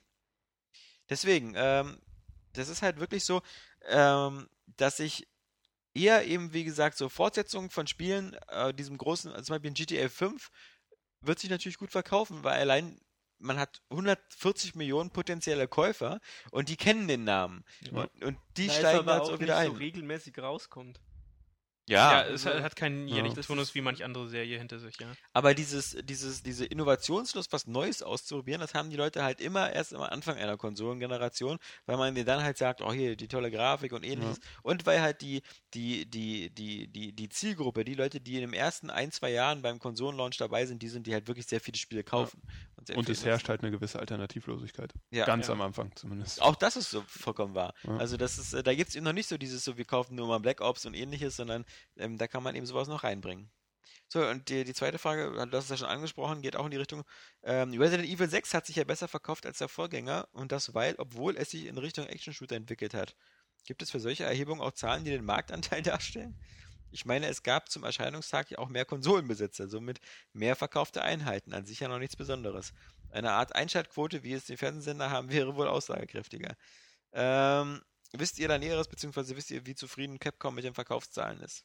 Deswegen, 1.10 1.52
ähm, 1.56 1.98
das 2.54 2.68
ist 2.68 2.82
halt 2.82 2.98
wirklich 2.98 3.24
so, 3.24 3.42
ähm, 3.88 4.48
dass 4.76 5.00
ich 5.00 5.26
eher 5.94 6.26
eben, 6.26 6.52
wie 6.52 6.64
gesagt, 6.64 6.96
so 6.96 7.08
Fortsetzungen 7.08 7.70
von 7.70 7.86
Spielen, 7.86 8.36
äh, 8.48 8.74
diesem 8.74 8.98
großen, 8.98 9.30
also 9.30 9.44
zum 9.44 9.54
Beispiel 9.54 9.68
in 9.68 9.74
GTA 9.74 10.08
5, 10.08 10.50
wird 11.26 11.38
sich 11.38 11.50
natürlich 11.50 11.78
gut 11.78 11.90
verkaufen, 11.90 12.44
weil 12.44 12.60
allein 12.60 12.98
man 13.38 13.58
hat 13.58 13.82
140 13.90 14.74
Millionen 14.74 15.10
potenzielle 15.10 15.68
Käufer 15.68 16.20
und 16.50 16.68
die 16.68 16.76
kennen 16.76 17.08
den 17.08 17.24
Namen. 17.24 17.64
Ja. 17.82 18.02
Und, 18.02 18.24
und 18.24 18.38
die 18.56 18.66
es 18.66 18.76
steigen 18.76 19.06
jetzt 19.06 19.08
auch 19.08 19.30
auch 19.30 19.40
wieder 19.40 19.60
nicht 19.60 19.66
ein. 19.66 19.66
so 19.66 19.72
regelmäßig 19.78 20.38
rauskommt. 20.38 21.00
Ja, 21.86 22.12
ja, 22.12 22.22
es 22.22 22.46
also- 22.46 22.50
hat, 22.58 22.62
hat 22.64 22.76
keinen 22.76 23.08
Ja. 23.08 23.16
jährlichen 23.16 23.36
Das 23.36 23.46
Turnus 23.46 23.74
wie 23.74 23.80
manch 23.82 24.02
andere 24.04 24.28
Serie 24.28 24.56
hinter 24.58 24.78
sich, 24.78 24.98
ja. 25.00 25.06
Aber 25.34 25.52
dieses, 25.54 25.96
dieses, 26.04 26.42
diese 26.42 26.64
Innovationslust, 26.64 27.52
was 27.52 27.66
Neues 27.66 28.02
auszuprobieren, 28.02 28.60
das 28.60 28.72
haben 28.74 28.88
die 28.90 28.96
Leute 28.96 29.22
halt 29.22 29.40
immer 29.40 29.70
erst 29.72 29.92
am 29.94 30.00
Anfang 30.02 30.36
einer 30.38 30.56
Konsolengeneration, 30.56 31.58
weil 31.86 31.96
man 31.96 32.14
dir 32.14 32.24
dann 32.24 32.42
halt 32.42 32.56
sagt, 32.56 32.80
oh 32.80 32.92
hier, 32.92 33.16
die 33.16 33.28
tolle 33.28 33.50
Grafik 33.50 33.92
und 33.92 34.04
ähnliches. 34.04 34.40
Und 34.62 34.86
weil 34.86 35.02
halt 35.02 35.20
die, 35.20 35.42
die, 35.74 36.06
die, 36.08 36.50
die, 36.50 36.88
die, 36.88 37.12
die 37.12 37.28
Zielgruppe, 37.28 37.84
die 37.84 37.94
Leute, 37.94 38.20
die 38.20 38.34
in 38.36 38.40
den 38.42 38.52
ersten 38.54 38.88
ein, 38.90 39.12
zwei 39.12 39.30
Jahren 39.32 39.60
beim 39.62 39.78
Konsolenlaunch 39.78 40.36
dabei 40.38 40.64
sind, 40.66 40.82
die 40.82 40.88
sind, 40.88 41.06
die 41.06 41.12
halt 41.12 41.28
wirklich 41.28 41.46
sehr 41.46 41.60
viele 41.60 41.76
Spiele 41.76 42.02
kaufen. 42.04 42.40
sehr 42.86 42.96
Und 42.96 43.04
viel 43.04 43.12
es 43.14 43.24
herrscht 43.24 43.48
halt 43.48 43.62
eine 43.62 43.70
gewisse 43.70 43.98
Alternativlosigkeit. 43.98 44.92
Ja. 45.10 45.26
Ganz 45.26 45.48
Ja. 45.48 45.52
am 45.54 45.60
Anfang 45.60 45.90
zumindest. 45.96 46.40
Auch 46.40 46.54
das 46.56 46.76
ist 46.76 46.90
so 46.90 47.02
vollkommen 47.06 47.54
wahr. 47.54 47.74
Ja. 47.82 47.96
Also 47.98 48.16
das 48.16 48.38
ist, 48.38 48.54
äh, 48.54 48.62
da 48.62 48.74
gibt 48.74 48.90
es 48.90 48.96
eben 48.96 49.04
noch 49.04 49.12
nicht 49.12 49.28
so 49.28 49.36
dieses 49.38 49.64
so, 49.64 49.76
wir 49.76 49.84
kaufen 49.84 50.14
nur 50.14 50.26
mal 50.28 50.38
Black 50.38 50.60
Ops 50.60 50.86
und 50.86 50.94
ähnliches, 50.94 51.36
sondern 51.36 51.64
ähm, 51.96 52.18
da 52.18 52.26
kann 52.28 52.42
man 52.42 52.54
eben 52.54 52.66
sowas 52.66 52.88
noch 52.88 53.04
reinbringen. 53.04 53.50
So, 54.08 54.24
und 54.26 54.48
die, 54.48 54.64
die 54.64 54.74
zweite 54.74 54.98
Frage, 54.98 55.32
du 55.32 55.56
hast 55.56 55.64
es 55.64 55.70
ja 55.70 55.76
schon 55.78 55.88
angesprochen, 55.88 56.42
geht 56.42 56.56
auch 56.56 56.64
in 56.64 56.70
die 56.70 56.76
Richtung, 56.76 57.04
ähm, 57.42 57.72
Resident 57.72 58.08
Evil 58.08 58.28
6 58.28 58.54
hat 58.54 58.66
sich 58.66 58.76
ja 58.76 58.84
besser 58.84 59.08
verkauft 59.08 59.46
als 59.46 59.58
der 59.58 59.68
Vorgänger 59.68 60.28
und 60.32 60.52
das 60.52 60.74
weil, 60.74 60.94
obwohl 60.98 61.36
es 61.36 61.50
sich 61.50 61.66
in 61.66 61.78
Richtung 61.78 62.06
Action-Shooter 62.06 62.56
entwickelt 62.56 62.94
hat. 62.94 63.16
Gibt 63.66 63.82
es 63.82 63.90
für 63.90 64.00
solche 64.00 64.24
Erhebungen 64.24 64.60
auch 64.60 64.72
Zahlen, 64.72 65.04
die 65.04 65.10
den 65.10 65.24
Marktanteil 65.24 65.82
darstellen? 65.82 66.38
Ich 66.90 67.04
meine, 67.04 67.26
es 67.26 67.42
gab 67.42 67.70
zum 67.70 67.82
Erscheinungstag 67.82 68.52
ja 68.52 68.58
auch 68.58 68.68
mehr 68.68 68.84
Konsolenbesitzer, 68.84 69.68
somit 69.68 70.00
mehr 70.32 70.54
verkaufte 70.54 71.02
Einheiten, 71.02 71.52
an 71.52 71.66
sich 71.66 71.80
ja 71.80 71.88
noch 71.88 71.98
nichts 71.98 72.14
Besonderes. 72.14 72.72
Eine 73.10 73.32
Art 73.32 73.54
Einschaltquote, 73.54 74.22
wie 74.22 74.34
es 74.34 74.44
die 74.44 74.56
Fernsehsender 74.56 75.10
haben, 75.10 75.28
wäre 75.30 75.56
wohl 75.56 75.66
aussagekräftiger. 75.66 76.56
Ähm, 77.12 77.82
wisst 78.18 78.38
ihr 78.38 78.48
da 78.48 78.58
Näheres, 78.58 78.88
beziehungsweise 78.88 79.36
wisst 79.36 79.50
ihr, 79.50 79.66
wie 79.66 79.74
zufrieden 79.74 80.18
Capcom 80.18 80.54
mit 80.54 80.64
den 80.64 80.74
Verkaufszahlen 80.74 81.40
ist? 81.40 81.64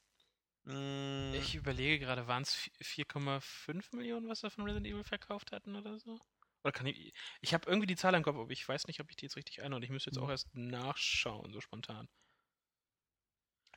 Mm, 0.65 1.33
Ich 1.33 1.55
überlege 1.55 1.99
gerade, 1.99 2.27
waren 2.27 2.43
es 2.43 2.69
4,5 2.81 3.95
Millionen, 3.95 4.27
was 4.29 4.43
wir 4.43 4.49
von 4.51 4.63
Resident 4.65 4.87
Evil 4.87 5.03
verkauft 5.03 5.51
hatten 5.51 5.75
oder 5.75 5.99
so? 5.99 6.19
Oder 6.63 6.71
kann 6.73 6.87
ich. 6.87 7.13
Ich 7.41 7.53
habe 7.53 7.69
irgendwie 7.69 7.87
die 7.87 7.95
Zahl 7.95 8.13
im 8.15 8.23
Kopf, 8.23 8.37
aber 8.37 8.51
ich 8.51 8.67
weiß 8.67 8.87
nicht, 8.87 8.99
ob 8.99 9.09
ich 9.09 9.15
die 9.15 9.25
jetzt 9.25 9.37
richtig 9.37 9.61
einordne. 9.61 9.85
Ich 9.85 9.91
müsste 9.91 10.09
jetzt 10.09 10.17
auch 10.19 10.29
erst 10.29 10.53
nachschauen, 10.55 11.53
so 11.53 11.61
spontan. 11.61 12.07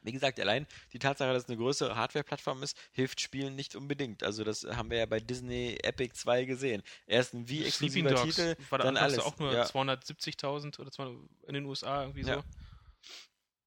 Wie 0.03 0.13
gesagt, 0.13 0.39
allein 0.41 0.67
die 0.93 0.99
Tatsache, 0.99 1.33
dass 1.33 1.45
es 1.45 1.49
eine 1.49 1.59
größere 1.59 1.97
Hardware-Plattform 1.97 2.63
ist, 2.63 2.77
hilft 2.93 3.21
Spielen 3.21 3.55
nicht 3.55 3.77
unbedingt. 3.77 4.23
Also 4.23 4.45
das 4.45 4.65
haben 4.65 4.91
wir 4.91 4.99
ja 4.99 5.07
bei 5.07 5.21
Disney 5.21 5.79
Epic 5.83 6.15
2 6.15 6.45
gesehen. 6.45 6.83
Erst 7.07 7.35
ein 7.35 7.47
Sleeping 7.47 7.65
Wii-exklusiver 7.65 8.11
Dogs 8.11 8.23
Titel, 8.37 8.57
war 8.71 8.79
da 8.79 8.85
dann 8.85 8.97
alles. 8.97 9.21
auch 9.21 9.39
nur 9.39 9.53
ja. 9.53 9.65
270.000 9.65 10.81
oder 10.81 10.91
200 10.91 11.31
in 11.47 11.55
den 11.55 11.65
USA 11.65 12.03
irgendwie 12.03 12.23
Ja. 12.23 12.37
so. 12.37 12.45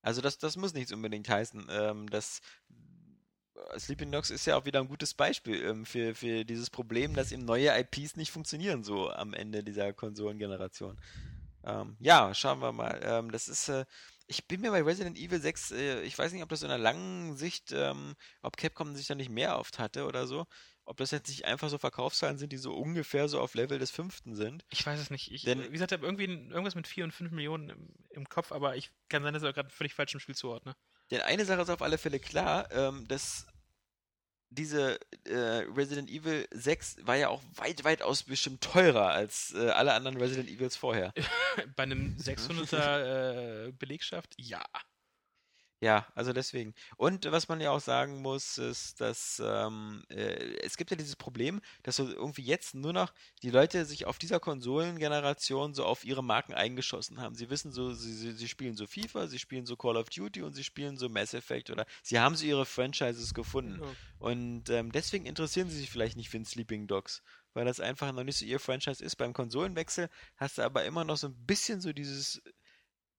Also 0.01 0.21
das, 0.21 0.37
das 0.37 0.55
muss 0.55 0.73
nichts 0.73 0.91
unbedingt 0.91 1.27
heißen. 1.27 1.67
Ähm, 1.69 2.09
das 2.09 2.41
äh, 3.55 3.79
Sleeping 3.79 4.11
Dogs 4.11 4.29
ist 4.29 4.45
ja 4.45 4.55
auch 4.57 4.65
wieder 4.65 4.79
ein 4.79 4.87
gutes 4.87 5.13
Beispiel 5.13 5.63
ähm, 5.63 5.85
für, 5.85 6.13
für 6.13 6.45
dieses 6.45 6.69
Problem, 6.69 7.15
dass 7.15 7.31
eben 7.31 7.45
neue 7.45 7.75
IPs 7.79 8.15
nicht 8.15 8.31
funktionieren 8.31 8.83
so 8.83 9.09
am 9.09 9.33
Ende 9.33 9.63
dieser 9.63 9.93
Konsolengeneration. 9.93 10.99
Ähm, 11.63 11.97
ja, 11.99 12.33
schauen 12.35 12.59
wir 12.61 12.71
mal. 12.71 12.99
Ähm, 13.03 13.31
das 13.31 13.47
ist, 13.47 13.69
äh, 13.69 13.85
ich 14.27 14.47
bin 14.47 14.61
mir 14.61 14.71
bei 14.71 14.81
Resident 14.81 15.17
Evil 15.17 15.39
6, 15.39 15.71
äh, 15.71 16.01
ich 16.01 16.17
weiß 16.17 16.31
nicht, 16.33 16.43
ob 16.43 16.49
das 16.49 16.63
in 16.63 16.69
einer 16.69 16.81
langen 16.81 17.35
Sicht, 17.37 17.71
ähm, 17.71 18.15
ob 18.41 18.57
Capcom 18.57 18.95
sich 18.95 19.07
da 19.07 19.15
nicht 19.15 19.29
mehr 19.29 19.57
oft 19.59 19.79
hatte 19.79 20.05
oder 20.05 20.27
so. 20.27 20.45
Ob 20.87 20.97
das 20.97 21.09
jetzt 21.11 21.29
nicht 21.29 21.45
einfach 21.45 21.69
so 21.69 21.79
Verkaufszahlen 21.79 22.37
sind, 22.37 22.51
die 22.51 22.57
so 22.57 22.73
ungefähr 22.75 23.27
so 23.27 23.39
auf 23.39 23.55
Level 23.55 23.79
des 23.79 23.89
fünften 23.89 24.35
sind. 24.35 24.63
Ich 24.69 24.85
weiß 24.85 24.99
es 24.99 25.09
nicht. 25.09 25.31
Ich, 25.31 25.41
Denn- 25.43 25.63
wie 25.63 25.69
gesagt, 25.69 25.91
ich 25.91 25.97
habe 25.97 26.05
irgendwie 26.05 26.25
irgendwas 26.25 26.75
mit 26.75 26.87
4 26.87 27.05
und 27.05 27.11
5 27.11 27.31
Millionen 27.31 27.69
im, 27.69 27.89
im 28.11 28.29
Kopf, 28.29 28.51
aber 28.51 28.75
ich 28.75 28.91
kann 29.09 29.23
sein, 29.23 29.33
dass 29.33 29.41
ich 29.41 29.53
gerade 29.53 29.69
völlig 29.69 29.95
falsch 29.95 30.13
im 30.13 30.19
Spiel 30.19 30.35
zuordne. 30.35 30.75
Denn 31.11 31.21
eine 31.21 31.45
Sache 31.45 31.61
ist 31.61 31.69
auf 31.69 31.81
alle 31.81 31.97
Fälle 31.97 32.19
klar, 32.19 32.71
ähm, 32.71 33.07
dass 33.07 33.47
diese 34.49 34.99
äh, 35.25 35.65
Resident 35.75 36.09
Evil 36.09 36.47
6 36.51 36.97
war 37.01 37.15
ja 37.15 37.29
auch 37.29 37.41
weit, 37.55 37.83
weitaus 37.83 38.23
bestimmt 38.23 38.61
teurer 38.61 39.09
als 39.09 39.53
äh, 39.55 39.69
alle 39.69 39.93
anderen 39.93 40.17
Resident 40.17 40.49
Evils 40.49 40.75
vorher. 40.75 41.13
Bei 41.75 41.83
einem 41.83 42.15
600er 42.17 43.67
äh, 43.67 43.71
Belegschaft, 43.71 44.33
ja. 44.37 44.63
Ja, 45.81 46.07
also 46.15 46.31
deswegen. 46.31 46.73
Und 46.95 47.29
was 47.31 47.49
man 47.49 47.59
ja 47.59 47.71
auch 47.71 47.81
sagen 47.81 48.21
muss, 48.21 48.57
ist, 48.57 49.01
dass 49.01 49.41
ähm, 49.43 50.03
äh, 50.09 50.55
es 50.63 50.77
gibt 50.77 50.89
ja 50.89 50.97
dieses 50.97 51.17
Problem, 51.17 51.61
dass 51.83 51.97
so 51.97 52.09
irgendwie 52.09 52.43
jetzt 52.43 52.75
nur 52.75 52.93
noch 52.93 53.13
die 53.43 53.49
Leute 53.49 53.85
sich 53.85 54.05
auf 54.05 54.17
dieser 54.17 54.39
Konsolengeneration 54.39 55.73
so 55.73 55.85
auf 55.85 56.05
ihre 56.05 56.23
Marken 56.23 56.53
eingeschossen 56.53 57.19
haben. 57.19 57.35
Sie 57.35 57.49
wissen 57.49 57.71
so, 57.71 57.93
sie, 57.93 58.13
sie, 58.13 58.31
sie 58.31 58.47
spielen 58.47 58.75
so 58.75 58.87
FIFA, 58.87 59.27
sie 59.27 59.37
spielen 59.37 59.65
so 59.65 59.75
Call 59.75 59.97
of 59.97 60.09
Duty 60.09 60.43
und 60.43 60.53
sie 60.53 60.63
spielen 60.63 60.97
so 60.97 61.09
Mass 61.09 61.33
Effect 61.33 61.69
oder 61.69 61.85
sie 62.01 62.19
haben 62.19 62.35
so 62.35 62.45
ihre 62.45 62.65
Franchises 62.65 63.33
gefunden. 63.33 63.81
Ja. 63.81 63.91
Und 64.17 64.69
ähm, 64.69 64.93
deswegen 64.93 65.25
interessieren 65.25 65.69
sie 65.69 65.77
sich 65.77 65.91
vielleicht 65.91 66.15
nicht 66.15 66.29
für 66.29 66.37
den 66.37 66.45
Sleeping 66.45 66.87
Dogs, 66.87 67.21
weil 67.53 67.65
das 67.65 67.81
einfach 67.81 68.13
noch 68.13 68.23
nicht 68.23 68.37
so 68.37 68.45
ihr 68.45 68.59
Franchise 68.59 69.03
ist. 69.03 69.17
Beim 69.17 69.33
Konsolenwechsel 69.33 70.09
hast 70.37 70.57
du 70.57 70.61
aber 70.61 70.85
immer 70.85 71.03
noch 71.03 71.17
so 71.17 71.27
ein 71.27 71.45
bisschen 71.45 71.81
so 71.81 71.91
dieses, 71.91 72.41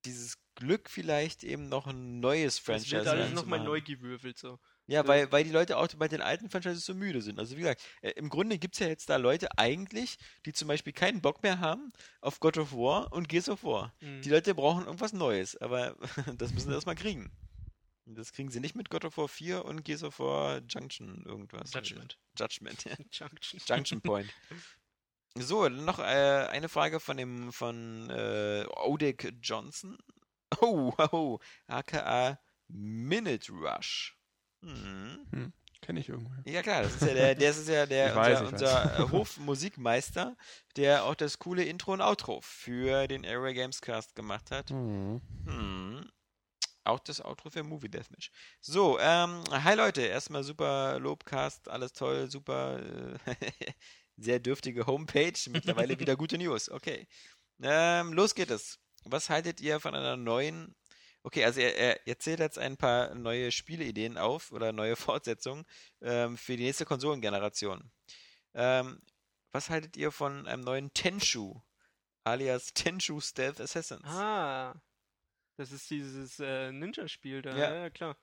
dieses 0.06 0.38
Glück 0.54 0.88
vielleicht 0.88 1.44
eben 1.44 1.68
noch 1.68 1.86
ein 1.86 2.20
neues 2.20 2.56
Das 2.56 2.64
Franchise 2.64 2.96
wird 2.96 3.06
alles 3.08 3.32
nochmal 3.32 3.62
neu 3.62 3.80
gewürfelt 3.80 4.38
so. 4.38 4.58
Ja, 4.88 5.06
weil, 5.06 5.30
weil 5.32 5.42
die 5.42 5.50
Leute 5.50 5.76
auch 5.76 5.88
bei 5.98 6.06
den 6.06 6.20
alten 6.20 6.48
Franchises 6.48 6.84
so 6.84 6.94
müde 6.94 7.20
sind. 7.20 7.38
Also 7.40 7.56
wie 7.56 7.60
gesagt, 7.60 7.82
äh, 8.02 8.10
im 8.12 8.28
Grunde 8.28 8.56
gibt 8.58 8.74
es 8.74 8.80
ja 8.80 8.86
jetzt 8.86 9.08
da 9.10 9.16
Leute 9.16 9.58
eigentlich, 9.58 10.16
die 10.44 10.52
zum 10.52 10.68
Beispiel 10.68 10.92
keinen 10.92 11.20
Bock 11.20 11.42
mehr 11.42 11.58
haben 11.58 11.92
auf 12.20 12.38
God 12.38 12.56
of 12.56 12.72
War 12.72 13.12
und 13.12 13.28
Gears 13.28 13.48
of 13.48 13.64
War. 13.64 13.92
Mhm. 14.00 14.22
Die 14.22 14.30
Leute 14.30 14.54
brauchen 14.54 14.86
irgendwas 14.86 15.12
Neues, 15.12 15.56
aber 15.56 15.96
das 16.38 16.52
müssen 16.52 16.68
sie 16.68 16.74
erstmal 16.74 16.94
kriegen. 16.94 17.32
Das 18.06 18.32
kriegen 18.32 18.50
sie 18.50 18.60
nicht 18.60 18.76
mit 18.76 18.88
God 18.88 19.04
of 19.04 19.16
War 19.16 19.28
4 19.28 19.64
und 19.64 19.84
Gears 19.84 20.04
of 20.04 20.20
War 20.20 20.60
Junction 20.68 21.24
irgendwas. 21.26 21.72
Judgment. 21.74 22.18
Judgment, 22.38 22.84
ja. 22.84 22.94
Junction. 23.10 23.60
Junction 23.66 24.00
Point. 24.00 24.32
So, 25.38 25.68
noch 25.68 25.98
äh, 25.98 26.46
eine 26.50 26.68
Frage 26.68 27.00
von 27.00 27.16
dem 27.16 27.52
von 27.52 28.10
äh, 28.10 28.64
Odek 28.84 29.34
Johnson. 29.42 29.98
Oh, 30.60 30.92
oh, 31.10 31.40
aka 31.66 32.38
Minute 32.68 33.52
Rush. 33.52 34.16
Hm. 34.62 35.52
Kenne 35.82 36.00
ich 36.00 36.08
irgendwo. 36.08 36.30
Ja 36.44 36.62
klar, 36.62 36.82
das 36.82 36.94
ist 36.94 37.02
ja 37.02 37.14
der, 37.14 37.34
der 37.34 37.50
ist 37.50 37.68
ja 37.68 37.86
der 37.86 38.14
weiß, 38.14 38.42
unser 38.42 38.98
äh, 38.98 39.02
Hofmusikmeister, 39.10 40.36
der 40.76 41.04
auch 41.04 41.14
das 41.14 41.38
coole 41.38 41.64
Intro 41.64 41.92
und 41.92 42.00
Outro 42.00 42.40
für 42.42 43.06
den 43.06 43.24
Airway 43.24 43.54
Games 43.54 43.80
Cast 43.80 44.14
gemacht 44.14 44.50
hat. 44.50 44.70
Mhm. 44.70 45.20
Hm. 45.46 46.10
Auch 46.84 47.00
das 47.00 47.20
Outro 47.20 47.50
für 47.50 47.64
Movie 47.64 47.88
Deathmatch. 47.88 48.30
So, 48.60 48.98
ähm, 49.00 49.42
hi 49.50 49.74
Leute, 49.74 50.02
erstmal 50.02 50.44
super 50.44 50.98
Lobcast, 51.00 51.68
alles 51.68 51.92
toll, 51.92 52.30
super, 52.30 52.78
äh, 53.26 53.34
sehr 54.16 54.40
dürftige 54.40 54.86
Homepage, 54.86 55.38
mittlerweile 55.50 55.98
wieder 56.00 56.16
gute 56.16 56.38
News, 56.38 56.70
okay. 56.70 57.06
Ähm, 57.62 58.12
los 58.12 58.34
geht 58.34 58.50
es. 58.50 58.78
Was 59.04 59.30
haltet 59.30 59.60
ihr 59.60 59.80
von 59.80 59.94
einer 59.94 60.16
neuen, 60.16 60.74
okay, 61.22 61.44
also 61.44 61.60
er, 61.60 61.76
er 61.76 62.06
erzählt 62.06 62.40
jetzt 62.40 62.58
ein 62.58 62.76
paar 62.76 63.14
neue 63.14 63.52
Spieleideen 63.52 64.18
auf 64.18 64.52
oder 64.52 64.72
neue 64.72 64.96
Fortsetzungen 64.96 65.64
ähm, 66.02 66.36
für 66.36 66.56
die 66.56 66.64
nächste 66.64 66.84
Konsolengeneration. 66.84 67.90
Ähm, 68.54 69.00
was 69.52 69.70
haltet 69.70 69.96
ihr 69.96 70.12
von 70.12 70.46
einem 70.46 70.62
neuen 70.62 70.92
Tenshu, 70.92 71.60
alias 72.24 72.72
Tenshu 72.74 73.20
Stealth 73.20 73.60
Assassins? 73.60 74.04
Ah. 74.04 74.74
Das 75.56 75.72
ist 75.72 75.88
dieses 75.88 76.38
äh, 76.38 76.70
Ninja-Spiel 76.70 77.40
da. 77.40 77.56
Ja, 77.56 77.74
ja 77.74 77.90
klar. 77.90 78.16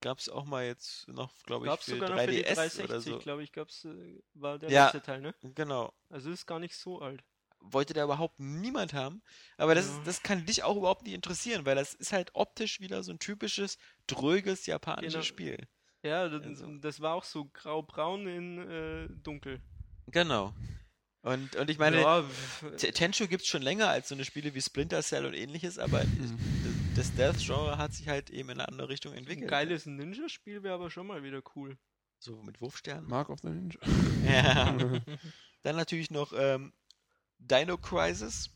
Gab 0.00 0.18
es 0.18 0.28
auch 0.28 0.44
mal 0.44 0.64
jetzt 0.66 1.08
noch, 1.08 1.32
glaube 1.44 1.66
ich, 1.66 1.70
Gab 1.70 1.80
es 1.80 1.86
für 1.86 1.92
sogar 1.92 2.10
noch 2.10 2.18
für 2.20 2.26
die 2.30 2.44
3DS 2.44 2.54
360, 2.54 2.84
oder 2.84 3.00
so. 3.00 3.18
glaube 3.18 3.42
ich, 3.42 3.52
gab's, 3.52 3.84
äh, 3.84 4.20
war 4.34 4.58
der 4.58 4.70
Ja. 4.70 4.84
letzte 4.84 5.02
Teil, 5.02 5.20
ne? 5.20 5.34
Genau. 5.42 5.92
Also 6.10 6.30
ist 6.30 6.46
gar 6.46 6.58
nicht 6.58 6.74
so 6.76 7.00
alt. 7.00 7.22
Wollte 7.60 7.94
da 7.94 8.04
überhaupt 8.04 8.38
niemand 8.38 8.92
haben. 8.92 9.22
Aber 9.56 9.74
das, 9.74 9.88
Ja. 9.88 10.02
das 10.04 10.22
kann 10.22 10.44
dich 10.44 10.62
auch 10.62 10.76
überhaupt 10.76 11.02
nicht 11.04 11.14
interessieren, 11.14 11.64
weil 11.66 11.74
das 11.76 11.94
ist 11.94 12.12
halt 12.12 12.30
optisch 12.34 12.80
wieder 12.80 13.02
so 13.02 13.12
ein 13.12 13.18
typisches, 13.18 13.78
dröges 14.06 14.66
japanisches 14.66 15.12
Genau. 15.14 15.24
Spiel. 15.24 15.68
Ja, 16.02 16.28
das, 16.28 16.44
Also. 16.44 16.76
das 16.78 17.00
war 17.00 17.14
auch 17.14 17.24
so 17.24 17.46
grau-braun 17.46 18.26
in 18.28 18.58
äh, 18.70 19.08
dunkel. 19.22 19.60
Genau. 20.08 20.54
Und, 21.26 21.56
und 21.56 21.68
ich 21.70 21.78
meine, 21.78 22.00
ja, 22.02 22.24
T- 22.76 22.92
Tenshu 22.92 23.26
gibt 23.26 23.42
es 23.42 23.48
schon 23.48 23.60
länger 23.62 23.88
als 23.88 24.08
so 24.10 24.14
eine 24.14 24.24
Spiele 24.24 24.54
wie 24.54 24.62
Splinter 24.62 25.02
Cell 25.02 25.26
und 25.26 25.34
ähnliches, 25.34 25.76
aber 25.78 26.04
Mhm. 26.04 26.38
das 26.94 27.08
Stealth-Genre 27.08 27.78
hat 27.78 27.92
sich 27.94 28.06
halt 28.08 28.30
eben 28.30 28.48
in 28.50 28.60
eine 28.60 28.68
andere 28.68 28.88
Richtung 28.88 29.12
ein 29.12 29.18
entwickelt. 29.18 29.50
geiles 29.50 29.86
Ninja-Spiel 29.86 30.62
wäre 30.62 30.74
aber 30.74 30.88
schon 30.88 31.06
mal 31.08 31.24
wieder 31.24 31.42
cool. 31.56 31.76
So 32.20 32.40
mit 32.42 32.60
Wurfsternen. 32.60 33.08
Mark 33.08 33.28
of 33.28 33.40
the 33.40 33.48
Ninja. 33.48 33.80
Ja. 34.24 34.76
Dann 35.62 35.74
natürlich 35.76 36.12
noch 36.12 36.32
ähm, 36.36 36.72
Dino 37.38 37.76
Crisis. 37.76 38.50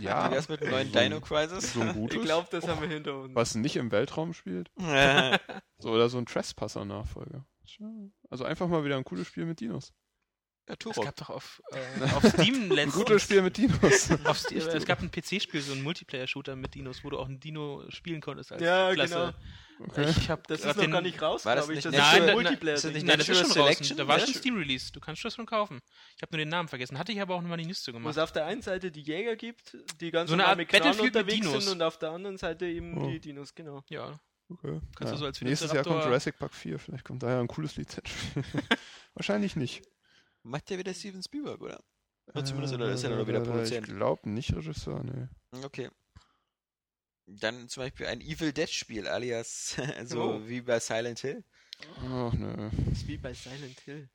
ja. 0.00 0.28
Wie 0.28 0.34
wär's 0.34 0.48
mit 0.50 0.60
dem 0.60 0.70
neuen 0.70 0.92
so 0.92 0.98
ein- 0.98 1.04
Dino 1.10 1.20
Crisis? 1.22 1.72
So 1.72 1.80
ein 1.80 1.94
gutes, 1.94 2.18
Ich 2.18 2.22
glaube, 2.24 2.48
das 2.50 2.68
haben 2.68 2.82
wir 2.82 2.88
hinter 2.88 3.18
uns. 3.18 3.34
was 3.34 3.54
nicht 3.54 3.76
im 3.76 3.90
Weltraum 3.92 4.34
spielt. 4.34 4.70
So, 5.78 5.90
oder 5.90 6.08
so 6.08 6.16
ein 6.18 6.26
Trespasser-Nachfolger. 6.26 7.46
Also 8.30 8.44
einfach 8.44 8.66
mal 8.68 8.84
wieder 8.84 8.96
ein 8.96 9.04
cooles 9.04 9.26
Spiel 9.26 9.44
mit 9.46 9.60
Dinos. 9.60 9.92
Ja, 10.68 10.72
Es 10.74 10.78
Turok. 10.78 11.04
gab 11.04 11.16
doch 11.16 11.30
auf, 11.30 11.62
äh, 11.72 12.04
auf 12.16 12.24
Steam 12.24 12.54
Ein 12.54 12.68
letztens. 12.70 12.94
gutes 12.94 13.22
Spiel 13.22 13.42
mit 13.42 13.56
Dinos. 13.56 14.10
Auf 14.24 14.38
Steam, 14.38 14.58
es 14.58 14.84
gab 14.84 15.00
ein 15.00 15.10
PC-Spiel, 15.10 15.60
so 15.60 15.72
ein 15.72 15.82
Multiplayer-Shooter 15.82 16.56
mit 16.56 16.74
Dinos, 16.74 17.04
wo 17.04 17.10
du 17.10 17.18
auch 17.18 17.26
einen 17.26 17.38
Dino 17.40 17.84
spielen 17.90 18.20
konntest 18.20 18.50
als 18.52 18.62
Ja, 18.62 18.92
Klasse. 18.92 19.14
genau. 19.14 19.32
Okay. 19.88 20.08
Ich 20.08 20.30
hab 20.30 20.46
Das 20.48 20.60
ist 20.60 20.66
noch 20.66 20.74
den- 20.76 20.90
gar 20.90 21.02
nicht 21.02 21.20
raus, 21.20 21.42
glaube 21.42 21.60
ich. 21.74 21.84
nicht 21.84 21.84
Das 21.84 21.92
Nein, 21.92 22.22
ist 22.22 22.28
ein 22.30 22.34
Multiplayer. 22.34 22.74
ist 22.76 22.84
das 22.86 22.92
nicht 22.94 23.06
Nein, 23.06 23.18
das 23.18 23.28
ist 23.28 23.38
schon. 23.38 23.50
Selection? 23.50 23.96
Da 23.98 24.08
war 24.08 24.18
Ja. 24.18 24.24
schon 24.24 24.34
Steam-Release. 24.34 24.90
Du 24.90 25.00
kannst 25.00 25.22
das 25.24 25.34
schon 25.34 25.44
kaufen. 25.44 25.80
Ich 26.16 26.22
habe 26.22 26.32
nur 26.32 26.38
den 26.38 26.48
Namen 26.48 26.68
vergessen. 26.68 26.98
Hatte 26.98 27.12
ich 27.12 27.20
aber 27.20 27.34
auch 27.34 27.42
nochmal 27.42 27.58
die 27.58 27.64
Liste 27.64 27.92
Wo 27.92 27.96
es 27.98 28.02
gemacht. 28.02 28.18
auf 28.18 28.32
der 28.32 28.46
einen 28.46 28.62
Seite 28.62 28.90
die 28.90 29.02
Jäger 29.02 29.36
gibt, 29.36 29.76
die 30.00 30.10
ganz 30.10 30.30
So 30.30 30.34
eine 30.34 30.44
normal 30.44 30.60
Art 30.60 30.72
Battlefield 30.72 31.14
unterwegs 31.14 31.46
Dinos. 31.46 31.64
sind 31.64 31.72
und 31.74 31.82
auf 31.82 31.98
der 31.98 32.10
anderen 32.10 32.38
Seite 32.38 32.64
eben 32.66 32.96
Oh. 32.96 33.06
die 33.10 33.20
Dinos, 33.20 33.54
genau. 33.54 33.84
Ja. 33.88 34.18
okay. 34.48 34.80
Kannst 34.96 35.12
du 35.12 35.18
so 35.18 35.26
als 35.26 35.40
Nächstes 35.42 35.70
Jahr 35.72 35.84
kommt 35.84 36.02
Jurassic 36.04 36.38
Park 36.38 36.54
4. 36.54 36.78
Vielleicht 36.78 37.04
kommt 37.04 37.22
daher 37.22 37.38
ein 37.40 37.46
cooles 37.48 37.76
Lizenzspiel. 37.76 38.42
Wahrscheinlich 39.14 39.56
nicht. 39.56 39.82
Macht 40.46 40.70
der 40.70 40.78
wieder 40.78 40.94
Steven 40.94 41.22
Spielberg, 41.22 41.60
oder? 41.60 41.82
Oder 42.28 42.44
zumindest, 42.44 42.74
oder 42.74 42.92
ist 42.92 43.04
er 43.04 43.10
nur 43.10 43.26
wieder 43.26 43.40
Äh, 43.40 43.44
Produzent? 43.44 43.88
Ich 43.88 43.94
glaube 43.94 44.28
nicht 44.30 44.54
Regisseur, 44.54 45.02
nee. 45.02 45.28
Okay. 45.64 45.90
Dann 47.26 47.68
zum 47.68 47.82
Beispiel 47.82 48.06
ein 48.06 48.20
Evil 48.20 48.52
Dead 48.52 48.70
Spiel, 48.70 49.08
alias 49.08 49.76
so 50.04 50.22
Oh. 50.22 50.46
wie 50.48 50.60
bei 50.60 50.78
Silent 50.78 51.18
Hill. 51.20 51.44
Ach, 51.98 52.32
nö. 52.32 52.70
Das 52.86 52.98
ist 52.98 53.08
wie 53.08 53.18
bei 53.18 53.34
Silent 53.34 53.80
Hill. 53.80 54.08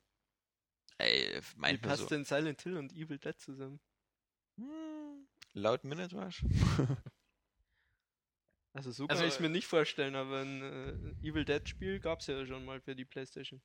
Ey, 0.98 1.40
Wie 1.40 1.58
meint 1.60 1.82
man 1.82 1.90
passt 1.90 2.02
so. 2.04 2.08
denn 2.08 2.24
Silent 2.24 2.62
Hill 2.62 2.76
und 2.78 2.92
Evil 2.92 3.18
Dead 3.18 3.38
zusammen? 3.38 3.80
Hm, 4.56 5.28
laut 5.54 5.84
Minute 5.84 6.16
Rush? 6.16 6.44
Also 8.74 8.90
so 8.90 9.06
Also, 9.06 9.20
kann 9.20 9.28
ich 9.28 9.34
es 9.34 9.40
äh, 9.40 9.42
mir 9.42 9.48
nicht 9.50 9.66
vorstellen, 9.66 10.14
aber 10.14 10.40
ein 10.40 10.62
äh, 11.22 11.26
Evil 11.28 11.44
Dead 11.44 11.68
Spiel 11.68 12.00
gab 12.00 12.20
es 12.20 12.26
ja 12.26 12.46
schon 12.46 12.64
mal 12.64 12.80
für 12.80 12.94
die 12.96 13.04
Playstation. 13.04 13.60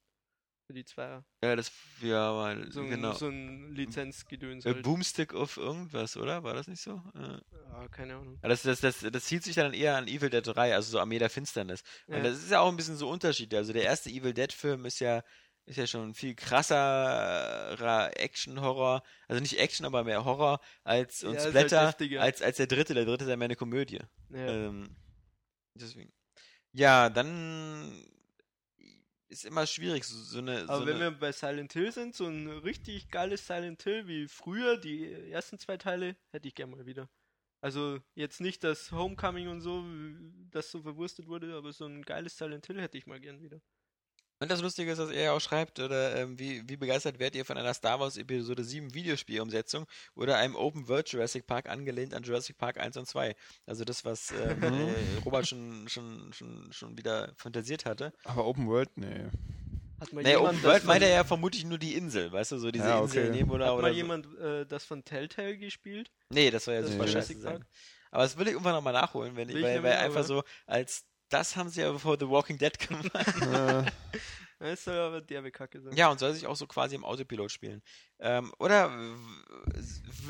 Die 0.70 0.84
Zweier. 0.86 1.24
Ja, 1.44 1.56
das, 1.56 1.72
ja, 2.02 2.34
mal, 2.34 2.72
So 2.72 2.82
ein, 2.82 2.90
genau. 2.90 3.14
so 3.14 3.28
ein 3.30 3.72
Lizenzgedöns 3.74 4.66
Äh, 4.66 4.74
halt. 4.74 4.84
Boomstick 4.84 5.34
auf 5.34 5.56
irgendwas, 5.58 6.18
oder? 6.18 6.44
War 6.44 6.54
das 6.54 6.68
nicht 6.68 6.82
so? 6.82 7.02
Äh, 7.16 7.40
Ah, 7.72 7.88
keine 7.90 8.16
Ahnung. 8.16 8.38
Ja, 8.44 8.50
Das, 8.50 8.64
das, 8.64 8.82
das, 8.82 9.00
das 9.00 9.24
zieht 9.26 9.44
sich 9.44 9.56
dann 9.56 9.74
eher 9.74 9.96
an 9.98 10.08
Evil 10.08 10.30
Dead 10.30 10.46
3, 10.46 10.74
also 10.76 10.92
so 10.92 11.00
Armee 11.00 11.20
der 11.20 11.30
Finsternis. 11.30 11.84
Und 12.08 12.16
Ja. 12.18 12.24
das 12.24 12.38
ist 12.44 12.52
ja 12.52 12.60
auch 12.60 12.70
ein 12.70 12.76
bisschen 12.78 12.98
so 12.98 13.08
Unterschied. 13.10 13.54
Also 13.54 13.72
der 13.72 13.84
erste 13.84 14.10
Evil 14.10 14.34
Dead-Film 14.34 14.86
ist 14.86 15.00
ja, 15.00 15.24
ist 15.66 15.78
ja 15.78 15.86
schon 15.88 16.14
viel 16.14 16.34
krasserer 16.36 18.12
Action-Horror, 18.18 19.04
also 19.28 19.42
nicht 19.42 19.60
Action, 19.60 19.86
aber 19.86 20.04
mehr 20.04 20.26
Horror 20.26 20.60
als 20.84 21.24
und 21.24 21.36
Ja, 21.36 21.40
halt 21.42 21.50
Splatter 21.50 21.88
heftiger. 21.88 22.22
als, 22.22 22.42
als 22.42 22.58
der 22.58 22.68
dritte. 22.68 22.94
Der 22.94 23.06
dritte 23.06 23.24
ist 23.26 23.30
ja 23.30 23.36
mehr 23.38 23.46
eine 23.46 23.56
Komödie. 23.56 24.00
Ja. 24.30 24.48
Ähm, 24.48 24.96
deswegen. 25.76 26.12
Ja, 26.74 27.10
dann 27.10 28.04
ist 29.30 29.46
immer 29.46 29.66
schwierig, 29.66 30.04
so, 30.06 30.18
so 30.18 30.40
eine. 30.40 30.64
Aber 30.64 30.80
so 30.80 30.86
wenn 30.86 30.96
eine, 30.96 31.12
wir 31.12 31.20
bei 31.20 31.32
Silent 31.32 31.74
Hill 31.74 31.92
sind, 31.92 32.16
so 32.16 32.26
ein 32.26 32.48
richtig 32.48 33.10
geiles 33.10 33.46
Silent 33.46 33.84
Hill 33.84 34.08
wie 34.08 34.28
früher, 34.28 34.78
die 34.78 35.12
ersten 35.32 35.60
zwei 35.60 35.78
Teile, 35.78 36.16
hätte 36.32 36.48
ich 36.48 36.56
gerne 36.56 36.76
mal 36.76 36.86
wieder. 36.86 37.10
Also 37.62 38.00
jetzt 38.14 38.40
nicht 38.40 38.64
das 38.64 38.92
Homecoming 38.92 39.48
und 39.48 39.62
so, 39.62 39.84
das 40.52 40.72
so 40.72 40.82
verwurstet 40.82 41.28
wurde, 41.28 41.56
aber 41.56 41.74
so 41.74 41.86
ein 41.86 42.04
geiles 42.04 42.38
Silent 42.38 42.68
Hill 42.68 42.82
hätte 42.82 42.98
ich 42.98 43.08
mal 43.08 43.20
gern 43.20 43.42
wieder. 43.42 43.62
Und 44.40 44.52
das 44.52 44.62
Lustige 44.62 44.92
ist, 44.92 45.00
dass 45.00 45.10
er 45.10 45.24
ja 45.24 45.32
auch 45.32 45.40
schreibt, 45.42 45.80
oder 45.80 46.16
ähm, 46.16 46.38
wie, 46.38 46.62
wie 46.70 46.78
begeistert 46.78 47.18
werdet 47.20 47.36
ihr 47.36 47.46
von 47.46 47.58
einer 47.58 47.74
Star 47.74 48.00
Wars 48.00 48.18
Episode 48.18 48.64
7 48.64 48.94
Videospielumsetzung 48.94 49.86
oder 50.16 50.38
einem 50.38 50.56
Open 50.56 50.88
World 50.88 51.10
Jurassic 51.10 51.48
Park 51.48 51.68
angelehnt 51.70 52.14
an 52.14 52.24
Jurassic 52.24 52.58
Park 52.58 52.80
1 52.80 52.98
und 52.98 53.08
2. 53.08 53.36
Also 53.66 53.84
das, 53.84 54.06
was 54.06 54.32
ähm, 54.32 54.62
äh, 54.64 54.94
Robert 55.26 55.48
schon, 55.48 55.88
schon, 55.90 56.32
schon, 56.34 56.72
schon 56.72 56.98
wieder 56.98 57.34
fantasiert 57.36 57.86
hatte. 57.86 58.14
Aber 58.26 58.46
Open 58.46 58.68
World, 58.68 58.90
nee. 58.96 59.26
Hat 60.00 60.14
mal 60.14 60.22
Naja, 60.22 60.38
jemand 60.38 60.50
Open 60.50 60.62
das 60.62 60.72
World 60.72 60.84
meint 60.86 61.02
er 61.04 61.10
ja 61.10 61.24
vermutlich 61.24 61.66
nur 61.66 61.80
die 61.80 61.96
Insel, 61.96 62.32
weißt 62.32 62.52
du, 62.52 62.60
so 62.60 62.70
diese 62.70 62.86
Ja, 62.86 63.02
Insel 63.02 63.24
okay. 63.30 63.36
nehmen 63.38 63.50
oder, 63.50 63.66
Hat 63.66 63.74
oder 63.74 63.82
mal 63.82 63.92
so. 63.92 63.96
jemand 63.98 64.28
äh, 64.40 64.66
das 64.68 64.86
von 64.86 65.04
Telltale 65.04 65.58
gespielt? 65.58 66.12
Nee, 66.30 66.52
das 66.52 66.66
soll 66.66 66.76
ja 66.76 66.82
Nee. 66.82 66.88
super 66.92 67.06
scheiße 67.08 67.34
Jurassic 67.34 67.38
sein. 67.42 67.54
Park? 67.54 67.68
Aber 68.12 68.22
das 68.24 68.38
will 68.38 68.46
ich 68.48 68.54
irgendwann 68.54 68.74
nochmal 68.76 68.94
nachholen, 68.94 69.36
wenn 69.36 69.50
ich, 69.50 69.56
weil, 69.56 69.82
weil 69.82 69.98
einfach 69.98 70.24
so, 70.24 70.44
als 70.68 71.06
das 71.30 71.56
haben 71.56 71.70
sie 71.70 71.82
ja 71.82 71.98
vor 71.98 72.18
The 72.20 72.28
Walking 72.30 72.58
Dead 72.58 72.78
gemacht. 72.80 73.12
Das 74.60 74.84
soll 74.84 74.98
aber 74.98 75.22
derbe 75.22 75.52
Kacke 75.52 75.80
sein. 75.82 75.96
Ja, 75.96 76.10
und 76.10 76.20
soll 76.20 76.34
sich 76.34 76.48
auch 76.48 76.56
so 76.56 76.66
quasi 76.66 76.96
im 76.96 77.06
Autopilot 77.06 77.52
spielen. 77.52 77.84
Ähm, 78.20 78.52
oder 78.58 78.90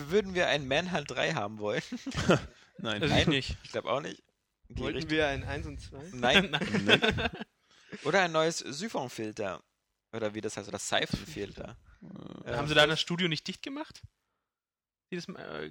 würden 0.10 0.34
wir 0.34 0.48
einen 0.48 0.68
Manhunt 0.68 1.10
3 1.10 1.34
haben 1.34 1.60
wollen? 1.60 1.82
nein. 2.78 3.02
Also 3.02 3.15
ich 3.15 3.28
nicht. 3.28 3.57
Ich 3.64 3.72
glaube 3.72 3.90
auch 3.90 4.02
nicht. 4.02 4.22
Die 4.69 4.80
Wollten 4.82 4.95
Richtung- 4.98 5.11
wir 5.11 5.28
ein 5.28 5.44
1 5.45 5.65
und 5.68 5.80
2? 5.80 6.10
Nein. 6.14 6.52
oder 8.03 8.22
ein 8.24 8.34
neues 8.34 8.57
Siphon-Filter. 8.60 9.64
Oder 10.11 10.34
wie 10.34 10.41
das 10.41 10.57
heißt, 10.57 10.68
oder 10.68 10.80
Siphon-Filter. 10.80 11.78
Äh, 12.45 12.52
Äh, 12.52 12.56
Haben 12.56 12.68
sie 12.68 12.76
da 12.76 12.86
das 12.86 12.99
Studio 13.02 13.28
nicht 13.28 13.48
dicht 13.48 13.64
gemacht? 13.64 14.02
Die 15.12 15.16
das 15.16 15.28
äh, 15.30 15.70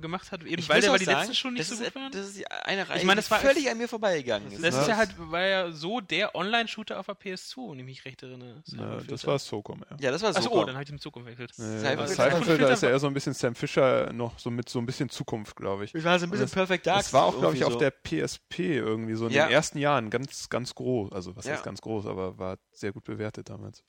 gemacht 0.00 0.30
hat, 0.32 0.42
eben 0.44 0.58
Ich 0.60 0.68
weil, 0.68 0.76
muss 0.76 0.84
der, 0.84 0.92
weil 0.92 0.98
die 0.98 1.04
sagen, 1.06 1.18
letzten 1.20 1.34
schon 1.34 1.54
nicht 1.54 1.66
so 1.66 1.74
ist, 1.74 1.84
gut 1.84 1.94
waren? 1.94 2.12
Das 2.12 2.26
ist 2.28 2.44
eine 2.50 2.88
Reihe, 2.88 2.98
Ich 2.98 3.04
meine, 3.04 3.16
das 3.20 3.30
war- 3.30 3.38
völlig 3.40 3.70
an 3.70 3.78
mir 3.78 3.88
vorbeigegangen 3.88 4.52
ist. 4.52 4.62
Das 4.62 4.74
Was? 4.74 4.82
ist 4.82 4.88
ja 4.88 4.96
halt, 4.96 5.14
war 5.18 5.40
ja 5.42 5.72
so 5.72 6.00
der 6.00 6.34
Online-Shooter 6.34 6.98
auf 7.00 7.06
der 7.06 7.14
PS2, 7.14 7.70
wenn 7.72 7.78
ich 7.78 7.84
mich 7.86 8.04
recht 8.04 8.22
erinnere. 8.22 8.62
Na, 8.72 8.96
das 8.98 9.26
war 9.26 9.38
Socom, 9.38 9.82
ja. 9.90 9.96
ja, 10.00 10.10
das 10.10 10.20
war 10.22 10.30
Achso, 10.30 10.42
so. 10.42 10.50
oh, 10.52 10.64
dann 10.64 10.74
habe 10.74 10.82
ich 10.82 10.90
den 10.90 10.98
Zug 10.98 11.14
gewechselt. 11.14 11.54
Cyberpilot, 11.54 12.60
da 12.60 12.68
ist 12.70 12.82
ja 12.82 12.88
eher 12.90 12.98
so 12.98 13.06
ein 13.06 13.14
bisschen 13.14 13.32
Sam 13.34 13.54
Fisher 13.54 14.12
noch 14.12 14.38
so 14.38 14.50
mit 14.50 14.68
so 14.68 14.78
ein 14.78 14.86
bisschen 14.86 15.08
Zukunft, 15.08 15.56
glaube 15.56 15.84
ich. 15.84 15.94
Ich 15.94 16.04
war 16.04 16.18
so 16.18 16.24
ein 16.26 16.30
bisschen 16.30 16.44
Das- 16.46 16.52
Perfect 16.52 16.86
Dark. 16.86 16.98
Das 16.98 17.12
war 17.12 17.24
auch, 17.24 17.38
glaube 17.38 17.54
ich, 17.54 17.62
irgendwie 17.62 17.74
auf 17.76 17.80
der 17.80 17.90
PSP 18.26 18.76
irgendwie 18.76 19.14
so 19.14 19.26
in 19.28 19.32
Ja. 19.32 19.46
den 19.46 19.52
ersten 19.52 19.78
Jahren 19.78 20.10
ganz, 20.10 20.48
ganz 20.50 20.74
groß. 20.74 21.12
Also 21.12 21.34
was 21.34 21.46
Ja. 21.46 21.52
heißt 21.54 21.64
ganz 21.64 21.80
groß, 21.80 22.06
aber 22.06 22.38
war 22.38 22.58
sehr 22.72 22.92
gut 22.92 23.04
bewertet 23.04 23.48
damals. 23.48 23.82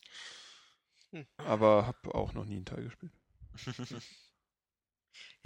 Hm. 1.11 1.25
Aber 1.37 1.87
habe 1.87 2.15
auch 2.15 2.33
noch 2.33 2.45
nie 2.45 2.55
einen 2.57 2.65
Teil 2.65 2.83
gespielt. 2.83 3.11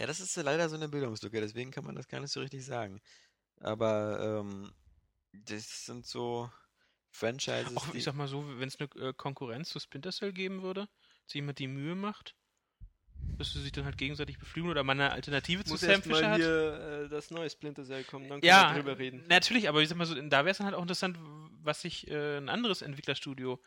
Ja, 0.02 0.07
das 0.07 0.19
ist 0.19 0.36
leider 0.36 0.68
so 0.68 0.76
eine 0.76 0.90
Bildungslücke, 0.90 1.40
deswegen 1.40 1.69
kann 1.69 1.86
man 1.86 1.94
das 1.95 2.07
gar 2.07 2.19
nicht 2.19 2.32
so 2.32 2.40
richtig 2.40 2.65
sagen. 2.65 2.99
Aber 3.60 4.41
ähm, 4.41 4.72
das 5.32 5.86
sind 5.86 6.07
so 6.07 6.49
Franchises, 7.11 7.76
Auch, 7.76 7.94
ich 7.94 8.03
sag 8.03 8.15
mal 8.15 8.28
so, 8.28 8.44
wenn 8.60 8.68
es 8.68 8.80
eine 8.80 8.90
äh, 9.10 9.14
Konkurrenz 9.14 9.69
zu 9.69 9.80
Splinter 9.80 10.11
Cell 10.11 10.34
geben 10.34 10.64
würde, 10.64 10.88
dass 11.28 11.36
jemand 11.36 11.60
die 11.60 11.68
Mühe 11.68 11.94
macht, 11.94 12.34
dass 13.38 13.53
sie 13.53 13.61
sich 13.61 13.72
dann 13.73 13.86
halt 13.86 13.99
gegenseitig 13.99 14.40
beflügeln 14.40 14.72
oder 14.72 14.84
man 14.84 14.99
eine 14.99 15.11
Alternative 15.11 15.64
zu 15.64 15.69
Muss 15.69 15.82
Sam 15.82 15.91
erst 15.91 16.03
Fisher 16.03 16.23
mal 16.23 16.32
hat. 16.32 16.41
hier 16.41 17.03
äh, 17.06 17.10
das 17.10 17.30
neue 17.30 17.52
Splinter 17.52 17.84
Cell 17.86 18.03
kommen, 18.03 18.28
dann 18.28 18.41
können 18.41 18.48
Ja, 18.48 18.73
wir 18.73 18.82
drüber 18.82 18.98
reden. 18.98 19.23
natürlich, 19.28 19.69
aber 19.69 19.84
ich 19.84 19.90
sag 19.90 19.99
mal 19.99 20.06
so, 20.06 20.15
da 20.15 20.40
wäre 20.45 20.49
es 20.49 20.57
dann 20.57 20.65
halt 20.65 20.76
auch 20.76 20.82
interessant, 20.82 21.19
was 21.61 21.82
sich 21.82 22.07
äh, 22.10 22.38
ein 22.38 22.49
anderes 22.49 22.82
Entwicklerstudio 22.82 23.61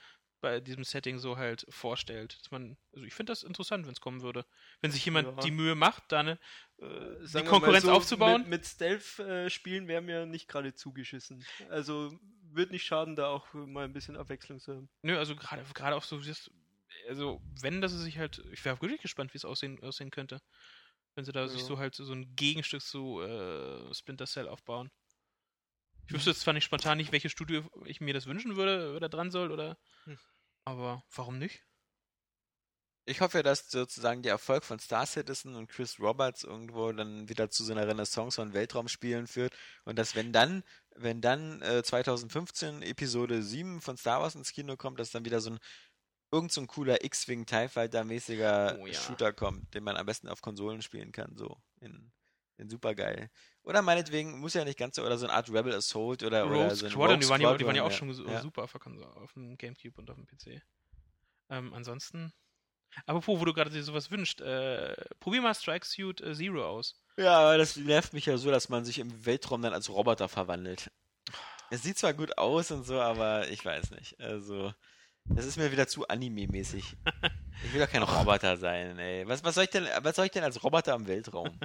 bei 0.45 0.61
diesem 0.61 0.85
Setting 0.85 1.19
so 1.19 1.37
halt 1.37 1.67
vorstellt. 1.69 2.39
Dass 2.41 2.51
man, 2.51 2.77
also 2.93 3.05
ich 3.05 3.15
finde 3.15 3.33
das 3.33 3.43
interessant, 3.43 3.87
wenn 3.87 3.93
es 3.93 4.01
kommen 4.01 4.23
würde. 4.23 4.45
Wenn 4.81 4.91
sich 4.91 5.05
jemand 5.05 5.27
Ja. 5.29 5.43
die 5.43 5.51
Mühe 5.51 5.75
macht, 5.75 6.05
da 6.13 6.21
eine, 6.21 6.39
Äh, 6.79 7.17
die 7.27 7.45
Konkurrenz 7.45 7.85
so, 7.85 7.93
aufzubauen. 7.93 8.43
Mit, 8.43 8.51
mit 8.51 8.67
Stealth-Spielen 8.67 9.89
wäre 9.89 10.03
mir 10.03 10.27
nicht 10.27 10.49
gerade 10.49 10.75
zugeschissen. 10.75 11.45
Also 11.71 12.17
wird 12.53 12.71
nicht 12.71 12.85
schaden, 12.85 13.17
da 13.17 13.29
auch 13.29 13.53
mal 13.55 13.85
ein 13.85 13.93
bisschen 13.93 14.17
Abwechslung 14.17 14.61
zu 14.61 14.75
haben. 14.75 14.89
Nö, 15.03 15.17
also 15.19 15.35
gerade 15.37 15.65
gerade 15.75 15.97
auch 15.97 16.05
so, 16.05 16.23
wie 16.23 16.29
das- 16.29 16.51
also 17.09 17.41
wenn 17.61 17.81
das 17.81 17.93
sich 17.93 18.19
halt, 18.19 18.43
ich 18.53 18.65
wäre 18.65 18.81
wirklich 18.81 19.01
gespannt, 19.03 19.33
wie 19.35 19.39
es 19.39 19.45
aussehen, 19.45 19.83
aussehen 19.83 20.11
könnte. 20.11 20.41
Wenn 21.17 21.25
sie 21.25 21.33
da 21.33 21.47
sich 21.49 21.61
Ja. 21.61 21.67
so 21.67 21.79
halt 21.79 21.95
so 21.95 22.13
ein 22.13 22.35
Gegenstück 22.37 22.83
zu 22.83 23.21
äh, 23.23 23.95
Splinter 23.95 24.27
Cell 24.27 24.49
aufbauen. 24.49 24.91
Ich 26.07 26.13
wüsste 26.13 26.31
jetzt 26.31 26.41
zwar 26.41 26.53
nicht 26.55 26.65
spontan 26.65 26.99
nicht, 26.99 27.13
welches 27.13 27.33
Studio 27.33 27.63
ich 27.87 28.01
mir 28.01 28.13
das 28.13 28.27
wünschen 28.27 28.57
würde, 28.57 28.99
da 29.01 29.09
dran 29.09 29.31
soll, 29.31 29.51
oder. 29.53 29.79
Hm. 30.05 30.19
Aber 30.65 31.05
warum 31.15 31.39
nicht? 31.39 31.65
Ich 33.07 33.21
hoffe, 33.21 33.43
dass 33.43 33.71
sozusagen 33.71 34.23
der 34.23 34.33
Erfolg 34.33 34.65
von 34.65 34.79
Star 34.79 35.05
Citizen 35.05 35.57
und 35.57 35.69
Chris 35.69 36.01
Roberts 36.01 36.43
irgendwo 36.43 36.91
dann 36.91 37.29
wieder 37.29 37.51
zu 37.51 37.63
so 37.63 37.73
einer 37.73 37.87
Renaissance 37.87 38.37
von 38.37 38.55
Weltraumspielen 38.55 39.27
führt 39.27 39.55
und 39.85 39.99
dass 39.99 40.15
wenn 40.15 40.33
dann, 40.33 40.65
wenn 40.95 41.21
dann 41.21 41.61
äh, 41.61 41.83
2015 41.83 42.81
Episode 42.81 43.43
7 43.43 43.83
von 43.83 43.99
Star 43.99 44.23
Wars 44.23 44.37
ins 44.37 44.53
Kino 44.53 44.79
kommt, 44.79 44.99
dass 45.01 45.11
dann 45.11 45.27
wieder 45.27 45.43
so 45.43 45.51
ein 45.51 45.59
irgend 46.33 46.51
so 46.51 46.63
ein 46.63 46.67
cooler 46.67 47.05
X-Wing 47.05 47.45
TIE 47.45 47.69
Fighter 47.69 48.05
mäßiger 48.05 48.79
Oh 48.81 48.87
ja. 48.87 48.95
Shooter 48.95 49.33
kommt, 49.35 49.75
den 49.75 49.85
man 49.85 49.97
am 49.97 50.07
besten 50.07 50.29
auf 50.29 50.41
Konsolen 50.41 50.81
spielen 50.81 51.13
kann, 51.13 51.37
so 51.37 51.63
in, 51.81 52.11
in 52.57 52.71
supergeil. 52.71 53.31
Oder 53.65 53.81
meinetwegen 53.81 54.39
muss 54.39 54.55
ja 54.55 54.65
nicht 54.65 54.79
ganz 54.79 54.97
so 54.97 55.05
oder 55.05 55.17
so 55.17 55.27
eine 55.27 55.35
Art 55.35 55.51
Rebel 55.51 55.75
Assault 55.75 56.23
oder, 56.23 56.47
oder 56.47 56.55
Rogue 56.55 56.75
so 56.75 56.85
ein 56.85 56.93
Squadron, 56.93 57.21
die 57.21 57.29
waren, 57.29 57.41
ja, 57.41 57.57
die 57.57 57.67
waren 57.67 57.77
ja 57.77 57.83
auch 57.83 57.91
schon 57.91 58.13
so, 58.13 58.27
ja. 58.27 58.41
super 58.41 58.65
auf, 58.65 58.75
auf 58.75 59.33
dem 59.33 59.57
Gamecube 59.57 59.99
und 59.99 60.11
auf 60.11 60.17
dem 60.17 60.27
PC. 60.27 60.63
Ähm, 61.49 61.73
ansonsten. 61.73 62.33
Apropos, 63.07 63.41
wo 63.41 63.45
du 63.45 63.53
gerade 63.53 63.71
dir 63.71 63.83
sowas 63.83 64.11
wünscht, 64.11 64.41
äh, 64.41 64.95
probier 65.19 65.41
mal 65.41 65.55
Strike 65.55 65.85
Suit 65.85 66.21
äh, 66.21 66.35
Zero 66.35 66.65
aus. 66.65 67.01
Ja, 67.17 67.39
aber 67.39 67.59
das 67.59 67.77
nervt 67.77 68.13
mich 68.13 68.27
ja 68.27 68.37
so, 68.37 68.51
dass 68.51 68.69
man 68.69 68.85
sich 68.85 68.99
im 68.99 69.27
Weltraum 69.27 69.63
dann 69.63 69.73
als 69.73 69.89
Roboter 69.89 70.29
verwandelt. 70.29 70.91
Es 71.71 71.83
sieht 71.83 71.99
zwar 71.99 72.15
gut 72.15 72.39
aus 72.39 72.71
und 72.71 72.85
so, 72.85 73.01
aber 73.01 73.49
ich 73.49 73.65
weiß 73.65 73.91
nicht. 73.93 74.21
Also, 74.21 74.73
das 75.27 75.47
ist 75.47 75.57
mir 75.57 75.73
wieder 75.73 75.87
zu 75.87 76.07
Anime-mäßig. 76.09 76.97
Ich 77.65 77.73
will 77.73 77.81
doch 77.81 77.89
kein 77.91 78.03
Roboter 78.05 78.57
sein, 78.57 78.99
ey. 78.99 79.27
Was, 79.27 79.43
was, 79.45 79.55
soll 79.55 79.65
ich 79.65 79.71
denn, 79.71 79.87
was 80.03 80.17
soll 80.17 80.27
ich 80.27 80.31
denn 80.33 80.45
als 80.45 80.63
Roboter 80.63 80.95
im 80.95 81.07
Weltraum? 81.07 81.59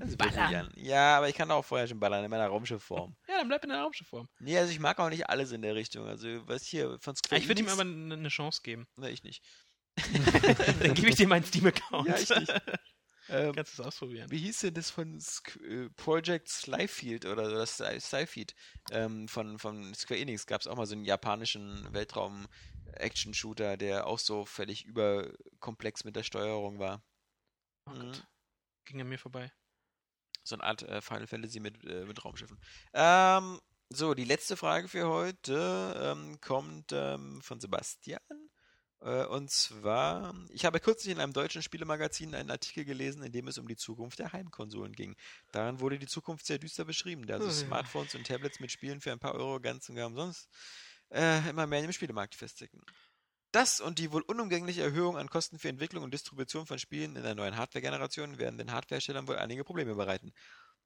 Also 0.00 0.16
Ballern. 0.16 0.70
Ja, 0.76 1.18
aber 1.18 1.28
ich 1.28 1.34
kann 1.34 1.50
auch 1.50 1.64
vorher 1.64 1.86
schon 1.86 2.00
ballern 2.00 2.24
in 2.24 2.30
meiner 2.30 2.46
Raumschiffform. 2.48 3.14
Ja, 3.28 3.38
dann 3.38 3.48
bleib 3.48 3.62
in 3.64 3.70
der 3.70 3.80
Raumschiffform. 3.80 4.28
Nee, 4.40 4.56
also 4.58 4.70
ich 4.72 4.80
mag 4.80 4.98
auch 4.98 5.10
nicht 5.10 5.28
alles 5.28 5.52
in 5.52 5.62
der 5.62 5.74
Richtung. 5.74 6.06
Also, 6.06 6.26
was 6.48 6.64
hier 6.64 6.98
von 7.00 7.14
Square 7.16 7.40
Ich 7.40 7.48
würde 7.48 7.60
ihm 7.62 7.68
aber 7.68 7.82
eine 7.82 8.28
Chance 8.28 8.60
geben. 8.62 8.86
Nee, 8.96 9.10
ich 9.10 9.22
nicht. 9.22 9.42
Dann 10.80 10.94
gebe 10.94 11.08
ich 11.08 11.16
dir 11.16 11.26
meinen 11.28 11.44
Steam-Account. 11.44 12.08
Ja, 12.08 12.16
ich 12.18 12.28
nicht. 12.30 12.52
Ähm, 13.28 13.52
Kannst 13.54 13.76
du 13.76 13.82
es 13.82 13.88
ausprobieren. 13.88 14.30
Wie 14.30 14.38
hieß 14.38 14.60
denn 14.60 14.74
das 14.74 14.90
von 14.90 15.18
Sk 15.20 15.56
äh, 15.56 15.88
Project 15.96 16.48
Slyfield 16.48 17.24
oder 17.24 17.50
so, 17.50 17.56
das 17.56 17.80
Sly- 17.80 17.98
Slyfield 18.00 18.54
ähm, 18.92 19.26
von, 19.26 19.58
von 19.58 19.92
Square 19.94 20.20
Enix 20.20 20.46
gab 20.46 20.60
es 20.60 20.68
auch 20.68 20.76
mal 20.76 20.86
so 20.86 20.94
einen 20.94 21.04
japanischen 21.04 21.88
Weltraum-Action-Shooter, 22.86 23.76
der 23.76 24.06
auch 24.06 24.18
so 24.18 24.44
völlig 24.44 24.84
überkomplex 24.84 26.04
mit 26.04 26.16
der 26.16 26.22
Steuerung 26.22 26.78
war. 26.78 27.02
Oh 27.86 27.92
Mhm. 27.92 28.12
Ging 28.84 29.00
an 29.00 29.08
mir 29.08 29.18
vorbei. 29.18 29.52
So 30.44 30.54
eine 30.54 30.64
Art 30.64 30.82
äh, 30.82 31.00
Final 31.00 31.26
Fantasy 31.26 31.60
mit, 31.60 31.82
äh, 31.84 32.04
mit 32.04 32.24
Raumschiffen. 32.24 32.58
Ähm, 32.94 33.60
so, 33.88 34.14
die 34.14 34.24
letzte 34.24 34.56
Frage 34.56 34.88
für 34.88 35.08
heute 35.08 35.96
ähm, 36.00 36.40
kommt 36.40 36.92
ähm, 36.92 37.40
von 37.42 37.60
Sebastian. 37.60 38.20
Äh, 39.00 39.24
und 39.26 39.50
zwar, 39.50 40.34
ich 40.50 40.64
habe 40.64 40.80
kürzlich 40.80 41.12
in 41.12 41.20
einem 41.20 41.32
deutschen 41.32 41.62
Spielemagazin 41.62 42.34
einen 42.34 42.50
Artikel 42.50 42.84
gelesen, 42.84 43.22
in 43.22 43.32
dem 43.32 43.48
es 43.48 43.58
um 43.58 43.66
die 43.66 43.76
Zukunft 43.76 44.18
der 44.20 44.32
Heimkonsolen 44.32 44.92
ging. 44.92 45.16
Darin 45.50 45.80
wurde 45.80 45.98
die 45.98 46.06
Zukunft 46.06 46.46
sehr 46.46 46.58
düster 46.58 46.84
beschrieben, 46.84 47.26
da 47.26 47.34
also 47.34 47.46
Ui. 47.46 47.52
Smartphones 47.52 48.14
und 48.14 48.26
Tablets 48.26 48.60
mit 48.60 48.70
Spielen 48.70 49.00
für 49.00 49.12
ein 49.12 49.18
paar 49.18 49.34
Euro 49.34 49.60
ganz 49.60 49.88
und 49.88 49.96
gar 49.96 50.06
umsonst 50.06 50.48
äh, 51.10 51.48
immer 51.48 51.66
mehr 51.66 51.80
in 51.80 51.86
dem 51.86 51.92
Spielemarkt 51.92 52.34
festigen. 52.34 52.82
Das 53.52 53.80
und 53.80 53.98
die 53.98 54.12
wohl 54.12 54.22
unumgängliche 54.22 54.82
Erhöhung 54.82 55.16
an 55.16 55.30
Kosten 55.30 55.58
für 55.58 55.68
Entwicklung 55.68 56.04
und 56.04 56.12
Distribution 56.12 56.66
von 56.66 56.78
Spielen 56.78 57.16
in 57.16 57.22
der 57.22 57.34
neuen 57.34 57.56
Hardware-Generation 57.56 58.38
werden 58.38 58.58
den 58.58 58.72
Hardwareherstellern 58.72 59.28
wohl 59.28 59.38
einige 59.38 59.64
Probleme 59.64 59.94
bereiten. 59.94 60.32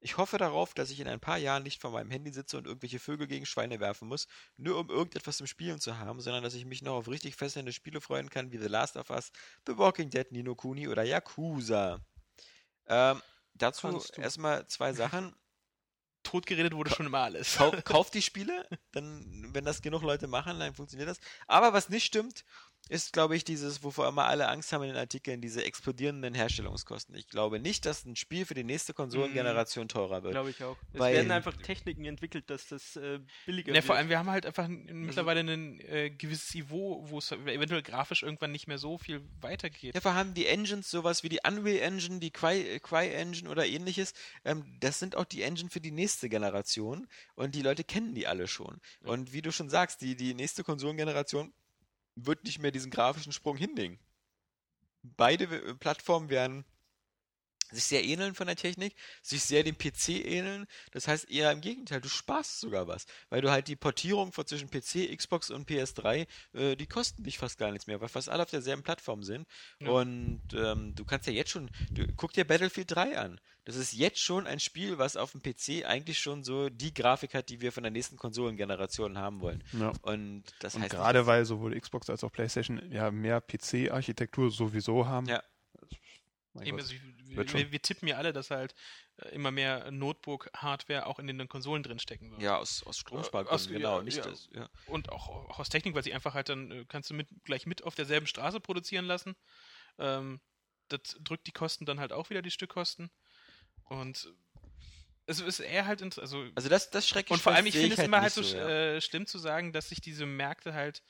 Ich 0.02 0.16
hoffe 0.16 0.38
darauf, 0.38 0.72
dass 0.72 0.90
ich 0.90 1.00
in 1.00 1.08
ein 1.08 1.20
paar 1.20 1.36
Jahren 1.36 1.62
nicht 1.62 1.80
vor 1.80 1.90
meinem 1.90 2.10
Handy 2.10 2.32
sitze 2.32 2.56
und 2.56 2.66
irgendwelche 2.66 2.98
Vögel 2.98 3.26
gegen 3.26 3.44
Schweine 3.44 3.80
werfen 3.80 4.08
muss, 4.08 4.28
nur 4.56 4.78
um 4.78 4.88
irgendetwas 4.88 5.36
zum 5.36 5.46
Spielen 5.46 5.78
zu 5.78 5.98
haben, 5.98 6.20
sondern 6.20 6.42
dass 6.42 6.54
ich 6.54 6.64
mich 6.64 6.80
noch 6.80 6.94
auf 6.94 7.08
richtig 7.08 7.36
fesselnde 7.36 7.72
Spiele 7.72 8.00
freuen 8.00 8.30
kann, 8.30 8.50
wie 8.50 8.58
The 8.58 8.68
Last 8.68 8.96
of 8.96 9.10
Us, 9.10 9.30
The 9.66 9.76
Walking 9.76 10.08
Dead, 10.08 10.30
Nino 10.32 10.54
Kuni 10.54 10.88
oder 10.88 11.02
Yakuza. 11.02 12.00
Ähm, 12.86 13.20
dazu 13.54 14.02
erstmal 14.16 14.66
zwei 14.68 14.92
Sachen. 14.94 15.34
Totgeredet 16.22 16.74
wurde 16.74 16.90
schon 16.90 17.06
immer 17.06 17.20
alles. 17.20 17.56
Kau 17.56 17.72
kauft 17.84 18.14
die 18.14 18.22
Spiele, 18.22 18.66
dann, 18.92 19.48
wenn 19.52 19.64
das 19.64 19.82
genug 19.82 20.02
Leute 20.02 20.26
machen, 20.26 20.58
dann 20.58 20.74
funktioniert 20.74 21.08
das. 21.08 21.20
Aber 21.46 21.72
was 21.72 21.88
nicht 21.88 22.04
stimmt, 22.04 22.44
ist, 22.88 23.12
glaube 23.12 23.36
ich, 23.36 23.44
dieses, 23.44 23.84
wovor 23.84 24.08
immer 24.08 24.24
alle 24.24 24.48
Angst 24.48 24.72
haben 24.72 24.82
in 24.82 24.88
den 24.88 24.96
Artikeln, 24.96 25.40
diese 25.40 25.64
explodierenden 25.64 26.34
Herstellungskosten. 26.34 27.14
Ich 27.14 27.28
glaube 27.28 27.60
nicht, 27.60 27.86
dass 27.86 28.04
ein 28.04 28.16
Spiel 28.16 28.44
für 28.44 28.54
die 28.54 28.64
nächste 28.64 28.94
Konsolengeneration 28.94 29.86
teurer 29.88 30.22
wird. 30.24 30.32
Glaube 30.32 30.50
ich 30.50 30.62
auch. 30.64 30.76
Es 30.92 30.98
Weil- 30.98 31.14
werden 31.14 31.30
einfach 31.30 31.56
Techniken 31.56 32.04
entwickelt, 32.04 32.50
dass 32.50 32.66
das 32.68 32.96
äh, 32.96 33.20
billiger 33.46 33.72
Ja, 33.74 33.80
vor 33.82 33.90
wird. 33.90 33.98
allem, 33.98 34.08
wir 34.08 34.18
haben 34.18 34.30
halt 34.30 34.44
einfach 34.46 34.64
n- 34.64 34.86
mittlerweile 35.06 35.40
ein 35.40 35.78
äh, 35.82 36.10
gewisses 36.10 36.52
Niveau, 36.54 37.04
wo 37.08 37.18
es 37.18 37.30
eventuell 37.30 37.82
grafisch 37.82 38.22
irgendwann 38.24 38.50
nicht 38.50 38.66
mehr 38.66 38.78
so 38.78 38.98
viel 38.98 39.22
weitergeht. 39.40 39.94
Dafür 39.94 40.14
haben 40.14 40.34
die 40.34 40.46
Engines 40.46 40.90
sowas 40.90 41.22
wie 41.22 41.28
die 41.28 41.40
Unreal 41.46 41.78
Engine, 41.78 42.18
die 42.18 42.32
Cry, 42.32 42.60
äh, 42.60 42.78
Cry 42.80 43.08
Engine 43.14 43.48
oder 43.48 43.66
ähnliches. 43.66 44.14
Ähm, 44.44 44.64
das 44.80 44.98
sind 44.98 45.14
auch 45.14 45.24
die 45.26 45.42
Engine 45.42 45.70
für 45.70 45.80
die 45.80 45.92
nächste 45.92 46.28
Generation 46.28 47.06
und 47.36 47.54
die 47.54 47.62
Leute 47.62 47.84
kennen 47.84 48.14
die 48.16 48.26
alle 48.26 48.48
schon. 48.48 48.80
Und 49.04 49.32
wie 49.32 49.42
du 49.42 49.52
schon 49.52 49.70
sagst, 49.70 50.00
die, 50.00 50.16
die 50.16 50.34
nächste 50.34 50.64
Konsolengeneration 50.64 51.52
wird 52.14 52.44
nicht 52.44 52.58
mehr 52.58 52.70
diesen 52.70 52.90
grafischen 52.90 53.32
Sprung 53.32 53.56
hinlegen. 53.56 53.98
Beide 55.02 55.44
äh, 55.44 55.74
Plattformen 55.74 56.28
werden 56.28 56.64
sich 57.72 57.84
sehr 57.84 58.04
ähneln 58.04 58.34
von 58.34 58.46
der 58.46 58.56
Technik, 58.56 58.94
sich 59.22 59.42
sehr 59.42 59.62
dem 59.62 59.76
PC 59.76 60.24
ähneln. 60.24 60.66
Das 60.92 61.08
heißt 61.08 61.30
eher 61.30 61.52
im 61.52 61.60
Gegenteil, 61.60 62.00
du 62.00 62.08
sparst 62.08 62.60
sogar 62.60 62.88
was, 62.88 63.06
weil 63.28 63.40
du 63.40 63.50
halt 63.50 63.68
die 63.68 63.76
Portierung 63.76 64.32
von 64.32 64.46
zwischen 64.46 64.70
PC, 64.70 65.16
Xbox 65.16 65.50
und 65.50 65.68
PS3, 65.68 66.26
äh, 66.54 66.76
die 66.76 66.86
kosten 66.86 67.24
dich 67.24 67.38
fast 67.38 67.58
gar 67.58 67.70
nichts 67.70 67.86
mehr, 67.86 68.00
weil 68.00 68.08
fast 68.08 68.28
alle 68.28 68.42
auf 68.42 68.50
derselben 68.50 68.82
Plattform 68.82 69.22
sind. 69.22 69.46
Ja. 69.80 69.90
Und 69.90 70.42
ähm, 70.54 70.94
du 70.94 71.04
kannst 71.04 71.26
ja 71.26 71.32
jetzt 71.32 71.50
schon, 71.50 71.70
du, 71.90 72.06
guck 72.16 72.32
dir 72.32 72.44
Battlefield 72.44 72.90
3 72.90 73.18
an. 73.18 73.40
Das 73.64 73.76
ist 73.76 73.92
jetzt 73.92 74.18
schon 74.18 74.46
ein 74.46 74.58
Spiel, 74.58 74.98
was 74.98 75.16
auf 75.16 75.32
dem 75.32 75.42
PC 75.42 75.84
eigentlich 75.86 76.18
schon 76.18 76.42
so 76.42 76.70
die 76.70 76.94
Grafik 76.94 77.34
hat, 77.34 77.50
die 77.50 77.60
wir 77.60 77.72
von 77.72 77.82
der 77.82 77.92
nächsten 77.92 78.16
Konsolengeneration 78.16 79.18
haben 79.18 79.40
wollen. 79.40 79.62
Ja. 79.72 79.92
Und 80.02 80.44
das 80.60 80.74
Und 80.74 80.82
heißt 80.82 80.90
gerade 80.90 81.26
weil 81.26 81.44
sowohl 81.44 81.78
Xbox 81.78 82.08
als 82.08 82.24
auch 82.24 82.32
PlayStation 82.32 82.90
ja 82.90 83.10
mehr 83.10 83.40
PC-Architektur 83.40 84.50
sowieso 84.50 85.06
haben. 85.06 85.26
Ja. 85.26 85.42
Mein 86.52 86.66
Eben, 86.66 86.78
also, 86.78 86.92
wir, 86.92 87.00
Wird 87.36 87.52
wir, 87.52 87.60
schon. 87.60 87.72
wir 87.72 87.82
tippen 87.82 88.08
ja 88.08 88.16
alle, 88.16 88.32
dass 88.32 88.50
halt 88.50 88.74
äh, 89.16 89.28
immer 89.30 89.50
mehr 89.50 89.90
Notebook-Hardware 89.90 91.06
auch 91.06 91.18
in 91.18 91.26
den 91.26 91.48
Konsolen 91.48 91.82
drinstecken 91.82 92.30
wird. 92.30 92.42
ja 92.42 92.56
aus, 92.56 92.82
aus 92.84 92.98
Stromspargründen, 92.98 93.54
Aus- 93.54 93.68
genau, 93.68 93.98
ja, 93.98 94.02
nicht 94.02 94.18
ja. 94.18 94.24
das. 94.24 94.48
Ja. 94.52 94.68
Und 94.86 95.10
auch, 95.10 95.28
auch 95.28 95.58
aus 95.58 95.68
Technik, 95.68 95.94
weil 95.94 96.04
sie 96.04 96.14
einfach 96.14 96.34
halt 96.34 96.48
dann, 96.48 96.70
äh, 96.70 96.84
kannst 96.88 97.10
du 97.10 97.14
mit, 97.14 97.28
gleich 97.44 97.66
mit 97.66 97.84
auf 97.84 97.94
derselben 97.94 98.26
Straße 98.26 98.60
produzieren 98.60 99.04
lassen. 99.04 99.36
Ähm, 99.98 100.40
das 100.88 101.16
drückt 101.20 101.46
die 101.46 101.52
Kosten 101.52 101.86
dann 101.86 102.00
halt 102.00 102.12
auch 102.12 102.30
wieder, 102.30 102.42
die 102.42 102.50
Stückkosten. 102.50 103.10
Und 103.84 104.32
es 105.26 105.40
ist 105.40 105.60
eher 105.60 105.86
halt, 105.86 106.02
also 106.18 106.44
Also 106.54 106.68
das, 106.68 106.90
das 106.90 107.06
schreckt 107.08 107.30
und 107.30 107.40
vor 107.40 107.52
allem, 107.52 107.66
ich 107.66 107.76
finde 107.76 107.94
es 107.94 108.00
immer 108.00 108.20
halt 108.20 108.32
so 108.32 108.42
ja. 108.42 108.68
äh, 108.68 109.00
schlimm 109.00 109.26
zu 109.26 109.38
sagen, 109.38 109.72
dass 109.72 109.88
sich 109.88 110.00
diese 110.00 110.26
Märkte 110.26 110.74
halt 110.74 111.02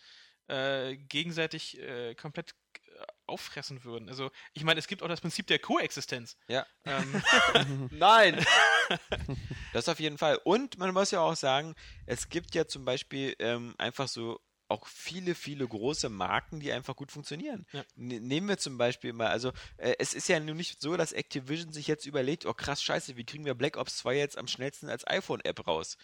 äh, 0.48 0.96
gegenseitig 0.96 1.78
äh, 1.78 2.14
komplett 2.14 2.50
äh, 2.50 2.54
auffressen 3.26 3.84
würden. 3.84 4.08
Also, 4.08 4.30
ich 4.54 4.64
meine, 4.64 4.78
es 4.80 4.86
gibt 4.88 5.02
auch 5.02 5.08
das 5.08 5.20
Prinzip 5.20 5.46
der 5.46 5.58
Koexistenz. 5.58 6.36
Ja. 6.48 6.66
Ähm, 6.84 7.22
Nein! 7.90 8.44
Das 9.72 9.88
auf 9.88 10.00
jeden 10.00 10.18
Fall. 10.18 10.36
Und 10.42 10.78
man 10.78 10.92
muss 10.92 11.12
ja 11.12 11.20
auch 11.20 11.36
sagen, 11.36 11.76
es 12.06 12.28
gibt 12.28 12.56
ja 12.56 12.66
zum 12.66 12.84
Beispiel 12.84 13.36
ähm, 13.38 13.76
einfach 13.78 14.08
so 14.08 14.40
auch 14.66 14.86
viele, 14.86 15.34
viele 15.34 15.66
große 15.66 16.08
Marken, 16.08 16.60
die 16.60 16.72
einfach 16.72 16.96
gut 16.96 17.10
funktionieren. 17.12 17.66
Ja. 17.72 17.84
Ne- 17.96 18.20
Nehmen 18.20 18.48
wir 18.48 18.58
zum 18.58 18.78
Beispiel 18.78 19.12
mal, 19.12 19.28
also 19.28 19.52
äh, 19.78 19.94
es 19.98 20.14
ist 20.14 20.28
ja 20.28 20.38
nun 20.40 20.56
nicht 20.56 20.80
so, 20.80 20.96
dass 20.96 21.12
Activision 21.12 21.72
sich 21.72 21.86
jetzt 21.88 22.06
überlegt, 22.06 22.46
oh 22.46 22.54
krass, 22.54 22.82
scheiße, 22.82 23.16
wie 23.16 23.24
kriegen 23.24 23.44
wir 23.44 23.54
Black 23.54 23.76
Ops 23.76 23.98
2 23.98 24.16
jetzt 24.16 24.38
am 24.38 24.46
schnellsten 24.46 24.88
als 24.88 25.06
iPhone-App 25.06 25.66
raus? 25.66 25.96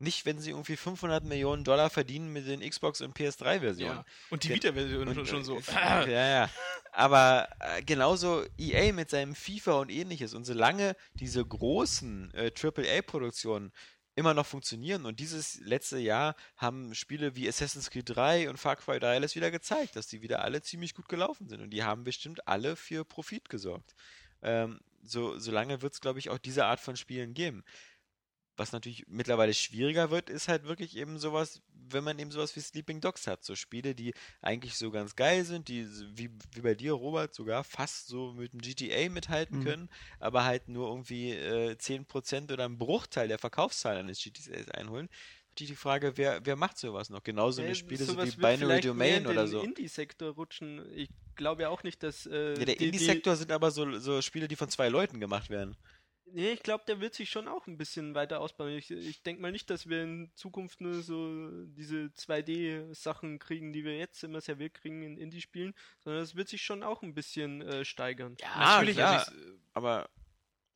Nicht, 0.00 0.24
wenn 0.24 0.38
sie 0.38 0.50
irgendwie 0.50 0.76
500 0.76 1.24
Millionen 1.24 1.62
Dollar 1.62 1.90
verdienen 1.90 2.32
mit 2.32 2.48
den 2.48 2.60
Xbox- 2.60 3.02
und 3.02 3.14
PS3-Versionen. 3.16 3.96
ja. 3.96 4.04
Und 4.30 4.44
die 4.44 4.48
Vita-Version 4.48 5.14
schon, 5.14 5.26
schon 5.26 5.40
äh, 5.42 5.44
so. 5.44 5.60
Ja, 5.70 6.06
ja. 6.06 6.50
Aber 6.92 7.48
äh, 7.60 7.82
genauso 7.82 8.44
EA 8.58 8.92
mit 8.92 9.10
seinem 9.10 9.34
FIFA 9.34 9.74
und 9.74 9.90
ähnliches. 9.90 10.32
Und 10.32 10.44
solange 10.44 10.96
diese 11.14 11.44
großen 11.44 12.32
äh, 12.34 12.50
AAA-Produktionen 12.50 13.72
immer 14.16 14.34
noch 14.34 14.46
funktionieren 14.46 15.06
und 15.06 15.20
dieses 15.20 15.60
letzte 15.60 15.98
Jahr 15.98 16.34
haben 16.56 16.94
Spiele 16.94 17.36
wie 17.36 17.48
Assassin's 17.48 17.90
Creed 17.90 18.08
3 18.08 18.50
und 18.50 18.58
Far 18.58 18.76
Cry 18.76 18.98
3 18.98 19.14
alles 19.14 19.34
wieder 19.34 19.50
gezeigt, 19.50 19.96
dass 19.96 20.08
die 20.08 20.22
wieder 20.22 20.42
alle 20.42 20.62
ziemlich 20.62 20.94
gut 20.94 21.08
gelaufen 21.08 21.48
sind. 21.48 21.60
Und 21.60 21.70
die 21.70 21.84
haben 21.84 22.04
bestimmt 22.04 22.46
alle 22.48 22.76
für 22.76 23.04
Profit 23.04 23.48
gesorgt. 23.48 23.94
Ähm, 24.42 24.80
so, 25.04 25.38
solange 25.38 25.82
wird 25.82 25.94
es, 25.94 26.00
glaube 26.00 26.18
ich, 26.18 26.30
auch 26.30 26.38
diese 26.38 26.66
Art 26.66 26.80
von 26.80 26.96
Spielen 26.96 27.34
geben. 27.34 27.64
Was 28.60 28.72
natürlich 28.72 29.06
mittlerweile 29.08 29.54
schwieriger 29.54 30.10
wird, 30.10 30.28
ist 30.28 30.46
halt 30.48 30.64
wirklich 30.64 30.94
eben 30.98 31.18
sowas, 31.18 31.62
wenn 31.72 32.04
man 32.04 32.18
eben 32.18 32.30
sowas 32.30 32.54
wie 32.56 32.60
Sleeping 32.60 33.00
Dogs 33.00 33.26
hat. 33.26 33.42
So 33.42 33.54
Spiele, 33.56 33.94
die 33.94 34.12
eigentlich 34.42 34.76
so 34.76 34.90
ganz 34.90 35.16
geil 35.16 35.46
sind, 35.46 35.68
die 35.68 35.86
wie, 36.14 36.28
wie 36.52 36.60
bei 36.60 36.74
dir, 36.74 36.92
Robert, 36.92 37.34
sogar 37.34 37.64
fast 37.64 38.08
so 38.08 38.34
mit 38.34 38.52
dem 38.52 38.60
GTA 38.60 39.08
mithalten 39.08 39.60
Mhm. 39.60 39.64
können, 39.64 39.88
aber 40.18 40.44
halt 40.44 40.68
nur 40.68 40.88
irgendwie 40.88 41.30
äh, 41.30 41.74
10% 41.78 42.52
oder 42.52 42.66
einen 42.66 42.76
Bruchteil 42.76 43.28
der 43.28 43.38
Verkaufszahlen 43.38 44.00
eines 44.00 44.22
GTAs 44.22 44.68
einholen. 44.72 45.08
Natürlich 45.52 45.70
die 45.70 45.76
Frage, 45.76 46.18
wer, 46.18 46.44
wer 46.44 46.56
macht 46.56 46.76
sowas 46.76 47.08
noch? 47.08 47.22
Genauso 47.22 47.62
eine 47.62 47.74
Spiele 47.74 48.04
so 48.04 48.12
wie 48.22 48.30
Binary 48.30 48.82
Domain 48.82 49.22
in 49.22 49.26
oder 49.26 49.44
den 49.44 49.50
so. 49.52 49.62
Indie-Sektor 49.62 50.34
rutschen. 50.34 50.84
Ich 50.94 51.08
glaube 51.34 51.62
ja 51.62 51.70
auch 51.70 51.82
nicht, 51.82 52.02
dass. 52.02 52.26
Äh, 52.26 52.58
Ja, 52.58 52.64
der 52.66 52.66
die- 52.66 52.76
die- 52.76 52.84
Indie-Sektor 52.84 53.36
sind 53.36 53.52
aber 53.52 53.70
so, 53.70 53.98
so 53.98 54.20
Spiele, 54.20 54.48
die 54.48 54.56
von 54.56 54.68
zwei 54.68 54.90
Leuten 54.90 55.18
gemacht 55.18 55.48
werden. 55.48 55.76
Nee, 56.32 56.52
ich 56.52 56.62
glaube, 56.62 56.84
der 56.86 57.00
wird 57.00 57.14
sich 57.14 57.30
schon 57.30 57.48
auch 57.48 57.66
ein 57.66 57.76
bisschen 57.76 58.14
weiter 58.14 58.40
ausbauen. 58.40 58.76
Ich, 58.76 58.90
ich 58.90 59.22
denke 59.22 59.42
mal 59.42 59.52
nicht, 59.52 59.70
dass 59.70 59.88
wir 59.88 60.02
in 60.02 60.30
Zukunft 60.34 60.80
nur 60.80 61.02
so 61.02 61.50
diese 61.66 62.10
2D-Sachen 62.16 63.38
kriegen, 63.38 63.72
die 63.72 63.84
wir 63.84 63.96
jetzt 63.96 64.22
immer 64.24 64.40
serviert 64.40 64.74
kriegen 64.74 65.02
in 65.02 65.16
Indie-Spielen, 65.16 65.74
sondern 65.98 66.22
es 66.22 66.34
wird 66.34 66.48
sich 66.48 66.62
schon 66.62 66.82
auch 66.82 67.02
ein 67.02 67.14
bisschen 67.14 67.62
äh, 67.62 67.84
steigern. 67.84 68.36
Natürlich, 68.56 68.96
klar, 68.96 69.20
also 69.20 69.32
ich, 69.32 69.52
aber 69.72 70.10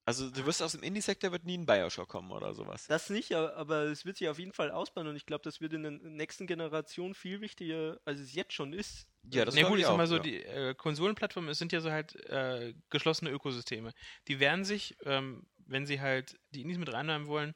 also 0.06 0.31
du 0.31 0.44
wirst 0.44 0.62
aus 0.62 0.72
dem 0.72 0.82
Indie-Sektor 0.82 1.32
wird 1.32 1.44
nie 1.44 1.56
ein 1.56 1.64
Bioshock 1.64 2.09
kommen 2.09 2.31
oder 2.31 2.55
sowas. 2.55 2.86
Das 2.89 3.09
nicht, 3.09 3.32
aber 3.32 3.85
es 3.85 4.05
wird 4.05 4.18
sich 4.18 4.28
auf 4.28 4.39
jeden 4.39 4.52
Fall 4.52 4.70
ausbauen 4.70 5.06
und 5.06 5.16
ich 5.16 5.24
glaube, 5.24 5.43
das 5.43 5.60
wird 5.60 5.72
in 5.72 5.82
der 5.82 5.93
nächsten 5.93 6.47
Generation 6.47 7.14
viel 7.14 7.40
wichtiger, 7.40 7.98
als 8.05 8.20
es 8.20 8.35
jetzt 8.35 8.52
schon 8.52 8.72
ist. 8.72 9.06
Ja, 9.32 9.47
das 9.47 9.55
Na 9.55 9.62
glaub 9.62 9.72
gut, 9.72 9.81
ich 9.81 9.86
auch, 9.86 9.97
mal 9.97 10.06
so, 10.06 10.16
ja. 10.16 10.22
die 10.22 10.43
äh, 10.43 10.74
Konsolenplattformen, 10.74 11.51
es 11.51 11.59
sind 11.59 11.72
ja 11.72 11.81
so 11.81 11.90
halt 11.90 12.16
äh, 12.28 12.74
geschlossene 12.90 13.31
Ökosysteme. 13.31 13.94
Die 14.28 14.40
werden 14.40 14.64
sich, 14.64 14.97
ähm, 15.05 15.47
wenn 15.56 15.86
sie 15.86 16.01
halt 16.01 16.39
die 16.51 16.60
Indies 16.60 16.78
mit 16.78 16.93
reinnehmen 16.93 17.26
wollen, 17.26 17.55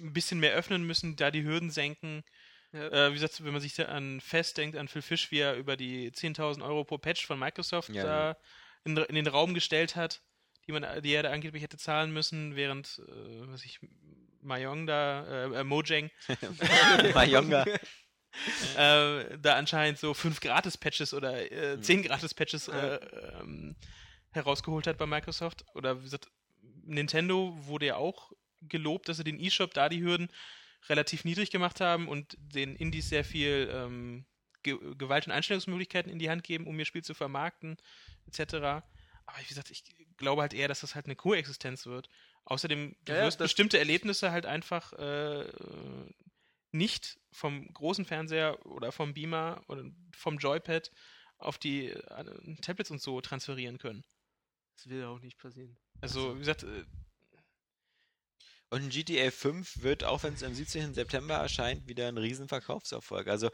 ein 0.00 0.14
bisschen 0.14 0.40
mehr 0.40 0.54
öffnen 0.54 0.86
müssen, 0.86 1.16
da 1.16 1.30
die 1.30 1.44
Hürden 1.44 1.70
senken. 1.70 2.24
Ja. 2.72 2.88
Äh, 2.88 3.10
wie 3.10 3.14
gesagt, 3.14 3.44
wenn 3.44 3.52
man 3.52 3.60
sich 3.60 3.74
da 3.74 3.84
an 3.84 4.20
Fest 4.22 4.56
denkt, 4.56 4.76
an 4.76 4.88
Phil 4.88 5.02
Fish, 5.02 5.30
wie 5.30 5.40
er 5.40 5.56
über 5.56 5.76
die 5.76 6.10
10.000 6.10 6.62
Euro 6.64 6.84
pro 6.84 6.96
Patch 6.98 7.26
von 7.26 7.38
Microsoft 7.38 7.90
Ja, 7.90 8.02
da 8.02 8.36
in, 8.84 8.96
in 8.96 9.14
den 9.14 9.26
Raum 9.26 9.52
gestellt 9.54 9.96
hat, 9.96 10.22
die, 10.66 10.72
man, 10.72 11.02
die 11.02 11.12
er 11.12 11.22
da 11.22 11.30
angeblich 11.30 11.62
hätte 11.62 11.78
zahlen 11.78 12.12
müssen, 12.12 12.56
während, 12.56 13.00
äh, 13.06 13.48
was 13.48 13.64
ich, 13.64 13.80
Mayong 14.42 14.86
da, 14.86 15.26
äh, 15.26 15.60
äh, 15.60 15.64
Mojang, 15.64 16.10
Mayonga. 17.14 17.64
äh, 18.76 19.38
da 19.38 19.56
anscheinend 19.56 19.98
so 19.98 20.14
fünf 20.14 20.40
Gratis-Patches 20.40 21.14
oder 21.14 21.32
Hm. 21.38 21.52
äh, 21.52 21.80
zehn 21.80 22.02
Gratis-Patches 22.02 22.68
äh, 22.68 23.00
ähm, 23.40 23.76
herausgeholt 24.30 24.86
hat 24.86 24.98
bei 24.98 25.06
Microsoft. 25.06 25.64
Oder 25.74 26.00
wie 26.00 26.04
gesagt, 26.04 26.28
Nintendo 26.84 27.56
wurde 27.66 27.86
ja 27.86 27.96
auch 27.96 28.32
gelobt, 28.62 29.08
dass 29.08 29.16
sie 29.16 29.24
den 29.24 29.40
eShop 29.40 29.74
da 29.74 29.88
die 29.88 30.02
Hürden 30.02 30.28
relativ 30.88 31.24
niedrig 31.24 31.50
gemacht 31.50 31.80
haben 31.80 32.08
und 32.08 32.36
den 32.38 32.76
Indies 32.76 33.08
sehr 33.08 33.24
viel 33.24 33.68
ähm, 33.72 34.26
Ge 34.62 34.78
Gewalt- 34.96 35.26
und 35.26 35.32
Einstellungsmöglichkeiten 35.32 36.10
in 36.10 36.18
die 36.18 36.30
Hand 36.30 36.44
geben, 36.44 36.66
um 36.66 36.78
ihr 36.78 36.84
Spiel 36.84 37.02
zu 37.02 37.14
vermarkten, 37.14 37.76
etc. 38.26 38.54
Aber 38.54 39.38
wie 39.38 39.48
gesagt, 39.48 39.70
ich 39.70 39.82
glaube 40.16 40.42
halt 40.42 40.54
eher, 40.54 40.68
dass 40.68 40.80
das 40.80 40.94
halt 40.94 41.06
eine 41.06 41.16
Koexistenz 41.16 41.86
wird. 41.86 42.08
Außerdem, 42.44 42.96
du 43.04 43.14
Ja, 43.14 43.20
wirst 43.20 43.42
bestimmte 43.42 43.78
Erlebnisse 43.78 44.30
halt 44.32 44.46
einfach 44.46 44.92
äh, 44.94 45.46
nicht 46.72 47.18
vom 47.32 47.72
großen 47.72 48.04
Fernseher 48.04 48.64
oder 48.66 48.92
vom 48.92 49.14
Beamer 49.14 49.62
oder 49.68 49.84
vom 50.14 50.38
Joypad 50.38 50.90
auf 51.38 51.58
die 51.58 51.88
äh, 51.90 52.56
Tablets 52.62 52.90
und 52.90 53.00
so 53.02 53.20
transferieren 53.20 53.78
können. 53.78 54.04
Das 54.76 54.88
wird 54.88 55.04
auch 55.06 55.20
nicht 55.20 55.38
passieren. 55.38 55.76
Also, 56.00 56.34
wie 56.36 56.40
gesagt, 56.40 56.62
äh, 56.64 56.84
Und 58.68 58.82
ein 58.82 58.88
GTA 58.90 59.30
5 59.30 59.82
wird, 59.82 60.02
auch 60.04 60.22
wenn 60.24 60.34
es 60.34 60.42
am 60.42 60.52
17. 60.54 60.92
September 60.92 61.34
erscheint, 61.36 61.86
wieder 61.88 62.08
ein 62.08 62.18
riesen 62.18 62.48
Verkaufserfolg. 62.48 63.28
Also 63.28 63.50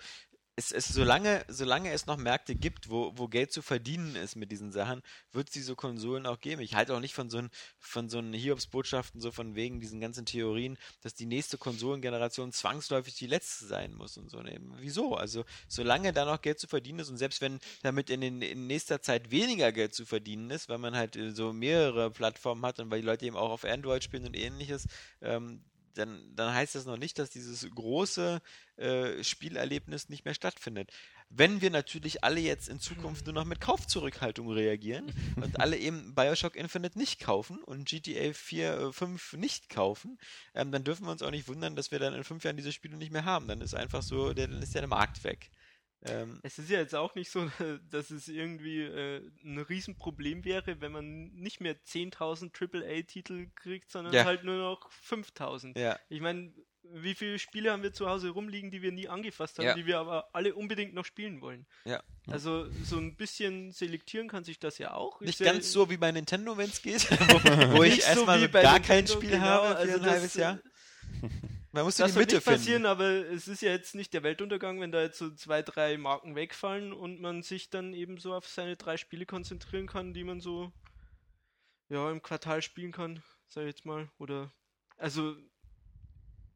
es, 0.54 0.70
es, 0.70 0.88
solange, 0.88 1.44
solange 1.48 1.90
es 1.92 2.06
noch 2.06 2.18
Märkte 2.18 2.54
gibt, 2.54 2.90
wo, 2.90 3.12
wo 3.16 3.26
Geld 3.26 3.52
zu 3.52 3.62
verdienen 3.62 4.16
ist 4.16 4.36
mit 4.36 4.52
diesen 4.52 4.70
Sachen, 4.70 5.02
wird 5.32 5.48
es 5.48 5.54
diese 5.54 5.74
Konsolen 5.74 6.26
auch 6.26 6.40
geben. 6.40 6.60
Ich 6.60 6.74
halte 6.74 6.94
auch 6.94 7.00
nicht 7.00 7.14
von 7.14 7.30
so 7.30 7.42
von 7.78 8.10
so 8.10 8.20
Hiobs-Botschaften, 8.20 9.20
so 9.20 9.30
von 9.30 9.54
wegen 9.54 9.80
diesen 9.80 10.00
ganzen 10.00 10.26
Theorien, 10.26 10.76
dass 11.00 11.14
die 11.14 11.24
nächste 11.24 11.56
Konsolengeneration 11.56 12.52
zwangsläufig 12.52 13.14
die 13.14 13.26
letzte 13.26 13.66
sein 13.66 13.94
muss 13.94 14.18
und 14.18 14.30
so. 14.30 14.42
Nee, 14.42 14.58
wieso? 14.78 15.16
Also 15.16 15.44
solange 15.68 16.12
da 16.12 16.26
noch 16.26 16.42
Geld 16.42 16.60
zu 16.60 16.68
verdienen 16.68 16.98
ist 16.98 17.08
und 17.08 17.16
selbst 17.16 17.40
wenn 17.40 17.58
damit 17.82 18.10
in, 18.10 18.20
den, 18.20 18.42
in 18.42 18.66
nächster 18.66 19.00
Zeit 19.00 19.30
weniger 19.30 19.72
Geld 19.72 19.94
zu 19.94 20.04
verdienen 20.04 20.50
ist, 20.50 20.68
weil 20.68 20.78
man 20.78 20.94
halt 20.94 21.16
äh, 21.16 21.30
so 21.30 21.54
mehrere 21.54 22.10
Plattformen 22.10 22.64
hat 22.66 22.78
und 22.78 22.90
weil 22.90 23.00
die 23.00 23.06
Leute 23.06 23.24
eben 23.24 23.36
auch 23.36 23.50
auf 23.50 23.64
Android 23.64 24.04
spielen 24.04 24.26
und 24.26 24.36
ähnliches, 24.36 24.86
ähm, 25.22 25.64
dann, 25.94 26.34
dann 26.34 26.54
heißt 26.54 26.74
das 26.74 26.86
noch 26.86 26.96
nicht, 26.96 27.18
dass 27.18 27.30
dieses 27.30 27.68
große 27.68 28.40
äh, 28.76 29.24
Spielerlebnis 29.24 30.08
nicht 30.08 30.24
mehr 30.24 30.34
stattfindet. 30.34 30.90
Wenn 31.28 31.62
wir 31.62 31.70
natürlich 31.70 32.24
alle 32.24 32.40
jetzt 32.40 32.68
in 32.68 32.78
Zukunft 32.78 33.24
nur 33.24 33.34
noch 33.34 33.46
mit 33.46 33.60
Kaufzurückhaltung 33.60 34.50
reagieren 34.50 35.12
und 35.36 35.60
alle 35.60 35.78
eben 35.78 36.14
Bioshock 36.14 36.56
Infinite 36.56 36.98
nicht 36.98 37.20
kaufen 37.20 37.62
und 37.62 37.88
GTA 37.88 38.32
4, 38.32 38.72
äh, 38.72 38.92
5 38.92 39.34
nicht 39.34 39.68
kaufen, 39.68 40.18
ähm, 40.54 40.72
dann 40.72 40.84
dürfen 40.84 41.06
wir 41.06 41.12
uns 41.12 41.22
auch 41.22 41.30
nicht 41.30 41.48
wundern, 41.48 41.76
dass 41.76 41.90
wir 41.90 41.98
dann 41.98 42.14
in 42.14 42.24
fünf 42.24 42.44
Jahren 42.44 42.56
diese 42.56 42.72
Spiele 42.72 42.96
nicht 42.96 43.12
mehr 43.12 43.24
haben. 43.24 43.48
Dann 43.48 43.60
ist 43.60 43.74
einfach 43.74 44.02
so, 44.02 44.34
der, 44.34 44.48
dann 44.48 44.62
ist 44.62 44.74
der 44.74 44.86
Markt 44.86 45.24
weg. 45.24 45.50
Ähm, 46.04 46.40
Es 46.42 46.58
ist 46.58 46.68
ja 46.70 46.78
jetzt 46.80 46.94
auch 46.94 47.14
nicht 47.14 47.30
so, 47.30 47.48
dass 47.90 48.10
es 48.10 48.28
irgendwie 48.28 48.80
äh, 48.82 49.22
ein 49.44 49.58
Riesenproblem 49.58 50.44
wäre, 50.44 50.80
wenn 50.80 50.92
man 50.92 51.30
nicht 51.32 51.60
mehr 51.60 51.76
10.000 51.76 52.50
AAA-Titel 52.52 53.46
kriegt, 53.54 53.90
sondern 53.90 54.12
Ja. 54.14 54.24
halt 54.24 54.44
nur 54.44 54.56
noch 54.56 54.90
5.000. 55.08 55.78
ja. 55.78 55.98
Ich 56.08 56.20
meine, 56.20 56.52
wie 56.94 57.14
viele 57.14 57.38
Spiele 57.38 57.70
haben 57.70 57.84
wir 57.84 57.92
zu 57.92 58.08
Hause 58.08 58.30
rumliegen, 58.30 58.72
die 58.72 58.82
wir 58.82 58.90
nie 58.90 59.06
angefasst 59.08 59.58
haben, 59.58 59.66
Ja. 59.66 59.74
die 59.74 59.86
wir 59.86 59.98
aber 60.00 60.28
alle 60.32 60.54
unbedingt 60.56 60.94
noch 60.94 61.04
spielen 61.04 61.40
wollen? 61.40 61.64
Ja. 61.84 62.02
Also 62.26 62.68
so 62.84 62.96
ein 62.96 63.14
bisschen 63.16 63.70
selektieren 63.70 64.28
kann 64.28 64.42
sich 64.42 64.58
das 64.58 64.78
ja 64.78 64.92
auch. 64.94 65.20
Nicht 65.20 65.40
Ich 65.40 65.46
ganz 65.46 65.70
so 65.70 65.88
wie 65.90 65.96
bei 65.96 66.10
Nintendo, 66.10 66.56
wenn 66.58 66.68
es 66.68 66.82
geht, 66.82 67.08
wo, 67.10 67.14
wo 67.78 67.82
ich 67.84 68.00
erstmal 68.02 68.40
so 68.40 68.48
gar 68.48 68.80
kein 68.80 69.04
Nintendo, 69.04 69.12
Spiel 69.12 69.30
genau, 69.30 69.42
habe 69.44 69.68
für 69.68 69.76
also 69.76 69.94
ein 70.00 70.06
halbes 70.10 70.34
Jahr. 70.34 70.58
Man 71.72 71.84
muss 71.84 71.96
Das 71.96 72.12
die 72.12 72.18
Mitte 72.18 72.34
nicht 72.36 72.44
passieren, 72.44 72.82
finden. 72.82 72.86
aber 72.86 73.06
es 73.06 73.48
ist 73.48 73.62
ja 73.62 73.70
jetzt 73.70 73.94
nicht 73.94 74.12
der 74.12 74.22
Weltuntergang, 74.22 74.78
wenn 74.80 74.92
da 74.92 75.00
jetzt 75.00 75.18
so 75.18 75.30
zwei, 75.30 75.62
drei 75.62 75.96
Marken 75.96 76.34
wegfallen 76.34 76.92
und 76.92 77.20
man 77.20 77.42
sich 77.42 77.70
dann 77.70 77.94
eben 77.94 78.18
so 78.18 78.34
auf 78.34 78.46
seine 78.46 78.76
drei 78.76 78.98
Spiele 78.98 79.24
konzentrieren 79.24 79.86
kann, 79.86 80.12
die 80.12 80.24
man 80.24 80.40
so 80.40 80.70
ja 81.88 82.10
im 82.10 82.20
Quartal 82.22 82.60
spielen 82.60 82.92
kann, 82.92 83.22
sag 83.48 83.62
ich 83.62 83.68
jetzt 83.68 83.86
mal. 83.86 84.10
Oder 84.18 84.52
also 84.98 85.34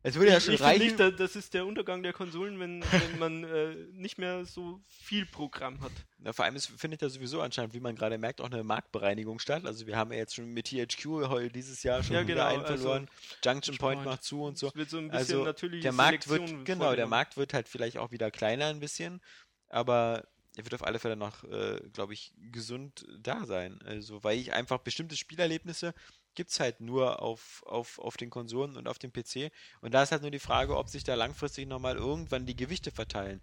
Es 0.06 0.14
würde 0.14 0.30
ja 0.30 0.38
ich, 0.38 0.44
schon 0.44 0.54
ich 0.54 0.60
reichen. 0.60 0.84
nicht, 0.86 1.00
da- 1.00 1.10
das 1.10 1.34
ist 1.34 1.52
der 1.52 1.66
Untergang 1.66 2.02
der 2.04 2.12
Konsolen, 2.12 2.60
wenn, 2.60 2.80
wenn 2.80 3.18
man 3.18 3.42
äh, 3.42 3.74
nicht 3.92 4.18
mehr 4.18 4.44
so 4.44 4.80
viel 4.88 5.26
Programm 5.26 5.80
hat. 5.80 5.90
Na, 6.20 6.32
vor 6.32 6.44
allem 6.44 6.54
es 6.54 6.66
findet 6.66 7.02
ja 7.02 7.08
sowieso 7.08 7.40
anscheinend, 7.40 7.74
wie 7.74 7.80
man 7.80 7.96
gerade 7.96 8.16
merkt, 8.16 8.40
auch 8.40 8.46
eine 8.46 8.62
Marktbereinigung 8.62 9.40
statt. 9.40 9.66
Also 9.66 9.88
wir 9.88 9.96
haben 9.96 10.12
ja 10.12 10.18
jetzt 10.18 10.36
schon 10.36 10.46
mit 10.46 10.68
THQ 10.68 11.04
heu 11.28 11.48
dieses 11.48 11.82
Jahr 11.82 12.04
schon 12.04 12.14
Ja, 12.14 12.22
wieder 12.22 12.34
genau, 12.34 12.46
einen 12.46 12.64
also 12.64 12.84
verloren. 12.84 13.08
Junction 13.44 13.76
Point 13.78 13.96
Point. 13.98 14.06
macht 14.06 14.22
zu 14.22 14.44
und 14.44 14.56
so. 14.56 14.68
Es 14.68 14.76
wird 14.76 14.90
so 14.90 14.98
ein 14.98 15.10
bisschen 15.10 15.38
Also 15.38 15.44
natürlich 15.44 15.82
der 15.82 15.92
Markt 15.92 16.28
wird, 16.28 16.64
genau, 16.64 16.94
der 16.94 17.08
Markt 17.08 17.36
wird 17.36 17.52
halt 17.52 17.68
vielleicht 17.68 17.98
auch 17.98 18.12
wieder 18.12 18.30
kleiner 18.30 18.66
ein 18.66 18.78
bisschen, 18.78 19.20
aber 19.68 20.24
er 20.56 20.64
wird 20.64 20.74
auf 20.74 20.84
alle 20.86 21.00
Fälle 21.00 21.16
noch, 21.16 21.42
äh, 21.44 21.80
glaube 21.92 22.14
ich, 22.14 22.32
gesund 22.52 23.06
da 23.18 23.44
sein. 23.44 23.80
Also, 23.84 24.24
weil 24.24 24.38
ich 24.38 24.52
einfach 24.52 24.78
bestimmte 24.78 25.16
Spielerlebnisse 25.16 25.92
gibt 26.36 26.50
es 26.50 26.60
halt 26.60 26.80
nur 26.80 27.20
auf, 27.20 27.64
auf, 27.66 27.98
auf 27.98 28.16
den 28.16 28.30
Konsolen 28.30 28.76
und 28.76 28.86
auf 28.86 28.98
dem 29.00 29.12
PC. 29.12 29.50
Und 29.80 29.92
da 29.94 30.02
ist 30.04 30.12
halt 30.12 30.22
nur 30.22 30.30
die 30.30 30.38
Frage, 30.38 30.76
ob 30.76 30.88
sich 30.88 31.02
da 31.02 31.14
langfristig 31.16 31.66
nochmal 31.66 31.96
irgendwann 31.96 32.46
die 32.46 32.54
Gewichte 32.56 32.92
verteilen. 32.92 33.40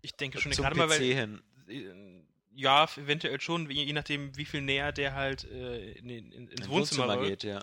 Ich 0.00 0.16
denke 0.16 0.40
schon, 0.40 0.52
gerade 0.52 0.74
PC 0.74 0.78
mal, 0.78 0.88
weil. 0.88 1.00
hin. 1.02 1.42
äh, 1.68 2.24
Ja, 2.54 2.84
eventuell 2.96 3.38
schon, 3.40 3.68
je 3.70 3.84
je 3.84 3.92
nachdem, 3.92 4.34
wie 4.36 4.46
viel 4.46 4.62
näher 4.62 4.90
der 4.92 5.14
halt 5.14 5.44
äh, 5.44 5.92
in, 5.92 6.08
in, 6.08 6.32
ins 6.32 6.52
Ins 6.52 6.68
Wohnzimmer, 6.68 7.18
geht, 7.18 7.30
rückt. 7.30 7.44
ja. 7.44 7.62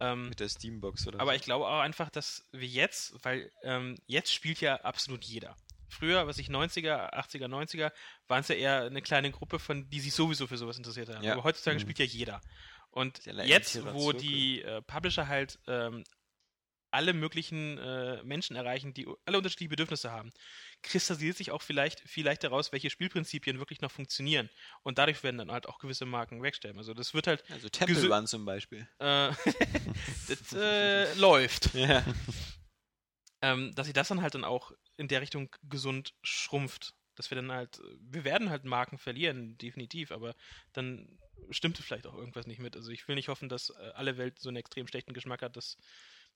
Ähm, 0.00 0.28
Mit 0.28 0.38
der 0.40 0.48
Steambox 0.48 1.06
oder 1.08 1.18
Aber 1.20 1.32
so. 1.32 1.36
ich 1.36 1.42
glaube 1.42 1.66
auch 1.66 1.80
einfach, 1.80 2.10
dass 2.10 2.44
wir 2.52 2.68
jetzt, 2.68 3.14
weil 3.24 3.50
ähm, 3.62 3.96
jetzt 4.06 4.32
spielt 4.32 4.60
ja 4.60 4.76
absolut 4.82 5.24
jeder. 5.24 5.56
Früher, 5.88 6.26
was 6.26 6.38
ich 6.38 6.48
90er, 6.48 7.14
80er, 7.14 7.46
90er, 7.48 7.90
waren 8.28 8.40
es 8.40 8.48
ja 8.48 8.54
eher 8.54 8.82
eine 8.82 9.00
kleine 9.02 9.30
Gruppe 9.32 9.58
von, 9.58 9.88
die 9.88 10.00
sich 10.00 10.12
sowieso 10.14 10.46
für 10.46 10.58
sowas 10.58 10.76
interessiert 10.76 11.08
haben. 11.08 11.24
Ja. 11.24 11.32
Aber 11.32 11.44
heutzutage 11.44 11.76
Mhm. 11.76 11.80
spielt 11.80 11.98
ja 11.98 12.04
jeder. 12.04 12.40
Und 12.98 13.24
jetzt, 13.24 13.84
wo 13.84 14.10
die 14.12 14.60
äh, 14.62 14.82
Publisher 14.82 15.28
halt 15.28 15.60
ähm, 15.68 16.02
alle 16.90 17.12
möglichen 17.12 17.78
äh, 17.78 18.20
Menschen 18.24 18.56
erreichen, 18.56 18.92
die 18.92 19.06
alle 19.24 19.38
unterschiedliche 19.38 19.68
Bedürfnisse 19.68 20.10
haben, 20.10 20.32
kristallisiert 20.82 21.36
sich 21.36 21.52
auch 21.52 21.62
vielleicht 21.62 22.00
viel 22.00 22.24
leichter 22.24 22.48
heraus, 22.50 22.72
welche 22.72 22.90
Spielprinzipien 22.90 23.60
wirklich 23.60 23.80
noch 23.82 23.92
funktionieren. 23.92 24.50
Und 24.82 24.98
dadurch 24.98 25.22
werden 25.22 25.38
dann 25.38 25.52
halt 25.52 25.68
auch 25.68 25.78
gewisse 25.78 26.06
Marken 26.06 26.42
wegsterben. 26.42 26.78
Also 26.78 26.92
das 26.92 27.14
wird 27.14 27.28
halt 27.28 27.44
Also 27.50 27.68
Temple 27.68 28.12
Run 28.12 28.26
zum 28.26 28.44
Beispiel. 28.44 28.88
äh, 28.98 29.30
das 30.28 30.52
äh, 30.54 31.14
läuft 31.14 31.72
Ja. 31.74 32.04
ähm, 33.42 33.74
dass 33.76 33.86
sich 33.86 33.94
das 33.94 34.08
dann 34.08 34.22
halt 34.22 34.34
dann 34.34 34.44
auch 34.44 34.72
in 34.96 35.06
der 35.06 35.20
Richtung 35.20 35.54
gesund 35.62 36.14
schrumpft. 36.22 36.94
Dass 37.14 37.30
wir 37.30 37.36
dann 37.36 37.52
halt, 37.52 37.80
wir 38.00 38.24
werden 38.24 38.50
halt 38.50 38.64
Marken 38.64 38.98
verlieren, 38.98 39.56
definitiv, 39.58 40.10
aber 40.10 40.34
dann 40.72 41.18
stimmt 41.50 41.78
vielleicht 41.78 42.06
auch 42.06 42.14
irgendwas 42.14 42.46
nicht 42.46 42.58
mit. 42.60 42.76
Also 42.76 42.90
ich 42.90 43.06
will 43.08 43.14
nicht 43.14 43.28
hoffen, 43.28 43.48
dass 43.48 43.70
äh, 43.70 43.90
alle 43.94 44.16
Welt 44.16 44.38
so 44.38 44.48
einen 44.48 44.56
extrem 44.56 44.86
schlechten 44.86 45.14
Geschmack 45.14 45.42
hat, 45.42 45.56
dass 45.56 45.78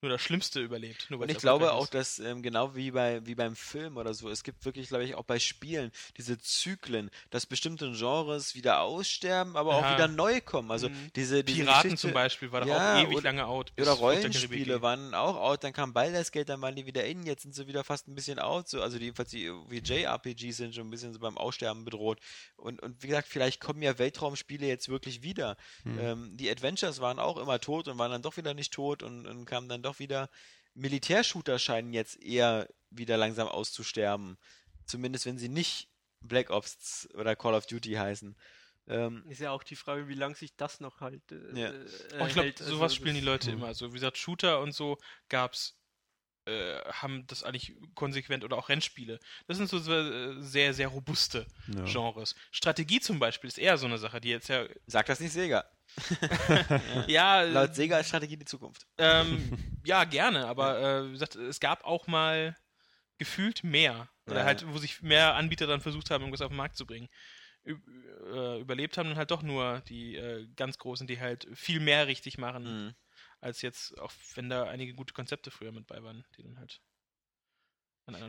nur 0.03 0.11
das 0.11 0.21
Schlimmste 0.21 0.61
überlebt. 0.61 1.07
Nur 1.11 1.21
Und 1.21 1.31
ich 1.31 1.39
glaube 1.39 1.73
auch, 1.73 1.87
dass 1.87 2.19
ähm, 2.19 2.43
genau 2.43 2.75
wie 2.75 2.91
bei 2.91 3.25
wie 3.27 3.35
beim 3.35 3.55
Film 3.57 3.97
oder 3.97 4.15
so, 4.15 4.29
es 4.29 4.43
gibt 4.45 4.65
wirklich, 4.65 4.89
glaube 4.89 5.05
ich, 5.05 5.15
auch 5.15 5.25
bei 5.25 5.39
Spielen 5.39 5.93
diese 6.17 6.39
Zyklen, 6.39 7.11
dass 7.31 7.47
bestimmte 7.47 7.93
Genres 7.93 8.55
wieder 8.55 8.81
aussterben, 8.81 9.57
aber 9.57 9.77
auch 9.77 9.83
Ja. 9.83 9.95
wieder 9.95 10.09
neu 10.09 10.41
kommen. 10.41 10.71
Also 10.71 10.89
Mhm. 10.89 11.11
diese, 11.17 11.45
diese 11.45 11.63
Piraten 11.63 11.83
Geschichte, 11.91 12.01
zum 12.09 12.13
Beispiel 12.13 12.51
war 12.53 12.61
doch 12.63 12.69
Ja, 12.69 12.97
auch 12.97 13.03
ewig 13.05 13.17
oder- 13.17 13.23
lange 13.25 13.47
out. 13.47 13.75
bis 13.77 13.87
Oder 13.87 13.97
Rollenspiele 13.97 14.83
waren 14.83 15.15
auch 15.15 15.37
out, 15.37 15.65
dann 15.65 15.73
kam 15.73 15.93
Baldur's 15.93 16.33
Gate, 16.33 16.49
dann 16.49 16.61
waren 16.61 16.75
die 16.77 16.87
wieder 16.87 17.05
in, 17.05 17.25
jetzt 17.25 17.43
sind 17.43 17.55
sie 17.55 17.67
wieder 17.67 17.85
fast 17.85 18.09
ein 18.09 18.15
bisschen 18.15 18.39
out, 18.39 18.69
so, 18.69 18.83
also 18.83 18.99
die, 18.99 19.05
jedenfalls 19.05 19.31
die 19.31 19.51
wie 19.69 19.79
JRPGs 19.79 20.57
sind 20.57 20.75
schon 20.75 20.87
ein 20.87 20.91
bisschen 20.91 21.13
so 21.13 21.19
beim 21.21 21.39
Aussterben 21.39 21.85
bedroht. 21.85 22.19
Und, 22.57 22.83
und 22.83 23.03
wie 23.03 23.09
gesagt, 23.09 23.29
vielleicht 23.29 23.61
kommen 23.61 23.83
ja 23.83 23.99
Weltraumspiele 23.99 24.67
jetzt 24.67 24.89
wirklich 24.89 25.23
wieder. 25.23 25.57
Hm. 25.85 25.99
Ähm, 25.99 26.37
die 26.37 26.51
Adventures 26.51 27.01
waren 27.01 27.19
auch 27.19 27.37
immer 27.37 27.61
tot 27.61 27.89
und 27.89 27.99
waren 27.99 28.11
dann 28.11 28.23
doch 28.23 28.37
wieder 28.37 28.55
nicht 28.55 28.73
tot 28.73 29.03
und, 29.03 29.27
und 29.27 29.45
kamen 29.45 29.69
dann 29.69 29.83
doch 29.83 29.92
wieder. 29.99 30.29
Militärshooter 30.75 31.59
scheinen 31.59 31.93
jetzt 31.93 32.23
eher 32.23 32.69
wieder 32.91 33.17
langsam 33.17 33.49
auszusterben. 33.49 34.39
Zumindest 34.87 35.27
wenn 35.27 35.39
sie 35.39 35.49
nicht 35.49 35.89
Black 36.21 36.51
Ops 36.51 37.09
oder 37.15 37.37
Call 37.37 37.55
of 37.55 37.67
Duty 37.67 37.93
heißen. 37.93 38.37
Ähm, 38.89 39.25
Ist 39.29 39.41
ja 39.41 39.53
auch 39.53 39.63
die 39.63 39.77
Frage, 39.77 40.09
wie 40.09 40.15
lange 40.15 40.35
sich 40.35 40.57
das 40.57 40.81
noch 40.81 41.01
halt. 41.01 41.23
Äh, 41.31 41.59
Ja. 41.61 41.71
äh, 41.71 41.87
Oh, 42.21 42.27
ich 42.27 42.33
glaube. 42.33 42.53
Also 42.59 42.65
sowas 42.77 42.95
spielen 42.95 43.15
die 43.15 43.21
Leute 43.21 43.51
Mhm. 43.51 43.59
immer. 43.59 43.67
Also 43.69 43.91
wie 43.91 43.95
gesagt, 43.95 44.19
Shooter 44.19 44.61
und 44.61 44.73
so 44.73 44.99
gab's, 45.29 45.79
äh, 46.47 46.81
haben 46.91 47.25
das 47.29 47.45
eigentlich 47.45 47.77
konsequent 47.95 48.43
oder 48.43 48.57
auch 48.57 48.69
Rennspiele. 48.69 49.21
Das 49.47 49.57
sind 49.59 49.71
so 49.71 49.79
äh, 49.93 50.43
sehr, 50.43 50.75
sehr 50.75 50.89
robuste 50.89 51.47
Ja. 51.69 51.85
Genres. 51.85 52.35
Strategie 52.51 52.99
zum 52.99 53.21
Beispiel 53.21 53.47
ist 53.49 53.59
eher 53.59 53.79
so 53.79 53.87
eine 53.87 53.99
Sache, 53.99 54.21
die 54.21 54.31
jetzt 54.31 54.49
ja, 54.49 54.67
sag 54.87 55.07
das 55.07 55.21
nicht 55.21 55.33
Sega. 55.33 55.65
ja, 57.07 57.43
Laut 57.43 57.75
Sega 57.75 57.99
ist 57.99 58.09
Strategie 58.09 58.37
die 58.37 58.45
Zukunft. 58.45 58.87
ähm, 58.99 59.59
ja, 59.85 60.05
gerne, 60.05 60.47
aber 60.47 60.81
äh, 60.81 61.09
wie 61.09 61.13
gesagt, 61.13 61.37
es 61.37 61.61
gab 61.61 61.85
auch 61.85 62.07
mal 62.07 62.57
gefühlt 63.19 63.63
mehr. 63.65 64.09
Oder 64.27 64.41
Ja. 64.41 64.45
halt, 64.47 64.67
wo 64.73 64.79
sich 64.79 65.03
mehr 65.03 65.35
Anbieter 65.35 65.67
dann 65.67 65.81
versucht 65.81 66.11
haben, 66.11 66.23
irgendwas 66.23 66.41
auf 66.43 66.49
den 66.49 66.57
Markt 66.57 66.77
zu 66.77 66.87
bringen. 66.87 67.09
Äh, 67.65 68.61
überlebt 68.61 68.97
haben 68.99 69.09
dann 69.09 69.19
halt 69.19 69.31
doch 69.31 69.43
nur 69.43 69.81
die 69.89 70.17
äh, 70.17 70.49
ganz 70.57 70.79
Großen, 70.79 71.07
die 71.07 71.21
halt 71.21 71.47
viel 71.55 71.81
mehr 71.81 72.07
richtig 72.07 72.39
machen, 72.39 72.87
Mhm. 72.87 72.95
als 73.41 73.63
jetzt, 73.63 73.99
auch 73.99 74.13
wenn 74.35 74.49
da 74.49 74.65
einige 74.65 74.95
gute 74.95 75.15
Konzepte 75.15 75.51
früher 75.51 75.73
mit 75.73 75.87
bei 75.87 76.03
waren, 76.03 76.25
die 76.37 76.43
dann 76.43 76.59
halt 76.59 76.81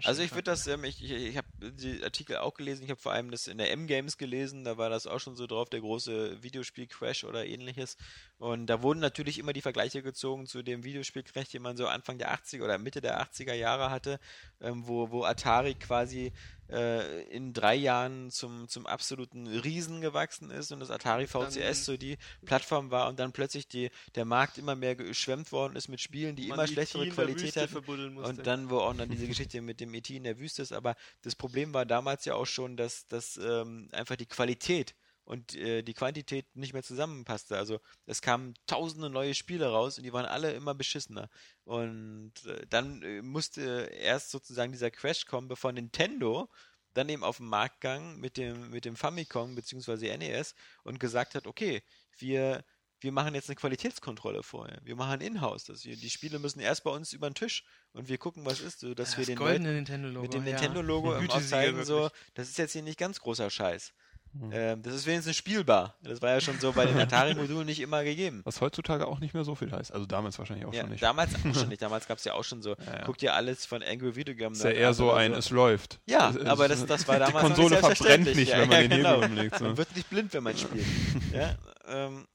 Also 0.03 0.22
ich 0.22 0.32
würde 0.32 0.43
das, 0.43 0.68
ähm, 0.68 0.84
ich, 0.84 1.03
ich, 1.03 1.11
ich 1.11 1.38
habe 1.38 1.48
die 1.60 2.03
Artikel 2.03 2.38
auch 2.38 2.53
gelesen, 2.53 2.84
ich 2.84 2.92
habe 2.92 3.02
vor 3.02 3.11
allem 3.11 3.32
das 3.32 3.48
in 3.48 3.58
der 3.58 3.72
M-Games 3.72 4.18
gelesen, 4.18 4.64
da 4.64 4.77
war 4.77 4.90
das 4.90 5.08
auch 5.08 5.19
schon 5.19 5.35
so 5.35 5.48
drauf, 5.48 5.69
der 5.69 5.82
große 5.82 6.43
Videospiel-Crash 6.43 7.24
oder 7.24 7.45
ähnliches. 7.45 7.98
Und 8.38 8.68
da 8.68 8.84
wurden 8.84 9.00
natürlich 9.00 9.40
immer 9.40 9.52
die 9.52 9.61
Vergleiche 9.61 10.03
gezogen 10.03 10.45
zu 10.45 10.61
dem 10.61 10.84
Videospiel-Crash, 10.84 11.50
den 11.50 11.64
man 11.64 11.76
so 11.76 11.88
Anfang 11.88 12.19
der 12.19 12.34
80er 12.35 12.64
oder 12.64 12.77
Mitte 12.77 13.02
der 13.02 13.19
80er 13.22 13.53
Jahre 13.53 13.90
hatte, 13.90 14.19
ähm, 14.61 14.88
wo, 14.88 15.10
wo 15.10 15.24
Atari 15.24 15.74
quasi 15.74 16.32
äh, 16.69 17.24
in 17.24 17.53
drei 17.53 17.75
Jahren 17.75 18.32
zum, 18.32 18.67
zum 18.67 18.85
absoluten 18.85 19.48
Riesen 19.48 20.01
gewachsen 20.01 20.50
ist 20.50 20.72
und 20.72 20.80
das 20.80 20.90
Atari 20.90 21.27
Dann- 21.27 21.51
VCS 21.51 21.85
so 21.85 21.98
die 21.98 22.17
Plattform 22.45 22.92
war 22.92 23.09
und 23.09 23.19
dann 23.19 23.32
plötzlich 23.32 23.67
die, 23.67 23.90
der 24.16 24.25
Markt 24.25 24.58
immer 24.58 24.75
mehr 24.75 24.95
geschwemmt 24.95 25.51
worden 25.51 25.75
ist 25.75 25.88
mit 25.88 26.01
Spielen, 26.01 26.35
die 26.35 26.48
immer 26.50 26.66
die 26.66 26.74
schlechtere 26.74 27.08
Qualität 27.09 27.56
hatten. 27.58 28.17
Und 28.17 28.48
dann, 28.48 28.69
wo 28.69 28.80
auch 28.80 28.95
dann 28.95 29.09
diese 29.09 29.27
Geschichte 29.27 29.61
mit 29.61 29.80
dem 29.80 29.93
ET 29.93 30.09
in 30.09 30.24
der 30.24 30.40
Wüste 30.40 30.61
ist, 30.61 30.72
aber 30.72 30.95
das 31.22 31.35
Problem 31.35 31.74
war 31.74 31.85
damals 31.85 32.25
ja 32.25 32.35
auch 32.35 32.45
schon, 32.45 32.77
dass, 32.77 33.08
dass 33.08 33.38
ähm, 33.38 33.90
einfach 33.92 34.16
die 34.16 34.25
Qualität 34.25 34.95
und 35.26 35.56
äh, 35.56 35.84
die 35.84 35.93
Quantität 35.93 36.56
nicht 36.56 36.74
mehr 36.74 36.84
zusammenpasste. 36.84 37.58
Also 37.58 37.80
es 38.06 38.22
kamen 38.22 38.53
tausende 38.68 39.10
neue 39.10 39.34
Spiele 39.34 39.68
raus 39.68 39.98
und 39.98 40.03
die 40.03 40.14
waren 40.14 40.26
alle 40.26 40.52
immer 40.53 40.74
beschissener. 40.74 41.30
Und 41.64 42.34
äh, 42.45 42.66
dann 42.69 43.02
äh, 43.03 43.22
musste 43.22 43.90
erst 43.93 44.32
sozusagen 44.32 44.72
dieser 44.72 44.92
Crash 44.92 45.26
kommen, 45.26 45.48
bevor 45.48 45.72
Nintendo 45.72 46.50
dann 46.93 47.10
eben 47.10 47.24
auf 47.24 47.38
den 47.38 47.48
Markt 47.48 47.82
gegangen 47.82 48.19
mit 48.19 48.38
dem, 48.38 48.69
mit 48.69 48.85
dem 48.85 48.95
Famicom 48.95 49.56
bzw. 49.56 50.16
NES 50.18 50.56
und 50.84 51.00
gesagt 51.00 51.35
hat, 51.35 51.48
okay, 51.48 51.82
wir, 52.18 52.64
wir 53.00 53.11
machen 53.11 53.34
jetzt 53.34 53.50
eine 53.50 53.56
Qualitätskontrolle 53.56 54.43
vorher. 54.43 54.80
Wir 54.84 54.95
machen 54.95 55.22
Inhouse, 55.22 55.66
dass 55.66 55.85
wir, 55.85 55.95
die 55.95 56.10
Spiele 56.10 56.38
müssen 56.38 56.60
erst 56.60 56.84
bei 56.84 56.92
uns 56.92 57.14
über 57.14 57.30
den 57.30 57.35
Tisch 57.35 57.64
und 57.93 58.10
wir 58.10 58.18
gucken, 58.18 58.45
was 58.45 58.60
ist, 58.60 58.80
so, 58.82 58.93
dass 58.93 59.18
wir 59.18 59.26
den 59.26 59.38
goldene 59.38 59.74
Nintendo-Logo. 59.74 60.22
mit 60.22 60.34
dem 60.34 60.45
ja. 60.45 60.52
Nintendo-Logo 60.52 61.14
im 61.16 61.22
Gütesiegel 61.22 61.48
zeigen, 61.48 61.84
so, 61.85 62.10
das 62.35 62.50
ist 62.50 62.58
jetzt 62.58 62.74
hier 62.74 62.84
nicht 62.84 63.00
ganz 63.00 63.19
großer 63.19 63.50
Scheiß. 63.50 63.93
Hm. 64.39 64.49
Ähm, 64.51 64.81
das 64.81 64.95
ist 64.95 65.05
wenigstens 65.05 65.35
spielbar. 65.35 65.95
Das 66.01 66.21
war 66.21 66.31
ja 66.31 66.41
schon 66.41 66.59
so 66.59 66.71
bei 66.73 66.85
den 66.87 66.97
Atari-Modulen 66.99 67.65
nicht 67.67 67.79
immer 67.79 68.03
gegeben. 68.03 68.41
Was 68.45 68.61
heutzutage 68.61 69.07
auch 69.07 69.19
nicht 69.19 69.33
mehr 69.35 69.43
so 69.43 69.53
viel 69.53 69.71
heißt. 69.71 69.91
Also 69.93 70.05
damals 70.07 70.39
wahrscheinlich 70.39 70.65
auch 70.65 70.73
Ja, 70.73 70.81
schon 70.81 70.89
nicht. 70.89 71.03
damals 71.03 71.35
auch 71.35 71.53
schon 71.53 71.67
nicht. 71.69 71.81
Damals 71.81 72.07
gab 72.07 72.17
es 72.17 72.23
ja 72.23 72.33
auch 72.33 72.43
schon 72.43 72.61
so, 72.63 72.71
Ja, 72.71 72.97
ja. 72.99 73.03
guckt 73.05 73.21
ihr 73.21 73.33
alles 73.35 73.65
von 73.65 73.83
Angry 73.83 74.15
Video 74.15 74.33
Game 74.33 74.53
ist 74.53 74.63
ja 74.63 74.71
eher 74.71 74.93
so 74.95 75.11
ein, 75.11 75.33
es 75.33 75.49
läuft. 75.51 75.99
Ja, 76.07 76.29
Es- 76.31 76.35
es- 76.37 76.45
aber 76.47 76.67
das, 76.67 76.85
das 76.85 77.07
war 77.07 77.15
Die 77.19 77.19
damals 77.19 77.49
noch 77.49 77.55
Konsole 77.55 77.75
nicht 77.75 77.97
verbrennt 77.97 78.35
nicht, 78.35 78.51
wenn 78.51 78.69
man 78.69 78.81
den 78.81 78.89
genau. 78.89 79.13
Hebel 79.21 79.29
umlegt. 79.29 79.57
So. 79.59 79.65
Man 79.65 79.77
wird 79.77 79.95
nicht 79.95 80.09
blind, 80.09 80.33
wenn 80.33 80.43
man 80.43 80.57
spielt. 80.57 80.85
ja, 81.31 81.55
ähm, 81.87 82.27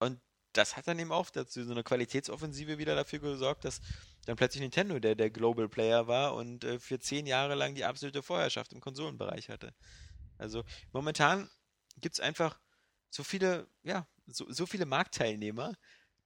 und 0.00 0.18
das 0.54 0.76
hat 0.76 0.86
dann 0.88 0.98
eben 0.98 1.12
auch 1.12 1.28
dazu 1.30 1.64
so 1.64 1.72
eine 1.72 1.82
Qualitätsoffensive 1.82 2.78
wieder 2.78 2.94
dafür 2.94 3.18
gesorgt, 3.18 3.64
dass 3.64 3.80
dann 4.26 4.36
plötzlich 4.36 4.62
Nintendo 4.62 4.98
der, 5.00 5.14
der 5.16 5.28
Global 5.28 5.68
Player 5.68 6.06
war 6.06 6.34
und 6.34 6.64
äh, 6.64 6.78
für 6.78 6.98
zehn 6.98 7.26
Jahre 7.26 7.54
lang 7.56 7.74
die 7.74 7.84
absolute 7.84 8.22
Vorherrschaft 8.22 8.72
im 8.72 8.80
Konsolenbereich 8.80 9.48
hatte. 9.50 9.74
Also 10.38 10.64
momentan 10.92 11.50
gibt 11.96 12.14
es 12.14 12.20
einfach 12.20 12.60
so 13.10 13.22
viele, 13.22 13.68
ja, 13.82 14.06
so, 14.26 14.50
so 14.50 14.66
viele 14.66 14.86
Marktteilnehmer, 14.86 15.74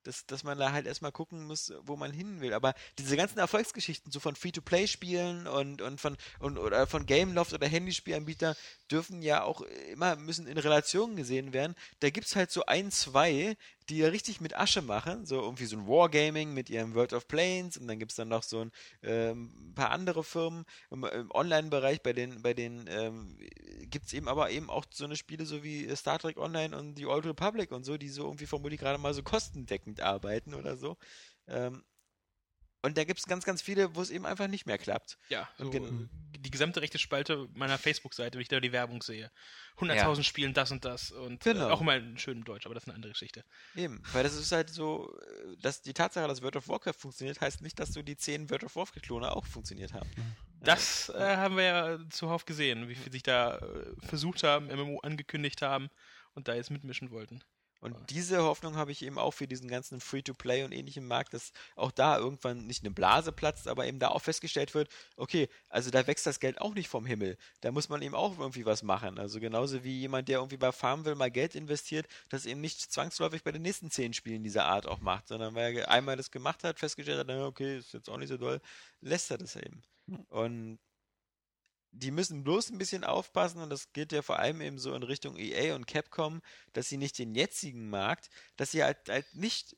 dass, 0.04 0.24
dass 0.26 0.44
man 0.44 0.58
da 0.58 0.72
halt 0.72 0.86
erstmal 0.86 1.12
gucken 1.12 1.44
muss, 1.44 1.72
wo 1.82 1.96
man 1.96 2.12
hin 2.12 2.40
will. 2.40 2.54
Aber 2.54 2.74
diese 2.98 3.16
ganzen 3.16 3.38
Erfolgsgeschichten, 3.38 4.10
so 4.10 4.20
von 4.20 4.36
Free-to-Play-Spielen 4.36 5.46
und, 5.46 5.82
und 5.82 6.00
von 6.00 6.16
und, 6.38 6.58
oder 6.58 6.86
von 6.86 7.04
Gameloft 7.04 7.52
oder 7.52 7.66
Handyspielanbieter, 7.66 8.56
dürfen 8.90 9.22
ja 9.22 9.42
auch 9.42 9.62
immer, 9.92 10.16
müssen 10.16 10.46
in 10.46 10.58
Relation 10.58 11.16
gesehen 11.16 11.52
werden. 11.52 11.74
Da 12.00 12.10
gibt 12.10 12.26
es 12.26 12.36
halt 12.36 12.50
so 12.50 12.64
ein, 12.66 12.90
zwei, 12.90 13.56
die 13.88 13.98
ja 13.98 14.08
richtig 14.08 14.40
mit 14.40 14.56
Asche 14.56 14.82
machen, 14.82 15.24
so 15.26 15.40
irgendwie 15.40 15.66
so 15.66 15.76
ein 15.76 15.86
Wargaming 15.86 16.52
mit 16.52 16.70
ihrem 16.70 16.94
World 16.94 17.12
of 17.12 17.28
Planes 17.28 17.76
und 17.76 17.86
dann 17.88 17.98
gibt 17.98 18.12
es 18.12 18.16
dann 18.16 18.28
noch 18.28 18.42
so 18.42 18.60
ein 18.60 18.72
ähm, 19.02 19.72
paar 19.74 19.90
andere 19.90 20.24
Firmen 20.24 20.64
im, 20.90 21.04
im 21.04 21.30
Online-Bereich, 21.30 22.02
bei 22.02 22.12
den, 22.12 22.42
bei 22.42 22.54
den 22.54 22.86
ähm, 22.88 23.38
gibt 23.90 24.06
es 24.06 24.12
eben 24.12 24.28
aber 24.28 24.50
eben 24.50 24.68
auch 24.70 24.84
so 24.90 25.04
eine 25.04 25.16
Spiele 25.16 25.46
so 25.46 25.62
wie 25.62 25.94
Star 25.96 26.18
Trek 26.18 26.36
Online 26.36 26.76
und 26.76 26.96
die 26.96 27.06
Old 27.06 27.24
Republic 27.26 27.72
und 27.72 27.84
so, 27.84 27.96
die 27.96 28.08
so 28.08 28.24
irgendwie 28.24 28.46
vermutlich 28.46 28.80
gerade 28.80 28.98
mal 28.98 29.14
so 29.14 29.22
kostendeckend 29.22 30.00
arbeiten 30.00 30.54
oder 30.54 30.76
so. 30.76 30.96
Ähm, 31.46 31.82
Und 32.88 32.96
da 32.96 33.04
gibt 33.04 33.18
es 33.20 33.26
ganz, 33.26 33.44
ganz 33.44 33.60
viele, 33.60 33.94
wo 33.94 34.00
es 34.00 34.08
eben 34.10 34.24
einfach 34.24 34.48
nicht 34.48 34.64
mehr 34.66 34.78
klappt. 34.78 35.18
Ja, 35.28 35.46
so, 35.58 35.68
gen- 35.70 36.08
die 36.38 36.50
gesamte 36.50 36.80
rechte 36.80 36.98
Spalte 36.98 37.48
meiner 37.54 37.76
Facebook-Seite, 37.78 38.34
wenn 38.38 38.42
ich 38.42 38.48
da 38.48 38.60
die 38.60 38.72
Werbung 38.72 39.02
sehe. 39.02 39.30
100.000 39.78 40.22
spielen 40.24 40.54
das 40.54 40.70
und 40.70 40.84
das 40.84 41.10
und 41.10 41.42
Genau. 41.44 41.68
äh, 41.68 41.72
auch 41.72 41.80
mal 41.82 41.98
in 41.98 42.16
schönem 42.18 42.44
Deutsch, 42.44 42.64
aber 42.64 42.74
das 42.74 42.84
ist 42.84 42.88
eine 42.88 42.94
andere 42.96 43.12
Geschichte. 43.12 43.44
Eben, 43.76 44.02
weil 44.12 44.22
das 44.22 44.34
ist 44.34 44.52
halt 44.52 44.70
so, 44.70 45.14
äh, 45.20 45.56
dass 45.60 45.82
die 45.82 45.92
Tatsache, 45.92 46.26
dass 46.26 46.40
World 46.42 46.56
of 46.56 46.68
Warcraft 46.68 46.94
funktioniert, 46.98 47.40
heißt 47.40 47.60
nicht, 47.60 47.78
dass 47.78 47.92
so 47.92 48.00
die 48.02 48.16
10 48.16 48.48
World 48.50 48.64
of 48.64 48.74
Warcraft-Klone 48.76 49.30
auch 49.36 49.46
funktioniert 49.46 49.92
haben. 49.92 50.08
Das 50.60 51.08
äh, 51.10 51.36
haben 51.36 51.56
wir 51.56 51.64
ja 51.64 51.98
zuhauf 52.10 52.44
gesehen, 52.46 52.88
wie 52.88 52.94
viel 52.94 53.12
sich 53.12 53.22
da 53.22 53.58
äh, 53.58 53.94
versucht 54.06 54.42
haben, 54.42 54.66
MMO 54.66 55.00
angekündigt 55.00 55.60
haben 55.62 55.88
und 56.34 56.48
da 56.48 56.54
jetzt 56.54 56.70
mitmischen 56.70 57.10
wollten. 57.10 57.42
Und 57.80 57.96
diese 58.10 58.42
Hoffnung 58.42 58.76
habe 58.76 58.90
ich 58.90 59.02
eben 59.02 59.18
auch 59.18 59.32
für 59.32 59.46
diesen 59.46 59.68
ganzen 59.68 60.00
Free-to-Play 60.00 60.64
und 60.64 60.72
ähnlichen 60.72 61.06
Markt, 61.06 61.34
dass 61.34 61.52
auch 61.76 61.92
da 61.92 62.18
irgendwann 62.18 62.66
nicht 62.66 62.82
eine 62.82 62.92
Blase 62.92 63.30
platzt, 63.30 63.68
aber 63.68 63.86
eben 63.86 64.00
da 64.00 64.08
auch 64.08 64.22
festgestellt 64.22 64.74
wird, 64.74 64.88
okay, 65.16 65.48
also 65.68 65.90
da 65.90 66.06
wächst 66.06 66.26
das 66.26 66.40
Geld 66.40 66.60
auch 66.60 66.74
nicht 66.74 66.88
vom 66.88 67.06
Himmel. 67.06 67.36
Da 67.60 67.70
muss 67.70 67.88
man 67.88 68.02
eben 68.02 68.14
auch 68.14 68.38
irgendwie 68.38 68.66
was 68.66 68.82
machen. 68.82 69.18
Also 69.18 69.38
genauso 69.38 69.84
wie 69.84 70.00
jemand, 70.00 70.28
der 70.28 70.38
irgendwie 70.38 70.56
bei 70.56 70.72
Farmville 70.72 71.14
mal 71.14 71.30
Geld 71.30 71.54
investiert, 71.54 72.06
das 72.28 72.46
eben 72.46 72.60
nicht 72.60 72.80
zwangsläufig 72.80 73.44
bei 73.44 73.52
den 73.52 73.62
nächsten 73.62 73.90
zehn 73.90 74.12
Spielen 74.12 74.42
dieser 74.42 74.64
Art 74.66 74.86
auch 74.86 75.00
macht, 75.00 75.28
sondern 75.28 75.54
weil 75.54 75.76
er 75.76 75.90
einmal 75.90 76.16
das 76.16 76.30
gemacht 76.30 76.64
hat, 76.64 76.78
festgestellt 76.78 77.28
hat, 77.28 77.30
okay, 77.30 77.78
ist 77.78 77.92
jetzt 77.92 78.10
auch 78.10 78.18
nicht 78.18 78.28
so 78.28 78.36
doll, 78.36 78.60
lässt 79.00 79.30
er 79.30 79.38
das 79.38 79.54
eben. 79.56 79.82
Und 80.30 80.78
die 81.92 82.10
müssen 82.10 82.44
bloß 82.44 82.70
ein 82.70 82.78
bisschen 82.78 83.04
aufpassen, 83.04 83.60
und 83.60 83.70
das 83.70 83.92
geht 83.92 84.12
ja 84.12 84.22
vor 84.22 84.38
allem 84.38 84.60
eben 84.60 84.78
so 84.78 84.94
in 84.94 85.02
Richtung 85.02 85.36
EA 85.36 85.74
und 85.74 85.86
Capcom, 85.86 86.42
dass 86.72 86.88
sie 86.88 86.96
nicht 86.96 87.18
den 87.18 87.34
jetzigen 87.34 87.90
Markt, 87.90 88.30
dass 88.56 88.70
sie 88.70 88.84
halt, 88.84 89.08
halt 89.08 89.34
nicht 89.34 89.76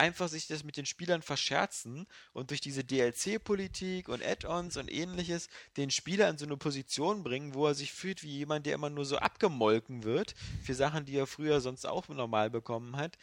einfach 0.00 0.28
sich 0.28 0.46
das 0.46 0.64
mit 0.64 0.78
den 0.78 0.86
Spielern 0.86 1.20
verscherzen 1.20 2.06
und 2.32 2.50
durch 2.50 2.62
diese 2.62 2.84
DLC-Politik 2.84 4.08
und 4.08 4.24
Add-ons 4.24 4.78
und 4.78 4.90
ähnliches 4.90 5.48
den 5.76 5.90
Spieler 5.90 6.30
in 6.30 6.38
so 6.38 6.46
eine 6.46 6.56
Position 6.56 7.22
bringen, 7.22 7.54
wo 7.54 7.66
er 7.66 7.74
sich 7.74 7.92
fühlt 7.92 8.22
wie 8.22 8.38
jemand, 8.38 8.64
der 8.64 8.74
immer 8.74 8.88
nur 8.88 9.04
so 9.04 9.18
abgemolken 9.18 10.02
wird 10.02 10.34
für 10.64 10.74
Sachen, 10.74 11.04
die 11.04 11.16
er 11.16 11.26
früher 11.26 11.60
sonst 11.60 11.84
auch 11.86 12.08
normal 12.08 12.48
bekommen 12.48 12.96
hat. 12.96 13.18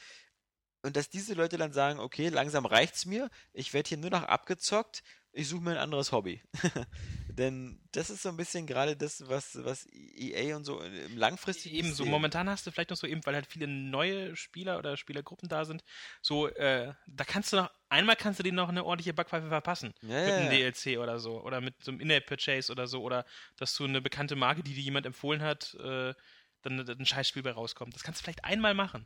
Und 0.84 0.96
dass 0.96 1.10
diese 1.10 1.34
Leute 1.34 1.58
dann 1.58 1.74
sagen, 1.74 2.00
okay, 2.00 2.30
langsam 2.30 2.68
reicht's 2.68 3.08
mir, 3.08 3.32
ich 3.54 3.74
werde 3.74 3.90
hier 3.90 3.98
nur 3.98 4.12
noch 4.12 4.24
abgezockt, 4.24 5.04
ich 5.38 5.48
suche 5.48 5.62
mir 5.62 5.72
ein 5.72 5.78
anderes 5.78 6.12
Hobby. 6.12 6.42
Denn 7.30 7.80
das 7.92 8.10
ist 8.10 8.24
so 8.24 8.30
ein 8.30 8.38
bisschen 8.38 8.66
gerade 8.66 8.98
das, 8.98 9.28
was, 9.30 9.64
was 9.64 9.88
EA 9.92 10.56
und 10.56 10.64
so 10.64 10.82
im 10.82 11.16
langfristigen 11.16 11.76
Ebenso, 11.76 12.06
momentan 12.06 12.50
hast 12.50 12.66
du 12.66 12.72
vielleicht 12.72 12.90
noch 12.90 12.98
so 12.98 13.06
eben, 13.06 13.24
weil 13.26 13.36
halt 13.36 13.46
viele 13.46 13.68
neue 13.68 14.36
Spieler 14.36 14.80
oder 14.80 14.98
Spielergruppen 14.98 15.48
da 15.48 15.64
sind, 15.66 15.84
so, 16.22 16.48
äh, 16.48 16.92
da 17.06 17.24
kannst 17.24 17.54
du 17.54 17.58
noch, 17.58 17.72
einmal 17.90 18.16
kannst 18.16 18.40
du 18.40 18.44
denen 18.44 18.56
noch 18.56 18.70
eine 18.70 18.84
ordentliche 18.84 19.14
Backpfeife 19.14 19.50
verpassen. 19.50 19.94
Ja, 20.02 20.08
mit 20.08 20.28
ja, 20.28 20.36
einem 20.38 20.52
ja. 20.52 20.72
DLC 20.72 20.98
oder 21.00 21.20
so. 21.20 21.42
Oder 21.44 21.62
mit 21.62 21.76
so 21.84 21.92
einem 21.92 22.00
In-App-Purchase 22.00 22.72
oder 22.72 22.88
so. 22.88 23.04
Oder 23.04 23.24
dass 23.58 23.76
du 23.76 23.86
eine 23.86 24.02
bekannte 24.02 24.36
Marke, 24.36 24.64
die 24.64 24.74
dir 24.74 24.82
jemand 24.82 25.06
empfohlen 25.06 25.44
hat, 25.44 25.76
äh, 25.76 26.16
dann 26.64 26.80
ein 26.80 27.06
Scheißspiel 27.06 27.44
bei 27.44 27.52
rauskommt. 27.52 27.94
Das 27.94 28.02
kannst 28.02 28.22
du 28.22 28.24
vielleicht 28.24 28.44
einmal 28.44 28.74
machen. 28.74 29.06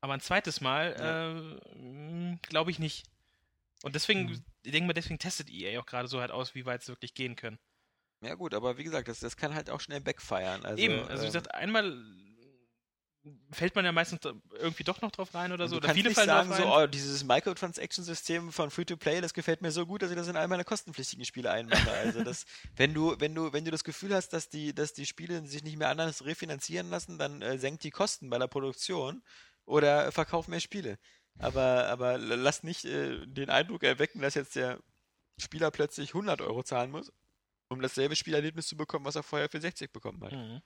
Aber 0.00 0.14
ein 0.14 0.20
zweites 0.20 0.60
Mal, 0.60 1.56
äh, 1.76 2.36
glaube 2.48 2.72
ich 2.72 2.80
nicht. 2.80 3.04
Und 3.82 3.94
deswegen, 3.94 4.26
Mhm. 4.26 4.44
ich 4.62 4.72
denke 4.72 4.86
mal, 4.86 4.92
deswegen 4.92 5.18
testet 5.18 5.50
EA 5.50 5.80
auch 5.80 5.86
gerade 5.86 6.08
so 6.08 6.20
halt 6.20 6.30
aus, 6.30 6.54
wie 6.54 6.66
weit 6.66 6.82
sie 6.82 6.92
wirklich 6.92 7.14
gehen 7.14 7.36
können. 7.36 7.58
Ja 8.22 8.34
gut, 8.34 8.54
aber 8.54 8.78
wie 8.78 8.84
gesagt, 8.84 9.08
das, 9.08 9.18
das 9.18 9.36
kann 9.36 9.54
halt 9.54 9.68
auch 9.68 9.80
schnell 9.80 10.00
backfiren. 10.00 10.64
Also, 10.64 10.80
Eben, 10.82 11.00
also 11.00 11.22
wie 11.22 11.26
ähm, 11.26 11.32
gesagt, 11.32 11.54
einmal 11.54 11.92
fällt 13.52 13.74
man 13.76 13.84
ja 13.84 13.92
meistens 13.92 14.20
irgendwie 14.58 14.82
doch 14.82 15.00
noch 15.00 15.12
drauf 15.12 15.32
rein 15.34 15.52
oder 15.52 15.68
so. 15.68 15.78
du 15.78 15.84
Oder 15.86 15.94
viele 15.94 16.08
nicht 16.08 16.16
fallen 16.16 16.26
sagen, 16.26 16.52
so, 16.52 16.74
oh, 16.74 16.86
dieses 16.86 17.22
Microtransaction-System 17.24 18.50
von 18.50 18.70
Free-to-Play, 18.70 19.20
das 19.20 19.32
gefällt 19.32 19.62
mir 19.62 19.70
so 19.70 19.86
gut, 19.86 20.02
dass 20.02 20.10
ich 20.10 20.16
das 20.16 20.26
in 20.28 20.36
all 20.36 20.48
meine 20.48 20.64
kostenpflichtigen 20.64 21.24
Spiele 21.24 21.50
einmache. 21.50 21.82
Also 22.02 22.24
das, 22.24 22.44
wenn 22.76 22.94
du, 22.94 23.14
wenn 23.20 23.34
du, 23.34 23.52
wenn 23.52 23.64
du 23.64 23.70
das 23.70 23.84
Gefühl 23.84 24.14
hast, 24.14 24.30
dass 24.30 24.48
die, 24.48 24.74
dass 24.74 24.92
die 24.92 25.06
Spiele 25.06 25.46
sich 25.46 25.62
nicht 25.62 25.76
mehr 25.76 25.88
anders 25.88 26.24
refinanzieren 26.24 26.90
lassen, 26.90 27.18
dann 27.18 27.42
äh, 27.42 27.58
senkt 27.58 27.84
die 27.84 27.90
Kosten 27.90 28.28
bei 28.28 28.38
der 28.38 28.48
Produktion 28.48 29.22
oder 29.66 30.10
verkauf 30.10 30.48
mehr 30.48 30.60
Spiele. 30.60 30.98
Aber, 31.38 31.86
aber 31.88 32.18
lass 32.18 32.62
nicht 32.62 32.84
äh, 32.84 33.26
den 33.26 33.50
Eindruck 33.50 33.82
erwecken, 33.82 34.20
dass 34.20 34.34
jetzt 34.34 34.54
der 34.54 34.78
Spieler 35.38 35.70
plötzlich 35.70 36.10
100 36.10 36.40
Euro 36.40 36.62
zahlen 36.62 36.90
muss, 36.90 37.12
um 37.68 37.80
dasselbe 37.80 38.16
Spielerlebnis 38.16 38.68
zu 38.68 38.76
bekommen, 38.76 39.04
was 39.04 39.16
er 39.16 39.22
vorher 39.22 39.48
für 39.48 39.60
60 39.60 39.92
bekommen 39.92 40.22
hat. 40.22 40.32
Mhm. 40.32 40.62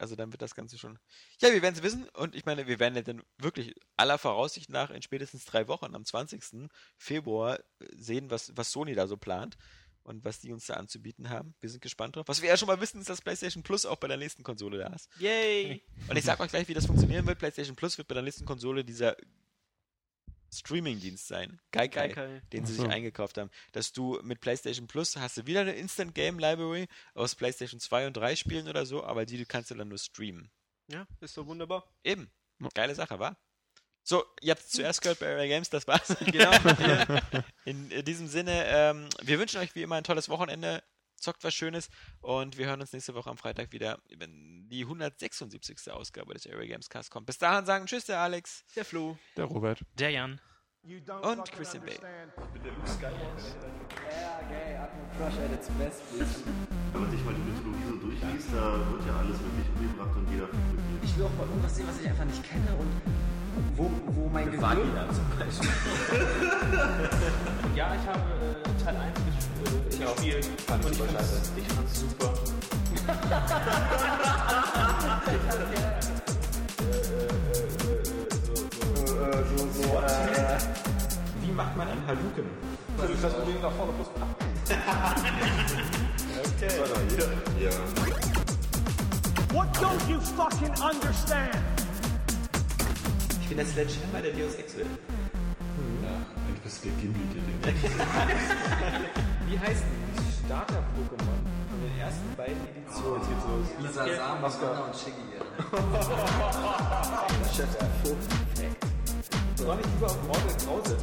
Also 0.00 0.16
dann 0.16 0.32
wird 0.32 0.40
das 0.40 0.54
Ganze 0.54 0.78
schon. 0.78 0.98
Ja, 1.40 1.52
wir 1.52 1.60
werden 1.60 1.74
es 1.74 1.82
wissen 1.82 2.08
und 2.14 2.34
ich 2.34 2.46
meine, 2.46 2.66
wir 2.66 2.78
werden 2.78 2.94
ja 2.94 3.02
dann 3.02 3.22
wirklich 3.36 3.74
aller 3.98 4.16
Voraussicht 4.16 4.70
nach 4.70 4.90
in 4.90 5.02
spätestens 5.02 5.44
drei 5.44 5.68
Wochen 5.68 5.94
am 5.94 6.06
20. 6.06 6.70
Februar 6.96 7.60
sehen, 7.94 8.30
was, 8.30 8.56
was 8.56 8.72
Sony 8.72 8.94
da 8.94 9.06
so 9.06 9.18
plant 9.18 9.58
und 10.02 10.24
was 10.24 10.40
die 10.40 10.52
uns 10.52 10.66
da 10.66 10.74
anzubieten 10.74 11.28
haben. 11.28 11.54
Wir 11.60 11.68
sind 11.68 11.82
gespannt 11.82 12.16
drauf. 12.16 12.28
Was 12.28 12.40
wir 12.40 12.48
ja 12.48 12.56
schon 12.56 12.68
mal 12.68 12.80
wissen, 12.80 13.00
ist, 13.00 13.10
dass 13.10 13.20
PlayStation 13.20 13.62
Plus 13.62 13.84
auch 13.84 13.96
bei 13.96 14.08
der 14.08 14.16
nächsten 14.16 14.42
Konsole 14.42 14.78
da 14.78 14.86
ist. 14.86 15.10
Yay! 15.18 15.82
Und 16.08 16.16
ich 16.16 16.24
sag 16.24 16.40
euch 16.40 16.50
gleich, 16.50 16.66
wie 16.68 16.74
das 16.74 16.86
funktionieren 16.86 17.26
wird. 17.26 17.38
PlayStation 17.38 17.76
Plus 17.76 17.98
wird 17.98 18.08
bei 18.08 18.14
der 18.14 18.22
nächsten 18.22 18.46
Konsole 18.46 18.84
dieser 18.84 19.16
Streaming-Dienst 20.52 21.28
sein. 21.28 21.60
Gaikai, 21.70 22.08
Gaikai. 22.08 22.42
den 22.52 22.66
sie 22.66 22.74
so. 22.74 22.82
sich 22.82 22.92
eingekauft 22.92 23.38
haben. 23.38 23.50
Dass 23.72 23.92
du 23.92 24.18
mit 24.22 24.40
PlayStation 24.40 24.86
Plus 24.86 25.16
hast 25.16 25.36
du 25.36 25.46
wieder 25.46 25.60
eine 25.60 25.74
Instant 25.74 26.14
Game 26.14 26.38
Library 26.38 26.88
aus 27.14 27.34
PlayStation 27.34 27.80
2 27.80 28.08
und 28.08 28.16
3 28.16 28.36
Spielen 28.36 28.68
oder 28.68 28.86
so, 28.86 29.04
aber 29.04 29.26
die 29.26 29.44
kannst 29.44 29.70
du 29.70 29.74
dann 29.74 29.88
nur 29.88 29.98
streamen. 29.98 30.50
Ja, 30.88 31.06
ist 31.20 31.36
doch 31.36 31.46
wunderbar. 31.46 31.84
Eben. 32.02 32.30
Geile 32.74 32.94
Sache, 32.94 33.18
wa? 33.18 33.36
So, 34.02 34.24
ihr 34.40 34.52
habt 34.52 34.68
zuerst 34.68 35.02
gehört 35.02 35.20
bei 35.20 35.26
Area 35.26 35.46
Games, 35.46 35.70
das 35.70 35.86
war's. 35.86 36.16
Genau. 36.26 36.50
In 37.64 37.90
äh, 37.90 38.02
diesem 38.02 38.26
Sinne, 38.28 38.64
ähm, 38.66 39.08
wir 39.22 39.38
wünschen 39.38 39.60
euch 39.60 39.74
wie 39.74 39.82
immer 39.82 39.96
ein 39.96 40.04
tolles 40.04 40.28
Wochenende. 40.28 40.82
Zockt 41.20 41.44
was 41.44 41.54
Schönes 41.54 41.88
und 42.20 42.56
wir 42.56 42.66
hören 42.66 42.80
uns 42.80 42.92
nächste 42.92 43.14
Woche 43.14 43.28
am 43.30 43.36
Freitag 43.36 43.72
wieder, 43.72 43.98
wenn 44.16 44.68
die 44.70 44.82
176. 44.82 45.90
Ausgabe 45.90 46.32
des 46.32 46.46
Area 46.46 46.66
Games 46.66 46.88
Cast 46.88 47.10
kommt. 47.10 47.26
Bis 47.26 47.36
dahin 47.38 47.66
sagen 47.66 47.84
Tschüss, 47.86 48.06
der 48.06 48.20
Alex 48.20 48.64
Der 48.74 48.84
Flo. 48.86 49.18
Der 49.36 49.44
Robert. 49.44 49.80
Der 49.98 50.10
Jan. 50.10 50.40
und 50.82 51.52
Christian 51.52 51.84
Bay. 51.84 51.98
Wenn 56.92 57.00
man 57.02 57.10
sich 57.10 57.24
mal 57.24 57.34
die 57.34 57.40
Mythologie 57.42 57.84
so 57.86 57.96
durchliest, 57.96 58.48
da 58.54 58.90
wird 58.90 59.06
ja 59.06 59.18
alles 59.18 59.38
wirklich 59.40 59.68
umgebracht 59.76 60.16
und 60.16 60.30
jeder. 60.30 60.48
Ich 61.02 61.16
will 61.18 61.24
auch 61.26 61.34
mal 61.36 61.46
irgendwas 61.46 61.76
sehen, 61.76 61.86
was 61.86 62.00
ich 62.00 62.08
einfach 62.08 62.24
nicht 62.24 62.42
kenne 62.42 62.74
und 62.78 62.88
wo, 63.76 63.90
wo 64.14 64.28
mein 64.28 64.50
Gehirn... 64.50 64.78
zum 65.12 65.24
Beispiel. 65.38 65.68
Ja, 67.74 67.94
ich 67.94 68.06
habe 68.06 68.20
äh, 68.20 68.84
Teil 68.84 68.96
1 68.96 69.14
ges 69.24 69.34
äh, 69.98 70.04
gespielt. 70.04 70.46
Fand 70.66 70.84
und 70.84 70.92
ich 70.92 70.98
fand's, 70.98 71.50
ich 71.56 71.66
fand's 71.68 72.00
super. 72.00 72.34
Wie 81.42 81.52
macht 81.52 81.76
man 81.76 81.88
einen 81.88 82.06
Haluken? 82.06 82.44
What 89.52 89.72
don't 89.74 90.08
you 90.08 90.20
fucking 90.20 90.72
understand? 90.80 91.79
Ich 93.50 93.56
bin 93.56 93.66
der 93.66 93.74
Sledgehammer 93.74 94.22
der 94.22 94.30
Deus 94.30 94.54
Ex 94.54 94.76
will. 94.76 94.86
Eigentlich 94.86 96.62
bist 96.62 96.84
du 96.84 96.88
der 96.88 96.96
Gimli, 96.98 97.18
der. 97.34 97.42
Wie 99.50 99.58
heißt 99.58 99.82
die 99.82 100.46
Starter-Pokémon 100.46 101.42
von 101.68 101.80
den 101.82 101.98
ersten 101.98 102.30
beiden 102.36 102.62
Editionen? 102.70 103.26
Lisa 103.82 104.06
Sam, 104.06 104.40
Mascara 104.40 104.82
und 104.86 104.94
Shiggy. 104.94 105.34
Chef, 107.56 107.74
der 107.74 107.86
Perfekt. 107.86 108.86
Soll 109.56 109.78
ich 109.80 109.86
lieber 109.94 110.06
auf 110.06 110.22
Mortal 110.28 110.54
Krause? 110.64 110.94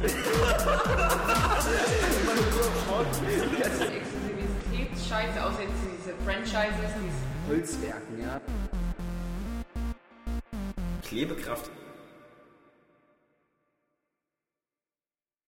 Exklusivitätsscheiße, 3.92 5.44
außer 5.44 5.62
jetzt 5.64 5.82
diese 5.84 6.14
Franchises, 6.24 6.92
diese 6.96 7.20
Holzwerken, 7.46 8.16
ja. 8.22 8.40
Klebekraft 11.02 11.70